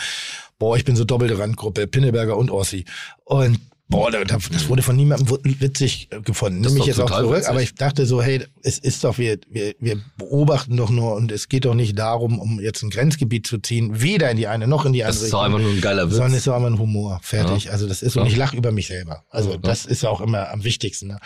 boah, 0.58 0.76
ich 0.76 0.84
bin 0.84 0.94
so 0.94 1.04
doppelte 1.04 1.38
Randgruppe, 1.38 1.86
Pinneberger 1.86 2.36
und 2.36 2.50
Ossi. 2.50 2.84
Und 3.24 3.58
boah, 3.92 4.10
da- 4.10 4.24
da- 4.24 4.38
das 4.50 4.68
wurde 4.68 4.82
von 4.82 4.96
niemandem 4.96 5.28
witzig 5.60 6.08
äh, 6.10 6.20
gefunden. 6.20 6.62
Das 6.62 6.72
Nimm 6.72 6.80
mich 6.80 6.88
jetzt 6.88 7.00
auch 7.00 7.10
zurück, 7.10 7.36
witzig. 7.36 7.48
aber 7.48 7.62
ich 7.62 7.74
dachte 7.76 8.06
so, 8.06 8.20
hey, 8.20 8.44
es 8.62 8.78
ist 8.78 9.04
doch, 9.04 9.18
wir, 9.18 9.38
wir, 9.48 9.74
wir 9.78 10.00
beobachten 10.16 10.76
doch 10.76 10.90
nur 10.90 11.14
und 11.14 11.30
es 11.30 11.48
geht 11.48 11.64
doch 11.64 11.74
nicht 11.74 11.98
darum, 11.98 12.40
um 12.40 12.58
jetzt 12.60 12.82
ein 12.82 12.90
Grenzgebiet 12.90 13.46
zu 13.46 13.58
ziehen, 13.58 14.00
weder 14.02 14.30
in 14.30 14.36
die 14.36 14.48
eine 14.48 14.66
noch 14.66 14.84
in 14.86 14.92
die 14.92 15.04
andere 15.04 15.16
Das 15.18 15.22
ist 15.24 15.32
doch 15.32 15.42
einfach 15.42 15.60
nur 15.60 15.70
ein 15.70 15.80
geiler 15.80 16.06
Witz. 16.08 16.16
sondern 16.16 16.34
ist 16.34 16.46
doch 16.46 16.54
einfach 16.54 16.70
ein 16.70 16.78
Humor. 16.78 17.20
Fertig. 17.22 17.70
Also 17.70 17.86
das 17.86 18.02
ist, 18.02 18.16
und 18.16 18.24
Ja. 18.24 18.30
ich 18.30 18.36
lache 18.36 18.56
über 18.56 18.72
mich 18.72 18.88
selber. 18.88 19.22
Also 19.30 19.56
das 19.56 19.86
ist 19.86 20.02
ja 20.02 20.08
auch 20.08 20.20
immer 20.20 20.50
am 20.50 20.64
wichtigsten. 20.64 21.08
Ne? 21.08 21.18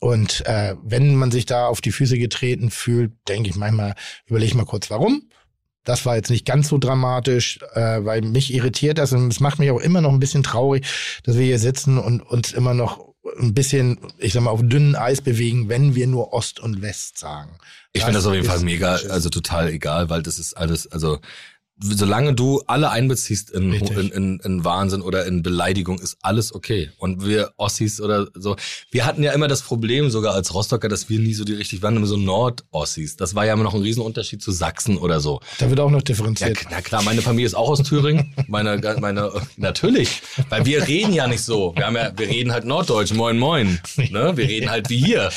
Und 0.00 0.44
äh, 0.46 0.74
wenn 0.84 1.14
man 1.14 1.30
sich 1.30 1.46
da 1.46 1.66
auf 1.66 1.80
die 1.80 1.92
Füße 1.92 2.18
getreten 2.18 2.70
fühlt, 2.70 3.12
denke 3.28 3.50
ich 3.50 3.56
manchmal, 3.56 3.94
überlege 4.26 4.48
ich 4.50 4.54
mal 4.54 4.64
kurz, 4.66 4.90
warum. 4.90 5.22
Das 5.88 6.04
war 6.04 6.16
jetzt 6.16 6.28
nicht 6.28 6.44
ganz 6.44 6.68
so 6.68 6.76
dramatisch, 6.76 7.60
äh, 7.72 8.04
weil 8.04 8.20
mich 8.20 8.52
irritiert 8.52 8.98
das 8.98 9.14
und 9.14 9.32
es 9.32 9.40
macht 9.40 9.58
mich 9.58 9.70
auch 9.70 9.80
immer 9.80 10.02
noch 10.02 10.12
ein 10.12 10.20
bisschen 10.20 10.42
traurig, 10.42 10.86
dass 11.22 11.38
wir 11.38 11.46
hier 11.46 11.58
sitzen 11.58 11.96
und 11.96 12.20
uns 12.20 12.52
immer 12.52 12.74
noch 12.74 13.08
ein 13.40 13.54
bisschen, 13.54 13.98
ich 14.18 14.34
sag 14.34 14.42
mal, 14.42 14.50
auf 14.50 14.60
dünnem 14.62 14.96
Eis 14.96 15.22
bewegen, 15.22 15.70
wenn 15.70 15.94
wir 15.94 16.06
nur 16.06 16.34
Ost 16.34 16.60
und 16.60 16.82
West 16.82 17.18
sagen. 17.18 17.52
Ich 17.94 18.02
finde 18.02 18.18
das 18.18 18.26
auf 18.26 18.34
jeden 18.34 18.46
Fall 18.46 18.60
mega, 18.60 18.96
also 19.08 19.30
total 19.30 19.70
egal, 19.70 20.10
weil 20.10 20.22
das 20.22 20.38
ist 20.38 20.52
alles, 20.58 20.86
also 20.86 21.20
solange 21.80 22.34
du 22.34 22.62
alle 22.66 22.90
einbeziehst 22.90 23.50
in, 23.50 23.72
in, 23.72 24.10
in, 24.10 24.40
in 24.40 24.64
Wahnsinn 24.64 25.02
oder 25.02 25.26
in 25.26 25.42
Beleidigung, 25.42 25.98
ist 26.00 26.16
alles 26.22 26.54
okay. 26.54 26.90
Und 26.98 27.24
wir 27.26 27.52
Ossis 27.56 28.00
oder 28.00 28.28
so, 28.34 28.56
wir 28.90 29.06
hatten 29.06 29.22
ja 29.22 29.32
immer 29.32 29.48
das 29.48 29.62
Problem, 29.62 30.10
sogar 30.10 30.34
als 30.34 30.54
Rostocker, 30.54 30.88
dass 30.88 31.08
wir 31.08 31.18
nie 31.20 31.34
so 31.34 31.44
die 31.44 31.54
richtig 31.54 31.82
waren, 31.82 31.96
immer 31.96 32.06
so 32.06 32.16
Nord-Ossis. 32.16 33.16
Das 33.16 33.34
war 33.34 33.46
ja 33.46 33.52
immer 33.52 33.62
noch 33.64 33.74
ein 33.74 33.82
Riesenunterschied 33.82 34.42
zu 34.42 34.50
Sachsen 34.50 34.98
oder 34.98 35.20
so. 35.20 35.40
Da 35.58 35.68
wird 35.70 35.80
auch 35.80 35.90
noch 35.90 35.98
Ja, 36.00 36.04
differenziert. 36.04 36.58
na 36.70 36.80
klar, 36.80 37.02
meine 37.02 37.22
Familie 37.22 37.46
ist 37.46 37.54
auch 37.54 37.68
aus 37.68 37.82
Thüringen. 37.82 38.34
Meine, 38.48 38.80
meine, 39.00 39.30
natürlich. 39.56 40.22
Weil 40.48 40.64
wir 40.64 40.86
reden 40.88 41.12
ja 41.12 41.26
nicht 41.26 41.42
so. 41.42 41.74
Wir 41.76 41.86
haben 41.86 41.96
ja, 41.96 42.12
wir 42.16 42.28
reden 42.28 42.52
halt 42.52 42.64
Norddeutsch, 42.64 43.12
moin 43.12 43.38
moin. 43.38 43.78
Ne? 44.10 44.36
Wir 44.36 44.48
reden 44.48 44.70
halt 44.70 44.88
wie 44.90 44.98
hier. 44.98 45.30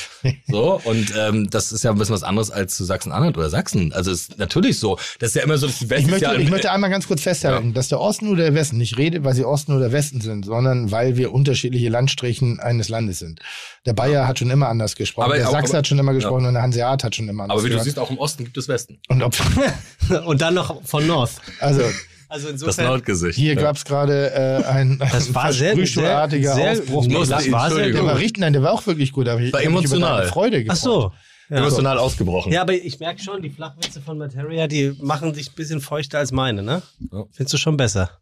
So. 0.48 0.82
Und 0.84 1.14
ähm, 1.18 1.50
das 1.50 1.72
ist 1.72 1.84
ja 1.84 1.92
ein 1.92 1.98
bisschen 1.98 2.16
was 2.16 2.24
anderes 2.24 2.52
als 2.52 2.76
zu 2.78 2.84
Sachsen-Anhalt 2.86 3.38
oder 3.38 3.50
Sachsen. 3.50 3.92
Also 3.94 4.12
ist 4.12 4.38
natürlich 4.38 4.80
so. 4.80 4.98
Das 5.20 5.30
ist 5.30 5.36
ja 5.36 5.44
immer 5.44 5.58
so, 5.58 5.68
dass 5.68 5.80
die 5.80 5.90
Westen 5.90 6.06
Ich 6.06 6.12
möchte, 6.12 6.31
ja 6.36 6.40
ich 6.40 6.50
möchte 6.50 6.72
einmal 6.72 6.90
ganz 6.90 7.08
kurz 7.08 7.22
festhalten, 7.22 7.74
dass 7.74 7.88
der 7.90 8.00
Osten 8.00 8.28
oder 8.30 8.44
der 8.44 8.54
Westen 8.54 8.78
nicht 8.78 8.98
redet, 8.98 9.24
weil 9.24 9.34
sie 9.34 9.46
Osten 9.46 9.74
oder 9.76 9.92
Westen 9.92 10.22
sind, 10.22 10.46
sondern 10.46 10.92
weil 10.92 11.18
wir 11.18 11.32
unterschiedliche 11.34 11.90
Landstrichen 11.90 12.60
eines 12.60 12.90
Landes 12.90 13.20
sind. 13.20 13.40
Der 13.86 13.94
Bayer 13.94 14.28
hat 14.28 14.40
schon 14.40 14.50
immer 14.50 14.68
anders 14.70 14.96
gesprochen, 14.96 15.26
Aber- 15.26 15.36
der 15.38 15.48
aber- 15.48 15.58
Sachse 15.58 15.78
hat 15.78 15.88
schon 15.88 16.00
immer 16.00 16.14
gesprochen 16.14 16.46
und 16.46 16.54
der 16.54 16.64
Hanseat 16.64 17.04
hat 17.04 17.16
schon 17.16 17.28
immer 17.30 17.44
anders 17.44 17.56
aber 17.58 17.64
wie 17.66 17.70
du 17.70 17.76
gesprochen. 17.76 17.86
siehst, 17.86 18.00
auch 18.00 18.12
im 18.12 18.18
Osten 18.18 18.44
gibt 18.46 18.58
es 18.58 18.68
Westen. 18.68 19.00
Und 19.10 19.24
ob, 19.24 19.36
Und 20.26 20.42
dann 20.42 20.54
noch 20.54 20.84
von 20.84 21.06
North. 21.08 21.32
also 21.60 21.82
Also 22.28 22.46
Das 22.46 22.52
insofern. 22.54 22.86
Nordgesicht. 22.88 23.38
hier 23.38 23.56
ja. 23.56 23.62
gab 23.62 23.76
es 23.76 23.84
gerade 23.86 24.32
äh, 24.32 24.64
ein, 24.66 25.00
Das 25.00 25.34
war 25.36 25.52
sehr, 25.52 25.76
sehr, 25.76 25.86
sehr, 26.30 26.72
Ausbruch. 26.72 27.06
das 27.28 27.52
war 27.52 27.70
sehr. 27.72 27.92
Der 27.92 28.06
war 28.06 28.14
gut. 28.14 28.22
richtig, 28.22 28.40
nein, 28.40 28.54
der 28.54 28.64
war 28.64 28.72
auch 28.72 28.88
wirklich 28.88 29.12
gut. 29.12 29.28
Aber 29.28 29.42
ich 29.42 29.52
War 29.52 29.62
emotional. 29.62 30.28
Freude 30.28 30.58
Ach 30.70 30.74
gefreut. 30.76 30.78
so. 30.78 31.12
Ja. 31.52 31.58
Emotional 31.58 31.98
ausgebrochen. 31.98 32.52
ja, 32.54 32.62
aber 32.62 32.74
ich 32.74 32.98
merke 33.00 33.22
schon, 33.22 33.42
die 33.42 33.50
Flachwitze 33.50 34.00
von 34.02 34.18
Materia, 34.18 34.68
die 34.68 34.96
machen 35.02 35.34
dich 35.34 35.50
ein 35.52 35.56
bisschen 35.56 35.82
feuchter 35.82 36.18
als 36.20 36.32
meine, 36.32 36.64
ne? 36.64 36.82
Ja. 37.12 37.26
Findest 37.32 37.54
du 37.54 37.58
schon 37.58 37.76
besser? 37.78 38.22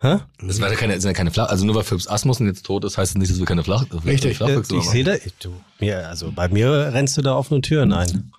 Hä? 0.00 0.18
Das 0.40 0.60
war 0.60 0.70
ja 0.70 0.76
keine, 0.76 0.92
sind 1.00 1.08
ja 1.10 1.12
keine 1.12 1.32
Flach, 1.32 1.48
also 1.48 1.64
nur 1.66 1.74
weil 1.74 1.82
Philips 1.82 2.06
Asmussen 2.06 2.46
jetzt 2.46 2.64
tot 2.64 2.84
ist, 2.84 2.96
heißt 2.98 3.14
das 3.14 3.18
nicht, 3.18 3.32
dass 3.32 3.38
wir 3.40 3.46
keine 3.46 3.64
Flach, 3.64 3.84
Richtig. 4.06 4.36
Flachwitze 4.36 4.74
ich 4.74 4.78
machen. 4.78 4.90
sehe 4.92 5.02
da, 5.04 5.14
ich- 5.14 5.34
du, 5.40 5.52
mir, 5.80 6.06
also 6.08 6.30
bei 6.30 6.48
mir 6.48 6.70
rennst 6.92 7.16
du 7.16 7.22
da 7.22 7.34
offene 7.34 7.60
Türen 7.62 7.92
ein. 7.92 8.30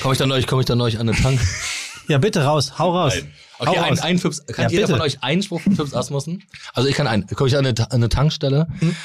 Komme 0.00 0.14
ich 0.14 0.18
dann 0.18 0.32
euch, 0.32 0.46
komme 0.46 0.62
ich 0.62 0.66
dann 0.66 0.80
euch 0.80 0.98
an 0.98 1.06
den 1.06 1.16
Tank? 1.16 1.38
Ja, 2.08 2.18
bitte 2.18 2.42
raus, 2.42 2.80
hau 2.80 2.90
raus. 2.98 3.14
Okay, 3.60 3.78
hau 3.78 3.82
ein, 3.84 3.90
raus. 3.90 4.00
ein 4.00 4.18
Fips, 4.18 4.44
kann 4.46 4.64
Ja, 4.64 4.70
jeder 4.70 4.82
bitte. 4.88 4.92
von 4.94 5.02
euch 5.02 5.22
einen 5.22 5.40
Spruch 5.40 5.60
von 5.60 5.76
Fips 5.76 5.94
Asmussen? 5.94 6.42
Also 6.74 6.88
ich 6.88 6.96
kann 6.96 7.06
einen. 7.06 7.28
Komme 7.28 7.46
ich 7.48 7.56
an 7.56 7.64
eine, 7.64 7.78
an 7.78 7.86
eine 7.92 8.08
Tankstelle, 8.08 8.66
Hm? 8.80 8.96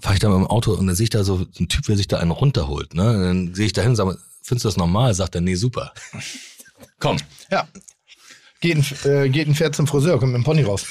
Fahre 0.00 0.14
ich 0.14 0.20
da 0.20 0.28
mit 0.28 0.38
dem 0.38 0.46
Auto 0.46 0.72
und 0.72 0.86
dann 0.86 0.96
sehe 0.96 1.04
ich 1.04 1.10
da 1.10 1.24
so 1.24 1.46
einen 1.58 1.68
Typ, 1.68 1.84
der 1.86 1.96
sich 1.96 2.08
da 2.08 2.18
einen 2.18 2.30
runterholt. 2.30 2.94
Ne? 2.94 3.08
Und 3.10 3.22
dann 3.22 3.54
sehe 3.54 3.66
ich 3.66 3.72
da 3.72 3.82
hin 3.82 3.90
und 3.90 3.96
sage, 3.96 4.18
findest 4.42 4.64
du 4.64 4.68
das 4.68 4.76
normal? 4.76 5.14
Sagt 5.14 5.34
er, 5.34 5.40
nee, 5.40 5.54
super. 5.54 5.92
Komm. 7.00 7.16
Ja. 7.50 7.66
Geht 8.60 8.76
ein, 8.78 8.84
äh, 9.10 9.28
geht 9.28 9.46
ein 9.48 9.54
Pferd 9.54 9.74
zum 9.76 9.86
Friseur, 9.86 10.18
kommt 10.18 10.32
mit 10.32 10.40
dem 10.42 10.44
Pony 10.44 10.62
raus. 10.62 10.86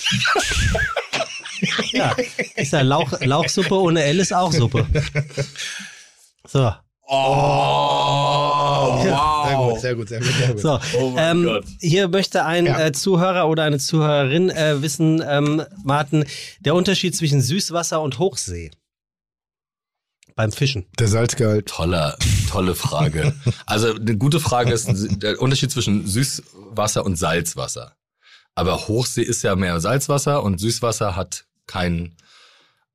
Ja, 1.91 2.15
ist 2.55 2.73
ja 2.73 2.81
Lauch, 2.81 3.11
Lauchsuppe 3.21 3.73
ohne 3.75 4.03
L 4.03 4.19
ist 4.19 4.33
auch 4.33 4.51
Suppe. 4.51 4.85
So, 6.45 6.71
Oh, 7.05 9.01
Sehr 9.03 9.55
gut, 9.57 9.79
sehr 9.79 9.95
gut, 9.95 10.09
sehr 10.09 10.19
gut. 10.19 10.27
Sehr 10.29 10.47
gut. 10.49 10.59
so. 10.59 10.79
Oh 10.99 11.13
ähm, 11.17 11.61
hier 11.79 12.07
möchte 12.07 12.45
ein 12.45 12.65
Ja. 12.65 12.79
äh, 12.87 12.91
Zuhörer 12.91 13.47
oder 13.47 13.63
eine 13.63 13.77
Zuhörerin 13.79 14.49
äh, 14.49 14.81
wissen, 14.81 15.23
ähm, 15.27 15.63
Martin, 15.83 16.25
der 16.61 16.75
Unterschied 16.75 17.15
zwischen 17.15 17.41
Süßwasser 17.41 18.01
und 18.01 18.19
Hochsee 18.19 18.71
beim 20.35 20.51
Fischen. 20.51 20.85
Der 20.99 21.07
Salzgehalt. 21.07 21.67
Toller, 21.67 22.17
tolle 22.49 22.75
Frage. 22.75 23.33
Also 23.65 23.93
eine 23.93 24.17
gute 24.17 24.39
Frage 24.39 24.71
ist 24.71 24.87
der 25.21 25.41
Unterschied 25.41 25.71
zwischen 25.71 26.07
Süßwasser 26.07 27.05
und 27.05 27.15
Salzwasser. 27.15 27.95
Aber 28.55 28.87
Hochsee 28.87 29.23
ist 29.23 29.43
ja 29.43 29.55
mehr 29.55 29.79
Salzwasser 29.79 30.43
und 30.43 30.59
Süßwasser 30.59 31.15
hat 31.15 31.45
keinen 31.65 32.15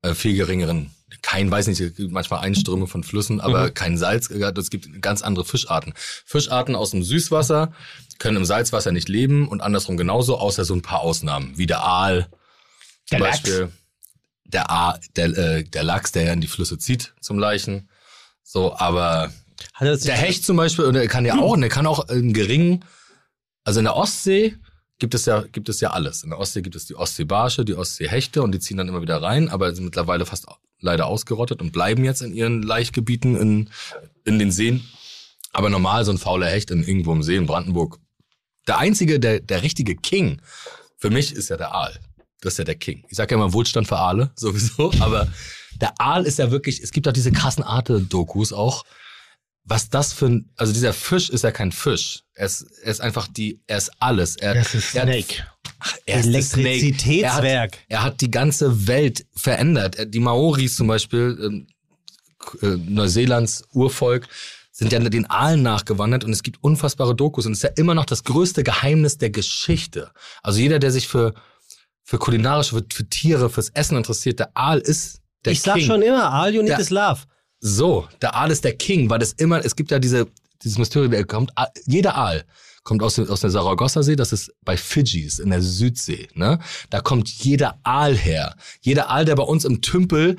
äh, 0.01 0.13
viel 0.13 0.35
geringeren, 0.35 0.91
kein, 1.21 1.51
weiß 1.51 1.67
nicht, 1.67 1.81
es 1.81 1.95
gibt 1.95 2.11
manchmal 2.11 2.41
Einströme 2.41 2.87
von 2.87 3.03
Flüssen, 3.03 3.41
aber 3.41 3.71
kein 3.71 3.97
Salz. 3.97 4.29
Es 4.29 4.69
gibt 4.69 5.01
ganz 5.01 5.21
andere 5.21 5.43
Fischarten. 5.43 5.93
Fischarten 5.97 6.75
aus 6.75 6.91
dem 6.91 7.03
Süßwasser 7.03 7.73
können 8.19 8.37
im 8.37 8.45
Salzwasser 8.45 8.91
nicht 8.91 9.09
leben 9.09 9.47
und 9.47 9.61
andersrum 9.61 9.97
genauso, 9.97 10.37
außer 10.37 10.65
so 10.65 10.73
ein 10.75 10.81
paar 10.81 11.01
Ausnahmen, 11.01 11.57
wie 11.57 11.65
der 11.65 11.83
Aal 11.83 12.29
zum 13.05 13.17
Der 13.17 13.19
Lachs. 13.19 13.41
Der, 14.51 14.71
A, 14.71 14.99
der, 15.15 15.37
äh, 15.37 15.63
der 15.63 15.83
Lachs, 15.83 16.11
der 16.11 16.23
ja 16.23 16.33
in 16.33 16.41
die 16.41 16.47
Flüsse 16.47 16.77
zieht 16.77 17.13
zum 17.21 17.37
Leichen. 17.37 17.89
So, 18.43 18.75
aber 18.75 19.31
er 19.79 19.97
der 19.97 20.17
Hecht 20.17 20.43
zum 20.43 20.57
Beispiel, 20.57 20.85
und 20.85 20.93
der 20.95 21.07
kann 21.07 21.25
ja 21.25 21.37
auch, 21.37 21.55
der 21.55 21.69
kann 21.69 21.85
auch 21.85 22.07
einen 22.09 22.33
geringen, 22.33 22.83
also 23.63 23.79
in 23.79 23.85
der 23.85 23.95
Ostsee 23.95 24.55
gibt 24.97 25.13
es 25.13 25.25
ja, 25.25 25.43
gibt 25.51 25.69
es 25.69 25.79
ja 25.81 25.91
alles. 25.91 26.23
In 26.23 26.31
der 26.31 26.39
Ostsee 26.39 26.61
gibt 26.61 26.75
es 26.75 26.85
die 26.85 26.95
Ostseebarsche, 26.95 27.65
die 27.65 27.75
Ostseehechte 27.75 28.41
und 28.41 28.51
die 28.51 28.59
ziehen 28.59 28.77
dann 28.77 28.87
immer 28.87 29.01
wieder 29.01 29.21
rein, 29.21 29.49
aber 29.49 29.73
sind 29.73 29.85
mittlerweile 29.85 30.25
fast 30.25 30.47
leider 30.79 31.07
ausgerottet 31.07 31.61
und 31.61 31.71
bleiben 31.71 32.03
jetzt 32.03 32.21
in 32.21 32.33
ihren 32.33 32.63
Laichgebieten 32.63 33.35
in, 33.35 33.69
in 34.25 34.39
den 34.39 34.51
Seen. 34.51 34.83
Aber 35.51 35.69
normal 35.69 36.05
so 36.05 36.11
ein 36.11 36.17
fauler 36.17 36.47
Hecht 36.47 36.71
in 36.71 36.83
irgendwo 36.83 37.11
im 37.11 37.23
See 37.23 37.35
in 37.35 37.47
Brandenburg. 37.47 37.99
Der 38.67 38.77
einzige, 38.77 39.19
der, 39.19 39.39
der 39.39 39.63
richtige 39.63 39.95
King 39.95 40.41
für 40.97 41.09
mich 41.09 41.33
ist 41.33 41.49
ja 41.49 41.57
der 41.57 41.73
Aal. 41.73 41.99
Das 42.41 42.53
ist 42.53 42.57
ja 42.59 42.63
der 42.63 42.75
King. 42.75 43.03
Ich 43.09 43.17
sage 43.17 43.35
ja 43.35 43.41
immer 43.41 43.53
Wohlstand 43.53 43.87
für 43.87 43.97
Aale, 43.97 44.31
sowieso, 44.35 44.91
aber 44.99 45.27
der 45.81 45.93
Aal 45.99 46.25
ist 46.25 46.39
ja 46.39 46.51
wirklich, 46.51 46.81
es 46.81 46.91
gibt 46.91 47.07
auch 47.07 47.13
diese 47.13 47.31
krassen 47.31 47.63
Arte-Dokus 47.63 48.53
auch, 48.53 48.85
was 49.65 49.89
das 49.89 50.13
für 50.13 50.25
ein, 50.27 50.49
also 50.55 50.73
dieser 50.73 50.93
Fisch 50.93 51.29
ist 51.29 51.43
ja 51.43 51.51
kein 51.51 51.71
Fisch. 51.71 52.23
Er 52.33 52.47
ist, 52.47 52.61
er 52.81 52.91
ist 52.91 53.01
einfach 53.01 53.27
die, 53.27 53.59
er 53.67 53.77
ist 53.77 53.91
alles. 53.99 54.35
Er, 54.37 54.55
Das 54.55 54.73
ist 54.73 54.95
er 54.95 55.03
Snake. 55.03 55.35
er 56.05 56.19
ist 56.21 56.33
der 56.33 56.41
Snake. 56.41 56.69
Elektrizitätswerk. 56.69 57.43
Er 57.43 57.61
hat, 57.61 57.77
er 57.89 58.03
hat 58.03 58.21
die 58.21 58.31
ganze 58.31 58.87
Welt 58.87 59.25
verändert. 59.35 59.95
Er- 59.97 60.05
Die 60.07 60.19
Maoris 60.19 60.75
zum 60.75 60.87
Beispiel, 60.87 61.37
ähm, 61.43 61.67
äh, 62.61 62.77
Neuseelands 62.77 63.63
Urvolk, 63.73 64.27
sind 64.71 64.91
ja 64.93 64.99
den 64.99 65.29
Aalen 65.29 65.61
nachgewandert 65.61 66.23
und 66.23 66.31
es 66.31 66.41
gibt 66.41 66.63
unfassbare 66.63 67.13
Dokus 67.13 67.45
und 67.45 67.51
es 67.51 67.59
ist 67.59 67.63
ja 67.63 67.69
immer 67.75 67.93
noch 67.93 68.05
das 68.05 68.23
größte 68.23 68.63
Geheimnis 68.63 69.17
der 69.17 69.29
Geschichte. 69.29 70.09
Also 70.41 70.59
jeder, 70.61 70.79
der 70.79 70.91
sich 70.91 71.07
für, 71.09 71.33
für 72.09 72.17
kulinarische, 72.17 72.75
für, 72.75 72.83
für 72.91 73.07
Tiere, 73.07 73.51
fürs 73.51 73.69
Essen 73.69 73.95
interessiert, 73.95 74.39
der 74.39 74.49
Aal 74.55 74.79
ist 74.79 75.21
der 75.45 75.53
ich 75.53 75.61
sag 75.61 75.75
King. 75.75 75.85
schon 75.85 76.01
immer, 76.01 76.33
all 76.33 76.51
you 76.53 76.61
need 76.63 76.71
Der- 76.71 76.79
is 76.79 76.89
love. 76.89 77.21
So, 77.59 78.07
der 78.19 78.35
Aal 78.35 78.49
ist 78.49 78.63
der 78.63 78.75
King, 78.75 79.11
weil 79.11 79.19
das 79.19 79.33
immer, 79.33 79.63
es 79.63 79.75
gibt 79.75 79.91
ja 79.91 79.99
diese, 79.99 80.25
dieses 80.63 80.79
Mysterium, 80.79 81.11
der 81.11 81.23
kommt, 81.25 81.51
jeder 81.85 82.15
Aal 82.15 82.45
kommt 82.83 83.03
aus, 83.03 83.19
aus 83.19 83.41
der 83.41 83.51
Saragossa-See, 83.51 84.15
das 84.15 84.33
ist 84.33 84.51
bei 84.65 84.75
Fidschis 84.75 85.37
in 85.37 85.51
der 85.51 85.61
Südsee, 85.61 86.29
ne? 86.33 86.57
Da 86.89 87.01
kommt 87.01 87.29
jeder 87.29 87.77
Aal 87.83 88.15
her. 88.17 88.55
Jeder 88.81 89.09
Aal, 89.11 89.25
der 89.25 89.35
bei 89.35 89.43
uns 89.43 89.65
im 89.65 89.81
Tümpel 89.83 90.37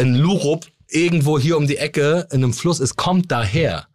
in 0.00 0.16
Lurup 0.16 0.66
irgendwo 0.88 1.38
hier 1.38 1.56
um 1.56 1.68
die 1.68 1.76
Ecke 1.76 2.26
in 2.32 2.42
einem 2.42 2.52
Fluss 2.54 2.80
ist, 2.80 2.96
kommt 2.96 3.30
daher. 3.30 3.86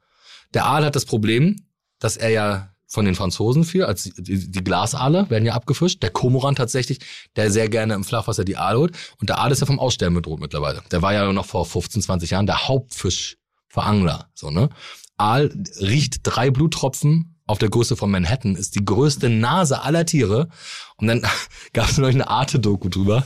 Der 0.53 0.65
Aal 0.67 0.85
hat 0.85 0.95
das 0.95 1.03
Problem, 1.05 1.57
dass 1.99 2.15
er 2.15 2.29
ja 2.29 2.73
von 2.89 3.05
den 3.05 3.13
Franzosen 3.13 3.63
viel, 3.63 3.83
als 3.83 4.03
die, 4.03 4.49
die, 4.49 4.63
Glasaale 4.63 5.29
werden 5.29 5.45
ja 5.45 5.53
abgefischt. 5.53 6.01
Der 6.01 6.09
Komoran 6.09 6.55
tatsächlich, 6.55 6.99
der 7.35 7.51
sehr 7.51 7.69
gerne 7.69 7.93
im 7.93 8.03
Flachwasser 8.03 8.43
die 8.43 8.57
Aal 8.57 8.77
holt. 8.77 8.97
Und 9.21 9.29
der 9.29 9.37
Aal 9.37 9.51
ist 9.51 9.59
ja 9.59 9.67
vom 9.67 9.79
Aussterben 9.79 10.15
bedroht 10.15 10.39
mittlerweile. 10.39 10.81
Der 10.91 11.03
war 11.03 11.13
ja 11.13 11.31
noch 11.31 11.45
vor 11.45 11.67
15, 11.67 12.01
20 12.01 12.31
Jahren 12.31 12.47
der 12.47 12.67
Hauptfisch 12.67 13.37
für 13.67 13.83
Angler. 13.83 14.29
So, 14.33 14.49
ne? 14.49 14.69
Aal 15.17 15.53
riecht 15.79 16.21
drei 16.23 16.49
Bluttropfen 16.49 17.35
auf 17.45 17.59
der 17.59 17.69
Größe 17.69 17.95
von 17.95 18.09
Manhattan, 18.09 18.55
ist 18.55 18.73
die 18.73 18.83
größte 18.83 19.29
Nase 19.29 19.83
aller 19.83 20.07
Tiere. 20.07 20.49
Und 20.97 21.07
dann 21.07 21.21
gab 21.73 21.89
es 21.91 21.99
noch 21.99 22.07
eine 22.07 22.27
Arte-Doku 22.27 22.89
drüber 22.89 23.25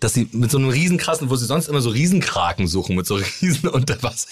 dass 0.00 0.14
sie 0.14 0.28
mit 0.30 0.50
so 0.50 0.58
einem 0.58 0.68
riesen 0.68 0.96
krassen, 0.96 1.28
wo 1.28 1.34
sie 1.34 1.46
sonst 1.46 1.66
immer 1.66 1.80
so 1.80 1.90
Riesenkraken 1.90 2.68
suchen, 2.68 2.94
mit 2.94 3.06
so 3.06 3.16
riesen 3.16 3.68
Unterwasser 3.68 4.28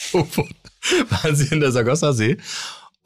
waren 1.10 1.34
sie 1.34 1.52
in 1.52 1.58
der 1.58 1.72
Sargossa-See, 1.72 2.38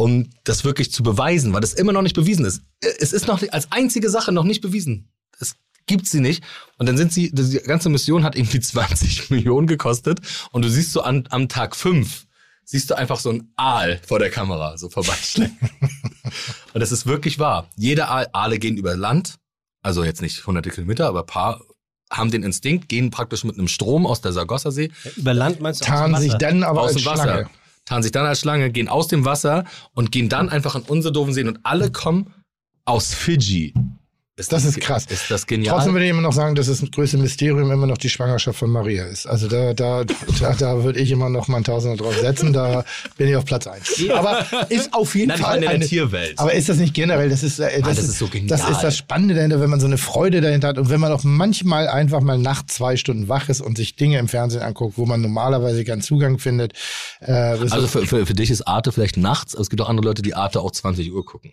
um 0.00 0.30
das 0.44 0.64
wirklich 0.64 0.90
zu 0.90 1.02
beweisen, 1.02 1.52
weil 1.52 1.60
das 1.60 1.74
immer 1.74 1.92
noch 1.92 2.00
nicht 2.00 2.16
bewiesen 2.16 2.46
ist. 2.46 2.62
Es 2.80 3.12
ist 3.12 3.26
noch 3.26 3.40
nicht- 3.42 3.52
als 3.52 3.70
einzige 3.70 4.08
Sache 4.08 4.32
noch 4.32 4.44
nicht 4.44 4.62
bewiesen. 4.62 5.10
Es 5.38 5.56
gibt 5.86 6.06
sie 6.06 6.20
nicht. 6.20 6.42
Und 6.78 6.88
dann 6.88 6.96
sind 6.96 7.12
sie, 7.12 7.30
die 7.30 7.58
ganze 7.58 7.90
Mission 7.90 8.24
hat 8.24 8.34
irgendwie 8.34 8.60
20 8.60 9.28
Millionen 9.28 9.66
gekostet 9.66 10.20
und 10.52 10.64
du 10.64 10.70
siehst 10.70 10.92
so 10.92 11.02
an, 11.02 11.26
am 11.30 11.48
Tag 11.50 11.76
fünf 11.76 12.26
siehst 12.64 12.88
du 12.90 12.96
einfach 12.96 13.20
so 13.20 13.30
ein 13.30 13.52
Aal 13.56 14.00
vor 14.06 14.18
der 14.18 14.30
Kamera 14.30 14.78
so 14.78 14.88
vorbeischleppen. 14.88 15.68
und 16.72 16.80
das 16.80 16.92
ist 16.92 17.04
wirklich 17.04 17.38
wahr. 17.38 17.68
Jeder 17.76 18.10
Aal, 18.10 18.28
Aale 18.32 18.58
gehen 18.58 18.78
über 18.78 18.96
Land, 18.96 19.34
also 19.82 20.02
jetzt 20.02 20.22
nicht 20.22 20.46
hunderte 20.46 20.70
Kilometer, 20.70 21.08
aber 21.08 21.24
paar 21.24 21.60
haben 22.10 22.30
den 22.30 22.42
Instinkt, 22.42 22.88
gehen 22.88 23.10
praktisch 23.10 23.44
mit 23.44 23.58
einem 23.58 23.68
Strom 23.68 24.06
aus 24.06 24.20
der 24.22 24.32
Sargossa-See 24.32 24.90
Über 25.16 25.34
Land 25.34 25.60
meinst 25.60 25.82
du 25.82 25.84
Tarnen 25.84 26.20
sich 26.22 26.32
dann 26.34 26.62
aber 26.62 26.80
aus 26.80 26.94
als 26.94 27.02
dem 27.02 27.04
Wasser, 27.06 27.22
Schlange. 27.24 27.50
Tarnen 27.90 28.04
sich 28.04 28.12
dann 28.12 28.24
als 28.24 28.38
Schlange, 28.38 28.70
gehen 28.70 28.88
aus 28.88 29.08
dem 29.08 29.24
Wasser 29.24 29.64
und 29.94 30.12
gehen 30.12 30.28
dann 30.28 30.48
einfach 30.48 30.76
an 30.76 30.82
unsere 30.86 31.12
doofen 31.12 31.34
Seen 31.34 31.48
und 31.48 31.58
alle 31.64 31.90
kommen 31.90 32.32
aus 32.84 33.12
Fidschi. 33.12 33.74
Das 34.48 34.64
ist 34.64 34.80
krass. 34.80 35.06
Ist 35.08 35.30
das 35.30 35.46
genial? 35.46 35.74
Trotzdem 35.74 35.92
würde 35.92 36.04
ich 36.04 36.10
immer 36.10 36.22
noch 36.22 36.32
sagen, 36.32 36.54
dass 36.54 36.66
das 36.66 36.82
größte 36.90 37.18
Mysterium 37.18 37.70
immer 37.70 37.86
noch 37.86 37.98
die 37.98 38.08
Schwangerschaft 38.08 38.58
von 38.58 38.70
Maria 38.70 39.04
ist. 39.04 39.26
Also 39.26 39.48
da, 39.48 39.74
da, 39.74 40.04
da, 40.04 40.54
da 40.54 40.84
würde 40.84 41.00
ich 41.00 41.10
immer 41.10 41.28
noch 41.28 41.48
mal 41.48 41.58
ein 41.58 41.64
Tausender 41.64 42.02
drauf 42.02 42.16
setzen. 42.18 42.52
Da 42.52 42.84
bin 43.16 43.28
ich 43.28 43.36
auf 43.36 43.44
Platz 43.44 43.66
eins. 43.66 44.02
Aber 44.14 44.46
ist 44.68 44.92
auf 44.94 45.14
jeden 45.14 45.28
Nein, 45.28 45.38
Fall 45.38 45.56
in 45.56 45.60
der 45.62 45.70
eine, 45.70 45.86
Tierwelt. 45.86 46.38
Aber 46.38 46.52
ist 46.52 46.68
das 46.68 46.78
nicht 46.78 46.94
generell? 46.94 47.28
Das 47.28 47.42
ist, 47.42 47.58
äh, 47.58 47.80
das, 47.80 47.88
das 47.88 47.98
ist, 47.98 48.08
ist 48.10 48.18
so 48.18 48.28
genial. 48.28 48.48
Das 48.48 48.68
ist 48.68 48.80
das 48.80 48.96
Spannende 48.96 49.34
dahinter, 49.34 49.60
wenn 49.60 49.70
man 49.70 49.80
so 49.80 49.86
eine 49.86 49.98
Freude 49.98 50.40
dahinter 50.40 50.68
hat 50.68 50.78
und 50.78 50.90
wenn 50.90 51.00
man 51.00 51.12
auch 51.12 51.24
manchmal 51.24 51.88
einfach 51.88 52.20
mal 52.20 52.38
nachts 52.38 52.74
zwei 52.74 52.96
Stunden 52.96 53.28
wach 53.28 53.48
ist 53.48 53.60
und 53.60 53.76
sich 53.76 53.96
Dinge 53.96 54.18
im 54.18 54.28
Fernsehen 54.28 54.62
anguckt, 54.62 54.96
wo 54.96 55.06
man 55.06 55.20
normalerweise 55.20 55.84
keinen 55.84 56.02
Zugang 56.02 56.38
findet. 56.38 56.72
Äh, 57.20 57.32
also 57.32 57.86
für, 57.86 58.06
für, 58.06 58.26
für 58.26 58.34
dich 58.34 58.50
ist 58.50 58.62
Arte 58.62 58.92
vielleicht 58.92 59.16
nachts, 59.16 59.54
aber 59.54 59.62
es 59.62 59.70
gibt 59.70 59.82
auch 59.82 59.88
andere 59.88 60.06
Leute, 60.06 60.22
die 60.22 60.34
Arte 60.34 60.60
auch 60.60 60.70
20 60.70 61.12
Uhr 61.12 61.24
gucken. 61.24 61.52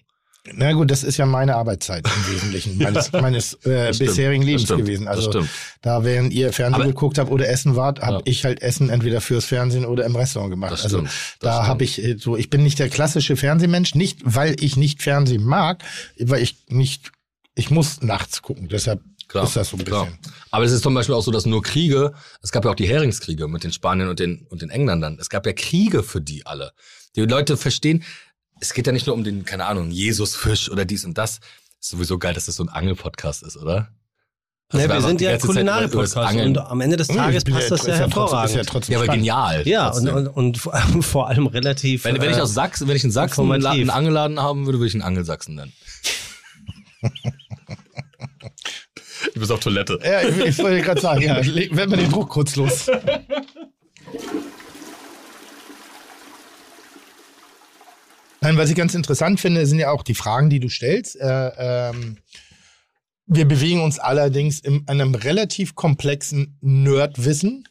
Na 0.54 0.72
gut, 0.74 0.90
das 0.92 1.04
ist 1.04 1.18
ja 1.18 1.26
meine 1.26 1.56
Arbeitszeit 1.56 2.06
im 2.06 2.34
Wesentlichen, 2.34 2.78
meines, 2.78 3.12
meines 3.12 3.54
äh, 3.66 3.94
stimmt, 3.94 4.10
bisherigen 4.12 4.44
Lebens 4.44 4.64
stimmt, 4.64 4.86
gewesen. 4.86 5.08
Also 5.08 5.44
da, 5.82 6.04
während 6.04 6.34
ihr 6.34 6.54
Fernsehen 6.54 6.82
Aber- 6.82 6.92
geguckt 6.92 7.18
habt 7.18 7.32
oder 7.32 7.48
Essen 7.50 7.76
wart, 7.76 8.02
habe 8.02 8.18
Ja. 8.18 8.22
ich 8.26 8.46
halt 8.46 8.62
Essen 8.62 8.90
entweder 8.90 9.22
fürs 9.22 9.46
Fernsehen 9.46 9.86
oder 9.86 10.06
im 10.06 10.16
Restaurant 10.16 10.52
gemacht. 10.52 10.72
Das 10.72 10.84
also 10.84 10.98
stimmt, 11.00 11.12
da 11.42 11.68
habe 11.68 11.84
ich 11.84 12.04
äh, 12.04 12.18
so, 12.18 12.36
ich 12.38 12.50
bin 12.50 12.64
nicht 12.64 12.80
der 12.80 12.90
klassische 12.90 13.36
Fernsehmensch, 13.36 13.96
nicht 13.96 14.20
weil 14.24 14.56
ich 14.60 14.78
nicht 14.78 15.02
Fernsehen 15.02 15.44
mag, 15.44 15.84
weil 16.20 16.42
ich 16.42 16.56
nicht, 16.70 17.12
ich 17.56 17.70
muss 17.70 18.02
nachts 18.02 18.42
gucken. 18.42 18.68
Deshalb 18.70 19.02
Klar, 19.28 19.44
ist 19.44 19.58
das 19.58 19.70
so 19.72 19.76
ein 19.78 19.84
bisschen. 19.84 19.92
klar. 19.92 20.18
Aber 20.52 20.64
es 20.64 20.72
ist 20.72 20.84
zum 20.84 20.94
Beispiel 20.94 21.14
auch 21.14 21.22
so, 21.22 21.32
dass 21.32 21.46
nur 21.46 21.62
Kriege, 21.62 22.14
es 22.42 22.52
gab 22.54 22.64
ja 22.64 22.72
auch 22.72 22.76
die 22.76 22.88
Heringskriege 22.88 23.50
mit 23.50 23.66
den 23.66 23.74
Spaniern 23.74 24.08
und 24.08 24.20
den, 24.20 24.46
und 24.50 24.62
den 24.62 24.70
Engländern. 24.70 25.18
Es 25.20 25.30
gab 25.30 25.46
ja 25.46 25.52
Kriege 25.52 26.02
für 26.02 26.22
die 26.22 26.46
alle. 26.46 26.72
Die 27.18 27.22
Leute 27.22 27.58
verstehen, 27.58 28.04
es 28.60 28.74
geht 28.74 28.88
ja 28.88 28.94
nicht 28.94 29.08
nur 29.08 29.16
um 29.16 29.24
den, 29.24 29.46
keine 29.46 29.66
Ahnung, 29.66 29.92
Jesusfisch 29.92 30.70
oder 30.72 30.86
dies 30.86 31.06
und 31.06 31.18
das. 31.18 31.40
Ist 31.80 31.90
sowieso 31.92 32.18
geil, 32.18 32.34
dass 32.34 32.46
das 32.48 32.56
so 32.56 32.64
ein 32.64 32.70
Angelpodcast 32.70 33.44
ist, 33.44 33.58
oder? 33.58 33.90
Also 34.70 34.86
Ne, 34.86 34.94
wir 34.94 35.02
sind 35.02 35.22
ja 35.22 35.30
über 35.30 35.38
das 35.38 35.48
Kulinare-Podcast 35.48 36.36
und 36.40 36.58
am 36.58 36.82
Ende 36.82 36.98
des 36.98 37.08
Tages 37.08 37.44
bin 37.46 37.54
passt 37.54 37.72
das 37.72 37.82
ja 37.86 37.94
trotzdem- 37.94 38.00
hervorragend. 38.10 38.50
Ist 38.50 38.56
ja, 38.58 38.64
trotzdem 38.64 38.92
Ja, 38.94 38.98
aber 39.00 39.06
spannend. 39.06 39.22
genial. 39.22 39.68
Ja, 39.68 39.90
und, 39.92 40.10
und, 40.10 40.28
und 40.28 40.58
vor 41.06 41.28
allem- 41.30 41.48
relativ. 41.48 42.04
wenn, 42.04 42.20
wenn 42.20 42.32
ich 42.32 42.38
äh, 42.38 42.42
aus 42.42 42.54
Sachsen, 42.54 42.88
wenn 42.90 42.98
ich 42.98 43.04
in 43.06 43.12
Sachsen 43.12 43.50
einen, 43.50 43.66
einen 43.66 43.90
Angelladen 43.90 44.42
haben 44.42 44.66
würde, 44.66 44.80
würde 44.80 44.88
ich 44.90 44.94
einen 44.96 45.04
Angelsachsen 45.04 45.56
nennen. 45.56 45.72
du 49.34 49.40
bist 49.40 49.52
auf 49.52 49.60
Toilette. 49.62 50.00
Ja, 50.04 50.22
ich, 50.28 50.38
ich 50.38 50.58
wollte 50.58 50.82
gerade 50.82 51.00
sagen, 51.00 51.22
ja, 51.22 51.36
werden 51.46 51.92
wir 51.92 51.98
den 51.98 52.12
Druck 52.12 52.30
kurz 52.30 52.56
los. 52.58 52.90
Nein, 58.42 58.58
was 58.58 58.70
ich 58.70 58.76
ganz 58.76 58.94
interessant 58.94 59.40
finde, 59.40 59.66
sind 59.66 59.80
ja 59.80 59.92
auch 59.92 60.04
die 60.04 60.14
Fragen, 60.14 60.50
die 60.50 60.60
du 60.60 60.70
stellst. 60.70 61.16
Äh, 61.20 61.52
ähm, 61.58 62.18
wir 63.26 63.46
bewegen 63.46 63.82
uns 63.82 64.00
allerdings 64.00 64.60
in 64.60 64.88
einem 64.88 65.16
relativ 65.16 65.76
komplexen 65.76 66.58
Nerdwissen. 66.62 67.68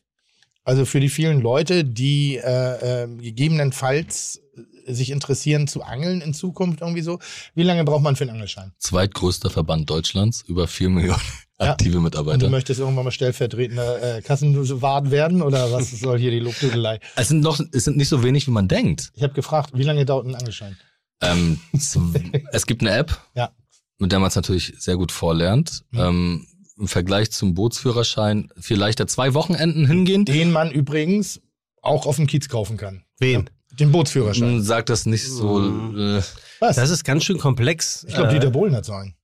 Also 0.64 0.84
für 0.84 1.00
die 1.00 1.08
vielen 1.08 1.40
Leute, 1.40 1.84
die 1.84 2.36
äh, 2.36 3.04
äh, 3.04 3.08
gegebenenfalls 3.16 4.42
sich 4.86 5.10
interessieren 5.10 5.66
zu 5.68 5.82
angeln 5.82 6.20
in 6.20 6.34
Zukunft 6.34 6.80
irgendwie 6.80 7.02
so. 7.02 7.18
Wie 7.54 7.62
lange 7.62 7.84
braucht 7.84 8.02
man 8.02 8.16
für 8.16 8.24
einen 8.24 8.30
Angelschein? 8.32 8.72
Zweitgrößter 8.78 9.50
Verband 9.50 9.88
Deutschlands, 9.90 10.42
über 10.46 10.66
vier 10.68 10.88
Millionen 10.90 11.20
Ja. 11.58 11.70
aktive 11.70 11.96
Und 11.98 12.02
du 12.02 12.04
Mitarbeiter. 12.04 12.48
möchtest 12.50 12.80
irgendwann 12.80 13.04
mal 13.04 13.10
stellvertretender 13.10 14.18
äh, 14.18 14.22
Kassenwart 14.22 15.10
werden 15.10 15.42
oder 15.42 15.72
was 15.72 15.90
soll 16.00 16.18
hier 16.18 16.30
die 16.30 16.40
Lobdudelei? 16.40 17.00
Es 17.16 17.28
sind 17.28 17.40
noch, 17.40 17.60
es 17.72 17.84
sind 17.84 17.96
nicht 17.96 18.08
so 18.08 18.22
wenig, 18.22 18.46
wie 18.46 18.50
man 18.52 18.68
denkt. 18.68 19.10
Ich 19.14 19.22
habe 19.22 19.32
gefragt, 19.34 19.70
wie 19.74 19.82
lange 19.82 20.04
dauert 20.04 20.26
ein 20.26 20.34
Angelschein? 20.34 20.76
Ähm, 21.22 21.58
es 22.52 22.66
gibt 22.66 22.82
eine 22.82 22.90
App, 22.92 23.18
Ja. 23.34 23.50
mit 23.98 24.12
der 24.12 24.18
man 24.18 24.28
es 24.28 24.36
natürlich 24.36 24.74
sehr 24.78 24.96
gut 24.96 25.12
vorlernt. 25.12 25.84
Mhm. 25.92 25.98
Ähm, 26.00 26.46
Im 26.78 26.88
Vergleich 26.88 27.30
zum 27.30 27.54
Bootsführerschein 27.54 28.50
viel 28.60 28.76
leichter 28.76 29.06
zwei 29.06 29.32
Wochenenden 29.32 29.86
hingehen. 29.86 30.26
Den 30.26 30.52
man 30.52 30.70
übrigens 30.70 31.40
auch 31.80 32.04
auf 32.04 32.16
dem 32.16 32.26
Kiez 32.26 32.48
kaufen 32.50 32.76
kann. 32.76 33.04
Wen? 33.18 33.48
Den 33.78 33.92
Bootsführerschein. 33.92 34.62
Sagt 34.62 34.88
das 34.88 35.06
nicht 35.06 35.26
so. 35.28 35.60
Äh, 35.60 36.22
Was? 36.60 36.76
Das 36.76 36.90
ist 36.90 37.04
ganz 37.04 37.24
schön 37.24 37.38
komplex. 37.38 38.04
ich 38.08 38.14
glaube, 38.14 38.30
Äh, 38.30 38.34
Dieter 38.34 38.50
Bohlen 38.50 38.74
hat 38.74 38.84
so 38.84 38.92
einen. 38.92 39.14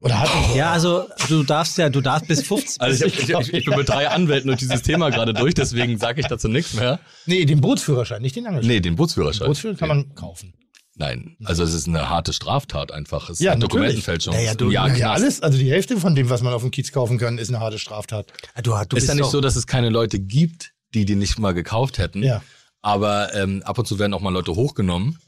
Oder 0.00 0.20
hat 0.20 0.28
so. 0.28 0.56
Ja, 0.56 0.72
also 0.72 1.06
du 1.28 1.42
darfst 1.44 1.78
ja, 1.78 1.88
du 1.88 2.02
darfst 2.02 2.28
bis 2.28 2.42
15. 2.46 2.76
also 2.80 3.06
ich, 3.06 3.18
ich, 3.20 3.28
ich, 3.30 3.54
ich 3.54 3.64
bin 3.64 3.76
mit 3.76 3.88
drei 3.88 4.08
Anwälten 4.08 4.48
durch 4.48 4.58
dieses 4.60 4.82
Thema 4.82 5.08
gerade 5.10 5.32
durch, 5.32 5.54
deswegen 5.54 5.96
sage 5.98 6.20
ich 6.20 6.26
dazu 6.26 6.48
nichts 6.48 6.74
mehr. 6.74 7.00
Nee, 7.24 7.46
den 7.46 7.60
Bootsführerschein, 7.62 8.20
nicht 8.20 8.36
den 8.36 8.46
Angelschein. 8.46 8.68
Nee, 8.68 8.80
den 8.80 8.92
Den 8.92 8.96
Bootsführerschein. 8.96 9.46
Bootsführerschein 9.46 9.88
kann 9.88 9.96
man 9.96 10.14
kaufen. 10.14 10.52
Nein, 10.96 11.36
also 11.44 11.64
es 11.64 11.72
ist 11.74 11.88
eine 11.88 12.08
harte 12.08 12.32
Straftat 12.32 12.92
einfach. 12.92 13.24
Es 13.30 13.38
ist 13.38 13.40
Ja, 13.40 13.52
eine 13.52 13.60
natürlich. 13.62 13.72
Dokumentenfälschung. 13.72 14.34
Naja, 14.34 14.54
du- 14.54 14.70
Ja, 14.70 14.88
Knast. 14.88 15.02
alles, 15.02 15.40
also 15.42 15.58
die 15.58 15.70
Hälfte 15.70 15.96
von 15.96 16.14
dem, 16.14 16.28
was 16.30 16.42
man 16.42 16.52
auf 16.52 16.62
dem 16.62 16.70
Kiez 16.70 16.92
kaufen 16.92 17.18
kann, 17.18 17.38
ist 17.38 17.48
eine 17.48 17.58
harte 17.60 17.78
Straftat. 17.80 18.32
Du, 18.62 18.70
du 18.70 18.76
ist 18.76 18.88
bist 18.90 19.08
ja 19.08 19.14
nicht 19.14 19.30
so, 19.30 19.40
dass 19.40 19.56
es 19.56 19.66
keine 19.66 19.88
Leute 19.88 20.20
gibt, 20.20 20.72
die 20.94 21.04
die 21.06 21.16
nicht 21.16 21.38
mal 21.40 21.52
gekauft 21.54 21.98
hätten. 21.98 22.22
Ja. 22.22 22.42
Aber 22.84 23.34
ähm, 23.34 23.62
ab 23.64 23.78
und 23.78 23.86
zu 23.86 23.98
werden 23.98 24.12
auch 24.12 24.20
mal 24.20 24.32
Leute 24.32 24.54
hochgenommen, 24.54 25.18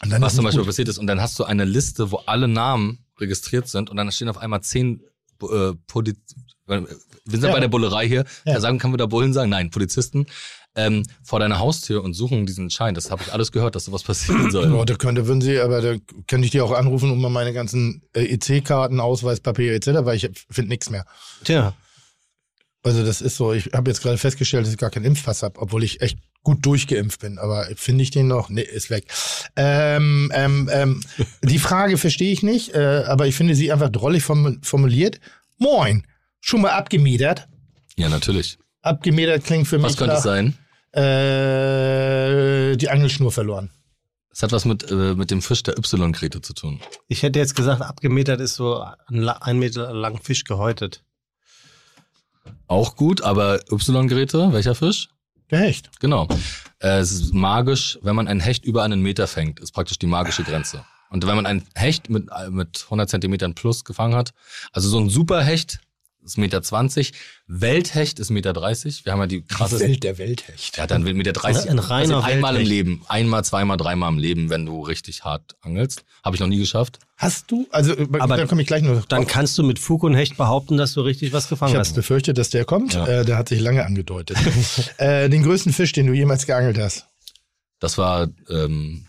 Und 0.00 0.10
dann 0.10 0.22
was 0.22 0.36
zum 0.36 0.44
Beispiel 0.44 0.60
gut. 0.60 0.68
passiert 0.68 0.88
ist. 0.88 0.98
Und 0.98 1.08
dann 1.08 1.20
hast 1.20 1.36
du 1.40 1.44
eine 1.44 1.64
Liste, 1.64 2.12
wo 2.12 2.18
alle 2.18 2.46
Namen 2.46 3.04
registriert 3.18 3.66
sind 3.68 3.90
und 3.90 3.96
dann 3.96 4.12
stehen 4.12 4.28
auf 4.28 4.38
einmal 4.38 4.60
zehn 4.60 5.02
äh, 5.42 5.72
Poli 5.88 6.14
wir 6.66 6.86
sind 7.26 7.48
ja. 7.48 7.52
Bei 7.52 7.58
der 7.58 7.66
Bullerei 7.66 8.06
hier. 8.06 8.24
Ja. 8.44 8.54
Da 8.54 8.60
sagen, 8.60 8.78
kann 8.78 8.92
man 8.92 8.98
da 8.98 9.06
Bullen 9.06 9.32
sagen? 9.32 9.50
Nein, 9.50 9.70
Polizisten 9.70 10.26
ähm, 10.76 11.02
vor 11.24 11.40
deiner 11.40 11.58
Haustür 11.58 12.04
und 12.04 12.14
suchen 12.14 12.46
diesen 12.46 12.70
Schein. 12.70 12.94
Das 12.94 13.10
habe 13.10 13.24
ich 13.26 13.32
alles 13.32 13.50
gehört, 13.50 13.74
dass 13.74 13.86
sowas 13.86 14.04
passieren 14.04 14.52
soll. 14.52 14.72
Ja, 14.72 14.84
da 14.84 14.94
könnte, 14.94 15.26
würden 15.26 15.40
Sie, 15.40 15.58
aber 15.58 15.80
da 15.80 15.96
könnte 16.28 16.44
ich 16.44 16.52
die 16.52 16.60
auch 16.60 16.70
anrufen, 16.70 17.10
um 17.10 17.20
mal 17.20 17.28
meine 17.28 17.52
ganzen 17.52 18.02
äh, 18.14 18.22
EC-Karten, 18.34 19.00
Ausweispapiere 19.00 19.74
etc., 19.74 20.04
weil 20.04 20.16
ich 20.16 20.30
finde 20.48 20.68
nichts 20.68 20.88
mehr. 20.90 21.04
Tja. 21.42 21.74
Also 22.84 23.04
das 23.04 23.20
ist 23.20 23.36
so, 23.36 23.52
ich 23.52 23.70
habe 23.74 23.90
jetzt 23.90 24.00
gerade 24.00 24.16
festgestellt, 24.16 24.64
dass 24.64 24.72
ich 24.72 24.78
gar 24.78 24.90
keinen 24.90 25.06
Impfpass 25.06 25.42
habe, 25.42 25.60
obwohl 25.60 25.82
ich 25.82 26.00
echt 26.02 26.18
gut 26.42 26.64
durchgeimpft 26.64 27.20
bin. 27.20 27.38
Aber 27.38 27.66
finde 27.76 28.02
ich 28.02 28.10
den 28.10 28.28
noch? 28.28 28.48
Nee, 28.48 28.62
ist 28.62 28.90
weg. 28.90 29.06
Ähm, 29.56 30.30
ähm, 30.34 30.68
ähm, 30.72 31.00
die 31.42 31.58
Frage 31.58 31.98
verstehe 31.98 32.32
ich 32.32 32.42
nicht, 32.42 32.74
äh, 32.74 33.04
aber 33.06 33.26
ich 33.26 33.34
finde 33.34 33.54
sie 33.54 33.72
einfach 33.72 33.90
drollig 33.90 34.22
form 34.22 34.58
formuliert. 34.62 35.20
Moin, 35.58 36.06
schon 36.40 36.62
mal 36.62 36.70
abgemietert? 36.70 37.48
Ja, 37.96 38.08
natürlich. 38.08 38.58
Abgemietert 38.82 39.44
klingt 39.44 39.68
für 39.68 39.82
Was 39.82 39.92
mich 39.92 39.98
könnte 39.98 40.14
es 40.14 40.24
nach, 40.24 40.24
sein? 40.24 40.56
äh, 40.92 42.76
die 42.76 42.88
Angelschnur 42.88 43.30
verloren. 43.30 43.70
Es 44.32 44.42
hat 44.42 44.52
was 44.52 44.64
mit, 44.64 44.90
äh, 44.90 45.14
mit 45.14 45.30
dem 45.30 45.42
Fisch 45.42 45.62
der 45.64 45.76
Y-Grete 45.76 46.40
zu 46.40 46.54
tun. 46.54 46.80
Ich 47.08 47.22
hätte 47.22 47.38
jetzt 47.38 47.56
gesagt, 47.56 47.82
abgemetert 47.82 48.40
ist 48.40 48.54
so 48.54 48.82
ein, 49.08 49.28
ein 49.28 49.58
Meter 49.58 49.92
lang 49.92 50.18
Fisch 50.22 50.44
gehäutet. 50.44 51.02
Auch 52.68 52.96
gut, 52.96 53.22
aber 53.22 53.60
Y-Grete, 53.70 54.52
welcher 54.52 54.74
Fisch? 54.74 55.08
Der 55.50 55.60
Hecht. 55.60 55.90
Genau. 56.00 56.28
Äh, 56.80 56.98
es 56.98 57.10
ist 57.12 57.34
magisch, 57.34 57.98
wenn 58.02 58.14
man 58.14 58.28
einen 58.28 58.40
Hecht 58.40 58.64
über 58.64 58.82
einen 58.84 59.02
Meter 59.02 59.26
fängt, 59.26 59.60
ist 59.60 59.72
praktisch 59.72 59.98
die 59.98 60.06
magische 60.06 60.44
Grenze. 60.44 60.84
Und 61.10 61.26
wenn 61.26 61.34
man 61.34 61.46
einen 61.46 61.64
Hecht 61.74 62.08
mit, 62.08 62.28
äh, 62.30 62.50
mit 62.50 62.84
100 62.84 63.10
Zentimetern 63.10 63.54
plus 63.54 63.84
gefangen 63.84 64.14
hat, 64.14 64.32
also 64.72 64.88
so 64.88 64.98
ein 64.98 65.10
Superhecht 65.10 65.80
ist 66.22 66.38
Meter 66.38 66.62
20, 66.62 67.12
Welthecht 67.46 68.18
ist 68.18 68.30
Meter 68.30 68.52
30. 68.52 69.04
Wir 69.04 69.12
haben 69.12 69.20
ja 69.20 69.26
die 69.26 69.42
krasse. 69.42 69.80
Welt 69.80 70.02
der 70.02 70.18
Welthecht. 70.18 70.76
Ja, 70.76 70.86
dann 70.86 71.02
Meter 71.02 71.32
30. 71.32 71.70
Ein 71.70 71.78
reiner 71.78 72.16
also 72.16 72.28
einmal 72.28 72.54
im 72.54 72.60
Welthecht. 72.60 72.68
Leben. 72.68 73.02
Einmal, 73.08 73.44
zweimal, 73.44 73.76
dreimal 73.76 74.12
im 74.12 74.18
Leben, 74.18 74.50
wenn 74.50 74.66
du 74.66 74.82
richtig 74.82 75.24
hart 75.24 75.56
angelst. 75.62 76.04
Habe 76.24 76.36
ich 76.36 76.40
noch 76.40 76.48
nie 76.48 76.58
geschafft. 76.58 76.98
Hast 77.16 77.50
du, 77.50 77.66
also 77.70 77.94
Aber 78.18 78.36
da 78.36 78.46
komme 78.46 78.62
ich 78.62 78.68
gleich 78.68 78.82
noch 78.82 79.04
Dann 79.06 79.26
kannst 79.26 79.58
du 79.58 79.62
mit 79.62 79.78
Fug 79.78 80.02
und 80.02 80.14
Hecht 80.14 80.36
behaupten, 80.36 80.76
dass 80.76 80.94
du 80.94 81.00
richtig 81.02 81.32
was 81.32 81.48
gefangen 81.48 81.70
Ich 81.70 81.74
habe 81.76 81.86
hast. 81.86 81.94
befürchtet, 81.94 82.38
dass 82.38 82.50
der 82.50 82.64
kommt. 82.64 82.94
Ja. 82.94 83.06
Äh, 83.06 83.24
der 83.24 83.36
hat 83.36 83.48
sich 83.48 83.60
lange 83.60 83.84
angedeutet. 83.84 84.38
äh, 84.98 85.28
den 85.28 85.42
größten 85.42 85.72
Fisch, 85.72 85.92
den 85.92 86.06
du 86.06 86.12
jemals 86.12 86.46
geangelt 86.46 86.78
hast. 86.78 87.06
Das 87.78 87.98
war 87.98 88.28
ähm, 88.48 89.06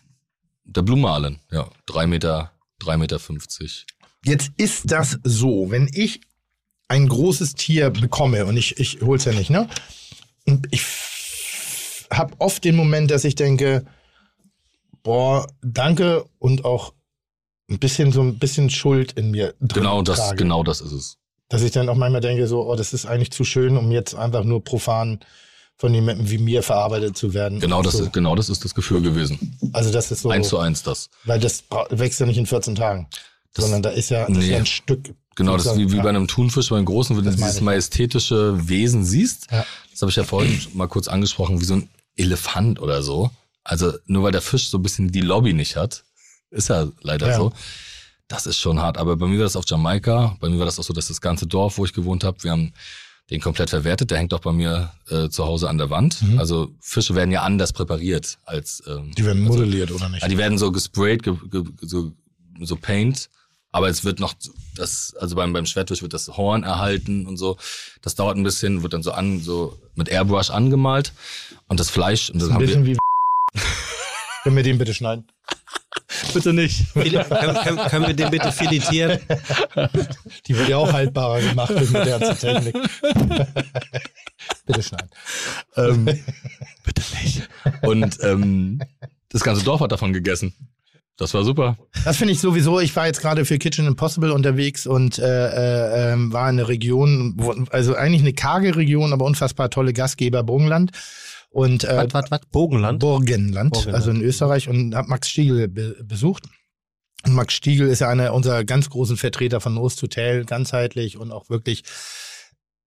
der 0.64 0.82
Blumenalen. 0.82 1.40
Ja, 1.52 1.70
drei 1.86 2.08
Meter, 2.08 2.52
drei 2.80 2.98
Meter 2.98 3.20
50. 3.20 3.86
Jetzt 4.24 4.52
ist 4.58 4.92
das 4.92 5.20
so, 5.24 5.72
wenn 5.72 5.90
ich 5.94 6.22
ein 6.92 7.08
großes 7.08 7.54
Tier 7.56 7.90
bekomme 7.90 8.46
und 8.46 8.58
ich, 8.58 8.78
ich 8.80 9.02
hol's 9.02 9.24
ja 9.26 9.32
nicht, 9.32 9.50
ne? 9.50 9.68
Und 10.46 10.68
ich 10.72 10.82
habe 12.12 12.34
oft 12.40 12.64
den 12.66 12.76
Moment, 12.76 13.10
dass 13.12 13.24
ich 13.24 13.36
denke, 13.36 13.86
boah, 15.04 15.48
danke 15.62 16.26
und 16.40 16.66
auch 16.66 16.94
ein 17.70 17.80
bisschen 17.80 18.12
so 18.12 18.22
ein 18.22 18.38
bisschen 18.40 18.70
Schuld 18.70 19.14
in 19.14 19.32
mir 19.32 19.54
drin 19.62 19.84
Genau 19.84 20.02
das, 20.02 20.18
trage. 20.20 20.36
genau 20.36 20.64
das 20.64 20.82
ist 20.82 20.92
es. 20.92 21.18
Dass 21.48 21.62
ich 21.64 21.72
dann 21.72 21.88
auch 21.90 21.96
manchmal 21.96 22.22
denke, 22.22 22.48
so, 22.48 22.68
oh, 22.70 22.76
das 22.76 22.92
ist 22.94 23.06
eigentlich 23.06 23.32
zu 23.32 23.44
schön, 23.46 23.78
um 23.78 23.92
jetzt 23.92 24.14
einfach 24.16 24.44
nur 24.44 24.64
profan 24.64 25.20
von 25.78 25.94
jemandem 25.94 26.30
wie 26.30 26.38
mir 26.38 26.62
verarbeitet 26.64 27.18
zu 27.18 27.34
werden. 27.34 27.60
Genau 27.62 27.82
das, 27.82 27.94
so. 27.94 28.04
ist, 28.04 28.14
genau 28.14 28.36
das 28.36 28.50
ist 28.50 28.64
das 28.66 28.76
Gefühl 28.76 29.02
gewesen. 29.02 29.58
Also 29.74 29.92
das 29.92 30.12
ist 30.12 30.22
so, 30.22 30.30
Eins 30.30 30.50
zu 30.50 30.60
eins 30.60 30.84
das. 30.84 31.10
weil 31.24 31.40
das 31.40 31.64
wächst 31.90 32.20
ja 32.20 32.26
nicht 32.26 32.38
in 32.38 32.46
14 32.46 32.76
Tagen, 32.76 33.08
Das- 33.54 33.64
sondern 33.64 33.82
da 33.82 33.90
ist 33.90 34.10
ja, 34.10 34.28
das 34.28 34.38
ist 34.38 34.44
nee. 34.44 34.52
ja 34.52 34.58
ein 34.58 34.66
Stück. 34.66 35.14
Genau, 35.36 35.56
das 35.58 35.66
ist 35.68 35.78
wie, 35.78 35.92
wie 35.92 35.98
Ja. 35.98 36.04
bei 36.04 36.10
einem 36.10 36.28
Thunfisch, 36.28 36.70
bei 36.70 36.78
einem 36.78 36.86
großen, 36.86 37.16
wenn 37.16 37.24
du 37.24 37.30
Das 37.32 37.40
dieses 37.40 37.56
ich. 37.58 37.62
majestätische 37.62 38.68
Wesen 38.68 39.04
siehst. 39.06 39.48
Ja. 39.52 39.66
Das 39.92 40.02
habe 40.02 40.10
ich 40.10 40.16
ja 40.18 40.24
vorhin 40.24 40.60
mal 40.74 40.88
kurz 40.88 41.08
angesprochen, 41.08 41.62
wie 41.62 41.66
so 41.66 41.76
ein 41.76 41.90
Elefant 42.18 42.80
oder 42.82 43.02
so. 43.04 43.32
Also 43.64 43.94
nur 44.08 44.24
weil 44.24 44.32
der 44.32 44.42
Fisch 44.42 44.70
so 44.70 44.78
ein 44.78 44.84
bisschen 44.84 45.12
die 45.12 45.22
Lobby 45.22 45.54
nicht 45.54 45.76
hat, 45.76 46.04
ist 46.50 46.70
ja 46.70 46.88
leider 47.02 47.30
Ja. 47.30 47.38
so. 47.38 47.54
Das 48.28 48.46
ist 48.46 48.58
schon 48.58 48.80
hart. 48.80 48.98
Aber 48.98 49.16
bei 49.18 49.28
mir 49.28 49.38
war 49.40 49.44
das 49.46 49.56
auf 49.56 49.66
Jamaika. 49.68 50.36
Bei 50.40 50.50
mir 50.50 50.58
war 50.60 50.66
das 50.66 50.80
auch 50.80 50.84
so, 50.84 50.94
dass 50.94 51.08
das 51.08 51.22
ganze 51.22 51.48
Dorf, 51.48 51.78
wo 51.78 51.86
ich 51.86 51.94
gewohnt 51.94 52.24
habe, 52.24 52.44
wir 52.44 52.52
haben 52.52 52.74
den 53.30 53.40
komplett 53.42 53.70
verwertet. 53.70 54.10
Der 54.12 54.18
hängt 54.18 54.34
auch 54.34 54.40
bei 54.40 54.52
mir 54.52 54.92
äh, 55.10 55.30
zu 55.30 55.46
Hause 55.46 55.70
an 55.70 55.78
der 55.78 55.90
Wand. 55.90 56.22
Mhm. 56.22 56.40
Also 56.40 56.72
Fische 56.82 57.14
werden 57.16 57.32
ja 57.32 57.44
anders 57.44 57.72
präpariert 57.74 58.38
als 58.46 58.84
ähm, 58.88 59.12
Die 59.18 59.26
werden 59.26 59.46
also, 59.46 59.58
modelliert, 59.60 59.92
oder 59.92 60.10
nicht? 60.10 60.22
ja, 60.22 60.28
die 60.28 60.38
werden 60.38 60.58
so 60.58 60.72
gesprayt, 60.72 61.24
ge, 61.24 61.36
ge, 61.50 61.64
so, 61.82 62.12
so 62.62 62.76
Paint. 62.76 63.30
Aber 63.72 63.88
es 63.90 64.04
wird 64.04 64.20
noch 64.20 64.34
das, 64.76 65.16
also 65.20 65.36
beim, 65.36 65.54
beim 65.54 65.66
Schwertfisch 65.66 66.02
wird 66.02 66.14
das 66.14 66.28
Horn 66.30 66.64
erhalten 66.64 67.26
und 67.26 67.38
so. 67.38 67.58
Das 68.02 68.16
dauert 68.16 68.38
ein 68.38 68.44
bisschen, 68.44 68.84
wird 68.84 68.94
dann 68.94 69.04
so 69.04 69.12
an, 69.12 69.40
so 69.40 69.78
mit 69.96 70.10
Airbrush 70.10 70.50
angemalt. 70.50 71.14
Und 71.68 71.80
das 71.80 71.90
Fleisch, 71.90 72.30
und 72.30 72.42
das 72.42 72.50
ein 72.50 72.56
haben 72.56 72.66
bisschen 72.66 72.86
wir, 72.86 72.96
wie. 72.96 73.60
Können 74.44 74.56
wir 74.56 74.64
den 74.64 74.78
bitte 74.78 74.94
schneiden? 74.94 75.26
bitte 76.34 76.54
nicht. 76.54 76.94
Können, 76.94 77.56
können, 77.56 77.78
können 77.90 78.08
wir 78.08 78.14
den 78.14 78.30
bitte 78.32 78.52
filetieren? 78.52 79.20
Die 80.48 80.58
wird 80.58 80.70
ja 80.70 80.78
auch 80.78 80.92
haltbarer 80.92 81.42
gemacht 81.42 81.70
durch 81.70 81.90
moderne 81.92 82.36
Technik. 82.38 82.76
bitte 84.66 84.84
schneiden. 84.84 85.10
ähm, 85.76 86.06
bitte 86.84 87.04
nicht. 87.24 87.48
Und 87.82 88.18
ähm, 88.24 88.82
das 89.30 89.44
ganze 89.44 89.64
Dorf 89.64 89.82
hat 89.82 89.92
davon 89.92 90.14
gegessen. 90.14 90.54
Das 91.22 91.36
war 91.36 91.44
super. 91.44 91.78
Das 92.04 92.18
finde 92.18 92.34
ich 92.34 92.40
sowieso. 92.40 92.80
Ich 92.80 92.96
war 92.96 93.06
jetzt 93.06 93.22
gerade 93.22 93.46
für 93.46 93.60
Kitchen 93.60 93.86
Impossible 93.86 94.32
unterwegs 94.32 94.88
und 94.88 95.20
äh, 95.20 95.24
äh, 95.24 96.14
ähm, 96.14 96.34
war 96.34 96.50
in 96.50 96.58
einer 96.58 96.68
Region, 96.68 97.36
wo, 97.38 97.52
also 97.70 97.94
eigentlich 97.94 98.24
eine 98.24 98.34
karge 98.34 98.76
Region, 98.76 99.14
aber 99.14 99.26
unfassbar 99.26 99.70
tolle 99.70 99.94
Gastgeber, 99.94 100.42
Burgenland. 100.42 100.90
Und 101.52 101.84
äh, 101.84 101.96
Was, 101.96 102.14
was, 102.16 102.32
was? 102.32 102.40
Bogenland? 102.52 103.00
Burgenland, 103.00 103.74
Burgenland. 103.74 103.96
also 103.96 104.10
in 104.10 104.24
Österreich 104.24 104.68
und 104.68 104.96
habe 104.96 105.10
Max 105.10 105.30
Stiegel 105.30 105.68
be 105.68 105.96
besucht. 106.04 106.46
Und 107.24 107.34
Max 107.34 107.54
Stiegel 107.54 107.88
ist 107.88 108.00
ja 108.00 108.10
einer 108.10 108.34
unserer 108.34 108.64
ganz 108.64 108.90
großen 108.90 109.16
Vertreter 109.16 109.62
von 109.62 109.76
Nose 109.76 109.98
to 109.98 110.08
Tail, 110.08 110.44
ganzheitlich 110.46 111.18
und 111.20 111.32
auch 111.32 111.52
wirklich 111.52 111.84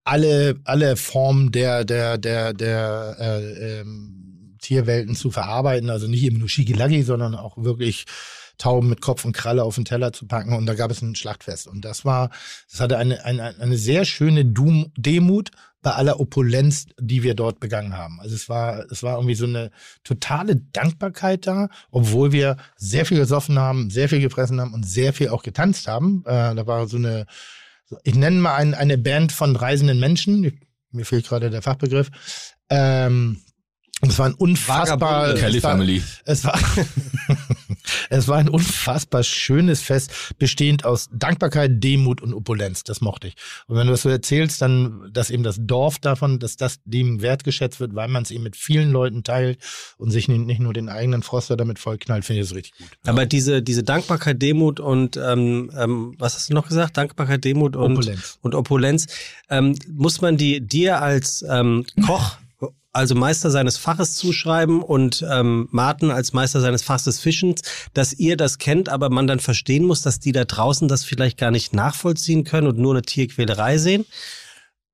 alle, 0.02 0.60
alle 0.64 0.96
Formen 0.96 1.52
der, 1.52 1.84
der, 1.84 2.18
der, 2.18 2.52
der 2.52 3.16
äh, 3.20 3.80
ähm, 3.80 4.23
Tierwelten 4.64 5.14
zu 5.14 5.30
verarbeiten. 5.30 5.90
Also 5.90 6.08
nicht 6.08 6.24
immer 6.24 6.38
nur 6.38 6.48
Schigilagi, 6.48 7.02
sondern 7.02 7.34
auch 7.34 7.56
wirklich 7.56 8.06
Tauben 8.58 8.88
mit 8.88 9.00
Kopf 9.00 9.24
und 9.24 9.32
Kralle 9.32 9.64
auf 9.64 9.74
den 9.74 9.84
Teller 9.84 10.12
zu 10.12 10.26
packen. 10.26 10.54
Und 10.54 10.66
da 10.66 10.74
gab 10.74 10.90
es 10.90 11.02
ein 11.02 11.14
Schlachtfest. 11.14 11.66
Und 11.66 11.84
das 11.84 12.04
war, 12.04 12.30
das 12.70 12.80
hatte 12.80 12.98
eine, 12.98 13.24
eine, 13.24 13.58
eine 13.60 13.76
sehr 13.76 14.04
schöne 14.04 14.44
Dum 14.44 14.92
Demut 14.96 15.50
bei 15.82 15.92
aller 15.92 16.18
Opulenz, 16.18 16.86
die 16.98 17.22
wir 17.22 17.34
dort 17.34 17.60
begangen 17.60 17.96
haben. 17.96 18.18
Also 18.20 18.34
es 18.34 18.48
war, 18.48 18.86
es 18.90 19.02
war 19.02 19.16
irgendwie 19.16 19.34
so 19.34 19.44
eine 19.44 19.70
totale 20.02 20.56
Dankbarkeit 20.56 21.46
da, 21.46 21.68
obwohl 21.90 22.32
wir 22.32 22.56
sehr 22.76 23.04
viel 23.04 23.18
gesoffen 23.18 23.58
haben, 23.58 23.90
sehr 23.90 24.08
viel 24.08 24.20
gefressen 24.20 24.60
haben 24.60 24.72
und 24.72 24.84
sehr 24.88 25.12
viel 25.12 25.28
auch 25.28 25.42
getanzt 25.42 25.86
haben. 25.86 26.22
Äh, 26.26 26.54
da 26.54 26.66
war 26.66 26.86
so 26.88 26.96
eine, 26.96 27.26
ich 28.02 28.14
nenne 28.14 28.40
mal 28.40 28.54
ein, 28.54 28.72
eine 28.72 28.96
Band 28.96 29.32
von 29.32 29.56
reisenden 29.56 30.00
Menschen. 30.00 30.58
Mir 30.90 31.04
fehlt 31.04 31.28
gerade 31.28 31.50
der 31.50 31.62
Fachbegriff. 31.62 32.10
Ähm, 32.70 33.42
es 34.02 34.18
war 34.18 34.26
ein 34.26 34.34
unfassbar, 34.34 35.00
Vagabunde. 35.00 35.40
Kelly 35.40 35.58
es 35.58 35.64
war, 35.64 35.70
Family. 35.70 36.02
es 36.24 36.44
war, 36.44 36.58
es 38.10 38.28
war 38.28 38.38
ein 38.38 38.48
unfassbar 38.48 39.22
schönes 39.22 39.80
Fest, 39.80 40.34
bestehend 40.38 40.84
aus 40.84 41.08
Dankbarkeit, 41.12 41.82
Demut 41.82 42.20
und 42.20 42.34
Opulenz. 42.34 42.84
Das 42.84 43.00
mochte 43.00 43.28
ich. 43.28 43.34
Und 43.66 43.76
wenn 43.76 43.86
du 43.86 43.92
das 43.92 44.02
so 44.02 44.08
erzählst, 44.08 44.60
dann, 44.60 45.10
dass 45.12 45.30
eben 45.30 45.42
das 45.42 45.56
Dorf 45.60 45.98
davon, 45.98 46.38
dass 46.38 46.56
das 46.56 46.80
dem 46.84 47.22
wertgeschätzt 47.22 47.80
wird, 47.80 47.94
weil 47.94 48.08
man 48.08 48.24
es 48.24 48.30
eben 48.30 48.42
mit 48.42 48.56
vielen 48.56 48.90
Leuten 48.90 49.22
teilt 49.22 49.58
und 49.96 50.10
sich 50.10 50.28
nicht 50.28 50.44
nicht 50.44 50.60
nur 50.60 50.72
den 50.72 50.88
eigenen 50.88 51.22
Froster 51.22 51.56
damit 51.56 51.78
vollknallt, 51.78 52.24
finde 52.24 52.42
ich 52.42 52.48
das 52.48 52.56
richtig 52.56 52.76
gut. 52.76 52.88
Aber 53.06 53.26
diese, 53.26 53.62
diese 53.62 53.82
Dankbarkeit, 53.82 54.42
Demut 54.42 54.80
und 54.80 55.16
ähm, 55.16 55.70
ähm, 55.76 56.14
was 56.18 56.34
hast 56.34 56.50
du 56.50 56.54
noch 56.54 56.68
gesagt? 56.68 56.96
Dankbarkeit, 56.96 57.44
Demut 57.44 57.76
und 57.76 57.92
Opulenz. 57.92 58.38
und 58.42 58.54
Opulenz. 58.54 59.06
Ähm, 59.48 59.76
muss 59.90 60.20
man 60.20 60.36
die 60.36 60.60
dir 60.60 61.00
als 61.00 61.44
ähm, 61.48 61.84
Koch, 62.04 62.36
also 62.94 63.14
Meister 63.14 63.50
seines 63.50 63.76
Faches 63.76 64.14
zuschreiben 64.14 64.82
und 64.82 65.24
ähm, 65.28 65.68
Martin 65.70 66.10
als 66.10 66.32
Meister 66.32 66.60
seines 66.60 66.82
Faches 66.82 67.18
Fischens, 67.18 67.62
dass 67.92 68.12
ihr 68.12 68.36
das 68.36 68.58
kennt, 68.58 68.88
aber 68.88 69.10
man 69.10 69.26
dann 69.26 69.40
verstehen 69.40 69.84
muss, 69.84 70.02
dass 70.02 70.20
die 70.20 70.32
da 70.32 70.44
draußen 70.44 70.88
das 70.88 71.04
vielleicht 71.04 71.36
gar 71.36 71.50
nicht 71.50 71.74
nachvollziehen 71.74 72.44
können 72.44 72.68
und 72.68 72.78
nur 72.78 72.94
eine 72.94 73.02
Tierquälerei 73.02 73.78
sehen? 73.78 74.06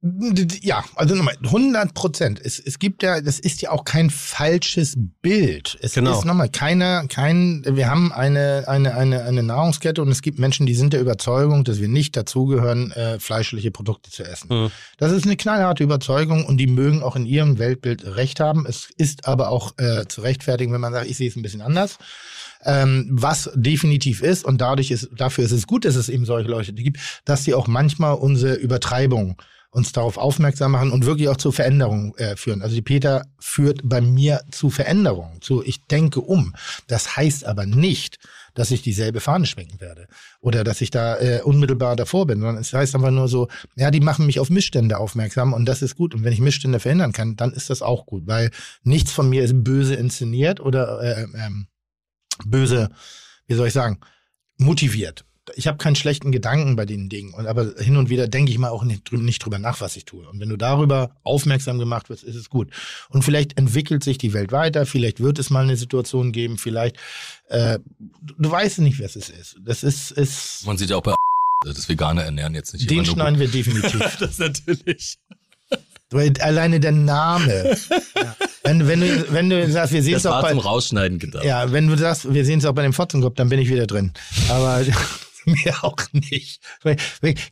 Ja, 0.03 0.83
also 0.95 1.15
nochmal, 1.15 1.37
100 1.45 1.93
Prozent. 1.93 2.41
Es, 2.43 2.59
es 2.59 2.79
gibt 2.79 3.03
ja, 3.03 3.21
das 3.21 3.39
ist 3.39 3.61
ja 3.61 3.71
auch 3.71 3.85
kein 3.85 4.09
falsches 4.09 4.97
Bild. 5.21 5.77
Es 5.83 5.93
Genau. 5.93 6.19
ist 6.19 6.25
nochmal 6.25 6.49
keiner, 6.49 7.07
kein, 7.09 7.63
wir 7.69 7.91
haben 7.91 8.11
eine, 8.11 8.65
eine, 8.67 8.95
eine, 8.95 9.25
eine 9.25 9.43
Nahrungskette 9.43 10.01
und 10.01 10.09
es 10.09 10.23
gibt 10.23 10.39
Menschen, 10.39 10.65
die 10.65 10.75
sind 10.75 10.95
der 10.95 11.03
Überzeugung, 11.03 11.65
dass 11.65 11.81
wir 11.81 11.89
nicht 11.89 12.17
dazugehören, 12.17 12.93
äh, 12.93 13.19
fleischliche 13.21 13.71
Produkte 13.71 14.11
zu 14.11 14.25
essen. 14.25 14.49
Mhm. 14.49 14.71
Das 14.97 15.13
ist 15.13 15.27
eine 15.27 15.37
knallharte 15.37 15.85
Überzeugung 15.85 16.47
und 16.47 16.57
die 16.57 16.67
mögen 16.67 17.03
auch 17.03 17.15
in 17.15 17.27
ihrem 17.27 17.59
Weltbild 17.59 18.03
recht 18.07 18.41
haben. 18.41 18.65
Es 18.67 18.89
ist 18.97 19.27
aber 19.29 19.51
auch 19.51 19.75
äh, 19.77 20.07
zu 20.09 20.23
rechtfertigen, 20.23 20.73
wenn 20.73 20.81
man 20.81 20.95
sagt, 20.95 21.11
ich 21.11 21.19
sehe 21.19 21.29
es 21.29 21.37
ein 21.37 21.43
bisschen 21.43 21.61
anders. 21.61 21.99
Ähm, 22.65 23.07
was 23.11 23.51
definitiv 23.55 24.23
ist, 24.23 24.47
und 24.47 24.63
dadurch 24.63 24.91
ist, 24.91 25.11
dafür 25.15 25.45
ist 25.45 25.53
es 25.53 25.67
gut, 25.67 25.85
dass 25.85 25.95
es 25.95 26.09
eben 26.09 26.25
solche 26.25 26.49
Leute 26.49 26.73
gibt, 26.73 26.99
dass 27.27 27.45
sie 27.45 27.53
auch 27.53 27.67
manchmal 27.67 28.15
unsere 28.15 28.55
Übertreibung 28.55 29.37
uns 29.71 29.93
darauf 29.93 30.17
aufmerksam 30.17 30.73
machen 30.73 30.91
und 30.91 31.07
wirklich 31.07 31.29
auch 31.29 31.37
zur 31.37 31.53
Veränderung 31.53 32.17
äh, 32.17 32.37
führen. 32.37 32.61
Also 32.61 32.75
die 32.75 32.83
Peter 32.83 33.27
führt 33.39 33.81
bei 33.85 34.01
mir 34.01 34.43
zu 34.51 34.69
Veränderung, 34.69 35.39
zu 35.41 35.63
ich 35.65 35.87
denke 35.87 36.21
um. 36.21 36.55
Das 36.89 37.17
heißt 37.17 37.45
aber 37.45 37.67
nicht, 37.67 38.19
dass 38.55 38.73
ich 38.73 38.83
dieselbe 38.83 39.21
Fahne 39.21 39.47
schwenken 39.47 39.81
werde 39.81 40.09
oder 40.41 40.65
dass 40.65 40.81
ich 40.81 40.91
da 40.91 41.19
äh, 41.19 41.41
unmittelbar 41.43 41.95
davor 41.95 42.27
bin, 42.27 42.41
sondern 42.41 42.59
es 42.59 42.73
heißt 42.73 42.97
einfach 42.97 43.13
nur 43.13 43.29
so, 43.29 43.49
ja, 43.77 43.93
die 43.93 44.01
machen 44.01 44.27
mich 44.27 44.41
auf 44.41 44.51
Missstände 44.51 44.99
aufmerksam 44.99 45.53
und 45.53 45.67
das 45.67 45.83
ist 45.83 45.95
gut. 45.95 46.15
Und 46.15 46.25
wenn 46.25 46.33
ich 46.33 46.41
Missstände 46.41 46.81
verhindern 46.81 47.13
kann, 47.13 47.37
dann 47.37 47.53
ist 47.53 47.71
das 47.71 47.81
auch 47.81 48.07
gut, 48.07 48.27
weil 48.27 48.51
nichts 48.83 49.13
von 49.13 49.29
mir 49.29 49.45
ist 49.45 49.63
böse 49.63 49.95
inszeniert 49.95 50.59
oder 50.59 51.01
äh, 51.01 51.27
ähm, 51.35 51.69
böse, 52.45 52.89
wie 53.47 53.55
soll 53.55 53.69
ich 53.69 53.73
sagen, 53.73 54.01
motiviert. 54.57 55.25
Ich 55.57 55.67
habe 55.67 55.79
keinen 55.79 55.97
schlechten 55.97 56.33
Gedanken 56.33 56.77
bei 56.77 56.87
den 56.87 57.09
Dingen, 57.09 57.35
und 57.35 57.47
aber 57.47 57.75
hin 57.79 57.97
und 57.97 58.11
wieder 58.11 58.29
denke 58.29 58.51
ich 58.51 58.59
mal 58.59 58.71
auch 58.71 58.85
nicht, 58.85 59.13
nicht 59.13 59.45
drüber 59.45 59.59
nach, 59.59 59.81
was 59.81 59.97
ich 59.97 60.05
tue. 60.05 60.29
Und 60.29 60.41
wenn 60.41 60.49
du 60.49 60.57
darüber 60.57 61.17
aufmerksam 61.23 61.79
gemacht 61.79 62.11
wirst, 62.11 62.25
ist 62.25 62.37
es 62.37 62.51
gut. 62.51 62.69
Und 63.09 63.23
vielleicht 63.23 63.59
entwickelt 63.59 64.05
sich 64.05 64.19
die 64.19 64.33
Welt 64.33 64.53
weiter, 64.53 64.87
vielleicht 64.87 65.21
wird 65.21 65.39
es 65.39 65.51
mal 65.51 65.65
eine 65.65 65.77
Situation 65.77 66.33
geben, 66.33 66.59
vielleicht, 66.59 66.97
äh, 67.49 67.79
du, 68.39 68.51
weißt 68.51 68.81
nicht, 68.81 69.03
was 69.03 69.17
es 69.17 69.29
ist. 69.29 69.57
Das 69.65 69.83
ist, 69.83 70.11
ist 70.13 70.67
Man 70.67 70.79
sieht 70.79 70.91
ja 70.91 70.97
auch 70.97 71.03
bei 71.03 71.15
das 71.65 71.89
vegane 71.89 72.23
Ernähren 72.23 72.55
jetzt 72.55 72.73
nicht 72.73 72.91
den 72.91 73.05
schneiden 73.05 73.39
wir 73.39 73.49
definitiv. 73.49 74.01
Das 74.21 74.39
natürlich. 74.39 75.19
Weil 76.11 76.33
alleine 76.41 76.81
der 76.81 76.93
Name. 76.93 77.77
ja. 78.17 78.37
wenn, 78.65 78.89
wenn, 78.89 79.01
du, 79.01 79.33
wenn 79.33 79.49
du 79.49 79.71
sagst, 79.71 79.93
wir 79.93 80.03
sehen 80.03 80.17
es 80.17 80.27
auch 80.27 80.43
bei, 80.43 80.51
zum 80.51 80.59
Rausschneiden 80.59 81.21
gedacht. 81.21 81.45
Ja, 81.45 81.71
wenn 81.71 81.87
du 81.87 81.97
sagst, 81.97 82.33
wir 82.33 82.45
sehen 82.45 82.59
es 82.59 82.65
auch 82.65 82.75
bei 82.75 82.83
dem 82.83 82.93
Fotzenkopf, 82.93 83.37
dann 83.37 83.49
bin 83.49 83.61
ich 83.61 83.69
wieder 83.69 83.87
drin. 83.87 84.13
Aber 84.49 84.85
mir 85.45 85.85
auch 85.85 85.97
nicht. 86.13 86.63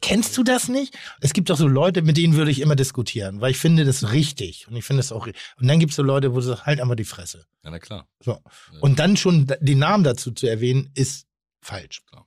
Kennst 0.00 0.36
du 0.36 0.42
das 0.42 0.68
nicht? 0.68 0.96
Es 1.20 1.32
gibt 1.32 1.50
doch 1.50 1.56
so 1.56 1.66
Leute, 1.66 2.02
mit 2.02 2.16
denen 2.16 2.34
würde 2.34 2.50
ich 2.50 2.60
immer 2.60 2.76
diskutieren, 2.76 3.40
weil 3.40 3.50
ich 3.50 3.58
finde 3.58 3.84
das 3.84 4.12
richtig 4.12 4.68
und 4.68 4.76
ich 4.76 4.84
finde 4.84 5.00
das 5.00 5.12
auch. 5.12 5.26
Und 5.26 5.68
dann 5.68 5.78
gibt 5.78 5.90
es 5.90 5.96
so 5.96 6.02
Leute, 6.02 6.32
wo 6.32 6.36
du 6.36 6.42
sagst, 6.42 6.66
halt 6.66 6.80
einmal 6.80 6.96
die 6.96 7.04
Fresse. 7.04 7.46
Ja, 7.64 7.70
na 7.70 7.78
klar. 7.78 8.08
So. 8.20 8.40
Und 8.80 8.98
dann 8.98 9.16
schon 9.16 9.46
den 9.60 9.78
Namen 9.78 10.04
dazu 10.04 10.30
zu 10.32 10.46
erwähnen, 10.46 10.90
ist 10.94 11.26
falsch. 11.60 12.02
Klar. 12.06 12.26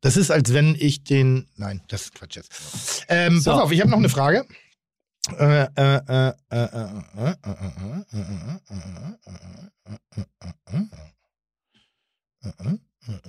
Das 0.00 0.16
ist, 0.16 0.30
als 0.30 0.52
wenn 0.52 0.76
ich 0.78 1.04
den. 1.04 1.48
Nein, 1.56 1.82
das 1.88 2.02
ist 2.02 2.14
Quatsch 2.14 2.36
jetzt. 2.36 3.04
Ähm, 3.08 3.40
so. 3.40 3.50
Pass 3.50 3.60
auf, 3.62 3.72
ich 3.72 3.80
habe 3.80 3.90
noch 3.90 3.98
eine 3.98 4.08
Frage. 4.08 4.46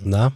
Na? 0.00 0.32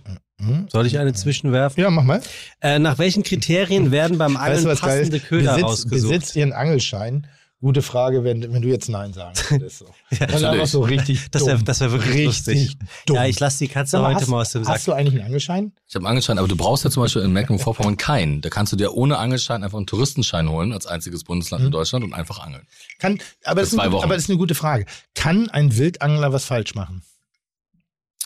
Soll 0.70 0.86
ich 0.86 0.98
eine 0.98 1.12
zwischenwerfen? 1.12 1.82
Ja, 1.82 1.90
mach 1.90 2.04
mal. 2.04 2.20
Äh, 2.60 2.78
nach 2.78 2.98
welchen 2.98 3.22
Kriterien 3.22 3.90
werden 3.90 4.18
beim 4.18 4.34
Weißt 4.34 4.42
Angeln 4.44 4.64
du, 4.64 4.70
was 4.70 4.80
geil 4.80 4.98
passende 4.98 5.16
ist? 5.18 5.26
Köder 5.26 5.50
Besitzt, 5.54 5.64
rausgesucht? 5.64 6.10
besitzt 6.10 6.36
ihr 6.36 6.42
einen 6.42 6.52
Angelschein? 6.52 7.26
Gute 7.60 7.80
Frage, 7.80 8.24
wenn, 8.24 8.52
wenn 8.52 8.60
du 8.60 8.66
jetzt 8.66 8.88
Nein 8.88 9.12
sagen 9.12 9.34
würdest. 9.50 9.78
So. 9.78 9.86
das 10.18 10.34
ist 10.34 10.42
einfach 10.44 10.66
so 10.66 10.80
richtig 10.80 11.30
Das 11.30 11.46
wäre 11.46 11.62
das 11.62 11.78
wär 11.78 11.92
wirklich 11.92 12.28
richtig 12.28 12.56
lustig. 12.70 12.78
dumm. 13.06 13.14
Ja, 13.14 13.26
ich 13.26 13.38
lasse 13.38 13.58
die 13.60 13.68
Katze 13.68 13.98
mal, 13.98 14.08
heute 14.08 14.22
hast, 14.22 14.28
mal 14.28 14.40
aus 14.40 14.50
dem 14.50 14.64
Sack. 14.64 14.74
Hast 14.74 14.88
du 14.88 14.92
eigentlich 14.92 15.14
einen 15.14 15.26
Angelschein? 15.26 15.72
Ich 15.86 15.94
habe 15.94 16.02
einen 16.04 16.08
Angelschein, 16.10 16.38
aber 16.38 16.48
du 16.48 16.56
brauchst 16.56 16.82
ja 16.82 16.90
zum 16.90 17.04
Beispiel 17.04 17.22
in 17.22 17.32
Mecklenburg-Vorpommern 17.32 17.96
keinen. 17.96 18.40
Da 18.40 18.48
kannst 18.50 18.72
du 18.72 18.76
dir 18.76 18.94
ohne 18.94 19.16
Angelschein 19.18 19.62
einfach 19.62 19.78
einen 19.78 19.86
Touristenschein 19.86 20.48
holen 20.50 20.72
als 20.72 20.86
einziges 20.88 21.22
Bundesland 21.22 21.64
in 21.64 21.70
Deutschland 21.70 22.04
und 22.04 22.14
einfach 22.14 22.40
angeln. 22.40 22.66
Kann, 22.98 23.20
aber, 23.44 23.60
das 23.60 23.68
ist 23.68 23.76
zwei 23.76 23.84
eine, 23.84 23.92
Wochen. 23.92 24.04
aber 24.06 24.14
das 24.14 24.24
ist 24.24 24.30
eine 24.30 24.38
gute 24.38 24.56
Frage. 24.56 24.84
Kann 25.14 25.48
ein 25.48 25.76
Wildangler 25.76 26.32
was 26.32 26.44
falsch 26.44 26.74
machen? 26.74 27.04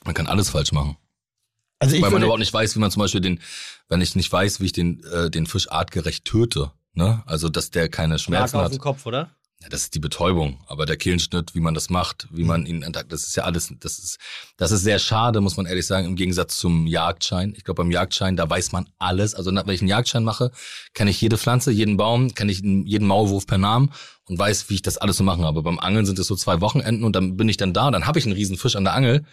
Man 0.06 0.14
kann 0.14 0.28
alles 0.28 0.48
falsch 0.48 0.72
machen. 0.72 0.96
Also 1.78 1.94
ich 1.94 2.02
Weil 2.02 2.10
man 2.10 2.16
würde, 2.16 2.26
überhaupt 2.26 2.40
nicht 2.40 2.54
weiß, 2.54 2.74
wie 2.74 2.80
man 2.80 2.90
zum 2.90 3.00
Beispiel 3.00 3.20
den, 3.20 3.40
wenn 3.88 4.00
ich 4.00 4.16
nicht 4.16 4.32
weiß, 4.32 4.60
wie 4.60 4.66
ich 4.66 4.72
den, 4.72 5.04
äh, 5.04 5.30
den 5.30 5.46
Fisch 5.46 5.70
artgerecht 5.70 6.24
töte, 6.24 6.72
ne? 6.94 7.22
Also, 7.26 7.48
dass 7.48 7.70
der 7.70 7.88
keine 7.88 8.18
Schmerzen 8.18 8.56
Marke 8.56 8.58
auf 8.58 8.64
hat. 8.64 8.72
dem 8.72 8.80
Kopf, 8.80 9.04
oder? 9.04 9.30
Ja, 9.62 9.68
das 9.70 9.82
ist 9.84 9.94
die 9.94 10.00
Betäubung, 10.00 10.62
aber 10.66 10.84
der 10.84 10.98
Kehlenschnitt, 10.98 11.54
wie 11.54 11.60
man 11.60 11.72
das 11.72 11.88
macht, 11.88 12.28
wie 12.30 12.44
man 12.44 12.66
ihn 12.66 12.82
entdeckt, 12.82 13.10
das 13.10 13.26
ist 13.26 13.36
ja 13.36 13.44
alles, 13.44 13.72
das 13.80 13.98
ist, 13.98 14.18
das 14.58 14.70
ist 14.70 14.82
sehr 14.82 14.98
schade, 14.98 15.40
muss 15.40 15.56
man 15.56 15.64
ehrlich 15.64 15.86
sagen, 15.86 16.06
im 16.06 16.14
Gegensatz 16.14 16.58
zum 16.58 16.86
Jagdschein. 16.86 17.54
Ich 17.56 17.64
glaube, 17.64 17.82
beim 17.82 17.90
Jagdschein, 17.90 18.36
da 18.36 18.48
weiß 18.48 18.72
man 18.72 18.88
alles. 18.98 19.34
Also, 19.34 19.54
wenn 19.54 19.68
ich 19.68 19.80
einen 19.80 19.88
Jagdschein 19.88 20.24
mache, 20.24 20.52
kenne 20.94 21.10
ich 21.10 21.20
jede 21.20 21.36
Pflanze, 21.36 21.72
jeden 21.72 21.96
Baum, 21.98 22.34
kenne 22.34 22.52
ich 22.52 22.60
jeden 22.60 23.06
Maulwurf 23.06 23.46
per 23.46 23.58
Namen 23.58 23.92
und 24.24 24.38
weiß, 24.38 24.70
wie 24.70 24.74
ich 24.74 24.82
das 24.82 24.98
alles 24.98 25.18
so 25.18 25.24
machen 25.24 25.44
habe. 25.44 25.62
Beim 25.62 25.78
Angeln 25.78 26.06
sind 26.06 26.18
es 26.18 26.26
so 26.26 26.36
zwei 26.36 26.60
Wochenenden 26.62 27.04
und 27.04 27.14
dann 27.14 27.36
bin 27.36 27.48
ich 27.48 27.58
dann 27.58 27.74
da, 27.74 27.90
dann 27.90 28.06
habe 28.06 28.18
ich 28.18 28.24
einen 28.24 28.34
riesen 28.34 28.56
Fisch 28.56 28.76
an 28.76 28.84
der 28.84 28.94
Angel 28.94 29.26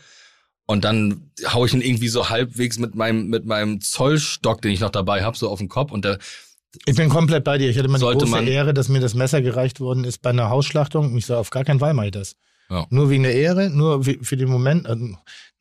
und 0.65 0.83
dann 0.83 1.31
hau 1.47 1.65
ich 1.65 1.73
ihn 1.73 1.81
irgendwie 1.81 2.07
so 2.07 2.29
halbwegs 2.29 2.79
mit 2.79 2.95
meinem, 2.95 3.27
mit 3.27 3.45
meinem 3.45 3.81
Zollstock, 3.81 4.61
den 4.61 4.71
ich 4.71 4.79
noch 4.79 4.89
dabei 4.89 5.23
habe, 5.23 5.37
so 5.37 5.49
auf 5.49 5.59
den 5.59 5.69
Kopf 5.69 5.91
und 5.91 6.05
der 6.05 6.17
ich 6.85 6.95
bin 6.95 7.09
komplett 7.09 7.43
bei 7.43 7.59
dir. 7.59 7.69
Ich 7.69 7.77
hatte 7.77 7.87
mal 7.87 7.99
die 7.99 8.03
große 8.03 8.25
man- 8.25 8.47
Ehre, 8.47 8.73
dass 8.73 8.89
mir 8.89 8.99
das 8.99 9.13
Messer 9.13 9.41
gereicht 9.43 9.79
worden 9.79 10.03
ist 10.05 10.23
bei 10.23 10.31
einer 10.31 10.49
Hausschlachtung. 10.49 11.11
Und 11.11 11.17
ich 11.19 11.25
sage, 11.27 11.39
auf 11.39 11.51
gar 11.51 11.63
keinen 11.63 11.79
Fall 11.79 11.93
mache 11.93 12.07
ich 12.07 12.11
das. 12.13 12.35
Ja. 12.69 12.87
Nur 12.89 13.11
wegen 13.11 13.21
der 13.23 13.35
Ehre, 13.35 13.69
nur 13.69 14.03
für 14.03 14.37
den 14.37 14.49
Moment, 14.49 14.87
äh, 14.87 14.95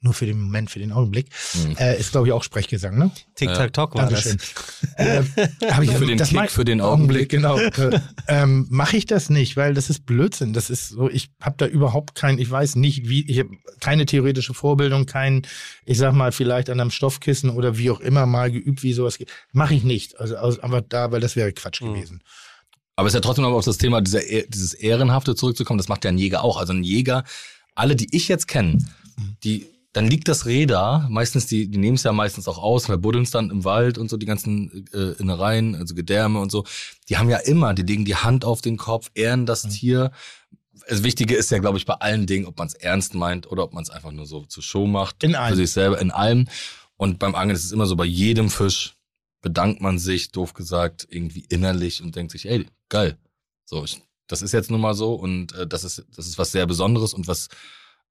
nur 0.03 0.13
für 0.15 0.27
den 0.27 0.41
Moment, 0.41 0.69
für 0.71 0.79
den 0.81 0.93
Augenblick. 0.93 1.29
Mhm. 1.55 1.77
Äh, 1.79 1.99
ist, 1.99 2.11
glaube 2.13 2.27
ich, 2.27 2.33
auch 2.33 2.43
Sprechgesang, 2.43 2.99
ne? 2.99 3.11
Tic-Tac-Toc 3.37 3.95
war 3.95 4.07
Dankeschön. 4.07 4.37
äh, 4.97 5.23
hab 5.71 5.83
ich, 5.83 5.91
Für 5.93 6.05
den 6.07 6.19
das 6.19 6.33
mach- 6.33 6.51
für 6.51 6.65
den 6.65 6.81
Augenblick. 6.81 7.29
Genau. 7.31 7.57
Äh, 7.59 8.01
ähm, 8.29 8.67
Mache 8.69 8.97
ich 8.97 9.07
das 9.07 9.31
nicht, 9.31 9.57
weil 9.57 9.75
das 9.75 9.89
ist 9.91 10.05
Blödsinn. 10.05 10.53
Das 10.53 10.69
ist 10.71 10.89
so, 10.91 11.09
ich 11.09 11.31
habe 11.41 11.55
da 11.57 11.67
überhaupt 11.67 12.15
kein, 12.17 12.39
ich 12.39 12.51
weiß 12.51 12.75
nicht, 12.77 13.09
wie, 13.09 13.25
ich 13.31 13.39
habe 13.39 13.51
keine 13.81 14.05
theoretische 14.05 14.55
Vorbildung, 14.55 15.07
kein, 15.07 15.43
ich 15.85 15.99
sag 15.99 16.13
mal, 16.15 16.33
vielleicht 16.33 16.69
an 16.69 16.81
einem 16.81 16.91
Stoffkissen 16.91 17.51
oder 17.51 17.79
wie 17.79 17.91
auch 17.91 18.01
immer 18.01 18.27
mal 18.27 18.51
geübt, 18.51 18.83
wie 18.83 18.93
sowas 18.93 19.19
geht. 19.19 19.31
Mache 19.53 19.75
ich 19.75 19.85
nicht. 19.85 20.19
Also, 20.21 20.37
also 20.37 20.61
einfach 20.63 20.83
da, 20.89 21.13
weil 21.13 21.21
das 21.21 21.37
wäre 21.37 21.53
Quatsch 21.53 21.81
Mhm. 21.81 21.95
gewesen. 21.95 22.23
Aber 22.97 23.07
es 23.07 23.13
ist 23.15 23.19
ja 23.19 23.21
trotzdem 23.23 23.45
noch 23.45 23.53
auf 23.53 23.65
das 23.65 23.79
Thema 23.79 24.01
dieser, 24.03 24.23
Eh- 24.29 24.47
dieses 24.49 24.75
Ehrenhafte 24.75 25.35
zurückzukommen, 25.35 25.79
das 25.79 25.89
macht 25.89 26.05
ja 26.05 26.11
ein 26.11 26.19
Jäger 26.19 26.43
auch. 26.45 26.57
Also 26.59 26.73
ein 26.73 26.83
Jäger, 26.83 27.25
alle, 27.75 27.97
die 27.97 28.09
ich 28.15 28.29
jetzt 28.29 28.49
kenne, 28.49 28.79
die, 29.45 29.67
dann 29.93 30.07
liegt 30.07 30.29
das 30.29 30.47
Reh 30.47 30.67
da, 30.67 31.07
meistens, 31.11 31.47
die, 31.47 31.69
die 31.69 31.79
nehmen 31.79 31.97
es 31.97 32.03
ja 32.03 32.13
meistens 32.13 32.49
auch 32.49 32.59
aus, 32.59 32.87
verbuddeln 32.87 33.25
es 33.25 33.31
dann 33.31 33.51
im 33.51 33.65
Wald 33.65 33.99
und 33.99 34.09
so, 34.09 34.17
die 34.17 34.27
ganzen 34.27 34.87
äh, 34.93 35.21
Innereien, 35.21 35.75
also 35.75 35.95
Gedärme 35.95 36.41
und 36.41 36.51
so. 36.51 36.65
Die 37.09 37.19
haben 37.19 37.29
ja 37.29 37.39
immer, 37.39 37.75
die 37.75 37.83
legen 37.83 38.05
die 38.05 38.17
Hand 38.17 38.45
auf 38.45 38.63
den 38.63 38.79
Kopf, 38.79 39.11
ehren 39.15 39.45
das 39.45 39.63
Tier. 39.63 40.11
Das 40.89 41.03
Wichtige 41.03 41.37
ist 41.37 41.51
ja, 41.51 41.59
glaube 41.59 41.77
ich, 41.77 41.85
bei 41.85 41.95
allen 41.95 42.27
Dingen, 42.27 42.47
ob 42.47 42.59
man 42.59 42.69
es 42.69 42.75
ernst 42.75 43.15
meint 43.15 43.51
oder 43.51 43.65
ob 43.65 43.75
man 43.75 43.83
es 43.83 43.91
einfach 43.91 44.13
nur 44.13 44.27
so 44.27 44.45
zur 44.47 44.63
Show 44.63 44.87
macht. 44.87 45.23
In 45.23 45.35
allem. 45.35 45.51
Für 45.51 45.57
sich 45.57 45.73
selber, 45.73 46.01
in 46.01 46.11
allem. 46.11 46.49
Und 46.97 47.19
beim 47.19 47.35
Angeln 47.35 47.57
ist 47.57 47.65
es 47.65 47.73
immer 47.73 47.87
so, 47.87 47.95
bei 47.95 48.07
jedem 48.07 48.49
Fisch 48.49 48.95
bedankt 49.43 49.83
man 49.83 49.99
sich, 49.99 50.31
doof 50.31 50.55
gesagt, 50.55 51.07
irgendwie 51.11 51.45
innerlich 51.51 52.03
und 52.03 52.17
denkt 52.17 52.33
sich, 52.33 52.49
ey, 52.49 52.67
geil. 52.89 53.19
So, 53.67 53.85
ich, 53.85 54.01
das 54.27 54.41
ist 54.41 54.53
jetzt 54.53 54.71
nun 54.71 54.81
mal 54.81 54.95
so 54.95 55.15
und 55.15 55.53
äh, 55.55 55.67
das 55.67 55.85
ist 55.85 56.05
das 56.17 56.27
ist 56.27 56.39
was 56.39 56.53
sehr 56.53 56.67
Besonderes 56.67 57.13
und 57.13 57.27
was, 57.27 57.49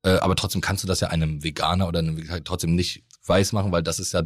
äh, 0.04 0.12
aber 0.12 0.36
trotzdem 0.36 0.62
kannst 0.62 0.84
du 0.84 0.88
das 0.88 1.00
ja 1.00 1.10
einem 1.10 1.44
Veganer 1.44 1.88
oder 1.88 2.00
einem 2.00 2.18
Veganer 2.18 2.44
trotzdem 2.44 2.76
nicht 2.76 3.04
weiß 3.26 3.54
machen, 3.54 3.72
weil 3.72 3.84
das 3.84 4.00
ist 4.00 4.14
ja 4.14 4.24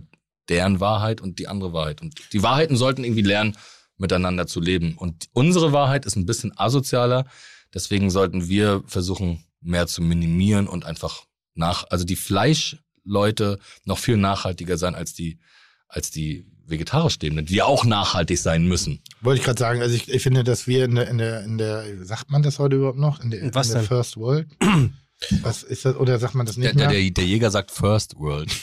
deren 0.50 0.80
Wahrheit 0.80 1.22
und 1.22 1.40
die 1.40 1.48
andere 1.48 1.74
Wahrheit 1.74 2.02
und 2.02 2.34
die 2.34 2.44
Wahrheiten 2.44 2.78
sollten 2.78 3.04
irgendwie 3.04 3.24
lernen, 3.24 3.58
miteinander 3.98 4.48
zu 4.48 4.60
leben 4.60 4.96
und 4.96 5.28
unsere 5.34 5.72
Wahrheit 5.72 6.06
ist 6.06 6.16
ein 6.16 6.26
bisschen 6.26 6.58
asozialer, 6.58 7.26
deswegen 7.74 8.10
sollten 8.10 8.48
wir 8.48 8.84
versuchen, 8.86 9.44
mehr 9.62 9.88
zu 9.88 10.02
minimieren 10.02 10.68
und 10.68 10.86
einfach 10.86 11.24
nach, 11.56 11.86
also 11.90 12.06
die 12.06 12.18
Fleischleute 12.18 13.60
noch 13.86 13.98
viel 13.98 14.18
nachhaltiger 14.18 14.78
sein 14.78 14.96
als 14.96 15.14
die 15.14 15.40
als 15.88 16.12
die 16.12 16.46
vegetarisch 16.68 17.20
Lebenden, 17.20 17.46
die 17.46 17.56
ja 17.56 17.66
auch 17.66 17.86
nachhaltig 17.86 18.40
sein 18.40 18.68
müssen. 18.68 19.02
Wollte 19.22 19.40
ich 19.40 19.46
gerade 19.46 19.60
sagen, 19.60 19.82
also 19.82 19.96
ich, 19.96 20.10
ich 20.10 20.24
finde, 20.24 20.44
dass 20.44 20.68
wir 20.68 20.86
in 20.86 20.96
der, 20.96 21.08
in 21.08 21.18
der, 21.18 21.44
in 21.44 21.58
der, 21.58 22.06
sagt 22.06 22.32
man 22.32 22.42
das 22.44 22.60
heute 22.60 22.78
überhaupt 22.78 22.98
noch? 22.98 23.20
In 23.22 23.32
der, 23.32 23.54
Was 23.54 23.68
in 23.68 23.76
der? 23.76 23.84
First 23.84 24.18
World? 24.18 24.48
Was 25.42 25.64
ist 25.64 25.86
das, 25.86 25.96
oder 25.96 26.20
sagt 26.20 26.36
man 26.36 26.46
das 26.46 26.56
Der, 26.56 26.64
nicht 26.66 26.80
der, 26.80 26.90
mehr? 26.90 27.00
der, 27.02 27.12
der 27.12 27.26
Jäger 27.26 27.52
sagt 27.52 27.72
First 27.72 28.16
World. 28.18 28.52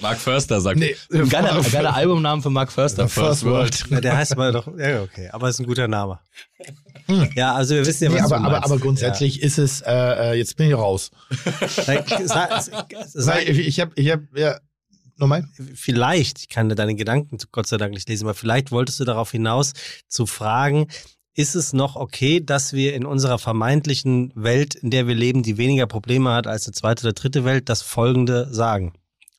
Mark 0.00 0.18
Förster 0.18 0.60
sagt. 0.60 0.78
Nee, 0.78 0.96
ein 1.12 1.28
geiler, 1.28 1.54
First- 1.54 1.66
ein 1.68 1.72
geiler 1.72 1.94
Albumname 1.94 2.40
für 2.42 2.48
Mark 2.50 2.72
Förster. 2.72 3.06
First 3.08 3.44
World. 3.44 3.84
Ja, 3.90 4.00
der 4.00 4.16
heißt 4.16 4.32
aber 4.32 4.50
doch, 4.52 4.66
ja, 4.78 5.02
okay, 5.02 5.28
aber 5.30 5.48
ist 5.50 5.60
ein 5.60 5.66
guter 5.66 5.88
Name. 5.88 6.20
Ja, 7.34 7.54
also 7.54 7.74
wir 7.74 7.84
wissen 7.84 8.04
ja, 8.04 8.10
was 8.10 8.16
Nee, 8.16 8.22
aber, 8.24 8.28
du 8.28 8.34
aber, 8.44 8.50
meinst. 8.52 8.64
aber 8.66 8.78
grundsätzlich 8.78 9.42
ist 9.42 9.58
es, 9.58 9.80
äh, 9.82 9.92
äh, 9.92 10.34
jetzt 10.38 10.56
bin 10.56 10.68
ich 10.68 10.74
raus. 10.74 11.10
Ja. 11.86 11.86
Weil 11.86 12.04
sag, 13.14 13.48
ich 13.48 13.80
habe, 13.80 13.92
ich 13.96 14.10
hab, 14.10 14.20
ja, 14.36 14.58
nochmal? 15.16 15.44
vielleicht, 15.74 16.38
ich 16.38 16.48
kann 16.48 16.68
deine 16.70 16.94
Gedanken 16.94 17.36
Gott 17.52 17.66
sei 17.66 17.76
Dank 17.76 17.92
nicht 17.92 18.08
lesen, 18.08 18.24
aber 18.24 18.34
vielleicht 18.34 18.70
wolltest 18.70 19.00
du 19.00 19.04
darauf 19.04 19.30
hinaus 19.32 19.72
zu 20.08 20.24
fragen, 20.26 20.86
ist 21.34 21.54
es 21.54 21.72
noch 21.72 21.96
okay, 21.96 22.40
dass 22.40 22.72
wir 22.72 22.94
in 22.94 23.06
unserer 23.06 23.38
vermeintlichen 23.38 24.32
Welt, 24.34 24.74
in 24.74 24.90
der 24.90 25.06
wir 25.06 25.14
leben, 25.14 25.42
die 25.42 25.56
weniger 25.56 25.86
Probleme 25.86 26.30
hat 26.32 26.46
als 26.46 26.66
eine 26.66 26.74
zweite 26.74 27.04
oder 27.06 27.12
dritte 27.12 27.44
Welt, 27.44 27.68
das 27.68 27.82
Folgende 27.82 28.52
sagen? 28.52 28.94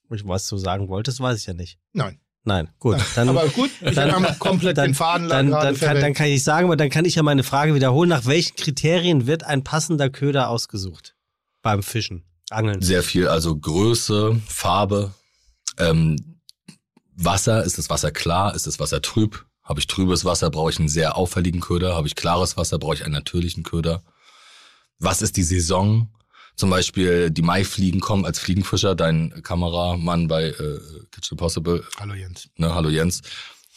Was 0.09 0.47
du 0.47 0.57
sagen 0.57 0.89
wolltest, 0.89 1.19
weiß 1.21 1.39
ich 1.39 1.45
ja 1.45 1.53
nicht. 1.53 1.77
Nein. 1.93 2.19
Nein, 2.43 2.69
gut. 2.79 2.97
Dann, 3.15 3.29
aber 3.29 3.47
gut, 3.49 3.69
ich 3.81 3.93
dann- 3.93 4.11
habe 4.11 4.35
komplett 4.39 4.77
dann, 4.77 4.89
den 4.89 4.95
Faden 4.95 5.29
dann, 5.29 5.47
gerade 5.49 5.67
dann, 5.67 5.79
kann, 5.79 6.01
dann 6.01 6.13
kann 6.15 6.25
ich 6.27 6.43
sagen, 6.43 6.65
aber 6.65 6.75
dann 6.75 6.89
kann 6.89 7.05
ich 7.05 7.13
ja 7.15 7.21
meine 7.23 7.43
Frage 7.43 7.75
wiederholen. 7.75 8.09
Nach 8.09 8.25
welchen 8.25 8.55
Kriterien 8.55 9.27
wird 9.27 9.43
ein 9.43 9.63
passender 9.63 10.09
Köder 10.09 10.49
ausgesucht 10.49 11.15
beim 11.61 11.83
Fischen, 11.83 12.23
Angeln? 12.49 12.81
Sehr 12.81 13.03
viel, 13.03 13.27
also 13.27 13.55
Größe, 13.55 14.41
Farbe, 14.47 15.13
ähm, 15.77 16.39
Wasser, 17.15 17.63
ist 17.63 17.77
das 17.77 17.91
Wasser 17.91 18.09
klar, 18.11 18.55
ist 18.55 18.65
das 18.65 18.79
Wasser 18.79 19.01
trüb? 19.03 19.45
Habe 19.71 19.79
ich 19.79 19.87
trübes 19.87 20.25
Wasser, 20.25 20.49
brauche 20.49 20.69
ich 20.69 20.79
einen 20.79 20.89
sehr 20.89 21.15
auffälligen 21.15 21.61
Köder. 21.61 21.95
Habe 21.95 22.05
ich 22.05 22.17
klares 22.17 22.57
Wasser, 22.57 22.77
brauche 22.77 22.95
ich 22.95 23.05
einen 23.05 23.13
natürlichen 23.13 23.63
Köder. 23.63 24.03
Was 24.99 25.21
ist 25.21 25.37
die 25.37 25.43
Saison? 25.43 26.09
Zum 26.57 26.69
Beispiel 26.69 27.31
die 27.31 27.41
Maifliegen 27.41 28.01
kommen 28.01 28.25
als 28.25 28.37
Fliegenfischer, 28.37 28.95
dein 28.95 29.41
Kameramann 29.43 30.27
bei 30.27 30.47
äh, 30.47 30.79
Kitchen 31.11 31.37
Possible, 31.37 31.85
Hallo 31.97 32.15
Jens. 32.15 32.49
ne, 32.57 32.75
hallo 32.75 32.89
Jens, 32.89 33.21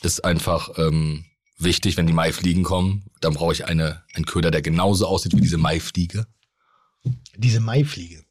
ist 0.02 0.24
einfach 0.24 0.70
ähm, 0.78 1.26
wichtig, 1.58 1.96
wenn 1.96 2.08
die 2.08 2.12
Maifliegen 2.12 2.64
kommen, 2.64 3.04
dann 3.20 3.34
brauche 3.34 3.52
ich 3.52 3.64
eine, 3.64 4.02
einen 4.14 4.26
Köder, 4.26 4.50
der 4.50 4.62
genauso 4.62 5.06
aussieht 5.06 5.36
wie 5.36 5.42
diese 5.42 5.58
Maifliege. 5.58 6.26
Diese 7.36 7.60
Maifliege. 7.60 8.24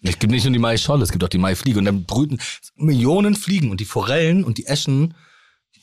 Es 0.00 0.18
gibt 0.18 0.30
nicht 0.30 0.44
nur 0.44 0.52
die 0.54 0.58
Maischolle, 0.58 1.02
es 1.02 1.12
gibt 1.12 1.22
auch 1.22 1.28
die 1.28 1.36
Maifliege. 1.36 1.78
Und 1.78 1.84
dann 1.84 2.04
brüten 2.04 2.38
Millionen 2.74 3.36
Fliegen 3.36 3.70
und 3.70 3.80
die 3.80 3.84
Forellen 3.84 4.44
und 4.44 4.56
die 4.56 4.64
Eschen 4.64 5.12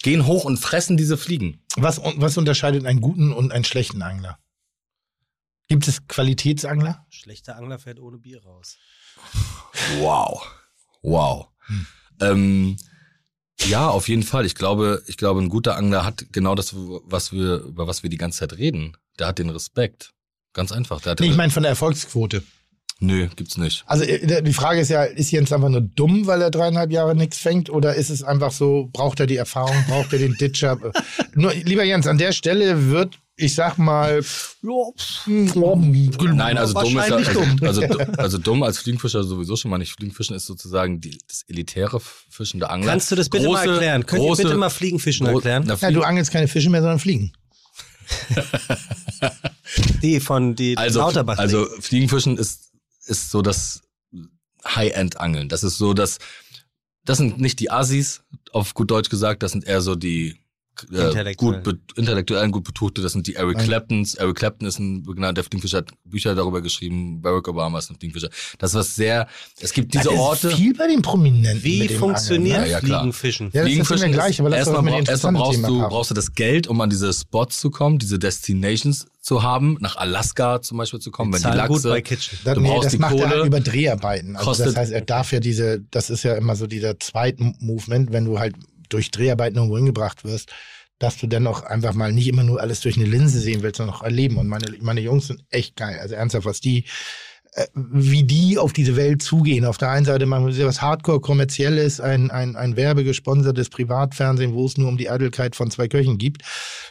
gehen 0.04 0.28
hoch 0.28 0.46
und 0.46 0.58
fressen 0.58 0.96
diese 0.96 1.18
Fliegen. 1.18 1.62
Was, 1.76 2.00
was 2.18 2.38
unterscheidet 2.38 2.86
einen 2.86 3.02
guten 3.02 3.34
und 3.34 3.52
einen 3.52 3.64
schlechten 3.64 4.04
Angler? 4.04 4.38
Gibt 5.68 5.88
es 5.88 6.08
Qualitätsangler? 6.08 7.06
Schlechter 7.10 7.56
Angler 7.56 7.80
fährt 7.80 8.00
ohne 8.00 8.20
Bier 8.20 8.44
raus. 8.44 8.78
Wow. 9.98 10.46
Wow. 11.02 11.48
Ähm, 12.22 12.78
ja, 13.62 13.88
auf 13.90 14.08
jeden 14.08 14.24
Fall. 14.24 14.46
Ich 14.46 14.56
glaube, 14.56 15.02
ich 15.08 15.18
glaube, 15.18 15.42
ein 15.42 15.50
guter 15.50 15.78
Angler 15.78 16.06
hat 16.06 16.26
genau 16.32 16.54
das, 16.54 16.76
was 16.76 17.32
wir, 17.32 17.62
über 17.62 17.88
was 17.88 18.04
wir 18.04 18.10
die 18.10 18.18
ganze 18.18 18.40
Zeit 18.40 18.54
reden. 18.58 18.98
Der 19.20 19.28
hat 19.28 19.40
den 19.40 19.50
Respekt. 19.50 20.14
Ganz 20.54 20.72
einfach. 20.72 21.02
Der 21.02 21.12
hat 21.12 21.20
Nee, 21.20 21.28
den 21.28 21.32
ich 21.32 21.38
meine 21.38 21.52
von 21.52 21.64
der 21.64 21.72
Erfolgsquote. 21.72 22.44
Nö, 23.04 23.28
gibt's 23.36 23.58
nicht. 23.58 23.84
Also 23.86 24.06
äh, 24.06 24.42
die 24.42 24.54
Frage 24.54 24.80
ist 24.80 24.90
ja, 24.90 25.04
ist 25.04 25.30
Jens 25.32 25.52
einfach 25.52 25.68
nur 25.68 25.82
dumm, 25.82 26.26
weil 26.26 26.42
er 26.42 26.52
dreieinhalb 26.52 26.90
Jahre 26.92 27.16
nichts 27.16 27.38
fängt? 27.38 27.70
Oder 27.70 27.96
ist 27.96 28.10
es 28.10 28.24
einfach 28.24 28.52
so, 28.52 28.90
braucht 28.94 29.20
er 29.20 29.28
die 29.28 29.36
Erfahrung, 29.36 29.76
braucht 29.90 30.14
er 30.14 30.20
den 30.20 30.36
Ditcher? 30.36 30.78
nur, 31.36 31.54
lieber 31.54 31.84
Jens, 31.84 32.08
an 32.08 32.18
der 32.18 32.32
Stelle 32.32 32.90
wird, 32.90 33.20
ich 33.36 33.56
sag 33.56 33.78
mal, 33.78 34.24
Nein, 34.62 36.58
also 36.58 36.74
dumm 36.82 36.98
ist 36.98 37.12
also, 37.12 37.34
dumm. 37.34 37.58
also, 37.62 37.82
also 38.18 38.38
dumm 38.38 38.64
als 38.64 38.78
Fliegenfischer 38.78 39.24
sowieso 39.24 39.56
schon 39.58 39.72
mal 39.72 39.80
nicht. 39.80 39.92
Fliegenfischen 39.92 40.36
ist 40.36 40.46
sozusagen 40.46 41.02
die, 41.02 41.18
das 41.28 41.44
elitäre 41.50 42.00
Fischen 42.00 42.60
der 42.62 42.72
Angler. 42.72 42.92
Kannst 42.92 43.12
du 43.12 43.16
das 43.16 43.30
bitte 43.30 43.50
mal 43.50 43.66
Große- 43.68 43.72
erklären? 43.72 44.06
Könnt 44.06 44.22
große- 44.22 44.40
ihr 44.40 44.44
bitte 44.46 44.58
mal 44.58 44.70
Fliegenfischen 44.70 45.26
erklären? 45.28 45.64
Na, 45.66 45.76
Ja, 45.76 45.92
du 45.92 46.04
angelst 46.04 46.32
keine 46.32 46.48
Fische 46.48 46.70
mehr, 46.70 46.82
sondern 46.82 47.00
Fliegen. 47.00 47.34
Die 50.02 50.20
von 50.20 50.56
die 50.56 50.78
also, 50.78 51.00
Lauterbach. 51.00 51.38
also 51.40 51.66
Fliegenfischen 51.80 52.38
ist, 52.38 52.72
ist 53.06 53.32
so 53.32 53.42
das 53.42 53.82
High-End-Angeln. 54.66 55.50
Das 55.50 55.64
ist 55.64 55.78
so 55.78 55.94
das, 55.94 56.20
das 57.04 57.18
sind 57.18 57.40
nicht 57.40 57.60
die 57.60 57.72
Assis, 57.72 58.24
auf 58.52 58.74
gut 58.74 58.92
Deutsch 58.92 59.10
gesagt, 59.10 59.44
das 59.44 59.52
sind 59.52 59.66
eher 59.66 59.82
so 59.82 59.96
die 59.96 60.43
äh, 60.92 61.08
Intellektuellen. 61.08 61.64
gut 61.64 61.64
be 61.64 61.80
intellektuellen, 61.96 62.52
gut 62.52 62.64
betuchte, 62.64 63.02
das 63.02 63.14
sind 63.14 63.28
die 63.28 63.36
Eric. 63.36 63.60
Claptons. 63.60 64.16
Eric 64.16 64.36
Clapton 64.38 64.68
ist 64.68 64.80
ein 64.80 65.04
begnadeter 65.04 65.44
Fliegenfischer, 65.44 65.78
hat 65.80 65.92
Bücher 66.04 66.36
darüber 66.36 66.62
geschrieben, 66.62 67.22
Barack 67.22 67.48
Obama 67.48 67.80
ist 67.80 67.90
ein 67.92 67.98
Fliegenfischer. 67.98 68.30
Das 68.58 68.72
ist 68.72 68.76
was 68.76 68.96
sehr, 68.96 69.28
es 69.60 69.72
gibt 69.74 69.94
diese 69.94 70.06
Das 70.06 70.14
ist 70.14 70.20
Orte. 70.20 70.50
viel 70.52 70.74
bei 70.74 70.88
den 70.88 71.02
Prominenten. 71.02 71.64
Wie 71.64 71.88
dem 71.88 72.00
funktioniert 72.00 72.58
Angeln, 72.58 72.72
Ja, 72.72 72.80
ja. 72.80 73.00
Fliegenfischen? 73.00 73.48
Ja, 73.48 73.52
das 73.52 73.62
ist 73.62 73.68
Fliegenfischen 73.68 74.06
immer 74.08 74.14
gleich, 74.16 74.40
aber 74.40 74.50
lass 74.50 74.60
erstmal, 74.60 74.82
brauch, 74.84 75.08
erstmal 75.08 75.34
brauchst 75.34 75.58
interessanten 75.58 75.68
du, 75.68 75.80
Themen 75.80 75.90
brauchst 75.90 76.10
du 76.12 76.16
das 76.16 76.34
Geld, 76.34 76.68
um 76.68 76.82
an 76.82 76.90
diese 76.90 77.14
Spots 77.14 77.60
zu 77.60 77.70
kommen, 77.70 78.00
diese 78.00 78.20
Destinations 78.20 79.06
zu 79.22 79.42
haben, 79.42 79.78
nach 79.80 79.96
Alaska 79.96 80.62
zum 80.62 80.78
Beispiel 80.80 81.00
zu 81.00 81.10
kommen, 81.12 81.32
wenn 81.32 81.38
die 81.38 81.44
Zahlen 81.44 81.68
gut 81.68 81.78
Lachse. 81.78 81.90
bei 81.90 82.02
Kitchen. 82.02 82.38
Das, 82.44 82.56
Du 82.56 82.62
nee, 82.62 82.68
brauchst 82.70 82.86
das 82.88 82.92
die 82.94 82.98
macht 83.00 83.14
er 83.16 83.22
Kohle. 83.24 83.30
halt 83.38 83.46
über 83.46 83.60
Dreharbeiten. 83.62 84.36
Also 84.36 84.64
das 84.66 84.76
heißt, 84.76 84.92
er 84.92 85.02
darf 85.02 85.32
ja 85.32 85.40
diese, 85.40 85.82
das 85.92 86.10
ist 86.10 86.24
ja 86.24 86.36
immer 86.36 86.56
so 86.58 86.68
dieser 86.68 87.00
zweite 87.00 87.54
Movement, 87.60 88.12
wenn 88.12 88.26
du 88.26 88.40
halt 88.40 88.56
durch 88.94 89.12
Dreharbeiten 89.12 89.58
irgendwo 89.58 89.78
hingebracht 89.78 90.24
wirst, 90.24 90.52
dass 91.00 91.18
du 91.18 91.28
dann 91.28 91.48
auch 91.48 91.64
einfach 91.64 91.94
mal 91.94 92.12
nicht 92.14 92.28
immer 92.28 92.44
nur 92.44 92.62
alles 92.62 92.80
durch 92.82 92.96
eine 92.96 93.06
Linse 93.06 93.40
sehen 93.40 93.62
willst, 93.62 93.78
sondern 93.78 93.96
auch 93.96 94.04
erleben. 94.04 94.38
Und 94.38 94.48
meine, 94.48 94.74
meine 94.82 95.02
Jungs 95.02 95.28
sind 95.28 95.44
echt 95.50 95.76
geil. 95.76 96.00
Also 96.00 96.16
ernsthaft, 96.16 96.46
was 96.46 96.62
die 96.62 96.86
wie 97.74 98.24
die 98.24 98.58
auf 98.58 98.74
diese 98.74 98.96
Welt 98.96 99.22
zugehen. 99.22 99.66
Auf 99.66 99.78
der 99.78 99.90
einen 99.90 100.06
Seite 100.06 100.26
machen 100.26 100.56
wir 100.56 100.66
was 100.66 100.82
hardcore 100.82 101.22
kommerzielles, 101.22 102.00
ein, 102.00 102.32
ein, 102.32 102.56
ein 102.56 102.76
werbegesponsertes 102.76 103.70
Privatfernsehen, 103.70 104.54
wo 104.54 104.66
es 104.66 104.78
nur 104.78 104.90
um 104.90 104.98
die 104.98 105.10
Eitelkeit 105.10 105.56
von 105.56 105.70
zwei 105.70 105.88
Köchen 105.88 106.18
gibt, 106.18 106.42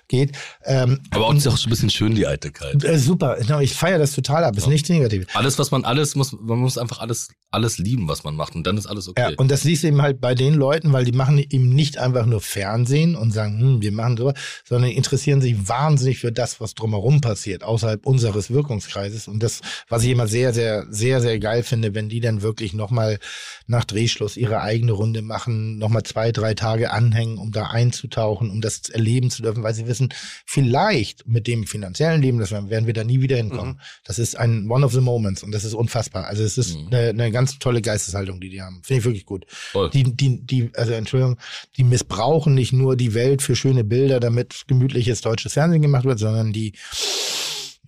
geht. 0.07 0.32
Ähm, 0.65 1.00
Aber 1.10 1.26
uns 1.26 1.44
ist 1.44 1.52
auch 1.52 1.58
schon 1.58 1.68
ein 1.68 1.70
bisschen 1.70 1.91
schön, 1.91 2.15
die 2.15 2.26
Eitelkeit. 2.26 2.84
Äh, 2.84 2.99
super, 2.99 3.39
ich 3.60 3.74
feiere 3.74 3.99
das 3.99 4.12
total 4.12 4.44
ab, 4.44 4.57
ist 4.57 4.65
ja. 4.66 4.70
nicht 4.70 4.89
negativ. 4.89 5.26
Alles, 5.34 5.58
was 5.58 5.73
man 5.73 5.84
alles 5.84 6.15
muss, 6.15 6.32
man 6.32 6.58
muss 6.58 6.78
einfach 6.78 7.00
alles, 7.00 7.28
alles 7.50 7.78
lieben, 7.78 8.07
was 8.07 8.23
man 8.23 8.36
macht 8.36 8.55
und 8.55 8.65
dann 8.65 8.76
ist 8.76 8.86
alles 8.86 9.08
okay. 9.08 9.32
Ja, 9.32 9.39
und 9.39 9.50
das 9.50 9.62
siehst 9.62 9.82
du 9.82 9.89
eben 9.89 10.00
halt 10.00 10.20
bei 10.20 10.34
den 10.34 10.55
Leuten, 10.55 10.92
weil 10.92 11.05
die 11.05 11.12
machen 11.12 11.39
eben 11.39 11.70
nicht 11.70 11.99
einfach 11.99 12.26
nur 12.26 12.41
Fernsehen 12.41 13.16
und 13.16 13.32
sagen, 13.32 13.58
hm, 13.58 13.82
wir 13.82 13.92
machen 13.92 14.16
so, 14.16 14.32
sondern 14.65 14.92
interessieren 14.92 15.41
sich 15.41 15.68
wahnsinnig 15.68 16.20
für 16.20 16.31
das, 16.31 16.60
was 16.60 16.74
drumherum 16.74 17.20
passiert, 17.20 17.65
außerhalb 17.65 18.07
unseres 18.07 18.50
Wirkungskreises. 18.50 19.26
Und 19.26 19.42
das, 19.42 19.60
was 19.89 20.05
ich 20.05 20.10
immer 20.10 20.28
sehr 20.28 20.51
sehr, 20.52 20.86
sehr, 20.90 21.20
sehr, 21.20 21.39
geil 21.39 21.62
finde, 21.62 21.94
wenn 21.94 22.08
die 22.08 22.20
dann 22.20 22.42
wirklich 22.42 22.72
nochmal 22.72 23.18
nach 23.66 23.84
Drehschluss 23.84 24.36
ihre 24.36 24.60
eigene 24.60 24.92
Runde 24.92 25.22
machen, 25.22 25.78
nochmal 25.78 26.02
zwei, 26.02 26.32
drei 26.32 26.55
Tage 26.55 26.90
anhängen, 26.90 27.39
um 27.39 27.52
da 27.52 27.66
einzutauchen, 27.66 28.50
um 28.50 28.60
das 28.60 28.89
erleben 28.89 29.31
zu 29.31 29.42
dürfen, 29.42 29.62
weil 29.62 29.74
sie 29.74 29.86
wissen, 29.86 30.12
vielleicht 30.47 31.26
mit 31.26 31.47
dem 31.47 31.66
finanziellen 31.66 32.22
Leben, 32.22 32.39
das 32.39 32.50
werden 32.50 32.86
wir 32.86 32.94
da 32.94 33.05
nie 33.05 33.20
wieder 33.20 33.36
hinkommen. 33.36 33.74
Mhm. 33.74 33.81
Das 34.05 34.18
ist 34.18 34.36
ein 34.36 34.70
One 34.70 34.84
of 34.84 34.92
the 34.92 35.00
Moments 35.00 35.42
und 35.42 35.52
das 35.52 35.64
ist 35.64 35.74
unfassbar. 35.74 36.26
Also 36.26 36.42
es 36.42 36.58
ist 36.58 36.76
mhm. 36.76 36.89
eine, 36.89 37.08
eine 37.08 37.31
ganz 37.31 37.58
tolle 37.58 37.82
Geisteshaltung, 37.82 38.40
die 38.40 38.50
die 38.50 38.62
haben. 38.62 38.82
Finde 38.82 39.00
ich 39.00 39.05
wirklich 39.05 39.26
gut. 39.26 39.44
Voll. 39.48 39.90
Die, 39.90 40.05
die, 40.05 40.44
die, 40.44 40.70
also 40.74 40.92
Entschuldigung, 40.92 41.39
die 41.76 41.84
missbrauchen 41.84 42.55
nicht 42.55 42.72
nur 42.72 42.97
die 42.97 43.14
Welt 43.14 43.42
für 43.42 43.56
schöne 43.56 43.84
Bilder, 43.84 44.20
damit 44.20 44.64
gemütliches 44.66 45.20
deutsches 45.20 45.55
Fernsehen 45.55 45.82
gemacht 45.82 46.05
wird, 46.05 46.18
sondern 46.18 46.52
die 46.52 46.72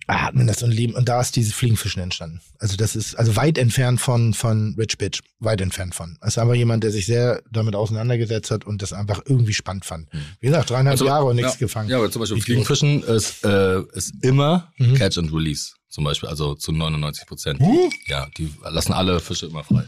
atmen 0.07 0.47
das 0.47 0.61
und 0.61 0.71
leben. 0.71 0.93
Und 0.93 1.09
da 1.09 1.19
ist 1.21 1.35
dieses 1.35 1.53
Fliegenfischen 1.53 2.01
entstanden. 2.01 2.41
Also 2.59 2.77
das 2.77 2.95
ist 2.95 3.15
also 3.15 3.35
weit 3.35 3.57
entfernt 3.57 3.99
von, 3.99 4.33
von 4.33 4.75
Rich 4.77 4.97
Bitch. 4.97 5.21
Weit 5.39 5.61
entfernt 5.61 5.95
von. 5.95 6.17
Es 6.21 6.29
ist 6.29 6.37
einfach 6.37 6.53
jemand, 6.53 6.83
der 6.83 6.91
sich 6.91 7.05
sehr 7.05 7.41
damit 7.51 7.75
auseinandergesetzt 7.75 8.51
hat 8.51 8.65
und 8.65 8.81
das 8.81 8.93
einfach 8.93 9.21
irgendwie 9.25 9.53
spannend 9.53 9.85
fand. 9.85 10.13
Mhm. 10.13 10.19
Wie 10.39 10.47
gesagt, 10.47 10.69
dreieinhalb 10.69 10.93
also, 10.93 11.05
Jahre 11.05 11.25
und 11.25 11.35
nichts 11.35 11.53
ja, 11.53 11.59
gefangen. 11.59 11.89
Ja, 11.89 11.97
aber 11.97 12.11
zum 12.11 12.21
Beispiel 12.21 12.41
Fliegenfischen 12.41 13.03
ist, 13.03 13.43
äh, 13.43 13.81
ist 13.93 14.13
immer 14.21 14.71
mhm. 14.77 14.95
Catch 14.95 15.17
and 15.17 15.33
Release. 15.33 15.73
Zum 15.89 16.03
Beispiel, 16.03 16.29
also 16.29 16.55
zu 16.55 16.71
99 16.71 17.25
Prozent. 17.25 17.59
Mhm. 17.59 17.91
Ja, 18.07 18.27
die 18.37 18.51
lassen 18.63 18.93
alle 18.93 19.19
Fische 19.19 19.47
immer 19.47 19.63
frei. 19.63 19.85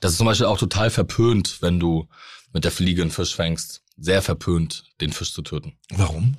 Das 0.00 0.12
ist 0.12 0.18
zum 0.18 0.26
Beispiel 0.26 0.46
auch 0.46 0.58
total 0.58 0.90
verpönt, 0.90 1.58
wenn 1.60 1.78
du 1.78 2.08
mit 2.52 2.64
der 2.64 2.72
Fliege 2.72 3.02
einen 3.02 3.10
Fisch 3.10 3.34
fängst. 3.34 3.82
Sehr 3.98 4.22
verpönt, 4.22 4.84
den 5.00 5.12
Fisch 5.12 5.32
zu 5.32 5.42
töten. 5.42 5.78
Warum? 5.90 6.36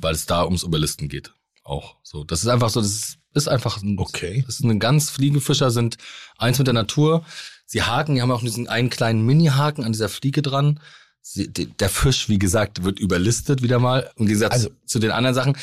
Weil 0.00 0.14
es 0.14 0.26
da 0.26 0.44
ums 0.44 0.62
Überlisten 0.62 1.08
geht 1.08 1.32
auch. 1.64 1.96
So, 2.02 2.24
das 2.24 2.42
ist 2.42 2.48
einfach 2.48 2.70
so, 2.70 2.80
das 2.80 3.18
ist, 3.34 3.48
einfach 3.48 3.82
ein, 3.82 3.98
okay. 3.98 4.42
Das 4.46 4.56
ist 4.56 4.64
ein 4.64 4.78
ganz 4.78 5.10
Fliegenfischer 5.10 5.70
sind 5.70 5.96
eins 6.38 6.58
mit 6.58 6.66
der 6.66 6.74
Natur. 6.74 7.24
Sie 7.66 7.82
haken, 7.82 8.14
die 8.14 8.22
haben 8.22 8.30
auch 8.30 8.42
diesen 8.42 8.68
einen 8.68 8.90
kleinen 8.90 9.24
Mini-Haken 9.24 9.84
an 9.84 9.92
dieser 9.92 10.08
Fliege 10.08 10.42
dran. 10.42 10.80
Sie, 11.22 11.48
der 11.48 11.88
Fisch, 11.88 12.28
wie 12.28 12.38
gesagt, 12.38 12.82
wird 12.82 12.98
überlistet 12.98 13.62
wieder 13.62 13.78
mal. 13.78 14.10
Im 14.16 14.26
Gegensatz 14.26 14.52
also, 14.52 14.70
zu 14.84 14.98
den 14.98 15.12
anderen 15.12 15.34
Sachen. 15.34 15.56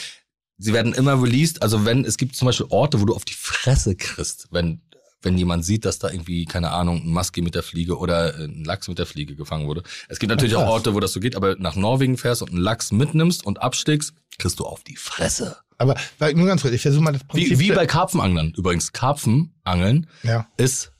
Sie 0.57 0.73
werden 0.73 0.93
immer 0.93 1.21
released. 1.21 1.61
Also 1.61 1.85
wenn, 1.85 2.05
es 2.05 2.17
gibt 2.17 2.35
zum 2.35 2.45
Beispiel 2.47 2.67
Orte, 2.69 3.01
wo 3.01 3.05
du 3.05 3.15
auf 3.15 3.25
die 3.25 3.33
Fresse 3.33 3.95
kriegst, 3.95 4.47
wenn, 4.51 4.81
wenn 5.21 5.37
jemand 5.37 5.65
sieht, 5.65 5.85
dass 5.85 5.99
da 5.99 6.09
irgendwie, 6.09 6.45
keine 6.45 6.71
Ahnung, 6.71 7.03
ein 7.03 7.09
Musky 7.09 7.41
mit 7.41 7.55
der 7.55 7.63
Fliege 7.63 7.97
oder 7.97 8.35
ein 8.35 8.63
Lachs 8.63 8.87
mit 8.87 8.99
der 8.99 9.05
Fliege 9.05 9.35
gefangen 9.35 9.67
wurde. 9.67 9.83
Es 10.07 10.19
gibt 10.19 10.29
natürlich 10.29 10.55
auch 10.55 10.67
Orte, 10.67 10.93
wo 10.93 10.99
das 10.99 11.11
so 11.11 11.19
geht, 11.19 11.35
aber 11.35 11.55
nach 11.57 11.75
Norwegen 11.75 12.17
fährst 12.17 12.41
und 12.41 12.49
einen 12.49 12.59
Lachs 12.59 12.91
mitnimmst 12.91 13.45
und 13.45 13.61
abstiegst, 13.61 14.13
kriegst 14.37 14.59
du 14.59 14.65
auf 14.65 14.83
die 14.83 14.95
Fresse. 14.95 15.57
Aber 15.79 15.95
nur 16.35 16.45
ganz 16.45 16.61
kurz, 16.61 16.73
ich 16.73 16.81
versuche 16.81 17.03
mal 17.03 17.13
das 17.13 17.23
Prinzip. 17.23 17.57
Wie, 17.57 17.69
wie 17.69 17.71
bei 17.71 17.87
Karpfenanglern 17.87 18.53
übrigens. 18.55 18.91
Karpfenangeln 18.91 20.07
ja. 20.23 20.47
ist 20.57 20.91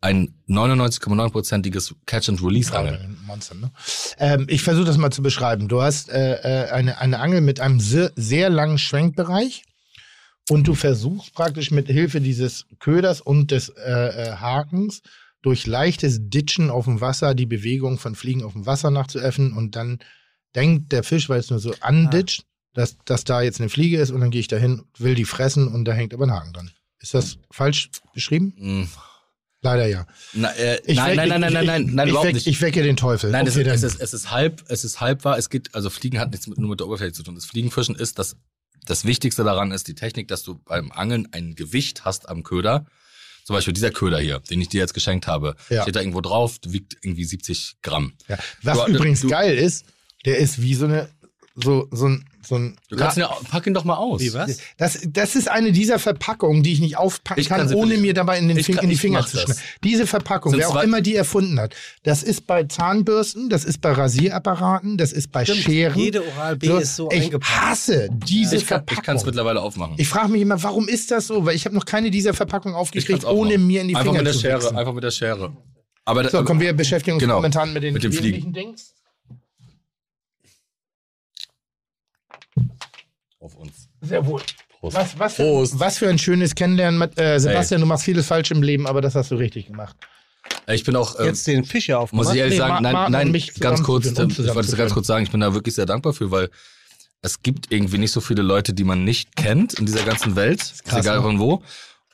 ein 0.00 0.34
99,9%iges 0.48 1.94
Catch-and-Release-Angeln. 2.04 3.16
Monster, 3.26 3.54
ne? 3.54 3.70
Ähm, 4.18 4.46
ich 4.50 4.62
versuche 4.62 4.84
das 4.84 4.98
mal 4.98 5.10
zu 5.10 5.22
beschreiben. 5.22 5.68
Du 5.68 5.80
hast 5.80 6.10
äh, 6.10 6.34
äh, 6.34 6.70
eine, 6.70 6.98
eine 6.98 7.20
Angel 7.20 7.40
mit 7.40 7.58
einem 7.60 7.80
sehr, 7.80 8.12
sehr 8.14 8.50
langen 8.50 8.76
Schwenkbereich 8.76 9.62
und 10.50 10.68
du 10.68 10.74
versuchst 10.74 11.32
praktisch 11.32 11.70
mit 11.70 11.86
Hilfe 11.86 12.20
dieses 12.20 12.66
Köders 12.80 13.22
und 13.22 13.50
des 13.50 13.70
äh, 13.70 13.92
äh, 13.92 14.32
Hakens 14.36 15.00
durch 15.40 15.66
leichtes 15.66 16.18
Ditchen 16.20 16.70
auf 16.70 16.84
dem 16.84 17.00
Wasser 17.00 17.34
die 17.34 17.46
Bewegung 17.46 17.98
von 17.98 18.14
Fliegen 18.14 18.42
auf 18.42 18.52
dem 18.52 18.66
Wasser 18.66 18.90
nachzuäffen 18.90 19.54
und 19.54 19.74
dann 19.74 20.00
denkt 20.54 20.92
der 20.92 21.02
Fisch, 21.02 21.30
weil 21.30 21.40
es 21.40 21.50
nur 21.50 21.60
so 21.60 21.74
anditscht, 21.80 22.42
ah 22.42 22.53
dass, 22.74 22.96
dass 23.04 23.24
da 23.24 23.40
jetzt 23.40 23.60
eine 23.60 23.70
Fliege 23.70 23.98
ist 23.98 24.10
und 24.10 24.20
dann 24.20 24.30
gehe 24.30 24.40
ich 24.40 24.48
dahin, 24.48 24.84
will 24.98 25.14
die 25.14 25.24
fressen 25.24 25.68
und 25.68 25.84
da 25.84 25.92
hängt 25.92 26.12
aber 26.12 26.24
ein 26.24 26.32
Haken 26.32 26.52
dran. 26.52 26.70
Ist 27.00 27.14
das 27.14 27.38
falsch 27.50 27.90
beschrieben? 28.12 28.54
Mm. 28.56 28.88
Leider 29.62 29.86
ja. 29.86 30.06
Na, 30.34 30.50
äh, 30.56 30.80
nein, 30.92 31.16
nein, 31.16 31.28
nein, 31.28 31.40
nein, 31.40 31.52
nein, 31.52 31.66
nein, 31.66 31.90
nein, 31.94 32.08
überhaupt 32.08 32.28
weck, 32.28 32.34
nicht. 32.34 32.46
Ich 32.46 32.60
wecke 32.60 32.82
den 32.82 32.96
Teufel. 32.96 33.30
Nein, 33.30 33.48
okay, 33.48 33.62
es, 33.62 33.82
ist, 33.82 33.98
es 33.98 34.12
ist 34.12 34.30
halb, 34.30 34.62
es 34.68 34.84
ist 34.84 35.00
halb 35.00 35.24
wahr. 35.24 35.38
Es 35.38 35.48
geht, 35.48 35.74
also 35.74 35.88
Fliegen 35.88 36.18
hat 36.18 36.32
nichts 36.32 36.46
mit, 36.46 36.58
nur 36.58 36.68
mit 36.68 36.80
der 36.80 36.86
Oberfläche 36.86 37.12
zu 37.12 37.22
tun. 37.22 37.34
Das 37.34 37.46
Fliegenfischen 37.46 37.94
ist, 37.94 38.18
dass 38.18 38.36
das 38.84 39.06
Wichtigste 39.06 39.42
daran 39.44 39.72
ist 39.72 39.88
die 39.88 39.94
Technik, 39.94 40.28
dass 40.28 40.42
du 40.42 40.60
beim 40.64 40.92
Angeln 40.92 41.28
ein 41.32 41.54
Gewicht 41.54 42.04
hast 42.04 42.28
am 42.28 42.42
Köder. 42.42 42.84
Zum 43.44 43.54
Beispiel 43.54 43.72
dieser 43.72 43.90
Köder 43.90 44.18
hier, 44.18 44.40
den 44.40 44.60
ich 44.60 44.68
dir 44.68 44.80
jetzt 44.80 44.94
geschenkt 44.94 45.26
habe, 45.26 45.56
ja. 45.70 45.82
steht 45.82 45.96
da 45.96 46.00
irgendwo 46.00 46.20
drauf, 46.20 46.58
wiegt 46.66 46.96
irgendwie 47.02 47.24
70 47.24 47.76
Gramm. 47.82 48.12
Ja. 48.28 48.38
Was 48.62 48.84
du, 48.84 48.92
übrigens 48.92 49.20
du, 49.20 49.28
geil 49.28 49.56
ist, 49.56 49.86
der 50.26 50.38
ist 50.38 50.60
wie 50.60 50.74
so 50.74 50.86
eine 50.86 51.08
so, 51.54 51.88
so 51.90 52.08
ein, 52.08 52.24
so 52.46 52.56
ein. 52.56 52.76
Du 52.88 52.96
kannst 52.96 53.16
ihn 53.16 53.20
ja, 53.20 53.36
pack 53.50 53.66
ihn 53.66 53.74
doch 53.74 53.84
mal 53.84 53.96
aus. 53.96 54.20
Wie 54.20 54.32
was? 54.34 54.58
Das, 54.76 55.00
das 55.06 55.36
ist 55.36 55.48
eine 55.48 55.72
dieser 55.72 55.98
Verpackungen, 55.98 56.62
die 56.62 56.72
ich 56.72 56.80
nicht 56.80 56.96
aufpacken 56.96 57.40
ich 57.40 57.48
kann, 57.48 57.66
kann 57.66 57.74
ohne 57.74 57.96
mir 57.96 58.14
dabei 58.14 58.38
in, 58.38 58.48
den 58.48 58.62
Fing, 58.62 58.76
kann, 58.76 58.84
in 58.84 58.90
die 58.90 58.96
Finger 58.96 59.26
zu 59.26 59.38
schneiden. 59.38 59.60
Diese 59.82 60.06
Verpackung, 60.06 60.54
wer 60.56 60.68
auch 60.68 60.82
immer 60.82 61.00
die 61.00 61.14
erfunden 61.16 61.58
hat, 61.60 61.74
das 62.02 62.22
ist 62.22 62.46
bei 62.46 62.64
Zahnbürsten, 62.64 63.48
das 63.48 63.64
ist 63.64 63.80
bei 63.80 63.92
Rasierappparaten, 63.92 64.96
das 64.96 65.12
ist 65.12 65.32
bei 65.32 65.44
Stimmt, 65.44 65.60
Scheren. 65.60 65.98
Jede 65.98 66.26
Oral-B 66.26 66.66
so, 66.66 66.78
ist 66.78 66.96
so 66.96 67.10
Ich 67.10 67.32
hasse 67.42 68.08
diese 68.12 68.56
ich 68.56 68.64
Verpackung. 68.64 68.98
Ich 68.98 69.04
kann 69.04 69.16
es 69.16 69.24
mittlerweile 69.24 69.60
aufmachen. 69.60 69.94
Ich 69.98 70.08
frage 70.08 70.28
mich 70.28 70.42
immer, 70.42 70.62
warum 70.62 70.88
ist 70.88 71.10
das 71.10 71.26
so? 71.26 71.46
Weil 71.46 71.56
ich 71.56 71.64
habe 71.64 71.74
noch 71.74 71.84
keine 71.84 72.10
dieser 72.10 72.34
Verpackungen 72.34 72.76
aufgekriegt, 72.76 73.24
ohne 73.24 73.58
mir 73.58 73.82
in 73.82 73.88
die 73.88 73.96
einfach 73.96 74.12
Finger 74.12 74.18
mit 74.18 74.26
der 74.26 74.32
zu 74.34 74.40
Schere. 74.40 74.76
Einfach 74.76 74.92
mit 74.92 75.04
der 75.04 75.10
Schere. 75.10 75.56
Aber 76.04 76.28
so, 76.28 76.44
kommen 76.44 76.60
wir 76.60 76.72
beschäftigen 76.74 77.14
uns 77.14 77.22
genau, 77.22 77.36
momentan 77.36 77.72
mit 77.72 77.82
den 77.82 77.94
mit 77.94 78.02
dem 78.02 78.12
Fliegen. 78.12 78.52
Dings. 78.52 78.94
Auf 83.44 83.56
uns. 83.56 83.88
Sehr 84.00 84.26
wohl. 84.26 84.40
Prost. 84.80 84.96
Was, 84.96 85.18
was, 85.18 85.36
Prost. 85.36 85.72
Für, 85.74 85.80
was 85.80 85.98
für 85.98 86.08
ein 86.08 86.18
schönes 86.18 86.54
Kennenlernen. 86.54 87.02
Äh, 87.16 87.38
Sebastian, 87.38 87.80
hey. 87.80 87.84
du 87.84 87.86
machst 87.86 88.04
vieles 88.04 88.26
falsch 88.26 88.50
im 88.50 88.62
Leben, 88.62 88.86
aber 88.86 89.00
das 89.00 89.14
hast 89.14 89.30
du 89.30 89.36
richtig 89.36 89.66
gemacht. 89.66 89.96
Ich 90.66 90.84
bin 90.84 90.96
auch. 90.96 91.18
Ähm, 91.20 91.26
Jetzt 91.26 91.46
den 91.46 91.64
Fisch 91.64 91.88
ja 91.88 91.98
aufgemacht. 91.98 92.26
Muss 92.26 92.34
ich 92.34 92.40
ehrlich 92.40 92.54
nee, 92.54 92.66
sagen, 92.66 92.82
nein, 92.82 93.10
nein, 93.10 93.42
ganz 93.60 93.82
kurz, 93.82 94.06
um 94.06 94.30
ich 94.30 94.38
wollte 94.38 94.60
es 94.60 94.76
ganz 94.76 94.92
kurz 94.92 95.06
sagen, 95.06 95.24
ich 95.24 95.30
bin 95.30 95.40
da 95.40 95.54
wirklich 95.54 95.74
sehr 95.74 95.86
dankbar 95.86 96.12
für, 96.12 96.30
weil 96.30 96.50
es 97.22 97.42
gibt 97.42 97.70
irgendwie 97.70 97.98
nicht 97.98 98.12
so 98.12 98.20
viele 98.20 98.42
Leute, 98.42 98.74
die 98.74 98.84
man 98.84 99.04
nicht 99.04 99.36
kennt 99.36 99.74
in 99.74 99.86
dieser 99.86 100.04
ganzen 100.04 100.36
Welt. 100.36 100.60
Ist 100.60 100.84
krass, 100.84 101.00
egal 101.00 101.18
ne? 101.18 101.22
von 101.22 101.38
wo. 101.38 101.62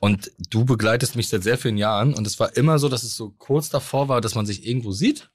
Und 0.00 0.30
du 0.48 0.64
begleitest 0.64 1.14
mich 1.14 1.28
seit 1.28 1.42
sehr 1.42 1.58
vielen 1.58 1.76
Jahren 1.76 2.14
und 2.14 2.26
es 2.26 2.40
war 2.40 2.56
immer 2.56 2.78
so, 2.78 2.88
dass 2.88 3.02
es 3.02 3.16
so 3.16 3.34
kurz 3.36 3.68
davor 3.68 4.08
war, 4.08 4.20
dass 4.20 4.34
man 4.34 4.46
sich 4.46 4.66
irgendwo 4.66 4.92
sieht 4.92 5.28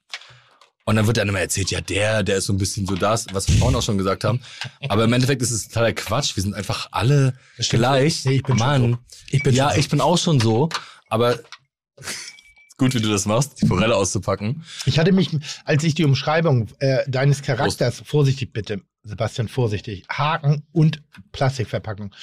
und 0.86 0.94
dann 0.94 1.06
wird 1.08 1.16
dann 1.16 1.28
immer 1.28 1.40
erzählt, 1.40 1.72
ja, 1.72 1.80
der, 1.80 2.22
der 2.22 2.36
ist 2.36 2.46
so 2.46 2.52
ein 2.52 2.58
bisschen 2.58 2.86
so 2.86 2.94
das, 2.94 3.26
was 3.32 3.48
wir 3.48 3.56
vorhin 3.56 3.76
auch 3.76 3.82
schon 3.82 3.98
gesagt 3.98 4.22
haben. 4.22 4.40
Aber 4.88 5.04
im 5.04 5.12
Endeffekt 5.12 5.42
ist 5.42 5.50
es 5.50 5.66
totaler 5.66 5.92
Quatsch. 5.92 6.36
Wir 6.36 6.44
sind 6.44 6.54
einfach 6.54 6.88
alle 6.92 7.34
gleich. 7.68 8.24
Nee, 8.24 8.36
ich 8.36 8.42
bin 8.44 8.56
Mann. 8.56 8.80
Schon 8.80 8.92
so. 8.92 8.98
Ich 9.30 9.42
bin 9.42 9.54
ja, 9.54 9.74
ich 9.74 9.88
bin 9.88 10.00
auch 10.00 10.16
schon 10.16 10.38
so. 10.38 10.68
Aber 11.08 11.40
gut, 12.78 12.94
wie 12.94 13.00
du 13.00 13.08
das 13.08 13.26
machst, 13.26 13.60
die 13.60 13.66
Forelle 13.66 13.96
auszupacken. 13.96 14.62
Ich 14.84 15.00
hatte 15.00 15.10
mich, 15.10 15.30
als 15.64 15.82
ich 15.82 15.96
die 15.96 16.04
Umschreibung 16.04 16.68
äh, 16.78 16.98
deines 17.10 17.42
Charakters, 17.42 17.96
Prost. 17.96 18.08
vorsichtig 18.08 18.52
bitte, 18.52 18.80
Sebastian, 19.02 19.48
vorsichtig, 19.48 20.04
Haken 20.08 20.62
und 20.70 21.02
Plastikverpackung. 21.32 22.14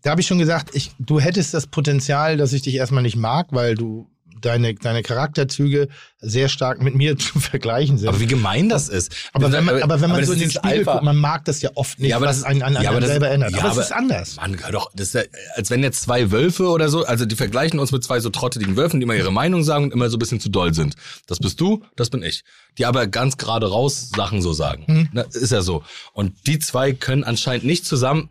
Da 0.00 0.12
habe 0.12 0.22
ich 0.22 0.26
schon 0.26 0.38
gesagt, 0.38 0.74
ich, 0.74 0.92
du 0.98 1.20
hättest 1.20 1.52
das 1.52 1.66
Potenzial, 1.66 2.38
dass 2.38 2.54
ich 2.54 2.62
dich 2.62 2.76
erstmal 2.76 3.02
nicht 3.02 3.16
mag, 3.16 3.48
weil 3.50 3.74
du 3.74 4.08
deine, 4.40 4.74
deine 4.74 5.02
Charakterzüge 5.02 5.88
sehr 6.20 6.48
stark 6.48 6.82
mit 6.82 6.94
mir 6.94 7.18
zu 7.18 7.40
vergleichen 7.40 7.98
sind. 7.98 8.08
Aber 8.08 8.20
wie 8.20 8.26
gemein 8.26 8.68
das 8.68 8.88
ist. 8.88 9.12
Aber 9.32 9.52
wenn 9.52 9.64
man, 9.64 9.82
aber 9.82 10.00
wenn 10.00 10.10
man 10.10 10.24
so 10.24 10.32
in 10.32 10.40
den 10.40 10.50
Spiegel 10.50 10.84
guckt, 10.84 11.02
man 11.02 11.16
mag 11.16 11.44
das 11.44 11.62
ja 11.62 11.70
oft 11.74 11.98
nicht, 11.98 12.10
ja, 12.10 12.16
aber 12.16 12.26
was 12.26 12.42
einen 12.42 12.62
an, 12.62 12.76
an 12.76 12.82
ja, 12.82 13.00
selber 13.06 13.30
ändert. 13.30 13.52
Ja, 13.52 13.58
aber, 13.58 13.70
aber 13.70 13.80
es 13.80 13.86
ist 13.86 13.92
anders. 13.92 14.36
Man, 14.36 14.58
doch, 14.72 14.90
das 14.94 15.08
ist 15.08 15.14
ja, 15.14 15.22
als 15.54 15.70
wenn 15.70 15.82
jetzt 15.82 16.02
zwei 16.02 16.30
Wölfe 16.30 16.68
oder 16.68 16.88
so, 16.88 17.04
also 17.04 17.24
die 17.24 17.36
vergleichen 17.36 17.78
uns 17.78 17.92
mit 17.92 18.04
zwei 18.04 18.20
so 18.20 18.30
trotteligen 18.30 18.76
Wölfen, 18.76 19.00
die 19.00 19.04
immer 19.04 19.14
ihre 19.14 19.32
Meinung 19.32 19.62
sagen 19.62 19.84
und 19.84 19.92
immer 19.92 20.10
so 20.10 20.16
ein 20.16 20.20
bisschen 20.20 20.40
zu 20.40 20.48
doll 20.48 20.74
sind. 20.74 20.94
Das 21.26 21.38
bist 21.38 21.60
du, 21.60 21.82
das 21.96 22.10
bin 22.10 22.22
ich. 22.22 22.42
Die 22.78 22.86
aber 22.86 23.06
ganz 23.06 23.36
gerade 23.36 23.68
raus 23.68 24.10
Sachen 24.14 24.42
so 24.42 24.52
sagen. 24.52 24.84
Hm. 24.86 25.08
Na, 25.12 25.22
ist 25.22 25.52
ja 25.52 25.62
so. 25.62 25.82
Und 26.12 26.46
die 26.46 26.58
zwei 26.58 26.92
können 26.92 27.24
anscheinend 27.24 27.64
nicht 27.64 27.84
zusammen 27.84 28.30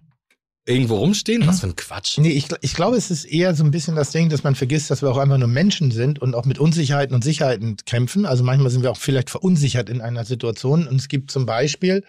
irgendwo 0.70 0.98
rumstehen? 0.98 1.46
Was 1.48 1.62
für 1.62 1.68
ein 1.68 1.76
Quatsch. 1.76 2.20
Nee, 2.20 2.30
ich, 2.30 2.48
ich 2.62 2.76
glaube, 2.76 2.96
es 2.96 3.10
ist 3.10 3.26
eher 3.26 3.56
so 3.56 3.64
ein 3.64 3.72
bisschen 3.72 3.96
das 3.96 4.12
Ding, 4.12 4.30
dass 4.30 4.44
man 4.44 4.56
vergisst, 4.56 4.92
dass 4.92 5.02
wir 5.02 5.10
auch 5.10 5.18
einfach 5.18 5.38
nur 5.38 5.48
Menschen 5.48 5.92
sind 5.92 6.20
und 6.20 6.36
auch 6.36 6.46
mit 6.46 6.60
Unsicherheiten 6.60 7.16
und 7.16 7.24
Sicherheiten 7.24 7.76
kämpfen. 7.86 8.26
Also 8.26 8.44
manchmal 8.44 8.70
sind 8.70 8.84
wir 8.84 8.92
auch 8.92 8.98
vielleicht 8.98 9.30
verunsichert 9.30 9.90
in 9.90 10.00
einer 10.00 10.26
Situation. 10.26 10.88
Und 10.88 10.98
es 10.98 11.08
gibt 11.08 11.32
zum 11.32 11.46
Beispiel, 11.46 12.06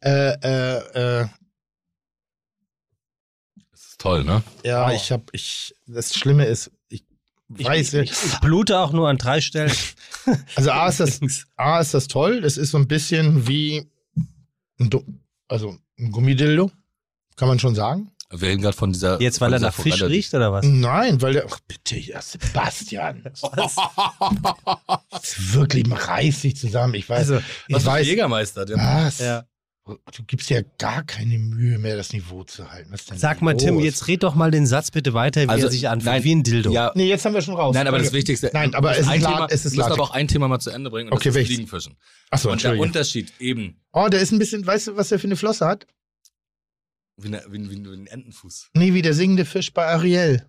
äh, 0.00 0.30
äh, 0.42 1.22
äh, 1.22 1.26
Das 3.72 3.80
ist 3.80 4.00
toll, 4.00 4.24
ne? 4.24 4.42
ja, 4.62 4.92
ich 4.92 5.10
habe, 5.10 5.24
ich, 5.32 5.74
das 5.86 6.14
Schlimme 6.14 6.44
ist, 6.44 6.70
ich 6.88 7.04
weiß, 7.48 7.94
Ich, 7.94 8.12
ich 8.12 8.40
blute 8.40 8.78
auch 8.78 8.92
nur 8.92 9.08
an 9.08 9.18
drei 9.18 9.40
Stellen. 9.40 9.72
also 10.54 10.70
A 10.70 10.88
ist 10.88 11.00
das, 11.00 11.20
A 11.56 11.80
ist 11.80 11.94
das 11.94 12.06
toll. 12.06 12.40
Das 12.40 12.56
ist 12.56 12.70
so 12.70 12.78
ein 12.78 12.88
bisschen 12.88 13.48
wie, 13.48 13.86
ein, 14.78 14.90
also 15.48 15.76
ein 15.98 16.10
Gummidildo, 16.10 16.70
kann 17.36 17.48
man 17.48 17.58
schon 17.58 17.74
sagen. 17.74 18.10
Wir 18.30 18.48
reden 18.48 18.62
gerade 18.62 18.76
von 18.76 18.92
dieser. 18.92 19.20
Jetzt, 19.20 19.40
weil 19.40 19.52
er 19.52 19.60
nach 19.60 19.72
Fisch 19.74 19.98
Forelle. 19.98 20.10
riecht 20.14 20.34
oder 20.34 20.50
was? 20.52 20.64
Nein, 20.66 21.22
weil 21.22 21.34
der, 21.34 21.46
ach 21.48 21.60
bitte, 21.68 21.96
ja, 21.96 22.20
Sebastian. 22.20 23.22
Wirklich 25.52 25.84
reiß 25.90 26.40
dich 26.42 26.56
zusammen. 26.56 26.94
Ich 26.94 27.08
weiß, 27.08 27.18
Also, 27.18 27.36
ich 27.68 27.74
Was 27.76 27.82
für 27.84 27.88
weiß, 27.90 28.06
Jägermeister? 28.06 28.64
Der 28.64 28.76
was? 28.78 29.18
Ja. 29.20 29.44
Du 29.86 30.22
gibst 30.26 30.48
ja 30.48 30.62
gar 30.78 31.04
keine 31.04 31.38
Mühe 31.38 31.78
mehr, 31.78 31.94
das 31.94 32.14
Niveau 32.14 32.42
zu 32.42 32.70
halten. 32.70 32.90
Was 32.90 33.04
denn 33.04 33.18
Sag 33.18 33.42
mal, 33.42 33.54
Tim, 33.54 33.74
los? 33.74 33.84
jetzt 33.84 34.08
red 34.08 34.22
doch 34.22 34.34
mal 34.34 34.50
den 34.50 34.66
Satz 34.66 34.90
bitte 34.90 35.12
weiter, 35.12 35.42
wie 35.42 35.48
Also, 35.48 35.66
er 35.66 35.70
sich 35.70 35.88
anfühlt. 35.90 36.06
nein, 36.10 36.24
wie 36.24 36.34
ein 36.34 36.42
Dildo. 36.42 36.72
Ja, 36.72 36.90
Nee, 36.94 37.06
jetzt 37.06 37.26
haben 37.26 37.34
wir 37.34 37.42
schon 37.42 37.54
raus. 37.54 37.74
nein, 37.74 37.86
aber 37.86 37.98
das. 37.98 38.10
Wichtigste. 38.14 38.50
Nein, 38.54 38.74
aber 38.74 38.92
es 38.96 39.00
ist 39.06 39.12
Thema, 39.12 39.46
es 39.50 39.66
ist 39.66 39.72
wir 39.74 39.84
müssen 39.84 39.92
aber 39.92 40.02
auch 40.02 40.10
ein 40.12 40.26
Thema 40.26 40.48
mal 40.48 40.58
zu 40.58 40.70
Ende 40.70 40.88
bringen. 40.88 41.10
Und 41.10 41.16
Okay, 41.16 41.28
das 41.28 41.36
ist? 41.36 41.46
Fliegenfischen. 41.48 41.96
Achso, 42.30 42.50
Und 42.50 42.62
der. 42.64 42.78
Unterschied 42.78 43.30
eben, 43.38 43.82
Oh, 43.92 44.08
der 44.08 44.20
ist 44.20 44.32
ein 44.32 44.38
bisschen, 44.38 44.66
weißt 44.66 44.86
du, 44.88 44.96
was 44.96 45.10
der 45.10 45.18
für 45.18 45.26
eine 45.26 45.36
Flosse 45.36 45.66
hat? 45.66 45.86
Wie, 47.16 47.28
eine, 47.28 47.42
wie, 47.48 47.58
ein- 47.58 47.70
wie, 47.70 47.84
wie 47.84 47.88
ein 47.96 48.06
Entenfuß. 48.06 48.70
Nee, 48.74 48.94
wie 48.94 49.02
der 49.02 49.14
singende 49.14 49.44
Fisch 49.44 49.72
bei 49.72 49.86
Ariel. 49.86 50.48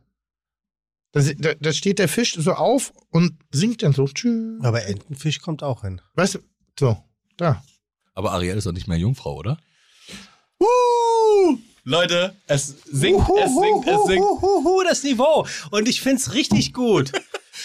Da, 1.11 1.21
da, 1.21 1.53
da 1.53 1.71
steht 1.73 1.99
der 1.99 2.09
Fisch 2.09 2.33
so 2.35 2.53
auf 2.53 2.91
und 3.09 3.33
singt 3.51 3.81
dann 3.83 3.93
so. 3.93 4.05
Tschüss. 4.05 4.61
Aber 4.63 4.83
Entenfisch 4.85 5.39
kommt 5.39 5.63
auch 5.63 5.81
hin. 5.81 6.01
Weißt 6.15 6.35
du, 6.35 6.39
so, 6.79 6.97
da. 7.37 7.63
Aber 8.13 8.31
Ariel 8.33 8.57
ist 8.57 8.65
doch 8.67 8.71
nicht 8.73 8.87
mehr 8.87 8.97
Jungfrau, 8.97 9.35
oder? 9.37 9.57
Uh, 10.59 11.57
Leute, 11.83 12.35
es 12.47 12.67
singt, 12.91 13.21
es 13.21 13.53
singt, 13.53 13.87
es 13.87 14.03
singt. 14.07 14.21
Huhuhuhu, 14.25 14.83
das 14.83 15.03
Niveau. 15.03 15.45
Und 15.71 15.87
ich 15.87 16.01
find's 16.01 16.33
richtig 16.33 16.73
gut. 16.73 17.11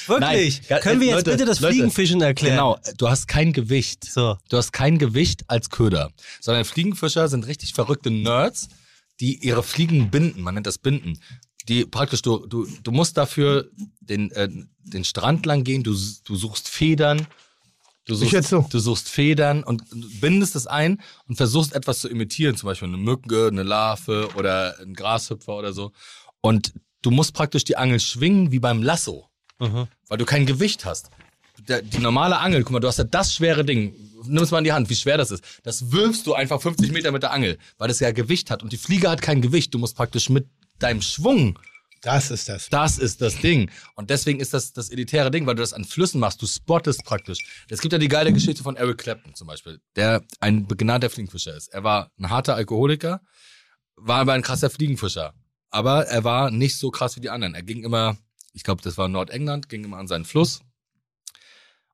Wirklich. 0.07 0.63
Nein, 0.69 0.81
Können 0.83 1.01
wir 1.01 1.09
jetzt 1.09 1.17
Leute, 1.27 1.31
bitte 1.33 1.45
das 1.47 1.61
Leute, 1.61 1.75
Fliegenfischen 1.75 2.21
erklären? 2.21 2.55
Genau, 2.55 2.79
du 2.99 3.09
hast 3.09 3.27
kein 3.29 3.53
Gewicht. 3.53 4.05
So. 4.05 4.37
Du 4.49 4.57
hast 4.57 4.73
kein 4.73 4.99
Gewicht 4.99 5.45
als 5.49 5.71
Köder, 5.71 6.13
sondern 6.41 6.65
Fliegenfischer 6.65 7.29
sind 7.29 7.47
richtig 7.47 7.75
verrückte 7.75 8.11
Nerds, 8.11 8.69
die 9.21 9.45
ihre 9.45 9.63
Fliegen 9.63 10.11
binden. 10.11 10.43
Man 10.43 10.55
nennt 10.55 10.67
das 10.67 10.79
Binden. 10.79 11.19
Die 11.69 11.85
praktisch, 11.85 12.23
du, 12.23 12.47
du, 12.47 12.67
du 12.83 12.91
musst 12.91 13.17
dafür 13.17 13.71
den, 14.01 14.31
äh, 14.33 14.49
den 14.83 15.05
Strand 15.05 15.47
lang 15.47 15.63
gehen, 15.63 15.83
du, 15.83 15.95
du 16.25 16.37
suchst 16.37 16.69
Federn. 16.69 17.27
Du 18.07 18.15
suchst, 18.15 18.49
so. 18.49 18.67
du 18.69 18.79
suchst 18.81 19.09
Federn 19.09 19.63
und 19.63 19.85
bindest 20.21 20.57
es 20.57 20.67
ein 20.67 21.01
und 21.29 21.37
versuchst 21.37 21.75
etwas 21.75 22.01
zu 22.01 22.09
imitieren, 22.09 22.57
zum 22.57 22.67
Beispiel 22.67 22.89
eine 22.89 22.97
Mücke, 22.97 23.49
eine 23.49 23.63
Larve 23.63 24.31
oder 24.37 24.81
ein 24.81 24.95
Grashüpfer 24.95 25.55
oder 25.55 25.73
so. 25.73 25.93
Und 26.41 26.73
du 27.03 27.11
musst 27.11 27.35
praktisch 27.35 27.63
die 27.65 27.77
Angel 27.77 28.01
schwingen 28.01 28.51
wie 28.51 28.59
beim 28.59 28.83
Lasso 28.83 29.31
Mhm. 29.61 29.89
weil 30.09 30.19
du 30.19 30.25
kein 30.25 30.47
Gewicht 30.47 30.87
hast. 30.87 31.11
Der, 31.69 31.83
die 31.83 31.99
normale 31.99 32.39
Angel, 32.39 32.63
guck 32.63 32.73
mal, 32.73 32.81
du 32.81 32.89
hast 32.89 32.97
ja 32.97 33.05
das 33.05 33.35
schwere 33.35 33.63
Ding. 33.65 33.95
Nimm 34.25 34.43
es 34.43 34.51
mal 34.51 34.59
in 34.59 34.65
die 34.65 34.73
Hand, 34.73 34.91
wie 34.91 34.97
schwer 34.97 35.17
das 35.19 35.31
ist. 35.31 35.43
Das 35.63 35.93
wirfst 35.93 36.27
du 36.27 36.35
einfach 36.35 36.61
50 36.61 36.93
Meter 36.93 37.13
mit 37.13 37.23
der 37.23 37.33
Angel, 37.33 37.59
weil 37.79 37.89
das 37.89 38.01
ja 38.01 38.13
Gewicht 38.13 38.51
hat. 38.51 38.63
Und 38.63 38.73
die 38.73 38.77
Fliege 38.77 39.11
hat 39.11 39.23
kein 39.23 39.41
Gewicht. 39.41 39.73
Du 39.75 39.79
musst 39.79 39.97
praktisch 39.97 40.29
mit 40.31 40.49
deinem 40.79 41.03
Schwung, 41.03 41.59
Das 42.03 42.31
ist 42.31 42.49
das. 42.49 42.69
das 42.71 42.99
ist 42.99 43.21
das 43.21 43.37
Ding. 43.39 43.71
Und 43.95 44.11
deswegen 44.11 44.41
ist 44.41 44.55
das 44.55 44.73
das 44.73 44.89
elitäre 44.91 45.31
Ding, 45.31 45.47
weil 45.47 45.55
du 45.55 45.63
das 45.63 45.73
an 45.73 45.85
Flüssen 45.85 46.21
machst. 46.21 46.41
Du 46.41 46.47
spottest 46.47 47.05
praktisch. 47.05 47.45
Es 47.69 47.81
gibt 47.81 47.93
ja 47.93 47.99
die 47.99 48.09
geile 48.09 48.33
Geschichte 48.33 48.63
von 48.63 48.77
Eric 48.77 48.99
Clapton 48.99 49.35
zum 49.35 49.47
Beispiel, 49.47 49.81
der 49.97 50.23
ein 50.41 50.67
begnadeter 50.67 51.11
Fliegenfischer 51.11 51.57
ist. 51.57 51.69
Er 51.69 51.85
war 51.85 52.11
ein 52.19 52.31
harter 52.31 52.55
Alkoholiker, 52.57 53.21
war 53.97 54.21
aber 54.21 54.33
ein 54.33 54.43
krasser 54.43 54.71
Fliegenfischer. 54.71 55.35
Aber 55.71 56.07
er 56.07 56.25
war 56.25 56.51
nicht 56.51 56.79
so 56.79 56.91
krass 56.91 57.17
wie 57.17 57.21
die 57.21 57.31
anderen. 57.31 57.55
Er 57.55 57.63
ging 57.63 57.85
immer, 57.85 58.17
ich 58.55 58.65
glaube, 58.65 58.83
das 58.83 58.97
war 58.99 59.09
Nordengland, 59.09 59.69
ging 59.69 59.85
immer 59.85 59.99
an 59.99 60.09
seinen 60.09 60.25
Fluss. 60.25 60.61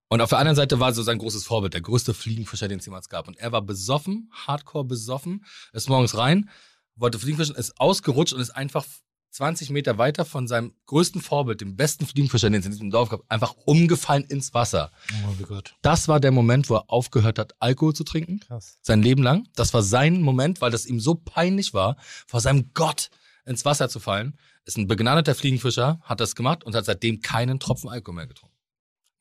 Und 0.08 0.20
auf 0.20 0.28
der 0.30 0.38
anderen 0.38 0.56
Seite 0.56 0.78
war 0.78 0.92
so 0.92 1.02
sein 1.02 1.18
großes 1.18 1.44
Vorbild, 1.44 1.74
der 1.74 1.80
größte 1.80 2.14
Fliegenfischer, 2.14 2.68
den 2.68 2.78
es 2.78 2.86
jemals 2.86 3.08
gab. 3.08 3.26
Und 3.26 3.38
er 3.38 3.52
war 3.52 3.62
besoffen, 3.62 4.30
hardcore 4.32 4.84
besoffen, 4.84 5.44
ist 5.72 5.88
morgens 5.88 6.16
rein, 6.16 6.48
wollte 6.94 7.18
Fliegenfischen, 7.18 7.56
ist 7.56 7.80
ausgerutscht 7.80 8.32
und 8.32 8.40
ist 8.40 8.50
einfach 8.50 8.84
20 9.30 9.68
Meter 9.70 9.98
weiter 9.98 10.24
von 10.24 10.48
seinem 10.48 10.72
größten 10.86 11.20
Vorbild, 11.20 11.60
dem 11.60 11.76
besten 11.76 12.06
Fliegenfischer, 12.06 12.48
den 12.48 12.60
es 12.60 12.66
in 12.66 12.72
diesem 12.72 12.90
Dorf 12.90 13.10
gab, 13.10 13.22
einfach 13.28 13.54
umgefallen 13.66 14.24
ins 14.24 14.54
Wasser. 14.54 14.92
Oh 15.28 15.44
Gott. 15.44 15.74
Das 15.82 16.08
war 16.08 16.20
der 16.20 16.30
Moment, 16.30 16.70
wo 16.70 16.76
er 16.76 16.90
aufgehört 16.90 17.38
hat, 17.38 17.54
Alkohol 17.58 17.92
zu 17.92 18.04
trinken 18.04 18.40
Krass. 18.40 18.78
sein 18.80 19.02
Leben 19.02 19.22
lang. 19.22 19.46
Das 19.54 19.74
war 19.74 19.82
sein 19.82 20.22
Moment, 20.22 20.62
weil 20.62 20.70
das 20.70 20.86
ihm 20.86 21.00
so 21.00 21.16
peinlich 21.16 21.74
war, 21.74 21.96
vor 22.26 22.40
seinem 22.40 22.70
Gott 22.72 23.10
ins 23.44 23.64
Wasser 23.66 23.88
zu 23.90 24.00
fallen. 24.00 24.38
Ist 24.64 24.78
ein 24.78 24.86
begnadeter 24.86 25.34
Fliegenfischer, 25.34 26.00
hat 26.02 26.20
das 26.20 26.34
gemacht 26.34 26.64
und 26.64 26.74
hat 26.74 26.86
seitdem 26.86 27.20
keinen 27.20 27.60
Tropfen 27.60 27.90
Alkohol 27.90 28.14
mehr 28.16 28.26
getrunken. 28.26 28.55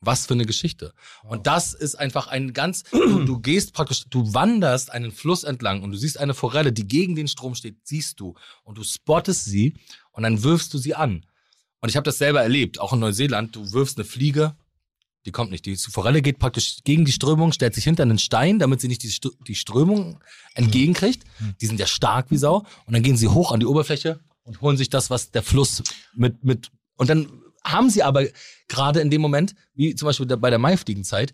Was 0.00 0.26
für 0.26 0.34
eine 0.34 0.44
Geschichte. 0.44 0.92
Und 1.24 1.46
das 1.46 1.72
ist 1.72 1.94
einfach 1.94 2.26
ein 2.28 2.52
ganz, 2.52 2.82
du, 2.92 3.24
du 3.24 3.40
gehst 3.40 3.72
praktisch, 3.72 4.04
du 4.10 4.34
wanderst 4.34 4.92
einen 4.92 5.10
Fluss 5.10 5.42
entlang 5.42 5.82
und 5.82 5.90
du 5.92 5.96
siehst 5.96 6.18
eine 6.18 6.34
Forelle, 6.34 6.72
die 6.72 6.86
gegen 6.86 7.16
den 7.16 7.28
Strom 7.28 7.54
steht, 7.54 7.78
siehst 7.84 8.20
du 8.20 8.34
und 8.62 8.76
du 8.76 8.84
spottest 8.84 9.46
sie 9.46 9.74
und 10.12 10.22
dann 10.22 10.42
wirfst 10.42 10.72
du 10.74 10.78
sie 10.78 10.94
an. 10.94 11.24
Und 11.80 11.88
ich 11.88 11.96
habe 11.96 12.04
das 12.04 12.18
selber 12.18 12.42
erlebt, 12.42 12.78
auch 12.78 12.92
in 12.92 13.00
Neuseeland, 13.00 13.56
du 13.56 13.72
wirfst 13.72 13.96
eine 13.98 14.04
Fliege, 14.04 14.54
die 15.24 15.32
kommt 15.32 15.50
nicht. 15.50 15.66
Die 15.66 15.76
Forelle 15.76 16.22
geht 16.22 16.38
praktisch 16.38 16.78
gegen 16.84 17.04
die 17.04 17.12
Strömung, 17.12 17.52
stellt 17.52 17.74
sich 17.74 17.84
hinter 17.84 18.04
einen 18.04 18.18
Stein, 18.18 18.58
damit 18.58 18.80
sie 18.80 18.88
nicht 18.88 19.02
die, 19.02 19.10
Str- 19.10 19.34
die 19.46 19.56
Strömung 19.56 20.20
entgegenkriegt. 20.54 21.24
Die 21.60 21.66
sind 21.66 21.80
ja 21.80 21.86
stark 21.86 22.30
wie 22.30 22.36
Sau. 22.36 22.64
Und 22.86 22.94
dann 22.94 23.02
gehen 23.02 23.16
sie 23.16 23.26
hoch 23.28 23.50
an 23.50 23.58
die 23.58 23.66
Oberfläche 23.66 24.20
und 24.44 24.60
holen 24.60 24.76
sich 24.76 24.88
das, 24.88 25.10
was 25.10 25.32
der 25.32 25.42
Fluss 25.42 25.82
mit, 26.14 26.44
mit, 26.44 26.70
und 26.96 27.10
dann 27.10 27.42
haben 27.66 27.90
sie 27.90 28.02
aber 28.02 28.24
gerade 28.68 29.00
in 29.00 29.10
dem 29.10 29.20
Moment, 29.20 29.54
wie 29.74 29.94
zum 29.94 30.06
Beispiel 30.06 30.26
bei 30.26 30.50
der 30.50 30.58
Maifliegenzeit, 30.58 31.32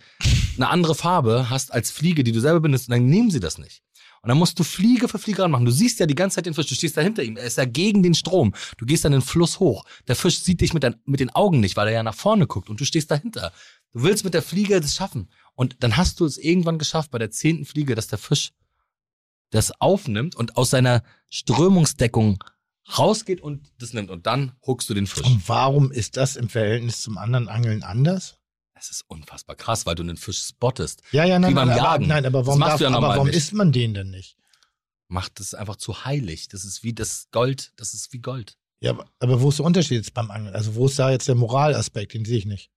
eine 0.56 0.68
andere 0.68 0.94
Farbe 0.94 1.50
hast 1.50 1.72
als 1.72 1.90
Fliege, 1.90 2.24
die 2.24 2.32
du 2.32 2.40
selber 2.40 2.60
bindest, 2.60 2.88
und 2.88 2.92
dann 2.92 3.06
nehmen 3.06 3.30
sie 3.30 3.40
das 3.40 3.58
nicht. 3.58 3.82
Und 4.22 4.28
dann 4.28 4.38
musst 4.38 4.58
du 4.58 4.62
Fliege 4.62 5.08
für 5.08 5.18
Fliege 5.18 5.42
ranmachen. 5.42 5.64
Du 5.64 5.72
siehst 5.72 5.98
ja 5.98 6.06
die 6.06 6.14
ganze 6.14 6.36
Zeit 6.36 6.46
den 6.46 6.54
Fisch, 6.54 6.68
du 6.68 6.76
stehst 6.76 6.96
da 6.96 7.00
hinter 7.00 7.24
ihm, 7.24 7.36
er 7.36 7.44
ist 7.44 7.58
ja 7.58 7.64
gegen 7.64 8.04
den 8.04 8.14
Strom. 8.14 8.54
Du 8.78 8.86
gehst 8.86 9.04
dann 9.04 9.12
den 9.12 9.20
Fluss 9.20 9.58
hoch. 9.58 9.84
Der 10.06 10.14
Fisch 10.14 10.38
sieht 10.38 10.60
dich 10.60 10.74
mit, 10.74 10.84
dein, 10.84 10.94
mit 11.04 11.18
den 11.18 11.30
Augen 11.30 11.58
nicht, 11.58 11.76
weil 11.76 11.88
er 11.88 11.94
ja 11.94 12.02
nach 12.04 12.14
vorne 12.14 12.46
guckt 12.46 12.70
und 12.70 12.80
du 12.80 12.84
stehst 12.84 13.10
dahinter. 13.10 13.52
Du 13.92 14.04
willst 14.04 14.24
mit 14.24 14.34
der 14.34 14.42
Fliege 14.42 14.80
das 14.80 14.94
schaffen. 14.94 15.28
Und 15.54 15.76
dann 15.80 15.96
hast 15.96 16.20
du 16.20 16.24
es 16.24 16.38
irgendwann 16.38 16.78
geschafft, 16.78 17.10
bei 17.10 17.18
der 17.18 17.32
zehnten 17.32 17.64
Fliege, 17.64 17.96
dass 17.96 18.06
der 18.06 18.18
Fisch 18.18 18.52
das 19.50 19.80
aufnimmt 19.80 20.36
und 20.36 20.56
aus 20.56 20.70
seiner 20.70 21.02
Strömungsdeckung 21.28 22.42
rausgeht 22.98 23.40
und 23.40 23.70
das 23.78 23.92
nimmt. 23.92 24.10
Und 24.10 24.26
dann 24.26 24.52
huckst 24.66 24.88
du 24.90 24.94
den 24.94 25.06
Fisch. 25.06 25.24
Und 25.24 25.48
warum 25.48 25.92
ist 25.92 26.16
das 26.16 26.36
im 26.36 26.48
Verhältnis 26.48 27.02
zum 27.02 27.18
anderen 27.18 27.48
Angeln 27.48 27.82
anders? 27.82 28.38
Es 28.74 28.90
ist 28.90 29.04
unfassbar 29.06 29.54
krass, 29.54 29.86
weil 29.86 29.94
du 29.94 30.02
einen 30.02 30.16
Fisch 30.16 30.42
spottest. 30.42 31.02
Ja, 31.12 31.24
ja, 31.24 31.38
nein, 31.38 31.52
Wie 31.52 31.54
beim 31.54 31.68
nein, 31.68 31.76
Jagen. 31.76 32.04
aber, 32.04 32.06
nein, 32.06 32.26
aber 32.26 32.38
Das 32.40 32.46
warum, 32.48 32.60
darf, 32.60 32.80
ja 32.80 32.88
aber 32.88 33.08
warum 33.08 33.28
isst 33.28 33.52
man 33.52 33.70
den 33.70 33.94
denn 33.94 34.10
nicht? 34.10 34.36
Macht 35.08 35.38
es 35.40 35.54
einfach 35.54 35.76
zu 35.76 36.04
heilig. 36.04 36.48
Das 36.48 36.64
ist 36.64 36.82
wie 36.82 36.92
das 36.92 37.28
Gold. 37.30 37.72
Das 37.76 37.94
ist 37.94 38.12
wie 38.12 38.18
Gold. 38.18 38.58
Ja, 38.80 38.90
aber, 38.90 39.06
aber 39.20 39.40
wo 39.40 39.50
ist 39.50 39.58
der 39.60 39.66
Unterschied 39.66 39.98
jetzt 39.98 40.14
beim 40.14 40.30
Angeln? 40.32 40.54
Also 40.54 40.74
wo 40.74 40.86
ist 40.86 40.98
da 40.98 41.10
jetzt 41.10 41.28
der 41.28 41.36
Moralaspekt? 41.36 42.14
Den 42.14 42.24
sehe 42.24 42.38
ich 42.38 42.46
nicht. 42.46 42.70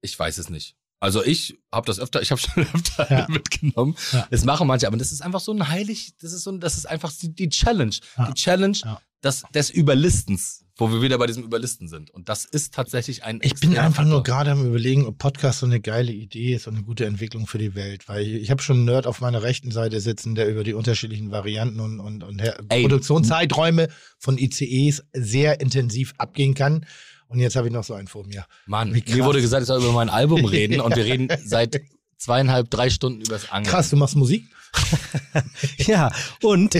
Ich 0.00 0.18
weiß 0.18 0.38
es 0.38 0.48
nicht. 0.48 0.76
Also 1.04 1.22
ich 1.22 1.58
habe 1.70 1.86
das 1.86 2.00
öfter, 2.00 2.22
ich 2.22 2.30
habe 2.30 2.40
schon 2.40 2.62
öfter 2.74 3.06
Ja. 3.10 3.26
mitgenommen. 3.28 3.94
Ja. 4.12 4.26
Das 4.30 4.44
machen 4.44 4.66
manche, 4.66 4.86
aber 4.86 4.96
das 4.96 5.12
ist 5.12 5.20
einfach 5.20 5.40
so 5.40 5.52
ein 5.52 5.68
heilig, 5.68 6.14
das 6.20 6.32
ist 6.32 6.44
so 6.44 6.50
ein, 6.50 6.60
das 6.60 6.78
ist 6.78 6.86
einfach 6.86 7.12
die, 7.12 7.34
die 7.34 7.50
Challenge. 7.50 7.94
Ja. 8.16 8.26
Die 8.28 8.34
Challenge 8.34 8.78
des, 9.22 9.42
des 9.54 9.68
Überlistens, 9.70 10.64
wo 10.76 10.90
wir 10.90 11.02
wieder 11.02 11.18
bei 11.18 11.26
diesem 11.26 11.44
Überlisten 11.44 11.88
sind. 11.88 12.10
Und 12.10 12.30
das 12.30 12.46
ist 12.46 12.72
tatsächlich 12.72 13.22
ein 13.22 13.38
Ich 13.42 13.54
bin 13.54 13.76
einfach 13.76 14.04
nur 14.04 14.22
gerade 14.22 14.50
am 14.50 14.64
überlegen, 14.66 15.04
ob 15.06 15.18
Podcast 15.18 15.60
so 15.60 15.66
eine 15.66 15.80
geile 15.80 16.12
Idee 16.12 16.54
ist 16.54 16.66
und 16.68 16.74
eine 16.76 16.84
gute 16.84 17.04
Entwicklung 17.04 17.46
für 17.46 17.58
die 17.58 17.74
Welt. 17.74 18.08
Weil 18.08 18.22
ich, 18.26 18.42
ich 18.42 18.50
habe 18.50 18.62
schon 18.62 18.76
einen 18.78 18.84
Nerd 18.86 19.06
auf 19.06 19.20
meiner 19.20 19.42
rechten 19.42 19.70
Seite 19.72 20.00
sitzen, 20.00 20.34
der 20.34 20.48
über 20.48 20.64
die 20.64 20.72
unterschiedlichen 20.74 21.30
Varianten 21.30 21.80
und, 21.80 22.00
und, 22.00 22.22
und 22.24 22.38
Ey. 22.40 22.82
Produktionszeiträume 22.82 23.88
von 24.18 24.38
ICEs 24.38 25.04
sehr 25.12 25.60
intensiv 25.60 26.14
abgehen 26.18 26.54
kann. 26.54 26.86
Und 27.28 27.40
jetzt 27.40 27.56
habe 27.56 27.66
ich 27.66 27.72
noch 27.72 27.84
so 27.84 27.94
einen 27.94 28.06
vor 28.08 28.24
mir. 28.26 28.44
Mann, 28.66 28.90
mir 28.90 29.24
wurde 29.24 29.40
gesagt, 29.40 29.62
ich 29.62 29.66
soll 29.66 29.80
über 29.82 29.92
mein 29.92 30.08
Album 30.08 30.44
reden 30.44 30.80
und 30.80 30.94
wir 30.96 31.04
reden 31.04 31.28
seit 31.44 31.80
zweieinhalb, 32.18 32.70
drei 32.70 32.90
Stunden 32.90 33.20
über 33.22 33.34
das 33.34 33.50
Angeln. 33.50 33.70
Krass, 33.70 33.90
du 33.90 33.96
machst 33.96 34.16
Musik? 34.16 34.44
Ja, 35.78 36.10
und, 36.42 36.76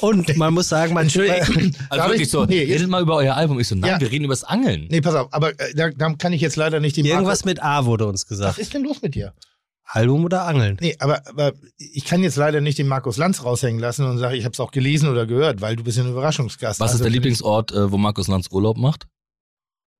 und 0.00 0.36
man 0.36 0.54
muss 0.54 0.68
sagen, 0.68 0.94
man, 0.94 1.04
Entschuldigung. 1.04 1.72
Also 1.90 2.04
wirklich 2.06 2.22
ich- 2.22 2.30
so, 2.30 2.44
Nee, 2.44 2.60
jetzt, 2.62 2.70
redet 2.80 2.88
mal 2.88 3.02
über 3.02 3.16
euer 3.16 3.34
Album. 3.34 3.58
Ich 3.60 3.68
so, 3.68 3.74
nein, 3.74 3.90
Ja. 3.92 4.00
wir 4.00 4.10
reden 4.10 4.24
über 4.24 4.32
das 4.32 4.44
Angeln. 4.44 4.86
nee, 4.90 5.00
pass 5.00 5.14
auf, 5.14 5.32
aber 5.32 5.50
äh, 5.60 5.74
da, 5.74 5.90
da 5.90 6.12
kann 6.14 6.32
ich 6.32 6.40
jetzt 6.40 6.56
leider 6.56 6.80
nicht 6.80 6.96
die 6.96 7.02
Marke- 7.02 7.14
irgendwas 7.16 7.44
mit 7.44 7.62
A 7.62 7.84
wurde 7.84 8.06
uns 8.06 8.22
Was 8.22 8.28
gesagt. 8.28 8.58
ist 8.58 8.72
denn 8.74 8.84
los 8.84 9.02
mit 9.02 9.14
dir? 9.14 9.34
Album 9.84 10.24
oder 10.24 10.44
Angeln? 10.46 10.78
Nee, 10.80 10.96
aber, 10.98 11.22
aber 11.28 11.52
ich 11.76 12.04
kann 12.06 12.22
jetzt 12.22 12.36
leider 12.36 12.60
nicht 12.62 12.78
den 12.78 12.88
Markus 12.88 13.18
Lanz 13.18 13.44
raushängen 13.44 13.80
lassen 13.80 14.06
und 14.06 14.16
sage, 14.18 14.36
ich 14.36 14.44
habe 14.44 14.52
es 14.54 14.60
auch 14.60 14.70
gelesen 14.70 15.08
oder 15.10 15.26
gehört, 15.26 15.60
weil 15.60 15.76
du 15.76 15.84
bist 15.84 15.98
ja 15.98 16.04
ein 16.04 16.10
Überraschungsgast. 16.10 16.80
Was 16.80 16.92
Also 16.92 17.02
ist 17.02 17.04
der 17.04 17.10
Lieblingsort, 17.10 17.72
äh, 17.72 17.92
wo 17.92 17.98
Markus 17.98 18.28
Lanz 18.28 18.48
Urlaub 18.50 18.78
macht? 18.78 19.06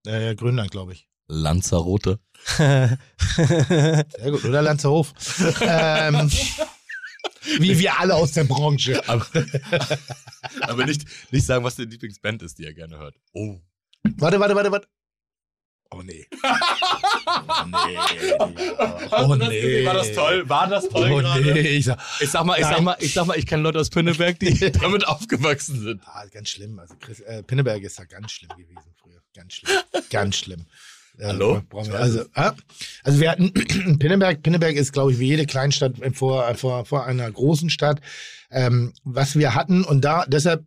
Äh, 0.07 0.35
Grönland, 0.35 0.71
glaube 0.71 0.93
ich. 0.93 1.09
Lanzarote. 1.29 2.19
Sehr 2.57 2.97
gut. 4.31 4.45
Oder 4.45 4.61
Lanzerhof. 4.63 5.13
ähm, 5.63 6.31
wie 7.59 7.79
wir 7.79 7.99
alle 7.99 8.15
aus 8.15 8.33
der 8.33 8.45
Branche. 8.45 9.03
Aber, 9.09 9.27
aber 10.61 10.85
nicht, 10.87 11.07
nicht 11.33 11.47
sagen, 11.47 11.65
was 11.65 11.77
die 11.77 11.85
Lieblingsband 11.87 12.43
ist, 12.43 12.59
die 12.59 12.65
er 12.65 12.75
gerne 12.75 12.99
hört. 12.99 13.17
Oh. 13.33 13.59
Warte, 14.17 14.39
warte, 14.39 14.55
warte, 14.55 14.71
warte. 14.73 14.89
Oh 15.91 16.03
nee. 16.03 16.27
Oh 17.27 17.67
nee. 17.87 17.99
Oh 19.13 19.35
nee. 19.37 19.85
War 19.87 19.95
das 19.95 20.13
toll? 20.13 20.49
War 20.49 20.67
das 20.69 20.89
toll 20.89 21.11
Oh 21.13 21.19
gerade? 21.19 21.41
nee. 21.53 21.61
Ich 21.61 21.85
sag, 21.87 21.99
Ich 22.21 22.31
sag 22.31 22.45
mal, 22.45 22.57
ich 22.59 22.65
sag 22.65 22.73
Nein. 22.77 22.85
mal, 22.85 22.97
ich 23.01 23.13
sag 23.15 23.27
mal, 23.27 23.39
ich 23.39 23.47
kenne 23.47 23.63
Leute 23.63 23.79
aus 23.81 23.91
Pinneberg, 23.91 24.39
die 24.41 24.73
damit 24.73 25.07
aufgewachsen 25.07 25.81
sind. 25.81 26.03
ah, 26.07 26.25
ganz 26.33 26.51
schlimm. 26.51 26.79
Also 26.79 26.95
Chris, 27.01 27.21
äh, 27.21 27.43
Pinneberg 27.43 27.83
ist 27.83 27.99
da 27.99 28.05
ganz 28.05 28.33
schlimm 28.33 28.51
gewesen. 28.51 28.95
Ganz 29.35 29.55
schlimm. 29.55 29.79
Ganz 30.11 30.37
schlimm. 30.37 30.67
Äh, 31.17 31.27
Hallo? 31.27 31.63
Also, 31.93 32.25
ah, 32.35 32.55
also 33.05 33.21
wir 33.21 33.31
hatten 33.31 33.53
Pinneberg. 34.01 34.43
Pinneberg 34.43 34.75
ist, 34.75 34.93
glaube 34.93 35.13
ich, 35.13 35.21
wie 35.21 35.29
jede 35.29 35.47
Kleinstadt 35.47 35.93
vor, 36.13 36.53
vor, 36.57 36.85
vor 36.87 37.07
einer 37.07 37.31
großen 37.31 37.71
Stadt. 37.71 38.01
Ähm, 38.51 38.95
was 39.05 39.39
wir 39.39 39.55
hatten 39.55 39.85
und 39.85 40.05
da 40.05 40.25
deshalb 40.27 40.65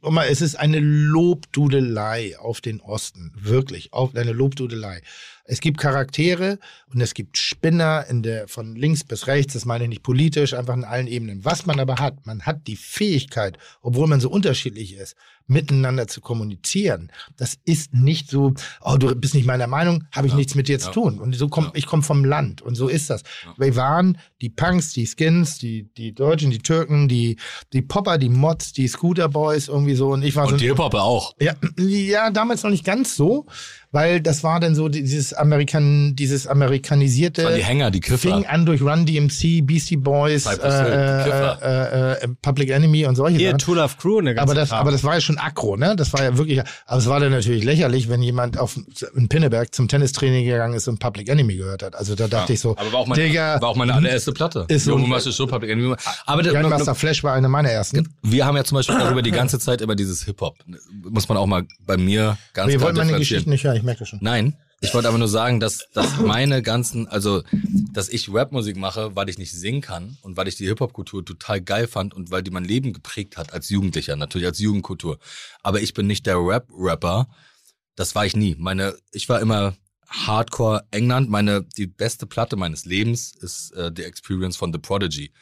guck 0.00 0.12
mal, 0.12 0.28
es 0.28 0.40
ist 0.40 0.56
eine 0.56 0.78
Lobdudelei 0.80 2.38
auf 2.38 2.60
den 2.60 2.80
Osten. 2.80 3.32
Wirklich, 3.36 3.92
auf 3.92 4.14
eine 4.14 4.32
Lobdudelei. 4.32 5.02
Es 5.44 5.60
gibt 5.60 5.78
Charaktere 5.78 6.58
und 6.92 7.00
es 7.00 7.14
gibt 7.14 7.38
Spinner 7.38 8.04
in 8.08 8.22
der, 8.22 8.48
von 8.48 8.76
links 8.76 9.02
bis 9.02 9.26
rechts, 9.26 9.54
das 9.54 9.64
meine 9.64 9.84
ich 9.84 9.90
nicht 9.90 10.02
politisch, 10.02 10.54
einfach 10.54 10.74
in 10.74 10.84
allen 10.84 11.06
Ebenen. 11.06 11.44
Was 11.44 11.66
man 11.66 11.80
aber 11.80 11.96
hat, 11.96 12.26
man 12.26 12.42
hat 12.42 12.66
die 12.66 12.76
Fähigkeit, 12.76 13.58
obwohl 13.80 14.06
man 14.06 14.20
so 14.20 14.30
unterschiedlich 14.30 14.94
ist, 14.94 15.16
miteinander 15.48 16.06
zu 16.06 16.20
kommunizieren. 16.20 17.10
Das 17.36 17.58
ist 17.64 17.92
nicht 17.94 18.30
so, 18.30 18.54
oh, 18.82 18.96
du 18.96 19.14
bist 19.16 19.34
nicht 19.34 19.46
meiner 19.46 19.66
Meinung, 19.66 20.04
habe 20.14 20.26
ich 20.26 20.32
Ja, 20.34 20.36
nichts 20.36 20.54
mit 20.54 20.68
dir 20.68 20.78
zu 20.78 20.90
tun. 20.90 21.18
Und 21.18 21.34
so 21.34 21.48
komm, 21.48 21.70
ich 21.74 21.86
komme 21.86 22.02
vom 22.02 22.24
Land 22.24 22.62
und 22.62 22.74
so 22.76 22.88
ist 22.88 23.10
das. 23.10 23.22
Wir 23.56 23.74
waren 23.74 24.18
die 24.40 24.50
Punks, 24.50 24.92
die 24.92 25.06
Skins, 25.06 25.58
die, 25.58 25.88
die 25.96 26.14
Deutschen, 26.14 26.50
die 26.50 26.58
Türken, 26.58 27.08
die, 27.08 27.36
die 27.72 27.82
Popper, 27.82 28.18
die 28.18 28.28
Mods, 28.28 28.72
die 28.72 28.86
Scooter 28.88 29.28
Boys, 29.28 29.68
irgendwie 29.68 29.94
so. 29.94 30.10
Und 30.12 30.22
ich 30.22 30.36
war 30.36 30.46
so 30.46 30.52
Und 30.52 30.60
die 30.60 30.66
Hip-Hopper 30.66 31.02
auch. 31.02 31.34
ja, 31.40 31.54
ja, 31.78 32.30
damals 32.30 32.62
noch 32.62 32.70
nicht 32.70 32.84
ganz 32.84 33.16
so, 33.16 33.46
weil 33.90 34.20
das 34.20 34.44
war 34.44 34.60
dann 34.60 34.74
so 34.74 34.88
dieses 34.88 35.32
Amerikan, 35.32 36.14
dieses 36.16 36.46
amerikanisierte. 36.46 37.42
Das 37.42 37.50
waren 37.50 37.58
die 37.58 37.64
Hänger, 37.64 37.90
die 37.90 38.00
Kiffer. 38.00 38.18
Fing 38.18 38.46
an 38.46 38.66
durch 38.66 38.82
Run 38.82 39.06
DMC, 39.06 39.62
Beastie 39.62 39.96
Boys, 39.96 40.46
äh, 40.46 40.50
Kiffer. 40.50 41.58
äh, 41.62 42.12
äh, 42.22 42.24
äh, 42.24 42.28
Public 42.42 42.70
Enemy 42.70 43.06
und 43.06 43.16
solche 43.16 43.38
Hier, 43.38 43.48
Sachen. 43.50 43.58
Tool 43.58 43.78
of 43.78 43.96
Crew, 43.98 44.20
ne 44.20 44.34
Aber 44.38 44.54
das, 44.54 44.72
aber 44.72 44.90
das 44.90 45.04
war 45.04 45.14
ja 45.14 45.20
schon 45.20 45.38
aggro, 45.38 45.76
ne? 45.76 45.96
Das 45.96 46.12
war 46.12 46.22
ja 46.22 46.36
wirklich, 46.36 46.60
aber 46.86 46.98
es 46.98 47.06
war 47.06 47.20
dann 47.20 47.30
natürlich 47.32 47.64
lächerlich, 47.64 48.08
wenn 48.08 48.22
jemand 48.22 48.58
auf 48.58 48.78
in 49.14 49.28
Pinneberg 49.28 49.74
zum 49.74 49.88
Tennistraining 49.88 50.44
gegangen 50.44 50.74
ist 50.74 50.88
und 50.88 50.98
Public 50.98 51.28
Enemy 51.28 51.56
gehört 51.56 51.82
hat. 51.82 51.94
Also 51.96 52.14
da 52.14 52.28
dachte 52.28 52.52
ich 52.52 52.60
so, 52.60 52.76
Aber 52.76 52.92
war 52.92 53.00
auch 53.00 53.06
meine, 53.06 53.22
Digga, 53.22 53.60
war 53.60 53.68
auch 53.70 53.76
meine 53.76 53.94
allererste 53.94 54.32
Platte. 54.32 54.64
ist 54.68 54.84
so- 54.84 54.92
Junge 54.92 55.06
Masche 55.08 55.32
Show, 55.32 55.46
Public 55.46 55.70
Enemy. 55.70 55.94
Aber 56.26 56.42
Grandmaster 56.42 56.94
Flash 56.94 57.24
war 57.24 57.34
eine 57.34 57.48
meiner 57.48 57.70
ersten. 57.70 58.08
wir 58.22 58.44
haben 58.46 58.56
ja 58.56 58.64
zum 58.64 58.76
Beispiel 58.76 58.96
darüber 58.98 59.22
die 59.22 59.30
ganze 59.30 59.58
Zeit 59.58 59.80
immer 59.80 59.94
dieses 59.94 60.24
Hip-Hop. 60.24 60.56
Muss 61.10 61.28
man 61.28 61.38
auch 61.38 61.46
mal 61.46 61.64
bei 61.86 61.96
mir 61.96 62.36
ganz 62.52 62.68
Wir 62.70 62.78
klar 62.78 62.86
wollten 62.94 62.98
meine. 63.06 63.18
Geschichten 63.18 63.50
nicht 63.50 63.64
hören, 63.64 63.77
ich 63.78 63.84
merke 63.84 64.00
das 64.00 64.08
schon. 64.08 64.18
Nein, 64.22 64.56
ich 64.80 64.94
wollte 64.94 65.08
aber 65.08 65.18
nur 65.18 65.28
sagen, 65.28 65.58
dass, 65.58 65.88
dass 65.92 66.18
meine 66.18 66.62
ganzen, 66.62 67.08
also, 67.08 67.42
dass 67.92 68.08
ich 68.08 68.32
Rapmusik 68.32 68.76
mache, 68.76 69.16
weil 69.16 69.28
ich 69.28 69.38
nicht 69.38 69.52
singen 69.52 69.80
kann 69.80 70.18
und 70.22 70.36
weil 70.36 70.46
ich 70.46 70.56
die 70.56 70.66
Hip-Hop-Kultur 70.66 71.24
total 71.24 71.60
geil 71.60 71.88
fand 71.88 72.14
und 72.14 72.30
weil 72.30 72.42
die 72.42 72.50
mein 72.50 72.64
Leben 72.64 72.92
geprägt 72.92 73.36
hat 73.36 73.52
als 73.52 73.70
Jugendlicher, 73.70 74.16
natürlich 74.16 74.46
als 74.46 74.58
Jugendkultur. 74.58 75.18
Aber 75.62 75.80
ich 75.80 75.94
bin 75.94 76.06
nicht 76.06 76.26
der 76.26 76.36
Rap-Rapper. 76.36 77.28
Das 77.96 78.14
war 78.14 78.24
ich 78.24 78.36
nie. 78.36 78.54
Meine, 78.56 78.94
ich 79.10 79.28
war 79.28 79.40
immer 79.40 79.76
Hardcore 80.08 80.84
England. 80.92 81.28
Meine, 81.28 81.64
die 81.76 81.86
beste 81.86 82.26
Platte 82.26 82.56
meines 82.56 82.84
Lebens 82.84 83.34
ist 83.34 83.72
äh, 83.72 83.90
The 83.94 84.04
Experience 84.04 84.56
von 84.56 84.72
The 84.72 84.78
Prodigy. 84.78 85.32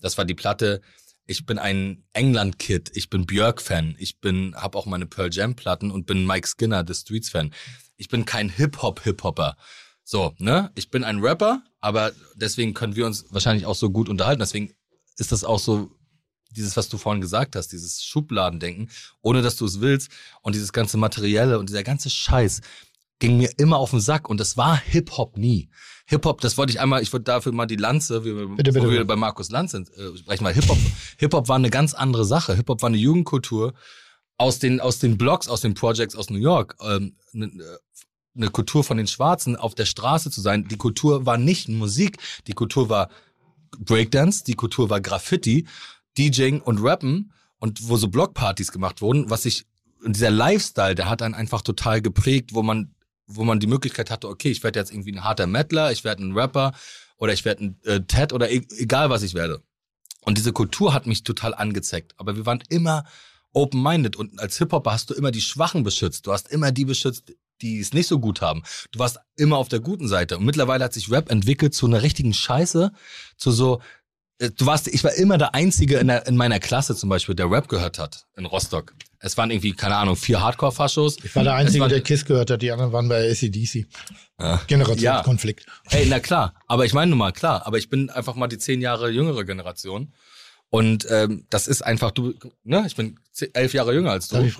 Das 0.00 0.16
war 0.16 0.24
die 0.24 0.34
Platte, 0.34 0.80
ich 1.26 1.44
bin 1.44 1.58
ein 1.58 2.04
England-Kid, 2.12 2.92
ich 2.94 3.10
bin 3.10 3.26
Björk-Fan, 3.26 3.96
ich 3.98 4.20
bin, 4.20 4.54
habe 4.56 4.78
auch 4.78 4.86
meine 4.86 5.06
Pearl 5.06 5.28
Jam-Platten 5.32 5.90
und 5.90 6.06
bin 6.06 6.24
Mike 6.24 6.46
Skinner, 6.46 6.84
The 6.86 6.94
Streets-Fan. 6.94 7.52
Ich 7.96 8.08
bin 8.08 8.24
kein 8.24 8.48
Hip-Hop-Hip-Hopper. 8.48 9.56
So, 10.04 10.34
ne? 10.38 10.70
Ich 10.74 10.90
bin 10.90 11.04
ein 11.04 11.18
Rapper, 11.20 11.62
aber 11.80 12.12
deswegen 12.34 12.74
können 12.74 12.96
wir 12.96 13.06
uns 13.06 13.26
wahrscheinlich 13.30 13.66
auch 13.66 13.74
so 13.74 13.90
gut 13.90 14.08
unterhalten. 14.08 14.40
Deswegen 14.40 14.72
ist 15.18 15.32
das 15.32 15.44
auch 15.44 15.58
so 15.58 15.90
dieses, 16.50 16.76
was 16.76 16.88
du 16.88 16.98
vorhin 16.98 17.20
gesagt 17.20 17.56
hast, 17.56 17.68
dieses 17.68 18.04
Schubladendenken, 18.04 18.90
ohne 19.20 19.42
dass 19.42 19.56
du 19.56 19.64
es 19.64 19.80
willst 19.80 20.10
und 20.42 20.54
dieses 20.54 20.72
ganze 20.72 20.96
Materielle 20.96 21.58
und 21.58 21.68
dieser 21.68 21.82
ganze 21.82 22.08
Scheiß 22.08 22.60
ging 23.18 23.38
mir 23.38 23.50
immer 23.58 23.78
auf 23.78 23.90
den 23.90 24.00
Sack 24.00 24.28
und 24.28 24.38
das 24.38 24.56
war 24.56 24.76
Hip-Hop 24.76 25.38
nie. 25.38 25.70
Hip-Hop, 26.06 26.40
das 26.40 26.56
wollte 26.58 26.72
ich 26.72 26.80
einmal, 26.80 27.02
ich 27.02 27.12
wollte 27.12 27.24
dafür 27.24 27.52
mal 27.52 27.66
die 27.66 27.76
Lanze, 27.76 28.24
wie 28.24 28.36
wir, 28.36 28.46
Bitte, 28.48 28.72
bitte, 28.72 28.90
wir 28.90 29.04
bei 29.04 29.16
Markus 29.16 29.50
Lanz 29.50 29.72
sind, 29.72 29.90
äh, 29.96 30.16
sprechen 30.16 30.44
mal 30.44 30.52
Hip-Hop. 30.52 30.78
Hip-Hop 31.18 31.48
war 31.48 31.56
eine 31.56 31.70
ganz 31.70 31.94
andere 31.94 32.24
Sache. 32.24 32.54
Hip-Hop 32.54 32.82
war 32.82 32.88
eine 32.88 32.98
Jugendkultur 32.98 33.74
aus 34.38 34.58
den, 34.58 34.80
aus 34.80 34.98
den 34.98 35.16
Blogs, 35.16 35.48
aus 35.48 35.62
den 35.62 35.74
Projects 35.74 36.14
aus 36.14 36.30
New 36.30 36.38
York. 36.38 36.76
Ähm, 36.80 37.16
eine, 37.36 37.78
eine 38.34 38.50
Kultur 38.50 38.84
von 38.84 38.96
den 38.96 39.06
Schwarzen 39.06 39.56
auf 39.56 39.74
der 39.74 39.86
Straße 39.86 40.30
zu 40.30 40.40
sein. 40.40 40.68
Die 40.68 40.76
Kultur 40.76 41.26
war 41.26 41.38
nicht 41.38 41.68
Musik, 41.68 42.18
die 42.46 42.52
Kultur 42.52 42.88
war 42.88 43.10
Breakdance, 43.78 44.44
die 44.44 44.54
Kultur 44.54 44.90
war 44.90 45.00
Graffiti, 45.00 45.66
DJing 46.18 46.60
und 46.60 46.82
Rappen 46.82 47.32
und 47.58 47.88
wo 47.88 47.96
so 47.96 48.08
Blockpartys 48.08 48.72
gemacht 48.72 49.02
wurden, 49.02 49.30
was 49.30 49.42
sich 49.42 49.66
und 50.04 50.14
dieser 50.14 50.30
Lifestyle, 50.30 50.94
der 50.94 51.08
hat 51.08 51.22
einen 51.22 51.34
einfach 51.34 51.62
total 51.62 52.00
geprägt, 52.02 52.54
wo 52.54 52.62
man 52.62 52.94
wo 53.26 53.44
man 53.44 53.58
die 53.58 53.66
Möglichkeit 53.66 54.10
hatte, 54.10 54.28
okay, 54.28 54.50
ich 54.50 54.62
werde 54.62 54.78
jetzt 54.78 54.92
irgendwie 54.92 55.12
ein 55.12 55.24
harter 55.24 55.46
Metaler, 55.46 55.90
ich 55.90 56.04
werde 56.04 56.22
ein 56.22 56.38
Rapper 56.38 56.72
oder 57.18 57.32
ich 57.32 57.44
werde 57.44 57.64
ein 57.64 57.80
äh, 57.84 58.00
Ted 58.02 58.32
oder 58.32 58.50
e 58.50 58.62
egal 58.78 59.10
was 59.10 59.22
ich 59.22 59.34
werde. 59.34 59.62
Und 60.20 60.38
diese 60.38 60.52
Kultur 60.52 60.94
hat 60.94 61.06
mich 61.06 61.24
total 61.24 61.54
angezeckt, 61.54 62.14
aber 62.18 62.36
wir 62.36 62.46
waren 62.46 62.62
immer 62.68 63.04
open-minded 63.56 64.16
und 64.16 64.38
als 64.38 64.58
Hip-Hopper 64.58 64.92
hast 64.92 65.10
du 65.10 65.14
immer 65.14 65.30
die 65.30 65.40
Schwachen 65.40 65.82
beschützt, 65.82 66.26
du 66.26 66.32
hast 66.32 66.48
immer 66.52 66.70
die 66.72 66.84
beschützt, 66.84 67.32
die 67.62 67.80
es 67.80 67.94
nicht 67.94 68.06
so 68.06 68.18
gut 68.20 68.42
haben. 68.42 68.62
Du 68.92 68.98
warst 68.98 69.18
immer 69.36 69.56
auf 69.56 69.68
der 69.68 69.80
guten 69.80 70.08
Seite 70.08 70.36
und 70.36 70.44
mittlerweile 70.44 70.84
hat 70.84 70.92
sich 70.92 71.10
Rap 71.10 71.30
entwickelt 71.30 71.74
zu 71.74 71.86
einer 71.86 72.02
richtigen 72.02 72.34
Scheiße, 72.34 72.92
zu 73.38 73.50
so 73.50 73.80
äh, 74.38 74.50
Du 74.50 74.66
warst, 74.66 74.88
ich 74.88 75.02
war 75.04 75.14
immer 75.14 75.38
der 75.38 75.54
Einzige 75.54 75.96
in, 75.96 76.08
der, 76.08 76.26
in 76.26 76.36
meiner 76.36 76.60
Klasse 76.60 76.94
zum 76.94 77.08
Beispiel, 77.08 77.34
der 77.34 77.50
Rap 77.50 77.68
gehört 77.68 77.98
hat 77.98 78.26
in 78.36 78.44
Rostock. 78.44 78.94
Es 79.20 79.38
waren 79.38 79.50
irgendwie, 79.50 79.72
keine 79.72 79.96
Ahnung, 79.96 80.14
vier 80.14 80.42
Hardcore-Faschos. 80.42 81.16
Ich 81.24 81.34
war 81.34 81.42
der 81.42 81.54
Einzige, 81.54 81.80
war- 81.80 81.88
der 81.88 82.02
KISS 82.02 82.26
gehört 82.26 82.50
hat, 82.50 82.60
die 82.60 82.70
anderen 82.70 82.92
waren 82.92 83.08
bei 83.08 83.30
ACDC. 83.30 83.86
Ja. 84.38 84.60
Generationskonflikt. 84.66 85.64
Ey, 85.90 86.04
na 86.06 86.20
klar. 86.20 86.52
Aber 86.66 86.84
ich 86.84 86.92
meine 86.92 87.08
nun 87.10 87.18
mal, 87.18 87.32
klar. 87.32 87.66
Aber 87.66 87.78
ich 87.78 87.88
bin 87.88 88.10
einfach 88.10 88.34
mal 88.34 88.48
die 88.48 88.58
zehn 88.58 88.82
Jahre 88.82 89.08
jüngere 89.08 89.44
Generation. 89.44 90.12
Und 90.70 91.06
ähm, 91.10 91.46
das 91.50 91.68
ist 91.68 91.82
einfach, 91.82 92.10
du, 92.10 92.34
ne, 92.64 92.84
ich 92.86 92.96
bin 92.96 93.18
elf 93.54 93.72
Jahre 93.74 93.94
jünger 93.94 94.10
als 94.12 94.28
du. 94.28 94.38
Ich- 94.42 94.56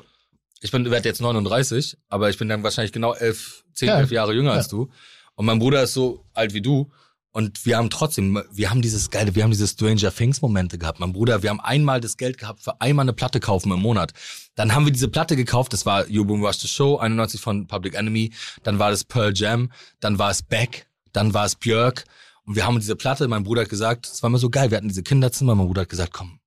Ich 0.62 0.70
bin, 0.70 0.90
werde 0.90 1.06
jetzt 1.06 1.20
39, 1.20 1.98
aber 2.08 2.30
ich 2.30 2.38
bin 2.38 2.48
dann 2.48 2.62
wahrscheinlich 2.62 2.90
genau 2.92 3.12
elf, 3.14 3.62
zehn, 3.74 3.88
Ja. 3.88 3.98
elf 3.98 4.10
Jahre 4.10 4.32
jünger 4.32 4.52
Ja. 4.52 4.56
als 4.56 4.68
du. 4.68 4.88
Und 5.34 5.44
mein 5.44 5.58
Bruder 5.58 5.82
ist 5.82 5.92
so 5.92 6.24
alt 6.32 6.54
wie 6.54 6.62
du. 6.62 6.90
Und 7.30 7.66
wir 7.66 7.76
haben 7.76 7.90
trotzdem, 7.90 8.42
wir 8.50 8.70
haben 8.70 8.80
dieses 8.80 9.10
geile, 9.10 9.34
wir 9.34 9.42
haben 9.42 9.50
diese 9.50 9.68
Stranger 9.68 10.10
Things 10.10 10.40
Momente 10.40 10.78
gehabt. 10.78 10.98
Mein 10.98 11.12
Bruder, 11.12 11.42
wir 11.42 11.50
haben 11.50 11.60
einmal 11.60 12.00
das 12.00 12.16
Geld 12.16 12.38
gehabt 12.38 12.62
für 12.62 12.80
einmal 12.80 13.04
eine 13.04 13.12
Platte 13.12 13.38
kaufen 13.38 13.70
im 13.70 13.80
Monat. 13.80 14.12
Dann 14.54 14.74
haben 14.74 14.86
wir 14.86 14.92
diese 14.92 15.08
Platte 15.08 15.36
gekauft, 15.36 15.74
das 15.74 15.84
war 15.84 16.08
You 16.08 16.24
Boom 16.24 16.42
Rush 16.42 16.56
the 16.60 16.68
Show, 16.68 16.96
91 16.96 17.38
von 17.42 17.66
Public 17.66 17.94
Enemy. 17.94 18.32
Dann 18.62 18.78
war 18.78 18.90
das 18.90 19.04
Pearl 19.04 19.32
Jam, 19.36 19.70
dann 20.00 20.18
war 20.18 20.30
es 20.30 20.42
Beck, 20.42 20.86
dann 21.12 21.34
war 21.34 21.44
es 21.44 21.54
Björk. 21.56 22.04
Und 22.46 22.54
wir 22.56 22.64
haben 22.66 22.78
diese 22.78 22.96
Platte, 22.96 23.26
mein 23.28 23.42
Bruder 23.42 23.62
hat 23.62 23.68
gesagt, 23.68 24.06
es 24.06 24.22
war 24.22 24.30
mir 24.30 24.38
so 24.38 24.50
geil, 24.50 24.70
wir 24.70 24.76
hatten 24.78 24.88
diese 24.88 25.02
Kinderzimmer, 25.02 25.54
mein 25.54 25.66
Bruder 25.66 25.82
hat 25.82 25.88
gesagt, 25.88 26.12
komm, 26.12 26.38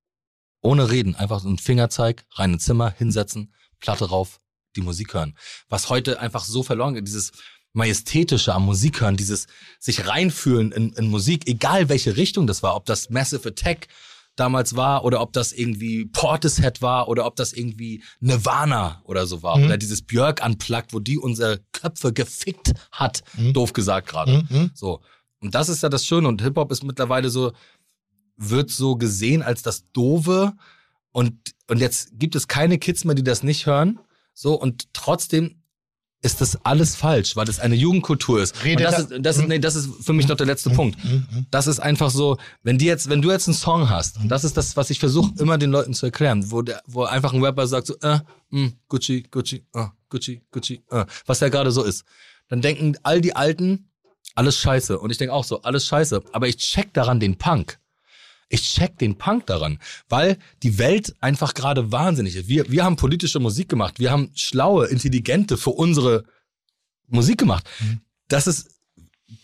ohne 0.62 0.90
reden, 0.90 1.16
einfach 1.16 1.42
so 1.42 1.50
ein 1.50 1.58
Fingerzeig, 1.58 2.26
rein 2.36 2.54
ins 2.54 2.64
Zimmer, 2.64 2.92
hinsetzen, 2.98 3.54
Platte 3.80 4.06
rauf, 4.10 4.40
die 4.76 4.82
Musik 4.82 5.14
hören. 5.14 5.38
Was 5.68 5.90
heute 5.90 6.20
einfach 6.20 6.44
so 6.46 6.64
verloren 6.64 6.94
geht, 6.94 7.08
dieses 7.08 7.32
Majestätische 7.74 8.54
am 8.54 8.66
Musik 8.66 9.02
hören, 9.02 9.18
dieses 9.18 9.48
sich 9.80 10.08
reinfühlen 10.08 10.72
in, 10.72 10.94
in 10.94 11.10
Musik, 11.10 11.48
egal 11.48 11.90
welche 11.90 12.18
Richtung 12.18 12.48
das 12.48 12.64
war, 12.64 12.76
ob 12.76 12.86
das 12.86 13.10
Massive 13.10 13.50
Attack 13.50 13.88
damals 14.36 14.76
war 14.78 15.04
oder 15.04 15.22
ob 15.22 15.34
das 15.34 15.52
irgendwie 15.52 16.06
Portishead 16.06 16.82
war 16.82 17.10
oder 17.10 17.26
ob 17.26 17.36
das 17.36 17.52
irgendwie 17.52 18.04
Nirvana 18.22 19.02
oder 19.04 19.28
so 19.28 19.44
war 19.44 19.58
Mhm. 19.58 19.66
oder 19.66 19.78
dieses 19.78 20.02
Björk 20.02 20.44
unplugged, 20.46 20.94
wo 20.94 21.00
die 21.00 21.18
unsere 21.18 21.60
Köpfe 21.74 22.14
gefickt 22.14 22.74
hat, 22.92 23.22
Mhm. 23.38 23.54
doof 23.54 23.74
gesagt 23.74 24.08
gerade. 24.08 24.46
Mhm. 24.50 24.72
So. 24.74 25.02
Und 25.42 25.56
das 25.56 25.70
ist 25.70 25.84
ja 25.84 25.90
das 25.90 26.06
Schöne. 26.06 26.28
Und 26.28 26.42
Hip-Hop 26.42 26.72
ist 26.72 26.84
mittlerweile 26.84 27.30
so, 27.30 27.52
wird 28.38 28.70
so 28.72 28.96
gesehen 28.96 29.42
als 29.42 29.62
das 29.62 29.86
Dove. 29.92 30.54
Und, 31.12 31.34
und 31.68 31.80
jetzt 31.80 32.20
gibt 32.20 32.36
es 32.36 32.48
keine 32.48 32.78
Kids 32.78 33.06
mehr, 33.06 33.16
die 33.16 33.24
das 33.24 33.44
nicht 33.44 33.66
hören. 33.66 34.00
So, 34.34 34.54
und 34.56 34.94
trotzdem 34.94 35.56
ist 36.22 36.42
das 36.42 36.66
alles 36.66 36.98
falsch, 36.98 37.38
weil 37.38 37.48
es 37.48 37.62
eine 37.62 37.76
Jugendkultur 37.76 38.42
ist. 38.42 38.64
Rede 38.66 38.84
und 38.86 38.92
das 38.92 39.08
da- 39.08 39.16
ist, 39.16 39.26
das 39.26 39.38
ist, 39.38 39.48
nee, 39.48 39.60
das 39.60 39.76
ist 39.76 39.90
für 40.02 40.12
mich 40.12 40.28
noch 40.28 40.36
der 40.36 40.48
letzte 40.48 40.70
Punkt. 40.70 40.98
Das 41.50 41.66
ist 41.68 41.80
einfach 41.80 42.10
so, 42.10 42.38
wenn 42.62 42.78
die 42.78 42.86
jetzt, 42.86 43.08
wenn 43.10 43.22
du 43.22 43.32
jetzt 43.32 43.48
einen 43.48 43.56
Song 43.56 43.90
hast, 43.90 44.18
und 44.18 44.28
das 44.28 44.44
ist 44.44 44.58
das, 44.58 44.76
was 44.76 44.90
ich 44.90 45.00
versuche 45.00 45.32
immer 45.40 45.58
den 45.58 45.72
Leuten 45.72 45.94
zu 45.94 46.06
erklären, 46.08 46.52
wo 46.52 46.62
der, 46.62 46.82
wo 46.88 47.04
einfach 47.06 47.32
ein 47.34 47.42
Rapper 47.44 47.68
sagt 47.68 47.88
so, 47.88 47.96
äh, 48.02 48.20
mh, 48.50 48.72
Gucci, 48.90 49.24
Gucci, 49.32 49.66
äh, 49.74 49.86
Gucci, 50.10 50.42
Gucci, 50.52 50.84
äh, 50.92 51.06
was 51.26 51.40
der 51.40 51.50
gerade 51.50 51.72
so 51.72 51.84
ist, 51.84 52.04
dann 52.50 52.62
denken 52.62 52.98
all 53.04 53.22
die 53.22 53.36
Alten, 53.38 53.89
alles 54.36 54.60
scheiße. 54.60 55.00
Und 55.00 55.12
ich 55.12 55.18
denke 55.18 55.34
auch 55.34 55.44
so, 55.44 55.62
alles 55.62 55.86
scheiße. 55.88 56.24
Aber 56.32 56.48
ich 56.48 56.58
check 56.58 56.94
daran 56.94 57.20
den 57.20 57.38
Punk. 57.38 57.80
Ich 58.50 58.64
check 58.64 58.98
den 58.98 59.16
Punk 59.18 59.46
daran, 59.46 59.80
weil 60.10 60.38
die 60.64 60.80
Welt 60.80 61.16
einfach 61.20 61.54
gerade 61.54 61.92
wahnsinnig 61.92 62.36
ist. 62.36 62.48
Wir, 62.48 62.70
wir 62.72 62.84
haben 62.84 62.96
politische 62.96 63.40
Musik 63.40 63.70
gemacht. 63.70 64.00
Wir 64.00 64.12
haben 64.12 64.32
schlaue, 64.34 64.88
intelligente 64.88 65.56
für 65.56 65.70
unsere 65.70 66.24
Musik 67.08 67.38
gemacht. 67.38 67.70
Das 68.28 68.48
ist, 68.48 68.70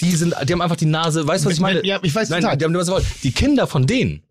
die 0.01 0.15
sind, 0.15 0.33
die 0.47 0.53
haben 0.53 0.61
einfach 0.61 0.75
die 0.75 0.85
Nase, 0.87 1.27
weißt 1.27 1.45
du, 1.45 1.49
was 1.49 1.55
ich 1.55 1.61
meine? 1.61 1.85
Ja, 1.85 1.99
ich 2.01 2.15
weiß 2.15 2.29
Nein, 2.29 2.41
total. 2.41 2.57
die, 2.57 2.65
haben, 2.65 3.05
die 3.23 3.31
Kinder 3.31 3.67
von 3.67 3.85
denen 3.85 4.23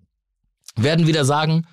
werden 0.75 1.07
wieder 1.07 1.25
sagen, 1.25 1.67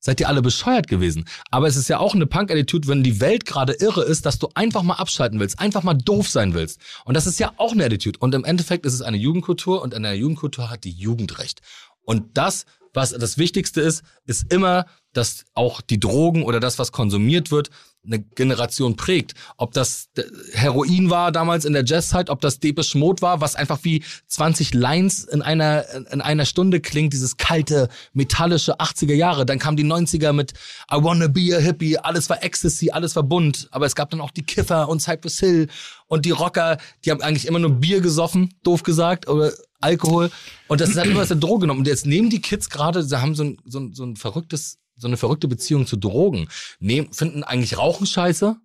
seid 0.00 0.20
ihr 0.20 0.28
alle 0.28 0.42
bescheuert 0.42 0.86
gewesen. 0.86 1.24
Aber 1.50 1.66
es 1.66 1.76
ist 1.76 1.88
ja 1.88 1.98
auch 1.98 2.14
eine 2.14 2.26
Punk-Attitude, 2.26 2.88
wenn 2.88 3.02
die 3.02 3.20
Welt 3.20 3.44
gerade 3.46 3.74
irre 3.74 4.04
ist, 4.04 4.26
dass 4.26 4.38
du 4.38 4.48
einfach 4.54 4.82
mal 4.82 4.94
abschalten 4.94 5.40
willst, 5.40 5.58
einfach 5.58 5.82
mal 5.82 5.94
doof 5.94 6.28
sein 6.28 6.54
willst. 6.54 6.80
Und 7.04 7.14
das 7.14 7.26
ist 7.26 7.38
ja 7.38 7.52
auch 7.56 7.72
eine 7.72 7.84
Attitude. 7.84 8.18
Und 8.18 8.34
im 8.34 8.44
Endeffekt 8.44 8.86
ist 8.86 8.94
es 8.94 9.02
eine 9.02 9.16
Jugendkultur 9.16 9.82
und 9.82 9.94
in 9.94 10.02
der 10.02 10.16
Jugendkultur 10.16 10.70
hat 10.70 10.84
die 10.84 10.92
Jugend 10.92 11.38
recht. 11.38 11.60
Und 12.04 12.36
das, 12.38 12.64
was 12.94 13.10
das 13.10 13.38
Wichtigste 13.38 13.80
ist, 13.80 14.02
ist 14.24 14.52
immer, 14.52 14.86
dass 15.12 15.44
auch 15.54 15.80
die 15.80 16.00
Drogen 16.00 16.42
oder 16.42 16.60
das, 16.60 16.78
was 16.78 16.92
konsumiert 16.92 17.50
wird, 17.50 17.70
eine 18.08 18.22
Generation 18.34 18.96
prägt. 18.96 19.34
Ob 19.56 19.72
das 19.72 20.08
äh, 20.16 20.22
Heroin 20.52 21.10
war 21.10 21.30
damals 21.30 21.64
in 21.64 21.72
der 21.72 21.84
Jazzzeit, 21.84 22.30
ob 22.30 22.40
das 22.40 22.58
Depeche 22.58 22.98
Mode 22.98 23.22
war, 23.22 23.40
was 23.40 23.54
einfach 23.54 23.78
wie 23.82 24.02
20 24.26 24.74
Lines 24.74 25.24
in 25.24 25.42
einer, 25.42 25.84
in 26.10 26.20
einer 26.20 26.44
Stunde 26.44 26.80
klingt, 26.80 27.12
dieses 27.12 27.36
kalte, 27.36 27.88
metallische 28.12 28.80
80er 28.80 29.14
Jahre. 29.14 29.46
Dann 29.46 29.58
kamen 29.58 29.76
die 29.76 29.84
90er 29.84 30.32
mit 30.32 30.52
I 30.92 30.96
wanna 31.02 31.28
be 31.28 31.56
a 31.56 31.60
hippie, 31.60 31.98
alles 31.98 32.28
war 32.28 32.42
Ecstasy, 32.42 32.90
alles 32.90 33.14
war 33.14 33.22
bunt. 33.22 33.68
Aber 33.70 33.86
es 33.86 33.94
gab 33.94 34.10
dann 34.10 34.20
auch 34.20 34.30
die 34.30 34.42
Kiffer 34.42 34.88
und 34.88 35.00
Cypress 35.00 35.38
Hill 35.38 35.68
und 36.06 36.24
die 36.24 36.30
Rocker, 36.30 36.78
die 37.04 37.10
haben 37.10 37.22
eigentlich 37.22 37.46
immer 37.46 37.58
nur 37.58 37.70
Bier 37.70 38.00
gesoffen, 38.00 38.54
doof 38.62 38.82
gesagt, 38.82 39.28
oder 39.28 39.52
Alkohol. 39.80 40.30
Und 40.66 40.80
das 40.80 40.96
halt 40.96 41.10
immer 41.10 41.22
aus 41.22 41.28
der 41.28 41.36
Droge 41.36 41.62
genommen. 41.62 41.80
Und 41.80 41.86
jetzt 41.86 42.06
nehmen 42.06 42.30
die 42.30 42.40
Kids 42.40 42.70
gerade, 42.70 43.02
sie 43.02 43.20
haben 43.20 43.34
so 43.34 43.44
ein, 43.44 43.58
so 43.64 43.78
ein, 43.78 43.92
so 43.94 44.04
ein 44.04 44.16
verrücktes, 44.16 44.78
so 44.98 45.06
eine 45.06 45.16
verrückte 45.16 45.48
Beziehung 45.48 45.86
zu 45.86 45.96
Drogen. 45.96 46.48
Nehmen, 46.80 47.12
finden 47.12 47.44
eigentlich 47.44 47.78
Rauchen 47.78 48.06
scheiße. 48.06 48.56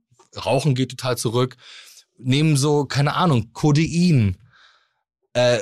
Rauchen 0.46 0.76
geht 0.76 0.90
total 0.90 1.18
zurück. 1.18 1.56
Nehmen 2.18 2.58
so, 2.58 2.86
keine 2.86 3.16
Ahnung, 3.16 3.52
Codein. 3.54 4.38
Äh, 5.34 5.60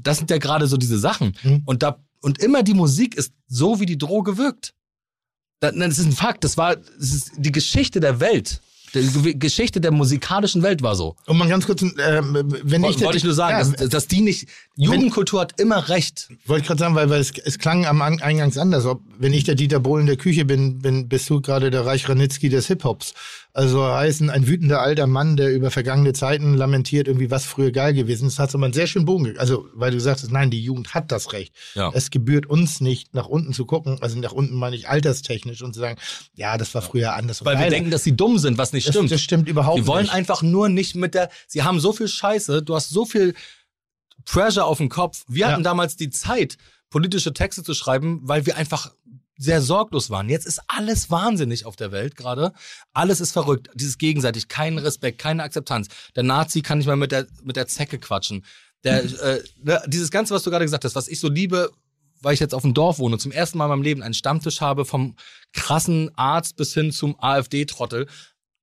das 0.00 0.18
sind 0.18 0.30
ja 0.30 0.38
gerade 0.38 0.66
so 0.66 0.76
diese 0.76 0.98
Sachen. 0.98 1.36
Mhm. 1.42 1.62
Und 1.64 1.82
da, 1.82 2.02
und 2.20 2.38
immer 2.42 2.62
die 2.62 2.74
Musik 2.74 3.14
ist 3.14 3.32
so, 3.46 3.80
wie 3.80 3.86
die 3.86 3.98
Droge 3.98 4.36
wirkt. 4.36 4.74
Da- 5.60 5.72
Das 5.72 5.98
ist 5.98 6.06
ein 6.06 6.12
Fakt. 6.12 6.44
Das 6.44 6.56
war, 6.56 6.76
das 6.76 7.12
ist 7.12 7.32
die 7.36 7.52
Geschichte 7.52 8.00
der 8.00 8.20
Welt. 8.20 8.60
Die 8.94 9.06
Ge- 9.22 9.34
Geschichte 9.34 9.80
der 9.80 9.90
musikalischen 9.92 10.62
Welt 10.62 10.82
war 10.82 10.96
so. 10.96 11.16
Und 11.26 11.38
mal 11.38 11.48
ganz 11.48 11.66
kurz, 11.66 11.82
ähm, 11.82 11.94
wenn 12.62 12.84
ich, 12.84 13.00
Wollte 13.00 13.18
ich 13.18 13.24
nur 13.24 13.34
sagen, 13.34 13.58
ja, 13.58 13.76
dass, 13.76 13.88
dass 13.88 14.06
die 14.08 14.20
nicht, 14.20 14.48
Jugendkultur 14.76 15.40
hat 15.40 15.60
immer 15.60 15.88
recht. 15.88 16.28
Wollte 16.46 16.62
ich 16.62 16.66
gerade 16.68 16.78
sagen, 16.80 16.94
weil, 16.94 17.08
weil 17.10 17.20
es, 17.20 17.32
es 17.44 17.58
klang 17.58 17.86
am 17.86 18.02
An- 18.02 18.20
Eingangs 18.20 18.58
anders. 18.58 18.86
Ob, 18.86 19.00
wenn 19.18 19.32
ich 19.32 19.44
der 19.44 19.54
Dieter 19.54 19.80
Bohlen 19.80 20.06
der 20.06 20.16
Küche 20.16 20.44
bin, 20.44 20.78
bin 20.80 21.08
bist 21.08 21.28
du 21.30 21.40
gerade 21.40 21.70
der 21.70 21.86
Reich 21.86 22.08
Ranitzky 22.08 22.48
des 22.48 22.66
Hip-Hops. 22.66 23.14
Also 23.52 23.84
heißen, 23.84 24.30
ein 24.30 24.46
wütender 24.46 24.80
alter 24.80 25.08
Mann, 25.08 25.36
der 25.36 25.52
über 25.52 25.72
vergangene 25.72 26.12
Zeiten 26.12 26.54
lamentiert, 26.54 27.08
irgendwie 27.08 27.30
was 27.32 27.44
früher 27.44 27.72
geil 27.72 27.94
gewesen 27.94 28.28
ist, 28.28 28.38
hat 28.38 28.50
so 28.50 28.58
einen 28.58 28.72
sehr 28.72 28.86
schönen 28.86 29.06
Bogen. 29.06 29.24
ge- 29.24 29.38
Also, 29.38 29.66
weil 29.74 29.90
du 29.90 29.98
sagtest, 30.00 30.30
nein, 30.30 30.50
die 30.52 30.62
Jugend 30.62 30.94
hat 30.94 31.10
das 31.10 31.32
Recht. 31.32 31.52
Ja. 31.74 31.90
Es 31.92 32.10
gebührt 32.10 32.46
uns 32.46 32.80
nicht, 32.80 33.12
nach 33.12 33.26
unten 33.26 33.52
zu 33.52 33.66
gucken, 33.66 33.98
also 34.00 34.16
nach 34.20 34.30
unten 34.32 34.54
meine 34.54 34.76
ich 34.76 34.88
alterstechnisch 34.88 35.62
und 35.62 35.74
zu 35.74 35.80
sagen, 35.80 35.98
ja, 36.34 36.56
das 36.58 36.72
war 36.76 36.82
früher 36.82 37.14
anders. 37.14 37.40
und 37.40 37.46
Weil 37.46 37.54
wir 37.56 37.60
geiler. 37.62 37.70
denken, 37.70 37.90
dass 37.90 38.04
sie 38.04 38.14
dumm 38.16 38.38
sind, 38.38 38.56
was 38.56 38.72
nicht 38.72 38.86
das, 38.86 38.94
stimmt. 38.94 39.10
das 39.10 39.20
stimmt 39.20 39.48
überhaupt 39.48 39.78
Die 39.78 39.86
wollen 39.88 40.04
nicht. 40.04 40.14
einfach 40.14 40.42
nur 40.42 40.68
nicht 40.68 40.94
mit 40.94 41.14
der. 41.14 41.28
Sie 41.48 41.64
haben 41.64 41.80
so 41.80 41.92
viel 41.92 42.06
Scheiße, 42.08 42.62
du 42.62 42.74
hast 42.76 42.90
so 42.90 43.04
viel 43.04 43.34
Pressure 44.26 44.64
auf 44.64 44.78
dem 44.78 44.88
Kopf. 44.90 45.24
Wir 45.26 45.46
Ja. 45.46 45.52
hatten 45.52 45.64
damals 45.64 45.96
die 45.96 46.10
Zeit, 46.10 46.56
politische 46.88 47.32
Texte 47.32 47.62
zu 47.64 47.74
schreiben, 47.74 48.20
weil 48.22 48.46
wir 48.46 48.56
einfach 48.56 48.92
sehr 49.40 49.62
sorglos 49.62 50.10
waren. 50.10 50.28
Jetzt 50.28 50.46
ist 50.46 50.60
alles 50.68 51.10
wahnsinnig 51.10 51.64
auf 51.64 51.74
der 51.74 51.92
Welt 51.92 52.14
gerade. 52.14 52.52
Alles 52.92 53.20
ist 53.20 53.32
verrückt. 53.32 53.70
Dieses 53.74 53.96
gegenseitig, 53.96 54.48
kein 54.48 54.76
Respekt, 54.76 55.18
keine 55.18 55.42
Akzeptanz. 55.42 55.88
Der 56.14 56.24
Nazi 56.24 56.60
kann 56.60 56.76
nicht 56.78 56.86
mal 56.86 56.96
mit 56.96 57.10
der, 57.10 57.26
mit 57.42 57.56
der 57.56 57.66
Zecke 57.66 57.98
quatschen. 57.98 58.44
Der, 58.84 59.02
äh, 59.22 59.42
ne, 59.62 59.82
dieses 59.86 60.10
Ganze, 60.10 60.34
was 60.34 60.42
du 60.42 60.50
gerade 60.50 60.66
gesagt 60.66 60.84
hast, 60.84 60.94
was 60.94 61.08
ich 61.08 61.20
so 61.20 61.30
liebe, 61.30 61.72
weil 62.20 62.34
ich 62.34 62.40
jetzt 62.40 62.54
auf 62.54 62.62
dem 62.62 62.74
Dorf 62.74 62.98
wohne, 62.98 63.16
zum 63.16 63.32
ersten 63.32 63.56
Mal 63.56 63.64
in 63.64 63.70
meinem 63.70 63.82
Leben 63.82 64.02
einen 64.02 64.12
Stammtisch 64.12 64.60
habe, 64.60 64.84
vom 64.84 65.16
krassen 65.54 66.10
Arzt 66.16 66.56
bis 66.56 66.74
hin 66.74 66.92
zum 66.92 67.16
AfD-Trottel. 67.18 68.08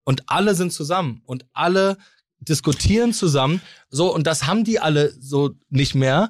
Und 0.04 0.30
alle 0.30 0.54
sind 0.54 0.72
zusammen 0.72 1.24
und 1.26 1.48
alle 1.54 1.98
diskutieren 2.40 3.14
zusammen. 3.14 3.62
So, 3.90 4.14
und 4.14 4.28
das 4.28 4.46
haben 4.46 4.64
die 4.64 4.80
alle 4.80 5.12
so 5.20 5.56
nicht 5.70 5.96
mehr. 5.96 6.30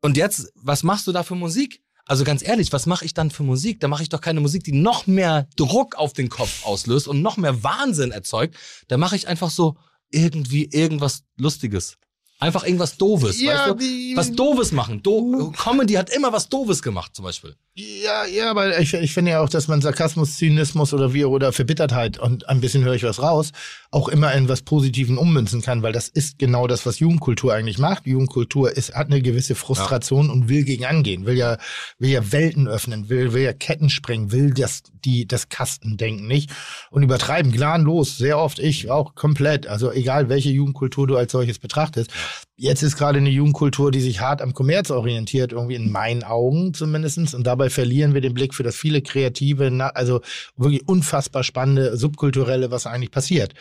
Und 0.00 0.16
jetzt, 0.16 0.52
was 0.56 0.82
machst 0.82 1.06
du 1.06 1.12
da 1.12 1.22
für 1.22 1.36
Musik? 1.36 1.80
Also 2.06 2.24
ganz 2.24 2.46
ehrlich, 2.46 2.72
was 2.72 2.86
mache 2.86 3.04
ich 3.04 3.14
dann 3.14 3.30
für 3.30 3.42
Musik? 3.42 3.80
Da 3.80 3.88
mache 3.88 4.02
ich 4.02 4.08
doch 4.08 4.20
keine 4.20 4.40
Musik, 4.40 4.64
die 4.64 4.72
noch 4.72 5.06
mehr 5.06 5.48
Druck 5.56 5.94
auf 5.94 6.12
den 6.12 6.28
Kopf 6.28 6.64
auslöst 6.64 7.06
und 7.06 7.22
noch 7.22 7.36
mehr 7.36 7.62
Wahnsinn 7.62 8.10
erzeugt. 8.10 8.56
Da 8.88 8.96
mache 8.96 9.16
ich 9.16 9.28
einfach 9.28 9.50
so 9.50 9.76
irgendwie 10.10 10.68
irgendwas 10.72 11.22
Lustiges. 11.36 11.96
Einfach 12.42 12.64
irgendwas 12.64 12.96
Doofes, 12.96 13.40
Ja, 13.40 13.52
weißt 13.54 13.70
du? 13.70 13.74
die- 13.74 14.12
Was 14.16 14.32
Doofes 14.32 14.72
machen. 14.72 15.00
Do 15.02 15.52
Comedy 15.56 15.94
hat 15.94 16.10
immer 16.10 16.32
was 16.32 16.48
Doofes 16.48 16.82
gemacht, 16.82 17.14
zum 17.14 17.24
Beispiel. 17.24 17.54
Ja, 17.74 18.26
ja, 18.26 18.50
aber 18.50 18.78
ich, 18.80 18.92
ich 18.92 19.14
finde 19.14 19.30
ja 19.30 19.40
auch, 19.40 19.48
dass 19.48 19.66
man 19.68 19.80
Sarkasmus, 19.80 20.36
Zynismus 20.36 20.92
oder 20.92 21.14
wie 21.14 21.24
oder 21.24 21.52
Verbittertheit 21.52 22.18
und 22.18 22.46
ein 22.48 22.60
bisschen 22.60 22.84
höre 22.84 22.94
ich 22.94 23.04
was 23.04 23.22
raus, 23.22 23.52
auch 23.90 24.08
immer 24.08 24.34
in 24.34 24.46
was 24.48 24.60
Positiven 24.62 25.16
ummünzen 25.16 25.62
kann, 25.62 25.82
weil 25.82 25.92
das 25.92 26.08
ist 26.08 26.38
genau 26.38 26.66
das, 26.66 26.84
was 26.84 26.98
Jugendkultur 26.98 27.54
eigentlich 27.54 27.78
macht. 27.78 28.06
Jugendkultur 28.06 28.76
ist, 28.76 28.92
hat 28.94 29.06
eine 29.06 29.22
gewisse 29.22 29.54
Frustration 29.54 30.28
und 30.28 30.48
will 30.50 30.64
gegen 30.64 30.84
angehen, 30.84 31.24
will 31.24 31.38
ja, 31.38 31.56
will 31.98 32.10
ja 32.10 32.32
Welten 32.32 32.66
öffnen, 32.68 33.08
will, 33.08 33.32
will 33.32 33.42
ja 33.44 33.52
Ketten 33.54 33.88
sprengen, 33.88 34.32
will 34.32 34.52
das, 34.52 34.82
die, 35.04 35.26
das 35.26 35.48
Kastendenken 35.48 36.26
nicht 36.26 36.50
und 36.90 37.02
übertreiben 37.04 37.52
gnadenlos, 37.52 38.18
sehr 38.18 38.36
oft 38.38 38.58
ich 38.58 38.90
auch 38.90 39.14
komplett. 39.14 39.66
Also 39.66 39.90
egal, 39.92 40.28
welche 40.28 40.50
Jugendkultur 40.50 41.06
du 41.06 41.16
als 41.16 41.32
solches 41.32 41.58
betrachtest. 41.58 42.10
Jetzt 42.56 42.82
ist 42.82 42.96
gerade 42.96 43.18
eine 43.18 43.30
Jugendkultur, 43.30 43.90
die 43.90 44.00
sich 44.00 44.20
hart 44.20 44.40
am 44.42 44.54
Kommerz 44.54 44.90
orientiert, 44.90 45.52
irgendwie 45.52 45.74
in 45.74 45.90
meinen 45.90 46.22
Augen 46.22 46.74
zumindestens. 46.74 47.34
Und 47.34 47.44
dabei 47.46 47.70
verlieren 47.70 48.14
wir 48.14 48.20
den 48.20 48.34
Blick 48.34 48.54
für 48.54 48.62
das 48.62 48.76
viele 48.76 49.02
kreative, 49.02 49.70
also 49.94 50.20
wirklich 50.56 50.86
unfassbar 50.88 51.42
spannende, 51.44 51.96
subkulturelle, 51.96 52.70
was 52.70 52.86
eigentlich 52.86 53.10
passiert. 53.10 53.54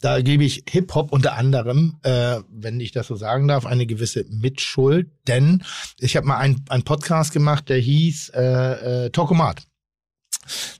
Da 0.00 0.20
gebe 0.20 0.44
ich 0.44 0.64
Hip-Hop 0.68 1.12
unter 1.12 1.34
anderem, 1.36 1.98
äh, 2.02 2.38
wenn 2.50 2.80
ich 2.80 2.92
das 2.92 3.06
so 3.06 3.16
sagen 3.16 3.48
darf, 3.48 3.66
eine 3.66 3.86
gewisse 3.86 4.24
Mitschuld. 4.28 5.08
Denn 5.26 5.62
ich 6.00 6.16
habe 6.16 6.26
mal 6.26 6.38
einen, 6.38 6.64
Podcast 6.84 7.32
gemacht, 7.32 7.68
der 7.68 7.78
hieß 7.78 8.30
äh, 8.30 9.06
äh, 9.06 9.10
Talkomat. 9.10 9.62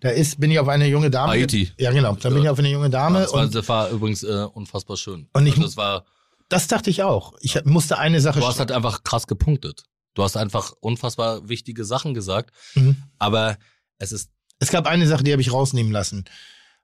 Da 0.00 0.08
ist, 0.10 0.40
bin 0.40 0.50
ich 0.50 0.58
auf 0.58 0.68
eine 0.68 0.86
junge 0.86 1.10
Dame. 1.10 1.32
Haiti. 1.32 1.70
Ja, 1.78 1.92
genau. 1.92 2.16
Da 2.20 2.30
bin 2.30 2.42
ich 2.42 2.48
auf 2.48 2.58
eine 2.58 2.70
junge 2.70 2.90
Dame. 2.90 3.20
das, 3.20 3.32
war, 3.32 3.42
und 3.42 3.54
das 3.54 3.68
war 3.68 3.90
übrigens 3.90 4.22
äh, 4.22 4.46
unfassbar 4.54 4.96
schön. 4.96 5.28
Und 5.32 5.46
ich- 5.46 5.52
also 5.54 5.64
das 5.64 5.76
war, 5.76 6.04
das 6.48 6.66
dachte 6.68 6.90
ich 6.90 7.02
auch. 7.02 7.34
Ich 7.40 7.64
musste 7.64 7.98
eine 7.98 8.20
Sache 8.20 8.40
du 8.40 8.46
hast 8.46 8.58
halt 8.58 8.72
einfach 8.72 9.04
krass 9.04 9.26
gepunktet. 9.26 9.84
Du 10.14 10.22
hast 10.22 10.36
einfach 10.36 10.72
unfassbar 10.80 11.48
wichtige 11.48 11.84
Sachen 11.84 12.14
gesagt, 12.14 12.50
Mhm. 12.74 13.02
aber 13.18 13.56
es 13.98 14.12
ist 14.12 14.30
Es 14.60 14.70
gab 14.70 14.86
eine 14.88 15.06
Sache, 15.06 15.22
die 15.22 15.30
habe 15.30 15.40
ich 15.42 15.52
rausnehmen 15.52 15.92
lassen. 15.92 16.24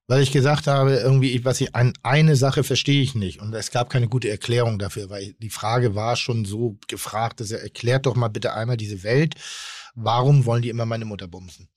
Weil 0.07 0.23
ich 0.23 0.31
gesagt 0.33 0.67
habe, 0.69 0.97
irgendwie, 0.97 1.33
ich- 1.33 1.45
was 1.45 1.61
ich, 1.61 1.75
an 1.75 1.93
eine 2.03 2.37
Sache 2.37 2.63
verstehe 2.63 3.03
ich 3.03 3.15
nicht. 3.17 3.41
Und 3.41 3.53
es 3.55 3.71
gab 3.73 3.89
keine 3.91 4.07
gute 4.07 4.29
Erklärung 4.29 4.79
dafür, 4.79 5.09
weil 5.11 5.33
die 5.41 5.49
Frage 5.51 5.95
war 5.97 6.15
schon 6.15 6.45
so 6.45 6.77
gefragt, 6.89 7.41
dass 7.41 7.51
er 7.51 7.63
erklärt 7.63 8.05
doch 8.07 8.15
mal 8.15 8.29
bitte 8.29 8.53
einmal 8.53 8.77
diese 8.77 9.03
Welt. 9.03 9.35
Warum 9.95 10.45
wollen 10.45 10.61
die 10.63 10.69
immer 10.69 10.85
meine 10.87 11.05
Mutter 11.07 11.27
bumsen? 11.27 11.69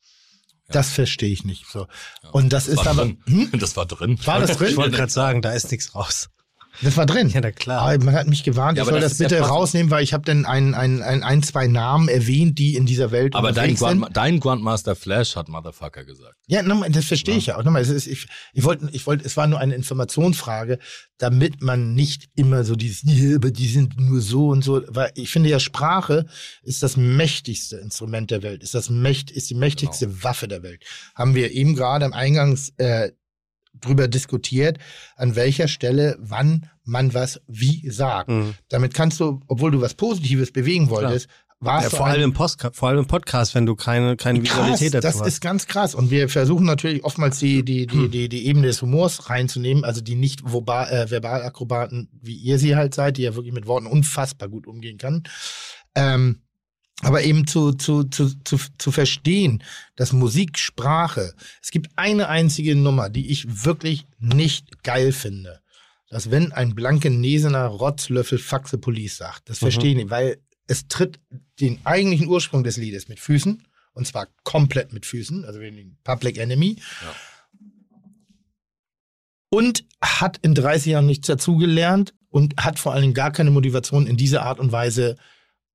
Das 0.70 0.92
verstehe 0.92 1.30
ich 1.32 1.46
nicht. 1.46 1.66
So. 1.68 1.88
Und 2.34 2.52
das, 2.52 2.68
ist 2.68 2.78
war 2.78 2.88
aber, 2.88 3.06
hm? 3.26 3.50
Das 3.60 3.76
war 3.78 3.86
drin. 3.86 4.20
war 4.26 4.40
das 4.42 4.52
Ich 4.52 4.58
drin? 4.58 4.76
wollte 4.76 4.98
gerade 4.98 5.12
sagen, 5.12 5.42
da 5.42 5.54
ist 5.54 5.72
nichts 5.72 5.96
raus. 5.96 6.30
Das 6.82 6.98
war 6.98 7.06
drin. 7.06 7.30
Ja, 7.30 7.42
na 7.42 7.52
klar. 7.52 7.82
Aber 7.82 8.04
man 8.06 8.14
hat 8.14 8.28
mich 8.28 8.44
gewarnt, 8.44 8.78
Ja, 8.78 8.84
ich 8.84 8.90
soll 8.90 9.00
das 9.00 9.18
das, 9.18 9.20
ja 9.20 9.28
bitte 9.28 9.42
rausnehmen, 9.42 9.92
weil 9.92 10.04
ich 10.04 10.14
habe 10.14 10.24
dann 10.26 10.46
ein, 10.46 10.74
ein, 10.74 11.02
ein, 11.02 11.24
ein, 11.24 11.44
zwei 11.44 11.68
Namen 11.68 12.08
erwähnt, 12.08 12.60
die 12.60 12.76
in 12.76 12.86
dieser 12.86 13.12
Welt 13.12 13.36
Aber 13.36 13.52
dein. 13.52 13.76
Grand, 13.76 14.06
dein 14.16 14.40
Grandmaster 14.40 14.96
Flash 14.96 15.36
hat 15.36 15.50
Motherfucker 15.50 16.06
gesagt. 16.06 16.36
Ja, 16.48 16.62
nochmal, 16.62 16.90
das 16.90 17.06
verstehe 17.06 17.36
ich 17.36 17.48
ja 17.48 17.58
auch. 17.58 17.64
Nochmal, 17.64 17.82
es 17.82 17.90
ist, 17.90 18.08
ich, 18.08 18.28
ich 18.54 18.64
wollte, 18.64 18.90
ich 18.92 19.06
wollte, 19.08 19.26
es 19.26 19.36
war 19.38 19.48
nur 19.48 19.60
eine 19.60 19.76
Informationsfrage, 19.76 20.80
damit 21.18 21.62
man 21.62 21.94
nicht 21.94 22.30
immer 22.36 22.64
so 22.64 22.76
dieses, 22.76 23.02
"Ja, 23.04 23.36
aber 23.36 23.52
die 23.52 23.68
sind 23.68 24.00
nur 24.00 24.22
so 24.22 24.50
und 24.50 24.64
so, 24.64 24.84
weil 24.88 25.12
ich 25.16 25.30
finde 25.32 25.50
ja 25.50 25.60
Sprache 25.60 26.26
ist 26.64 26.84
das 26.84 26.98
mächtigste 26.98 27.78
Instrument 27.78 28.32
der 28.32 28.44
Welt, 28.44 28.64
ist 28.64 28.76
das 28.76 28.90
mächt, 28.90 29.32
ist 29.32 29.50
die 29.50 29.56
mächtigste 29.56 30.24
Waffe 30.24 30.48
der 30.48 30.64
Welt. 30.64 30.84
Haben 31.16 31.36
wir 31.36 31.52
eben 31.52 31.76
gerade 31.76 32.06
am 32.06 32.14
Eingangs 32.14 32.72
äh, 32.78 33.12
drüber 33.82 34.08
diskutiert, 34.08 34.78
an 35.16 35.36
welcher 35.36 35.68
Stelle, 35.68 36.18
wann 36.20 36.70
man 36.84 37.14
was 37.14 37.42
wie 37.48 37.90
sagt. 37.90 38.30
Mhm. 38.30 38.56
Damit 38.70 38.94
kannst 38.94 39.20
du, 39.20 39.42
obwohl 39.48 39.72
du 39.72 39.82
was 39.82 39.94
Positives 39.94 40.52
bewegen 40.52 40.90
wolltest, 40.90 41.28
warst 41.60 41.92
Ja, 41.92 41.98
vor, 41.98 42.08
allem 42.08 42.22
im 42.22 42.34
Post, 42.34 42.66
vor 42.74 42.90
allem 42.90 43.00
im 43.00 43.08
Podcast, 43.08 43.56
wenn 43.56 43.66
du 43.66 43.76
keine, 43.76 44.16
keine 44.16 44.42
Visualität 44.42 44.92
krass, 44.92 45.02
dazu 45.02 45.08
das 45.08 45.20
hast. 45.20 45.28
ist 45.28 45.42
ganz 45.42 45.68
krass. 45.68 45.96
Und 45.96 46.12
wir 46.12 46.30
versuchen 46.30 46.66
natürlich 46.66 47.04
oftmals 47.04 47.40
die, 47.40 47.64
die, 47.64 47.88
die, 47.88 48.10
die, 48.10 48.30
die 48.30 48.46
Ebene 48.48 48.68
des 48.68 48.82
Humors 48.82 49.30
reinzunehmen, 49.30 49.84
also 49.84 50.02
die 50.02 50.16
nicht 50.16 50.52
verbal, 50.52 50.90
äh, 50.90 51.10
Verbalakrobaten, 51.10 52.10
wie 52.22 52.36
ihr 52.36 52.60
sie 52.60 52.76
halt 52.76 52.94
seid, 52.94 53.18
die 53.18 53.24
ja 53.24 53.36
wirklich 53.36 53.54
mit 53.54 53.68
Worten 53.68 53.88
unfassbar 53.88 54.50
gut 54.50 54.68
umgehen 54.68 54.98
kann. 54.98 55.24
Ähm, 55.96 56.42
aber 57.02 57.24
eben 57.24 57.46
zu, 57.46 57.74
zu, 57.74 58.06
zu, 58.06 58.32
zu, 58.44 58.58
zu 58.78 58.92
verstehen, 58.92 59.64
dass 59.96 60.14
Musik 60.14 60.58
Sprache, 60.58 61.34
es 61.62 61.70
gibt 61.70 61.92
eine 61.96 62.28
einzige 62.28 62.76
Nummer, 62.76 63.10
die 63.10 63.30
ich 63.30 63.66
wirklich 63.66 64.06
nicht 64.20 64.84
geil 64.84 65.12
finde. 65.12 65.62
Dass 66.10 66.32
wenn 66.32 66.54
ein 66.54 66.74
blankenesener 66.74 67.66
Rotzlöffel 67.66 68.40
Faxe 68.40 68.78
Police 68.78 69.18
sagt, 69.18 69.50
das 69.50 69.60
verstehe 69.60 69.92
ich 69.92 69.98
nicht, 69.98 70.10
weil 70.10 70.38
es 70.68 70.88
tritt 70.88 71.20
den 71.60 71.80
eigentlichen 71.86 72.28
Ursprung 72.28 72.64
des 72.64 72.78
Liedes 72.78 73.08
mit 73.08 73.20
Füßen, 73.20 73.64
und 73.94 74.08
zwar 74.08 74.28
komplett 74.44 74.94
mit 74.94 75.06
Füßen, 75.06 75.46
also 75.46 75.60
den 75.60 75.98
Public 76.04 76.38
Enemy. 76.38 76.78
Und 79.50 79.86
hat 80.02 80.38
in 80.42 80.56
30 80.56 80.94
Jahren 80.94 81.06
nichts 81.06 81.28
dazugelernt 81.28 82.14
und 82.30 82.56
hat 82.58 82.80
vor 82.80 82.94
allen 82.94 83.02
Dingen 83.02 83.14
gar 83.14 83.32
keine 83.32 83.52
Motivation 83.52 84.08
in 84.08 84.18
dieser 84.18 84.44
Art 84.44 84.60
und 84.60 84.72
Weise 84.72 85.16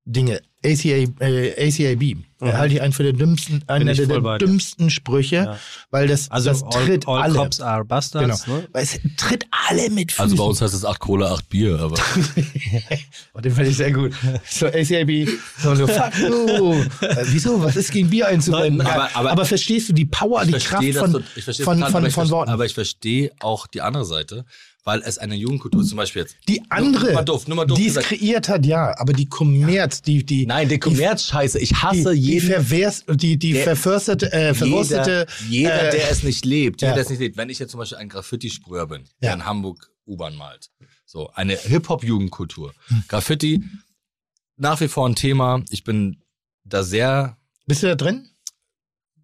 Dinge. 0.05 0.41
ACA, 0.65 1.05
äh, 1.19 1.67
ACAB, 1.67 2.15
mhm. 2.39 2.53
halte 2.53 2.75
ich 2.75 2.81
einen 2.81 2.93
für 2.93 3.03
den 3.03 3.17
dümmsten, 3.17 3.65
einer 3.67 3.93
der, 3.93 4.05
der 4.07 4.37
dümmsten 4.37 4.89
Sprüche, 4.89 5.35
Ja. 5.35 5.59
weil 5.91 6.07
das, 6.07 6.31
Also 6.31 6.51
das 6.51 6.63
all, 6.63 6.85
tritt 6.85 7.05
all 7.05 7.21
alle. 7.21 7.33
Cops 7.33 7.59
are 7.59 7.83
Bastards. 7.83 8.45
Genau. 8.45 8.57
Ne? 8.59 8.67
Weil 8.71 8.83
es 8.83 8.97
tritt 9.17 9.45
alle 9.67 9.89
mit 9.89 10.13
Füßen. 10.13 10.23
Also 10.23 10.35
bei 10.37 10.43
uns 10.43 10.61
heißt 10.61 10.73
es 10.73 10.85
8 10.85 10.99
Cola, 11.01 11.33
8 11.33 11.49
Bier, 11.49 11.77
aber 11.81 11.95
Oh, 13.33 13.41
den 13.41 13.51
fand 13.53 13.67
ich 13.67 13.75
sehr 13.75 13.91
gut. 13.91 14.13
So, 14.49 14.67
ACAB, 14.67 15.27
so, 15.61 15.75
so 15.75 15.85
fuck 15.87 16.17
you. 16.19 16.73
Äh, 17.01 17.25
wieso? 17.25 17.61
Was 17.61 17.75
ist 17.75 17.91
gegen 17.91 18.09
Bier 18.09 18.27
einzubrennen? 18.27 18.77
Nein, 18.77 18.87
aber, 18.87 19.03
aber- 19.03 19.15
aber- 19.15 19.31
aber 19.31 19.45
verstehst 19.45 19.89
du 19.89 19.93
die 19.93 20.05
Power, 20.05 20.45
die 20.45 20.53
Kraft 20.53 20.85
von, 20.93 21.11
so- 21.11 21.19
von, 21.19 21.53
total, 21.53 21.91
von, 21.91 21.91
von 21.91 22.03
verstehe- 22.11 22.29
Worten? 22.29 22.51
Aber 22.51 22.65
ich 22.65 22.73
verstehe 22.73 23.31
auch 23.41 23.67
die 23.67 23.81
andere 23.81 24.05
Seite, 24.05 24.45
weil 24.83 25.01
es 25.05 25.17
eine 25.17 25.35
Jugendkultur. 25.35 25.83
Zum 25.83 25.97
Beispiel 25.97 26.23
jetzt. 26.23 26.35
die 26.47 26.61
andere, 26.69 27.05
Nur 27.05 27.13
mal 27.13 27.21
doof, 27.23 27.47
nur 27.47 27.55
mal 27.57 27.65
doof 27.65 27.77
die 27.77 27.87
es 27.87 27.95
kreiert 27.95 28.49
hat, 28.49 28.65
ja, 28.65 28.97
aber 28.99 29.13
die 29.13 29.27
Kommerz, 29.27 30.01
die, 30.01 30.25
die, 30.25 30.45
Nein, 30.45 30.67
der 30.69 30.79
Kommerz 30.79 31.25
scheiße. 31.25 31.59
Ich 31.59 31.69
die, 31.69 31.75
hasse 31.75 32.13
die, 32.13 32.19
jeden. 32.19 32.47
verwehrs, 32.49 33.05
die, 33.09 33.37
die 33.37 33.53
Der- 33.53 33.63
verfürstete, 33.63 34.31
äh, 34.33 34.53
verwurstete, 34.53 35.25
jeder, 35.49 35.73
jeder 35.75 35.87
äh, 35.89 35.91
der 35.97 36.11
es 36.11 36.23
nicht 36.23 36.45
lebt, 36.45 36.81
ja. 36.81 36.87
jeder, 36.89 36.95
der 36.95 37.03
es 37.03 37.09
nicht 37.09 37.19
lebt. 37.19 37.37
Wenn 37.37 37.49
ich 37.49 37.59
jetzt 37.59 37.71
zum 37.71 37.79
Beispiel 37.79 37.97
ein 37.97 38.09
Graffiti-Sprüher 38.09 38.87
bin, 38.87 39.03
der 39.21 39.29
Ja. 39.29 39.35
in 39.35 39.45
Hamburg 39.45 39.89
U-Bahn 40.05 40.35
malt, 40.35 40.69
so 41.05 41.29
eine 41.31 41.55
Hip-Hop-Jugendkultur. 41.55 42.73
Hm. 42.87 43.03
Graffiti, 43.07 43.63
nach 44.57 44.81
wie 44.81 44.87
vor 44.87 45.07
ein 45.07 45.15
Thema. 45.15 45.63
Ich 45.69 45.83
bin 45.83 46.21
da 46.65 46.83
sehr, 46.83 47.37
bist 47.67 47.83
du 47.83 47.87
da 47.87 47.95
drin? 47.95 48.27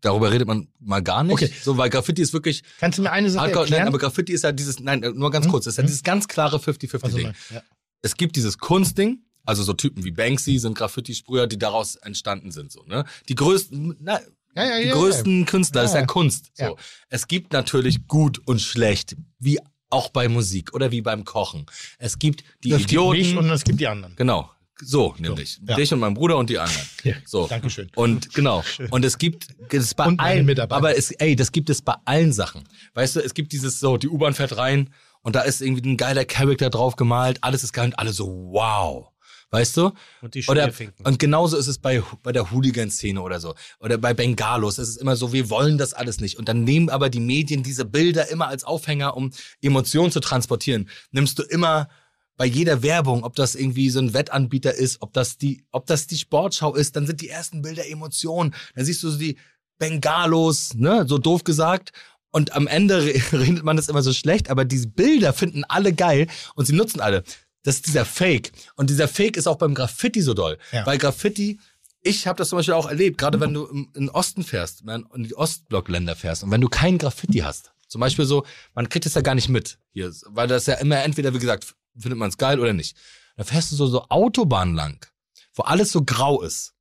Darüber 0.01 0.31
redet 0.31 0.47
man 0.47 0.67
mal 0.79 1.01
gar 1.01 1.23
nicht. 1.23 1.33
Okay. 1.33 1.51
So, 1.63 1.77
weil 1.77 1.89
Graffiti 1.89 2.21
ist 2.21 2.33
wirklich, 2.33 2.63
Kannst 2.79 2.97
du 2.97 3.01
mir 3.03 3.11
eine 3.11 3.29
Sache 3.29 3.43
Hardcore, 3.45 3.65
nein, 3.65 3.73
erklären? 3.73 3.87
aber 3.89 3.97
Graffiti 3.99 4.33
ist 4.33 4.43
ja 4.43 4.51
dieses, 4.51 4.79
nein, 4.79 4.99
nur 5.15 5.31
ganz 5.31 5.45
Hm? 5.45 5.51
kurz, 5.51 5.67
ist 5.67 5.77
ja 5.77 5.83
Hm? 5.83 5.87
dieses 5.87 6.03
ganz 6.03 6.27
klare 6.27 6.57
50-50-Ding. 6.57 7.27
Also, 7.27 7.53
ja. 7.53 7.61
es 8.01 8.15
gibt 8.15 8.35
dieses 8.35 8.57
Kunstding, 8.57 9.23
also 9.45 9.63
so 9.63 9.73
Typen 9.73 10.03
wie 10.03 10.11
Banksy 10.11 10.57
sind 10.59 10.77
Graffiti-Sprüher, 10.77 11.47
die 11.47 11.57
daraus 11.57 11.95
entstanden 11.95 12.51
sind, 12.51 12.71
so, 12.71 12.83
ne? 12.83 13.05
Die 13.29 13.35
größten, 13.35 13.97
na, 13.99 14.19
Ja, 14.55 14.65
ja, 14.65 14.81
die 14.83 14.89
größten 14.89 15.45
Künstler, 15.45 15.83
das 15.83 15.91
ist 15.91 15.95
Ja. 15.97 16.05
Kunst. 16.05 16.51
So. 16.53 16.77
Es 17.09 17.27
gibt 17.27 17.53
natürlich 17.53 18.07
gut 18.07 18.39
und 18.45 18.61
schlecht, 18.61 19.15
wie 19.39 19.59
auch 19.91 20.09
bei 20.09 20.27
Musik 20.27 20.73
oder 20.73 20.91
wie 20.91 21.01
beim 21.01 21.23
Kochen. 21.25 21.65
Es 21.97 22.19
gibt 22.19 22.43
die 22.63 22.69
gibt 22.69 22.81
Idioten. 22.83 23.17
mich 23.19 23.35
und 23.37 23.49
es 23.49 23.63
gibt 23.63 23.79
die 23.79 23.87
anderen. 23.87 24.15
genau. 24.15 24.51
So, 24.81 25.15
nämlich. 25.17 25.59
ja. 25.67 25.75
Dich 25.75 25.91
und 25.93 25.99
mein 25.99 26.13
Bruder 26.13 26.37
und 26.37 26.49
die 26.49 26.57
anderen. 26.59 26.81
Ja, 27.03 27.13
So. 27.25 27.47
Dankeschön. 27.47 27.89
Und 27.95 28.33
genau. 28.33 28.63
Und 28.91 29.03
es 29.05 29.17
gibt 29.17 29.47
es 29.69 29.93
bei 29.93 30.05
Und 30.05 30.19
allen 30.19 30.45
Mitarbeiter. 30.45 30.77
Aber 30.77 30.97
es, 30.97 31.11
ey, 31.11 31.35
das 31.35 31.51
gibt 31.51 31.69
es 31.69 31.81
bei 31.81 31.95
allen 32.05 32.31
Sachen. 32.33 32.63
Weißt 32.93 33.15
du, 33.15 33.19
es 33.21 33.33
gibt 33.33 33.51
dieses 33.51 33.79
so, 33.79 33.97
die 33.97 34.07
U-Bahn 34.07 34.33
fährt 34.33 34.57
rein 34.57 34.89
und 35.21 35.35
da 35.35 35.41
ist 35.41 35.61
irgendwie 35.61 35.89
ein 35.89 35.97
geiler 35.97 36.25
Charakter 36.25 36.69
drauf 36.69 36.95
gemalt, 36.95 37.39
alles 37.41 37.63
ist 37.63 37.73
geil 37.73 37.87
und 37.87 37.99
alle 37.99 38.13
so, 38.13 38.27
wow. 38.51 39.07
Weißt 39.51 39.77
du? 39.77 39.91
Und 40.21 40.35
die 40.35 40.45
Oder, 40.47 40.61
Schmierfinken. 40.65 41.05
und 41.07 41.17
genauso 41.17 41.57
ist 41.57 41.65
es 41.65 41.79
bei, 41.79 42.03
bei 42.21 42.31
der 42.31 42.51
Hooligan-Szene 42.51 43.19
oder 43.19 43.39
so. 43.39 43.55
Oder 43.79 43.97
bei 43.97 44.13
Bengalos. 44.13 44.77
Es 44.77 44.89
ist 44.89 44.97
immer 44.97 45.15
so, 45.15 45.33
wir 45.33 45.49
wollen 45.49 45.79
das 45.79 45.93
alles 45.93 46.19
nicht. 46.21 46.37
Und 46.37 46.47
dann 46.47 46.63
nehmen 46.63 46.89
aber 46.91 47.09
die 47.09 47.19
Medien 47.19 47.63
diese 47.63 47.83
Bilder 47.83 48.29
immer 48.29 48.47
als 48.47 48.63
Aufhänger, 48.63 49.17
um 49.17 49.31
Emotionen 49.61 50.11
zu 50.11 50.19
transportieren. 50.19 50.87
Nimmst 51.11 51.39
du 51.39 51.43
immer 51.43 51.89
bei 52.39 52.45
jeder 52.45 52.81
Werbung, 52.83 53.25
ob 53.25 53.35
das 53.35 53.53
irgendwie 53.53 53.89
so 53.89 53.99
ein 53.99 54.13
Wettanbieter 54.13 54.73
ist, 54.73 55.01
ob 55.01 55.11
das 55.11 55.37
die, 55.37 55.65
ob 55.73 55.85
das 55.87 56.07
die 56.07 56.17
Sportschau 56.17 56.73
ist, 56.73 56.95
dann 56.95 57.05
sind 57.05 57.19
die 57.19 57.27
ersten 57.27 57.61
Bilder 57.61 57.85
Emotionen. 57.85 58.55
Dann 58.75 58.85
siehst 58.85 59.03
du 59.03 59.09
so 59.09 59.17
die 59.19 59.37
Bengalos, 59.77 60.73
ne, 60.75 61.05
so 61.05 61.17
doof 61.17 61.43
gesagt. 61.43 61.91
Und 62.31 62.53
am 62.53 62.67
Ende 62.67 63.03
re- 63.05 63.21
redet 63.33 63.63
man 63.63 63.75
das 63.75 63.89
immer 63.89 64.01
so 64.01 64.13
schlecht, 64.13 64.49
aber 64.49 64.63
diese 64.63 64.87
Bilder 64.87 65.33
finden 65.33 65.65
alle 65.65 65.91
geil 65.91 66.27
und 66.55 66.65
sie 66.65 66.73
nutzen 66.73 67.01
alle. 67.01 67.23
Das 67.63 67.75
ist 67.75 67.87
dieser 67.87 68.05
Fake. 68.05 68.53
Und 68.77 68.89
dieser 68.89 69.09
Fake 69.09 69.35
ist 69.35 69.45
auch 69.47 69.57
beim 69.57 69.73
Graffiti 69.75 70.21
so 70.21 70.33
doll. 70.33 70.57
Ja. 70.71 70.85
Weil 70.85 70.97
Graffiti, 70.97 71.59
ich 72.01 72.25
habe 72.25 72.37
das 72.37 72.47
zum 72.49 72.57
Beispiel 72.59 72.73
auch 72.75 72.87
erlebt, 72.87 73.17
gerade 73.17 73.41
wenn 73.41 73.53
du 73.53 73.65
im, 73.65 73.89
in 73.95 74.03
den 74.03 74.09
Osten 74.09 74.43
fährst, 74.45 74.85
wenn 74.85 75.01
du 75.01 75.15
in 75.15 75.23
die 75.23 75.35
Ostblockländer 75.35 76.15
fährst 76.15 76.43
und 76.43 76.51
wenn 76.51 76.61
du 76.61 76.69
kein 76.69 76.97
Graffiti 76.99 77.39
hast. 77.39 77.73
Zum 77.89 77.99
Beispiel 77.99 78.23
so, 78.23 78.45
man 78.75 78.87
kriegt 78.87 79.05
es 79.07 79.15
ja 79.15 79.21
gar 79.21 79.35
nicht 79.35 79.49
mit 79.49 79.77
hier, 79.91 80.13
weil 80.27 80.47
das 80.47 80.67
ja 80.67 80.75
immer 80.75 81.03
entweder, 81.03 81.33
wie 81.33 81.39
gesagt, 81.39 81.75
findet 81.99 82.19
man 82.19 82.29
es 82.29 82.37
geil 82.37 82.59
oder 82.59 82.73
nicht. 82.73 82.95
Dann 83.35 83.45
fährst 83.45 83.71
du 83.71 83.75
so, 83.75 83.87
so 83.87 84.05
Autobahn 84.09 84.75
lang, 84.75 85.05
wo 85.53 85.63
alles 85.63 85.91
so 85.91 86.03
grau 86.03 86.41
ist. 86.41 86.73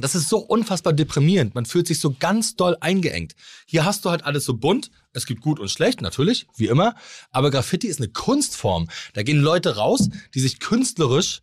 Das 0.00 0.14
ist 0.14 0.28
so 0.28 0.38
unfassbar 0.38 0.92
deprimierend. 0.92 1.54
Man 1.54 1.66
fühlt 1.66 1.86
sich 1.86 2.00
so 2.00 2.14
ganz 2.18 2.56
doll 2.56 2.76
eingeengt. 2.80 3.34
Hier 3.66 3.84
hast 3.84 4.04
du 4.04 4.10
halt 4.10 4.24
alles 4.24 4.44
so 4.44 4.54
bunt. 4.54 4.90
Es 5.12 5.26
gibt 5.26 5.42
gut 5.42 5.60
und 5.60 5.70
schlecht, 5.70 6.00
natürlich, 6.00 6.46
wie 6.56 6.66
immer. 6.66 6.94
Aber 7.30 7.50
Graffiti 7.50 7.86
ist 7.86 8.00
eine 8.00 8.08
Kunstform. 8.08 8.88
Da 9.14 9.22
gehen 9.22 9.40
Leute 9.40 9.76
raus, 9.76 10.08
die 10.34 10.40
sich 10.40 10.60
künstlerisch, 10.60 11.40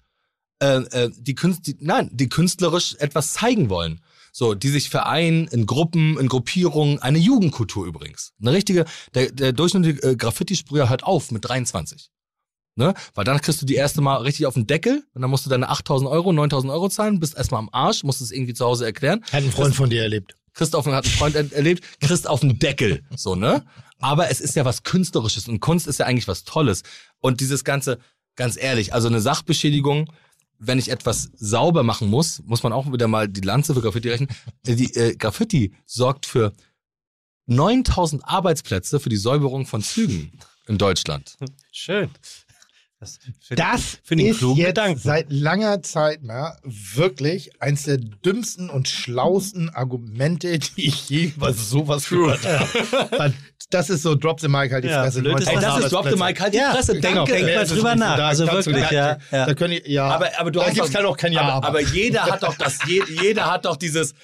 äh, 0.59 0.77
äh, 0.77 1.11
die 1.15 1.35
Künst, 1.35 1.67
die, 1.67 1.77
nein, 1.79 2.09
die 2.11 2.29
künstlerisch 2.29 2.95
etwas 2.95 3.33
zeigen 3.33 3.69
wollen. 3.69 4.01
So, 4.31 4.53
die 4.53 4.69
sich 4.69 4.89
vereinen 4.89 5.47
in 5.47 5.65
Gruppen, 5.65 6.17
in 6.19 6.27
Gruppierungen, 6.27 6.99
eine 6.99 7.17
Jugendkultur 7.17 7.87
übrigens. 7.87 8.33
Eine 8.39 8.53
richtige, 8.53 8.85
der, 9.15 9.31
der 9.31 9.51
durchschnittliche 9.51 10.11
äh, 10.11 10.15
Graffiti-Sprüher 10.15 10.89
hört 10.89 11.03
auf 11.03 11.31
mit 11.31 11.47
23. 11.47 12.11
Ne? 12.77 12.93
Weil 13.15 13.25
dann 13.25 13.41
kriegst 13.41 13.61
du 13.61 13.65
die 13.65 13.75
erste 13.75 14.01
Mal 14.01 14.17
richtig 14.17 14.45
auf 14.45 14.53
den 14.53 14.67
Deckel 14.67 15.03
und 15.14 15.22
dann 15.22 15.31
musst 15.31 15.45
du 15.45 15.49
deine 15.49 15.67
8000 15.67 16.09
Euro, 16.09 16.31
9000 16.31 16.72
Euro 16.72 16.89
zahlen, 16.89 17.19
bist 17.19 17.35
erstmal 17.35 17.59
am 17.59 17.69
Arsch, 17.72 18.03
musst 18.03 18.22
es 18.22 18.31
irgendwie 18.31 18.53
zu 18.53 18.65
Hause 18.65 18.85
erklären. 18.85 19.23
Hat 19.31 19.43
ein 19.43 19.51
Freund 19.51 19.75
von 19.75 19.89
dir 19.89 20.03
erlebt. 20.03 20.35
Christ 20.53 20.75
auf, 20.75 20.85
hat 20.85 21.06
einen 21.06 21.14
Freund 21.14 21.35
er 21.35 21.51
erlebt, 21.53 21.83
Christ 21.99 22.27
auf 22.27 22.41
den 22.41 22.59
Deckel, 22.59 23.03
so, 23.15 23.35
ne? 23.35 23.64
Aber 23.99 24.30
es 24.30 24.41
ist 24.41 24.56
ja 24.56 24.64
was 24.64 24.83
Künstlerisches 24.83 25.47
und 25.47 25.59
Kunst 25.59 25.88
ist 25.88 25.99
ja 25.99 26.06
eigentlich 26.06 26.27
was 26.27 26.43
Tolles. 26.43 26.83
Und 27.19 27.41
dieses 27.41 27.64
Ganze, 27.64 27.99
ganz 28.35 28.57
ehrlich, 28.57 28.93
also 28.93 29.07
eine 29.07 29.22
Sachbeschädigung, 29.22 30.11
wenn 30.59 30.80
ich 30.80 30.89
etwas 30.89 31.31
sauber 31.35 31.83
machen 31.83 32.09
muss, 32.09 32.41
muss 32.45 32.64
man 32.64 32.73
auch 32.73 32.91
wieder 32.91 33.07
mal 33.07 33.27
die 33.27 33.41
Lanze 33.41 33.73
für 33.73 33.81
Graffiti 33.81 34.09
rechnen. 34.09 34.30
Äh, 34.65 34.75
Die 34.75 34.93
äh, 34.95 35.15
Graffiti 35.15 35.73
sorgt 35.85 36.25
für 36.25 36.53
9000 37.47 38.23
Arbeitsplätze 38.25 38.99
für 38.99 39.09
die 39.09 39.17
Säuberung 39.17 39.65
von 39.65 39.81
Zügen 39.81 40.31
in 40.67 40.77
Deutschland. 40.77 41.38
Schön. 41.72 42.09
Das, 43.00 43.19
Das 43.51 44.00
finde 44.03 44.24
ich 44.24 44.42
einen 44.42 44.51
ist 44.51 44.58
jetzt 44.58 44.67
Gedanken. 44.69 45.00
seit 45.00 45.27
langer 45.32 45.84
Zeit 45.84 46.24
mal 46.24 46.58
wirklich 46.64 47.61
eins 47.61 47.84
der 47.84 47.98
dümmsten 47.98 48.72
und 48.72 48.88
schlausten 48.88 49.69
Argumente, 49.69 50.58
die 50.77 50.88
ich 50.88 51.08
je 51.08 51.26
über 51.26 51.53
sowas 51.53 52.09
gehört 52.09 52.43
habe. 52.43 53.34
Das 53.69 53.92
ist 53.92 54.01
so, 54.01 54.16
drop 54.16 54.40
the 54.40 54.48
mic 54.48 54.72
halt 54.72 54.84
die 54.84 54.88
Ja, 54.88 55.03
Fresse. 55.03 55.22
blöd 55.22 55.38
ist 55.40 55.45
9000 55.45 55.64
Ey, 55.64 55.69
das 55.76 55.85
ist 55.85 55.92
Drop 55.93 56.09
the. 56.09 56.16
Mic, 56.16 56.40
halt 56.42 56.53
die 56.53 56.58
Ja, 56.58 56.72
Fresse, 56.72 57.00
genau. 57.00 57.26
denke. 57.26 57.34
Denk 57.34 57.56
mal 57.56 57.59
das 57.61 57.69
drüber 57.69 57.95
nach. 57.95 58.17
Da 58.17 58.27
Also 58.30 58.48
wirklich, 58.48 58.90
ja, 58.92 59.17
ja. 59.32 59.45
Da 59.45 59.53
können 59.53 59.80
ja. 59.85 60.06
Aber, 60.09 60.30
aber 60.40 60.50
du 60.51 60.59
da 60.59 60.66
hast 60.66 60.74
gibt's 60.74 60.90
doch, 60.92 60.98
kein 60.98 61.06
auch 61.06 61.17
kein 61.17 61.34
Ja, 61.34 61.42
aber, 61.42 61.67
aber 61.67 61.82
jeder 61.82 62.24
hat 62.24 62.42
doch 62.42 62.56
das, 62.56 62.80
je- 62.88 63.03
jeder 63.22 63.51
hat 63.51 63.66
doch 63.66 63.76
dieses, 63.77 64.16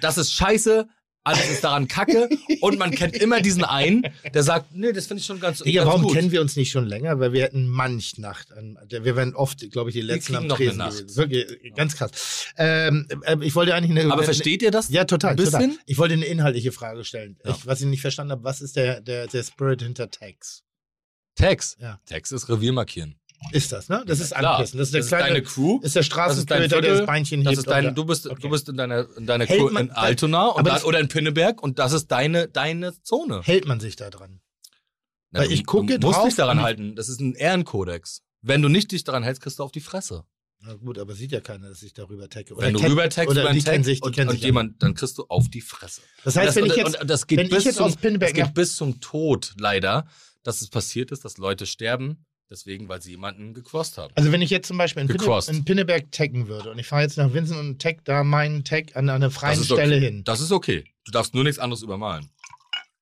das 0.00 0.16
ist 0.18 0.32
scheiße, 0.32 0.86
alles 1.24 1.50
ist 1.50 1.64
daran 1.64 1.88
kacke 1.88 2.28
und 2.60 2.78
man 2.78 2.90
kennt 2.90 3.16
immer 3.16 3.40
diesen 3.40 3.64
einen, 3.64 4.02
der 4.34 4.42
sagt, 4.42 4.74
nee, 4.74 4.92
das 4.92 5.06
finde 5.06 5.20
ich 5.20 5.26
schon 5.26 5.40
ganz, 5.40 5.60
Digga, 5.60 5.82
ganz 5.82 5.88
warum 5.88 6.02
gut. 6.02 6.14
kennen 6.14 6.32
wir 6.32 6.40
uns 6.40 6.56
nicht 6.56 6.70
schon 6.70 6.86
länger? 6.86 7.20
Weil 7.20 7.32
wir 7.32 7.44
hatten 7.44 7.68
manch 7.68 8.18
Nacht. 8.18 8.52
An, 8.52 8.78
wir 8.88 9.16
werden 9.16 9.34
oft, 9.34 9.70
glaube 9.70 9.90
ich, 9.90 9.94
die 9.94 10.02
letzten 10.02 10.34
am 10.36 10.48
Tresen 10.48 10.78
gewesen. 10.78 11.16
Wirklich, 11.16 11.74
ganz 11.74 11.96
krass. 11.96 12.46
Ähm, 12.56 13.06
äh, 13.22 13.36
ich 13.40 13.54
wollte 13.54 13.74
eigentlich 13.74 13.98
eine. 13.98 14.12
Aber 14.12 14.24
versteht 14.24 14.62
ihr 14.62 14.70
das? 14.70 14.88
Ja, 14.90 15.04
total, 15.04 15.30
Ein 15.30 15.36
bisschen? 15.36 15.52
total. 15.70 15.76
Ich 15.86 15.98
wollte 15.98 16.14
eine 16.14 16.26
inhaltliche 16.26 16.72
Frage 16.72 17.04
stellen. 17.04 17.38
Ja. 17.44 17.52
Ich, 17.52 17.66
was 17.66 17.80
ich 17.80 17.86
nicht 17.86 18.00
verstanden 18.00 18.32
habe, 18.32 18.44
was 18.44 18.60
ist 18.60 18.76
der, 18.76 19.00
der, 19.00 19.26
der 19.28 19.42
Spirit 19.42 19.82
hinter 19.82 20.10
Tags? 20.10 20.64
Tags. 21.34 21.76
Ja. 21.80 21.98
Tags 22.06 22.30
ist 22.32 22.48
Revier 22.48 22.72
markieren. 22.72 23.16
Ist 23.50 23.72
das, 23.72 23.88
ne? 23.88 24.02
Das 24.06 24.20
ist 24.20 24.34
Klar. 24.34 24.56
Anpissen. 24.56 24.78
Das 24.78 24.88
ist 24.88 24.94
der 24.94 25.00
Das 25.00 25.06
ist 25.06 25.10
kleine, 25.10 25.28
deine 25.28 25.42
Crew. 25.42 25.80
ist 25.82 25.82
der 25.82 25.82
Das 25.82 25.86
ist 25.86 25.94
dein 25.96 26.02
Straßenköter, 26.04 26.80
der 26.80 26.96
das 26.98 27.06
Beinchen 27.06 27.42
Das 27.44 27.50
hebt. 27.52 27.58
ist 27.58 27.68
dein, 27.68 27.86
und- 27.88 27.98
du 27.98 28.04
bist, 28.04 28.26
Okay. 28.28 28.40
du 28.40 28.48
bist 28.50 28.68
in 28.68 28.76
deiner, 28.76 29.06
in 29.16 29.26
deiner 29.26 29.44
Hält 29.46 29.60
Crew 29.60 29.70
man- 29.70 29.86
in 29.86 29.90
Altona 29.92 30.50
aber 30.56 30.62
da, 30.70 30.82
oder 30.84 31.00
in 31.00 31.08
Pinneberg 31.08 31.62
und 31.62 31.78
das 31.78 31.92
ist 31.92 32.06
deine, 32.08 32.48
deine 32.48 32.94
Zone. 33.02 33.42
Hält 33.42 33.66
man 33.66 33.80
sich 33.80 33.96
da 33.96 34.10
dran? 34.10 34.40
Na, 35.32 35.40
Weil 35.40 35.48
du, 35.48 35.54
ich 35.54 35.66
gucke 35.66 35.98
du 35.98 36.06
musst 36.06 36.18
drauf 36.18 36.26
dich 36.28 36.36
daran 36.36 36.62
halten. 36.62 36.94
Das 36.94 37.08
ist 37.08 37.20
ein 37.20 37.34
Ehrenkodex. 37.34 38.22
Wenn 38.42 38.62
du 38.62 38.68
nicht 38.68 38.92
dich 38.92 39.04
daran 39.04 39.22
hältst, 39.22 39.42
kriegst 39.42 39.58
du 39.58 39.62
auf 39.64 39.72
die 39.72 39.80
Fresse. 39.80 40.24
Na 40.64 40.74
gut, 40.74 40.96
aber 40.98 41.14
sieht 41.14 41.32
ja 41.32 41.40
keiner, 41.40 41.68
dass 41.70 41.82
ich 41.82 41.92
darüber 41.92 42.28
tagge. 42.28 42.56
Wenn 42.56 42.74
du 42.74 42.78
kennt- 42.80 42.92
rübertext 42.92 43.30
oder 43.30 43.52
die 43.52 43.62
kennen 43.62 43.82
sich, 43.82 44.00
die 44.00 44.06
und, 44.06 44.14
kennen 44.14 44.28
und 44.30 44.36
sich 44.36 44.44
jemand, 44.44 44.80
dann 44.82 44.94
kriegst 44.94 45.18
du 45.18 45.24
auf 45.28 45.48
die 45.48 45.60
Fresse. 45.60 46.02
Das 46.24 46.36
heißt, 46.36 46.48
das, 46.50 46.56
wenn 46.56 46.66
ich 46.66 46.76
jetzt, 46.76 47.00
und 47.00 47.10
das 47.10 47.26
geht, 47.26 47.38
wenn 47.38 47.46
ich 47.46 47.52
bis, 47.52 47.64
jetzt 47.64 47.76
zum, 47.78 47.86
aus 47.86 47.96
Pinneberg 47.96 48.34
das 48.34 48.46
geht 48.46 48.54
bis 48.54 48.76
zum 48.76 49.00
Tod 49.00 49.54
leider, 49.58 50.06
dass 50.44 50.60
es 50.60 50.68
passiert 50.70 51.10
ist, 51.10 51.24
dass 51.24 51.38
Leute 51.38 51.66
sterben, 51.66 52.24
deswegen, 52.52 52.88
weil 52.88 53.02
sie 53.02 53.10
jemanden 53.12 53.54
gecrossed 53.54 53.98
haben. 53.98 54.12
also 54.14 54.30
wenn 54.30 54.42
ich 54.42 54.50
jetzt 54.50 54.68
zum 54.68 54.78
Beispiel 54.78 55.02
in, 55.02 55.08
Pinne, 55.08 55.40
in 55.48 55.64
Pinneberg 55.64 56.12
taggen 56.12 56.46
würde 56.46 56.70
und 56.70 56.78
ich 56.78 56.86
fahre 56.86 57.02
jetzt 57.02 57.16
nach 57.16 57.32
Vincent 57.32 57.58
und 57.58 57.82
tag 57.82 58.04
da 58.04 58.22
meinen 58.22 58.62
Tag 58.64 58.94
an 58.94 59.08
einer 59.08 59.30
freien 59.30 59.58
ist 59.58 59.66
Stelle 59.66 59.96
okay. 59.96 60.04
hin. 60.04 60.24
Das 60.24 60.40
ist 60.40 60.52
okay. 60.52 60.84
Du 61.04 61.10
darfst 61.12 61.34
nur 61.34 61.42
nichts 61.42 61.58
anderes 61.58 61.82
übermalen. 61.82 62.28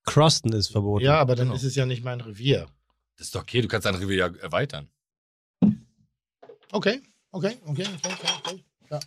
Croston 0.05 0.53
ist 0.53 0.69
verboten. 0.69 1.05
Ja, 1.05 1.19
aber 1.19 1.35
dann 1.35 1.49
Genau. 1.49 1.57
ist 1.57 1.65
es 1.65 1.75
ja 1.75 1.85
nicht 1.85 2.03
mein 2.05 2.21
Revier. 2.21 2.67
Das 3.19 3.27
ist 3.27 3.35
doch 3.35 3.43
okay, 3.43 3.61
du 3.61 3.69
kannst 3.69 3.85
dein 3.85 3.97
Revier 3.97 4.17
ja 4.17 4.27
erweitern. 4.41 4.89
Okay, 6.73 7.01
okay, 7.33 7.59
okay, 7.67 7.85
okay, 7.87 7.87
okay. 8.05 8.29
okay. 8.45 8.65
Ja. 8.91 9.01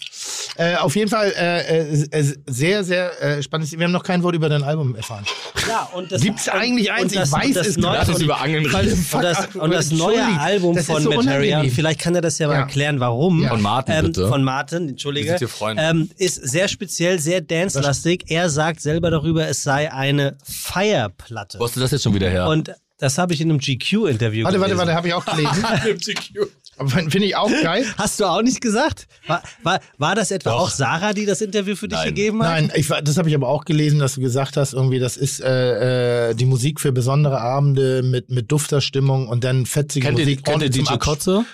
Äh, 0.56 0.76
auf 0.76 0.96
jeden 0.96 1.10
Fall 1.10 1.34
äh, 1.36 1.62
äh, 1.90 2.08
äh, 2.12 2.34
sehr, 2.48 2.84
sehr 2.84 3.22
äh, 3.24 3.42
spannend. 3.42 3.72
Wir 3.72 3.86
haben 3.86 3.92
noch 3.92 4.04
kein 4.04 4.22
Wort 4.22 4.36
über 4.36 4.50
dein 4.50 4.62
Album 4.64 4.96
erfahren. 4.96 5.26
Ja, 5.68 5.90
und 5.96 6.12
das, 6.12 6.22
Gibt's 6.22 6.48
eigentlich 6.48 6.90
und 6.90 6.96
eins? 6.96 7.12
Ich 7.14 7.18
das- 7.20 7.32
weiß 7.32 7.54
das 7.54 7.68
es 7.68 7.78
neue- 7.78 7.98
Lass 7.98 8.10
uns 8.10 8.22
über 8.22 8.40
Angeln 8.40 8.66
reden. 8.66 8.94
Und 9.14 9.24
das, 9.24 9.56
und 9.56 9.72
das 9.74 9.92
neue 9.92 10.24
Album 10.40 10.76
das 10.76 10.86
von 10.86 11.02
so 11.02 11.10
Materia, 11.12 11.64
vielleicht 11.74 12.00
kann 12.02 12.14
er 12.14 12.22
das 12.22 12.38
ja 12.38 12.48
mal 12.48 12.54
Ja. 12.54 12.60
erklären, 12.62 13.00
warum. 13.00 13.42
Ja. 13.42 13.50
Von 13.50 13.62
Martin, 13.62 13.96
ähm, 13.96 14.06
bitte. 14.06 14.28
Von 14.28 14.44
Martin, 14.44 14.84
Wir 14.84 14.90
entschuldige. 14.90 15.30
sind 15.30 15.40
hier 15.40 15.48
Freunde. 15.48 15.82
Ähm, 15.82 16.10
ist 16.18 16.36
sehr 16.36 16.68
speziell, 16.68 17.18
sehr 17.20 17.42
dance-lastig. 17.42 18.26
Er 18.28 18.50
sagt 18.50 18.82
selber 18.82 19.10
darüber, 19.10 19.48
es 19.48 19.64
sei 19.64 19.92
eine 19.92 20.38
Feierplatte. 20.44 21.58
Wo 21.60 21.66
hast 21.66 21.76
du 21.76 21.80
das 21.80 21.92
jetzt 21.92 22.04
schon 22.04 22.14
wieder 22.14 22.30
her? 22.30 22.48
Und 22.48 22.72
das 23.00 23.18
habe 23.18 23.34
ich 23.34 23.42
in 23.42 23.50
einem 23.50 23.60
GQ-Interview 23.60 24.44
Warte, 24.46 24.60
warte, 24.60 24.76
gelesen. 24.76 24.78
warte, 24.78 24.94
habe 24.94 25.08
ich 25.08 25.14
auch 25.14 25.26
gelesen. 25.26 26.48
Aber 26.78 26.90
Finde 26.90 27.26
ich 27.26 27.36
auch 27.36 27.50
geil. 27.62 27.86
Hast 27.98 28.20
du 28.20 28.26
auch 28.26 28.42
nicht 28.42 28.62
gesagt? 28.62 29.08
War, 29.28 29.44
war, 29.62 29.80
war 29.98 30.16
das 30.16 30.32
etwa 30.32 30.52
Doch. 30.52 30.62
auch 30.62 30.70
Sarah, 30.70 31.14
die 31.14 31.26
das 31.26 31.42
Interview 31.42 31.76
für 31.76 31.88
dich 31.88 32.00
Nein. 32.00 32.08
gegeben 32.10 32.44
hat? 32.44 32.50
Nein, 32.50 32.72
ich, 32.76 32.88
das 32.88 33.18
habe 33.18 33.30
ich 33.30 33.36
aber 33.36 33.48
auch 33.48 33.66
gelesen, 33.66 34.00
dass 34.00 34.16
du 34.16 34.22
gesagt 34.22 34.58
hast, 34.58 34.74
irgendwie, 34.74 35.00
das 35.00 35.18
ist 35.18 35.40
äh, 35.42 36.30
äh, 36.30 36.36
die 36.36 36.46
Musik 36.46 36.80
für 36.80 36.92
besondere 36.92 37.40
Abende 37.40 38.02
mit, 38.04 38.30
mit 38.30 38.52
dufter 38.52 38.82
Stimmung 38.82 39.28
und 39.28 39.44
dann 39.44 39.66
fetzige 39.66 40.08
kennt 40.08 40.20
ihr, 40.20 40.26
Musik. 40.26 40.44
kennt 40.44 40.64
ihr 40.64 40.70
DJ 40.70 40.84
zum 40.84 41.00
Kotze? 41.00 41.46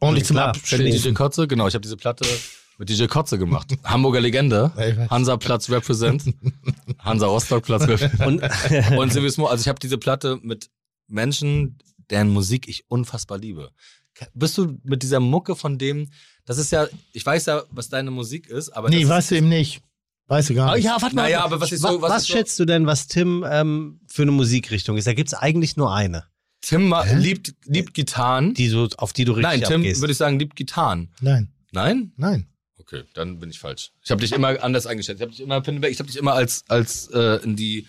Ordentlich 0.00 0.24
zum 0.26 0.36
Kennt 0.36 0.56
ihr 0.56 0.60
Abschließen. 0.60 1.10
DJ 1.10 1.14
Kotze? 1.14 1.48
Genau, 1.48 1.66
ich 1.66 1.74
habe 1.74 1.82
diese 1.82 1.96
Platte 1.96 2.24
mit 2.78 2.88
DJ 2.88 3.06
Kotze 3.06 3.38
gemacht. 3.38 3.74
Hamburger 3.84 4.20
Legende. 4.20 4.72
Ja, 4.76 4.86
ich 4.86 4.96
weiß. 4.96 5.10
Hansaplatz 5.10 5.68
Represent. 5.70 6.24
Hansa 6.98 7.26
Rostockplatz 7.26 7.82
Represent. 7.82 8.20
Und, 8.26 8.42
Und 8.96 9.12
Silvius 9.12 9.36
Mo, 9.36 9.46
also 9.46 9.60
ich 9.60 9.68
habe 9.68 9.78
diese 9.78 9.98
Platte 9.98 10.38
mit 10.42 10.70
Menschen, 11.06 11.78
deren 12.08 12.30
Musik 12.30 12.68
ich 12.68 12.84
unfassbar 12.88 13.38
liebe. 13.38 13.70
Bist 14.34 14.56
du 14.58 14.78
mit 14.84 15.02
dieser 15.02 15.20
Mucke 15.20 15.56
von 15.56 15.78
dem, 15.78 16.10
das 16.44 16.58
ist 16.58 16.72
ja, 16.72 16.86
ich 17.12 17.24
weiß 17.24 17.46
ja, 17.46 17.62
was 17.70 17.88
deine 17.88 18.10
Musik 18.10 18.48
ist, 18.48 18.70
aber 18.70 18.88
Nee, 18.90 19.06
weißt 19.06 19.30
du 19.30 19.36
eben 19.36 19.48
nicht. 19.48 19.82
Weißt 20.26 20.50
du 20.50 20.54
gar 20.54 20.76
nicht. 20.76 20.84
ja, 20.84 20.96
warte 21.00 21.14
mal. 21.16 21.22
Naja, 21.22 21.42
aber 21.44 21.60
was 21.60 21.72
ist 21.72 21.80
so- 21.82 22.00
was, 22.00 22.10
was 22.10 22.22
ist 22.22 22.28
so- 22.28 22.34
schätzt 22.34 22.58
du 22.60 22.64
denn, 22.64 22.86
was 22.86 23.08
Tim 23.08 23.44
ähm, 23.50 24.00
für 24.06 24.22
eine 24.22 24.30
Musikrichtung 24.30 24.96
ist? 24.96 25.06
Da 25.06 25.12
gibt 25.14 25.28
es 25.28 25.34
eigentlich 25.34 25.76
nur 25.76 25.92
eine, 25.94 26.24
Tim 26.60 26.94
Hä? 26.94 27.16
liebt, 27.18 27.54
liebt 27.64 27.94
Gitarren. 27.94 28.54
die 28.54 28.68
so, 28.68 28.88
auf 28.98 29.12
die 29.12 29.24
du 29.24 29.32
richtig 29.32 29.60
Nein, 29.60 29.62
Tim 29.68 29.80
abgehst. 29.80 30.00
würde 30.02 30.12
ich 30.12 30.18
sagen, 30.18 30.38
liebt 30.38 30.54
Gitarren. 30.56 31.10
Nein, 31.20 31.48
Nein? 31.72 32.12
nein. 32.16 32.46
Okay, 32.78 33.02
dann 33.14 33.38
bin 33.38 33.50
ich 33.50 33.58
falsch. 33.58 33.92
Ich 34.04 34.10
habe 34.10 34.20
dich 34.20 34.32
immer 34.32 34.62
anders 34.62 34.86
eingeschätzt. 34.86 35.20
Ich 35.20 35.22
habe 35.22 35.30
dich 35.32 35.40
immer, 35.40 35.58
ich 35.88 35.98
habe 35.98 36.06
dich 36.08 36.16
immer 36.16 36.32
als 36.34 36.64
als 36.68 37.08
äh, 37.08 37.42
in 37.44 37.56
die 37.56 37.86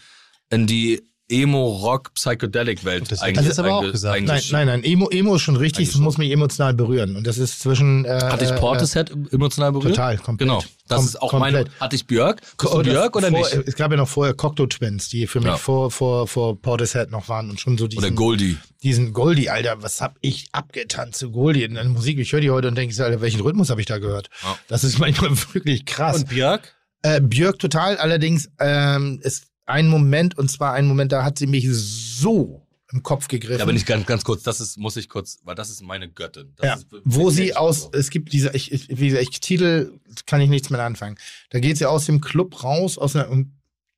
in 0.49 0.67
die 0.67 1.01
Emo 1.31 1.67
Rock 1.67 2.13
Psychedelic 2.13 2.83
Welt 2.85 3.11
Das 3.11 3.21
einge- 3.21 3.37
hat 3.37 3.45
jetzt 3.45 3.59
aber 3.59 3.73
auch 3.75 3.91
gesagt. 3.91 4.21
Nein, 4.23 4.41
nein, 4.51 4.67
nein. 4.67 4.83
Emo, 4.83 5.09
Emo 5.09 5.35
ist 5.35 5.41
schon 5.41 5.55
richtig, 5.55 5.89
es 5.89 5.95
muss 5.97 6.17
mich 6.17 6.31
emotional 6.31 6.73
berühren. 6.73 7.15
Und 7.15 7.25
das 7.25 7.37
ist 7.37 7.61
zwischen. 7.61 8.05
Äh, 8.05 8.19
Hat 8.23 8.41
dich 8.41 8.51
äh, 8.51 8.55
Portishead 8.57 9.11
emotional 9.31 9.71
berührt? 9.71 9.95
Total, 9.95 10.17
komplett. 10.17 10.47
Genau. 10.49 10.63
Das 10.87 10.99
Kom- 11.01 11.05
ist 11.05 11.21
auch 11.21 11.29
komplett. 11.31 11.53
meine. 11.67 11.79
Hat 11.79 11.93
dich 11.93 12.05
Björk? 12.05 12.41
Oder 12.65 12.83
Björk 12.83 13.15
oder 13.15 13.29
vor, 13.29 13.39
nicht? 13.39 13.53
Es 13.67 13.75
gab 13.75 13.91
ja 13.91 13.97
noch 13.97 14.09
vorher 14.09 14.33
Cocteau 14.33 14.65
Twins, 14.67 15.07
die 15.09 15.25
für 15.25 15.39
mich 15.39 15.47
Ja. 15.47 15.57
vor, 15.57 15.89
vor, 15.89 16.27
vor 16.27 16.61
Portishead 16.61 17.11
noch 17.11 17.29
waren 17.29 17.49
und 17.49 17.59
schon 17.61 17.77
so 17.77 17.87
diesen, 17.87 18.03
Oder 18.03 18.11
Goldie? 18.13 18.57
diesen 18.83 19.13
Goldie, 19.13 19.49
Alter, 19.49 19.81
was 19.81 20.01
hab 20.01 20.17
ich 20.21 20.47
abgetanzt 20.51 21.19
zu 21.19 21.31
Goldie 21.31 21.63
in 21.63 21.75
der 21.75 21.85
Musik. 21.85 22.19
Ich 22.19 22.33
höre 22.33 22.41
die 22.41 22.49
heute 22.51 22.67
und 22.67 22.75
denke, 22.75 22.93
so, 22.93 23.03
Alter, 23.03 23.21
welchen 23.21 23.39
Rhythmus 23.41 23.69
habe 23.69 23.79
ich 23.79 23.87
da 23.87 23.99
gehört? 23.99 24.29
Ja. 24.43 24.57
Das 24.67 24.83
ist 24.83 24.99
manchmal 24.99 25.31
wirklich 25.53 25.85
krass. 25.85 26.17
Und 26.17 26.29
Björk? 26.29 26.75
Äh, 27.03 27.21
Björk 27.21 27.57
total, 27.57 27.97
allerdings 27.97 28.49
ähm, 28.59 29.19
ist 29.23 29.45
ein 29.71 29.87
Moment, 29.87 30.37
und 30.37 30.49
zwar 30.49 30.73
ein 30.73 30.85
Moment, 30.85 31.11
da 31.11 31.23
hat 31.23 31.37
sie 31.37 31.47
mich 31.47 31.67
so 31.69 32.65
im 32.91 33.03
Kopf 33.03 33.27
gegriffen. 33.27 33.59
Da 33.59 33.65
bin 33.65 33.75
ich 33.75 33.85
ganz, 33.85 34.05
ganz 34.05 34.23
kurz, 34.23 34.43
das 34.43 34.59
ist, 34.59 34.77
muss 34.77 34.97
ich 34.97 35.07
kurz, 35.09 35.39
weil 35.43 35.55
das 35.55 35.69
ist 35.69 35.81
meine 35.81 36.09
Göttin. 36.09 36.53
Das 36.57 36.65
ja, 36.65 36.75
ist, 36.75 36.87
wo 37.05 37.29
sie 37.29 37.55
aus, 37.55 37.83
so. 37.83 37.91
es 37.93 38.09
gibt 38.09 38.33
diese, 38.33 38.51
ich, 38.53 38.71
ich, 38.71 38.89
wie 38.89 39.09
gesagt, 39.09 39.27
ich, 39.29 39.39
Titel 39.39 39.99
kann 40.25 40.41
ich 40.41 40.49
nichts 40.49 40.69
mehr 40.69 40.83
anfangen. 40.83 41.17
Da 41.51 41.59
geht 41.59 41.77
sie 41.77 41.85
aus 41.85 42.05
dem 42.05 42.21
Club 42.21 42.63
raus, 42.63 42.97
aus 42.97 43.15
einer, 43.15 43.29
und 43.29 43.53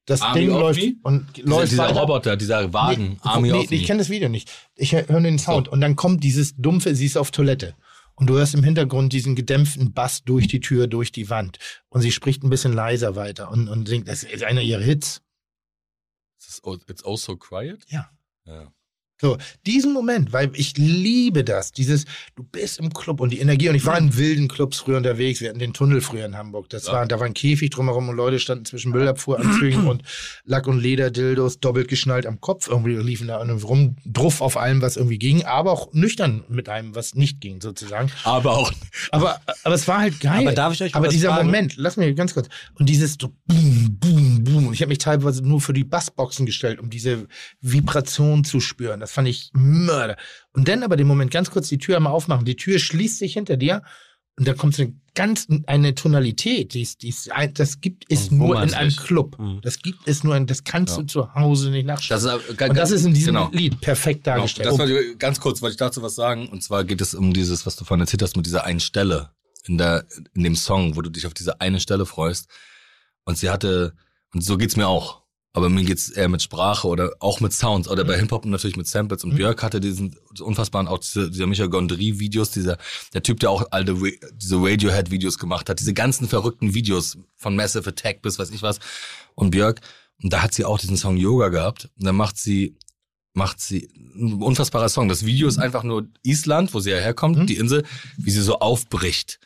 das 0.06 0.22
Army 0.22 0.42
Ding 0.42 0.50
läuft 0.50 0.82
Me? 0.82 0.96
und 1.04 1.26
Dieser, 1.38 1.48
läuft 1.48 1.72
dieser 1.72 1.84
weiter. 1.84 2.00
Roboter, 2.00 2.38
dieser 2.38 2.74
Wagen, 2.74 3.10
Nee, 3.10 3.18
Army 3.22 3.52
nee. 3.52 3.68
Ich 3.70 3.86
kenne 3.86 4.00
das 4.00 4.10
Video 4.10 4.28
nicht. 4.30 4.52
Ich 4.76 4.94
höre 4.94 5.22
den 5.22 5.40
Sound 5.40 5.70
und 5.70 5.82
dann 5.82 5.96
kommt 5.96 6.24
dieses 6.24 6.56
dumpfe, 6.58 6.94
sie 6.96 7.06
ist 7.06 7.18
auf 7.18 7.32
Toilette. 7.32 7.76
Und 8.16 8.28
du 8.28 8.36
hörst 8.36 8.54
im 8.54 8.64
Hintergrund 8.64 9.12
diesen 9.12 9.36
gedämpften 9.36 9.94
Bass 9.94 10.24
durch 10.24 10.48
die 10.48 10.60
Tür, 10.60 10.88
durch 10.88 11.12
die 11.12 11.30
Wand. 11.30 11.58
Und 11.90 12.02
sie 12.02 12.12
spricht 12.12 12.44
ein 12.44 12.50
bisschen 12.50 12.74
leiser 12.74 13.16
weiter 13.16 13.50
und, 13.50 13.70
und 13.70 13.88
singt, 13.88 14.08
das 14.08 14.24
ist 14.24 14.44
einer 14.44 14.62
ihrer 14.62 14.82
Hits. 14.82 15.22
It's 16.46 16.60
oh- 16.64 16.80
It's 16.86 17.04
also 17.04 17.36
quiet? 17.38 17.84
Ja. 17.90 18.12
ja. 18.44 18.74
So, 19.24 19.38
diesen 19.66 19.94
Moment, 19.94 20.34
weil 20.34 20.52
ich 20.54 20.76
liebe 20.78 21.46
das, 21.46 21.72
dieses, 21.72 22.04
du 22.36 22.44
bist 22.44 22.78
im 22.80 22.94
Club 22.94 23.22
und 23.22 23.30
die 23.30 23.40
Energie, 23.40 23.70
und 23.70 23.76
ich 23.76 23.86
war 23.86 23.98
in 23.98 24.18
wilden 24.18 24.50
Clubs 24.50 24.80
früher 24.80 24.98
unterwegs, 24.98 25.40
wir 25.40 25.48
hatten 25.48 25.60
den 25.60 25.72
Tunnel 25.72 26.02
früher 26.02 26.26
in 26.26 26.36
Hamburg, 26.38 26.68
das 26.68 26.88
Ja. 26.88 26.92
war, 26.94 27.06
da 27.06 27.22
war 27.22 27.26
ein 27.28 27.34
Käfig 27.34 27.70
drumherum 27.70 28.10
und 28.10 28.18
Leute 28.18 28.38
standen 28.38 28.66
zwischen 28.66 28.92
Müllabfuhranzügen 28.92 29.88
und 29.88 30.04
Lack- 30.44 30.68
und 30.68 30.78
Lederdildos, 30.82 31.62
doppelt 31.62 31.88
geschnallt 31.88 32.26
am 32.26 32.42
Kopf, 32.42 32.68
irgendwie 32.68 32.98
liefen 32.98 33.28
da 33.30 33.40
irgendwie 33.40 33.64
rum, 33.66 33.96
druff 34.06 34.42
auf 34.42 34.58
allem, 34.58 34.82
was 34.82 34.98
irgendwie 34.98 35.20
ging, 35.20 35.46
aber 35.46 35.72
auch 35.72 35.94
nüchtern 35.94 36.44
mit 36.50 36.68
einem, 36.68 36.94
was 36.94 37.16
nicht 37.16 37.40
ging, 37.40 37.62
sozusagen. 37.62 38.12
Aber 38.26 38.58
auch, 38.58 38.74
Aber, 39.12 39.40
aber 39.64 39.76
es 39.76 39.88
war 39.88 40.00
halt 40.00 40.20
geil. 40.20 40.42
Aber 40.42 40.52
darf 40.52 40.74
ich 40.74 40.84
euch 40.84 40.96
Aber 40.96 41.06
was 41.08 41.14
dieser 41.14 41.30
fragen? 41.30 41.46
Moment, 41.46 41.76
lass 41.78 41.96
mich 41.96 42.14
ganz 42.18 42.34
kurz. 42.34 42.50
Und 42.78 42.90
dieses 42.90 43.16
so 43.18 43.34
boom, 43.48 43.98
boom, 44.02 44.44
boom. 44.44 44.68
Und 44.68 44.74
ich 44.74 44.82
habe 44.82 44.90
mich 44.90 44.98
teilweise 44.98 45.42
nur 45.48 45.62
für 45.62 45.72
die 45.72 45.86
Bassboxen 45.86 46.46
gestellt, 46.46 46.82
um 46.82 46.90
diese 46.90 47.26
Vibration 47.62 48.44
zu 48.44 48.60
spüren. 48.60 49.00
Das 49.00 49.13
fand 49.14 49.28
ich 49.28 49.50
Mörder. 49.54 50.18
Und 50.54 50.68
dann 50.68 50.84
aber 50.84 50.98
den 50.98 51.08
Moment 51.08 51.32
ganz 51.32 51.50
kurz 51.52 51.70
die 51.70 51.78
Tür 51.78 51.98
einmal 51.98 52.14
aufmachen. 52.14 52.46
Die 52.46 52.56
Tür 52.56 52.80
schließt 52.80 53.20
sich 53.20 53.34
hinter 53.34 53.58
dir 53.58 53.82
und 54.38 54.48
da 54.48 54.54
kommt 54.54 54.76
so 54.76 54.84
eine 54.84 54.94
ganz 55.16 55.48
eine 55.68 55.94
Tonalität, 55.94 56.74
die 56.74 56.82
ist, 56.82 57.04
die 57.04 57.10
ist, 57.10 57.30
das 57.54 57.82
gibt 57.82 58.06
es 58.10 58.30
Und 58.30 58.40
nur 58.40 58.56
in 58.56 58.62
einem 58.62 58.74
romantisch. 58.74 58.98
Club. 59.06 59.38
Mhm. 59.40 59.60
Das 59.62 59.78
gibt 59.80 60.08
es 60.08 60.24
nur 60.24 60.36
in, 60.36 60.48
das 60.48 60.64
kannst 60.64 60.96
Ja. 60.96 61.02
du 61.04 61.08
zu 61.08 61.34
Hause 61.36 61.70
nicht 61.70 61.86
nachschauen. 61.86 62.20
das 62.20 62.24
ist, 62.44 62.50
und 62.70 62.76
das 62.76 62.92
ist 62.92 63.06
in 63.06 63.14
diesem 63.14 63.36
genau. 63.36 63.50
Lied 63.52 63.80
perfekt 63.80 64.24
Genau. 64.24 64.38
dargestellt. 64.38 64.70
Das 64.70 64.80
war 64.80 64.88
die- 64.88 65.16
ganz 65.20 65.40
kurz, 65.40 65.62
weil 65.62 65.70
ich 65.72 65.78
dazu 65.78 66.02
was 66.02 66.16
sagen. 66.16 66.48
Und 66.50 66.64
zwar 66.64 66.84
geht 66.84 67.00
es 67.00 67.14
um 67.14 67.32
dieses, 67.32 67.66
was 67.68 67.76
du 67.76 67.86
vorhin 67.86 68.02
erzählt 68.02 68.24
hast, 68.24 68.36
mit 68.36 68.48
dieser 68.48 68.64
einen 68.66 68.80
Stelle 68.80 69.30
in 69.66 69.78
der, 69.78 70.06
in 70.34 70.44
dem 70.44 70.56
Song, 70.56 70.96
wo 70.96 71.02
du 71.02 71.10
dich 71.12 71.28
auf 71.28 71.34
diese 71.36 71.62
eine 71.62 71.80
Stelle 71.80 72.06
freust. 72.08 72.50
Und 73.26 73.38
sie 73.38 73.50
hatte, 73.52 73.94
und 74.34 74.44
so 74.44 74.58
geht's 74.58 74.76
mir 74.76 74.88
auch. 74.88 75.23
Aber 75.56 75.70
mir 75.70 75.84
geht's 75.84 76.10
eher 76.10 76.30
mit 76.30 76.42
Sprache 76.42 76.88
oder 76.88 77.14
auch 77.20 77.40
mit 77.40 77.54
Sounds 77.54 77.88
oder 77.88 78.04
bei 78.04 78.18
Hip-Hop 78.18 78.44
natürlich 78.46 78.76
mit 78.76 78.88
Samples. 78.88 79.24
Und 79.24 79.34
Mhm. 79.34 79.38
Björk 79.38 79.62
hatte 79.62 79.80
diesen 79.80 80.16
unfassbaren, 80.40 80.88
auch 80.88 80.98
diese, 80.98 81.30
dieser 81.30 81.46
Micha 81.46 81.68
Gondry-Videos, 81.68 82.50
dieser, 82.50 82.78
der 83.14 83.22
Typ, 83.22 83.40
der 83.40 83.52
auch 83.52 83.64
alte, 83.70 83.96
diese 84.34 84.56
Radiohead-Videos 84.58 85.38
gemacht 85.38 85.70
hat, 85.70 85.80
diese 85.80 85.94
ganzen 85.94 86.28
verrückten 86.28 86.74
Videos 86.74 87.20
von 87.36 87.56
Massive 87.56 87.88
Attack 87.88 88.24
bis 88.24 88.40
weiß 88.40 88.50
ich 88.50 88.64
was. 88.64 88.80
Und 89.36 89.52
Björk, 89.52 89.82
und 90.24 90.34
da 90.34 90.42
hat 90.42 90.56
sie 90.56 90.66
auch 90.66 90.80
diesen 90.80 90.98
Song 90.98 91.18
Yoga 91.18 91.50
gehabt. 91.50 91.90
Und 92.00 92.06
dann 92.08 92.16
macht 92.16 92.38
sie, 92.40 92.76
macht 93.36 93.60
sie, 93.60 93.90
ein 94.16 94.42
unfassbarer 94.42 94.90
Song. 94.90 95.08
Das 95.08 95.24
Video 95.24 95.48
ist 95.48 95.60
einfach 95.60 95.84
nur 95.84 96.08
Island, 96.24 96.74
wo 96.74 96.80
sie 96.80 96.90
ja 96.90 96.98
herkommt, 96.98 97.38
Mhm. 97.38 97.46
die 97.48 97.58
Insel, 97.58 97.84
wie 98.18 98.32
sie 98.32 98.42
so 98.42 98.58
aufbricht. 98.58 99.40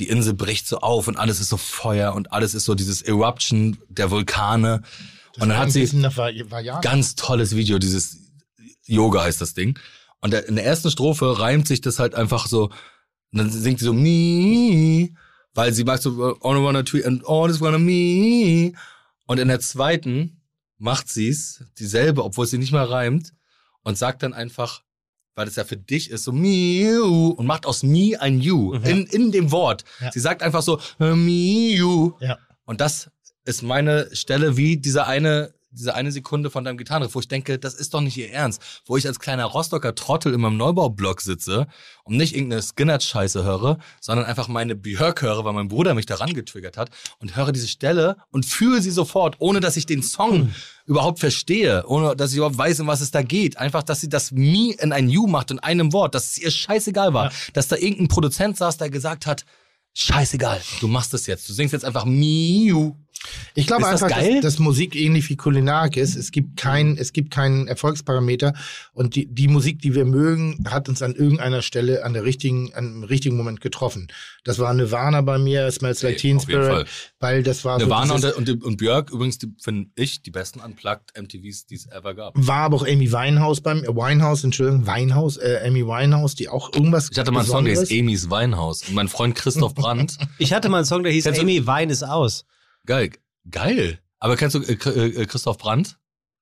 Die 0.00 0.08
Insel 0.08 0.34
bricht 0.34 0.66
so 0.66 0.78
auf 0.78 1.06
und 1.06 1.16
alles 1.16 1.38
ist 1.38 1.50
so 1.50 1.56
Feuer 1.56 2.14
und 2.14 2.32
alles 2.32 2.54
ist 2.54 2.64
so 2.64 2.74
dieses 2.74 3.00
Eruption 3.02 3.78
der 3.88 4.10
Vulkane. 4.10 4.82
Und 5.38 5.48
dann 5.50 5.58
hat 5.58 5.70
sie, 5.72 5.90
war, 6.16 6.32
war 6.50 6.80
ganz 6.80 7.14
tolles 7.14 7.54
Video, 7.56 7.78
dieses 7.78 8.18
Yoga 8.84 9.22
heißt 9.24 9.40
das 9.40 9.54
Ding. 9.54 9.78
Und 10.20 10.32
in 10.34 10.56
der 10.56 10.64
ersten 10.64 10.90
Strophe 10.90 11.38
reimt 11.38 11.66
sich 11.68 11.80
das 11.80 11.98
halt 11.98 12.14
einfach 12.14 12.46
so, 12.46 12.64
und 13.32 13.38
dann 13.38 13.50
singt 13.50 13.80
sie 13.80 13.84
so 13.84 13.92
me, 13.92 15.10
weil 15.54 15.72
sie 15.72 15.84
mag 15.84 16.00
so 16.00 16.36
all 16.42 16.56
I 16.58 16.62
wanna 16.62 16.82
tree 16.82 17.04
and 17.04 17.22
all 17.26 17.50
is 17.50 17.60
wanna 17.60 17.78
me. 17.78 18.72
Und 19.26 19.38
in 19.38 19.48
der 19.48 19.60
zweiten 19.60 20.40
macht 20.78 21.08
sie's 21.08 21.64
dieselbe, 21.78 22.24
obwohl 22.24 22.46
sie 22.46 22.58
nicht 22.58 22.72
mal 22.72 22.84
reimt 22.84 23.32
und 23.82 23.98
sagt 23.98 24.22
dann 24.22 24.32
einfach, 24.34 24.82
weil 25.34 25.46
das 25.46 25.56
ja 25.56 25.64
für 25.64 25.76
dich 25.76 26.10
ist, 26.10 26.24
so 26.24 26.32
me 26.32 27.02
und 27.02 27.44
macht 27.46 27.66
aus 27.66 27.82
me 27.82 28.18
ein 28.20 28.40
you 28.40 28.74
Mhm. 28.74 28.84
in, 28.84 29.06
in 29.06 29.32
dem 29.32 29.50
Wort. 29.50 29.84
Ja. 30.00 30.10
Sie 30.12 30.20
sagt 30.20 30.42
einfach 30.42 30.62
so 30.62 30.80
me 30.98 31.74
you. 31.74 32.12
Ja. 32.20 32.38
Und 32.64 32.80
das 32.80 33.10
ist 33.46 33.62
meine 33.62 34.14
Stelle, 34.14 34.56
wie 34.56 34.76
dieser 34.76 35.06
eine 35.06 35.54
diese 35.76 35.94
eine 35.94 36.10
Sekunde 36.10 36.50
von 36.50 36.64
deinem 36.64 36.78
Gitarrenriff, 36.78 37.14
wo 37.14 37.20
ich 37.20 37.28
denke, 37.28 37.58
das 37.58 37.74
ist 37.74 37.92
doch 37.92 38.00
nicht 38.00 38.16
ihr 38.16 38.30
Ernst. 38.32 38.62
Wo 38.86 38.96
ich 38.96 39.06
als 39.06 39.20
kleiner 39.20 39.44
Rostocker 39.44 39.94
Trottel 39.94 40.32
in 40.32 40.40
meinem 40.40 40.56
Neubaublock 40.56 41.20
sitze 41.20 41.66
und 42.04 42.16
nicht 42.16 42.34
irgendeine 42.34 42.62
Skinner-Scheiße 42.62 43.44
höre, 43.44 43.78
sondern 44.00 44.26
einfach 44.26 44.48
meine 44.48 44.74
Björk 44.74 45.22
höre, 45.22 45.44
weil 45.44 45.52
mein 45.52 45.68
Bruder 45.68 45.94
mich 45.94 46.06
daran 46.06 46.32
getriggert 46.32 46.76
hat 46.76 46.90
und 47.18 47.36
höre 47.36 47.52
diese 47.52 47.68
Stelle 47.68 48.16
und 48.30 48.46
fühle 48.46 48.80
sie 48.80 48.90
sofort, 48.90 49.36
ohne 49.38 49.60
dass 49.60 49.76
ich 49.76 49.86
den 49.86 50.02
Song 50.02 50.32
hm. 50.32 50.54
überhaupt 50.86 51.18
verstehe, 51.18 51.84
ohne 51.86 52.16
dass 52.16 52.30
ich 52.30 52.38
überhaupt 52.38 52.58
weiß, 52.58 52.80
um 52.80 52.86
was 52.86 53.00
es 53.00 53.10
da 53.10 53.22
geht. 53.22 53.58
Einfach, 53.58 53.82
dass 53.82 54.00
sie 54.00 54.08
das 54.08 54.32
Me 54.32 54.74
in 54.78 54.92
ein 54.92 55.08
You 55.08 55.26
macht 55.26 55.50
in 55.50 55.58
einem 55.58 55.92
Wort, 55.92 56.14
dass 56.14 56.26
es 56.26 56.38
ihr 56.38 56.50
scheißegal 56.50 57.12
war, 57.12 57.30
ja. 57.30 57.36
dass 57.52 57.68
da 57.68 57.76
irgendein 57.76 58.08
Produzent 58.08 58.56
saß, 58.56 58.78
der 58.78 58.88
gesagt 58.88 59.26
hat, 59.26 59.44
scheißegal, 59.92 60.60
du 60.80 60.88
machst 60.88 61.12
es 61.14 61.26
jetzt. 61.26 61.48
Du 61.48 61.52
singst 61.52 61.72
jetzt 61.72 61.84
einfach 61.84 62.04
Miu. 62.04 62.94
Ich 63.54 63.66
glaube 63.66 63.86
einfach, 63.86 64.08
das 64.08 64.18
dass, 64.18 64.40
dass, 64.42 64.58
Musik 64.58 64.94
ähnlich 64.96 65.28
wie 65.28 65.36
Kulinarik 65.36 65.96
ist. 65.96 66.16
Es 66.16 66.30
gibt 66.30 66.56
keinen, 66.56 66.96
es 66.96 67.12
gibt 67.12 67.32
keinen 67.32 67.68
Erfolgsparameter 67.68 68.54
und 68.92 69.14
die, 69.14 69.26
die 69.26 69.48
Musik, 69.48 69.80
die 69.80 69.94
wir 69.94 70.04
mögen, 70.04 70.64
hat 70.68 70.88
uns 70.88 71.02
an 71.02 71.14
irgendeiner 71.14 71.62
Stelle 71.62 72.04
an 72.04 72.12
der 72.12 72.24
richtigen, 72.24 72.74
an 72.74 72.84
dem 72.84 73.04
richtigen 73.04 73.36
Moment 73.36 73.60
getroffen. 73.60 74.08
Das 74.44 74.58
war 74.58 74.72
Nirvana 74.74 75.22
bei 75.22 75.38
mir, 75.38 75.70
Smells 75.70 76.02
Like 76.02 76.18
Teen 76.18 76.40
Spirit, 76.40 76.86
weil 77.20 77.42
das 77.42 77.64
war 77.64 77.78
Nirvana 77.78 78.18
so 78.18 78.34
und, 78.36 78.48
und, 78.48 78.64
und 78.64 78.76
Björk 78.76 79.10
übrigens, 79.10 79.38
finde 79.60 79.90
ich, 79.96 80.22
die 80.22 80.30
besten 80.30 80.60
Unplugged 80.60 81.12
MTVs, 81.18 81.66
die 81.66 81.76
es 81.76 81.86
ever 81.86 82.14
gab. 82.14 82.34
War 82.36 82.58
aber 82.58 82.76
auch 82.76 82.86
Amy 82.86 83.10
Winehouse 83.10 83.60
beim 83.60 83.84
äh, 83.84 83.88
Winehouse, 83.88 84.44
Entschuldigung, 84.44 84.86
Winehouse, 84.86 85.36
äh, 85.38 85.60
Amy 85.66 85.86
Winehouse, 85.86 86.34
die 86.34 86.48
auch 86.48 86.72
irgendwas. 86.72 87.08
Ich 87.10 87.18
hatte 87.18 87.30
mal 87.30 87.40
einen 87.40 87.48
Song, 87.48 87.64
der 87.64 87.74
hieß 87.78 87.90
Amy's 87.90 88.30
Winehouse 88.30 88.88
und 88.88 88.94
mein 88.94 89.08
Freund 89.08 89.34
Christoph 89.34 89.74
Brandt. 89.74 90.16
ich 90.38 90.52
hatte 90.52 90.68
mal 90.68 90.78
einen 90.78 90.86
Song, 90.86 91.02
der 91.02 91.12
hieß 91.12 91.26
Amy 91.26 91.66
Wein 91.66 91.90
ist 91.90 92.02
aus. 92.02 92.44
Geil. 92.86 93.10
Geil. 93.50 94.00
Aber 94.18 94.36
kennst 94.36 94.54
du 94.54 94.60
äh, 94.60 94.72
äh, 94.72 95.26
Christoph 95.26 95.58
Brandt? 95.58 95.98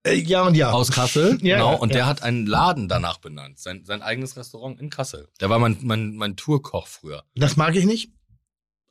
Äh, 0.06 0.14
ja 0.14 0.46
und 0.46 0.54
ja. 0.54 0.70
Aus 0.70 0.92
Kassel, 0.92 1.38
ja, 1.42 1.56
genau. 1.56 1.76
Und 1.76 1.90
ja. 1.90 1.96
der 1.96 2.06
hat 2.06 2.22
einen 2.22 2.46
Laden 2.46 2.88
danach 2.88 3.18
benannt. 3.18 3.58
Sein, 3.58 3.84
sein 3.84 4.02
eigenes 4.02 4.36
Restaurant 4.36 4.80
in 4.80 4.90
Kassel. 4.90 5.28
Der 5.40 5.50
war 5.50 5.58
mein, 5.58 5.78
mein, 5.82 6.14
mein 6.14 6.36
Tourkoch 6.36 6.86
früher. 6.86 7.24
Das 7.34 7.56
mag 7.56 7.74
ich 7.74 7.86
nicht. 7.86 8.12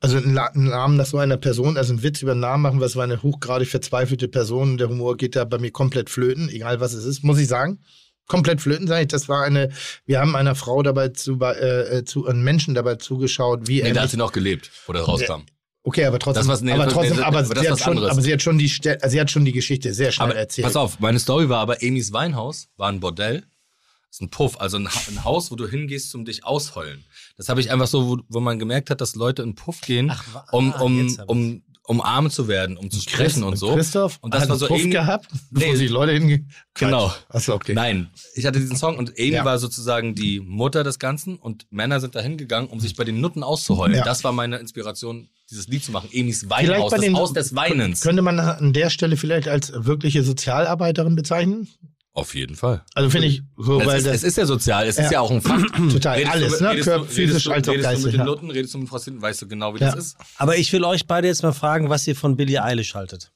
Also 0.00 0.18
ein 0.18 0.34
Namen 0.34 0.96
nach 0.96 1.06
so 1.06 1.16
einer 1.16 1.38
Person, 1.38 1.78
also 1.78 1.94
ein 1.94 2.02
Witz 2.02 2.20
über 2.20 2.32
einen 2.32 2.40
Namen 2.40 2.62
machen, 2.62 2.80
was 2.80 2.94
war 2.94 3.04
eine 3.04 3.22
hochgradig 3.22 3.68
verzweifelte 3.68 4.28
Person. 4.28 4.76
Der 4.76 4.90
Humor 4.90 5.16
geht 5.16 5.34
da 5.34 5.44
bei 5.46 5.56
mir 5.56 5.70
komplett 5.70 6.10
flöten, 6.10 6.50
egal 6.50 6.80
was 6.80 6.92
es 6.92 7.06
ist, 7.06 7.24
muss 7.24 7.38
ich 7.38 7.48
sagen. 7.48 7.80
Komplett 8.26 8.60
flöten, 8.60 8.86
sage 8.86 9.02
ich. 9.02 9.08
Das 9.08 9.30
war 9.30 9.44
eine, 9.44 9.70
wir 10.04 10.20
haben 10.20 10.36
einer 10.36 10.54
Frau 10.56 10.82
dabei 10.82 11.08
zu, 11.08 11.40
äh, 11.40 12.04
zu 12.04 12.26
einen 12.26 12.42
Menschen 12.42 12.74
dabei 12.74 12.96
zugeschaut, 12.96 13.66
wie 13.66 13.82
nee, 13.82 13.88
er. 13.88 13.94
Da 13.94 14.02
hat 14.02 14.10
sie 14.10 14.18
noch 14.18 14.32
gelebt, 14.32 14.70
wo 14.86 14.92
der 14.92 15.02
rauskam. 15.02 15.44
Okay, 15.86 16.06
aber 16.06 16.18
trotzdem, 16.18 16.48
das, 16.48 16.62
nee, 16.62 16.72
aber 16.72 16.88
trotzdem, 16.88 17.18
nee, 17.18 17.22
aber, 17.22 17.40
aber 17.40 17.60
sie 17.60 17.70
hat 17.70 17.78
schon, 17.78 17.98
aber 17.98 18.22
sie 18.22 18.32
hat 18.32 18.40
schon 18.40 18.56
die, 18.56 18.72
also 18.86 19.08
sie 19.08 19.20
hat 19.20 19.30
schon 19.30 19.44
die 19.44 19.52
Geschichte 19.52 19.92
sehr 19.92 20.12
schnell 20.12 20.30
aber, 20.30 20.36
erzählt. 20.36 20.64
Pass 20.64 20.76
auf, 20.76 20.98
meine 20.98 21.18
Story 21.18 21.50
war 21.50 21.58
aber 21.58 21.76
Amy's 21.82 22.10
Weinhaus 22.10 22.68
war 22.78 22.88
ein 22.88 23.00
Bordell, 23.00 23.40
das 23.40 24.16
ist 24.16 24.20
ein 24.22 24.30
Puff, 24.30 24.58
also 24.58 24.78
ein, 24.78 24.86
ein 24.86 25.24
Haus, 25.24 25.50
wo 25.50 25.56
du 25.56 25.68
hingehst 25.68 26.10
zum 26.10 26.24
dich 26.24 26.46
ausheulen. 26.46 27.04
Das 27.36 27.50
habe 27.50 27.60
ich 27.60 27.70
einfach 27.70 27.86
so, 27.86 28.08
wo, 28.08 28.18
wo 28.28 28.40
man 28.40 28.58
gemerkt 28.58 28.88
hat, 28.88 29.02
dass 29.02 29.14
Leute 29.14 29.42
in 29.42 29.56
Puff 29.56 29.82
gehen, 29.82 30.10
Ach, 30.10 30.24
um 30.52 30.72
ah, 30.72 30.80
um 30.80 31.18
um 31.26 31.62
umarmt 31.86 32.32
zu 32.32 32.48
werden, 32.48 32.78
um 32.78 32.90
zu 32.90 32.98
sprechen 32.98 33.44
und 33.44 33.56
so. 33.56 33.74
Christoph, 33.74 34.18
und 34.22 34.32
das 34.32 34.48
war 34.48 34.56
so 34.56 34.68
Puff 34.68 34.80
Amy, 34.80 34.90
gehabt, 34.90 35.28
nee, 35.50 35.70
wo 35.70 35.76
sich 35.76 35.90
Leute 35.90 36.12
hingehen. 36.12 36.50
Genau. 36.72 37.12
Achso, 37.28 37.52
okay. 37.52 37.74
Nein, 37.74 38.08
ich 38.34 38.46
hatte 38.46 38.58
diesen 38.58 38.76
Song 38.76 38.96
und 38.96 39.10
Amy 39.18 39.32
ja. 39.32 39.44
war 39.44 39.58
sozusagen 39.58 40.14
die 40.14 40.40
Mutter 40.40 40.82
des 40.82 40.98
Ganzen 40.98 41.36
und 41.36 41.66
Männer 41.70 42.00
sind 42.00 42.14
da 42.14 42.20
hingegangen, 42.20 42.70
um 42.70 42.80
sich 42.80 42.96
bei 42.96 43.04
den 43.04 43.20
Nutten 43.20 43.42
auszuheulen. 43.42 43.96
Ja. 43.96 44.04
Das 44.04 44.24
war 44.24 44.32
meine 44.32 44.56
Inspiration, 44.56 45.28
dieses 45.50 45.68
Lied 45.68 45.84
zu 45.84 45.92
machen. 45.92 46.08
Amy's 46.12 46.48
Weinhaus, 46.48 46.90
das 46.90 47.12
Haus 47.12 47.32
des 47.32 47.54
Weinens. 47.54 48.00
Könnte 48.00 48.22
man 48.22 48.38
an 48.40 48.72
der 48.72 48.90
Stelle 48.90 49.16
vielleicht 49.16 49.48
als 49.48 49.72
wirkliche 49.74 50.22
Sozialarbeiterin 50.22 51.16
bezeichnen? 51.16 51.68
Auf 52.12 52.36
jeden 52.36 52.54
Fall. 52.54 52.84
Also 52.94 53.10
finde 53.10 53.26
ich, 53.26 53.42
so, 53.56 53.84
weil 53.84 53.98
es, 53.98 54.06
ist, 54.06 54.12
es 54.12 54.22
ist 54.22 54.36
ja 54.36 54.46
sozial, 54.46 54.86
es 54.86 54.96
ja. 54.96 55.04
ist 55.04 55.10
ja 55.10 55.20
auch 55.20 55.32
ein 55.32 55.42
Fakt. 55.42 55.74
Total, 55.92 56.16
redest 56.16 56.32
alles, 56.32 56.58
du, 56.58 56.64
ne? 56.64 56.80
Körper, 56.80 57.04
physisch 57.06 57.48
als 57.48 57.68
auch 57.68 57.72
geistig. 57.74 57.88
Redest 57.88 58.04
du 58.04 58.06
mit 58.06 58.18
den 58.18 58.24
Nutten, 58.24 58.50
redest 58.52 58.74
du 58.74 58.78
mit 58.78 58.88
Frostin, 58.88 59.20
weißt 59.20 59.42
du 59.42 59.48
genau, 59.48 59.74
wie 59.74 59.80
ja. 59.80 59.90
das 59.90 60.12
ist. 60.12 60.16
Aber 60.36 60.56
ich 60.56 60.72
will 60.72 60.84
euch 60.84 61.08
beide 61.08 61.26
jetzt 61.26 61.42
mal 61.42 61.52
fragen, 61.52 61.90
was 61.90 62.06
ihr 62.06 62.14
von 62.14 62.36
Billie 62.36 62.62
Eilish 62.62 62.94
haltet. 62.94 63.32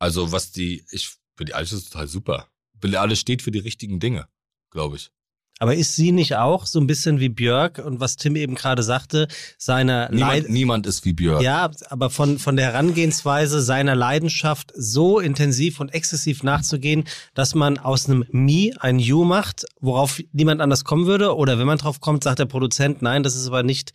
Also 0.00 0.32
was 0.32 0.50
die, 0.50 0.84
ich, 0.90 1.12
Billie 1.36 1.54
Eilish 1.54 1.72
ist 1.72 1.92
total 1.92 2.08
super. 2.08 2.48
Billie 2.80 3.00
Eilish 3.00 3.20
steht 3.20 3.40
für 3.40 3.52
die 3.52 3.60
richtigen 3.60 4.00
Dinge, 4.00 4.26
glaube 4.72 4.96
ich. 4.96 5.12
Aber 5.60 5.74
ist 5.74 5.94
sie 5.94 6.10
nicht 6.10 6.36
auch 6.36 6.64
so 6.64 6.80
ein 6.80 6.86
bisschen 6.86 7.20
wie 7.20 7.28
Björk 7.28 7.82
und 7.84 8.00
was 8.00 8.16
Tim 8.16 8.34
eben 8.34 8.54
gerade 8.54 8.82
sagte, 8.82 9.28
seiner 9.58 10.10
niemand, 10.10 10.48
niemand 10.48 10.86
ist 10.86 11.04
wie 11.04 11.12
Björk. 11.12 11.42
Ja, 11.42 11.70
aber 11.90 12.08
von, 12.08 12.38
von 12.38 12.56
der 12.56 12.72
Herangehensweise 12.72 13.60
seiner 13.60 13.94
Leidenschaft 13.94 14.72
so 14.74 15.20
intensiv 15.20 15.78
und 15.78 15.92
exzessiv 15.92 16.42
nachzugehen, 16.42 17.04
dass 17.34 17.54
man 17.54 17.76
aus 17.76 18.08
einem 18.08 18.24
Me 18.30 18.70
ein 18.80 18.98
You 18.98 19.24
macht, 19.24 19.66
worauf 19.80 20.22
niemand 20.32 20.62
anders 20.62 20.84
kommen 20.84 21.04
würde. 21.04 21.36
Oder 21.36 21.58
wenn 21.58 21.66
man 21.66 21.76
drauf 21.76 22.00
kommt, 22.00 22.24
sagt 22.24 22.38
der 22.38 22.46
Produzent, 22.46 23.02
nein, 23.02 23.22
das 23.22 23.36
ist 23.36 23.46
aber 23.46 23.62
nicht 23.62 23.92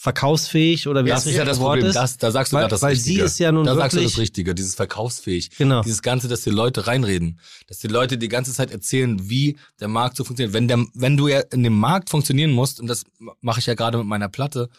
verkaufsfähig 0.00 0.86
oder 0.86 1.04
wie 1.04 1.08
das 1.08 1.26
ist 1.26 1.34
ja 1.34 1.44
das 1.44 1.58
Wort 1.58 1.80
Problem. 1.80 1.88
Ist. 1.88 1.96
Das, 1.96 2.16
da 2.18 2.30
sagst 2.30 2.52
du 2.52 2.56
gerade 2.56 2.70
das 2.70 2.82
weil 2.82 2.92
Richtige. 2.92 3.18
sie 3.18 3.20
ist 3.20 3.38
ja 3.40 3.50
nun 3.50 3.64
da 3.64 3.72
wirklich, 3.72 3.82
sagst 3.82 3.96
du 3.96 4.02
das 4.04 4.18
Richtige, 4.18 4.54
dieses 4.54 4.76
verkaufsfähig. 4.76 5.50
Genau. 5.58 5.82
Dieses 5.82 6.02
Ganze, 6.02 6.28
dass 6.28 6.42
die 6.42 6.50
Leute 6.50 6.86
reinreden, 6.86 7.40
dass 7.66 7.80
die 7.80 7.88
Leute 7.88 8.16
die 8.16 8.28
ganze 8.28 8.52
Zeit 8.52 8.70
erzählen, 8.70 9.28
wie 9.28 9.58
der 9.80 9.88
Markt 9.88 10.16
so 10.16 10.22
funktioniert. 10.22 10.54
Wenn 10.54 10.68
der, 10.68 10.86
wenn 10.94 11.16
du 11.16 11.26
ja 11.26 11.40
in 11.52 11.64
dem 11.64 11.76
Markt 11.76 12.10
funktionieren 12.10 12.52
musst, 12.52 12.80
und 12.80 12.86
das 12.86 13.02
mache 13.40 13.58
ich 13.58 13.66
ja 13.66 13.74
gerade 13.74 13.98
mit 13.98 14.06
meiner 14.06 14.28
Platte, 14.28 14.70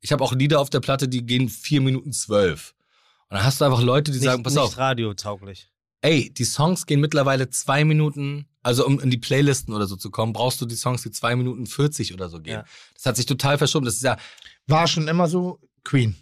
ich 0.00 0.10
habe 0.10 0.24
auch 0.24 0.32
Lieder 0.32 0.58
auf 0.58 0.70
der 0.70 0.80
Platte, 0.80 1.06
die 1.06 1.26
gehen 1.26 1.50
vier 1.50 1.82
Minuten 1.82 2.14
zwölf. 2.14 2.74
Und 3.28 3.36
dann 3.36 3.44
hast 3.44 3.60
du 3.60 3.66
einfach 3.66 3.82
Leute, 3.82 4.10
die 4.10 4.18
nicht, 4.18 4.24
sagen, 4.24 4.42
pass 4.42 4.54
nicht 4.54 4.62
auf. 4.62 4.78
radiotauglich. 4.78 5.68
Ey, 6.00 6.32
die 6.32 6.44
Songs 6.44 6.86
gehen 6.86 7.00
mittlerweile 7.00 7.50
zwei 7.50 7.84
Minuten 7.84 8.46
also 8.62 8.86
um 8.86 9.00
in 9.00 9.10
die 9.10 9.18
Playlisten 9.18 9.74
oder 9.74 9.86
so 9.86 9.96
zu 9.96 10.10
kommen, 10.10 10.32
brauchst 10.32 10.60
du 10.60 10.66
die 10.66 10.76
Songs, 10.76 11.02
die 11.02 11.10
zwei 11.10 11.34
Minuten 11.34 11.66
40 11.66 12.14
oder 12.14 12.28
so 12.28 12.40
gehen. 12.40 12.54
Ja. 12.54 12.64
Das 12.94 13.06
hat 13.06 13.16
sich 13.16 13.26
total 13.26 13.58
verschoben. 13.58 13.84
Das 13.84 13.94
ist 13.94 14.02
ja 14.02 14.16
war 14.72 14.88
schon 14.88 15.08
immer 15.08 15.28
so 15.28 15.60
Queen. 15.84 16.16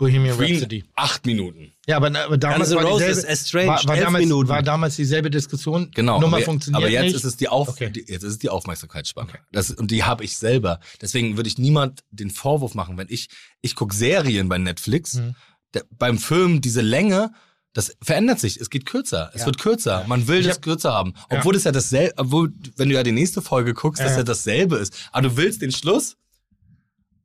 Bohemian 0.00 0.34
Queen, 0.34 0.54
Rhapsody. 0.54 0.84
Acht 0.94 1.26
Minuten. 1.26 1.72
Ja, 1.86 1.98
aber, 1.98 2.06
aber 2.18 2.38
damals 2.38 2.74
war 2.74 2.84
Roses, 2.84 3.18
dieselbe, 3.18 3.36
Strange, 3.36 3.68
war, 3.68 3.84
war, 3.86 3.96
damals, 3.96 4.24
Minuten. 4.24 4.48
war 4.48 4.62
damals 4.62 4.96
dieselbe 4.96 5.30
Diskussion. 5.30 5.90
Genau. 5.94 6.18
Nummer 6.18 6.38
aber, 6.38 6.46
funktioniert 6.46 6.82
aber 6.82 6.90
jetzt 6.90 7.02
nicht. 7.02 7.16
ist 7.16 7.24
es 7.24 7.36
die 7.36 7.48
Auf, 7.48 7.68
okay. 7.68 7.90
die, 7.90 8.06
jetzt 8.08 8.22
ist 8.22 8.32
es 8.32 8.38
die 8.38 8.48
Aufmerksamkeitsspanne. 8.48 9.28
Okay. 9.28 9.38
Das, 9.52 9.70
und 9.70 9.90
die 9.90 10.02
habe 10.04 10.24
ich 10.24 10.38
selber. 10.38 10.80
Deswegen 11.02 11.36
würde 11.36 11.48
ich 11.48 11.58
niemand 11.58 12.00
den 12.10 12.30
Vorwurf 12.30 12.74
machen, 12.74 12.96
wenn 12.96 13.08
ich 13.10 13.28
ich 13.60 13.74
gucke 13.74 13.94
Serien 13.94 14.48
bei 14.48 14.56
Netflix. 14.56 15.16
Mhm. 15.16 15.34
Der, 15.74 15.84
beim 15.90 16.16
Film 16.16 16.62
diese 16.62 16.80
Länge 16.80 17.32
das 17.72 17.94
verändert 18.02 18.40
sich. 18.40 18.56
Es 18.56 18.68
geht 18.68 18.84
kürzer. 18.84 19.30
Es 19.32 19.42
ja. 19.42 19.46
wird 19.46 19.58
kürzer. 19.58 20.04
Man 20.08 20.26
will 20.26 20.40
ich 20.40 20.46
das 20.46 20.56
hab, 20.56 20.62
kürzer 20.62 20.92
haben. 20.92 21.14
Obwohl 21.28 21.54
ja. 21.54 21.58
es 21.58 21.64
ja 21.64 21.72
dasselbe, 21.72 22.14
obwohl, 22.16 22.52
wenn 22.76 22.88
du 22.88 22.94
ja 22.96 23.04
die 23.04 23.12
nächste 23.12 23.42
Folge 23.42 23.74
guckst, 23.74 24.00
ja. 24.00 24.08
das 24.08 24.16
ja 24.16 24.24
dasselbe 24.24 24.76
ist. 24.76 24.92
Aber 25.12 25.28
du 25.28 25.36
willst 25.36 25.62
den 25.62 25.70
Schluss 25.70 26.16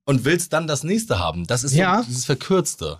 und 0.06 0.26
willst 0.26 0.54
dann 0.54 0.68
das 0.68 0.84
nächste 0.84 1.20
haben. 1.20 1.46
Das 1.48 1.64
ist 1.64 1.74
ja. 1.74 2.02
so 2.02 2.08
dieses 2.08 2.26
Verkürzte. 2.26 3.00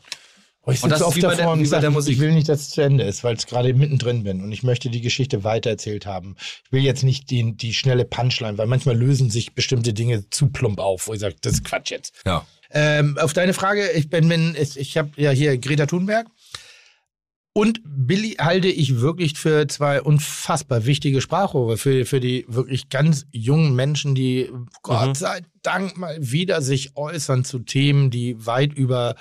Oh, 0.68 0.72
ich 0.72 0.80
sitze 0.80 1.06
oft 1.06 1.22
davor 1.22 1.54
und 1.54 1.66
sage, 1.66 1.88
ich 2.08 2.20
will 2.20 2.34
nicht, 2.34 2.50
dass 2.50 2.62
es 2.62 2.70
zu 2.72 2.82
Ende 2.82 3.04
ist, 3.04 3.24
weil 3.24 3.36
ich 3.36 3.46
gerade 3.46 3.72
mittendrin 3.76 4.24
bin 4.24 4.42
und 4.42 4.52
ich 4.52 4.64
möchte 4.64 4.90
die 4.90 5.02
Geschichte 5.02 5.44
weitererzählt 5.44 6.08
haben. 6.08 6.36
Ich 6.66 6.72
will 6.72 6.82
jetzt 6.82 7.04
nicht 7.04 7.30
die, 7.30 7.56
die 7.56 7.74
schnelle 7.76 8.04
Punchline, 8.04 8.58
weil 8.58 8.66
manchmal 8.66 8.98
lösen 8.98 9.30
sich 9.30 9.54
bestimmte 9.54 9.94
Dinge 9.94 10.28
zu 10.32 10.50
plump 10.50 10.80
auf, 10.80 11.08
wo 11.08 11.14
ich 11.14 11.20
sage, 11.20 11.36
das 11.42 11.54
ist 11.54 11.66
Quatsch 11.66 11.92
jetzt. 11.92 12.16
Ja. 12.26 12.48
Ähm, 12.72 13.18
auf 13.20 13.34
deine 13.34 13.54
Frage, 13.54 13.92
ich 13.92 14.10
bin, 14.10 14.28
bin 14.28 14.56
ich, 14.60 14.78
ich 14.78 14.98
habe 14.98 15.12
ja 15.18 15.30
hier 15.30 15.56
Greta 15.60 15.86
Thunberg 15.86 16.26
und 17.58 17.80
Billy 17.86 18.32
halte 18.38 18.68
ich 18.68 19.00
wirklich 19.00 19.40
für 19.40 19.66
zwei 19.70 20.02
unfassbar 20.02 20.86
wichtige 20.86 21.22
Sprachrohre 21.22 21.78
für, 21.78 22.06
für 22.06 22.20
die 22.20 22.44
wirklich 22.50 22.90
ganz 22.90 23.28
jungen 23.32 23.76
Menschen, 23.76 24.14
die 24.14 24.52
Gott 24.82 25.08
mhm. 25.08 25.16
sei 25.16 25.40
Dank 25.62 25.98
mal 25.98 26.18
wieder 26.20 26.62
sich 26.62 26.98
äußern 26.98 27.46
zu 27.46 27.60
Themen, 27.60 28.12
die 28.12 28.46
weit 28.46 28.74
über 28.74 29.16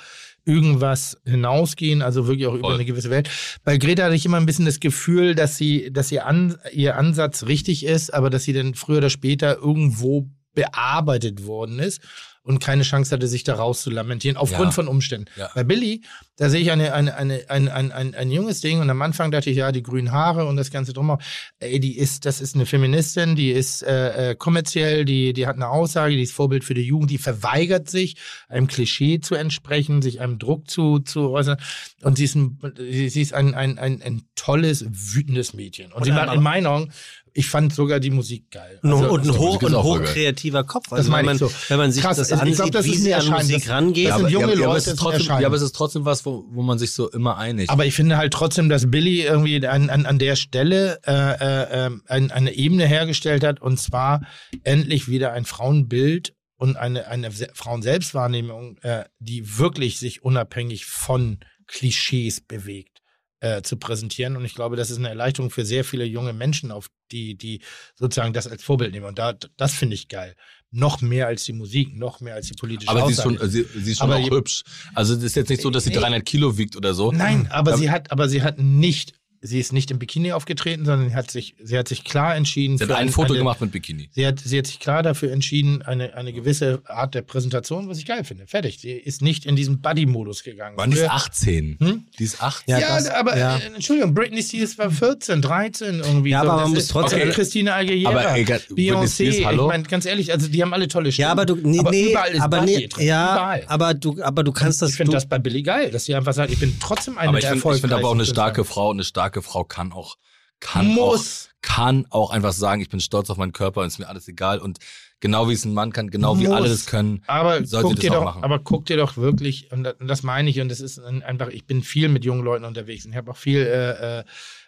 irgendwas 0.44 1.16
hinausgehen, 1.24 2.02
also 2.02 2.26
wirklich 2.26 2.48
auch 2.48 2.50
Voll. 2.50 2.58
über 2.58 2.74
eine 2.74 2.84
gewisse 2.84 3.08
Welt. 3.08 3.30
Bei 3.62 3.78
Greta 3.78 4.02
hatte 4.02 4.16
ich 4.16 4.26
immer 4.26 4.38
ein 4.38 4.46
bisschen 4.46 4.66
das 4.66 4.80
Gefühl, 4.80 5.36
dass 5.36 5.56
sie, 5.56 5.92
dass 5.92 6.10
ihr, 6.10 6.26
An, 6.26 6.58
ihr 6.72 6.96
Ansatz 6.96 7.44
richtig 7.44 7.86
ist, 7.86 8.12
aber 8.12 8.30
dass 8.30 8.42
sie 8.42 8.52
dann 8.52 8.74
früher 8.74 8.98
oder 8.98 9.10
später 9.10 9.58
irgendwo 9.58 10.28
bearbeitet 10.54 11.46
worden 11.46 11.78
ist 11.78 12.00
und 12.44 12.58
keine 12.58 12.82
Chance 12.82 13.14
hatte, 13.14 13.26
sich 13.26 13.42
da 13.42 13.54
raus 13.54 13.82
zu 13.82 13.90
lamentieren, 13.90 14.36
aufgrund 14.36 14.68
ja. 14.68 14.72
von 14.72 14.86
Umständen. 14.86 15.26
Ja. 15.36 15.50
Bei 15.54 15.64
Billy, 15.64 16.02
da 16.36 16.50
sehe 16.50 16.60
ich 16.60 16.70
eine, 16.70 16.92
eine, 16.92 17.16
eine, 17.16 17.48
ein, 17.48 17.68
ein, 17.68 17.90
ein, 17.90 18.14
ein 18.14 18.30
junges 18.30 18.60
Ding 18.60 18.80
und 18.80 18.90
am 18.90 19.00
Anfang 19.00 19.30
dachte 19.30 19.48
ich, 19.48 19.56
ja, 19.56 19.72
die 19.72 19.82
grünen 19.82 20.12
Haare 20.12 20.44
und 20.44 20.56
das 20.56 20.70
Ganze 20.70 20.92
drumherum. 20.92 21.22
Ey, 21.58 21.80
die 21.80 21.96
ist, 21.96 22.26
das 22.26 22.42
ist 22.42 22.54
eine 22.54 22.66
Feministin, 22.66 23.34
die 23.34 23.50
ist 23.50 23.82
äh, 23.82 24.32
äh, 24.32 24.34
kommerziell, 24.34 25.06
die, 25.06 25.32
die 25.32 25.46
hat 25.46 25.56
eine 25.56 25.68
Aussage, 25.68 26.16
die 26.16 26.22
ist 26.22 26.32
Vorbild 26.32 26.64
für 26.64 26.74
die 26.74 26.82
Jugend, 26.82 27.10
die 27.10 27.18
verweigert 27.18 27.88
sich, 27.88 28.16
einem 28.48 28.66
Klischee 28.66 29.20
zu 29.20 29.36
entsprechen, 29.36 30.02
sich 30.02 30.20
einem 30.20 30.38
Druck 30.38 30.70
zu, 30.70 30.98
zu 30.98 31.30
äußern. 31.30 31.56
Und 32.02 32.18
sie 32.18 32.24
ist 32.24 32.34
ein, 32.34 32.58
sie 32.76 33.22
ist 33.22 33.32
ein, 33.32 33.54
ein, 33.54 33.78
ein, 33.78 34.02
ein 34.02 34.22
tolles, 34.34 34.84
wütendes 34.90 35.54
Mädchen. 35.54 35.86
Und, 35.86 35.98
Und 35.98 36.04
sie 36.04 36.12
war 36.12 36.32
in 36.32 36.42
meinen 36.42 36.66
Augen, 36.66 36.92
ich 37.36 37.48
fand 37.48 37.74
sogar 37.74 37.98
die 37.98 38.10
Musik 38.10 38.48
geil. 38.52 38.78
Und, 38.82 38.92
Also, 38.92 39.10
und 39.12 39.22
ein, 39.26 39.36
hoch, 39.38 39.60
ein 39.62 39.74
hochkreativer 39.74 40.62
Kopf. 40.62 40.84
Das 40.90 41.00
Also 41.00 41.10
meine 41.10 41.26
wenn, 41.28 41.34
ich 41.36 41.40
man, 41.42 41.50
so. 41.50 41.56
wenn 41.68 41.78
man 41.78 41.90
sich 41.92 42.02
Krass, 42.02 42.16
das 42.16 42.30
ich 42.30 42.36
ansieht, 42.36 42.56
glaub, 42.56 42.70
das 42.70 42.84
wie 42.86 42.94
sie 42.96 43.12
an 43.14 43.26
Musik 43.28 43.58
das- 43.64 43.68
rangeht. 43.68 44.08
das 44.08 44.16
sind 44.18 44.30
junge 44.30 44.44
aber, 44.44 44.54
ja, 44.54 44.58
aber 44.60 44.66
Leute, 44.74 44.78
es 44.78 44.86
ist 44.86 44.92
das 44.92 45.00
trotzdem, 45.00 45.26
ja, 45.40 45.46
aber 45.46 45.56
es 45.56 45.62
ist 45.62 45.72
trotzdem 45.74 46.04
was, 46.04 46.24
wo, 46.24 46.44
wo 46.50 46.62
man 46.62 46.78
sich 46.78 46.92
so 46.92 47.10
immer 47.10 47.36
einigt. 47.36 47.70
Aber 47.70 47.84
ich 47.86 47.94
finde 47.94 48.16
halt 48.16 48.32
trotzdem, 48.32 48.68
dass 48.68 48.88
Billy 48.90 49.22
irgendwie 49.22 49.66
an, 49.66 49.90
an, 49.90 50.06
an 50.06 50.18
der 50.20 50.36
Stelle 50.36 51.00
äh, 51.06 51.12
äh, 51.12 51.86
äh, 51.86 51.90
ein, 52.06 52.30
eine 52.30 52.52
Ebene 52.54 52.86
hergestellt 52.86 53.42
hat 53.42 53.60
und 53.60 53.80
zwar 53.80 54.22
endlich 54.62 55.08
wieder 55.08 55.32
ein 55.32 55.44
Frauenbild 55.44 56.34
und 56.56 56.76
eine, 56.76 57.08
eine 57.08 57.32
Se- 57.32 57.48
Frauenselbstwahrnehmung, 57.52 58.78
äh, 58.82 59.04
die 59.18 59.58
wirklich 59.58 59.98
sich 59.98 60.22
unabhängig 60.22 60.84
von 60.86 61.40
Klischees 61.66 62.40
bewegt, 62.40 62.93
äh, 63.40 63.62
zu 63.62 63.76
präsentieren. 63.76 64.36
Und 64.36 64.44
ich 64.44 64.54
glaube, 64.54 64.76
das 64.76 64.90
ist 64.90 64.98
eine 64.98 65.08
Erleichterung 65.08 65.50
für 65.50 65.64
sehr 65.64 65.84
viele 65.84 66.04
junge 66.04 66.32
Menschen, 66.32 66.70
auf 66.70 66.86
die, 67.12 67.36
die 67.36 67.60
sozusagen 67.94 68.32
das 68.32 68.46
als 68.46 68.62
Vorbild 68.62 68.92
nehmen. 68.92 69.06
Und 69.06 69.18
da, 69.18 69.34
das 69.56 69.74
finde 69.74 69.94
ich 69.94 70.08
geil. 70.08 70.34
Noch 70.70 71.00
mehr 71.02 71.26
als 71.28 71.44
die 71.44 71.52
Musik, 71.52 71.96
noch 71.96 72.20
mehr 72.20 72.34
als 72.34 72.48
die 72.48 72.54
politische 72.54 72.90
aber 72.90 73.06
sie 73.06 73.12
ist 73.12 73.20
Aussage. 73.20 73.38
schon, 73.38 73.50
sie, 73.50 73.64
sie 73.76 73.92
ist 73.92 73.98
schon 73.98 74.10
Aber 74.10 74.20
auch 74.22 74.30
hübsch. 74.30 74.62
Also 74.94 75.14
das 75.14 75.24
ist 75.24 75.36
jetzt 75.36 75.50
nicht 75.50 75.62
so, 75.62 75.70
dass 75.70 75.84
sie 75.84 75.90
Nee. 75.90 75.96
300 75.96 76.24
Kilo 76.24 76.56
wiegt 76.58 76.74
oder 76.76 76.94
so. 76.94 77.12
Nein, 77.12 77.46
aber 77.50 77.72
Aber- 77.72 77.78
sie 77.78 77.90
hat, 77.90 78.10
aber 78.10 78.28
sie 78.28 78.42
hat 78.42 78.58
nicht, 78.58 79.12
sie 79.46 79.60
ist 79.60 79.74
nicht 79.74 79.90
im 79.90 79.98
Bikini 79.98 80.32
aufgetreten, 80.32 80.86
sondern 80.86 81.10
sie 81.10 81.14
hat 81.14 81.30
sich, 81.30 81.54
sie 81.62 81.76
hat 81.76 81.86
sich 81.86 82.02
klar 82.02 82.34
entschieden. 82.34 82.78
Sie 82.78 82.84
hat 82.84 82.88
für 82.90 82.96
ein 82.96 83.02
eine- 83.02 83.12
Foto 83.12 83.34
eine, 83.34 83.38
gemacht 83.40 83.60
mit 83.60 83.72
Bikini. 83.72 84.08
Sie 84.12 84.26
hat, 84.26 84.40
sie 84.40 84.56
hat 84.56 84.66
sich 84.66 84.80
klar 84.80 85.02
dafür 85.02 85.32
entschieden, 85.32 85.82
eine, 85.82 86.14
eine 86.14 86.32
gewisse 86.32 86.80
Art 86.86 87.14
der 87.14 87.20
Präsentation, 87.20 87.86
was 87.88 87.98
ich 87.98 88.06
geil 88.06 88.24
finde. 88.24 88.46
Fertig. 88.46 88.78
Sie 88.80 88.92
ist 88.92 89.20
nicht 89.20 89.44
in 89.44 89.54
diesen 89.54 89.82
Buddy-Modus 89.82 90.44
gegangen. 90.44 90.76
Wann 90.78 90.90
die 90.90 90.96
ist 90.96 91.02
Früher- 91.02 91.12
18? 91.12 91.76
Hm? 91.78 92.04
Die 92.18 92.24
ist 92.24 92.42
18. 92.42 92.72
Ja, 92.72 92.78
Ja, 92.80 92.94
das- 92.96 93.10
aber 93.10 93.36
ja. 93.36 93.56
Äh, 93.58 93.66
Entschuldigung, 93.74 94.14
Britney 94.14 94.42
Spears 94.42 94.78
war 94.78 94.90
14, 94.90 95.42
13 95.42 96.00
irgendwie. 96.00 96.30
Ja, 96.30 96.40
aber 96.40 96.52
Das 96.52 96.60
man 96.62 96.70
muss 96.70 96.78
ist- 96.78 96.90
trotzdem- 96.90 97.20
Okay, 97.20 97.30
Christina 97.32 97.74
Aguilera, 97.76 98.10
Aber 98.10 98.32
Britney 98.32 98.56
Beyoncé, 98.90 99.14
Spears, 99.14 99.36
ich 99.36 99.44
hallo? 99.44 99.66
meine, 99.68 99.82
ganz 99.84 100.06
ehrlich, 100.06 100.32
also 100.32 100.48
die 100.48 100.62
haben 100.62 100.72
alle 100.72 100.88
tolle 100.88 101.12
Stimmen. 101.12 101.24
Ja, 101.26 101.32
aber 101.32 101.44
du, 101.44 101.56
nee, 101.56 101.78
aber 101.80 101.90
nee, 101.90 102.10
überall 102.12 102.30
ist 102.32 102.40
aber 102.40 102.60
Buddy 102.60 102.76
nee, 102.78 102.86
drin. 102.88 103.06
ja, 103.06 103.32
überall. 103.34 103.64
aber 103.66 103.94
du, 103.94 104.22
aber 104.22 104.42
du 104.42 104.52
kannst 104.52 104.80
das, 104.80 104.90
ich 104.92 104.96
finde 104.96 105.12
das 105.12 105.26
bei 105.26 105.38
Billy 105.38 105.62
geil, 105.62 105.90
dass 105.90 106.06
sie 106.06 106.14
einfach 106.14 106.32
sagt, 106.32 106.50
ich 106.50 106.58
bin 106.58 106.74
trotzdem 106.80 107.18
eine 107.18 107.28
aber 107.28 107.38
ich 107.38 107.44
der 107.44 107.52
finde 107.56 107.74
ich 107.74 107.80
find 107.82 107.92
aber 107.92 108.08
auch 108.08 108.14
eine 108.14 108.24
starke. 108.24 108.64
Frau. 108.64 108.90
Eine 108.90 109.04
starke 109.04 109.33
Frau 109.42 109.64
kann 109.64 109.92
auch, 109.92 110.16
kann 110.60 110.86
Muss. 110.86 111.48
auch, 111.48 111.54
kann 111.62 112.06
auch 112.10 112.30
einfach 112.30 112.52
sagen, 112.52 112.80
ich 112.80 112.88
bin 112.88 113.00
stolz 113.00 113.30
auf 113.30 113.36
meinen 113.36 113.52
Körper 113.52 113.80
und 113.80 113.86
ist 113.88 113.98
mir 113.98 114.08
alles 114.08 114.28
egal. 114.28 114.58
Und 114.60 114.78
genau 115.20 115.48
wie 115.48 115.54
es 115.54 115.64
ein 115.64 115.72
Mann 115.74 115.92
kann, 115.92 116.10
genau 116.10 116.38
wie 116.38 116.46
Muss. 116.46 116.56
alle 116.56 116.68
das 116.68 116.86
können, 116.86 117.22
Aber 117.26 117.64
sollte 117.64 117.86
guck 117.88 117.96
das 117.96 118.00
dir 118.02 118.10
auch 118.12 118.16
doch, 118.16 118.24
machen. 118.24 118.44
aber 118.44 118.58
guck 118.58 118.84
dir 118.86 118.96
doch 118.98 119.16
wirklich, 119.16 119.70
und 119.72 119.84
das, 120.00 120.22
meine 120.22 120.50
ich, 120.50 120.60
und 120.60 120.68
das 120.68 120.80
ist 120.80 120.98
ein- 120.98 121.22
einfach, 121.22 121.48
ich 121.48 121.66
bin 121.66 121.82
viel 121.82 122.08
mit 122.08 122.24
jungen 122.24 122.44
Leuten 122.44 122.64
unterwegs 122.64 123.04
und 123.06 123.12
ich 123.12 123.16
habe 123.16 123.30
auch 123.30 123.36
viel 123.36 123.60
äh, 123.62 124.20
äh, 124.20 124.24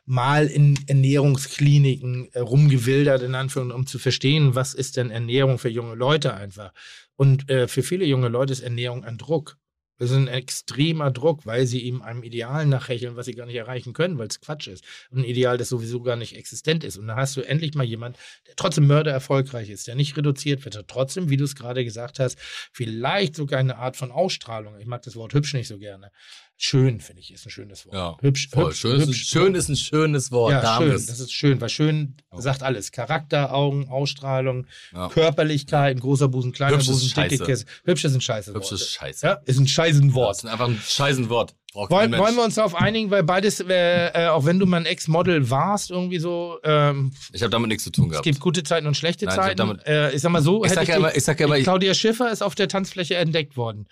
mal 0.07 0.47
in 0.47 0.79
Ernährungskliniken 0.87 2.29
äh, 2.33 2.41
rumgewildert, 2.41 3.23
in 3.23 3.35
Anführungszeichen, 3.35 3.81
um 3.81 3.87
zu 3.87 3.99
verstehen, 3.99 4.55
was 4.55 4.75
ist 4.75 4.97
denn 4.97 5.11
Ernährung 5.11 5.59
für 5.59 5.69
junge 5.69 5.95
Leute 5.95 6.35
einfach. 6.35 6.73
Und 7.17 7.49
äh, 7.51 7.69
für 7.69 7.83
viele 7.83 8.05
junge 8.05 8.29
Leute 8.29 8.53
ist 8.53 8.61
Ernährung 8.61 9.05
ein 9.05 9.19
Druck. 9.19 9.57
Das 9.99 10.11
ist 10.11 10.17
ein 10.17 10.29
extremer 10.29 11.11
Druck, 11.11 11.47
weil 11.47 11.67
sie 11.67 11.81
ihm 11.81 12.03
einem 12.03 12.23
Ideal 12.23 12.67
nachhecheln, 12.67 13.17
was 13.17 13.27
sie 13.27 13.35
gar 13.35 13.47
nicht 13.47 13.57
erreichen 13.57 13.93
können, 13.93 14.19
weil 14.19 14.29
es 14.29 14.41
Quatsch 14.41 14.69
ist. 14.69 14.85
Ein 15.11 15.25
Ideal, 15.25 15.57
das 15.57 15.71
sowieso 15.71 16.03
gar 16.03 16.17
nicht 16.17 16.37
existent 16.37 16.85
ist. 16.85 16.99
Und 16.99 17.07
da 17.07 17.17
hast 17.17 17.37
du 17.37 17.41
endlich 17.41 17.75
mal 17.75 17.85
jemand, 17.85 18.17
der 18.47 18.57
trotzdem 18.57 18.87
Mörder 18.87 19.13
erfolgreich 19.13 19.71
ist, 19.71 19.87
der 19.87 19.95
nicht 19.95 20.17
reduziert 20.17 20.65
wird, 20.65 20.75
der 20.75 20.87
trotzdem, 20.87 21.31
wie 21.31 21.37
du 21.37 21.45
es 21.45 21.55
gerade 21.55 21.85
gesagt 21.85 22.19
hast, 22.19 22.39
vielleicht 22.73 23.37
sogar 23.37 23.59
eine 23.59 23.77
Art 23.77 23.97
von 23.97 24.11
Ausstrahlung. 24.13 24.79
Ich 24.79 24.87
mag 24.87 25.03
das 25.03 25.17
Wort 25.17 25.33
hübsch 25.33 25.55
nicht 25.55 25.69
so 25.69 25.79
gerne. 25.79 26.11
Schön, 26.59 27.01
finde 27.01 27.21
ich, 27.21 27.35
ist 27.35 27.45
ein 27.47 27.51
schönes 27.51 27.85
Wort. 27.85 27.95
ja, 27.95 28.17
hübsch, 28.21 28.49
voll. 28.51 28.67
hübsch, 28.69 28.79
schön, 28.81 28.93
ist 28.97 29.03
ein, 29.03 29.09
hübsch. 29.09 29.27
schön 29.29 29.55
ist 29.55 29.69
ein 29.69 29.77
schönes 29.77 30.33
Wort. 30.33 30.53
ja, 30.53 30.79
schön, 30.79 30.91
das 30.93 31.21
ist 31.21 31.33
schön, 31.33 31.61
weil 31.61 31.69
schön 31.69 32.17
Ja. 32.33 32.41
sagt 32.41 32.63
alles. 32.63 32.93
Charakter, 32.93 33.53
Augen, 33.53 33.89
Ausstrahlung, 33.91 34.67
Ja. 34.95 35.09
Körperlichkeit, 35.09 36.01
großer 36.01 36.29
Busen, 36.29 36.53
kleiner 36.53 36.77
Hübsch 36.77 36.89
ist 36.89 37.15
Busen, 37.15 37.29
dicke. 37.29 37.45
Käse. 37.45 37.67
Hübsch 37.85 38.05
ist 38.07 38.15
ein 38.15 38.21
scheiße 38.23 38.55
Hübsch 38.55 38.71
Wort. 38.71 38.81
ist 38.81 38.91
scheiße. 38.91 39.27
Ja, 39.27 39.33
ist 39.45 39.59
ein 39.59 39.69
scheißen 39.69 40.07
Das 40.09 40.15
Wort. 40.15 40.37
ist 40.39 40.47
einfach 40.47 40.69
ein 40.69 40.81
scheißen 40.83 41.29
Wort. 41.29 41.55
Wollen, 41.75 42.17
wollen 42.17 42.37
wir 42.37 42.43
uns 42.45 42.55
darauf 42.55 42.75
einigen, 42.75 43.11
weil 43.11 43.23
beides, 43.23 43.61
äh, 43.61 44.07
äh, 44.25 44.29
auch 44.29 44.47
wenn 44.47 44.59
du 44.59 44.65
mal 44.65 44.79
ein 44.79 44.87
Ex-Model 44.87 45.51
warst, 45.51 45.91
irgendwie 45.91 46.19
so, 46.19 46.57
ähm, 46.65 47.13
Ich 47.35 47.43
habe 47.43 47.51
damit 47.51 47.69
nichts 47.69 47.85
zu 47.85 47.91
tun 47.91 48.07
es 48.07 48.11
gehabt. 48.13 48.25
gibt 48.25 48.41
gute 48.41 48.63
Zeiten 48.63 48.87
und 48.87 48.97
schlechte 48.97 49.27
Nein, 49.27 49.35
ich 49.39 49.43
Zeiten. 49.45 49.57
damit- 49.59 49.87
äh, 49.87 50.11
ich 50.13 50.23
sag 50.23 50.31
mal 50.33 50.41
so, 50.41 50.65
Ich 50.65 50.71
sag 50.73 50.89
ja 50.89 50.95
dich- 50.95 50.97
immer, 50.97 51.15
ich 51.15 51.23
sag 51.23 51.39
ja 51.39 51.45
immer, 51.45 51.59
ich, 51.59 51.65
Claudia 51.65 51.93
Schiffer 51.93 52.33
ist 52.33 52.43
auf 52.43 52.55
der 52.55 52.69
Tanzfläche 52.69 53.17
entdeckt 53.17 53.59
worden. 53.59 53.89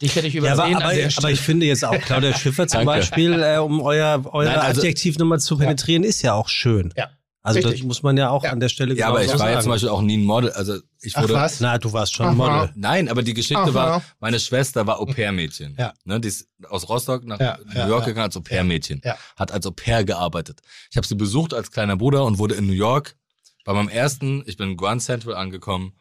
Dich 0.00 0.14
hätte 0.14 0.26
ich 0.28 0.34
ja, 0.34 0.38
übersehen 0.40 0.58
aber, 0.76 0.84
an 0.86 0.92
aber, 0.92 0.92
aber 1.02 1.10
Stelle. 1.10 1.32
ich 1.32 1.40
finde 1.40 1.66
jetzt 1.66 1.84
auch 1.84 1.98
Claudia 2.00 2.32
Schiffer 2.38 2.68
zum. 2.68 2.84
Beispiel, 2.84 3.42
äh, 3.42 3.56
um 3.58 3.80
euer, 3.80 4.22
eure 4.32 4.44
Nein, 4.46 4.58
also- 4.58 4.80
Adjektivnummer 4.80 5.38
zu 5.38 5.58
penetrieren, 5.58 6.04
ist 6.04 6.22
ja 6.22 6.34
auch 6.34 6.48
schön. 6.48 6.94
Ja, 6.96 7.10
Also 7.42 7.58
richtig. 7.58 7.80
das 7.80 7.86
muss 7.86 8.02
man 8.04 8.16
ja 8.16 8.30
auch 8.30 8.44
Ja. 8.44 8.52
an 8.52 8.60
der 8.60 8.68
Stelle 8.68 8.94
ja, 8.94 9.08
aber 9.08 9.24
ich 9.24 9.36
war 9.38 9.50
ja 9.50 9.60
zum 9.60 9.70
Beispiel 9.70 9.88
auch 9.88 10.02
nie 10.02 10.16
ein 10.18 10.24
Model. 10.24 10.50
Also 10.52 10.78
ich 11.00 11.16
Ach 11.16 11.22
wurde. 11.22 11.34
was? 11.34 11.58
Na, 11.60 11.78
du 11.78 11.92
warst 11.92 12.14
schon 12.14 12.26
Aha. 12.26 12.32
ein 12.32 12.36
Model. 12.36 12.70
Nein, 12.76 13.08
aber 13.08 13.22
die 13.22 13.34
Geschichte 13.34 13.60
Aha. 13.62 13.74
war, 13.74 14.02
meine 14.20 14.38
Schwester 14.38 14.86
war 14.86 15.00
Au-pair-Mädchen. 15.00 15.74
Ja. 15.78 15.94
Ne, 16.04 16.20
die 16.20 16.28
ist 16.28 16.48
aus 16.68 16.88
Rostock 16.88 17.24
nach 17.24 17.40
Ja, 17.40 17.58
New 17.64 17.74
ja, 17.74 17.88
York 17.88 18.02
ja. 18.02 18.06
gegangen 18.08 18.26
als 18.26 18.36
Au-pair-Mädchen. 18.36 19.00
Ja. 19.04 19.16
Hat 19.36 19.50
als 19.50 19.66
Au-pair 19.66 20.04
gearbeitet. 20.04 20.60
Ich 20.90 20.96
habe 20.96 21.06
sie 21.06 21.14
besucht 21.16 21.54
als 21.54 21.70
kleiner 21.72 21.96
Bruder 21.96 22.24
und 22.24 22.38
wurde 22.38 22.54
in 22.54 22.66
New 22.66 22.72
York 22.72 23.16
bei 23.64 23.72
meinem 23.72 23.88
ersten, 23.88 24.42
ich 24.46 24.56
bin 24.56 24.70
in 24.70 24.76
Grand 24.76 25.02
Central 25.02 25.34
angekommen, 25.34 25.92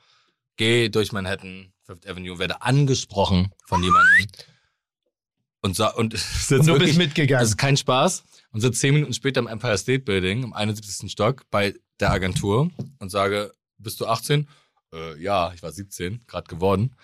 gehe 0.56 0.90
durch 0.90 1.12
Manhattan, 1.12 1.74
Fifth 1.88 2.06
Avenue, 2.08 2.38
werde 2.38 2.62
angesprochen 2.62 3.50
von 3.66 3.82
jemandem 3.82 4.28
und, 5.62 5.76
sa 5.76 5.88
und, 5.88 6.14
Und 6.14 6.22
du 6.50 6.66
wirklich- 6.68 6.90
bist 6.90 6.98
mitgegangen. 7.00 7.42
Das 7.42 7.50
ist 7.50 7.58
kein 7.58 7.78
Spaß. 7.78 8.24
Und 8.52 8.62
sitze 8.62 8.80
zehn 8.80 8.94
Minuten 8.94 9.14
später 9.14 9.40
im 9.40 9.48
Empire 9.48 9.78
State 9.78 10.02
Building, 10.04 10.44
im 10.44 10.54
71. 10.54 11.12
Stock, 11.12 11.44
bei 11.50 11.74
der 12.00 12.12
Agentur 12.12 12.70
und 13.00 13.10
sage, 13.10 13.54
bist 13.78 14.00
du 14.00 14.06
18? 14.06 14.48
Äh, 14.94 15.22
ja, 15.22 15.52
ich 15.54 15.64
war 15.64 15.72
17, 15.72 16.24
gerade 16.28 16.48
geworden. 16.48 16.96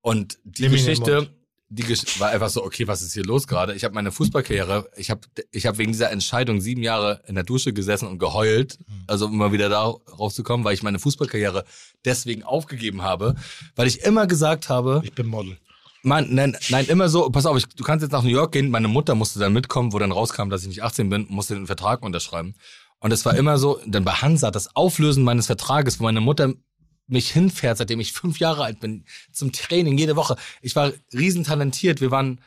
Und 0.00 0.38
die 0.44 0.68
Geschichte. 0.68 1.32
Die 1.70 1.82
Gesch 1.82 2.18
war 2.18 2.30
einfach 2.30 2.48
so, 2.48 2.64
okay, 2.64 2.86
was 2.88 3.02
ist 3.02 3.12
hier 3.12 3.24
los 3.24 3.46
gerade? 3.46 3.74
Ich 3.74 3.84
habe 3.84 3.94
meine 3.94 4.10
Fußballkarriere, 4.10 4.88
ich 4.96 5.10
habe 5.10 5.20
ich 5.52 5.66
hab 5.66 5.76
wegen 5.78 5.92
dieser 5.92 6.10
Entscheidung 6.10 6.60
sieben 6.60 6.82
Jahre 6.82 7.22
in 7.26 7.34
der 7.34 7.44
Dusche 7.44 7.72
gesessen 7.74 8.08
und 8.08 8.18
geheult, 8.18 8.78
Mhm. 8.86 9.04
also 9.06 9.26
um 9.26 9.36
mal 9.36 9.52
wieder 9.52 9.68
da 9.68 9.82
rauszukommen, 9.84 10.64
weil 10.64 10.74
ich 10.74 10.82
meine 10.82 10.98
Fußballkarriere 10.98 11.64
deswegen 12.04 12.42
aufgegeben 12.42 13.02
habe, 13.02 13.34
weil 13.76 13.86
ich 13.86 14.00
immer 14.02 14.26
gesagt 14.26 14.68
habe, 14.70 15.02
ich 15.04 15.12
bin 15.14 15.26
Model. 15.26 15.58
Mann, 16.02 16.28
nein, 16.30 16.56
nein, 16.70 16.86
immer 16.86 17.08
so, 17.08 17.28
pass 17.28 17.44
auf, 17.44 17.58
ich, 17.58 17.66
du 17.66 17.84
kannst 17.84 18.02
jetzt 18.02 18.12
nach 18.12 18.22
New 18.22 18.28
York 18.30 18.52
gehen, 18.52 18.70
meine 18.70 18.88
Mutter 18.88 19.14
musste 19.14 19.38
dann 19.38 19.52
mitkommen, 19.52 19.92
wo 19.92 19.98
dann 19.98 20.12
rauskam, 20.12 20.48
dass 20.48 20.62
ich 20.62 20.68
nicht 20.68 20.82
18 20.82 21.10
bin, 21.10 21.26
musste 21.28 21.54
den 21.54 21.66
Vertrag 21.66 22.02
unterschreiben. 22.02 22.54
Und 23.00 23.12
es 23.12 23.24
war 23.24 23.36
immer 23.36 23.58
so, 23.58 23.78
dann 23.86 24.04
bei 24.04 24.12
Hansa, 24.12 24.50
das 24.50 24.74
Auflösen 24.74 25.22
meines 25.22 25.46
Vertrages, 25.46 26.00
wo 26.00 26.04
meine 26.04 26.20
Mutter 26.20 26.54
mich 27.08 27.30
hinfährt, 27.30 27.78
seitdem 27.78 28.00
ich 28.00 28.12
fünf 28.12 28.38
Jahre 28.38 28.64
alt 28.64 28.80
bin, 28.80 29.04
zum 29.32 29.52
Training 29.52 29.98
jede 29.98 30.16
Woche. 30.16 30.36
Ich 30.62 30.76
war 30.76 30.92
riesentalentiert, 31.12 32.00
wir 32.00 32.10
waren, 32.10 32.40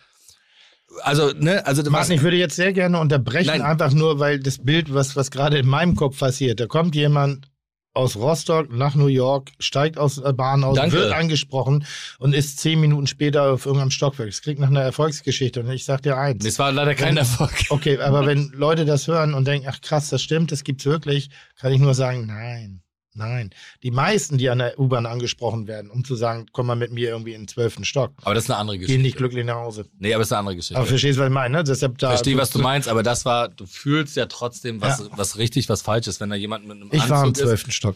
also, 1.03 1.31
ne, 1.31 1.65
also, 1.65 1.89
Martin, 1.89 2.15
ich 2.15 2.21
würde 2.21 2.37
jetzt 2.37 2.55
sehr 2.55 2.73
gerne 2.73 2.99
unterbrechen, 2.99 3.47
Nein. 3.47 3.61
einfach 3.61 3.93
nur, 3.93 4.19
weil 4.19 4.39
das 4.39 4.59
Bild, 4.59 4.93
was, 4.93 5.15
was 5.15 5.31
gerade 5.31 5.57
in 5.57 5.67
meinem 5.67 5.95
Kopf 5.95 6.19
passiert, 6.19 6.59
da 6.59 6.67
kommt 6.67 6.95
jemand 6.95 7.47
aus 7.93 8.15
Rostock 8.15 8.71
nach 8.71 8.95
New 8.95 9.07
York, 9.07 9.51
steigt 9.59 9.97
aus 9.97 10.15
der 10.15 10.33
Bahn 10.33 10.63
aus, 10.63 10.77
Danke. 10.77 10.97
wird 10.97 11.13
angesprochen 11.13 11.85
und 12.19 12.33
ist 12.33 12.59
zehn 12.59 12.79
Minuten 12.79 13.07
später 13.07 13.51
auf 13.51 13.65
irgendeinem 13.65 13.91
Stockwerk. 13.91 14.29
Das 14.29 14.41
klingt 14.41 14.59
nach 14.59 14.69
einer 14.69 14.81
Erfolgsgeschichte 14.81 15.59
und 15.59 15.69
ich 15.69 15.83
sag 15.83 16.01
dir 16.01 16.17
eins. 16.17 16.45
es 16.45 16.57
war 16.57 16.71
leider 16.71 16.95
kein 16.95 17.17
Erfolg. 17.17 17.51
Okay, 17.69 17.97
aber 17.97 18.25
wenn 18.25 18.51
Leute 18.53 18.85
das 18.85 19.07
hören 19.07 19.33
und 19.33 19.45
denken, 19.45 19.67
ach 19.69 19.81
krass, 19.81 20.09
das 20.09 20.21
stimmt, 20.21 20.51
das 20.51 20.63
gibt's 20.63 20.85
wirklich, 20.85 21.29
kann 21.59 21.73
ich 21.73 21.79
nur 21.79 21.93
sagen, 21.93 22.27
nein, 22.27 22.81
nein. 23.13 23.51
Die 23.83 23.91
meisten, 23.91 24.37
die 24.37 24.49
an 24.49 24.59
der 24.59 24.79
U-Bahn 24.79 25.05
angesprochen 25.05 25.67
werden, 25.67 25.91
um 25.91 26.03
zu 26.03 26.15
sagen, 26.15 26.45
komm 26.51 26.67
mal 26.67 26.75
mit 26.75 26.91
mir 26.91 27.09
irgendwie 27.09 27.33
in 27.33 27.41
den 27.43 27.47
zwölften 27.47 27.85
Stock, 27.85 28.11
Aber 28.23 28.33
das 28.33 28.45
ist 28.45 28.49
eine 28.49 28.59
andere 28.59 28.77
gehen 28.77 28.87
Geschichte. 28.87 29.01
nicht 29.03 29.17
glücklich 29.17 29.45
nach 29.45 29.55
Hause. 29.55 29.85
Nee, 29.99 30.13
aber 30.13 30.21
es 30.21 30.27
ist 30.27 30.31
eine 30.33 30.39
andere 30.39 30.55
Geschichte. 30.55 30.77
Aber 30.77 30.85
verstehst, 30.87 31.19
was 31.19 31.27
ich 31.27 31.33
meine, 31.33 31.57
ne? 31.57 31.63
Deshalb 31.63 31.97
da. 31.97 32.09
Verstehe, 32.09 32.37
was 32.37 32.49
du 32.49 32.59
meinst, 32.59 32.87
aber 32.87 33.03
das 33.03 33.25
war, 33.25 33.49
du 33.49 33.65
fühlst 33.65 34.15
ja 34.15 34.25
trotzdem, 34.27 34.81
was, 34.81 34.99
Ja. 34.99 35.05
was 35.15 35.37
richtig, 35.37 35.69
was 35.69 35.81
falsch 35.81 36.07
ist, 36.07 36.19
wenn 36.21 36.29
da 36.29 36.35
jemand 36.35 36.67
mit 36.67 36.77
einem 36.77 36.89
Ich 36.91 37.09
war 37.09 37.21
im 37.23 37.29
Anzug 37.29 37.45
zwölften 37.45 37.71
Stock. 37.71 37.95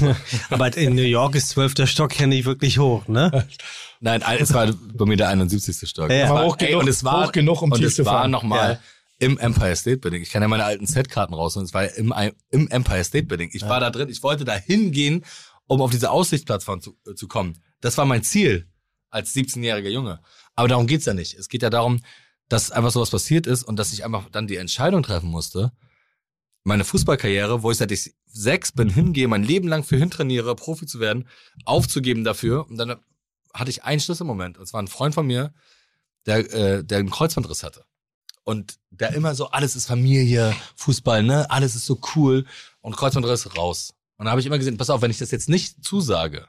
Aber 0.50 0.76
in 0.76 0.94
New 0.94 1.02
York 1.02 1.34
ist 1.34 1.48
zwölfter 1.50 1.86
Stock 1.86 2.18
ja 2.18 2.26
nicht 2.26 2.44
wirklich 2.44 2.78
hoch, 2.78 3.06
ne? 3.08 3.46
Nein, 4.00 4.22
ein- 4.22 4.38
es 4.40 4.52
war 4.52 4.68
bei 4.94 5.04
mir 5.06 5.16
der 5.16 5.28
71. 5.30 5.88
Stock. 5.88 6.10
Ja, 6.10 6.16
ja. 6.16 6.24
Es 6.24 6.30
Aber 6.30 6.40
war, 6.40 6.46
hoch 6.46 6.56
ey, 6.58 6.66
genug- 6.68 6.82
und 6.82 6.88
es 6.88 7.04
war, 7.04 7.26
hoch 7.26 7.32
genug, 7.32 7.62
um 7.62 7.72
und 7.72 7.78
tief 7.78 7.86
es 7.88 7.94
zu 7.96 8.04
war 8.04 8.20
fahren. 8.20 8.30
nochmal 8.30 8.72
Ja. 8.72 8.78
Im 9.18 9.38
Empire 9.38 9.76
State 9.76 9.98
Building. 9.98 10.22
Ich 10.22 10.30
kann 10.30 10.42
ja 10.42 10.48
meine 10.48 10.64
alten 10.64 10.86
Set-Karten 10.86 11.34
raus 11.34 11.56
und 11.56 11.64
es 11.64 11.74
war 11.74 11.84
ja 11.84 11.90
im, 11.90 12.12
im 12.50 12.68
Empire 12.68 13.04
State 13.04 13.26
Building. 13.26 13.50
Ich 13.52 13.62
war 13.62 13.80
da 13.80 13.90
drin, 13.90 14.08
ich 14.08 14.22
wollte 14.22 14.44
da 14.44 14.54
hingehen, 14.54 15.24
um 15.66 15.80
auf 15.80 15.90
diese 15.90 16.10
Aussichtsplattform 16.10 16.80
zu, 16.80 16.96
äh, 17.06 17.14
zu 17.14 17.28
kommen. 17.28 17.58
Das 17.80 17.96
war 17.98 18.04
mein 18.04 18.22
Ziel 18.22 18.68
als 19.10 19.34
17-jähriger 19.34 19.88
Junge. 19.88 20.20
Aber 20.54 20.68
darum 20.68 20.86
geht's 20.86 21.06
ja 21.06 21.14
nicht. 21.14 21.34
Es 21.34 21.48
geht 21.48 21.62
ja 21.62 21.70
darum, 21.70 22.02
dass 22.48 22.70
einfach 22.70 22.90
sowas 22.90 23.10
passiert 23.10 23.46
ist 23.46 23.64
und 23.64 23.76
dass 23.76 23.92
ich 23.92 24.04
einfach 24.04 24.28
dann 24.30 24.46
die 24.46 24.56
Entscheidung 24.56 25.02
treffen 25.02 25.30
musste, 25.30 25.72
meine 26.62 26.84
Fußballkarriere, 26.84 27.62
wo 27.62 27.70
ich 27.70 27.78
seit 27.78 27.92
ich 27.92 28.14
sechs 28.26 28.72
bin, 28.72 28.90
hingehe, 28.90 29.28
mein 29.28 29.44
Leben 29.44 29.68
lang 29.68 29.84
für 29.84 29.96
hintrainiere, 29.96 30.56
Profi 30.56 30.86
zu 30.86 31.00
werden, 31.00 31.28
aufzugeben 31.64 32.24
dafür. 32.24 32.68
Und 32.68 32.76
dann 32.76 32.96
hatte 33.54 33.70
ich 33.70 33.84
einen 33.84 34.00
Schlüsselmoment. 34.00 34.58
Und 34.58 34.66
zwar 34.66 34.82
ein 34.82 34.88
Freund 34.88 35.14
von 35.14 35.26
mir, 35.26 35.54
der, 36.26 36.52
äh, 36.52 36.84
der 36.84 36.98
einen 36.98 37.10
Kreuzbandriss 37.10 37.62
hatte. 37.62 37.84
Und 38.46 38.78
der 38.90 39.12
immer 39.12 39.34
so, 39.34 39.48
alles 39.48 39.74
ist 39.74 39.86
Familie, 39.86 40.54
Fußball, 40.76 41.22
ne, 41.24 41.50
alles 41.50 41.74
ist 41.74 41.84
so 41.84 42.00
cool 42.14 42.46
und 42.80 42.96
Kreuzbandriss 42.96 43.56
raus. 43.56 43.92
Und 44.16 44.24
da 44.26 44.30
habe 44.30 44.40
ich 44.40 44.46
immer 44.46 44.56
gesehen, 44.56 44.76
pass 44.76 44.88
auf, 44.88 45.02
wenn 45.02 45.10
ich 45.10 45.18
das 45.18 45.32
jetzt 45.32 45.48
nicht 45.48 45.84
zusage, 45.84 46.46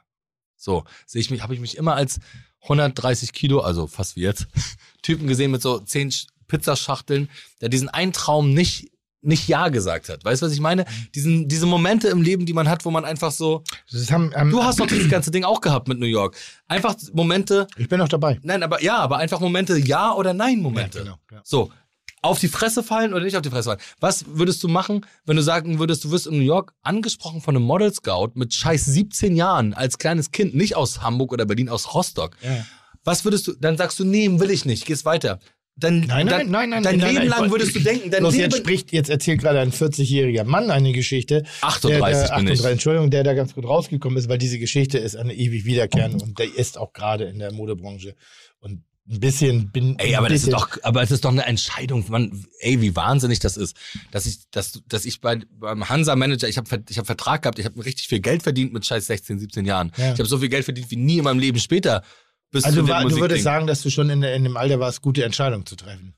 so, 0.56 0.84
sehe 1.06 1.20
ich 1.20 1.30
mich, 1.30 1.42
habe 1.42 1.54
ich 1.54 1.60
mich 1.60 1.76
immer 1.76 1.96
als 1.96 2.20
130 2.62 3.32
Kilo, 3.32 3.60
also 3.60 3.88
fast 3.88 4.14
wie 4.14 4.20
jetzt, 4.22 4.46
Typen 5.02 5.26
gesehen 5.26 5.50
mit 5.50 5.60
so 5.60 5.80
10 5.80 6.14
Pizzaschachteln, 6.46 7.28
der 7.60 7.68
diesen 7.68 7.88
einen 7.88 8.12
Traum 8.12 8.54
nicht 8.54 8.90
nicht 9.20 9.48
Ja 9.48 9.68
gesagt 9.68 10.08
hat. 10.08 10.24
Weißt 10.24 10.42
du, 10.42 10.46
was 10.46 10.52
ich 10.52 10.60
meine? 10.60 10.84
Diesen, 11.14 11.48
diese 11.48 11.66
Momente 11.66 12.08
im 12.08 12.22
Leben, 12.22 12.46
die 12.46 12.52
man 12.52 12.68
hat, 12.68 12.84
wo 12.84 12.90
man 12.90 13.04
einfach 13.04 13.32
so. 13.32 13.64
Haben, 14.10 14.32
ähm, 14.36 14.50
Du 14.50 14.62
hast 14.62 14.78
doch 14.78 14.86
dieses 14.86 15.08
ganze 15.08 15.30
Ding 15.30 15.44
auch 15.44 15.60
gehabt 15.60 15.88
mit 15.88 15.98
New 15.98 16.06
York. 16.06 16.36
Einfach 16.68 16.94
Momente, 17.12 17.66
Ich 17.76 17.88
bin 17.88 18.00
auch 18.00 18.08
dabei. 18.08 18.38
nein, 18.42 18.62
aber 18.62 18.82
ja, 18.82 18.98
aber 18.98 19.18
einfach 19.18 19.40
Momente, 19.40 19.76
Ja 19.76 20.14
oder 20.14 20.34
Nein 20.34 20.60
Momente. 20.60 20.98
Ja, 20.98 21.04
genau, 21.04 21.18
ja. 21.32 21.40
So. 21.44 21.72
Auf 22.22 22.40
die 22.40 22.48
Fresse 22.48 22.82
fallen 22.82 23.14
oder 23.14 23.24
nicht 23.24 23.36
auf 23.36 23.42
die 23.42 23.50
Fresse 23.50 23.70
fallen? 23.70 23.80
Was 24.00 24.24
würdest 24.26 24.62
du 24.62 24.68
machen, 24.68 25.06
wenn 25.24 25.36
du 25.36 25.42
sagen 25.42 25.78
würdest, 25.78 26.04
du 26.04 26.10
wirst 26.10 26.26
in 26.26 26.38
New 26.38 26.44
York 26.44 26.74
angesprochen 26.82 27.40
von 27.40 27.56
einem 27.56 27.64
Model 27.64 27.92
Scout 27.92 28.32
mit 28.34 28.52
scheiß 28.54 28.86
17 28.86 29.36
Jahren 29.36 29.74
als 29.74 29.98
kleines 29.98 30.30
Kind, 30.30 30.54
nicht 30.54 30.76
aus 30.76 31.02
Hamburg 31.02 31.32
oder 31.32 31.46
Berlin, 31.46 31.68
aus 31.68 31.94
Rostock. 31.94 32.36
Ja. 32.42 32.66
Was 33.04 33.24
würdest 33.24 33.46
du, 33.46 33.52
dann 33.52 33.76
sagst 33.76 33.98
du, 33.98 34.04
nee, 34.04 34.28
will 34.40 34.50
ich 34.50 34.64
nicht, 34.64 34.84
gehst 34.86 35.04
weiter. 35.04 35.38
Dann, 35.80 36.00
Nein, 36.00 36.26
nein, 36.26 36.50
nein, 36.50 36.70
nein. 36.70 36.82
Dein 36.82 36.98
nein, 36.98 37.14
Leben 37.14 37.28
nein, 37.28 37.40
lang 37.40 37.50
würdest 37.52 37.76
du 37.76 37.78
denken, 37.78 38.10
dein 38.10 38.24
Leben, 38.24 38.36
jetzt 38.36 38.56
spricht, 38.56 38.92
jetzt 38.92 39.08
erzählt 39.08 39.40
gerade 39.40 39.60
ein 39.60 39.70
40-jähriger 39.70 40.42
Mann 40.42 40.72
eine 40.72 40.90
Geschichte. 40.90 41.44
38 41.60 42.28
der, 42.28 42.36
bin 42.36 42.46
ich. 42.48 42.52
38, 42.58 42.66
Entschuldigung, 42.72 43.10
der 43.10 43.22
da 43.22 43.32
ganz 43.34 43.54
gut 43.54 43.64
rausgekommen 43.64 44.18
ist, 44.18 44.28
weil 44.28 44.38
diese 44.38 44.58
Geschichte 44.58 44.98
ist 44.98 45.14
eine 45.14 45.34
ewig 45.34 45.64
wiederkehrende 45.66 46.24
und 46.24 46.36
der 46.36 46.52
ist 46.52 46.78
auch 46.78 46.92
gerade 46.92 47.24
in 47.24 47.38
der 47.38 47.52
Modebranche. 47.52 48.16
Ein 49.10 49.20
bisschen 49.20 49.70
bin. 49.70 49.98
Ey, 49.98 50.14
aber 50.16 50.28
das 50.28 50.42
ist 50.42 50.52
doch, 50.52 50.76
aber 50.82 51.02
es 51.02 51.10
ist 51.10 51.24
doch 51.24 51.30
eine 51.30 51.46
Entscheidung. 51.46 52.04
Man, 52.10 52.44
ey, 52.58 52.80
wie 52.82 52.94
wahnsinnig 52.94 53.38
das 53.38 53.56
ist, 53.56 53.74
dass 54.10 54.26
ich, 54.26 54.50
dass, 54.50 54.82
dass 54.86 55.06
ich 55.06 55.20
bei 55.22 55.40
beim 55.50 55.88
Hansa 55.88 56.14
Manager, 56.14 56.46
ich 56.46 56.58
habe, 56.58 56.84
ich 56.88 56.98
habe 56.98 57.06
Vertrag 57.06 57.42
gehabt, 57.42 57.58
ich 57.58 57.64
habe 57.64 57.82
richtig 57.84 58.08
viel 58.08 58.20
Geld 58.20 58.42
verdient 58.42 58.72
mit 58.74 58.84
scheiß 58.84 59.06
16, 59.06 59.38
17 59.38 59.64
Jahren. 59.64 59.92
Ja. 59.96 60.12
Ich 60.12 60.18
habe 60.18 60.26
so 60.28 60.38
viel 60.38 60.50
Geld 60.50 60.64
verdient 60.66 60.90
wie 60.90 60.96
nie 60.96 61.18
in 61.18 61.24
meinem 61.24 61.38
Leben 61.38 61.58
später. 61.58 62.02
Bis 62.50 62.64
Also 62.64 62.82
du, 62.82 62.88
war, 62.88 63.02
du 63.04 63.16
würdest 63.18 63.44
sagen, 63.44 63.66
dass 63.66 63.80
du 63.82 63.90
schon 63.90 64.10
in, 64.10 64.22
in 64.22 64.44
dem 64.44 64.56
Alter 64.58 64.78
warst, 64.78 65.00
gute 65.02 65.24
Entscheidungen 65.24 65.64
zu 65.66 65.76
treffen. 65.76 66.14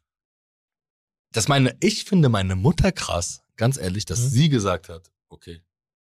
dass 1.33 1.47
meine, 1.47 1.77
ich 1.81 2.05
finde 2.05 2.29
meine 2.29 2.57
Mutter 2.57 2.91
krass, 2.91 3.43
ganz 3.57 3.77
ehrlich, 3.79 4.05
dass 4.05 4.19
Mhm. 4.21 4.29
sie 4.31 4.49
gesagt 4.49 4.89
hat, 4.89 5.11
okay, 5.29 5.61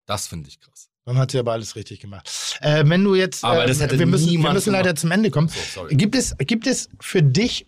das 0.07 0.27
finde 0.27 0.49
ich 0.49 0.59
krass. 0.59 0.89
Dann 1.05 1.17
hat 1.17 1.31
sie 1.31 1.39
aber 1.39 1.51
alles 1.51 1.75
richtig 1.75 1.99
gemacht. 1.99 2.57
Äh, 2.61 2.83
wenn 2.87 3.03
du 3.03 3.13
jetzt, 3.15 3.43
Aber 3.43 3.65
äh, 3.65 3.67
das 3.67 3.81
hätte 3.81 3.99
wir 3.99 4.05
müssen, 4.05 4.31
wir 4.31 4.53
müssen 4.53 4.71
leider 4.71 4.83
gemacht. 4.83 4.99
zum 4.99 5.11
Ende 5.11 5.31
kommen. 5.31 5.49
So. 5.49 5.85
Gibt 5.89 6.15
es, 6.15 6.35
gibt 6.37 6.65
es 6.65 6.89
für 7.01 7.21
dich 7.21 7.67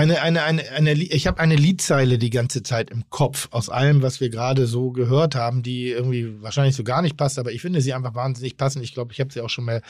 eine, 0.00 0.22
eine, 0.22 0.44
eine, 0.44 0.70
eine, 0.70 0.92
ich 0.92 1.26
habe 1.26 1.40
eine 1.40 1.56
Liedzeile 1.56 2.16
die 2.16 2.30
ganze 2.30 2.62
Zeit 2.62 2.90
im 2.90 3.10
Kopf 3.10 3.48
aus 3.50 3.68
allem, 3.68 4.00
was 4.00 4.20
wir 4.20 4.30
gerade 4.30 4.66
so 4.66 4.92
gehört 4.92 5.34
haben, 5.34 5.62
die 5.62 5.90
irgendwie 5.90 6.40
wahrscheinlich 6.40 6.74
so 6.74 6.84
gar 6.84 7.02
nicht 7.02 7.18
passt, 7.18 7.38
aber 7.38 7.52
ich 7.52 7.60
finde 7.60 7.82
sie 7.82 7.92
einfach 7.92 8.14
wahnsinnig 8.14 8.56
passend. 8.56 8.82
Ich 8.82 8.94
glaube, 8.94 9.12
ich 9.12 9.20
habe 9.20 9.30
sie 9.30 9.42
auch 9.42 9.50
schon 9.50 9.66
mal 9.66 9.82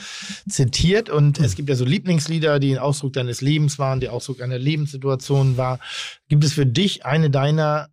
zitiert 0.49 1.09
und 1.09 1.39
es 1.39 1.55
gibt 1.55 1.69
ja 1.69 1.75
so 1.75 1.85
Lieblingslieder, 1.85 2.59
die 2.59 2.73
ein 2.73 2.79
Ausdruck 2.79 3.13
deines 3.13 3.39
Lebens 3.39 3.79
waren, 3.79 4.01
die 4.01 4.09
Ausdruck 4.09 4.41
einer 4.41 4.57
Lebenssituation 4.57 5.55
war. 5.55 5.79
Gibt 6.27 6.43
es 6.43 6.51
für 6.51 6.65
dich 6.65 7.05
eine 7.05 7.29
deiner 7.29 7.87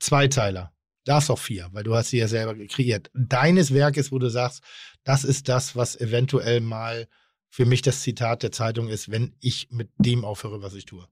Zweiteiler? 0.00 0.73
Darfst 1.04 1.30
auch 1.30 1.38
vier, 1.38 1.68
weil 1.72 1.84
du 1.84 1.94
hast 1.94 2.10
sie 2.10 2.18
ja 2.18 2.28
selber 2.28 2.54
kreiert. 2.66 3.10
Deines 3.14 3.72
Werkes, 3.74 4.10
wo 4.10 4.18
du 4.18 4.28
sagst, 4.30 4.62
das 5.04 5.24
ist 5.24 5.48
das, 5.48 5.76
was 5.76 5.96
eventuell 5.96 6.60
mal 6.60 7.08
für 7.50 7.66
mich 7.66 7.82
das 7.82 8.00
Zitat 8.00 8.42
der 8.42 8.52
Zeitung 8.52 8.88
ist, 8.88 9.10
wenn 9.10 9.36
ich 9.40 9.68
mit 9.70 9.90
dem 9.98 10.24
aufhöre, 10.24 10.62
was 10.62 10.74
ich 10.74 10.86
tue. 10.86 11.06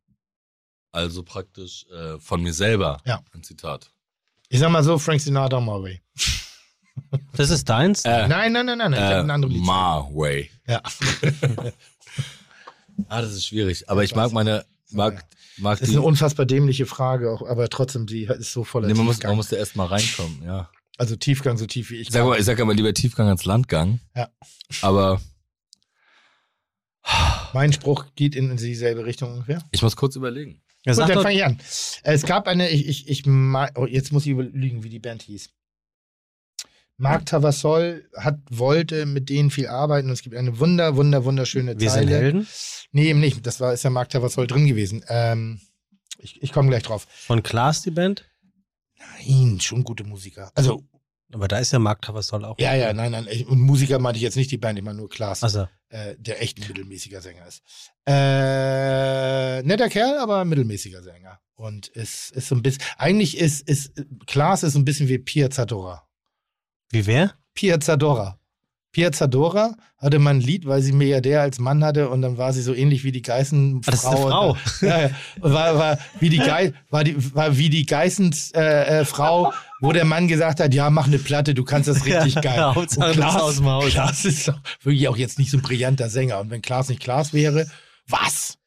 Also 0.92 1.22
praktisch 1.22 1.86
äh, 1.90 2.18
von 2.18 2.42
mir 2.42 2.52
selber 2.52 3.00
Ja. 3.04 3.22
ein 3.34 3.42
Zitat. 3.42 3.92
Ich 4.48 4.58
sag 4.58 4.70
mal 4.70 4.82
so, 4.82 4.98
Frank 4.98 5.20
Sinatra, 5.20 5.60
My 5.60 5.82
Way. 5.82 6.00
Das 7.34 7.48
ist 7.48 7.66
deins? 7.70 8.04
Äh, 8.04 8.28
Nein, 8.28 8.52
nein, 8.52 8.66
nein, 8.66 8.76
nein, 8.76 8.92
ich 8.92 8.98
äh, 8.98 9.46
Lied. 9.46 9.62
My 9.62 10.04
way. 10.14 10.50
Ja. 10.66 10.82
Ah, 13.08 13.22
das 13.22 13.32
ist 13.32 13.46
schwierig. 13.46 13.88
Aber 13.88 14.04
ich 14.04 14.14
mag 14.14 14.32
meine, 14.32 14.64
mag, 14.90 15.24
mag 15.58 15.78
Das 15.78 15.88
ist 15.88 15.94
eine 15.94 16.02
unfassbar 16.02 16.46
dämliche 16.46 16.86
Frage, 16.86 17.30
auch, 17.30 17.42
aber 17.42 17.68
trotzdem, 17.68 18.06
die 18.06 18.24
ist 18.24 18.52
so 18.52 18.64
voller 18.64 18.88
Nee, 18.88 18.94
man, 18.94 19.04
muss, 19.04 19.16
Tiefgang. 19.16 19.30
man 19.30 19.36
muss 19.36 19.48
da 19.48 19.56
erst 19.56 19.76
mal 19.76 19.86
reinkommen, 19.86 20.42
ja. 20.44 20.70
also 20.98 21.16
Tiefgang, 21.16 21.56
so 21.58 21.66
tief 21.66 21.90
wie 21.90 21.96
ich. 21.96 22.08
Ich 22.08 22.12
sag 22.12 22.24
mal, 22.24 22.38
ich 22.38 22.44
sag 22.44 22.60
aber 22.60 22.74
lieber 22.74 22.94
Tiefgang 22.94 23.28
als 23.28 23.44
Landgang. 23.44 24.00
Ja. 24.14 24.28
Aber 24.80 25.20
mein 27.52 27.72
Spruch 27.72 28.06
geht 28.14 28.34
in 28.34 28.56
dieselbe 28.56 29.04
Richtung 29.04 29.32
ungefähr. 29.32 29.62
ich 29.72 29.82
muss 29.82 29.96
kurz 29.96 30.16
überlegen. 30.16 30.62
Ja, 30.84 30.94
Gut, 30.94 31.08
dann 31.08 31.22
fange 31.22 31.34
ich 31.34 31.44
an. 31.44 31.58
Es 32.02 32.22
gab 32.22 32.48
eine, 32.48 32.68
ich, 32.68 32.88
ich, 32.88 33.08
ich, 33.08 33.26
oh, 33.26 33.86
jetzt 33.86 34.12
muss 34.12 34.26
ich 34.26 34.32
überlegen, 34.32 34.82
wie 34.82 34.88
die 34.88 34.98
Band 34.98 35.22
hieß. 35.22 35.50
Marc 36.96 37.26
Tavassol 37.26 38.08
hat, 38.16 38.38
wollte 38.50 39.06
mit 39.06 39.28
denen 39.28 39.50
viel 39.50 39.66
arbeiten 39.66 40.08
und 40.08 40.14
es 40.14 40.22
gibt 40.22 40.36
eine 40.36 40.58
wunder, 40.60 40.96
wunder, 40.96 41.24
wunderschöne 41.24 41.78
wir 41.78 41.90
sind 41.90 42.04
Zeile. 42.08 42.16
Helden 42.18 42.48
Nee, 42.92 43.08
eben 43.08 43.20
nicht. 43.20 43.44
Das 43.46 43.58
war, 43.60 43.72
ist 43.72 43.82
ja 43.82 43.90
Marc 43.90 44.10
Tavassol 44.10 44.46
drin 44.46 44.66
gewesen. 44.66 45.04
Ähm, 45.08 45.60
ich 46.18 46.40
ich 46.42 46.52
komme 46.52 46.68
gleich 46.68 46.82
drauf. 46.84 47.06
von 47.10 47.42
Klaas, 47.42 47.82
die 47.82 47.90
Band. 47.90 48.28
Nein, 49.26 49.58
schon 49.60 49.82
gute 49.82 50.04
Musiker. 50.04 50.52
Also, 50.54 50.84
Aber 51.32 51.48
da 51.48 51.58
ist 51.58 51.72
ja 51.72 51.78
Mark 51.78 52.02
Tavassol 52.02 52.44
auch. 52.44 52.58
ja, 52.58 52.74
ja, 52.74 52.92
nein, 52.92 53.10
nein. 53.10 53.26
Und 53.46 53.60
Musiker 53.60 53.98
meinte 53.98 54.18
ich 54.18 54.22
jetzt 54.22 54.36
nicht 54.36 54.50
die 54.50 54.58
Band, 54.58 54.78
ich 54.78 54.84
meine 54.84 54.98
nur 54.98 55.08
Klaas, 55.08 55.42
Also, 55.42 55.66
äh, 55.88 56.14
der 56.18 56.40
echt 56.40 56.58
ein 56.60 56.68
mittelmäßiger 56.68 57.20
Sänger 57.20 57.46
ist. 57.46 57.62
Äh, 58.06 59.62
netter 59.62 59.88
Kerl, 59.88 60.18
aber 60.18 60.44
mittelmäßiger 60.44 61.02
Sänger. 61.02 61.40
Und 61.54 61.88
ist, 61.88 62.30
ist 62.32 62.48
so 62.48 62.54
ein 62.54 62.62
bisschen, 62.62 62.82
eigentlich 62.96 63.38
ist, 63.38 63.68
ist, 63.68 63.92
Klaas 64.26 64.62
ist 64.62 64.74
so 64.74 64.78
ein 64.78 64.84
bisschen 64.84 65.08
wie 65.08 65.18
Pia 65.18 65.50
Zadora. 65.50 66.06
Wie 66.92 67.06
wer? 67.06 67.32
Pia 67.54 67.80
Zadora. 67.80 68.38
Pia 68.92 69.10
Zadora 69.10 69.74
hatte 69.96 70.18
mal 70.18 70.34
ein 70.34 70.40
Lied, 70.40 70.66
weil 70.66 70.82
sie 70.82 70.92
Milliardär 70.92 71.40
als 71.40 71.58
Mann 71.58 71.82
hatte 71.82 72.10
und 72.10 72.20
dann 72.20 72.36
war 72.36 72.52
sie 72.52 72.60
so 72.60 72.74
ähnlich 72.74 73.04
wie 73.04 73.12
die 73.12 73.22
Geißenfrau. 73.22 73.88
Ah, 73.88 73.90
das 73.90 74.00
ist 74.00 74.06
eine 74.06 74.18
Frau. 74.18 74.56
Ja, 74.82 75.00
ja. 75.00 75.10
War, 75.40 75.78
war 75.78 75.98
wie 76.20 76.28
die 76.28 76.38
Gei 76.38 76.74
war 76.90 77.02
die 77.02 77.34
war 77.34 77.56
wie 77.56 77.70
die 77.70 77.86
Geißens 77.86 78.50
äh, 78.52 79.00
äh, 79.00 79.04
Frau, 79.06 79.54
wo 79.80 79.92
der 79.92 80.04
Mann 80.04 80.28
gesagt 80.28 80.60
hat, 80.60 80.74
ja, 80.74 80.90
mach 80.90 81.06
eine 81.06 81.18
Platte, 81.18 81.54
du 81.54 81.64
kannst 81.64 81.88
das 81.88 82.04
richtig 82.04 82.34
Ja, 82.34 82.40
geil. 82.42 82.74
Hauptsache, 82.74 83.10
Und 83.10 83.16
bist 83.16 83.40
aus 83.40 83.56
dem 83.56 83.66
Haus. 83.66 83.86
Klaas 83.88 84.24
ist 84.26 84.48
doch 84.48 84.60
wirklich 84.82 85.08
auch 85.08 85.16
jetzt 85.16 85.38
nicht 85.38 85.50
so 85.50 85.56
ein 85.56 85.62
brillanter 85.62 86.10
Sänger 86.10 86.40
und 86.40 86.50
wenn 86.50 86.60
Klaas 86.60 86.90
nicht 86.90 87.00
Klaas 87.00 87.32
wäre, 87.32 87.66
was? 88.06 88.58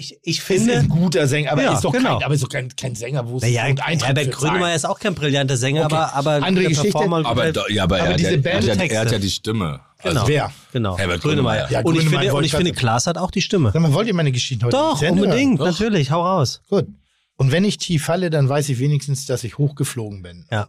Ich, 0.00 0.16
ich 0.22 0.38
Ist 0.38 0.44
finde. 0.44 0.74
ein 0.78 0.88
guter 0.88 1.26
Sänger, 1.26 1.50
aber 1.50 1.62
Ja, 1.64 1.74
ist 1.74 1.84
doch 1.84 1.90
genau. 1.92 2.18
kein, 2.18 2.24
aber 2.24 2.34
ist 2.34 2.44
doch 2.44 2.48
kein, 2.48 2.68
kein 2.76 2.94
Sänger, 2.94 3.28
wo 3.28 3.38
es 3.38 3.42
Naja, 3.42 3.66
und 3.66 3.84
Eintritt 3.84 4.06
Herbert 4.06 4.30
Grönemeyer 4.30 4.76
ist 4.76 4.84
auch 4.86 5.00
kein 5.00 5.12
brillanter 5.16 5.56
Sänger, 5.56 5.86
Okay. 5.86 5.94
aber, 5.96 6.14
aber 6.14 6.32
Andere 6.46 6.52
der 6.62 6.68
Geschichte. 6.68 6.92
Performer 6.92 7.26
Aber, 7.26 7.50
do, 7.50 7.62
ja, 7.68 7.82
aber, 7.82 7.96
Aber 7.96 8.04
er, 8.06 8.12
hat 8.12 8.20
diese 8.20 8.38
Band- 8.38 8.64
er, 8.68 8.76
hat, 8.78 8.90
er 8.92 9.00
hat 9.00 9.10
ja 9.10 9.18
die 9.18 9.28
Stimme. 9.30 9.80
Genau. 10.04 10.20
Also, 10.20 10.28
Wer? 10.28 10.52
Genau. 10.72 10.96
Herbert 10.96 11.20
Grönemeyer. 11.22 11.68
Ja, 11.68 11.80
und 11.80 11.96
ich 11.96 12.08
finde, 12.08 12.32
und 12.32 12.44
ich 12.44 12.52
finde 12.54 12.72
Klaas 12.74 13.08
hat 13.08 13.18
auch 13.18 13.32
die 13.32 13.42
Stimme. 13.42 13.72
Sag 13.72 13.82
mal, 13.82 13.92
wollt 13.92 14.06
ihr 14.06 14.14
meine 14.14 14.30
Geschichten 14.30 14.64
heute 14.64 14.76
Doch, 14.76 15.02
hören? 15.02 15.14
unbedingt, 15.18 15.58
Doch. 15.60 15.66
natürlich, 15.66 16.12
hau 16.12 16.22
raus. 16.24 16.60
Gut. 16.70 16.86
Und 17.36 17.50
wenn 17.50 17.64
ich 17.64 17.78
tief 17.78 18.04
falle, 18.04 18.30
dann 18.30 18.48
weiß 18.48 18.68
ich 18.68 18.78
wenigstens, 18.78 19.26
dass 19.26 19.42
ich 19.42 19.58
hochgeflogen 19.58 20.22
bin. 20.22 20.44
Ja. 20.52 20.68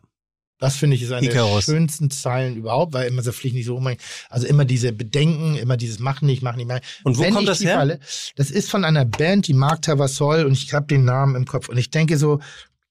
Das 0.59 0.75
finde 0.75 0.97
ich 0.97 1.03
ist 1.03 1.11
eine 1.11 1.25
Icarus. 1.25 1.65
der 1.65 1.73
schönsten 1.73 2.11
Zeilen 2.11 2.57
überhaupt, 2.57 2.93
weil 2.93 3.07
immer 3.07 3.23
so 3.23 3.31
fliegt 3.31 3.55
nicht 3.55 3.65
so 3.65 3.75
rum. 3.75 3.95
Also 4.29 4.45
immer 4.45 4.65
diese 4.65 4.91
Bedenken, 4.91 5.55
immer 5.55 5.77
dieses 5.77 5.99
Machen 5.99 6.25
nicht, 6.25 6.43
Machen 6.43 6.57
nicht, 6.57 6.67
machen. 6.67 6.81
Und 7.03 7.17
wo 7.17 7.21
wenn 7.21 7.33
kommt 7.33 7.47
das 7.47 7.61
her? 7.61 7.77
Falle, 7.77 7.99
das 8.35 8.51
ist 8.51 8.69
von 8.69 8.83
einer 8.83 9.05
Band, 9.05 9.47
die 9.47 9.53
Mark 9.53 9.81
Tavassol 9.81 10.45
und 10.45 10.51
ich 10.51 10.73
habe 10.73 10.85
den 10.85 11.05
Namen 11.05 11.35
im 11.35 11.45
Kopf. 11.45 11.69
Und 11.69 11.77
ich 11.77 11.91
denke 11.91 12.17
so, 12.17 12.41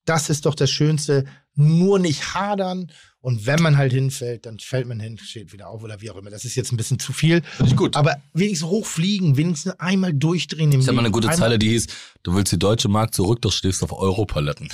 das 0.07 0.31
ist 0.31 0.47
doch 0.47 0.55
das 0.55 0.71
Schönste. 0.71 1.27
Nur 1.55 1.99
nicht 1.99 2.35
hadern. 2.35 2.91
Und 3.21 3.47
wenn 3.47 3.61
man 3.61 3.77
halt 3.77 3.93
hinfällt, 3.93 4.47
dann 4.47 4.59
fällt 4.61 4.87
man 4.87 5.01
hin, 5.01 5.19
steht 5.19 5.53
wieder 5.53 5.69
auf 5.69 5.83
oder 5.83 6.01
wie 6.01 6.11
auch 6.11 6.17
immer. 6.17 6.31
Das 6.31 6.45
ist 6.45 6.55
jetzt 6.55 6.73
ein 6.73 6.77
bisschen 6.77 6.99
zu 6.99 7.13
viel. 7.13 7.43
Finde 7.43 7.73
ich 7.73 7.77
gut. 7.77 7.97
Aber 7.97 8.17
wenigstens 8.33 8.69
hochfliegen, 8.69 9.37
wenigstens 9.37 9.79
einmal 9.81 10.15
durchdrehen 10.15 10.73
im 10.73 10.81
Ich 10.81 10.87
habe 10.87 10.97
mal 10.97 11.03
eine 11.03 11.11
gute 11.11 11.29
einmal, 11.29 11.49
Zeile, 11.49 11.59
die 11.59 11.71
hieß, 11.71 11.89
du 12.23 12.35
willst 12.35 12.53
die 12.53 12.59
deutsche 12.59 12.89
Mark 12.89 13.13
zurück, 13.13 13.43
doch 13.43 13.53
stehst 13.53 13.83
auf 13.83 13.93
Europaletten. 13.93 14.69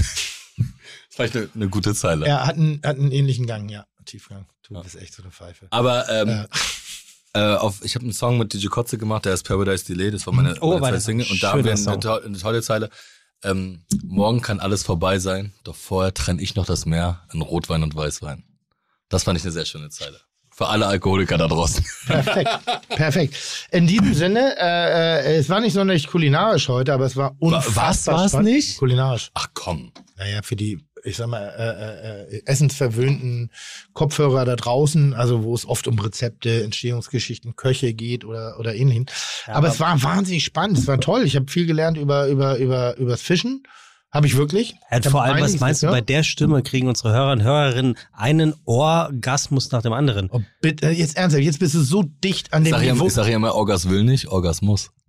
Das 1.17 1.35
war 1.35 1.41
eine, 1.41 1.51
eine 1.55 1.69
gute 1.69 1.95
Zeile. 1.95 2.27
Ja, 2.27 2.47
hat 2.47 2.57
einen, 2.57 2.81
hat 2.85 2.97
einen 2.99 3.13
ähnlichen 3.13 3.47
Gang, 3.47 3.69
ja. 3.69 3.87
Tiefgang. 4.05 4.47
Du 4.67 4.75
Ja. 4.75 4.81
bist 4.83 4.97
echt 4.97 5.15
so 5.15 5.23
eine 5.23 5.31
Pfeife. 5.33 5.67
Aber 5.71 6.09
ähm, 6.11 6.29
Ja. 6.29 6.47
äh, 7.55 7.57
auf, 7.57 7.83
ich 7.85 7.95
habe 7.95 8.05
einen 8.05 8.13
Song 8.13 8.39
mit 8.39 8.53
DJ 8.53 8.67
Kotze 8.67 8.99
gemacht, 8.99 9.25
der 9.25 9.35
ist 9.35 9.45
Paradise 9.47 9.85
Delay, 9.85 10.11
das 10.11 10.27
war 10.27 10.35
meine, 10.35 10.55
Oh, 10.61 10.69
meine 10.71 10.81
war 10.83 10.89
zweite 10.91 11.01
Single. 11.01 11.27
Und 11.31 11.43
da 11.43 11.53
haben 11.53 11.65
wir 11.65 11.73
eine, 11.73 11.81
Song. 11.81 12.01
to 12.01 12.19
eine 12.21 12.39
tolle 12.39 12.63
Zeile. 12.63 12.91
Ähm, 13.43 13.85
morgen 14.05 14.41
kann 14.41 14.61
alles 14.61 14.83
vorbei 14.85 15.19
sein, 15.19 15.53
doch 15.65 15.75
vorher 15.77 16.15
trenne 16.15 16.41
ich 16.41 16.55
noch 16.55 16.65
das 16.67 16.87
Meer 16.87 17.23
in 17.33 17.43
Rotwein 17.43 17.83
und 17.83 17.95
Weißwein. 17.95 18.45
Das 19.09 19.25
fand 19.25 19.39
ich 19.39 19.45
eine 19.45 19.53
sehr 19.53 19.67
schöne 19.67 19.91
Zeile. 19.91 20.21
Für 20.51 20.69
alle 20.69 20.87
Alkoholiker 20.87 21.37
da 21.37 21.49
draußen. 21.49 21.85
Perfekt. 22.07 22.51
Perfekt. 22.91 23.37
In 23.73 23.87
diesem 23.87 24.15
Sinne, 24.15 24.55
äh, 24.57 25.35
äh, 25.35 25.37
es 25.39 25.49
war 25.49 25.61
nicht 25.61 25.73
sonderlich 25.75 26.07
kulinarisch 26.07 26.69
heute, 26.69 26.93
aber 26.95 27.05
es 27.07 27.17
war 27.17 27.35
unfassbar 27.41 27.89
was 27.89 28.07
war's 28.07 28.31
spannend. 28.31 28.53
nicht? 28.53 28.79
Kulinarisch. 28.79 29.31
Ach 29.35 29.49
komm. 29.53 29.93
Naja, 30.17 30.41
für 30.43 30.57
die 30.57 30.79
ich 31.05 31.17
sag 31.17 31.27
mal, 31.29 31.47
äh, 32.29 32.35
äh, 32.37 32.43
essensverwöhnten 32.47 33.51
Kopfhörer 33.93 34.45
da 34.45 34.57
draußen, 34.57 35.15
also 35.15 35.43
wo 35.45 35.55
es 35.55 35.67
oft 35.67 35.87
um 35.87 35.99
Rezepte, 35.99 36.65
Entstehungsgeschichten, 36.65 37.57
Köche 37.57 37.95
geht 37.95 38.25
oder, 38.25 38.59
oder 38.59 38.75
ähnlichen. 38.75 39.07
Ja, 39.47 39.55
aber, 39.55 39.59
aber- 39.59 39.69
es 39.69 39.81
war 39.81 40.03
wahnsinnig 40.03 40.45
spannend, 40.45 40.79
es 40.79 40.87
war 40.87 41.01
toll. 41.01 41.23
Ich 41.25 41.37
habe 41.37 41.51
viel 41.51 41.67
gelernt 41.67 41.99
über, 41.99 42.27
über, 42.29 42.57
über, 42.59 42.97
übers 42.97 43.23
Fischen. 43.23 43.63
Habe 44.11 44.29
ich 44.29 44.37
wirklich. 44.37 44.77
Ja, 44.93 44.99
Ich 44.99 45.09
vor 45.09 45.25
allem, 45.25 45.43
was 45.43 45.59
meinst 45.59 45.83
du, 45.83 45.89
bei 45.89 46.01
der 46.01 46.23
Stimme 46.23 46.63
kriegen 46.63 46.87
unsere 46.87 47.13
Hörer 47.13 47.33
und 47.33 47.43
Hörerinnen 47.43 47.97
einen 48.13 48.55
Orgasmus 48.65 49.73
nach 49.73 49.83
dem 49.83 49.93
anderen. 49.93 50.31
Oh, 50.31 50.41
bitte, 50.61 50.91
jetzt 50.91 51.17
ernsthaft, 51.17 51.43
jetzt 51.43 51.59
bist 51.59 51.75
du 51.75 51.81
so 51.83 52.05
dicht 52.23 52.53
an 52.53 52.63
Ich 52.65 52.71
dem 52.71 52.79
sag, 52.79 52.93
Niveau. 52.93 53.07
ich 53.09 53.13
sag 53.13 53.27
ja 53.27 53.35
immer, 53.35 53.57
Orgas 53.57 53.89
will 53.89 54.05
nicht, 54.05 54.29
Orgas 54.29 54.63
muss. 54.63 54.85
Gott, 54.87 54.93
ey. 54.95 55.04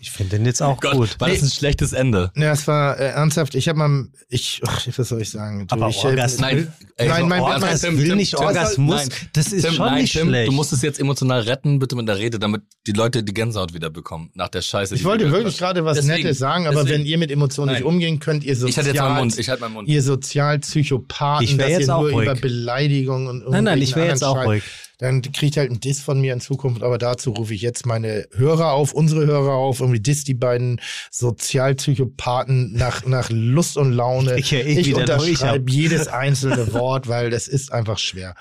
Ich 0.00 0.10
finde 0.10 0.36
den 0.36 0.46
jetzt 0.46 0.62
auch 0.62 0.80
gut. 0.80 1.16
war 1.20 1.28
das 1.28 1.42
ein 1.42 1.50
schlechtes 1.50 1.92
Ende? 1.92 2.30
Ja, 2.36 2.52
es 2.52 2.66
war 2.66 2.98
äh, 2.98 3.08
ernsthaft. 3.10 3.54
Ich 3.54 3.68
habe 3.68 3.78
mal, 3.78 4.06
ich, 4.28 4.60
ach, 4.66 4.86
was 4.96 5.08
soll 5.08 5.22
ich 5.22 5.30
sagen? 5.30 5.66
Du, 5.66 5.74
Aber 5.74 5.88
ich, 5.88 5.96
Orgas- 6.04 6.38
Nein, 6.40 6.72
ey, 6.96 7.08
Nein, 7.08 7.28
mein- 7.28 7.40
Orgas 7.40 7.60
mein- 7.60 7.78
Tim, 7.78 7.98
will 7.98 8.08
Tim, 8.08 8.16
nicht 8.16 8.30
Tim, 8.36 8.40
Orgasmus. 8.46 8.96
nein. 8.96 9.08
Das 9.32 9.52
ist 9.52 9.64
Tim, 9.64 9.74
schon 9.74 9.86
nein, 9.86 10.02
nicht 10.02 10.12
Tim, 10.12 10.28
schlecht. 10.28 10.48
Du 10.48 10.52
musst 10.52 10.72
es 10.72 10.82
jetzt 10.82 10.98
emotional 11.00 11.40
retten, 11.42 11.78
bitte 11.78 11.96
mit 11.96 12.08
der 12.08 12.18
Rede, 12.18 12.38
damit 12.38 12.62
die 12.86 12.92
Leute 12.92 13.22
die 13.22 13.32
Gänsehaut 13.34 13.74
wieder 13.74 13.90
bekommen 13.90 14.30
nach 14.34 14.48
der 14.48 14.62
Scheiße. 14.62 14.94
Ich 14.94 15.04
wollte 15.04 15.30
wirklich 15.30 15.56
gerade 15.58 15.84
was 15.84 15.96
Deswegen, 15.96 16.22
Nettes 16.24 16.38
sagen, 16.38 16.66
aber 16.66 16.82
deswegen. 16.82 17.00
wenn 17.02 17.06
ihr 17.06 17.18
mit 17.18 17.30
Emotionen 17.30 17.70
nicht 17.72 17.80
Nein. 17.84 17.88
umgehen 17.92 18.18
könnt, 18.20 18.44
ihr 18.44 18.54
Sozial, 18.56 18.70
Ich 18.70 18.76
halte 18.78 18.90
jetzt 18.90 19.00
meinen 19.00 19.16
Mund, 19.16 19.38
ich 19.38 19.48
halte 19.48 19.62
meinen 19.62 19.72
Mund. 19.74 19.88
ihr 19.88 20.02
Sozialpsychopathen, 20.02 21.44
Ich 21.46 21.56
dass 21.56 21.68
jetzt 21.68 21.88
ihr 21.88 21.94
auch 21.96 22.02
nur 22.02 22.10
ruhig. 22.12 22.28
über 22.28 22.34
Beleidigung 22.40 23.26
und 23.28 23.48
Nein, 23.50 23.64
nein, 23.64 23.82
ich 23.82 23.94
wäre 23.96 24.08
jetzt 24.08 24.24
auch 24.24 24.44
ruhig. 24.44 24.62
Dann 24.98 25.20
kriegt 25.20 25.56
halt 25.56 25.70
ein 25.70 25.80
Diss 25.80 26.00
von 26.00 26.20
mir 26.20 26.32
in 26.32 26.40
Zukunft, 26.40 26.82
aber 26.82 26.96
dazu 26.96 27.30
rufe 27.32 27.52
ich 27.52 27.60
jetzt 27.60 27.84
meine 27.84 28.26
Hörer 28.34 28.72
auf, 28.72 28.92
unsere 28.92 29.26
Hörer 29.26 29.52
auf, 29.52 29.80
irgendwie 29.80 30.00
Diss 30.00 30.24
die 30.24 30.34
beiden 30.34 30.80
Sozialpsychopathen 31.10 32.72
nach, 32.72 33.04
nach 33.04 33.28
Lust 33.30 33.76
und 33.76 33.92
Laune. 33.92 34.38
Ich 34.38 34.50
ja 34.50 34.58
eh 34.60 34.80
ich 34.80 34.94
unterschreibe 34.94 35.70
jedes 35.70 36.08
einzelne 36.08 36.72
Wort, 36.72 37.08
weil 37.08 37.28
das 37.30 37.46
ist 37.46 37.72
einfach 37.72 37.98
schwer. 37.98 38.34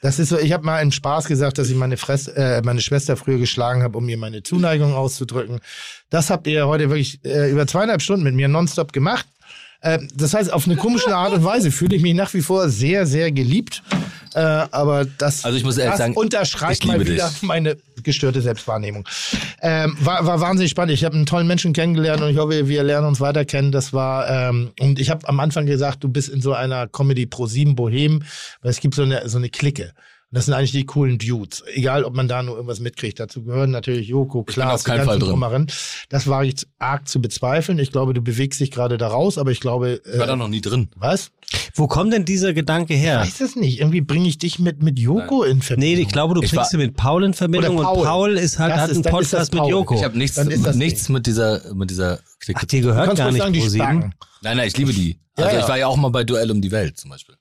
Das 0.00 0.18
ist 0.18 0.30
so, 0.30 0.38
ich 0.38 0.52
habe 0.52 0.64
mal 0.64 0.80
im 0.80 0.92
Spaß 0.92 1.26
gesagt, 1.26 1.58
dass 1.58 1.68
ich 1.68 1.76
meine, 1.76 1.98
Fress, 1.98 2.26
äh, 2.28 2.62
meine 2.64 2.80
Schwester 2.80 3.16
früher 3.16 3.38
geschlagen 3.38 3.82
habe, 3.82 3.98
um 3.98 4.06
mir 4.06 4.16
meine 4.16 4.42
Zuneigung 4.42 4.94
auszudrücken. 4.94 5.60
Das 6.08 6.30
habt 6.30 6.46
ihr 6.46 6.66
heute 6.66 6.88
wirklich 6.88 7.22
äh, 7.24 7.50
über 7.50 7.66
zweieinhalb 7.66 8.00
Stunden 8.00 8.24
mit 8.24 8.34
mir 8.34 8.48
nonstop 8.48 8.92
gemacht. 8.92 9.26
Äh, 9.80 9.98
das 10.14 10.34
heißt, 10.34 10.52
auf 10.52 10.66
eine 10.66 10.76
komische 10.76 11.14
Art 11.14 11.32
und 11.32 11.44
Weise 11.44 11.70
fühle 11.70 11.96
ich 11.96 12.02
mich 12.02 12.14
nach 12.14 12.34
wie 12.34 12.42
vor 12.42 12.68
sehr, 12.68 13.06
sehr 13.06 13.30
geliebt. 13.30 13.82
Äh, 14.34 14.40
aber 14.40 15.04
das, 15.04 15.44
Also 15.44 15.56
ich 15.56 15.64
muss 15.64 15.78
ehrlich 15.78 15.92
das 15.92 15.98
sagen, 15.98 16.14
unterschreibt 16.14 16.84
mal 16.84 17.00
wieder 17.00 17.28
dich. 17.28 17.42
meine 17.42 17.76
gestörte 18.02 18.40
Selbstwahrnehmung. 18.42 19.08
Ähm, 19.62 19.96
war, 20.00 20.26
war 20.26 20.40
wahnsinnig 20.40 20.70
spannend. 20.70 20.92
Ich 20.94 21.04
habe 21.04 21.16
einen 21.16 21.26
tollen 21.26 21.46
Menschen 21.46 21.72
kennengelernt 21.72 22.20
und 22.22 22.30
ich 22.30 22.36
hoffe, 22.38 22.68
wir 22.68 22.82
lernen 22.82 23.06
uns 23.06 23.20
weiter 23.20 23.44
kennen. 23.44 23.72
Das 23.72 23.92
war 23.92 24.28
ähm, 24.28 24.70
und 24.80 24.98
ich 24.98 25.10
habe 25.10 25.28
am 25.28 25.40
Anfang 25.40 25.66
gesagt, 25.66 26.04
du 26.04 26.08
bist 26.08 26.28
in 26.28 26.40
so 26.42 26.52
einer 26.52 26.86
Comedy 26.88 27.26
Pro 27.26 27.46
7 27.46 27.74
Bohem, 27.74 28.22
weil 28.62 28.70
es 28.70 28.80
gibt 28.80 28.94
so 28.94 29.02
eine 29.02 29.28
so 29.28 29.38
eine 29.38 29.48
Clique. 29.48 29.92
Und 30.30 30.36
das 30.36 30.44
sind 30.44 30.52
eigentlich 30.52 30.72
die 30.72 30.84
coolen 30.84 31.16
Dudes. 31.16 31.64
Egal, 31.72 32.04
ob 32.04 32.14
man 32.14 32.28
da 32.28 32.42
nur 32.42 32.56
irgendwas 32.56 32.80
mitkriegt. 32.80 33.18
Dazu 33.18 33.44
gehören 33.44 33.70
natürlich 33.70 34.08
Joko, 34.08 34.42
Klaas, 34.42 34.84
die 34.84 34.90
ganzen. 34.90 35.20
Drumherin. 35.20 35.68
Das 36.10 36.26
war 36.26 36.44
jetzt 36.44 36.66
arg 36.78 37.08
zu 37.08 37.22
bezweifeln. 37.22 37.78
Ich 37.78 37.92
glaube, 37.92 38.12
du 38.12 38.20
bewegst 38.20 38.60
dich 38.60 38.70
gerade 38.70 38.98
da 38.98 39.08
raus, 39.08 39.38
aber 39.38 39.52
ich 39.52 39.60
glaube, 39.60 40.02
Ich 40.04 40.18
war 40.18 40.26
da 40.26 40.34
äh, 40.34 40.36
noch 40.36 40.48
nie 40.48 40.60
drin. 40.60 40.90
was? 40.96 41.30
Wo 41.74 41.86
kommt 41.86 42.12
denn 42.12 42.26
dieser 42.26 42.52
Gedanke 42.52 42.92
her? 42.92 43.22
Ich 43.24 43.30
weiß 43.30 43.40
es 43.40 43.56
nicht. 43.56 43.80
Irgendwie 43.80 44.02
bringe 44.02 44.28
ich 44.28 44.36
dich 44.36 44.58
mit, 44.58 44.82
mit 44.82 44.98
Joko 44.98 45.44
in 45.44 45.62
Verbindung. 45.62 45.94
Nee, 45.96 46.02
ich 46.02 46.08
glaube, 46.08 46.34
du 46.34 46.42
Ich 46.42 46.50
bringst 46.52 46.74
ihn 46.74 46.80
mit 46.80 46.94
Paul 46.94 47.24
in 47.24 47.32
Verbindung 47.32 47.76
Paul. 47.76 47.96
und 48.00 48.04
Paul 48.04 48.36
ist 48.36 48.58
halt, 48.58 48.72
Das 48.74 48.80
hat 48.82 48.90
ist- 48.90 48.96
einen 48.96 49.04
Podcast 49.14 49.54
mit. 49.54 49.64
Joko. 49.64 49.94
Ich 49.94 50.04
habe 50.04 50.18
nichts, 50.18 50.36
Dann 50.36 50.50
ist 50.50 50.66
das 50.66 50.76
nichts 50.76 51.08
mit 51.08 51.26
dieser, 51.26 51.74
mit 51.74 51.88
dieser 51.88 52.18
Clique. 52.40 52.60
Ach, 52.62 52.66
dir 52.66 52.82
gehört 52.82 53.06
Kannst 53.06 53.18
gar 53.22 53.30
nicht 53.50 53.70
sagen, 53.70 54.10
die. 54.12 54.16
Nein, 54.42 54.56
nein, 54.58 54.68
ich 54.68 54.76
liebe 54.76 54.92
die. 54.92 55.18
Also 55.36 55.48
Ja, 55.48 55.56
ja. 55.56 55.62
ich 55.62 55.68
war 55.68 55.78
ja 55.78 55.86
auch 55.86 55.96
mal 55.96 56.10
bei 56.10 56.24
Duell 56.24 56.50
um 56.50 56.60
die 56.60 56.70
Welt 56.70 56.98
zum 56.98 57.08
Beispiel. 57.10 57.34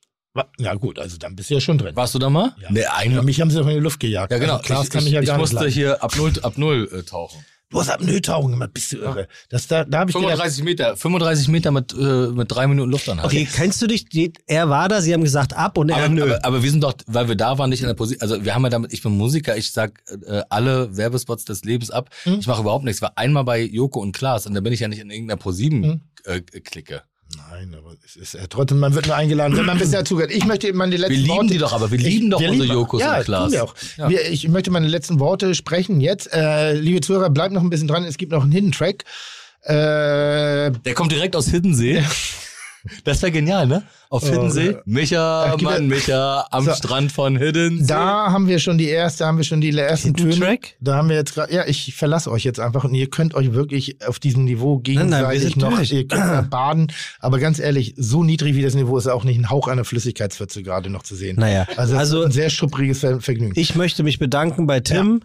Ja 0.59 0.73
gut, 0.75 0.99
also 0.99 1.17
dann 1.17 1.35
bist 1.35 1.49
du 1.49 1.55
ja 1.55 1.59
schon 1.61 1.77
drin. 1.77 1.95
Warst 1.95 2.13
du 2.15 2.19
da 2.19 2.29
mal? 2.29 2.53
Ja. 2.61 2.67
Nee, 2.71 2.81
Ja, 2.81 2.93
einmal. 2.95 3.23
mich 3.23 3.39
haben 3.41 3.49
sie 3.51 3.57
doch 3.59 3.67
in 3.67 3.73
die 3.75 3.79
Luft 3.79 3.99
gejagt. 3.99 4.31
Ja, 4.31 4.37
genau. 4.37 4.53
Also 4.53 4.63
Klaas 4.65 4.85
ich, 4.85 4.89
kann 4.91 4.99
ich, 4.99 5.05
mich 5.05 5.13
ja 5.13 5.21
ich 5.21 5.27
gar 5.27 5.37
musste 5.37 5.55
nicht 5.55 5.63
leiden. 5.63 5.73
hier 5.73 6.03
ab 6.03 6.13
null, 6.17 6.33
ab 6.41 6.57
null 6.57 6.89
äh, 6.93 7.03
tauchen. 7.03 7.43
Du 7.69 7.81
hast 7.81 7.89
Apnoe-Tauchen 7.89 8.51
gemacht, 8.51 8.69
bist 8.73 8.93
du 8.93 8.97
irre. 8.99 9.27
Das, 9.49 9.67
da 9.67 9.83
da 9.83 9.99
habe 9.99 10.09
ich 10.09 10.15
gedacht, 10.15 10.31
35 10.37 10.63
Meter, 10.63 10.95
35 10.95 11.47
Meter 11.49 11.71
mit, 11.71 11.93
äh, 11.99 12.27
mit 12.29 12.49
drei 12.49 12.65
Minuten 12.65 12.89
Luftanhalten. 12.91 13.29
Okay, 13.29 13.45
kennst 13.53 13.81
du 13.81 13.87
dich? 13.87 14.07
Die, 14.07 14.31
er 14.45 14.69
war 14.69 14.87
da, 14.87 15.01
sie 15.01 15.13
haben 15.13 15.21
gesagt 15.25 15.53
ab 15.53 15.77
und 15.77 15.89
er 15.89 15.97
Aber, 15.97 16.07
nö. 16.07 16.23
aber, 16.23 16.45
aber 16.45 16.63
wir 16.63 16.71
sind 16.71 16.81
doch, 16.81 16.93
weil 17.07 17.27
wir 17.27 17.35
da 17.35 17.57
waren, 17.57 17.69
nicht 17.69 17.81
in 17.81 17.87
der 17.87 17.93
Position. 17.93 18.21
Also 18.21 18.45
wir 18.45 18.55
haben 18.55 18.63
ja 18.63 18.69
damit, 18.69 18.93
ich 18.93 19.03
bin 19.03 19.17
Musiker, 19.17 19.57
ich 19.57 19.73
sag 19.73 20.01
äh, 20.27 20.43
alle 20.47 20.95
Werbespots 20.95 21.43
des 21.43 21.65
Lebens 21.65 21.91
ab. 21.91 22.09
Hm. 22.23 22.39
Ich 22.39 22.47
mache 22.47 22.61
überhaupt 22.61 22.85
nichts. 22.85 22.99
Ich 22.99 23.01
war 23.01 23.11
einmal 23.17 23.43
bei 23.43 23.59
Joko 23.61 23.99
und 23.99 24.13
Klaas 24.13 24.47
und 24.47 24.53
da 24.53 24.61
bin 24.61 24.71
ich 24.71 24.79
ja 24.79 24.87
nicht 24.87 24.99
in 25.01 25.09
irgendeiner 25.09 25.35
Hm. 25.35 25.41
ProSieben-Clique. 25.41 27.01
Nein, 27.35 27.75
aber 27.77 27.93
es 28.05 28.15
ist 28.15 28.33
ja 28.35 28.47
trotzdem, 28.47 28.79
man 28.79 28.93
wird 28.95 29.07
nur 29.07 29.15
eingeladen, 29.15 29.57
wenn 29.57 29.65
man 29.65 29.77
bisher 29.77 30.05
zugehört. 30.05 30.31
Ich 30.31 30.45
möchte 30.45 30.71
meine 30.73 30.95
letzten 30.95 31.11
Wir 31.13 31.17
lieben 31.21 31.29
Worte. 31.35 31.47
die 31.49 31.57
doch, 31.57 31.73
aber 31.73 31.91
wir 31.91 31.97
lieben 31.99 32.29
doch 32.29 32.39
wir 32.39 32.49
unsere 32.49 32.63
lieben- 32.67 32.77
Jokos 32.79 33.01
ja, 33.01 33.17
und 33.17 33.23
Klaas. 33.25 33.51
Wir 33.51 33.63
auch. 33.65 33.75
Ja. 33.97 34.09
Wir, 34.09 34.29
ich 34.29 34.47
möchte 34.47 34.71
meine 34.71 34.87
letzten 34.87 35.19
Worte 35.19 35.53
sprechen 35.53 35.99
jetzt. 35.99 36.31
Äh, 36.33 36.73
liebe 36.73 37.01
Zuhörer, 37.01 37.29
bleibt 37.29 37.53
noch 37.53 37.61
ein 37.61 37.69
bisschen 37.69 37.87
dran. 37.89 38.05
Es 38.05 38.17
gibt 38.17 38.31
noch 38.31 38.43
einen 38.43 38.51
Hidden 38.53 38.71
Track. 38.71 39.03
Äh, 39.63 39.73
Der 40.71 40.93
kommt 40.95 41.11
direkt 41.11 41.35
aus 41.35 41.47
Hiddensee. 41.49 42.03
Das 43.03 43.21
wäre 43.21 43.31
genial, 43.31 43.67
ne? 43.67 43.83
Auf 44.09 44.23
Oh, 44.23 44.27
Hiddensee. 44.31 44.71
ja. 44.71 44.81
Micha, 44.85 45.53
Äh, 45.55 45.61
Mann, 45.63 45.87
Micha, 45.87 46.47
am 46.51 46.65
So. 46.65 46.73
Strand 46.73 47.11
von 47.11 47.35
Hiddensee. 47.37 47.85
da 47.87 48.31
haben 48.31 48.47
wir 48.47 48.59
schon 48.59 48.77
die 48.77 48.87
erste, 48.87 49.25
haben 49.25 49.37
wir 49.37 49.43
schon 49.43 49.59
die 49.59 49.77
ersten 49.77 50.09
Hidden 50.15 50.31
Töne. 50.31 50.45
Track? 50.45 50.75
Da 50.79 50.95
haben 50.95 51.09
wir 51.09 51.15
jetzt 51.17 51.33
gerade, 51.33 51.53
ja, 51.53 51.65
ich 51.67 51.93
verlasse 51.95 52.31
euch 52.31 52.43
jetzt 52.45 52.59
einfach 52.59 52.85
und 52.85 52.93
ihr 52.93 53.09
könnt 53.09 53.33
euch 53.35 53.53
wirklich 53.53 53.97
auf 54.07 54.19
diesem 54.19 54.45
Niveau 54.45 54.75
Nein, 54.85 54.95
nein, 54.95 55.09
gegenseitig 55.09 55.41
sind 55.41 55.57
noch, 55.57 55.75
durch. 55.75 55.91
ihr 55.91 56.07
könnt 56.07 56.49
baden. 56.49 56.87
Aber 57.19 57.39
ganz 57.39 57.59
ehrlich, 57.59 57.95
so 57.97 58.23
niedrig 58.23 58.55
wie 58.55 58.61
das 58.61 58.75
Niveau 58.75 58.97
ist 58.97 59.07
auch 59.07 59.23
nicht 59.25 59.37
ein 59.39 59.49
Hauch 59.49 59.67
einer 59.67 59.83
Flüssigkeitswürze 59.83 60.63
gerade 60.63 60.89
noch 60.89 61.03
zu 61.03 61.15
sehen. 61.15 61.35
Naja, 61.37 61.67
Also, 61.75 61.97
also 61.97 62.23
ein 62.23 62.31
sehr 62.31 62.49
schuppriges 62.49 62.99
Ver 63.01 63.19
Vergnügen. 63.19 63.53
ich 63.59 63.75
möchte 63.75 64.03
mich 64.03 64.19
bedanken 64.19 64.67
bei 64.67 64.79
Tim. 64.79 65.21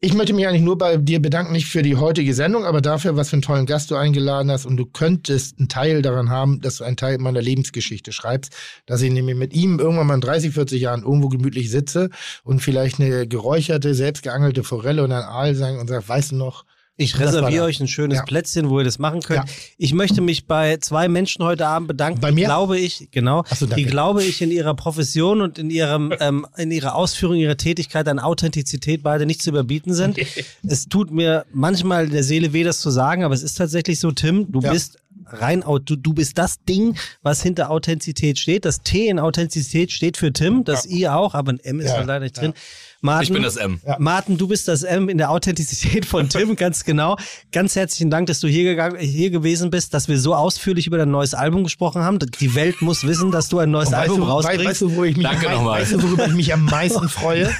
Ich 0.00 0.14
möchte 0.14 0.32
mich 0.32 0.46
eigentlich 0.46 0.62
nur 0.62 0.78
bei 0.78 0.96
dir 0.96 1.20
bedanken, 1.20 1.52
nicht 1.52 1.66
für 1.66 1.82
die 1.82 1.96
heutige 1.96 2.32
Sendung, 2.32 2.64
aber 2.64 2.80
dafür, 2.80 3.16
was 3.16 3.30
für 3.30 3.34
einen 3.34 3.42
tollen 3.42 3.66
Gast 3.66 3.90
du 3.90 3.96
eingeladen 3.96 4.48
hast. 4.48 4.64
Und 4.64 4.76
du 4.76 4.86
könntest 4.86 5.58
einen 5.58 5.68
Teil 5.68 6.02
daran 6.02 6.30
haben, 6.30 6.60
dass 6.60 6.76
du 6.76 6.84
einen 6.84 6.96
Teil 6.96 7.18
meiner 7.18 7.42
Lebensgeschichte 7.42 8.12
schreibst, 8.12 8.54
dass 8.86 9.02
ich 9.02 9.10
nämlich 9.10 9.34
mit 9.34 9.54
ihm 9.54 9.80
irgendwann 9.80 10.06
mal 10.06 10.14
in 10.14 10.20
30, 10.20 10.54
40 10.54 10.80
Jahren 10.80 11.02
irgendwo 11.02 11.28
gemütlich 11.28 11.68
sitze 11.68 12.10
und 12.44 12.60
vielleicht 12.60 13.00
eine 13.00 13.26
geräucherte, 13.26 13.92
selbstgeangelte 13.92 14.62
Forelle 14.62 15.02
und 15.02 15.10
ein 15.10 15.24
Aal 15.24 15.56
sagen 15.56 15.80
und 15.80 15.88
sag, 15.88 16.08
weißt 16.08 16.30
du 16.30 16.36
noch, 16.36 16.64
Ich 17.00 17.18
reserviere 17.20 17.64
euch 17.64 17.78
ein 17.80 17.86
schönes 17.86 18.18
Ja. 18.18 18.24
Plätzchen, 18.24 18.68
wo 18.70 18.78
ihr 18.80 18.84
das 18.84 18.98
machen 18.98 19.20
könnt. 19.22 19.48
Ja. 19.48 19.54
Ich 19.78 19.94
möchte 19.94 20.20
mich 20.20 20.46
bei 20.46 20.78
zwei 20.78 21.06
Menschen 21.06 21.44
heute 21.44 21.64
Abend 21.68 21.86
bedanken. 21.86 22.20
Bei 22.20 22.32
mir? 22.32 22.40
Die 22.40 22.44
glaube 22.46 22.76
ich, 22.76 23.08
genau, 23.12 23.44
so, 23.54 23.66
die 23.66 23.84
glaube 23.84 24.24
ich 24.24 24.42
in 24.42 24.50
ihrer 24.50 24.74
Profession 24.74 25.40
und 25.40 25.58
in 25.60 25.70
ihrem 25.70 26.12
ähm, 26.20 26.44
in 26.56 26.72
ihrer 26.72 26.96
Ausführung 26.96 27.36
ihrer 27.36 27.56
Tätigkeit 27.56 28.08
an 28.08 28.18
Authentizität 28.18 29.04
beide 29.04 29.26
nicht 29.26 29.40
zu 29.42 29.50
überbieten 29.50 29.94
sind. 29.94 30.18
es 30.66 30.88
tut 30.88 31.12
mir 31.12 31.46
manchmal 31.52 32.06
in 32.06 32.10
der 32.10 32.24
Seele 32.24 32.52
weh, 32.52 32.64
das 32.64 32.80
zu 32.80 32.90
sagen, 32.90 33.22
aber 33.22 33.32
es 33.34 33.44
ist 33.44 33.54
tatsächlich 33.54 34.00
so, 34.00 34.10
Tim, 34.10 34.50
du 34.50 34.60
Ja. 34.60 34.72
bist 34.72 34.98
rein, 35.30 35.62
du, 35.84 35.94
du 35.96 36.12
bist 36.14 36.36
das 36.36 36.64
Ding, 36.64 36.96
was 37.22 37.42
hinter 37.42 37.70
Authentizität 37.70 38.38
steht. 38.38 38.64
Das 38.64 38.80
T 38.82 39.06
in 39.08 39.18
Authentizität 39.18 39.92
steht 39.92 40.16
für 40.16 40.32
Tim, 40.32 40.64
das 40.64 40.84
I 40.86 41.06
auch, 41.08 41.34
aber 41.34 41.52
ein 41.52 41.60
M 41.60 41.80
ist 41.80 41.90
Ja. 41.90 41.98
da 42.00 42.04
leider 42.04 42.24
nicht 42.24 42.36
drin. 42.40 42.54
Martin, 43.00 43.22
Ich 43.22 43.32
bin 43.32 43.42
das 43.44 43.56
M. 43.56 43.80
Ja. 43.86 43.96
Martin, 44.00 44.38
du 44.38 44.48
bist 44.48 44.66
das 44.66 44.82
M 44.82 45.08
in 45.08 45.18
der 45.18 45.30
Authentizität 45.30 46.04
von 46.04 46.28
Tim, 46.30 46.56
ganz 46.56 46.84
genau. 46.84 47.16
Ganz 47.52 47.76
herzlichen 47.76 48.10
Dank, 48.10 48.26
dass 48.26 48.40
du 48.40 48.48
hier, 48.48 48.64
gegangen, 48.64 48.98
hier 48.98 49.30
gewesen 49.30 49.70
bist, 49.70 49.94
dass 49.94 50.08
wir 50.08 50.18
so 50.18 50.34
ausführlich 50.34 50.86
über 50.88 50.98
dein 50.98 51.10
neues 51.10 51.32
Album 51.34 51.62
gesprochen 51.62 52.02
haben. 52.02 52.18
Die 52.18 52.54
Welt 52.56 52.82
muss 52.82 53.06
wissen, 53.06 53.30
dass 53.30 53.48
du 53.48 53.60
ein 53.60 53.70
neues 53.70 53.92
weißt 53.92 53.96
Album 53.98 54.20
du, 54.20 54.26
rausbringst. 54.26 54.64
weißt 54.66 54.80
du, 54.82 54.96
wo 54.96 55.04
ich 55.04 55.16
mich, 55.16 55.26
Danke 55.26 55.48
nochmal. 55.48 55.80
weißt 55.82 55.92
du, 55.92 56.02
worüber 56.02 56.26
ich 56.26 56.34
mich 56.34 56.52
am 56.52 56.64
meisten 56.64 57.08
freue? 57.08 57.54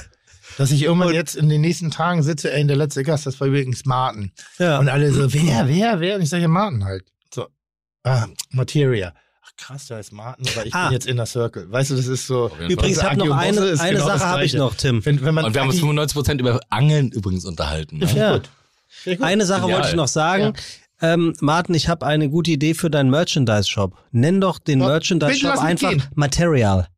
Dass 0.57 0.73
ich 0.73 0.83
irgendwann 0.83 1.15
jetzt 1.15 1.37
in 1.37 1.49
den 1.49 1.61
nächsten 1.61 1.93
Tagen 1.93 2.25
sitze, 2.25 2.53
ey, 2.53 2.67
der 2.67 2.75
letzte 2.75 3.05
Gast, 3.05 3.25
das 3.27 3.39
war 3.41 3.47
übrigens 3.47 3.85
Martin. 3.85 4.33
Ja. 4.59 4.81
Und 4.81 4.89
alle 4.89 5.13
so, 5.13 5.33
wer, 5.33 5.69
wer, 5.69 6.01
wer? 6.01 6.17
Und 6.17 6.23
ich 6.23 6.29
sage, 6.31 6.43
ja, 6.43 6.49
Martin 6.49 6.85
halt. 6.85 7.05
So, 7.33 7.47
ah, 8.03 8.27
Materia. 8.51 9.15
Krass, 9.59 9.87
da 9.89 9.99
ist 9.99 10.13
Martin, 10.13 10.47
aber 10.55 10.65
ich 10.67 10.75
Ah. 10.75 10.85
bin 10.85 10.93
jetzt 10.95 11.07
in 11.07 11.17
der 11.17 11.27
Circle. 11.27 11.71
Weißt 11.71 11.91
du, 11.91 11.97
das 11.97 12.07
ist 12.07 12.27
so. 12.27 12.51
Übrigens, 12.69 13.03
habe 13.03 13.17
noch 13.17 13.37
eine, 13.37 13.61
eine 13.61 13.93
genau 13.93 14.07
Sache 14.07 14.25
habe 14.27 14.45
ich 14.45 14.55
noch, 14.55 14.75
Tim. 14.75 15.05
Wenn, 15.05 15.23
wenn 15.25 15.35
man 15.35 15.45
Und 15.45 15.55
wir 15.55 15.61
haben 15.61 15.69
uns 15.69 15.79
Agi- 15.79 15.85
95% 15.85 16.41
über 16.41 16.61
Angeln 16.71 17.11
übrigens 17.11 17.45
unterhalten. 17.45 17.99
Ne? 17.99 18.07
Ja. 18.15 18.39
Gut. 18.39 19.21
Eine 19.21 19.45
Sache 19.45 19.63
Genial. 19.63 19.79
wollte 19.79 19.91
ich 19.91 19.97
noch 19.97 20.09
sagen. 20.09 20.55
Ähm, 21.01 21.35
Martin, 21.41 21.75
ich 21.75 21.89
habe 21.89 22.07
eine 22.07 22.29
gute 22.31 22.51
Idee 22.53 22.75
für 22.75 22.89
deinen 22.91 23.11
Merchandise-Shop. 23.11 23.97
Nenn 24.11 24.41
doch 24.41 24.59
den 24.59 24.79
Merchandise-Shop 24.79 25.59
einfach 25.59 25.91
gehen. 25.91 26.03
Material. 26.15 26.89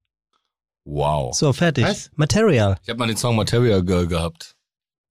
Wow. 0.85 1.35
So, 1.35 1.53
fertig. 1.53 1.85
Was? 1.85 2.11
Material. 2.15 2.77
Ich 2.83 2.89
habe 2.89 2.99
mal 2.99 3.07
den 3.09 3.17
Song 3.17 3.37
Material 3.37 3.83
Girl 3.85 4.07
gehabt. 4.07 4.55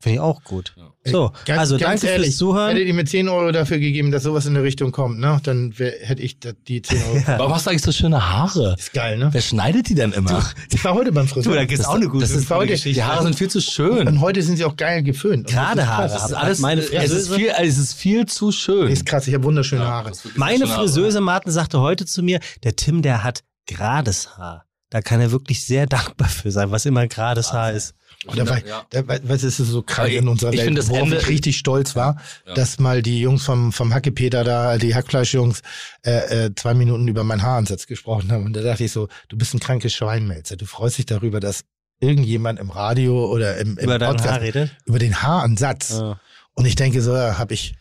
Finde 0.02 0.16
ich 0.16 0.20
auch 0.22 0.42
gut. 0.46 0.74
Ja. 0.78 0.92
So, 1.12 1.32
Ganz- 1.46 1.60
also 1.60 1.78
ganz 1.78 2.02
danke 2.02 2.08
ehrlich, 2.14 2.28
fürs 2.28 2.38
Zuhören. 2.38 2.72
Hättet 2.72 2.88
ihr 2.88 2.94
mir 2.94 3.04
10 3.04 3.28
Euro 3.28 3.52
dafür 3.52 3.80
gegeben, 3.80 4.12
dass 4.12 4.24
sowas 4.24 4.46
in 4.46 4.54
der 4.54 4.64
Richtung 4.64 4.94
kommt, 4.94 5.20
ne? 5.20 5.42
Dann 5.44 5.78
wär, 5.78 5.92
hätte 6.02 6.22
ich 6.22 6.40
da- 6.40 6.54
die 6.54 6.82
10 6.82 7.02
Euro. 7.04 7.22
Warum 7.26 7.54
hast 7.54 7.66
du 7.66 7.72
eigentlich 7.72 7.82
so 7.82 7.92
schöne 7.92 8.30
Haare? 8.30 8.76
Ist 8.80 8.94
geil, 8.94 9.18
ne? 9.18 9.28
Wer 9.34 9.42
schneidet 9.42 9.90
die 9.90 9.96
denn 9.96 10.14
immer? 10.14 10.46
Ich 10.72 10.82
war 10.86 10.94
heute 10.94 11.12
beim 11.12 11.28
Friseur. 11.28 11.52
Du, 11.52 11.58
da 11.60 11.66
gibt's 11.66 11.84
auch 11.86 11.96
eine 11.96 12.08
gute 12.08 12.22
das 12.22 12.32
ist 12.32 12.50
heute, 12.50 12.76
Die 12.76 13.04
Haare 13.04 13.24
sind 13.24 13.36
viel 13.36 13.50
zu 13.50 13.60
schön. 13.60 14.08
Und 14.08 14.22
heute 14.22 14.42
sind 14.42 14.56
sie 14.56 14.64
auch 14.64 14.78
geil 14.78 15.04
geföhnt. 15.04 15.48
Gerade 15.48 15.82
das 15.82 15.86
ist 15.86 15.90
Haare. 15.92 16.08
Das 16.10 16.26
ist 16.30 16.34
alles, 16.34 16.60
meine 16.60 16.82
es, 16.82 17.12
ist 17.12 17.34
viel, 17.34 17.52
es 17.58 17.78
ist 17.78 17.94
viel 17.94 18.26
zu 18.26 18.54
schön. 18.54 18.90
Ist 18.90 19.06
krass, 19.06 19.28
ich 19.28 19.34
habe 19.34 19.44
wunderschöne 19.44 19.86
Haare. 19.86 20.12
ist 20.12 20.24
wirklich 20.24 20.38
Meine 20.38 20.66
Haare. 20.70 20.80
Friseuse 20.84 21.20
Martin 21.20 21.52
sagte 21.52 21.82
heute 21.82 22.06
zu 22.06 22.24
mir, 22.24 22.40
der 22.64 22.78
Tim, 22.78 23.02
der 23.02 23.24
hat 23.26 23.44
gerades 23.66 24.38
Haar. 24.38 24.66
Da 24.92 25.02
kann 25.02 25.20
er 25.20 25.32
wirklich 25.32 25.66
sehr 25.66 25.86
dankbar 25.88 26.30
für 26.30 26.52
sein, 26.52 26.72
was 26.72 26.86
immer 26.86 27.06
gerades 27.06 27.52
Haar 27.52 27.74
ist. 27.74 27.96
Und 28.26 28.38
dabei, 28.38 28.64
Ja. 28.68 28.86
da, 28.90 29.08
weißt 29.08 29.44
du, 29.44 29.48
es 29.48 29.60
ist 29.62 29.70
so 29.70 29.82
krank 29.82 30.12
in 30.12 30.28
unserer 30.28 30.52
ich 30.52 30.58
Welt, 30.58 30.66
finde 30.66 30.82
das 30.82 30.90
worauf 30.90 31.04
Ende- 31.04 31.18
ich 31.18 31.28
richtig 31.30 31.58
stolz 31.58 31.96
war, 31.96 32.22
Ja. 32.46 32.54
dass 32.54 32.78
mal 32.78 33.02
die 33.02 33.22
Jungs 33.22 33.44
vom, 33.46 33.72
vom 33.72 33.94
Hackepeter 33.94 34.44
da, 34.44 34.78
die 34.78 34.94
Hackfleischjungs, 34.94 35.62
äh, 36.06 36.46
äh, 36.48 36.56
zwei 36.56 36.74
Minuten 36.74 37.08
über 37.08 37.24
meinen 37.24 37.44
Haaransatz 37.44 37.88
gesprochen 37.88 38.32
haben. 38.32 38.46
Und 38.46 38.54
da 38.54 38.62
dachte 38.62 38.84
ich 38.84 38.92
so, 38.92 39.08
du 39.30 39.38
bist 39.38 39.54
ein 39.54 39.62
krankes 39.62 39.94
Schweinmelzer. 39.94 40.58
Du 40.58 40.66
freust 40.66 40.98
dich 40.98 41.06
darüber, 41.06 41.40
dass 41.40 41.64
irgendjemand 42.02 42.60
im 42.60 42.70
Radio 42.72 43.26
oder 43.32 43.58
im, 43.58 43.78
im 43.78 43.86
Über 43.86 44.00
Podcast 44.00 44.30
Haar 44.30 44.42
redet. 44.42 44.72
über 44.86 45.00
den 45.00 45.22
Haaransatz. 45.22 45.92
Ja. 45.92 46.20
Und 46.56 46.66
ich 46.66 46.76
denke 46.76 47.02
so, 47.02 47.14
ja, 47.16 47.38
hab 47.38 47.52
ich, 47.52 47.76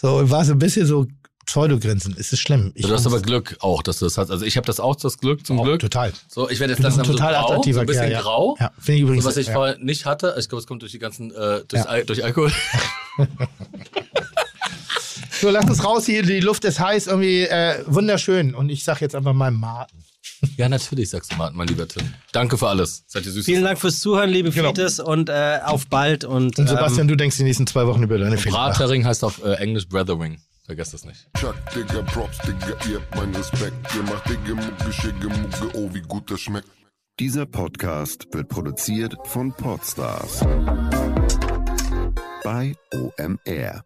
so, 0.00 0.28
war 0.30 0.44
so 0.44 0.52
ein 0.52 0.58
bisschen 0.58 0.86
so 0.86 1.06
Pseudogrinsen. 1.46 2.16
Ist 2.16 2.32
es 2.32 2.40
schlimm? 2.40 2.72
Ich 2.74 2.86
Du 2.86 2.92
hast 2.92 3.06
aber 3.06 3.20
Glück 3.20 3.56
auch, 3.60 3.82
dass 3.82 3.98
du 3.98 4.06
das 4.06 4.18
hast. 4.18 4.30
Also 4.30 4.44
ich 4.44 4.56
habe 4.56 4.66
das 4.66 4.80
auch, 4.80 4.96
das 4.96 5.18
Glück, 5.18 5.46
zum 5.46 5.60
auch 5.60 5.64
Glück. 5.64 5.80
Total. 5.80 6.12
So, 6.28 6.48
ich 6.50 6.60
werde 6.60 6.72
jetzt 6.72 6.82
langsam 6.82 7.04
total 7.04 7.34
so 7.34 7.38
grau, 7.38 7.46
so 7.46 7.52
attraktiver 7.52 7.80
ein 7.80 7.86
bisschen 7.86 8.02
Kerl, 8.02 8.12
ja. 8.12 8.20
grau. 8.20 8.56
Ja, 8.60 8.70
finde 8.78 8.96
ich 8.96 9.02
übrigens. 9.02 9.24
So, 9.24 9.30
was 9.30 9.36
ich 9.36 9.46
ja. 9.48 9.52
vorher 9.52 9.78
nicht 9.78 10.06
hatte. 10.06 10.34
Ich 10.38 10.48
glaube, 10.48 10.60
es 10.60 10.66
kommt 10.66 10.82
durch 10.82 10.92
die 10.92 10.98
ganzen, 10.98 11.30
äh, 11.30 11.62
durch, 11.68 11.84
Ja. 11.84 11.84
Al 11.84 12.04
durch 12.04 12.24
Alkohol. 12.24 12.52
So, 15.40 15.50
lass 15.50 15.68
uns 15.68 15.84
raus 15.84 16.06
hier. 16.06 16.22
Die 16.22 16.40
Luft 16.40 16.64
ist 16.64 16.80
heiß, 16.80 17.06
irgendwie 17.06 17.42
äh, 17.42 17.84
wunderschön. 17.86 18.54
Und 18.54 18.70
ich 18.70 18.82
sag 18.82 19.02
jetzt 19.02 19.14
einfach 19.14 19.34
mal 19.34 19.50
Martin. 19.50 19.98
ja, 20.56 20.68
natürlich, 20.68 21.10
sagst 21.10 21.32
du, 21.32 21.36
Martin, 21.36 21.58
mein 21.58 21.68
lieber 21.68 21.86
Tim. 21.86 22.14
Danke 22.32 22.56
für 22.56 22.68
alles. 22.68 23.04
Seid 23.06 23.26
ihr 23.26 23.32
süß. 23.32 23.44
Vielen 23.44 23.64
Dank 23.64 23.78
fürs 23.78 24.00
Zuhören, 24.00 24.30
liebe 24.30 24.50
Genau. 24.50 24.68
Fites, 24.68 25.00
und 25.00 25.28
äh, 25.28 25.58
auf 25.64 25.86
bald. 25.88 26.24
Und, 26.24 26.58
Und 26.58 26.68
Sebastian, 26.68 27.02
ähm, 27.02 27.08
du 27.08 27.16
denkst 27.16 27.36
die 27.36 27.42
nächsten 27.42 27.66
zwei 27.66 27.86
Wochen 27.86 28.02
über 28.02 28.18
deine 28.18 28.38
Fehler. 28.38 28.56
nach. 28.56 28.78
Bratering 28.78 29.04
heißt 29.04 29.24
auf 29.24 29.44
äh, 29.44 29.54
Englisch 29.54 29.88
Brethering. 29.88 30.40
Vergesst 30.64 30.94
das 30.94 31.04
nicht. 31.04 31.28
Chuck, 31.36 31.54
Digga, 31.74 32.02
Props, 32.02 32.38
Digga, 32.38 32.74
ihr 32.88 33.00
habt 33.00 33.14
meinen 33.16 33.34
Respekt. 33.34 33.76
Ihr 33.94 34.02
macht 34.04 34.28
Digga, 34.28 34.54
Mucke, 34.54 34.92
Schicke, 34.92 35.28
Mucke, 35.28 35.76
oh, 35.76 35.92
wie 35.92 36.00
gut 36.00 36.30
das 36.30 36.40
schmeckt. 36.40 36.68
Dieser 37.20 37.46
Podcast 37.46 38.26
wird 38.32 38.48
produziert 38.48 39.14
von 39.24 39.52
Podstars 39.52 40.40
bei 42.42 42.74
OMR. 42.92 43.84